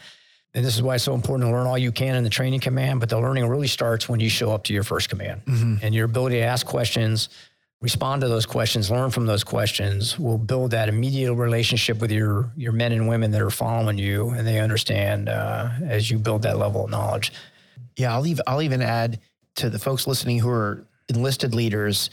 and 0.54 0.64
this 0.64 0.74
is 0.74 0.82
why 0.82 0.96
it's 0.96 1.04
so 1.04 1.14
important 1.14 1.48
to 1.48 1.52
learn 1.52 1.66
all 1.66 1.78
you 1.78 1.92
can 1.92 2.16
in 2.16 2.24
the 2.24 2.30
training 2.30 2.60
command. 2.60 2.98
But 2.98 3.10
the 3.10 3.20
learning 3.20 3.46
really 3.46 3.68
starts 3.68 4.08
when 4.08 4.18
you 4.18 4.28
show 4.28 4.52
up 4.52 4.64
to 4.64 4.72
your 4.72 4.82
first 4.82 5.08
command, 5.08 5.44
mm-hmm. 5.44 5.76
and 5.82 5.94
your 5.94 6.06
ability 6.06 6.36
to 6.36 6.42
ask 6.42 6.66
questions, 6.66 7.28
respond 7.80 8.22
to 8.22 8.28
those 8.28 8.46
questions, 8.46 8.90
learn 8.90 9.10
from 9.10 9.26
those 9.26 9.44
questions 9.44 10.18
will 10.18 10.38
build 10.38 10.70
that 10.72 10.88
immediate 10.88 11.34
relationship 11.34 12.00
with 12.00 12.10
your 12.10 12.50
your 12.56 12.72
men 12.72 12.90
and 12.90 13.06
women 13.06 13.30
that 13.30 13.40
are 13.40 13.50
following 13.50 13.98
you, 13.98 14.30
and 14.30 14.44
they 14.44 14.58
understand 14.58 15.28
uh, 15.28 15.68
as 15.84 16.10
you 16.10 16.18
build 16.18 16.42
that 16.42 16.58
level 16.58 16.86
of 16.86 16.90
knowledge. 16.90 17.32
Yeah, 17.96 18.14
I'll 18.14 18.20
leave. 18.20 18.40
I'll 18.48 18.62
even 18.62 18.82
add 18.82 19.20
to 19.56 19.70
the 19.70 19.78
folks 19.78 20.06
listening 20.06 20.38
who 20.38 20.50
are 20.50 20.86
enlisted 21.08 21.54
leaders. 21.54 22.10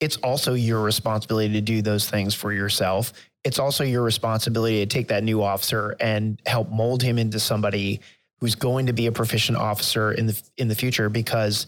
It's 0.00 0.16
also 0.18 0.54
your 0.54 0.82
responsibility 0.82 1.52
to 1.54 1.60
do 1.60 1.82
those 1.82 2.08
things 2.08 2.34
for 2.34 2.52
yourself. 2.52 3.12
It's 3.44 3.58
also 3.58 3.84
your 3.84 4.02
responsibility 4.02 4.84
to 4.84 4.86
take 4.86 5.08
that 5.08 5.24
new 5.24 5.42
officer 5.42 5.96
and 6.00 6.40
help 6.46 6.70
mold 6.70 7.02
him 7.02 7.18
into 7.18 7.40
somebody 7.40 8.00
who's 8.40 8.54
going 8.54 8.86
to 8.86 8.92
be 8.92 9.06
a 9.06 9.12
proficient 9.12 9.56
officer 9.56 10.12
in 10.12 10.26
the 10.26 10.42
in 10.58 10.68
the 10.68 10.74
future 10.74 11.08
because 11.08 11.66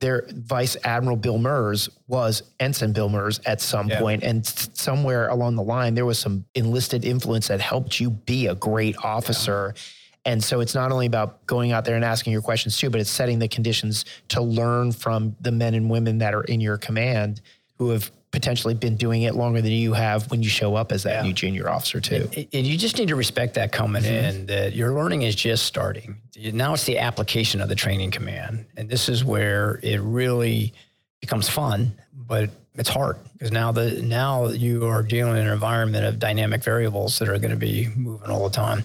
their 0.00 0.26
Vice 0.30 0.76
Admiral 0.84 1.16
Bill 1.16 1.38
Merz 1.38 1.88
was 2.08 2.42
Ensign 2.58 2.92
Bill 2.92 3.08
Merz 3.08 3.40
at 3.46 3.60
some 3.60 3.88
yeah. 3.88 4.00
point, 4.00 4.24
and 4.24 4.44
somewhere 4.44 5.28
along 5.28 5.54
the 5.54 5.62
line 5.62 5.94
there 5.94 6.04
was 6.04 6.18
some 6.18 6.44
enlisted 6.54 7.04
influence 7.04 7.48
that 7.48 7.60
helped 7.60 8.00
you 8.00 8.10
be 8.10 8.48
a 8.48 8.54
great 8.56 8.96
officer. 9.02 9.74
Yeah. 9.74 9.82
And 10.24 10.42
so 10.42 10.60
it's 10.60 10.74
not 10.74 10.92
only 10.92 11.06
about 11.06 11.44
going 11.46 11.72
out 11.72 11.84
there 11.84 11.96
and 11.96 12.04
asking 12.04 12.32
your 12.32 12.42
questions 12.42 12.76
too, 12.76 12.90
but 12.90 13.00
it's 13.00 13.10
setting 13.10 13.38
the 13.38 13.48
conditions 13.48 14.04
to 14.28 14.40
learn 14.40 14.92
from 14.92 15.34
the 15.40 15.50
men 15.50 15.74
and 15.74 15.90
women 15.90 16.18
that 16.18 16.34
are 16.34 16.44
in 16.44 16.60
your 16.60 16.78
command 16.78 17.40
who 17.78 17.90
have 17.90 18.10
potentially 18.30 18.72
been 18.72 18.96
doing 18.96 19.22
it 19.22 19.34
longer 19.34 19.60
than 19.60 19.72
you 19.72 19.92
have 19.92 20.30
when 20.30 20.42
you 20.42 20.48
show 20.48 20.74
up 20.74 20.90
as 20.90 21.02
that 21.02 21.16
yeah. 21.16 21.22
new 21.22 21.32
junior 21.32 21.68
officer 21.68 22.00
too. 22.00 22.28
And, 22.34 22.48
and, 22.52 22.66
you 22.66 22.78
just 22.78 22.98
need 22.98 23.08
to 23.08 23.16
respect 23.16 23.54
that 23.54 23.72
coming 23.72 24.02
mm-hmm. 24.02 24.40
in 24.40 24.46
that 24.46 24.74
your 24.74 24.94
learning 24.94 25.22
is 25.22 25.34
just 25.34 25.66
starting. 25.66 26.16
Now 26.52 26.72
it's 26.72 26.84
the 26.84 26.98
application 26.98 27.60
of 27.60 27.68
the 27.68 27.74
training 27.74 28.10
command. 28.10 28.64
And 28.76 28.88
this 28.88 29.08
is 29.08 29.22
where 29.22 29.80
it 29.82 30.00
really 30.00 30.72
becomes 31.20 31.48
fun, 31.48 31.92
but 32.14 32.48
it's 32.74 32.88
hard 32.88 33.18
because 33.34 33.52
now 33.52 33.70
the 33.70 34.00
now 34.02 34.48
you 34.48 34.86
are 34.86 35.02
dealing 35.02 35.36
in 35.36 35.46
an 35.46 35.52
environment 35.52 36.06
of 36.06 36.18
dynamic 36.18 36.64
variables 36.64 37.18
that 37.18 37.28
are 37.28 37.38
going 37.38 37.50
to 37.50 37.56
be 37.56 37.88
moving 37.96 38.30
all 38.30 38.48
the 38.48 38.54
time. 38.54 38.82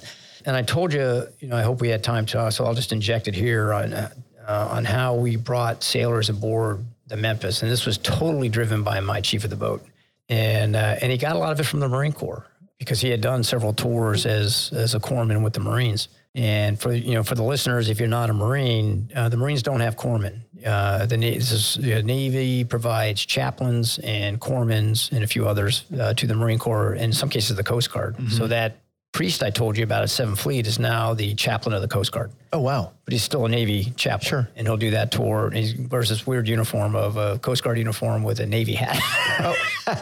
And 0.48 0.56
I 0.56 0.62
told 0.62 0.94
you, 0.94 1.28
you 1.40 1.50
know, 1.50 1.58
I 1.58 1.62
hope 1.62 1.82
we 1.82 1.90
had 1.90 2.02
time 2.04 2.26
to, 2.28 2.50
so 2.52 2.64
I'll 2.66 2.74
just 2.74 2.94
inject 2.94 3.28
it 3.28 3.36
here 3.36 3.74
on 3.74 3.94
uh, 3.94 4.10
on 4.48 4.86
how 4.86 5.14
we 5.14 5.36
brought 5.36 5.84
sailors 5.84 6.30
aboard 6.30 6.86
the 7.08 7.18
Memphis, 7.18 7.62
and 7.62 7.70
this 7.70 7.86
was 7.86 7.98
totally 7.98 8.48
driven 8.48 8.82
by 8.82 9.02
my 9.02 9.20
chief 9.20 9.44
of 9.44 9.50
the 9.50 9.58
boat, 9.58 9.86
and 10.30 10.78
uh, 10.78 10.96
and 11.02 11.12
he 11.12 11.18
got 11.18 11.36
a 11.36 11.40
lot 11.40 11.52
of 11.52 11.60
it 11.60 11.66
from 11.66 11.82
the 11.82 11.90
Marine 11.90 12.14
Corps 12.14 12.48
because 12.80 13.02
he 13.02 13.10
had 13.10 13.20
done 13.20 13.44
several 13.44 13.74
tours 13.74 14.26
as 14.26 14.72
as 14.74 14.96
a 14.96 15.00
corpsman 15.02 15.44
with 15.44 15.52
the 15.52 15.60
Marines. 15.60 16.08
And 16.34 16.80
for 16.80 16.94
you 16.94 17.14
know, 17.14 17.24
for 17.24 17.36
the 17.36 17.44
listeners, 17.44 17.90
if 17.90 18.00
you're 18.00 18.08
not 18.08 18.30
a 18.30 18.34
Marine, 18.34 19.12
uh, 19.14 19.28
the 19.28 19.38
Marines 19.38 19.64
don't 19.64 19.82
have 19.82 19.98
corpsmen. 19.98 20.42
Uh, 20.66 21.06
the, 21.06 21.22
is, 21.26 21.78
Navy 21.78 22.64
provides 22.64 23.26
chaplains 23.26 24.00
and 24.00 24.40
corpsmen 24.40 25.12
and 25.12 25.24
a 25.26 25.28
few 25.28 25.46
others 25.46 25.84
uh, 26.00 26.14
to 26.14 26.26
the 26.26 26.36
Marine 26.36 26.60
Corps, 26.60 26.94
in 26.94 27.12
some 27.12 27.28
cases 27.28 27.58
the 27.58 27.64
Coast 27.64 27.92
Guard. 27.92 28.16
Mm-hmm. 28.16 28.30
So 28.30 28.48
that 28.48 28.78
priest 29.12 29.42
I 29.42 29.50
told 29.50 29.78
you 29.78 29.84
about 29.84 30.04
at 30.04 30.10
Seventh 30.10 30.40
Fleet 30.40 30.68
is 30.68 30.80
now 30.80 31.14
the 31.14 31.34
chaplain 31.36 31.74
of 31.74 31.82
the 31.82 31.88
Coast 31.88 32.12
Guard. 32.12 32.32
Oh 32.54 32.60
wow! 32.60 32.92
But 33.06 33.14
he's 33.14 33.24
still 33.24 33.46
a 33.46 33.50
Navy 33.50 33.92
chaplain. 33.96 34.28
Sure. 34.28 34.50
And 34.56 34.68
he'll 34.68 34.78
do 34.78 34.92
that 34.92 35.12
tour. 35.12 35.48
And 35.48 35.58
he 35.58 35.88
wears 35.88 36.10
this 36.10 36.28
weird 36.28 36.48
uniform 36.48 36.96
of 36.96 37.18
a 37.18 37.40
Coast 37.40 37.64
Guard 37.64 37.78
uniform 37.78 38.24
with 38.24 38.40
a 38.40 38.46
Navy 38.46 38.74
hat. 38.74 38.98
oh, 39.40 39.56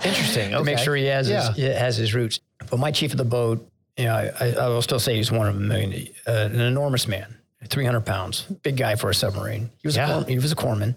interesting. 0.04 0.54
Okay. 0.54 0.58
to 0.58 0.64
make 0.64 0.80
sure 0.80 0.96
he 0.96 1.06
has 1.06 1.30
yeah. 1.30 1.54
his, 1.54 1.78
has 1.78 1.98
his 1.98 2.14
roots. 2.14 2.40
But 2.70 2.78
my 2.78 2.92
chief 2.92 3.12
of 3.12 3.18
the 3.18 3.26
boat, 3.26 3.68
you 3.98 4.06
know, 4.06 4.32
I, 4.40 4.52
I 4.52 4.68
will 4.68 4.82
still 4.82 5.00
say 5.00 5.16
he's 5.16 5.32
one 5.32 5.48
of 5.48 5.56
a 5.56 5.60
million, 5.60 6.08
uh, 6.28 6.50
an 6.52 6.60
enormous 6.60 7.08
man, 7.08 7.36
300 7.68 8.02
pounds, 8.02 8.44
big 8.64 8.78
guy 8.78 8.96
for 8.96 9.10
a 9.10 9.16
submarine. 9.16 9.70
He 9.78 9.88
was 9.88 9.96
yeah. 9.96 10.22
a 10.22 10.26
he 10.26 10.36
was 10.36 10.52
a 10.52 10.56
corpsman, 10.56 10.96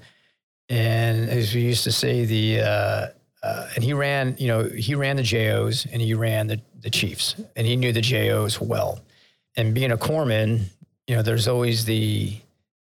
and 0.68 1.30
as 1.30 1.54
we 1.54 1.62
used 1.62 1.84
to 1.84 1.92
say, 1.92 2.24
the 2.24 2.60
uh, 2.60 3.06
uh, 3.42 3.68
and 3.74 3.84
he 3.84 3.92
ran, 3.92 4.36
you 4.38 4.48
know, 4.48 4.64
he 4.64 4.94
ran 4.94 5.16
the 5.16 5.22
JOs 5.22 5.86
and 5.86 6.02
he 6.02 6.14
ran 6.14 6.46
the, 6.48 6.60
the 6.80 6.90
Chiefs 6.90 7.36
and 7.56 7.66
he 7.66 7.76
knew 7.76 7.92
the 7.92 8.00
JOs 8.00 8.60
well. 8.60 9.00
And 9.56 9.74
being 9.74 9.92
a 9.92 9.96
corpsman, 9.96 10.64
you 11.06 11.16
know, 11.16 11.22
there's 11.22 11.48
always 11.48 11.84
the 11.84 12.36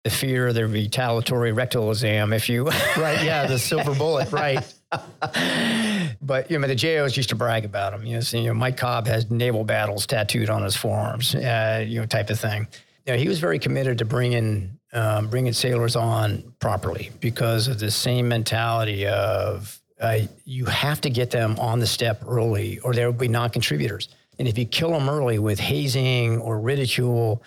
the 0.04 0.10
fear, 0.10 0.48
of 0.48 0.56
the 0.56 0.68
retaliatory 0.68 1.54
rectal 1.54 1.90
exam, 1.90 2.34
if 2.34 2.50
you 2.50 2.66
right, 2.98 3.24
yeah, 3.24 3.48
the 3.48 3.58
silver 3.58 3.96
bullet, 3.96 4.30
right. 4.34 4.74
but 6.22 6.52
you 6.52 6.60
know, 6.60 6.68
the 6.68 6.76
JOs 6.76 7.16
used 7.16 7.30
to 7.30 7.36
brag 7.36 7.64
about 7.64 7.94
him. 7.94 8.06
You 8.06 8.16
know, 8.16 8.20
so, 8.20 8.38
you 8.38 8.48
know, 8.48 8.54
my 8.54 8.72
COB 8.72 9.08
has 9.08 9.32
naval 9.32 9.64
battles 9.64 10.06
tattooed 10.06 10.50
on 10.50 10.62
his 10.62 10.76
forearms, 10.76 11.34
uh, 11.36 11.86
you 11.88 12.00
know, 12.00 12.06
type 12.06 12.30
of 12.30 12.40
thing. 12.40 12.68
You 13.06 13.14
know, 13.14 13.20
he 13.20 13.30
was 13.30 13.40
very 13.40 13.60
committed 13.60 13.98
to 14.00 14.06
bringing 14.06 14.78
um, 14.92 15.28
bringing 15.28 15.54
sailors 15.54 15.96
on 15.96 16.54
properly 16.60 17.12
because 17.20 17.68
of 17.68 17.80
the 17.80 17.90
same 17.90 18.28
mentality 18.28 19.08
of 19.08 19.80
uh, 20.04 20.20
you 20.46 20.66
have 20.66 21.00
to 21.02 21.10
get 21.10 21.32
them 21.32 21.58
on 21.60 21.80
the 21.80 21.88
step 21.88 22.22
early 22.28 22.80
or 22.80 22.94
they 22.94 23.06
will 23.06 23.14
be 23.14 23.28
non-contributors. 23.28 24.10
And 24.38 24.48
if 24.48 24.58
you 24.58 24.66
kill 24.66 24.92
them 24.92 25.10
early 25.10 25.40
with 25.40 25.60
hazing 25.60 26.40
or 26.40 26.60
ridicule 26.60 27.42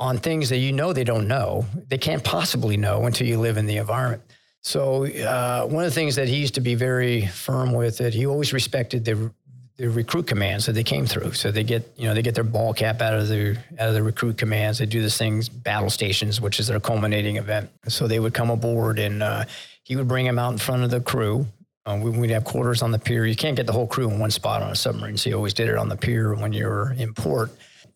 on 0.00 0.18
things 0.18 0.48
that 0.48 0.58
you 0.58 0.72
know 0.72 0.92
they 0.92 1.04
don't 1.04 1.28
know, 1.28 1.64
they 1.88 1.98
can't 1.98 2.24
possibly 2.24 2.76
know 2.76 3.06
until 3.06 3.26
you 3.26 3.38
live 3.38 3.56
in 3.56 3.66
the 3.66 3.76
environment. 3.76 4.22
So 4.62 5.06
uh, 5.06 5.66
one 5.66 5.84
of 5.84 5.90
the 5.90 5.94
things 5.94 6.16
that 6.16 6.28
he 6.28 6.36
used 6.36 6.54
to 6.54 6.60
be 6.60 6.74
very 6.74 7.26
firm 7.26 7.72
with 7.72 8.00
it, 8.00 8.14
he 8.14 8.26
always 8.26 8.52
respected 8.52 9.04
the 9.04 9.32
the 9.78 9.88
recruit 9.88 10.26
commands 10.26 10.66
that 10.66 10.74
they 10.74 10.84
came 10.84 11.06
through. 11.06 11.32
So 11.32 11.50
they 11.50 11.64
get 11.64 11.92
you 11.96 12.06
know 12.06 12.14
they 12.14 12.22
get 12.22 12.34
their 12.34 12.44
ball 12.44 12.74
cap 12.74 13.00
out 13.00 13.14
of 13.14 13.28
the 13.28 13.56
out 13.78 13.88
of 13.88 13.94
the 13.94 14.02
recruit 14.02 14.38
commands. 14.38 14.78
They 14.78 14.86
do 14.86 15.02
this 15.02 15.16
things 15.16 15.48
battle 15.48 15.90
stations, 15.90 16.40
which 16.40 16.60
is 16.60 16.66
their 16.68 16.78
culminating 16.78 17.36
event. 17.36 17.70
So 17.88 18.06
they 18.06 18.20
would 18.20 18.34
come 18.34 18.50
aboard 18.50 18.98
and 18.98 19.22
uh, 19.22 19.44
he 19.82 19.96
would 19.96 20.06
bring 20.06 20.26
them 20.26 20.38
out 20.38 20.52
in 20.52 20.58
front 20.58 20.84
of 20.84 20.90
the 20.90 21.00
crew 21.00 21.46
um, 21.84 22.00
we, 22.00 22.10
would 22.10 22.30
have 22.30 22.44
quarters 22.44 22.82
on 22.82 22.92
the 22.92 22.98
pier. 22.98 23.26
You 23.26 23.34
can't 23.34 23.56
get 23.56 23.66
the 23.66 23.72
whole 23.72 23.86
crew 23.86 24.08
in 24.08 24.18
one 24.18 24.30
spot 24.30 24.62
on 24.62 24.70
a 24.70 24.76
submarine, 24.76 25.16
so 25.16 25.30
you 25.30 25.36
always 25.36 25.54
did 25.54 25.68
it 25.68 25.76
on 25.76 25.88
the 25.88 25.96
pier 25.96 26.34
when 26.34 26.52
you 26.52 26.66
were 26.66 26.92
in 26.92 27.12
port. 27.12 27.50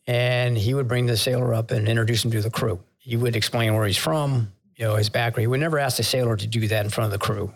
And 0.08 0.56
he 0.56 0.74
would 0.74 0.88
bring 0.88 1.06
the 1.06 1.16
sailor 1.16 1.54
up 1.54 1.70
and 1.70 1.88
introduce 1.88 2.24
him 2.24 2.30
to 2.32 2.40
the 2.40 2.50
crew. 2.50 2.80
He 2.98 3.16
would 3.16 3.36
explain 3.36 3.74
where 3.74 3.86
he's 3.86 3.96
from, 3.96 4.52
you 4.76 4.84
know, 4.84 4.96
his 4.96 5.08
background. 5.08 5.42
He 5.42 5.46
would 5.46 5.60
never 5.60 5.78
ask 5.78 5.96
the 5.96 6.02
sailor 6.02 6.36
to 6.36 6.46
do 6.46 6.66
that 6.68 6.84
in 6.84 6.90
front 6.90 7.12
of 7.12 7.18
the 7.18 7.24
crew 7.24 7.52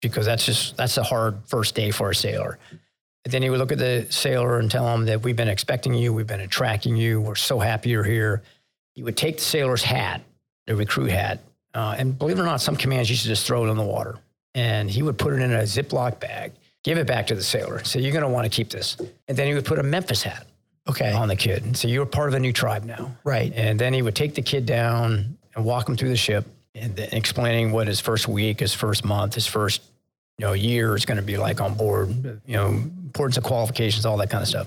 because 0.00 0.26
that's 0.26 0.44
just 0.44 0.76
that's 0.76 0.96
a 0.96 1.02
hard 1.02 1.38
first 1.46 1.74
day 1.74 1.90
for 1.90 2.10
a 2.10 2.14
sailor. 2.14 2.58
And 3.24 3.32
then 3.32 3.42
he 3.42 3.50
would 3.50 3.58
look 3.58 3.72
at 3.72 3.78
the 3.78 4.06
sailor 4.10 4.58
and 4.58 4.70
tell 4.70 4.92
him 4.94 5.06
that 5.06 5.22
we've 5.22 5.36
been 5.36 5.48
expecting 5.48 5.92
you, 5.94 6.12
we've 6.12 6.26
been 6.26 6.40
attracting 6.40 6.96
you, 6.96 7.20
we're 7.20 7.34
so 7.34 7.58
happy 7.58 7.90
you're 7.90 8.04
here. 8.04 8.42
He 8.94 9.02
would 9.02 9.16
take 9.16 9.38
the 9.38 9.44
sailor's 9.44 9.82
hat, 9.82 10.22
the 10.66 10.76
recruit 10.76 11.10
hat, 11.10 11.40
uh, 11.74 11.96
and 11.98 12.16
believe 12.16 12.38
it 12.38 12.42
or 12.42 12.46
not, 12.46 12.60
some 12.60 12.76
commands 12.76 13.10
used 13.10 13.22
to 13.22 13.28
just 13.28 13.46
throw 13.46 13.66
it 13.66 13.70
in 13.70 13.76
the 13.76 13.84
water 13.84 14.18
and 14.58 14.90
he 14.90 15.04
would 15.04 15.16
put 15.16 15.32
it 15.32 15.40
in 15.40 15.52
a 15.52 15.62
Ziploc 15.62 16.18
bag, 16.18 16.50
give 16.82 16.98
it 16.98 17.06
back 17.06 17.28
to 17.28 17.36
the 17.36 17.44
sailor. 17.44 17.84
Say, 17.84 18.00
you're 18.00 18.12
going 18.12 18.24
to 18.24 18.28
want 18.28 18.44
to 18.44 18.50
keep 18.50 18.70
this. 18.70 18.96
And 19.28 19.38
then 19.38 19.46
he 19.46 19.54
would 19.54 19.64
put 19.64 19.78
a 19.78 19.84
Memphis 19.84 20.20
hat 20.24 20.48
okay. 20.88 21.12
on 21.12 21.28
the 21.28 21.36
kid. 21.36 21.62
And 21.62 21.76
so 21.76 21.86
you're 21.86 22.04
part 22.04 22.28
of 22.28 22.34
a 22.34 22.40
new 22.40 22.52
tribe 22.52 22.82
now. 22.82 23.16
Right. 23.22 23.52
And 23.54 23.78
then 23.78 23.92
he 23.92 24.02
would 24.02 24.16
take 24.16 24.34
the 24.34 24.42
kid 24.42 24.66
down 24.66 25.38
and 25.54 25.64
walk 25.64 25.88
him 25.88 25.96
through 25.96 26.08
the 26.08 26.16
ship 26.16 26.44
and 26.74 26.96
then 26.96 27.08
explaining 27.12 27.70
what 27.70 27.86
his 27.86 28.00
first 28.00 28.26
week, 28.26 28.58
his 28.58 28.74
first 28.74 29.04
month, 29.04 29.34
his 29.34 29.46
first 29.46 29.80
you 30.38 30.46
know 30.46 30.54
year 30.54 30.96
is 30.96 31.04
going 31.04 31.18
to 31.18 31.22
be 31.22 31.36
like 31.36 31.60
on 31.60 31.74
board, 31.74 32.40
you 32.44 32.56
know, 32.56 32.66
importance 32.66 33.36
of 33.36 33.44
qualifications, 33.44 34.06
all 34.06 34.16
that 34.16 34.30
kind 34.30 34.42
of 34.42 34.48
stuff. 34.48 34.66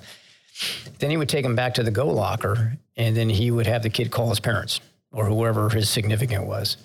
Then 1.00 1.10
he 1.10 1.18
would 1.18 1.30
take 1.30 1.44
him 1.44 1.56
back 1.56 1.74
to 1.74 1.84
the 1.84 1.92
goat 1.92 2.14
locker 2.14 2.78
and 2.96 3.16
then 3.16 3.30
he 3.30 3.52
would 3.52 3.68
have 3.68 3.84
the 3.84 3.90
kid 3.90 4.10
call 4.10 4.30
his 4.30 4.40
parents 4.40 4.80
or 5.12 5.26
whoever 5.26 5.68
his 5.68 5.90
significant 5.90 6.46
was 6.46 6.78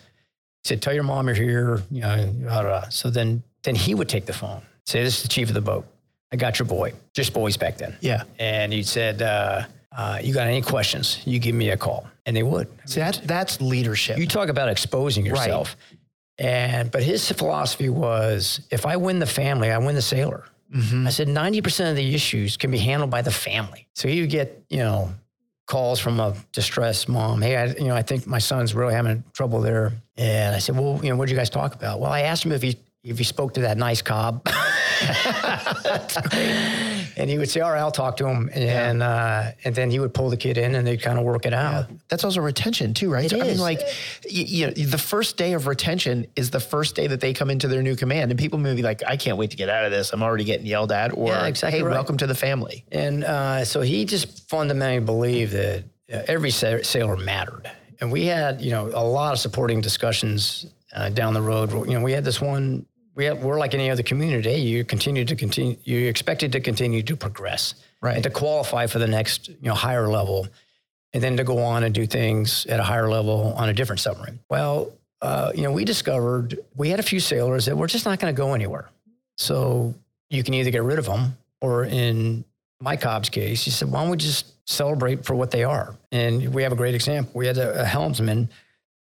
said, 0.66 0.82
"Tell 0.82 0.92
your 0.92 1.02
mom 1.02 1.26
you're 1.26 1.34
here." 1.34 1.82
You 1.90 2.02
know, 2.02 2.32
blah, 2.40 2.62
blah, 2.62 2.62
blah. 2.62 2.88
so 2.88 3.10
then 3.10 3.42
then 3.62 3.74
he 3.74 3.94
would 3.94 4.08
take 4.08 4.26
the 4.26 4.32
phone, 4.32 4.62
say, 4.84 5.02
"This 5.02 5.16
is 5.18 5.22
the 5.22 5.28
chief 5.28 5.48
of 5.48 5.54
the 5.54 5.60
boat. 5.60 5.86
I 6.32 6.36
got 6.36 6.58
your 6.58 6.66
boy, 6.66 6.92
just 7.14 7.32
boys 7.32 7.56
back 7.56 7.76
then." 7.76 7.96
Yeah, 8.00 8.22
and 8.38 8.72
he 8.72 8.82
said, 8.82 9.22
uh, 9.22 9.64
uh, 9.96 10.18
"You 10.22 10.34
got 10.34 10.46
any 10.46 10.62
questions? 10.62 11.20
You 11.24 11.38
give 11.38 11.54
me 11.54 11.70
a 11.70 11.76
call," 11.76 12.06
and 12.26 12.36
they 12.36 12.42
would. 12.42 12.68
See, 12.86 13.00
that's 13.00 13.18
that's 13.18 13.60
leadership. 13.60 14.18
You 14.18 14.26
talk 14.26 14.48
about 14.48 14.68
exposing 14.68 15.24
yourself, 15.24 15.76
right. 16.38 16.46
and 16.46 16.90
but 16.90 17.02
his 17.02 17.30
philosophy 17.32 17.88
was, 17.88 18.60
if 18.70 18.86
I 18.86 18.96
win 18.96 19.18
the 19.18 19.26
family, 19.26 19.70
I 19.70 19.78
win 19.78 19.94
the 19.94 20.02
sailor. 20.02 20.44
Mm-hmm. 20.74 21.06
I 21.06 21.10
said 21.10 21.28
90% 21.28 21.90
of 21.90 21.96
the 21.96 22.14
issues 22.14 22.56
can 22.56 22.70
be 22.70 22.78
handled 22.78 23.10
by 23.10 23.22
the 23.22 23.30
family. 23.30 23.86
So 23.94 24.08
you 24.08 24.26
get, 24.26 24.64
you 24.68 24.78
know, 24.78 25.12
calls 25.66 26.00
from 26.00 26.20
a 26.20 26.34
distressed 26.52 27.08
mom. 27.08 27.42
Hey, 27.42 27.56
I, 27.56 27.66
you 27.66 27.86
know, 27.86 27.96
I 27.96 28.02
think 28.02 28.26
my 28.26 28.38
son's 28.38 28.74
really 28.74 28.94
having 28.94 29.24
trouble 29.32 29.60
there. 29.60 29.92
And 30.16 30.54
I 30.54 30.58
said, 30.58 30.78
well, 30.78 31.00
you 31.02 31.10
know, 31.10 31.16
what 31.16 31.26
did 31.26 31.32
you 31.32 31.38
guys 31.38 31.50
talk 31.50 31.74
about? 31.74 32.00
Well, 32.00 32.10
I 32.10 32.22
asked 32.22 32.44
him 32.44 32.52
if 32.52 32.62
he 32.62 32.78
if 33.02 33.18
he 33.18 33.24
spoke 33.24 33.54
to 33.54 33.60
that 33.60 33.78
nice 33.78 34.02
COB. 34.02 34.46
and 37.16 37.30
he 37.30 37.38
would 37.38 37.48
say, 37.48 37.60
"All 37.60 37.70
right, 37.70 37.80
I'll 37.80 37.90
talk 37.90 38.18
to 38.18 38.26
him," 38.26 38.50
and 38.52 38.98
yeah. 38.98 39.08
uh, 39.08 39.52
and 39.64 39.74
then 39.74 39.90
he 39.90 39.98
would 39.98 40.12
pull 40.12 40.28
the 40.28 40.36
kid 40.36 40.58
in, 40.58 40.74
and 40.74 40.86
they'd 40.86 41.00
kind 41.00 41.18
of 41.18 41.24
work 41.24 41.46
it 41.46 41.54
out. 41.54 41.88
Yeah. 41.88 41.96
That's 42.08 42.24
also 42.24 42.42
retention 42.42 42.92
too, 42.92 43.10
right? 43.10 43.24
It 43.24 43.30
so, 43.30 43.36
is. 43.36 43.42
I 43.42 43.46
mean, 43.46 43.58
like, 43.58 43.80
you, 44.28 44.44
you, 44.44 44.66
know, 44.66 44.72
the 44.72 44.98
first 44.98 45.38
day 45.38 45.54
of 45.54 45.66
retention 45.66 46.26
is 46.36 46.50
the 46.50 46.60
first 46.60 46.94
day 46.94 47.06
that 47.06 47.20
they 47.20 47.32
come 47.32 47.50
into 47.50 47.68
their 47.68 47.82
new 47.82 47.96
command, 47.96 48.30
and 48.30 48.38
people 48.38 48.58
may 48.58 48.74
be 48.74 48.82
like, 48.82 49.02
"I 49.06 49.16
can't 49.16 49.38
wait 49.38 49.50
to 49.52 49.56
get 49.56 49.70
out 49.70 49.84
of 49.84 49.90
this. 49.90 50.12
I'm 50.12 50.22
already 50.22 50.44
getting 50.44 50.66
yelled 50.66 50.92
at," 50.92 51.16
or 51.16 51.28
yeah, 51.28 51.46
exactly 51.46 51.78
"Hey, 51.78 51.84
right. 51.84 51.92
welcome 51.92 52.18
to 52.18 52.26
the 52.26 52.34
family." 52.34 52.84
And 52.92 53.24
uh, 53.24 53.64
so 53.64 53.80
he 53.80 54.04
just 54.04 54.48
fundamentally 54.50 55.04
believed 55.04 55.52
that 55.52 55.84
uh, 56.12 56.22
every 56.28 56.50
sailor 56.50 57.16
mattered, 57.16 57.70
and 58.00 58.12
we 58.12 58.26
had 58.26 58.60
you 58.60 58.72
know 58.72 58.88
a 58.88 59.04
lot 59.04 59.32
of 59.32 59.38
supporting 59.38 59.80
discussions 59.80 60.66
uh, 60.94 61.08
down 61.08 61.32
the 61.32 61.42
road. 61.42 61.72
You 61.72 61.98
know, 61.98 62.02
we 62.02 62.12
had 62.12 62.24
this 62.24 62.42
one 62.42 62.84
we 63.16 63.24
have, 63.24 63.42
we're 63.42 63.58
like 63.58 63.74
any 63.74 63.90
other 63.90 64.02
community. 64.02 64.52
You 64.52 64.84
continue 64.84 65.24
to 65.24 65.34
continue. 65.34 65.76
You're 65.84 66.08
expected 66.08 66.52
to 66.52 66.60
continue 66.60 67.02
to 67.02 67.16
progress, 67.16 67.74
right, 68.02 68.14
and 68.14 68.22
to 68.22 68.30
qualify 68.30 68.86
for 68.86 68.98
the 68.98 69.08
next 69.08 69.48
you 69.48 69.56
know 69.62 69.74
higher 69.74 70.06
level, 70.06 70.46
and 71.12 71.22
then 71.22 71.36
to 71.38 71.44
go 71.44 71.58
on 71.58 71.82
and 71.82 71.94
do 71.94 72.06
things 72.06 72.66
at 72.66 72.78
a 72.78 72.82
higher 72.82 73.08
level 73.08 73.54
on 73.56 73.70
a 73.70 73.72
different 73.72 74.00
submarine. 74.00 74.38
Well, 74.50 74.92
uh, 75.22 75.50
you 75.54 75.62
know, 75.62 75.72
we 75.72 75.84
discovered 75.84 76.58
we 76.76 76.90
had 76.90 77.00
a 77.00 77.02
few 77.02 77.18
sailors 77.18 77.64
that 77.66 77.76
were 77.76 77.86
just 77.86 78.04
not 78.04 78.20
going 78.20 78.32
to 78.32 78.36
go 78.36 78.52
anywhere. 78.52 78.90
So 79.38 79.94
you 80.28 80.44
can 80.44 80.54
either 80.54 80.70
get 80.70 80.82
rid 80.82 80.98
of 80.98 81.06
them, 81.06 81.36
or 81.62 81.84
in 81.84 82.44
my 82.80 82.96
COB's 82.96 83.30
case, 83.30 83.64
he 83.64 83.70
said, 83.70 83.90
"Why 83.90 84.02
don't 84.02 84.10
we 84.10 84.18
just 84.18 84.52
celebrate 84.68 85.24
for 85.24 85.34
what 85.34 85.50
they 85.50 85.64
are?" 85.64 85.96
And 86.12 86.54
we 86.54 86.62
have 86.62 86.72
a 86.72 86.76
great 86.76 86.94
example. 86.94 87.32
We 87.34 87.46
had 87.46 87.56
a, 87.56 87.80
a 87.80 87.84
helmsman 87.84 88.50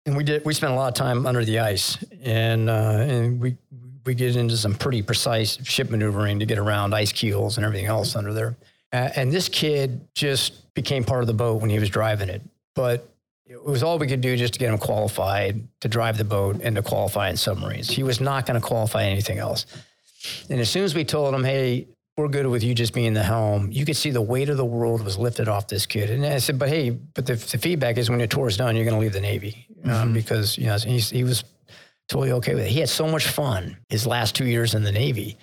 and 0.05 0.15
we 0.15 0.23
did 0.23 0.45
we 0.45 0.53
spent 0.53 0.71
a 0.71 0.75
lot 0.75 0.87
of 0.87 0.93
time 0.93 1.25
under 1.25 1.43
the 1.43 1.59
ice 1.59 1.97
and 2.23 2.69
uh, 2.69 2.97
and 2.99 3.39
we 3.39 3.57
we 4.05 4.13
get 4.13 4.35
into 4.35 4.55
some 4.57 4.75
pretty 4.75 5.01
precise 5.01 5.57
ship 5.65 5.89
maneuvering 5.89 6.39
to 6.39 6.45
get 6.45 6.57
around 6.57 6.93
ice 6.93 7.11
keels 7.11 7.57
and 7.57 7.65
everything 7.65 7.87
else 7.87 8.15
under 8.15 8.33
there. 8.33 8.55
Uh, 8.93 9.09
and 9.15 9.31
this 9.31 9.49
kid 9.49 10.07
just 10.13 10.73
became 10.73 11.03
part 11.03 11.21
of 11.21 11.27
the 11.27 11.33
boat 11.33 11.61
when 11.61 11.69
he 11.69 11.79
was 11.79 11.89
driving 11.89 12.29
it. 12.29 12.41
But 12.75 13.09
it 13.45 13.63
was 13.63 13.83
all 13.83 13.99
we 13.99 14.07
could 14.07 14.21
do 14.21 14.35
just 14.37 14.53
to 14.53 14.59
get 14.59 14.71
him 14.71 14.77
qualified 14.77 15.67
to 15.81 15.87
drive 15.87 16.17
the 16.17 16.23
boat 16.23 16.61
and 16.63 16.75
to 16.75 16.81
qualify 16.81 17.29
in 17.29 17.37
submarines. 17.37 17.89
He 17.89 18.03
was 18.03 18.19
not 18.19 18.45
going 18.45 18.59
to 18.59 18.65
qualify 18.65 19.03
anything 19.03 19.37
else. 19.37 19.65
And 20.49 20.59
as 20.59 20.69
soon 20.69 20.83
as 20.83 20.95
we 20.95 21.03
told 21.03 21.33
him, 21.33 21.43
hey, 21.43 21.87
we're 22.17 22.27
good 22.29 22.47
with 22.47 22.63
you 22.63 22.73
just 22.73 22.93
being 22.93 23.13
the 23.13 23.23
helm, 23.23 23.71
you 23.71 23.85
could 23.85 23.97
see 23.97 24.09
the 24.09 24.21
weight 24.21 24.49
of 24.49 24.57
the 24.57 24.65
world 24.65 25.03
was 25.03 25.17
lifted 25.17 25.47
off 25.47 25.67
this 25.67 25.85
kid. 25.85 26.09
And 26.09 26.25
I 26.25 26.37
said, 26.37 26.57
but 26.57 26.69
hey, 26.69 26.91
but 26.91 27.25
the, 27.25 27.35
the 27.35 27.57
feedback 27.57 27.97
is 27.97 28.09
when 28.09 28.19
your 28.19 28.27
tour 28.27 28.47
is 28.47 28.57
done, 28.57 28.75
you're 28.75 28.85
going 28.85 28.95
to 28.95 29.01
leave 29.01 29.13
the 29.13 29.21
Navy 29.21 29.67
um, 29.83 29.91
mm-hmm. 29.91 30.13
because, 30.13 30.57
you 30.57 30.67
know, 30.67 30.77
he 30.77 31.23
was 31.23 31.43
totally 32.07 32.31
okay 32.33 32.55
with 32.55 32.65
it. 32.65 32.71
He 32.71 32.79
had 32.79 32.89
so 32.89 33.07
much 33.07 33.27
fun 33.27 33.77
his 33.89 34.05
last 34.05 34.35
two 34.35 34.45
years 34.45 34.73
in 34.73 34.83
the 34.83 34.91
Navy 34.91 35.37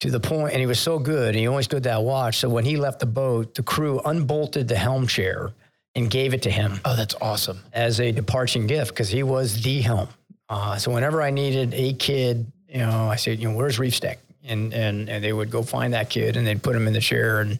to 0.00 0.10
the 0.10 0.20
point, 0.20 0.52
and 0.52 0.60
he 0.60 0.66
was 0.66 0.80
so 0.80 0.98
good, 0.98 1.28
and 1.28 1.36
he 1.36 1.46
always 1.46 1.66
stood 1.66 1.82
that 1.82 2.02
watch. 2.02 2.38
So 2.38 2.48
when 2.48 2.64
he 2.64 2.76
left 2.76 3.00
the 3.00 3.06
boat, 3.06 3.54
the 3.54 3.62
crew 3.62 4.00
unbolted 4.04 4.66
the 4.68 4.76
helm 4.76 5.06
chair 5.06 5.52
and 5.94 6.10
gave 6.10 6.32
it 6.34 6.42
to 6.42 6.50
him. 6.50 6.80
Oh, 6.84 6.96
that's 6.96 7.14
awesome. 7.20 7.60
As 7.72 8.00
a 8.00 8.12
departing 8.12 8.66
gift, 8.66 8.90
because 8.90 9.08
he 9.08 9.22
was 9.22 9.62
the 9.62 9.80
helm. 9.80 10.08
Uh, 10.48 10.76
so 10.76 10.90
whenever 10.90 11.22
I 11.22 11.30
needed 11.30 11.74
a 11.74 11.92
kid, 11.92 12.50
you 12.68 12.78
know, 12.78 13.08
I 13.08 13.16
said, 13.16 13.38
you 13.38 13.48
know, 13.48 13.56
where's 13.56 13.78
Reef 13.78 13.94
Stick? 13.94 14.18
And, 14.44 14.72
and, 14.72 15.08
and 15.08 15.22
they 15.22 15.32
would 15.32 15.50
go 15.50 15.62
find 15.62 15.92
that 15.92 16.10
kid 16.10 16.36
and 16.36 16.46
they'd 16.46 16.62
put 16.62 16.74
him 16.74 16.86
in 16.86 16.92
the 16.92 17.00
chair 17.00 17.40
and, 17.40 17.58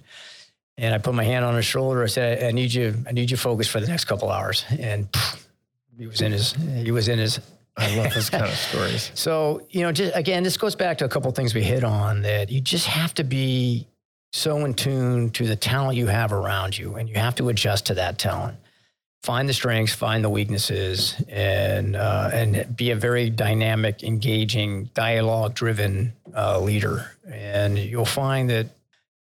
and 0.78 0.94
I 0.94 0.98
put 0.98 1.14
my 1.14 1.24
hand 1.24 1.44
on 1.44 1.54
his 1.54 1.66
shoulder. 1.66 2.02
I 2.02 2.06
said, 2.06 2.42
I 2.42 2.52
need 2.52 2.72
you, 2.72 2.94
I 3.06 3.12
need 3.12 3.30
you 3.30 3.36
focused 3.36 3.70
for 3.70 3.80
the 3.80 3.86
next 3.86 4.06
couple 4.06 4.30
hours. 4.30 4.64
And 4.70 5.08
he 5.98 6.06
was 6.06 6.20
in 6.20 6.32
his, 6.32 6.52
he 6.52 6.90
was 6.90 7.08
in 7.08 7.18
his 7.18 7.38
I 7.80 7.96
love 7.96 8.14
those 8.14 8.30
kind 8.30 8.44
of 8.44 8.50
stories. 8.50 9.10
So, 9.14 9.66
you 9.70 9.82
know, 9.82 9.92
just 9.92 10.14
again, 10.16 10.42
this 10.42 10.56
goes 10.56 10.76
back 10.76 10.98
to 10.98 11.04
a 11.04 11.08
couple 11.08 11.30
things 11.32 11.54
we 11.54 11.62
hit 11.62 11.84
on 11.84 12.22
that 12.22 12.50
you 12.50 12.60
just 12.60 12.86
have 12.86 13.14
to 13.14 13.24
be 13.24 13.86
so 14.32 14.64
in 14.64 14.74
tune 14.74 15.30
to 15.30 15.46
the 15.46 15.56
talent 15.56 15.96
you 15.96 16.06
have 16.06 16.32
around 16.32 16.78
you 16.78 16.94
and 16.94 17.08
you 17.08 17.16
have 17.16 17.34
to 17.36 17.48
adjust 17.48 17.86
to 17.86 17.94
that 17.94 18.18
talent. 18.18 18.56
Find 19.22 19.48
the 19.48 19.52
strengths, 19.52 19.94
find 19.94 20.24
the 20.24 20.30
weaknesses, 20.30 21.22
and 21.28 21.94
uh, 21.94 22.30
and 22.32 22.74
be 22.74 22.90
a 22.90 22.96
very 22.96 23.28
dynamic, 23.28 24.02
engaging, 24.02 24.88
dialogue-driven 24.94 26.14
uh, 26.34 26.58
leader, 26.58 27.12
and 27.30 27.78
you'll 27.78 28.06
find 28.06 28.48
that 28.48 28.68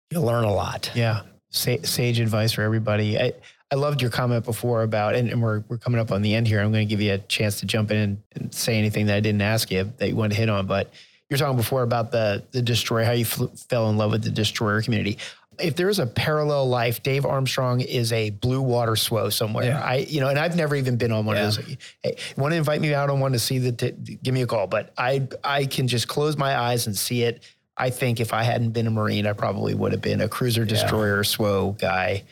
you'll 0.10 0.23
learn 0.23 0.45
a 0.45 0.53
lot. 0.53 0.90
Yeah, 0.95 1.23
sage 1.49 2.22
advice 2.22 2.53
for 2.53 2.61
everybody. 2.61 3.19
I, 3.19 3.34
I 3.71 3.75
loved 3.75 4.01
your 4.01 4.09
comment 4.09 4.45
before 4.45 4.81
about, 4.81 5.13
and, 5.15 5.29
and, 5.29 5.41
we're, 5.41 5.63
we're 5.67 5.77
coming 5.77 5.99
up 5.99 6.11
on 6.11 6.23
the 6.23 6.33
end 6.33 6.47
here. 6.47 6.59
I'm 6.59 6.71
going 6.71 6.87
to 6.87 6.89
give 6.89 7.01
you 7.01 7.13
a 7.13 7.19
chance 7.19 7.59
to 7.59 7.67
jump 7.67 7.91
in 7.91 8.21
and, 8.35 8.53
say 8.53 8.77
anything 8.77 9.05
that 9.05 9.15
I 9.15 9.19
didn't 9.19 9.41
ask 9.41 9.69
you 9.69 9.91
that 9.97 10.09
you 10.09 10.15
want 10.15 10.33
to 10.33 10.37
hit 10.37 10.49
on. 10.49 10.65
But 10.65 10.91
you're 11.29 11.37
talking 11.37 11.57
before 11.57 11.83
about 11.83 12.11
the 12.11 12.43
the 12.51 12.63
destroyer, 12.63 13.03
how 13.03 13.11
you 13.11 13.25
fl- 13.25 13.45
fell 13.69 13.89
in 13.89 13.97
love 13.97 14.11
with 14.11 14.23
the 14.23 14.31
destroyer 14.31 14.81
community. 14.81 15.19
If 15.59 15.75
there's 15.75 15.99
a 15.99 16.07
parallel 16.07 16.67
life, 16.67 17.03
Dave 17.03 17.25
Armstrong 17.25 17.81
is 17.81 18.11
a 18.11 18.31
blue 18.31 18.61
water 18.61 18.93
SWO 18.93 19.31
somewhere. 19.31 19.65
Yeah. 19.65 19.83
I, 19.83 19.97
you 19.97 20.21
know, 20.21 20.29
and 20.29 20.39
I've 20.39 20.55
never 20.55 20.75
even 20.75 20.95
been 20.95 21.11
on 21.11 21.25
one 21.25 21.35
yeah. 21.35 21.47
of 21.49 21.55
those. 21.55 21.77
Hey, 22.01 22.15
want 22.37 22.53
to 22.53 22.57
invite 22.57 22.81
me 22.81 22.93
out 22.93 23.09
on 23.09 23.19
one 23.19 23.33
to 23.33 23.39
see 23.39 23.59
the? 23.59 23.73
T- 23.73 24.17
give 24.23 24.33
me 24.33 24.41
a 24.41 24.47
call. 24.47 24.67
But 24.67 24.93
I, 24.97 25.27
I 25.43 25.65
can 25.65 25.87
just 25.87 26.07
close 26.07 26.37
my 26.37 26.57
eyes 26.57 26.87
and 26.87 26.97
see 26.97 27.23
it. 27.23 27.43
I 27.77 27.89
think 27.89 28.19
if 28.19 28.33
I 28.33 28.43
hadn't 28.43 28.71
been 28.71 28.87
a 28.87 28.91
Marine, 28.91 29.27
I 29.27 29.33
probably 29.33 29.75
would 29.75 29.91
have 29.91 30.01
been 30.01 30.21
a 30.21 30.29
cruiser 30.29 30.65
destroyer 30.65 31.17
yeah. 31.17 31.23
SWO 31.23 31.77
guy. 31.77 32.23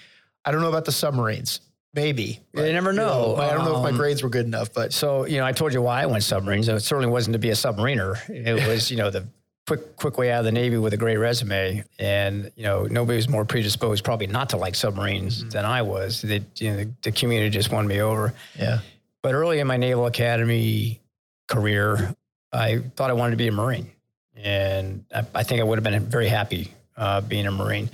I 0.47 0.51
don't 0.51 0.61
know 0.61 0.69
about 0.69 0.85
the 0.85 0.93
submarines. 0.93 1.59
Maybe. 1.93 2.39
You 2.53 2.61
never 2.61 2.93
know. 2.93 3.31
You 3.31 3.35
know 3.35 3.41
I 3.41 3.53
don't 3.53 3.65
know 3.65 3.75
if 3.77 3.83
my 3.83 3.89
um, 3.89 3.97
grades 3.97 4.23
were 4.23 4.29
good 4.29 4.45
enough, 4.45 4.71
but 4.71 4.93
so 4.93 5.25
you 5.25 5.39
know, 5.39 5.45
I 5.45 5.51
told 5.51 5.73
you 5.73 5.81
why 5.81 6.03
I 6.03 6.05
went 6.05 6.23
submarines. 6.23 6.69
It 6.69 6.79
certainly 6.79 7.11
wasn't 7.11 7.33
to 7.33 7.39
be 7.39 7.49
a 7.49 7.53
submariner. 7.53 8.17
It 8.29 8.65
was 8.65 8.89
you 8.91 8.95
know 8.95 9.09
the 9.09 9.27
quick 9.67 9.97
quick 9.97 10.17
way 10.17 10.31
out 10.31 10.39
of 10.39 10.45
the 10.45 10.53
Navy 10.53 10.77
with 10.77 10.93
a 10.93 10.97
great 10.97 11.17
resume, 11.17 11.83
and 11.99 12.49
you 12.55 12.63
know 12.63 12.83
nobody 12.83 13.17
was 13.17 13.27
more 13.27 13.43
predisposed 13.43 14.05
probably 14.05 14.27
not 14.27 14.49
to 14.51 14.57
like 14.57 14.75
submarines 14.75 15.39
mm-hmm. 15.39 15.49
than 15.49 15.65
I 15.65 15.81
was. 15.81 16.21
They, 16.21 16.43
you 16.55 16.71
know, 16.71 16.77
the, 16.77 16.89
the 17.01 17.11
community 17.11 17.49
just 17.49 17.73
won 17.73 17.85
me 17.85 17.99
over. 17.99 18.33
Yeah. 18.57 18.79
But 19.21 19.33
early 19.33 19.59
in 19.59 19.67
my 19.67 19.75
Naval 19.75 20.05
Academy 20.05 21.01
career, 21.49 22.15
I 22.53 22.77
thought 22.95 23.09
I 23.09 23.13
wanted 23.13 23.31
to 23.31 23.37
be 23.37 23.49
a 23.49 23.51
Marine, 23.51 23.91
and 24.35 25.03
I, 25.13 25.25
I 25.35 25.43
think 25.43 25.59
I 25.59 25.65
would 25.65 25.77
have 25.77 25.83
been 25.83 26.05
very 26.05 26.29
happy 26.29 26.71
uh, 26.95 27.19
being 27.19 27.47
a 27.47 27.51
Marine. 27.51 27.89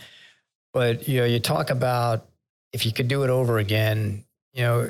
But 0.72 1.08
you 1.08 1.22
know, 1.22 1.26
you 1.26 1.40
talk 1.40 1.72
about 1.72 2.28
if 2.74 2.86
you 2.86 2.92
could 2.92 3.08
do 3.08 3.24
it 3.24 3.30
over 3.30 3.60
again, 3.60 4.26
you 4.52 4.64
know, 4.64 4.90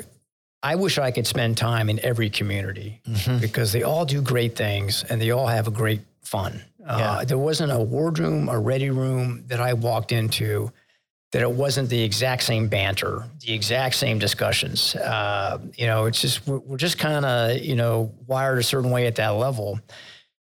I 0.62 0.76
wish 0.76 0.98
I 0.98 1.10
could 1.10 1.26
spend 1.26 1.58
time 1.58 1.90
in 1.90 2.00
every 2.00 2.30
community 2.30 3.00
mm-hmm. 3.06 3.38
because 3.38 3.72
they 3.72 3.82
all 3.82 4.06
do 4.06 4.22
great 4.22 4.56
things 4.56 5.04
and 5.04 5.20
they 5.20 5.30
all 5.30 5.46
have 5.46 5.68
a 5.68 5.70
great 5.70 6.00
fun. 6.22 6.62
Uh, 6.84 6.96
yeah. 7.18 7.24
There 7.24 7.38
wasn't 7.38 7.70
a 7.70 7.78
wardroom 7.78 8.48
a 8.48 8.58
ready 8.58 8.90
room 8.90 9.44
that 9.48 9.60
I 9.60 9.74
walked 9.74 10.10
into 10.10 10.72
that 11.32 11.42
it 11.42 11.50
wasn't 11.50 11.88
the 11.88 12.00
exact 12.00 12.44
same 12.44 12.68
banter, 12.68 13.24
the 13.40 13.52
exact 13.52 13.96
same 13.96 14.18
discussions. 14.18 14.94
Uh, 14.94 15.58
you 15.74 15.86
know, 15.86 16.06
it's 16.06 16.20
just 16.20 16.46
we're, 16.46 16.58
we're 16.58 16.76
just 16.76 16.96
kind 16.98 17.24
of 17.24 17.58
you 17.58 17.74
know 17.74 18.14
wired 18.26 18.58
a 18.58 18.62
certain 18.62 18.90
way 18.90 19.06
at 19.06 19.16
that 19.16 19.30
level, 19.30 19.80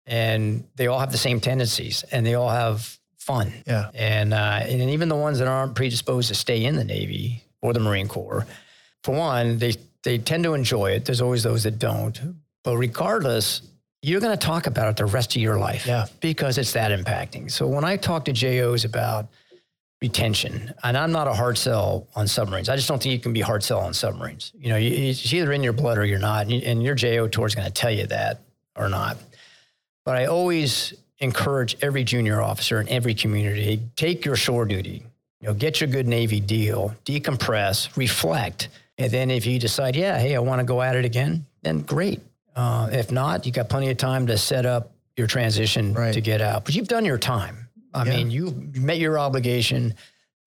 and 0.04 0.66
they 0.74 0.88
all 0.88 0.98
have 0.98 1.12
the 1.12 1.18
same 1.18 1.40
tendencies, 1.40 2.04
and 2.10 2.26
they 2.26 2.34
all 2.34 2.48
have 2.48 2.98
fun. 3.24 3.52
Yeah. 3.66 3.90
And, 3.94 4.34
uh, 4.34 4.60
and 4.62 4.90
even 4.90 5.08
the 5.08 5.16
ones 5.16 5.38
that 5.38 5.48
aren't 5.48 5.74
predisposed 5.74 6.28
to 6.28 6.34
stay 6.34 6.64
in 6.64 6.76
the 6.76 6.84
Navy 6.84 7.42
or 7.62 7.72
the 7.72 7.80
Marine 7.80 8.08
Corps, 8.08 8.46
for 9.02 9.14
one, 9.14 9.58
they, 9.58 9.74
they 10.02 10.18
tend 10.18 10.44
to 10.44 10.54
enjoy 10.54 10.92
it. 10.92 11.04
There's 11.04 11.20
always 11.20 11.42
those 11.42 11.64
that 11.64 11.78
don't. 11.78 12.20
But 12.62 12.76
regardless, 12.76 13.62
you're 14.02 14.20
going 14.20 14.36
to 14.36 14.46
talk 14.46 14.66
about 14.66 14.88
it 14.88 14.96
the 14.96 15.06
rest 15.06 15.34
of 15.34 15.42
your 15.42 15.58
life 15.58 15.86
yeah. 15.86 16.06
because 16.20 16.58
it's 16.58 16.72
that 16.72 16.90
impacting. 16.90 17.50
So 17.50 17.66
when 17.66 17.84
I 17.84 17.96
talk 17.96 18.26
to 18.26 18.32
JOs 18.32 18.84
about 18.84 19.28
retention, 20.02 20.74
and 20.82 20.98
I'm 20.98 21.12
not 21.12 21.26
a 21.26 21.32
hard 21.32 21.56
sell 21.56 22.06
on 22.14 22.28
submarines. 22.28 22.68
I 22.68 22.76
just 22.76 22.88
don't 22.88 23.02
think 23.02 23.14
you 23.14 23.18
can 23.18 23.32
be 23.32 23.40
hard 23.40 23.62
sell 23.62 23.80
on 23.80 23.94
submarines. 23.94 24.52
You 24.54 24.68
know, 24.68 24.76
it's 24.78 25.32
either 25.32 25.50
in 25.52 25.62
your 25.62 25.72
blood 25.72 25.96
or 25.96 26.04
you're 26.04 26.18
not, 26.18 26.50
and 26.50 26.82
your 26.82 26.94
JO 26.94 27.26
tour 27.28 27.46
is 27.46 27.54
going 27.54 27.66
to 27.66 27.72
tell 27.72 27.90
you 27.90 28.06
that 28.08 28.40
or 28.76 28.90
not. 28.90 29.16
But 30.04 30.16
I 30.16 30.26
always 30.26 30.92
encourage 31.24 31.76
every 31.82 32.04
junior 32.04 32.40
officer 32.40 32.80
in 32.80 32.88
every 32.88 33.14
community 33.14 33.80
take 33.96 34.24
your 34.24 34.36
shore 34.36 34.64
duty, 34.64 35.02
you 35.40 35.48
know, 35.48 35.54
get 35.54 35.80
your 35.80 35.88
good 35.88 36.06
Navy 36.06 36.40
deal, 36.40 36.94
decompress, 37.04 37.96
reflect, 37.96 38.68
and 38.98 39.10
then 39.10 39.30
if 39.30 39.44
you 39.46 39.58
decide, 39.58 39.96
yeah, 39.96 40.18
hey, 40.18 40.36
I 40.36 40.38
want 40.38 40.60
to 40.60 40.64
go 40.64 40.80
at 40.80 40.94
it 40.96 41.04
again, 41.04 41.44
then 41.62 41.80
great. 41.80 42.20
Uh, 42.54 42.88
if 42.92 43.10
not, 43.10 43.44
you 43.44 43.52
got 43.52 43.68
plenty 43.68 43.90
of 43.90 43.96
time 43.96 44.28
to 44.28 44.38
set 44.38 44.64
up 44.64 44.92
your 45.16 45.26
transition 45.26 45.92
right. 45.94 46.14
to 46.14 46.20
get 46.20 46.40
out. 46.40 46.64
But 46.64 46.74
you've 46.74 46.88
done 46.88 47.04
your 47.04 47.18
time. 47.18 47.68
I 47.92 48.04
yeah. 48.04 48.16
mean, 48.16 48.30
you've 48.30 48.76
met 48.76 48.98
your 48.98 49.18
obligation 49.18 49.94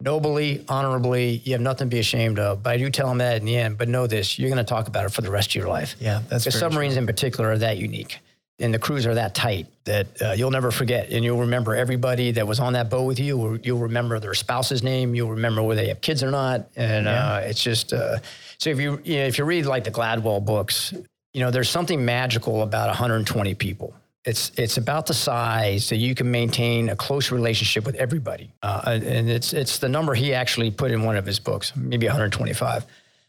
nobly, 0.02 0.64
honorably. 0.70 1.42
You 1.44 1.54
have 1.54 1.62
nothing 1.62 1.90
to 1.90 1.94
be 1.94 2.00
ashamed 2.00 2.40
of. 2.40 2.64
But 2.64 2.74
I 2.74 2.78
do 2.78 2.90
tell 2.90 3.10
them 3.10 3.18
that 3.18 3.38
in 3.38 3.46
the 3.46 3.58
end. 3.58 3.78
But 3.78 3.90
know 3.90 4.08
this: 4.08 4.40
you're 4.40 4.50
going 4.50 4.64
to 4.64 4.70
talk 4.70 4.88
about 4.88 5.06
it 5.06 5.12
for 5.12 5.22
the 5.22 5.32
rest 5.32 5.50
of 5.50 5.56
your 5.56 5.68
life. 5.68 5.96
Yeah, 6.00 6.22
that's 6.30 6.46
because 6.46 6.60
submarines 6.60 6.94
true. 6.94 7.02
in 7.02 7.08
particular 7.08 7.52
are 7.52 7.58
that 7.58 7.78
unique 7.78 8.20
and 8.60 8.74
the 8.74 8.80
crews 8.80 9.06
are 9.06 9.16
that 9.16 9.36
tight 9.36 9.68
that 9.86 10.22
uh, 10.22 10.32
you'll 10.32 10.52
never 10.52 10.72
forget. 10.72 11.12
And 11.12 11.24
you'll 11.24 11.40
remember 11.42 11.76
everybody 11.76 12.32
that 12.32 12.48
was 12.48 12.60
on 12.60 12.74
that 12.74 12.90
boat 12.90 13.04
with 13.04 13.20
you. 13.20 13.60
You'll 13.64 13.80
remember 13.80 14.20
their 14.20 14.34
spouse's 14.34 14.82
name. 14.82 15.14
You'll 15.14 15.32
remember 15.32 15.62
whether 15.62 15.82
they 15.82 15.90
have 15.90 16.02
kids 16.02 16.24
or 16.24 16.32
not. 16.32 16.68
And 16.76 17.06
yeah. 17.06 17.34
uh, 17.36 17.40
it's 17.40 17.62
just 17.62 17.94
uh, 17.94 18.18
so 18.58 18.70
if 18.70 18.80
you, 18.80 19.00
you 19.04 19.18
know, 19.18 19.26
if 19.26 19.38
you 19.38 19.46
read 19.46 19.66
like 19.66 19.84
the 19.84 19.92
Gladwell 19.92 20.44
books 20.44 20.94
you 21.38 21.44
know 21.44 21.52
there's 21.52 21.70
something 21.70 22.04
magical 22.04 22.64
about 22.64 22.88
120 22.88 23.54
people. 23.54 23.94
It's 24.26 24.52
it's 24.58 24.78
about 24.78 25.06
the 25.06 25.14
size 25.14 25.86
so 25.86 25.94
you 25.94 26.16
can 26.16 26.32
maintain 26.32 26.90
a 26.90 26.96
close 26.96 27.32
relationship 27.32 27.86
with 27.86 27.94
everybody, 27.96 28.52
uh, 28.64 28.82
and 28.86 29.30
it's 29.30 29.54
it's 29.54 29.78
the 29.78 29.88
number 29.88 30.16
he 30.16 30.34
actually 30.34 30.72
put 30.72 30.90
in 30.90 31.04
one 31.04 31.16
of 31.16 31.28
his 31.28 31.40
books, 31.40 31.76
maybe 31.76 32.08
125. 32.08 32.86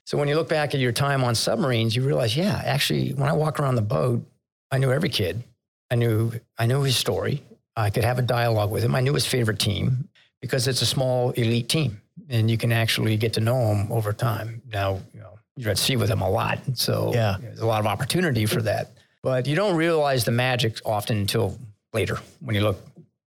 So 0.06 0.16
when 0.16 0.26
you 0.26 0.36
look 0.36 0.48
back 0.48 0.72
at 0.72 0.80
your 0.80 0.90
time 0.90 1.22
on 1.22 1.34
submarines, 1.34 1.94
you 1.94 2.02
realize, 2.02 2.34
yeah, 2.34 2.62
actually, 2.64 3.12
when 3.12 3.28
I 3.28 3.34
walk 3.34 3.60
around 3.60 3.74
the 3.74 3.82
boat, 3.82 4.24
I 4.70 4.78
knew 4.78 4.92
every 4.92 5.08
kid. 5.08 5.42
I 5.90 5.94
knew 5.94 6.32
I 6.58 6.66
knew 6.66 6.82
his 6.82 6.96
story. 6.96 7.42
I 7.76 7.90
could 7.90 8.04
have 8.04 8.18
a 8.18 8.22
dialogue 8.22 8.70
with 8.70 8.82
him. 8.82 8.94
I 8.94 9.00
knew 9.00 9.14
his 9.14 9.26
favorite 9.26 9.58
team 9.58 10.08
because 10.40 10.68
it's 10.68 10.82
a 10.82 10.86
small 10.86 11.30
elite 11.32 11.68
team, 11.68 12.00
and 12.28 12.50
you 12.50 12.58
can 12.58 12.72
actually 12.72 13.16
get 13.16 13.32
to 13.34 13.40
know 13.40 13.72
him 13.72 13.90
over 13.90 14.12
time. 14.12 14.62
Now, 14.72 15.00
you 15.14 15.20
know, 15.20 15.38
you're 15.56 15.70
at 15.70 15.78
sea 15.78 15.96
with 15.96 16.10
him 16.10 16.20
a 16.20 16.28
lot, 16.28 16.58
so 16.74 17.12
yeah. 17.14 17.36
there's 17.40 17.60
a 17.60 17.66
lot 17.66 17.80
of 17.80 17.86
opportunity 17.86 18.46
for 18.46 18.62
that. 18.62 18.90
But 19.22 19.46
you 19.46 19.56
don't 19.56 19.76
realize 19.76 20.24
the 20.24 20.30
magic 20.30 20.78
often 20.84 21.18
until 21.18 21.58
later 21.92 22.18
when 22.40 22.54
you 22.54 22.62
look 22.62 22.78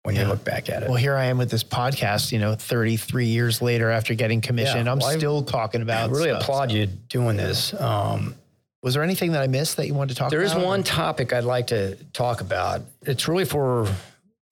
when 0.05 0.15
yeah. 0.15 0.23
you 0.23 0.29
look 0.29 0.45
back 0.45 0.69
at 0.69 0.83
it. 0.83 0.89
Well, 0.89 0.99
here 0.99 1.17
I 1.17 1.27
am 1.27 1.39
with 1.39 1.51
this 1.51 1.65
podcast, 1.65 2.31
you 2.31 2.39
know, 2.39 2.55
33 2.55 3.27
years 3.27 3.63
later 3.63 3.91
after 3.91 4.15
getting 4.15 4.43
commissioned. 4.43 4.85
Yeah, 4.85 4.93
I'm 4.93 5.01
still 5.01 5.45
I, 5.49 5.51
talking 5.51 5.81
about 5.81 6.11
I 6.11 6.13
really 6.13 6.29
stuff, 6.29 6.43
applaud 6.43 6.71
so. 6.71 6.77
you 6.77 6.87
doing 6.87 7.37
this. 7.39 7.73
Um, 7.81 8.35
was 8.85 8.95
there 8.95 9.03
anything 9.03 9.33
that 9.33 9.43
I 9.43 9.49
missed 9.49 9.77
that 9.79 9.89
you 9.89 9.95
wanted 9.95 10.15
to 10.15 10.19
talk 10.21 10.31
there 10.31 10.41
about? 10.41 10.55
There 10.55 10.61
is 10.61 10.65
one 10.65 10.83
topic 10.85 11.33
I'd 11.33 11.45
like 11.45 11.67
to 11.69 11.97
talk 12.13 12.41
about. 12.41 12.83
It's 13.03 13.27
really 13.27 13.45
for 13.45 13.89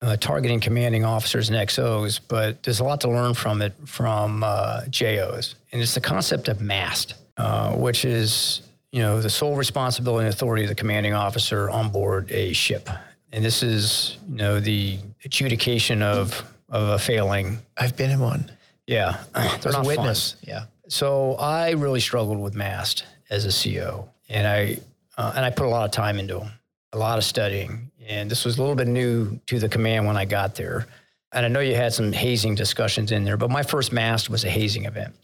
uh, 0.01 0.17
targeting 0.17 0.59
commanding 0.59 1.05
officers 1.05 1.49
and 1.49 1.57
XOs, 1.57 2.19
but 2.27 2.61
there's 2.63 2.81
a 2.81 2.83
lot 2.83 2.99
to 3.01 3.09
learn 3.09 3.35
from 3.35 3.61
it 3.61 3.73
from 3.85 4.43
uh, 4.43 4.81
JOs. 4.89 5.55
And 5.71 5.81
it's 5.81 5.93
the 5.93 6.01
concept 6.01 6.49
of 6.49 6.59
MAST, 6.59 7.13
uh, 7.37 7.73
which 7.75 8.03
is 8.03 8.63
you 8.93 8.99
know, 9.01 9.19
the 9.19 9.29
sole 9.29 9.55
responsibility 9.55 10.27
and 10.27 10.33
authority 10.33 10.63
of 10.63 10.69
the 10.69 10.75
commanding 10.75 11.13
officer 11.13 11.67
on 11.69 11.89
board 11.89 12.31
a 12.31 12.53
ship. 12.53 12.87
And 13.31 13.43
this 13.43 13.63
is, 13.63 14.19
you 14.29 14.35
know, 14.35 14.59
the 14.59 14.99
adjudication 15.25 16.01
of 16.03 16.43
of 16.69 16.89
a 16.89 16.99
failing. 16.99 17.57
I've 17.75 17.97
been 17.97 18.11
in 18.11 18.19
one. 18.19 18.51
Yeah, 18.85 19.23
there's 19.61 19.75
a 19.75 19.81
witness. 19.81 20.33
Fun. 20.33 20.41
Yeah. 20.47 20.63
So 20.89 21.33
I 21.35 21.71
really 21.71 21.99
struggled 21.99 22.39
with 22.39 22.53
MAST 22.53 23.05
as 23.31 23.45
a 23.45 23.51
CO, 23.51 24.09
and 24.33 24.47
I 24.47 24.77
uh, 25.17 25.33
and 25.35 25.45
I 25.45 25.51
put 25.51 25.65
a 25.65 25.69
lot 25.69 25.85
of 25.85 25.91
time 25.91 26.19
into 26.19 26.39
them, 26.39 26.51
a 26.91 26.97
lot 26.97 27.17
of 27.17 27.23
studying, 27.23 27.91
and 28.07 28.29
this 28.29 28.43
was 28.43 28.57
a 28.57 28.61
little 28.61 28.75
bit 28.75 28.87
new 28.87 29.39
to 29.45 29.59
the 29.59 29.69
command 29.69 30.07
when 30.07 30.17
I 30.17 30.25
got 30.25 30.55
there. 30.55 30.87
And 31.31 31.45
I 31.45 31.49
know 31.49 31.61
you 31.61 31.75
had 31.75 31.93
some 31.93 32.11
hazing 32.11 32.55
discussions 32.55 33.11
in 33.11 33.23
there, 33.23 33.37
but 33.37 33.49
my 33.49 33.63
first 33.63 33.91
MAST 33.91 34.29
was 34.29 34.43
a 34.43 34.49
hazing 34.49 34.85
event. 34.85 35.15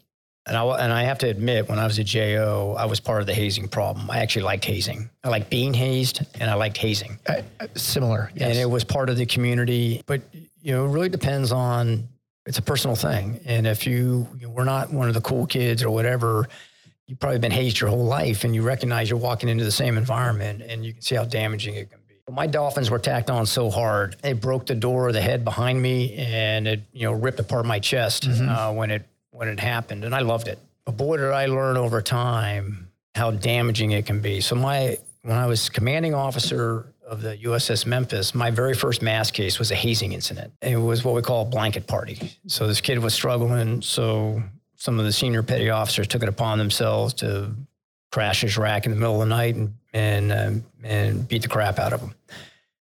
And 0.48 0.57
I, 0.57 0.64
and 0.84 0.91
I 0.91 1.03
have 1.03 1.19
to 1.19 1.27
admit, 1.27 1.69
when 1.69 1.77
I 1.77 1.86
was 1.86 1.99
a 1.99 2.03
JO, 2.03 2.76
I 2.77 2.86
was 2.86 2.99
part 2.99 3.22
of 3.22 3.27
the 3.27 3.34
hazing 3.34 3.68
problem. 3.68 4.10
I 4.10 4.19
actually 4.19 4.44
liked 4.44 4.65
hazing. 4.65 5.10
I 5.23 5.30
liked 5.30 5.49
being 5.49 5.73
hazed, 5.73 6.26
and 6.40 6.49
I 6.49 6.56
liked 6.56 6.77
hazing. 6.77 7.19
Uh, 7.27 7.41
similar, 7.76 8.31
yes. 8.36 8.49
And 8.49 8.57
it 8.57 8.65
was 8.65 8.84
part 8.84 9.10
of 9.10 9.18
the 9.18 9.27
community. 9.27 10.02
But 10.07 10.22
you 10.61 10.73
know, 10.73 10.86
it 10.86 10.90
really 10.90 11.10
depends 11.10 11.52
on. 11.52 12.07
It's 12.45 12.57
a 12.57 12.64
personal 12.64 12.95
thing, 12.95 13.41
and 13.45 13.68
if 13.68 13.86
you, 13.86 14.27
you 14.40 14.48
know, 14.48 14.49
we're 14.49 14.64
not 14.64 14.91
one 14.91 15.07
of 15.07 15.14
the 15.14 15.22
cool 15.22 15.45
kids 15.45 15.84
or 15.84 15.91
whatever, 15.91 16.48
you've 17.10 17.19
probably 17.19 17.40
been 17.40 17.52
hazed 17.52 17.80
your 17.80 17.90
whole 17.90 18.06
life, 18.06 18.44
and 18.44 18.53
you 18.53 18.61
recognize 18.61 19.10
you're 19.10 19.18
walking 19.19 19.49
into 19.49 19.64
the 19.64 19.72
same 19.72 19.98
environment, 19.98 20.61
and 20.61 20.86
you 20.86 20.94
can 20.94 21.02
see 21.02 21.15
how 21.15 21.26
damaging 21.26 21.73
it 21.73 21.90
can 21.90 21.99
be. 22.07 22.15
My 22.31 22.45
dolphins 22.45 22.91
were 22.91 22.99
tacked 22.99 23.31
on 23.31 23.48
so 23.48 23.72
hard, 23.72 24.15
it 24.23 24.40
broke 24.40 24.68
the 24.68 24.76
door 24.76 25.07
of 25.07 25.14
the 25.15 25.22
head 25.22 25.44
behind 25.44 25.81
me, 25.81 26.14
and 26.14 26.68
it 26.68 26.81
you 26.94 27.03
know 27.03 27.11
ripped 27.14 27.40
apart 27.40 27.65
my 27.65 27.80
chest 27.80 28.30
mm-hmm. 28.30 28.48
uh, 28.48 28.72
when 28.72 28.91
it 28.91 29.07
when 29.31 29.48
it 29.48 29.60
happened, 29.60 30.06
and 30.06 30.14
I 30.14 30.19
loved 30.19 30.48
it. 30.48 30.60
But 30.86 30.98
boy, 30.98 31.18
did 31.18 31.31
I 31.31 31.48
learn 31.48 31.77
over 31.77 32.02
time 32.02 32.90
how 33.15 33.31
damaging 33.31 33.91
it 33.91 34.06
can 34.06 34.22
be. 34.22 34.40
So 34.40 34.56
my 34.56 34.98
when 35.23 35.36
I 35.36 35.48
was 35.48 35.68
commanding 35.68 36.14
officer 36.14 36.94
of 37.06 37.22
the 37.22 37.36
USS 37.38 37.86
Memphis, 37.86 38.36
my 38.36 38.52
very 38.52 38.76
first 38.76 39.02
MAST 39.02 39.34
case 39.34 39.57
was 39.57 39.72
a 39.72 39.76
hazing 39.76 40.14
incident. 40.14 40.53
It 40.61 40.77
was 40.77 41.03
what 41.03 41.15
we 41.15 41.22
call 41.22 41.41
a 41.41 41.49
blanket 41.49 41.88
party. 41.88 42.38
So 42.45 42.68
this 42.68 42.81
kid 42.81 42.99
was 42.99 43.14
struggling. 43.14 43.81
So 43.81 44.44
some 44.80 44.98
of 44.98 45.06
the 45.06 45.12
senior 45.12 45.44
petty 45.44 45.70
officers 45.70 46.08
took 46.08 46.24
it 46.24 46.30
upon 46.30 46.58
themselves 46.58 47.14
to 47.16 47.54
crash 48.12 48.42
his 48.42 48.58
rack 48.58 48.86
in 48.86 48.92
the 48.92 48.98
middle 48.98 49.22
of 49.22 49.28
the 49.28 49.36
night 49.36 49.56
and 49.56 49.76
and 49.94 50.32
um, 50.32 50.64
and 50.84 51.28
beat 51.28 51.42
the 51.42 51.48
crap 51.48 51.78
out 51.78 51.94
of 51.94 52.02
him. 52.02 52.16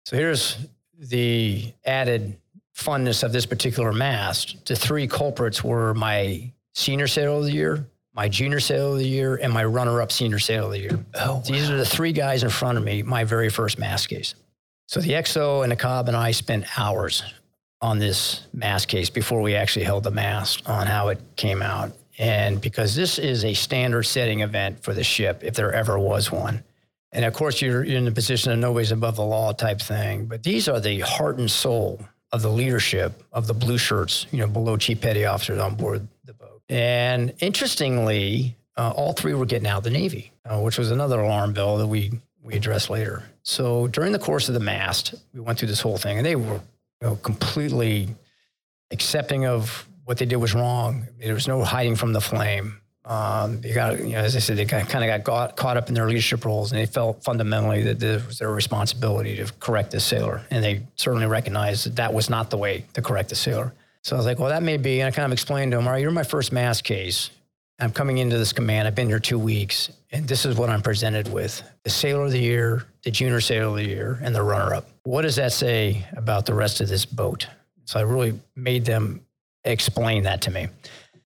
So 0.06 0.18
here's 0.18 0.58
the 0.98 1.74
added 1.86 2.38
funness 2.76 3.24
of 3.24 3.32
this 3.32 3.46
particular 3.46 3.92
MAST, 3.94 4.66
the 4.66 4.76
three 4.76 5.08
culprits 5.08 5.64
were 5.64 5.94
my 5.94 6.52
senior 6.74 7.08
sailor 7.08 7.38
of 7.38 7.44
the 7.46 7.52
year, 7.52 7.86
my 8.14 8.28
junior 8.28 8.60
sailor 8.60 8.94
of 8.94 8.98
the 8.98 9.08
year, 9.08 9.36
and 9.36 9.54
my 9.54 9.64
runner-up 9.64 10.12
senior 10.12 10.40
sailor 10.40 10.66
of 10.66 10.72
the 10.72 10.80
year. 10.80 11.06
Oh, 11.16 11.42
These 11.46 11.70
wow. 11.70 11.76
are 11.76 11.78
the 11.78 11.86
three 11.86 12.14
guys 12.14 12.44
in 12.44 12.50
front 12.50 12.78
of 12.78 12.84
me, 12.84 13.04
my 13.04 13.24
very 13.24 13.50
first 13.50 13.78
MAST 13.78 14.10
case. 14.10 14.36
So 14.88 15.00
the 15.02 15.12
XO 15.12 15.64
and 15.64 15.72
the 15.72 15.76
COB 15.76 16.08
and 16.08 16.18
I 16.18 16.32
spent 16.32 16.80
hours 16.80 17.24
on 17.82 18.00
this 18.00 18.48
MAST 18.54 18.88
case 18.88 19.10
before 19.10 19.42
we 19.42 19.56
actually 19.56 19.86
held 19.86 20.04
the 20.04 20.12
MAST 20.12 20.68
on 20.68 20.88
how 20.88 21.10
it 21.10 21.20
came 21.36 21.62
out. 21.62 21.92
And 22.18 22.60
because 22.60 22.96
this 22.96 23.18
is 23.18 23.46
a 23.46 23.54
standard 23.54 24.04
setting 24.04 24.42
event 24.42 24.84
for 24.84 24.94
the 24.94 25.04
ship, 25.04 25.44
if 25.44 25.56
there 25.56 25.74
ever 25.74 25.98
was 25.98 26.32
one. 26.32 26.64
And 27.12 27.26
of 27.26 27.34
course, 27.34 27.62
you're, 27.62 27.84
you're 27.84 27.98
in 27.98 28.06
the 28.06 28.12
position 28.12 28.52
of 28.52 28.60
nobody's 28.60 28.92
above 28.92 29.16
the 29.16 29.24
law 29.24 29.54
type 29.54 29.80
thing. 29.80 30.26
But 30.26 30.44
these 30.44 30.68
are 30.68 30.80
the 30.80 31.00
heart 31.00 31.38
and 31.38 31.50
soul 31.50 32.02
of 32.32 32.42
the 32.42 32.52
leadership 32.52 33.24
of 33.32 33.48
the 33.48 33.54
blue 33.54 33.78
shirts, 33.78 34.28
you 34.32 34.40
know, 34.40 34.48
below 34.48 34.78
chief 34.78 35.02
petty 35.02 35.26
officers 35.26 35.60
on 35.60 35.76
board 35.76 36.08
the 36.26 36.34
boat. 36.34 36.62
And 36.70 37.34
interestingly, 37.40 38.56
uh, 38.78 38.92
all 38.96 39.14
three 39.14 39.34
were 39.34 39.46
getting 39.46 39.68
out 39.68 39.80
of 39.80 39.84
the 39.86 39.90
Navy, 39.90 40.32
uh, 40.46 40.60
which 40.60 40.78
was 40.78 40.92
another 40.92 41.20
alarm 41.20 41.54
bell 41.54 41.78
that 41.78 41.88
we 41.88 42.12
we 42.42 42.56
addressed 42.56 42.90
later. 42.90 43.24
So 43.44 43.88
during 43.88 44.12
the 44.12 44.20
course 44.20 44.48
of 44.48 44.54
the 44.54 44.60
mast, 44.60 45.14
we 45.34 45.40
went 45.40 45.60
through 45.60 45.68
this 45.68 45.82
whole 45.82 45.98
thing, 45.98 46.18
and 46.18 46.26
they 46.26 46.36
were 46.36 46.62
know, 47.02 47.16
completely 47.16 48.10
accepting 48.92 49.46
of 49.46 49.88
what 50.06 50.18
they 50.18 50.26
did 50.26 50.38
was 50.38 50.54
wrong. 50.54 51.08
There 51.20 51.34
was 51.34 51.48
no 51.48 51.64
hiding 51.64 51.96
from 51.96 52.14
the 52.14 52.22
flame. 52.22 52.82
Um, 53.06 53.62
they 53.62 53.74
got, 53.74 54.00
you 54.00 54.14
know, 54.14 54.20
as 54.20 54.36
I 54.36 54.40
said, 54.40 54.58
they 54.58 54.66
kind 54.66 54.84
of 54.84 55.26
got 55.26 55.56
caught, 55.56 55.78
up 55.78 55.88
in 55.88 55.96
their 55.96 56.08
leadership 56.08 56.46
roles, 56.46 56.72
and 56.72 56.80
they 56.80 56.86
felt 56.86 57.24
fundamentally 57.24 57.82
that 57.84 58.00
this 58.00 58.26
was 58.28 58.40
their 58.40 58.52
responsibility 58.52 59.36
to 59.38 59.52
correct 59.60 59.92
the 59.92 60.00
sailor, 60.00 60.42
and 60.52 60.64
they 60.64 60.82
certainly 60.96 61.26
recognized 61.26 61.86
that 61.86 61.96
that 61.96 62.14
was 62.14 62.30
not 62.30 62.50
the 62.50 62.58
way 62.58 62.86
to 62.94 63.02
correct 63.02 63.30
the 63.30 63.36
sailor. 63.36 63.74
So 64.04 64.16
I 64.16 64.20
was 64.20 64.26
like, 64.26 64.38
well, 64.38 64.50
that 64.50 64.62
may 64.62 64.78
be, 64.78 65.00
and 65.02 65.08
I 65.08 65.12
kind 65.12 65.26
of 65.26 65.32
explained 65.32 65.72
to 65.72 65.78
them, 65.78 65.88
all 65.88 65.94
right, 65.94 66.02
you're 66.02 66.12
my 66.12 66.24
first 66.24 66.52
MAST 66.52 66.84
case. 66.84 67.32
I'm 67.80 67.92
coming 67.92 68.18
into 68.18 68.38
this 68.38 68.54
command. 68.54 68.88
I've 68.88 68.96
been 68.96 69.08
here 69.08 69.20
two 69.20 69.40
weeks, 69.40 69.90
and 70.12 70.28
this 70.28 70.46
is 70.46 70.56
what 70.58 70.70
I'm 70.70 70.82
presented 70.82 71.32
with: 71.32 71.64
the 71.84 71.90
sailor 71.90 72.26
of 72.26 72.32
the 72.32 72.40
year, 72.40 72.84
the 73.04 73.12
junior 73.12 73.42
sailor 73.42 73.70
of 73.70 73.76
the 73.76 73.88
year, 73.88 74.20
and 74.22 74.36
the 74.36 74.44
runner-up. 74.44 74.86
What 75.10 75.24
does 75.24 75.38
that 75.38 75.54
say 75.54 76.06
about 76.16 76.46
the 76.46 76.54
rest 76.54 76.82
of 76.82 76.88
this 76.88 77.04
boat? 77.04 77.48
So 77.86 78.00
I 78.00 78.04
really 78.04 78.40
made 78.56 78.86
them 78.86 79.26
explain 79.64 80.22
that 80.26 80.40
to 80.44 80.52
me. 80.52 80.68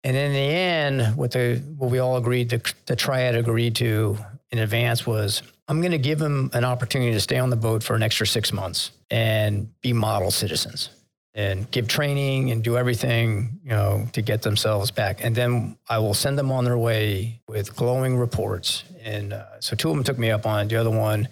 And 0.05 0.15
in 0.15 0.31
the 0.31 0.39
end, 0.39 1.17
what 1.17 1.31
the 1.31 1.57
what 1.77 1.91
we 1.91 1.99
all 1.99 2.15
agreed, 2.15 2.47
the, 2.47 2.73
the 2.85 2.95
triad 2.95 3.35
agreed 3.35 3.75
to 3.75 4.17
in 4.51 4.59
advance 4.59 5.05
was, 5.05 5.41
I'm 5.67 5.81
going 5.81 5.91
to 5.91 5.97
give 5.97 6.17
them 6.17 6.49
an 6.53 6.63
opportunity 6.63 7.11
to 7.11 7.19
stay 7.19 7.37
on 7.37 7.49
the 7.49 7.57
boat 7.57 7.83
for 7.83 7.93
an 7.93 8.03
extra 8.03 8.25
six 8.25 8.53
months 8.53 8.91
and 9.11 9.69
be 9.81 9.91
model 9.91 10.31
citizens 10.31 10.89
and 11.33 11.69
give 11.69 11.89
training 11.89 12.51
and 12.51 12.63
do 12.63 12.77
everything, 12.77 13.59
you 13.65 13.71
know, 13.71 14.07
to 14.13 14.21
get 14.21 14.43
themselves 14.43 14.91
back. 14.91 15.25
And 15.25 15.35
then 15.35 15.77
I 15.89 15.97
will 15.97 16.13
send 16.13 16.39
them 16.39 16.53
on 16.53 16.63
their 16.63 16.77
way 16.77 17.41
with 17.49 17.75
glowing 17.75 18.15
reports. 18.15 18.85
And 19.03 19.33
uh, 19.33 19.59
so 19.59 19.75
two 19.75 19.89
of 19.89 19.95
them 19.95 20.05
took 20.05 20.17
me 20.17 20.31
up 20.31 20.45
on 20.45 20.61
it. 20.61 20.69
The 20.69 20.77
other 20.77 20.89
one 20.89 21.27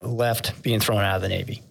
left 0.00 0.62
being 0.62 0.78
thrown 0.78 1.00
out 1.00 1.16
of 1.16 1.22
the 1.22 1.28
Navy 1.28 1.62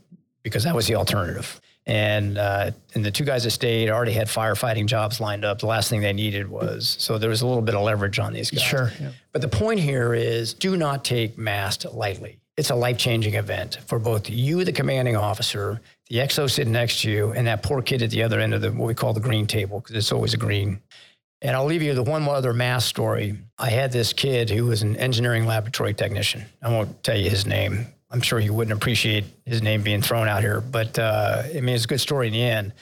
because 0.43 0.63
that 0.63 0.75
was 0.75 0.87
the 0.87 0.95
alternative. 0.95 1.59
And 1.85 2.37
uh, 2.37 2.71
and 2.93 3.03
the 3.03 3.09
two 3.09 3.23
guys 3.23 3.45
that 3.45 3.51
stayed 3.51 3.89
already 3.89 4.11
had 4.11 4.27
firefighting 4.27 4.85
jobs 4.85 5.19
lined 5.19 5.43
up. 5.43 5.59
The 5.59 5.65
last 5.65 5.89
thing 5.89 6.01
they 6.01 6.13
needed 6.13 6.47
was 6.47 6.95
so 6.99 7.17
there 7.17 7.29
was 7.29 7.41
a 7.41 7.47
little 7.47 7.63
bit 7.63 7.73
of 7.73 7.81
leverage 7.81 8.19
on 8.19 8.31
these 8.33 8.51
guys. 8.51 8.61
Sure. 8.61 8.91
Yeah. 8.99 9.11
But 9.31 9.41
the 9.41 9.47
point 9.47 9.79
here 9.79 10.13
is 10.13 10.53
do 10.53 10.77
not 10.77 11.03
take 11.03 11.37
MAST 11.37 11.85
lightly. 11.91 12.39
It's 12.57 12.69
a 12.69 12.75
life 12.75 12.97
changing 12.97 13.35
event 13.35 13.79
for 13.87 13.97
both 13.97 14.29
you, 14.29 14.63
the 14.65 14.73
commanding 14.73 15.15
officer, 15.15 15.79
the 16.09 16.17
XO 16.17 16.49
sitting 16.49 16.73
next 16.73 17.01
to 17.01 17.09
you, 17.09 17.31
and 17.31 17.47
that 17.47 17.63
poor 17.63 17.81
kid 17.81 18.03
at 18.03 18.11
the 18.11 18.21
other 18.21 18.39
end 18.39 18.53
of 18.53 18.61
the 18.61 18.71
what 18.71 18.85
we 18.85 18.93
call 18.93 19.13
the 19.13 19.21
green 19.21 19.47
table 19.47 19.79
because 19.79 19.95
it's 19.95 20.11
always 20.11 20.33
a 20.33 20.37
green. 20.37 20.81
And 21.41 21.55
I'll 21.55 21.65
leave 21.65 21.81
you 21.81 21.93
the 21.93 22.03
one 22.03 22.27
other 22.27 22.53
MAST 22.53 22.87
story. 22.87 23.37
I 23.57 23.69
had 23.69 23.91
this 23.91 24.13
kid 24.13 24.49
who 24.49 24.65
was 24.65 24.83
an 24.83 24.97
engineering 24.97 25.47
laboratory 25.47 25.93
technician. 25.93 26.45
I 26.61 26.69
won't 26.69 27.01
tell 27.01 27.17
you 27.17 27.29
his 27.29 27.47
name 27.47 27.87
I'm 28.11 28.21
sure 28.21 28.39
he 28.39 28.49
wouldn't 28.49 28.75
appreciate 28.75 29.25
his 29.45 29.61
name 29.61 29.83
being 29.83 30.01
thrown 30.01 30.27
out 30.27 30.41
here, 30.41 30.61
but 30.61 30.97
uh, 30.97 31.43
I 31.45 31.61
mean, 31.61 31.75
it's 31.75 31.85
a 31.85 31.87
good 31.87 32.01
story 32.01 32.27
in 32.27 32.33
the 32.33 32.41
end. 32.41 32.73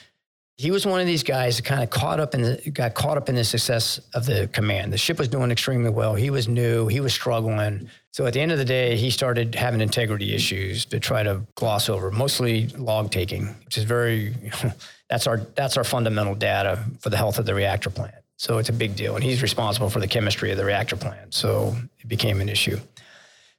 He 0.56 0.72
was 0.72 0.84
one 0.84 1.00
of 1.00 1.06
these 1.06 1.22
guys 1.22 1.56
that 1.56 1.64
kind 1.64 1.84
of 1.84 1.90
caught 1.90 2.18
up 2.18 2.34
in 2.34 2.42
the 2.42 2.70
got 2.72 2.94
caught 2.94 3.16
up 3.16 3.28
in 3.28 3.36
the 3.36 3.44
success 3.44 4.00
of 4.12 4.26
the 4.26 4.48
command. 4.48 4.92
The 4.92 4.98
ship 4.98 5.18
was 5.18 5.28
doing 5.28 5.52
extremely 5.52 5.90
well. 5.90 6.16
He 6.16 6.30
was 6.30 6.48
new. 6.48 6.88
He 6.88 6.98
was 6.98 7.12
struggling. 7.14 7.88
So 8.10 8.26
at 8.26 8.32
the 8.32 8.40
end 8.40 8.50
of 8.50 8.58
the 8.58 8.64
day, 8.64 8.96
he 8.96 9.10
started 9.10 9.54
having 9.54 9.80
integrity 9.80 10.34
issues 10.34 10.84
to 10.86 10.98
try 10.98 11.22
to 11.22 11.42
gloss 11.54 11.88
over, 11.88 12.10
mostly 12.10 12.66
log 12.68 13.12
taking, 13.12 13.54
which 13.66 13.78
is 13.78 13.84
very. 13.84 14.34
that's 15.08 15.28
our 15.28 15.36
that's 15.36 15.76
our 15.76 15.84
fundamental 15.84 16.34
data 16.34 16.84
for 16.98 17.10
the 17.10 17.16
health 17.16 17.38
of 17.38 17.46
the 17.46 17.54
reactor 17.54 17.90
plant. 17.90 18.16
So 18.36 18.58
it's 18.58 18.68
a 18.68 18.72
big 18.72 18.96
deal, 18.96 19.14
and 19.14 19.22
he's 19.22 19.42
responsible 19.42 19.90
for 19.90 20.00
the 20.00 20.08
chemistry 20.08 20.50
of 20.50 20.58
the 20.58 20.64
reactor 20.64 20.96
plant. 20.96 21.34
So 21.34 21.76
it 21.98 22.08
became 22.08 22.40
an 22.40 22.48
issue. 22.48 22.80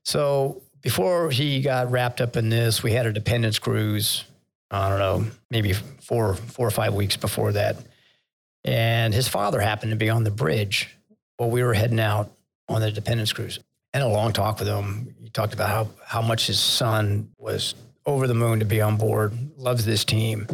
So 0.04 0.62
before 0.82 1.30
he 1.30 1.62
got 1.62 1.92
wrapped 1.92 2.22
up 2.22 2.38
in 2.38 2.50
this, 2.50 2.84
we 2.84 2.92
had 2.92 3.06
a 3.06 3.14
dependents 3.14 3.60
cruise. 3.60 4.24
I 4.72 4.90
don't 4.90 5.00
know, 5.00 5.32
maybe 5.50 5.74
four, 5.74 6.36
four 6.36 6.68
or 6.68 6.72
five 6.72 6.94
weeks 6.94 7.18
before 7.18 7.54
that. 7.54 7.78
And 8.64 9.14
his 9.14 9.28
father 9.28 9.60
happened 9.60 9.92
to 9.92 9.98
be 9.98 10.10
on 10.10 10.24
the 10.24 10.32
bridge 10.32 10.96
while 11.38 11.50
we 11.50 11.64
were 11.64 11.74
heading 11.74 12.00
out 12.00 12.32
on 12.68 12.82
the 12.82 12.92
dependents 12.92 13.34
cruise. 13.34 13.60
And 13.94 14.04
a 14.04 14.08
long 14.08 14.32
talk 14.32 14.60
with 14.60 14.68
him. 14.68 15.16
He 15.24 15.30
talked 15.30 15.54
about 15.54 15.70
how, 15.70 15.88
how 16.06 16.22
much 16.22 16.48
his 16.48 16.60
son 16.60 17.32
was 17.38 17.74
over 18.06 18.28
the 18.28 18.36
moon 18.36 18.60
to 18.60 18.66
be 18.66 18.82
on 18.82 18.98
board, 18.98 19.34
loves 19.58 19.86
this 19.86 20.06
team, 20.06 20.48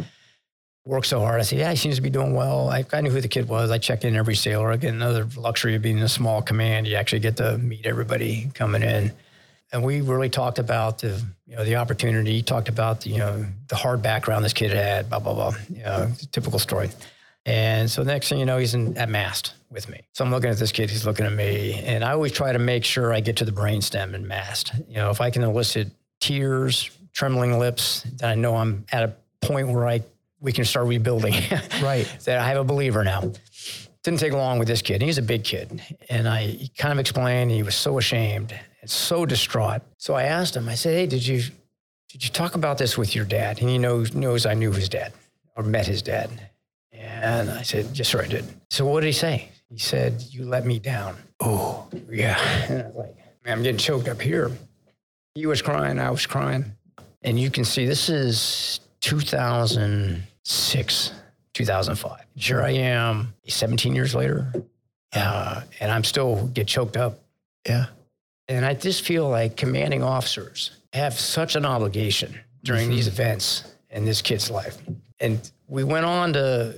Worked 0.86 1.08
so 1.08 1.18
hard. 1.18 1.40
I 1.40 1.42
said, 1.42 1.58
Yeah, 1.58 1.70
he 1.70 1.76
seems 1.76 1.96
to 1.96 2.00
be 2.00 2.10
doing 2.10 2.32
well. 2.32 2.70
I, 2.70 2.84
I 2.92 3.00
knew 3.00 3.10
who 3.10 3.20
the 3.20 3.26
kid 3.26 3.48
was. 3.48 3.72
I 3.72 3.78
checked 3.78 4.04
in 4.04 4.14
every 4.14 4.36
sailor. 4.36 4.70
I 4.70 4.76
get 4.76 4.94
another 4.94 5.26
luxury 5.36 5.74
of 5.74 5.82
being 5.82 5.98
in 5.98 6.04
a 6.04 6.08
small 6.08 6.42
command. 6.42 6.86
You 6.86 6.94
actually 6.94 7.18
get 7.18 7.38
to 7.38 7.58
meet 7.58 7.86
everybody 7.86 8.52
coming 8.54 8.84
in. 8.84 9.10
And 9.72 9.84
we 9.84 10.00
really 10.00 10.28
talked 10.28 10.58
about 10.58 10.98
the, 10.98 11.22
you 11.46 11.56
know, 11.56 11.64
the 11.64 11.76
opportunity. 11.76 12.34
He 12.34 12.42
talked 12.42 12.68
about 12.68 13.00
the, 13.00 13.10
you 13.10 13.18
know, 13.18 13.44
the 13.68 13.76
hard 13.76 14.00
background 14.00 14.44
this 14.44 14.52
kid 14.52 14.70
had, 14.70 15.10
blah, 15.10 15.18
blah, 15.18 15.34
blah. 15.34 15.54
You 15.68 15.82
know, 15.82 16.12
typical 16.32 16.58
story. 16.58 16.90
And 17.44 17.88
so 17.88 18.02
next 18.02 18.28
thing 18.28 18.38
you 18.38 18.44
know, 18.44 18.58
he's 18.58 18.74
in, 18.74 18.96
at 18.98 19.08
mast 19.08 19.54
with 19.70 19.88
me. 19.88 20.00
So 20.12 20.24
I'm 20.24 20.30
looking 20.30 20.50
at 20.50 20.56
this 20.56 20.72
kid, 20.72 20.90
he's 20.90 21.06
looking 21.06 21.26
at 21.26 21.32
me, 21.32 21.74
and 21.74 22.04
I 22.04 22.12
always 22.12 22.32
try 22.32 22.52
to 22.52 22.58
make 22.58 22.84
sure 22.84 23.12
I 23.12 23.20
get 23.20 23.36
to 23.36 23.44
the 23.44 23.52
brainstem 23.52 24.14
and 24.14 24.26
mast. 24.26 24.72
You 24.88 24.96
know, 24.96 25.10
if 25.10 25.20
I 25.20 25.30
can 25.30 25.42
elicit 25.42 25.88
tears, 26.20 26.90
trembling 27.12 27.58
lips, 27.58 28.02
then 28.16 28.30
I 28.30 28.34
know 28.34 28.56
I'm 28.56 28.84
at 28.90 29.04
a 29.04 29.14
point 29.46 29.68
where 29.68 29.86
I 29.86 30.02
we 30.40 30.52
can 30.52 30.64
start 30.64 30.86
rebuilding. 30.86 31.34
right. 31.82 32.06
that 32.24 32.38
I 32.38 32.48
have 32.48 32.58
a 32.58 32.64
believer 32.64 33.02
now. 33.04 33.32
Didn't 34.02 34.20
take 34.20 34.32
long 34.32 34.58
with 34.58 34.68
this 34.68 34.82
kid. 34.82 35.02
He's 35.02 35.18
a 35.18 35.22
big 35.22 35.42
kid, 35.42 35.82
and 36.08 36.28
I 36.28 36.68
kind 36.76 36.92
of 36.92 36.98
explained. 36.98 37.50
he 37.50 37.62
was 37.62 37.74
so 37.74 37.98
ashamed 37.98 38.54
and 38.86 38.90
so 38.90 39.26
distraught. 39.26 39.82
So 39.98 40.14
I 40.14 40.24
asked 40.24 40.56
him. 40.56 40.68
I 40.68 40.76
said, 40.76 40.94
"Hey, 40.94 41.06
did 41.06 41.26
you 41.26 41.42
did 42.08 42.24
you 42.24 42.30
talk 42.30 42.54
about 42.54 42.78
this 42.78 42.96
with 42.96 43.16
your 43.16 43.24
dad?" 43.24 43.60
And 43.60 43.68
he 43.68 43.78
knows 43.78 44.14
knows 44.14 44.46
I 44.46 44.54
knew 44.54 44.72
his 44.72 44.88
dad 44.88 45.12
or 45.56 45.64
met 45.64 45.86
his 45.86 46.02
dad. 46.02 46.30
And 46.92 47.50
I 47.50 47.62
said, 47.62 47.88
Yes, 47.94 48.08
sir, 48.08 48.22
I 48.22 48.26
did. 48.26 48.44
So 48.70 48.86
what 48.86 49.00
did 49.00 49.08
he 49.08 49.12
say? 49.12 49.50
He 49.68 49.78
said, 49.78 50.22
You 50.30 50.44
let 50.44 50.64
me 50.64 50.78
down. 50.78 51.16
Oh, 51.40 51.88
yeah. 52.10 52.38
And 52.68 52.82
I 52.82 52.86
was 52.86 52.94
like, 52.94 53.16
Man, 53.44 53.58
I'm 53.58 53.62
getting 53.62 53.78
choked 53.78 54.08
up 54.08 54.20
here. 54.20 54.50
He 55.34 55.46
was 55.46 55.62
crying, 55.62 55.98
I 55.98 56.10
was 56.10 56.26
crying. 56.26 56.72
And 57.22 57.40
you 57.40 57.50
can 57.50 57.64
see 57.64 57.86
this 57.86 58.08
is 58.08 58.80
2006, 59.00 61.12
2005. 61.54 62.20
Here 62.34 62.62
I 62.62 62.70
am, 62.70 63.34
17 63.46 63.94
years 63.94 64.14
later. 64.14 64.52
Uh, 65.12 65.62
and 65.80 65.90
I'm 65.90 66.04
still 66.04 66.46
get 66.48 66.66
choked 66.66 66.96
up. 66.96 67.20
Yeah. 67.66 67.86
And 68.48 68.64
I 68.64 68.74
just 68.74 69.04
feel 69.04 69.28
like 69.28 69.56
commanding 69.56 70.02
officers 70.02 70.70
have 70.92 71.18
such 71.18 71.56
an 71.56 71.64
obligation 71.64 72.38
during 72.62 72.88
mm-hmm. 72.88 72.96
these 72.96 73.08
events 73.08 73.64
in 73.90 74.04
this 74.04 74.22
kid's 74.22 74.50
life. 74.50 74.78
And 75.20 75.50
we 75.68 75.84
went 75.84 76.06
on 76.06 76.32
to 76.34 76.76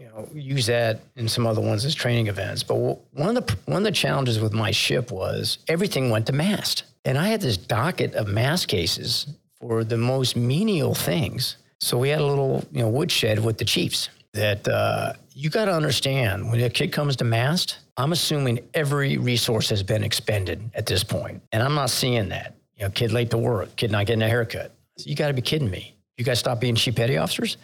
you 0.00 0.06
know, 0.06 0.26
use 0.32 0.64
that 0.66 1.00
in 1.16 1.28
some 1.28 1.46
other 1.46 1.60
ones 1.60 1.84
as 1.84 1.94
training 1.94 2.28
events. 2.28 2.62
But 2.62 2.76
one 2.76 3.36
of 3.36 3.46
the 3.46 3.56
one 3.66 3.78
of 3.78 3.84
the 3.84 3.92
challenges 3.92 4.40
with 4.40 4.54
my 4.54 4.70
ship 4.70 5.10
was 5.10 5.58
everything 5.68 6.08
went 6.08 6.26
to 6.28 6.32
mast, 6.32 6.84
and 7.04 7.18
I 7.18 7.28
had 7.28 7.42
this 7.42 7.58
docket 7.58 8.14
of 8.14 8.26
mast 8.26 8.66
cases 8.66 9.26
for 9.60 9.84
the 9.84 9.98
most 9.98 10.36
menial 10.36 10.94
things. 10.94 11.58
So 11.80 11.98
we 11.98 12.08
had 12.08 12.22
a 12.22 12.26
little 12.26 12.64
you 12.72 12.80
know 12.80 12.88
woodshed 12.88 13.44
with 13.44 13.58
the 13.58 13.66
chiefs 13.66 14.08
that 14.32 14.66
uh, 14.66 15.12
you 15.32 15.50
got 15.50 15.66
to 15.66 15.72
understand 15.72 16.50
when 16.50 16.60
a 16.60 16.70
kid 16.70 16.92
comes 16.92 17.16
to 17.16 17.24
mast. 17.24 17.78
I'm 17.96 18.12
assuming 18.12 18.60
every 18.74 19.18
resource 19.18 19.68
has 19.70 19.82
been 19.82 20.02
expended 20.02 20.70
at 20.74 20.86
this 20.86 21.04
point, 21.04 21.42
and 21.52 21.62
I'm 21.62 21.74
not 21.74 21.90
seeing 21.90 22.28
that. 22.30 22.56
You 22.76 22.84
know, 22.84 22.90
kid 22.90 23.12
late 23.12 23.30
to 23.30 23.38
work, 23.38 23.76
kid 23.76 23.90
not 23.90 24.06
getting 24.06 24.22
a 24.22 24.28
haircut. 24.28 24.74
You 24.96 25.14
got 25.14 25.28
to 25.28 25.34
be 25.34 25.42
kidding 25.42 25.70
me. 25.70 25.94
You 26.16 26.24
guys 26.24 26.38
stop 26.38 26.60
being 26.60 26.74
chief 26.74 26.96
petty 26.96 27.16
officers. 27.16 27.56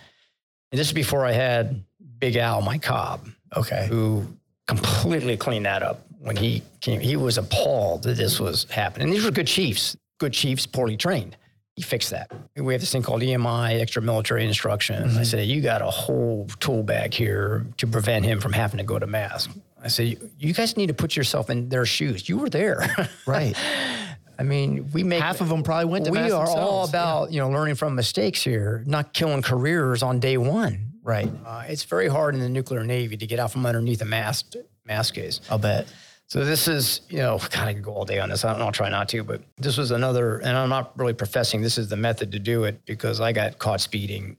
And 0.73 0.79
this 0.79 0.87
is 0.87 0.93
before 0.93 1.25
I 1.25 1.33
had 1.33 1.83
Big 2.19 2.37
Al, 2.37 2.61
my 2.61 2.79
COB, 2.79 3.29
okay, 3.57 3.87
who 3.89 4.27
completely 4.67 5.37
cleaned 5.37 5.67
that 5.67 5.83
up 5.83 6.07
when 6.19 6.37
he 6.37 6.63
came. 6.81 7.01
He 7.01 7.17
was 7.17 7.39
appalled 7.39 8.03
that 8.05 8.17
this 8.17 8.41
was 8.41 8.65
happening. 8.65 9.09
And 9.09 9.13
these 9.13 9.25
were 9.25 9.31
good 9.31 9.47
chiefs, 9.47 9.97
good 10.19 10.33
chiefs, 10.33 10.67
poorly 10.67 10.97
trained. 10.97 11.37
He 11.77 11.83
fixed 11.83 12.11
that. 12.11 12.33
We 12.57 12.73
have 12.73 12.81
this 12.81 12.91
thing 12.91 13.03
called 13.03 13.21
EMI, 13.21 13.81
extra 13.81 14.01
military 14.01 14.47
instruction. 14.47 15.11
Mm-hmm. 15.11 15.19
I 15.19 15.23
said, 15.25 15.47
you 15.47 15.61
got 15.61 15.83
a 15.83 15.91
whole 15.91 16.49
tool 16.59 16.83
bag 16.83 17.13
here 17.13 17.67
to 17.77 17.87
prevent 17.87 18.25
him 18.25 18.41
from 18.41 18.55
having 18.55 18.79
to 18.79 18.85
go 18.85 18.99
to 18.99 19.07
mast. 19.07 19.51
I 19.83 19.89
said, 19.89 20.19
you 20.39 20.55
guys 20.55 20.77
need 20.79 20.87
to 20.87 20.95
put 20.95 21.17
yourself 21.17 21.51
in 21.51 21.69
their 21.69 21.85
shoes. 21.85 22.31
You 22.31 22.39
were 22.39 22.49
there. 22.49 22.83
right. 23.27 23.55
I 24.39 24.43
mean, 24.43 24.91
we 24.93 25.03
make 25.03 25.21
half 25.21 25.43
of 25.43 25.51
them 25.51 25.63
probably 25.63 25.85
went 25.85 26.07
to. 26.07 26.13
Mast. 26.13 26.27
We 26.27 26.33
are 26.33 26.47
themselves. 26.47 26.61
all 26.61 26.85
about 26.89 27.31
yeah. 27.31 27.35
you 27.35 27.41
know 27.41 27.51
learning 27.51 27.77
from 27.77 27.95
mistakes 27.95 28.43
here, 28.43 28.83
not 28.87 29.13
killing 29.13 29.43
careers 29.43 30.03
on 30.03 30.19
day 30.19 30.37
one. 30.37 30.93
Right. 31.03 31.31
Uh, 31.45 31.65
it's 31.69 31.85
very 31.85 32.09
hard 32.09 32.35
in 32.35 32.41
the 32.41 32.49
nuclear 32.49 32.85
navy 32.85 33.17
to 33.17 33.27
get 33.27 33.39
out 33.39 33.53
from 33.53 33.65
underneath 33.65 34.03
a 34.03 34.05
mast 34.05 34.57
mast 34.85 35.15
case. 35.15 35.41
I'll 35.51 35.59
bet. 35.59 35.87
So 36.29 36.45
this 36.45 36.67
is, 36.69 37.03
you 37.09 37.19
know, 37.19 37.39
kind 37.51 37.77
of 37.77 37.83
go 37.83 37.93
all 37.93 38.05
day 38.05 38.19
on 38.19 38.29
this. 38.31 38.45
I 38.45 38.57
will 38.59 38.73
try 38.73 38.89
not 38.89 39.09
to, 39.11 39.23
but 39.23 39.43
this 39.57 39.77
was 39.77 39.91
another, 39.91 40.39
and 40.39 40.57
I'm 40.57 40.69
not 40.69 40.99
really 40.99 41.15
professing 41.15 41.63
this 41.63 41.79
is 41.79 41.89
the 41.89 41.97
method 41.97 42.33
to 42.33 42.39
do 42.39 42.65
it 42.65 42.85
because 42.85 43.21
I 43.21 43.33
got 43.33 43.59
caught 43.59 43.81
speeding. 43.81 44.37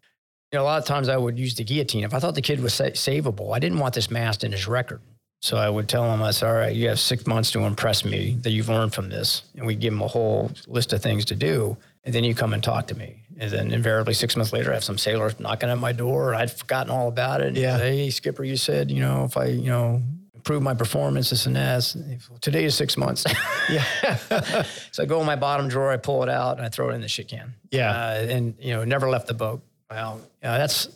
You 0.52 0.60
know, 0.60 0.64
a 0.64 0.66
lot 0.66 0.80
of 0.80 0.86
times 0.86 1.10
I 1.10 1.18
would 1.18 1.38
use 1.38 1.56
the 1.56 1.64
guillotine. 1.64 2.04
If 2.04 2.14
I 2.14 2.20
thought 2.20 2.36
the 2.36 2.42
kid 2.42 2.62
was 2.62 2.74
sa- 2.74 2.86
savable, 2.86 3.56
I 3.56 3.60
didn't 3.60 3.80
want 3.80 3.94
this 3.94 4.10
mast 4.10 4.44
in 4.44 4.52
his 4.52 4.68
record. 4.68 5.02
So 5.42 5.58
I 5.58 5.70
would 5.70 5.88
tell 5.88 6.12
him, 6.12 6.24
I 6.24 6.32
said, 6.32 6.50
all 6.50 6.56
right, 6.56 6.76
you 6.76 6.88
have 6.88 7.00
six 7.00 7.28
months 7.28 7.52
to 7.52 7.60
impress 7.60 8.04
me 8.04 8.38
that 8.42 8.52
you've 8.52 8.70
learned 8.70 8.94
from 8.94 9.10
this. 9.10 9.44
And 9.56 9.68
we 9.68 9.76
give 9.76 9.94
him 9.94 10.02
a 10.02 10.08
whole 10.08 10.52
list 10.68 10.94
of 10.94 11.02
things 11.02 11.26
to 11.26 11.36
do. 11.36 11.78
And 12.04 12.14
then 12.14 12.24
you 12.24 12.34
come 12.34 12.54
and 12.54 12.64
talk 12.64 12.88
to 12.88 12.96
me. 12.96 13.22
And 13.38 13.52
then 13.52 13.72
invariably 13.72 14.16
six 14.16 14.36
months 14.36 14.52
later, 14.52 14.72
I 14.72 14.76
have 14.76 14.84
some 14.84 14.98
sailor 14.98 15.32
knocking 15.38 15.70
at 15.70 15.78
my 15.78 15.92
door. 15.92 16.34
I'd 16.34 16.52
forgotten 16.52 16.92
all 16.92 17.08
about 17.08 17.42
it. 17.42 17.56
Yeah. 17.56 17.78
Hey, 17.78 18.10
Skipper, 18.10 18.44
you 18.44 18.58
said, 18.58 18.90
you 18.90 19.02
know, 19.02 19.26
if 19.26 19.38
I, 19.38 19.46
you 19.46 19.70
know, 19.70 20.02
improve 20.48 20.64
my 20.64 20.74
performance, 20.74 21.30
this 21.30 21.46
and 21.46 21.58
that. 21.58 21.94
Today 22.40 22.64
is 22.64 22.74
six 22.74 22.96
months. 22.96 23.26
yeah. 23.70 23.84
so 24.94 25.04
I 25.04 25.06
go 25.06 25.20
in 25.20 25.26
my 25.26 25.36
bottom 25.36 25.68
drawer, 25.68 25.92
I 25.92 25.98
pull 25.98 26.24
it 26.24 26.30
out, 26.30 26.56
and 26.56 26.66
I 26.66 26.70
throw 26.70 26.90
it 26.90 26.94
in 26.94 27.02
the 27.02 27.10
shit 27.10 27.28
can. 27.28 27.54
Yeah. 27.70 27.92
Uh, 27.92 28.26
and, 28.30 28.56
you 28.58 28.74
know, 28.74 28.86
never 28.86 29.10
left 29.10 29.28
the 29.28 29.34
boat. 29.34 29.62
Well, 29.92 30.22
you 30.42 30.48
know, 30.48 30.58
that's 30.58 30.88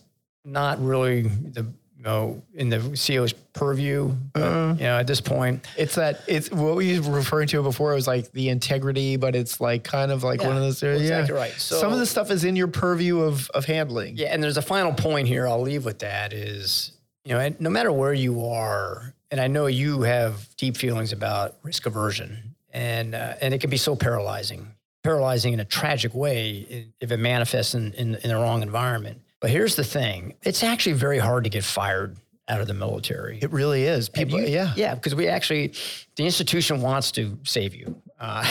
not 0.46 0.82
really 0.82 1.24
the 1.24 1.64
you 1.98 2.06
know, 2.06 2.42
in 2.56 2.70
the 2.70 2.80
CO's 2.80 3.34
purview. 3.34 4.16
But, 4.34 4.42
uh, 4.42 4.74
you 4.76 4.86
know, 4.86 4.98
at 4.98 5.06
this 5.06 5.20
point, 5.20 5.68
it's 5.78 5.96
that 5.96 6.22
it's 6.28 6.50
what 6.50 6.78
we 6.78 6.98
were 7.00 7.12
referring 7.12 7.48
to 7.50 7.62
before. 7.62 7.92
It 7.92 7.96
was 7.96 8.08
like 8.08 8.32
the 8.32 8.50
integrity, 8.50 9.18
but 9.18 9.36
it's 9.36 9.60
like 9.60 9.84
kind 9.84 10.12
of 10.12 10.24
like 10.24 10.42
yeah, 10.42 10.48
one 10.48 10.56
of 10.56 10.64
those. 10.64 10.82
Well, 10.82 11.00
yeah, 11.00 11.30
right. 11.30 11.52
So 11.52 11.76
some 11.76 11.94
of 11.94 12.00
the 12.00 12.08
stuff 12.08 12.32
is 12.32 12.44
in 12.44 12.56
your 12.56 12.70
purview 12.70 13.20
of 13.20 13.52
of 13.52 13.66
handling. 13.66 14.18
Yeah, 14.18 14.30
and 14.30 14.42
there's 14.42 14.58
a 14.58 14.64
final 14.64 14.94
point 14.94 15.28
here. 15.28 15.48
I'll 15.48 15.62
leave 15.62 15.86
with 15.86 16.00
that 16.00 16.34
is 16.34 16.94
you 17.24 17.36
know, 17.36 17.56
no 17.60 17.70
matter 17.70 17.92
where 17.92 18.14
you 18.14 18.46
are, 18.46 19.14
and 19.32 19.40
I 19.40 19.48
know 19.48 19.66
you 19.66 20.02
have 20.02 20.56
deep 20.58 20.78
feelings 20.78 21.14
about 21.14 21.56
risk 21.64 21.86
aversion, 21.86 22.56
and 22.72 23.16
uh, 23.16 23.36
and 23.42 23.54
it 23.54 23.62
can 23.62 23.70
be 23.70 23.78
so 23.78 23.96
paralyzing, 23.96 24.68
paralyzing 25.04 25.54
in 25.54 25.60
a 25.60 25.66
tragic 25.66 26.14
way 26.14 26.92
if 27.00 27.12
it 27.12 27.18
manifests 27.18 27.74
in, 27.74 27.94
in, 27.94 28.16
in 28.16 28.30
the 28.30 28.36
wrong 28.36 28.62
environment. 28.62 29.22
But 29.40 29.50
here's 29.50 29.76
the 29.76 29.84
thing 29.84 30.36
it's 30.44 30.64
actually 30.64 30.94
very 30.94 31.18
hard 31.18 31.46
to 31.46 31.50
get 31.50 31.64
fired 31.64 32.18
out 32.48 32.62
of 32.62 32.68
the 32.68 32.74
military. 32.74 33.40
It 33.42 33.52
really 33.52 33.84
is. 33.84 34.10
People, 34.10 34.40
you, 34.40 34.48
yeah. 34.48 34.74
Yeah, 34.76 34.96
because 34.96 35.16
we 35.16 35.28
actually, 35.28 35.74
the 36.18 36.26
institution 36.26 36.82
wants 36.82 37.12
to 37.14 37.40
save 37.44 37.74
you, 37.74 38.02
uh, 38.20 38.46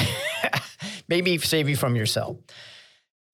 maybe 1.08 1.36
save 1.38 1.68
you 1.68 1.76
from 1.76 1.94
yourself. 1.94 2.38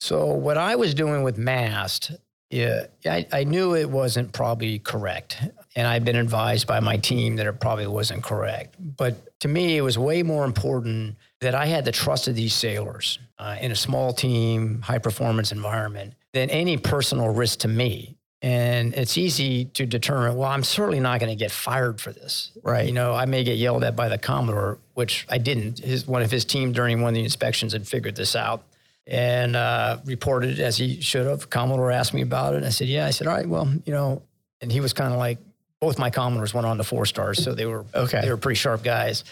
So, 0.00 0.26
what 0.26 0.58
I 0.58 0.76
was 0.76 0.92
doing 0.92 1.23
with 1.23 1.39
MAST, 1.39 2.12
yeah, 2.50 2.86
I, 3.07 3.26
I 3.33 3.44
knew 3.44 3.75
it 3.75 3.89
wasn't 3.89 4.33
probably 4.33 4.78
correct. 4.78 5.39
And 5.76 5.86
I'd 5.86 6.05
been 6.05 6.16
advised 6.16 6.66
by 6.66 6.80
my 6.80 6.96
team 6.96 7.36
that 7.36 7.46
it 7.46 7.60
probably 7.60 7.86
wasn't 7.86 8.22
correct. 8.24 8.76
But 8.78 9.38
to 9.40 9.48
me, 9.48 9.76
it 9.76 9.82
was 9.82 9.98
way 9.98 10.22
more 10.22 10.44
important 10.44 11.16
that 11.42 11.55
I 11.55 11.66
had 11.66 11.84
the 11.84 11.92
trust 11.92 12.26
of 12.28 12.34
these 12.34 12.55
sailors 12.55 13.18
uh, 13.38 13.56
in 13.60 13.70
a 13.70 13.76
small 13.76 14.14
team, 14.14 14.80
high 14.80 14.98
performance 14.98 15.52
environment 15.52 16.14
than 16.32 16.48
any 16.48 16.78
personal 16.78 17.28
risk 17.28 17.58
to 17.60 17.68
me. 17.68 18.16
And 18.40 18.94
it's 18.94 19.18
easy 19.18 19.66
to 19.66 19.84
determine, 19.84 20.36
well, 20.36 20.48
I'm 20.48 20.64
certainly 20.64 21.00
not 21.00 21.20
going 21.20 21.30
to 21.30 21.36
get 21.36 21.50
fired 21.50 22.00
for 22.00 22.12
this. 22.12 22.52
Right. 22.62 22.86
You 22.86 22.92
know, 22.92 23.14
I 23.14 23.26
may 23.26 23.44
get 23.44 23.58
yelled 23.58 23.84
at 23.84 23.96
by 23.96 24.08
the 24.08 24.18
Commodore, 24.18 24.78
which 24.94 25.26
I 25.28 25.36
didn't. 25.38 25.80
His, 25.80 26.06
one 26.06 26.22
of 26.22 26.30
his 26.30 26.44
team 26.46 26.72
during 26.72 27.02
one 27.02 27.10
of 27.10 27.14
the 27.14 27.24
inspections 27.24 27.74
had 27.74 27.86
figured 27.86 28.16
this 28.16 28.34
out 28.34 28.64
and 29.06 29.56
uh, 29.56 29.98
reported 30.05 30.58
as 30.58 30.78
he 30.78 31.02
should 31.02 31.26
have. 31.26 31.50
Commodore 31.50 31.90
asked 31.90 32.14
me 32.14 32.22
about 32.22 32.55
it. 32.55 32.58
And 32.58 32.66
I 32.66 32.70
said, 32.70 32.88
yeah. 32.88 33.06
I 33.06 33.10
said, 33.10 33.26
all 33.26 33.34
right, 33.34 33.48
well, 33.48 33.70
you 33.84 33.92
know, 33.92 34.22
and 34.62 34.72
he 34.72 34.80
was 34.80 34.92
kind 34.94 35.12
of 35.12 35.18
like, 35.18 35.38
both 35.80 35.98
my 35.98 36.10
Commodores 36.10 36.55
went 36.55 36.66
on 36.66 36.78
to 36.78 36.84
four 36.84 37.06
stars. 37.06 37.42
So 37.42 37.55
they 37.55 37.66
were, 37.66 37.84
okay. 37.94 38.22
they 38.22 38.30
were 38.30 38.36
pretty 38.36 38.56
sharp 38.56 38.82
guys. 38.82 39.24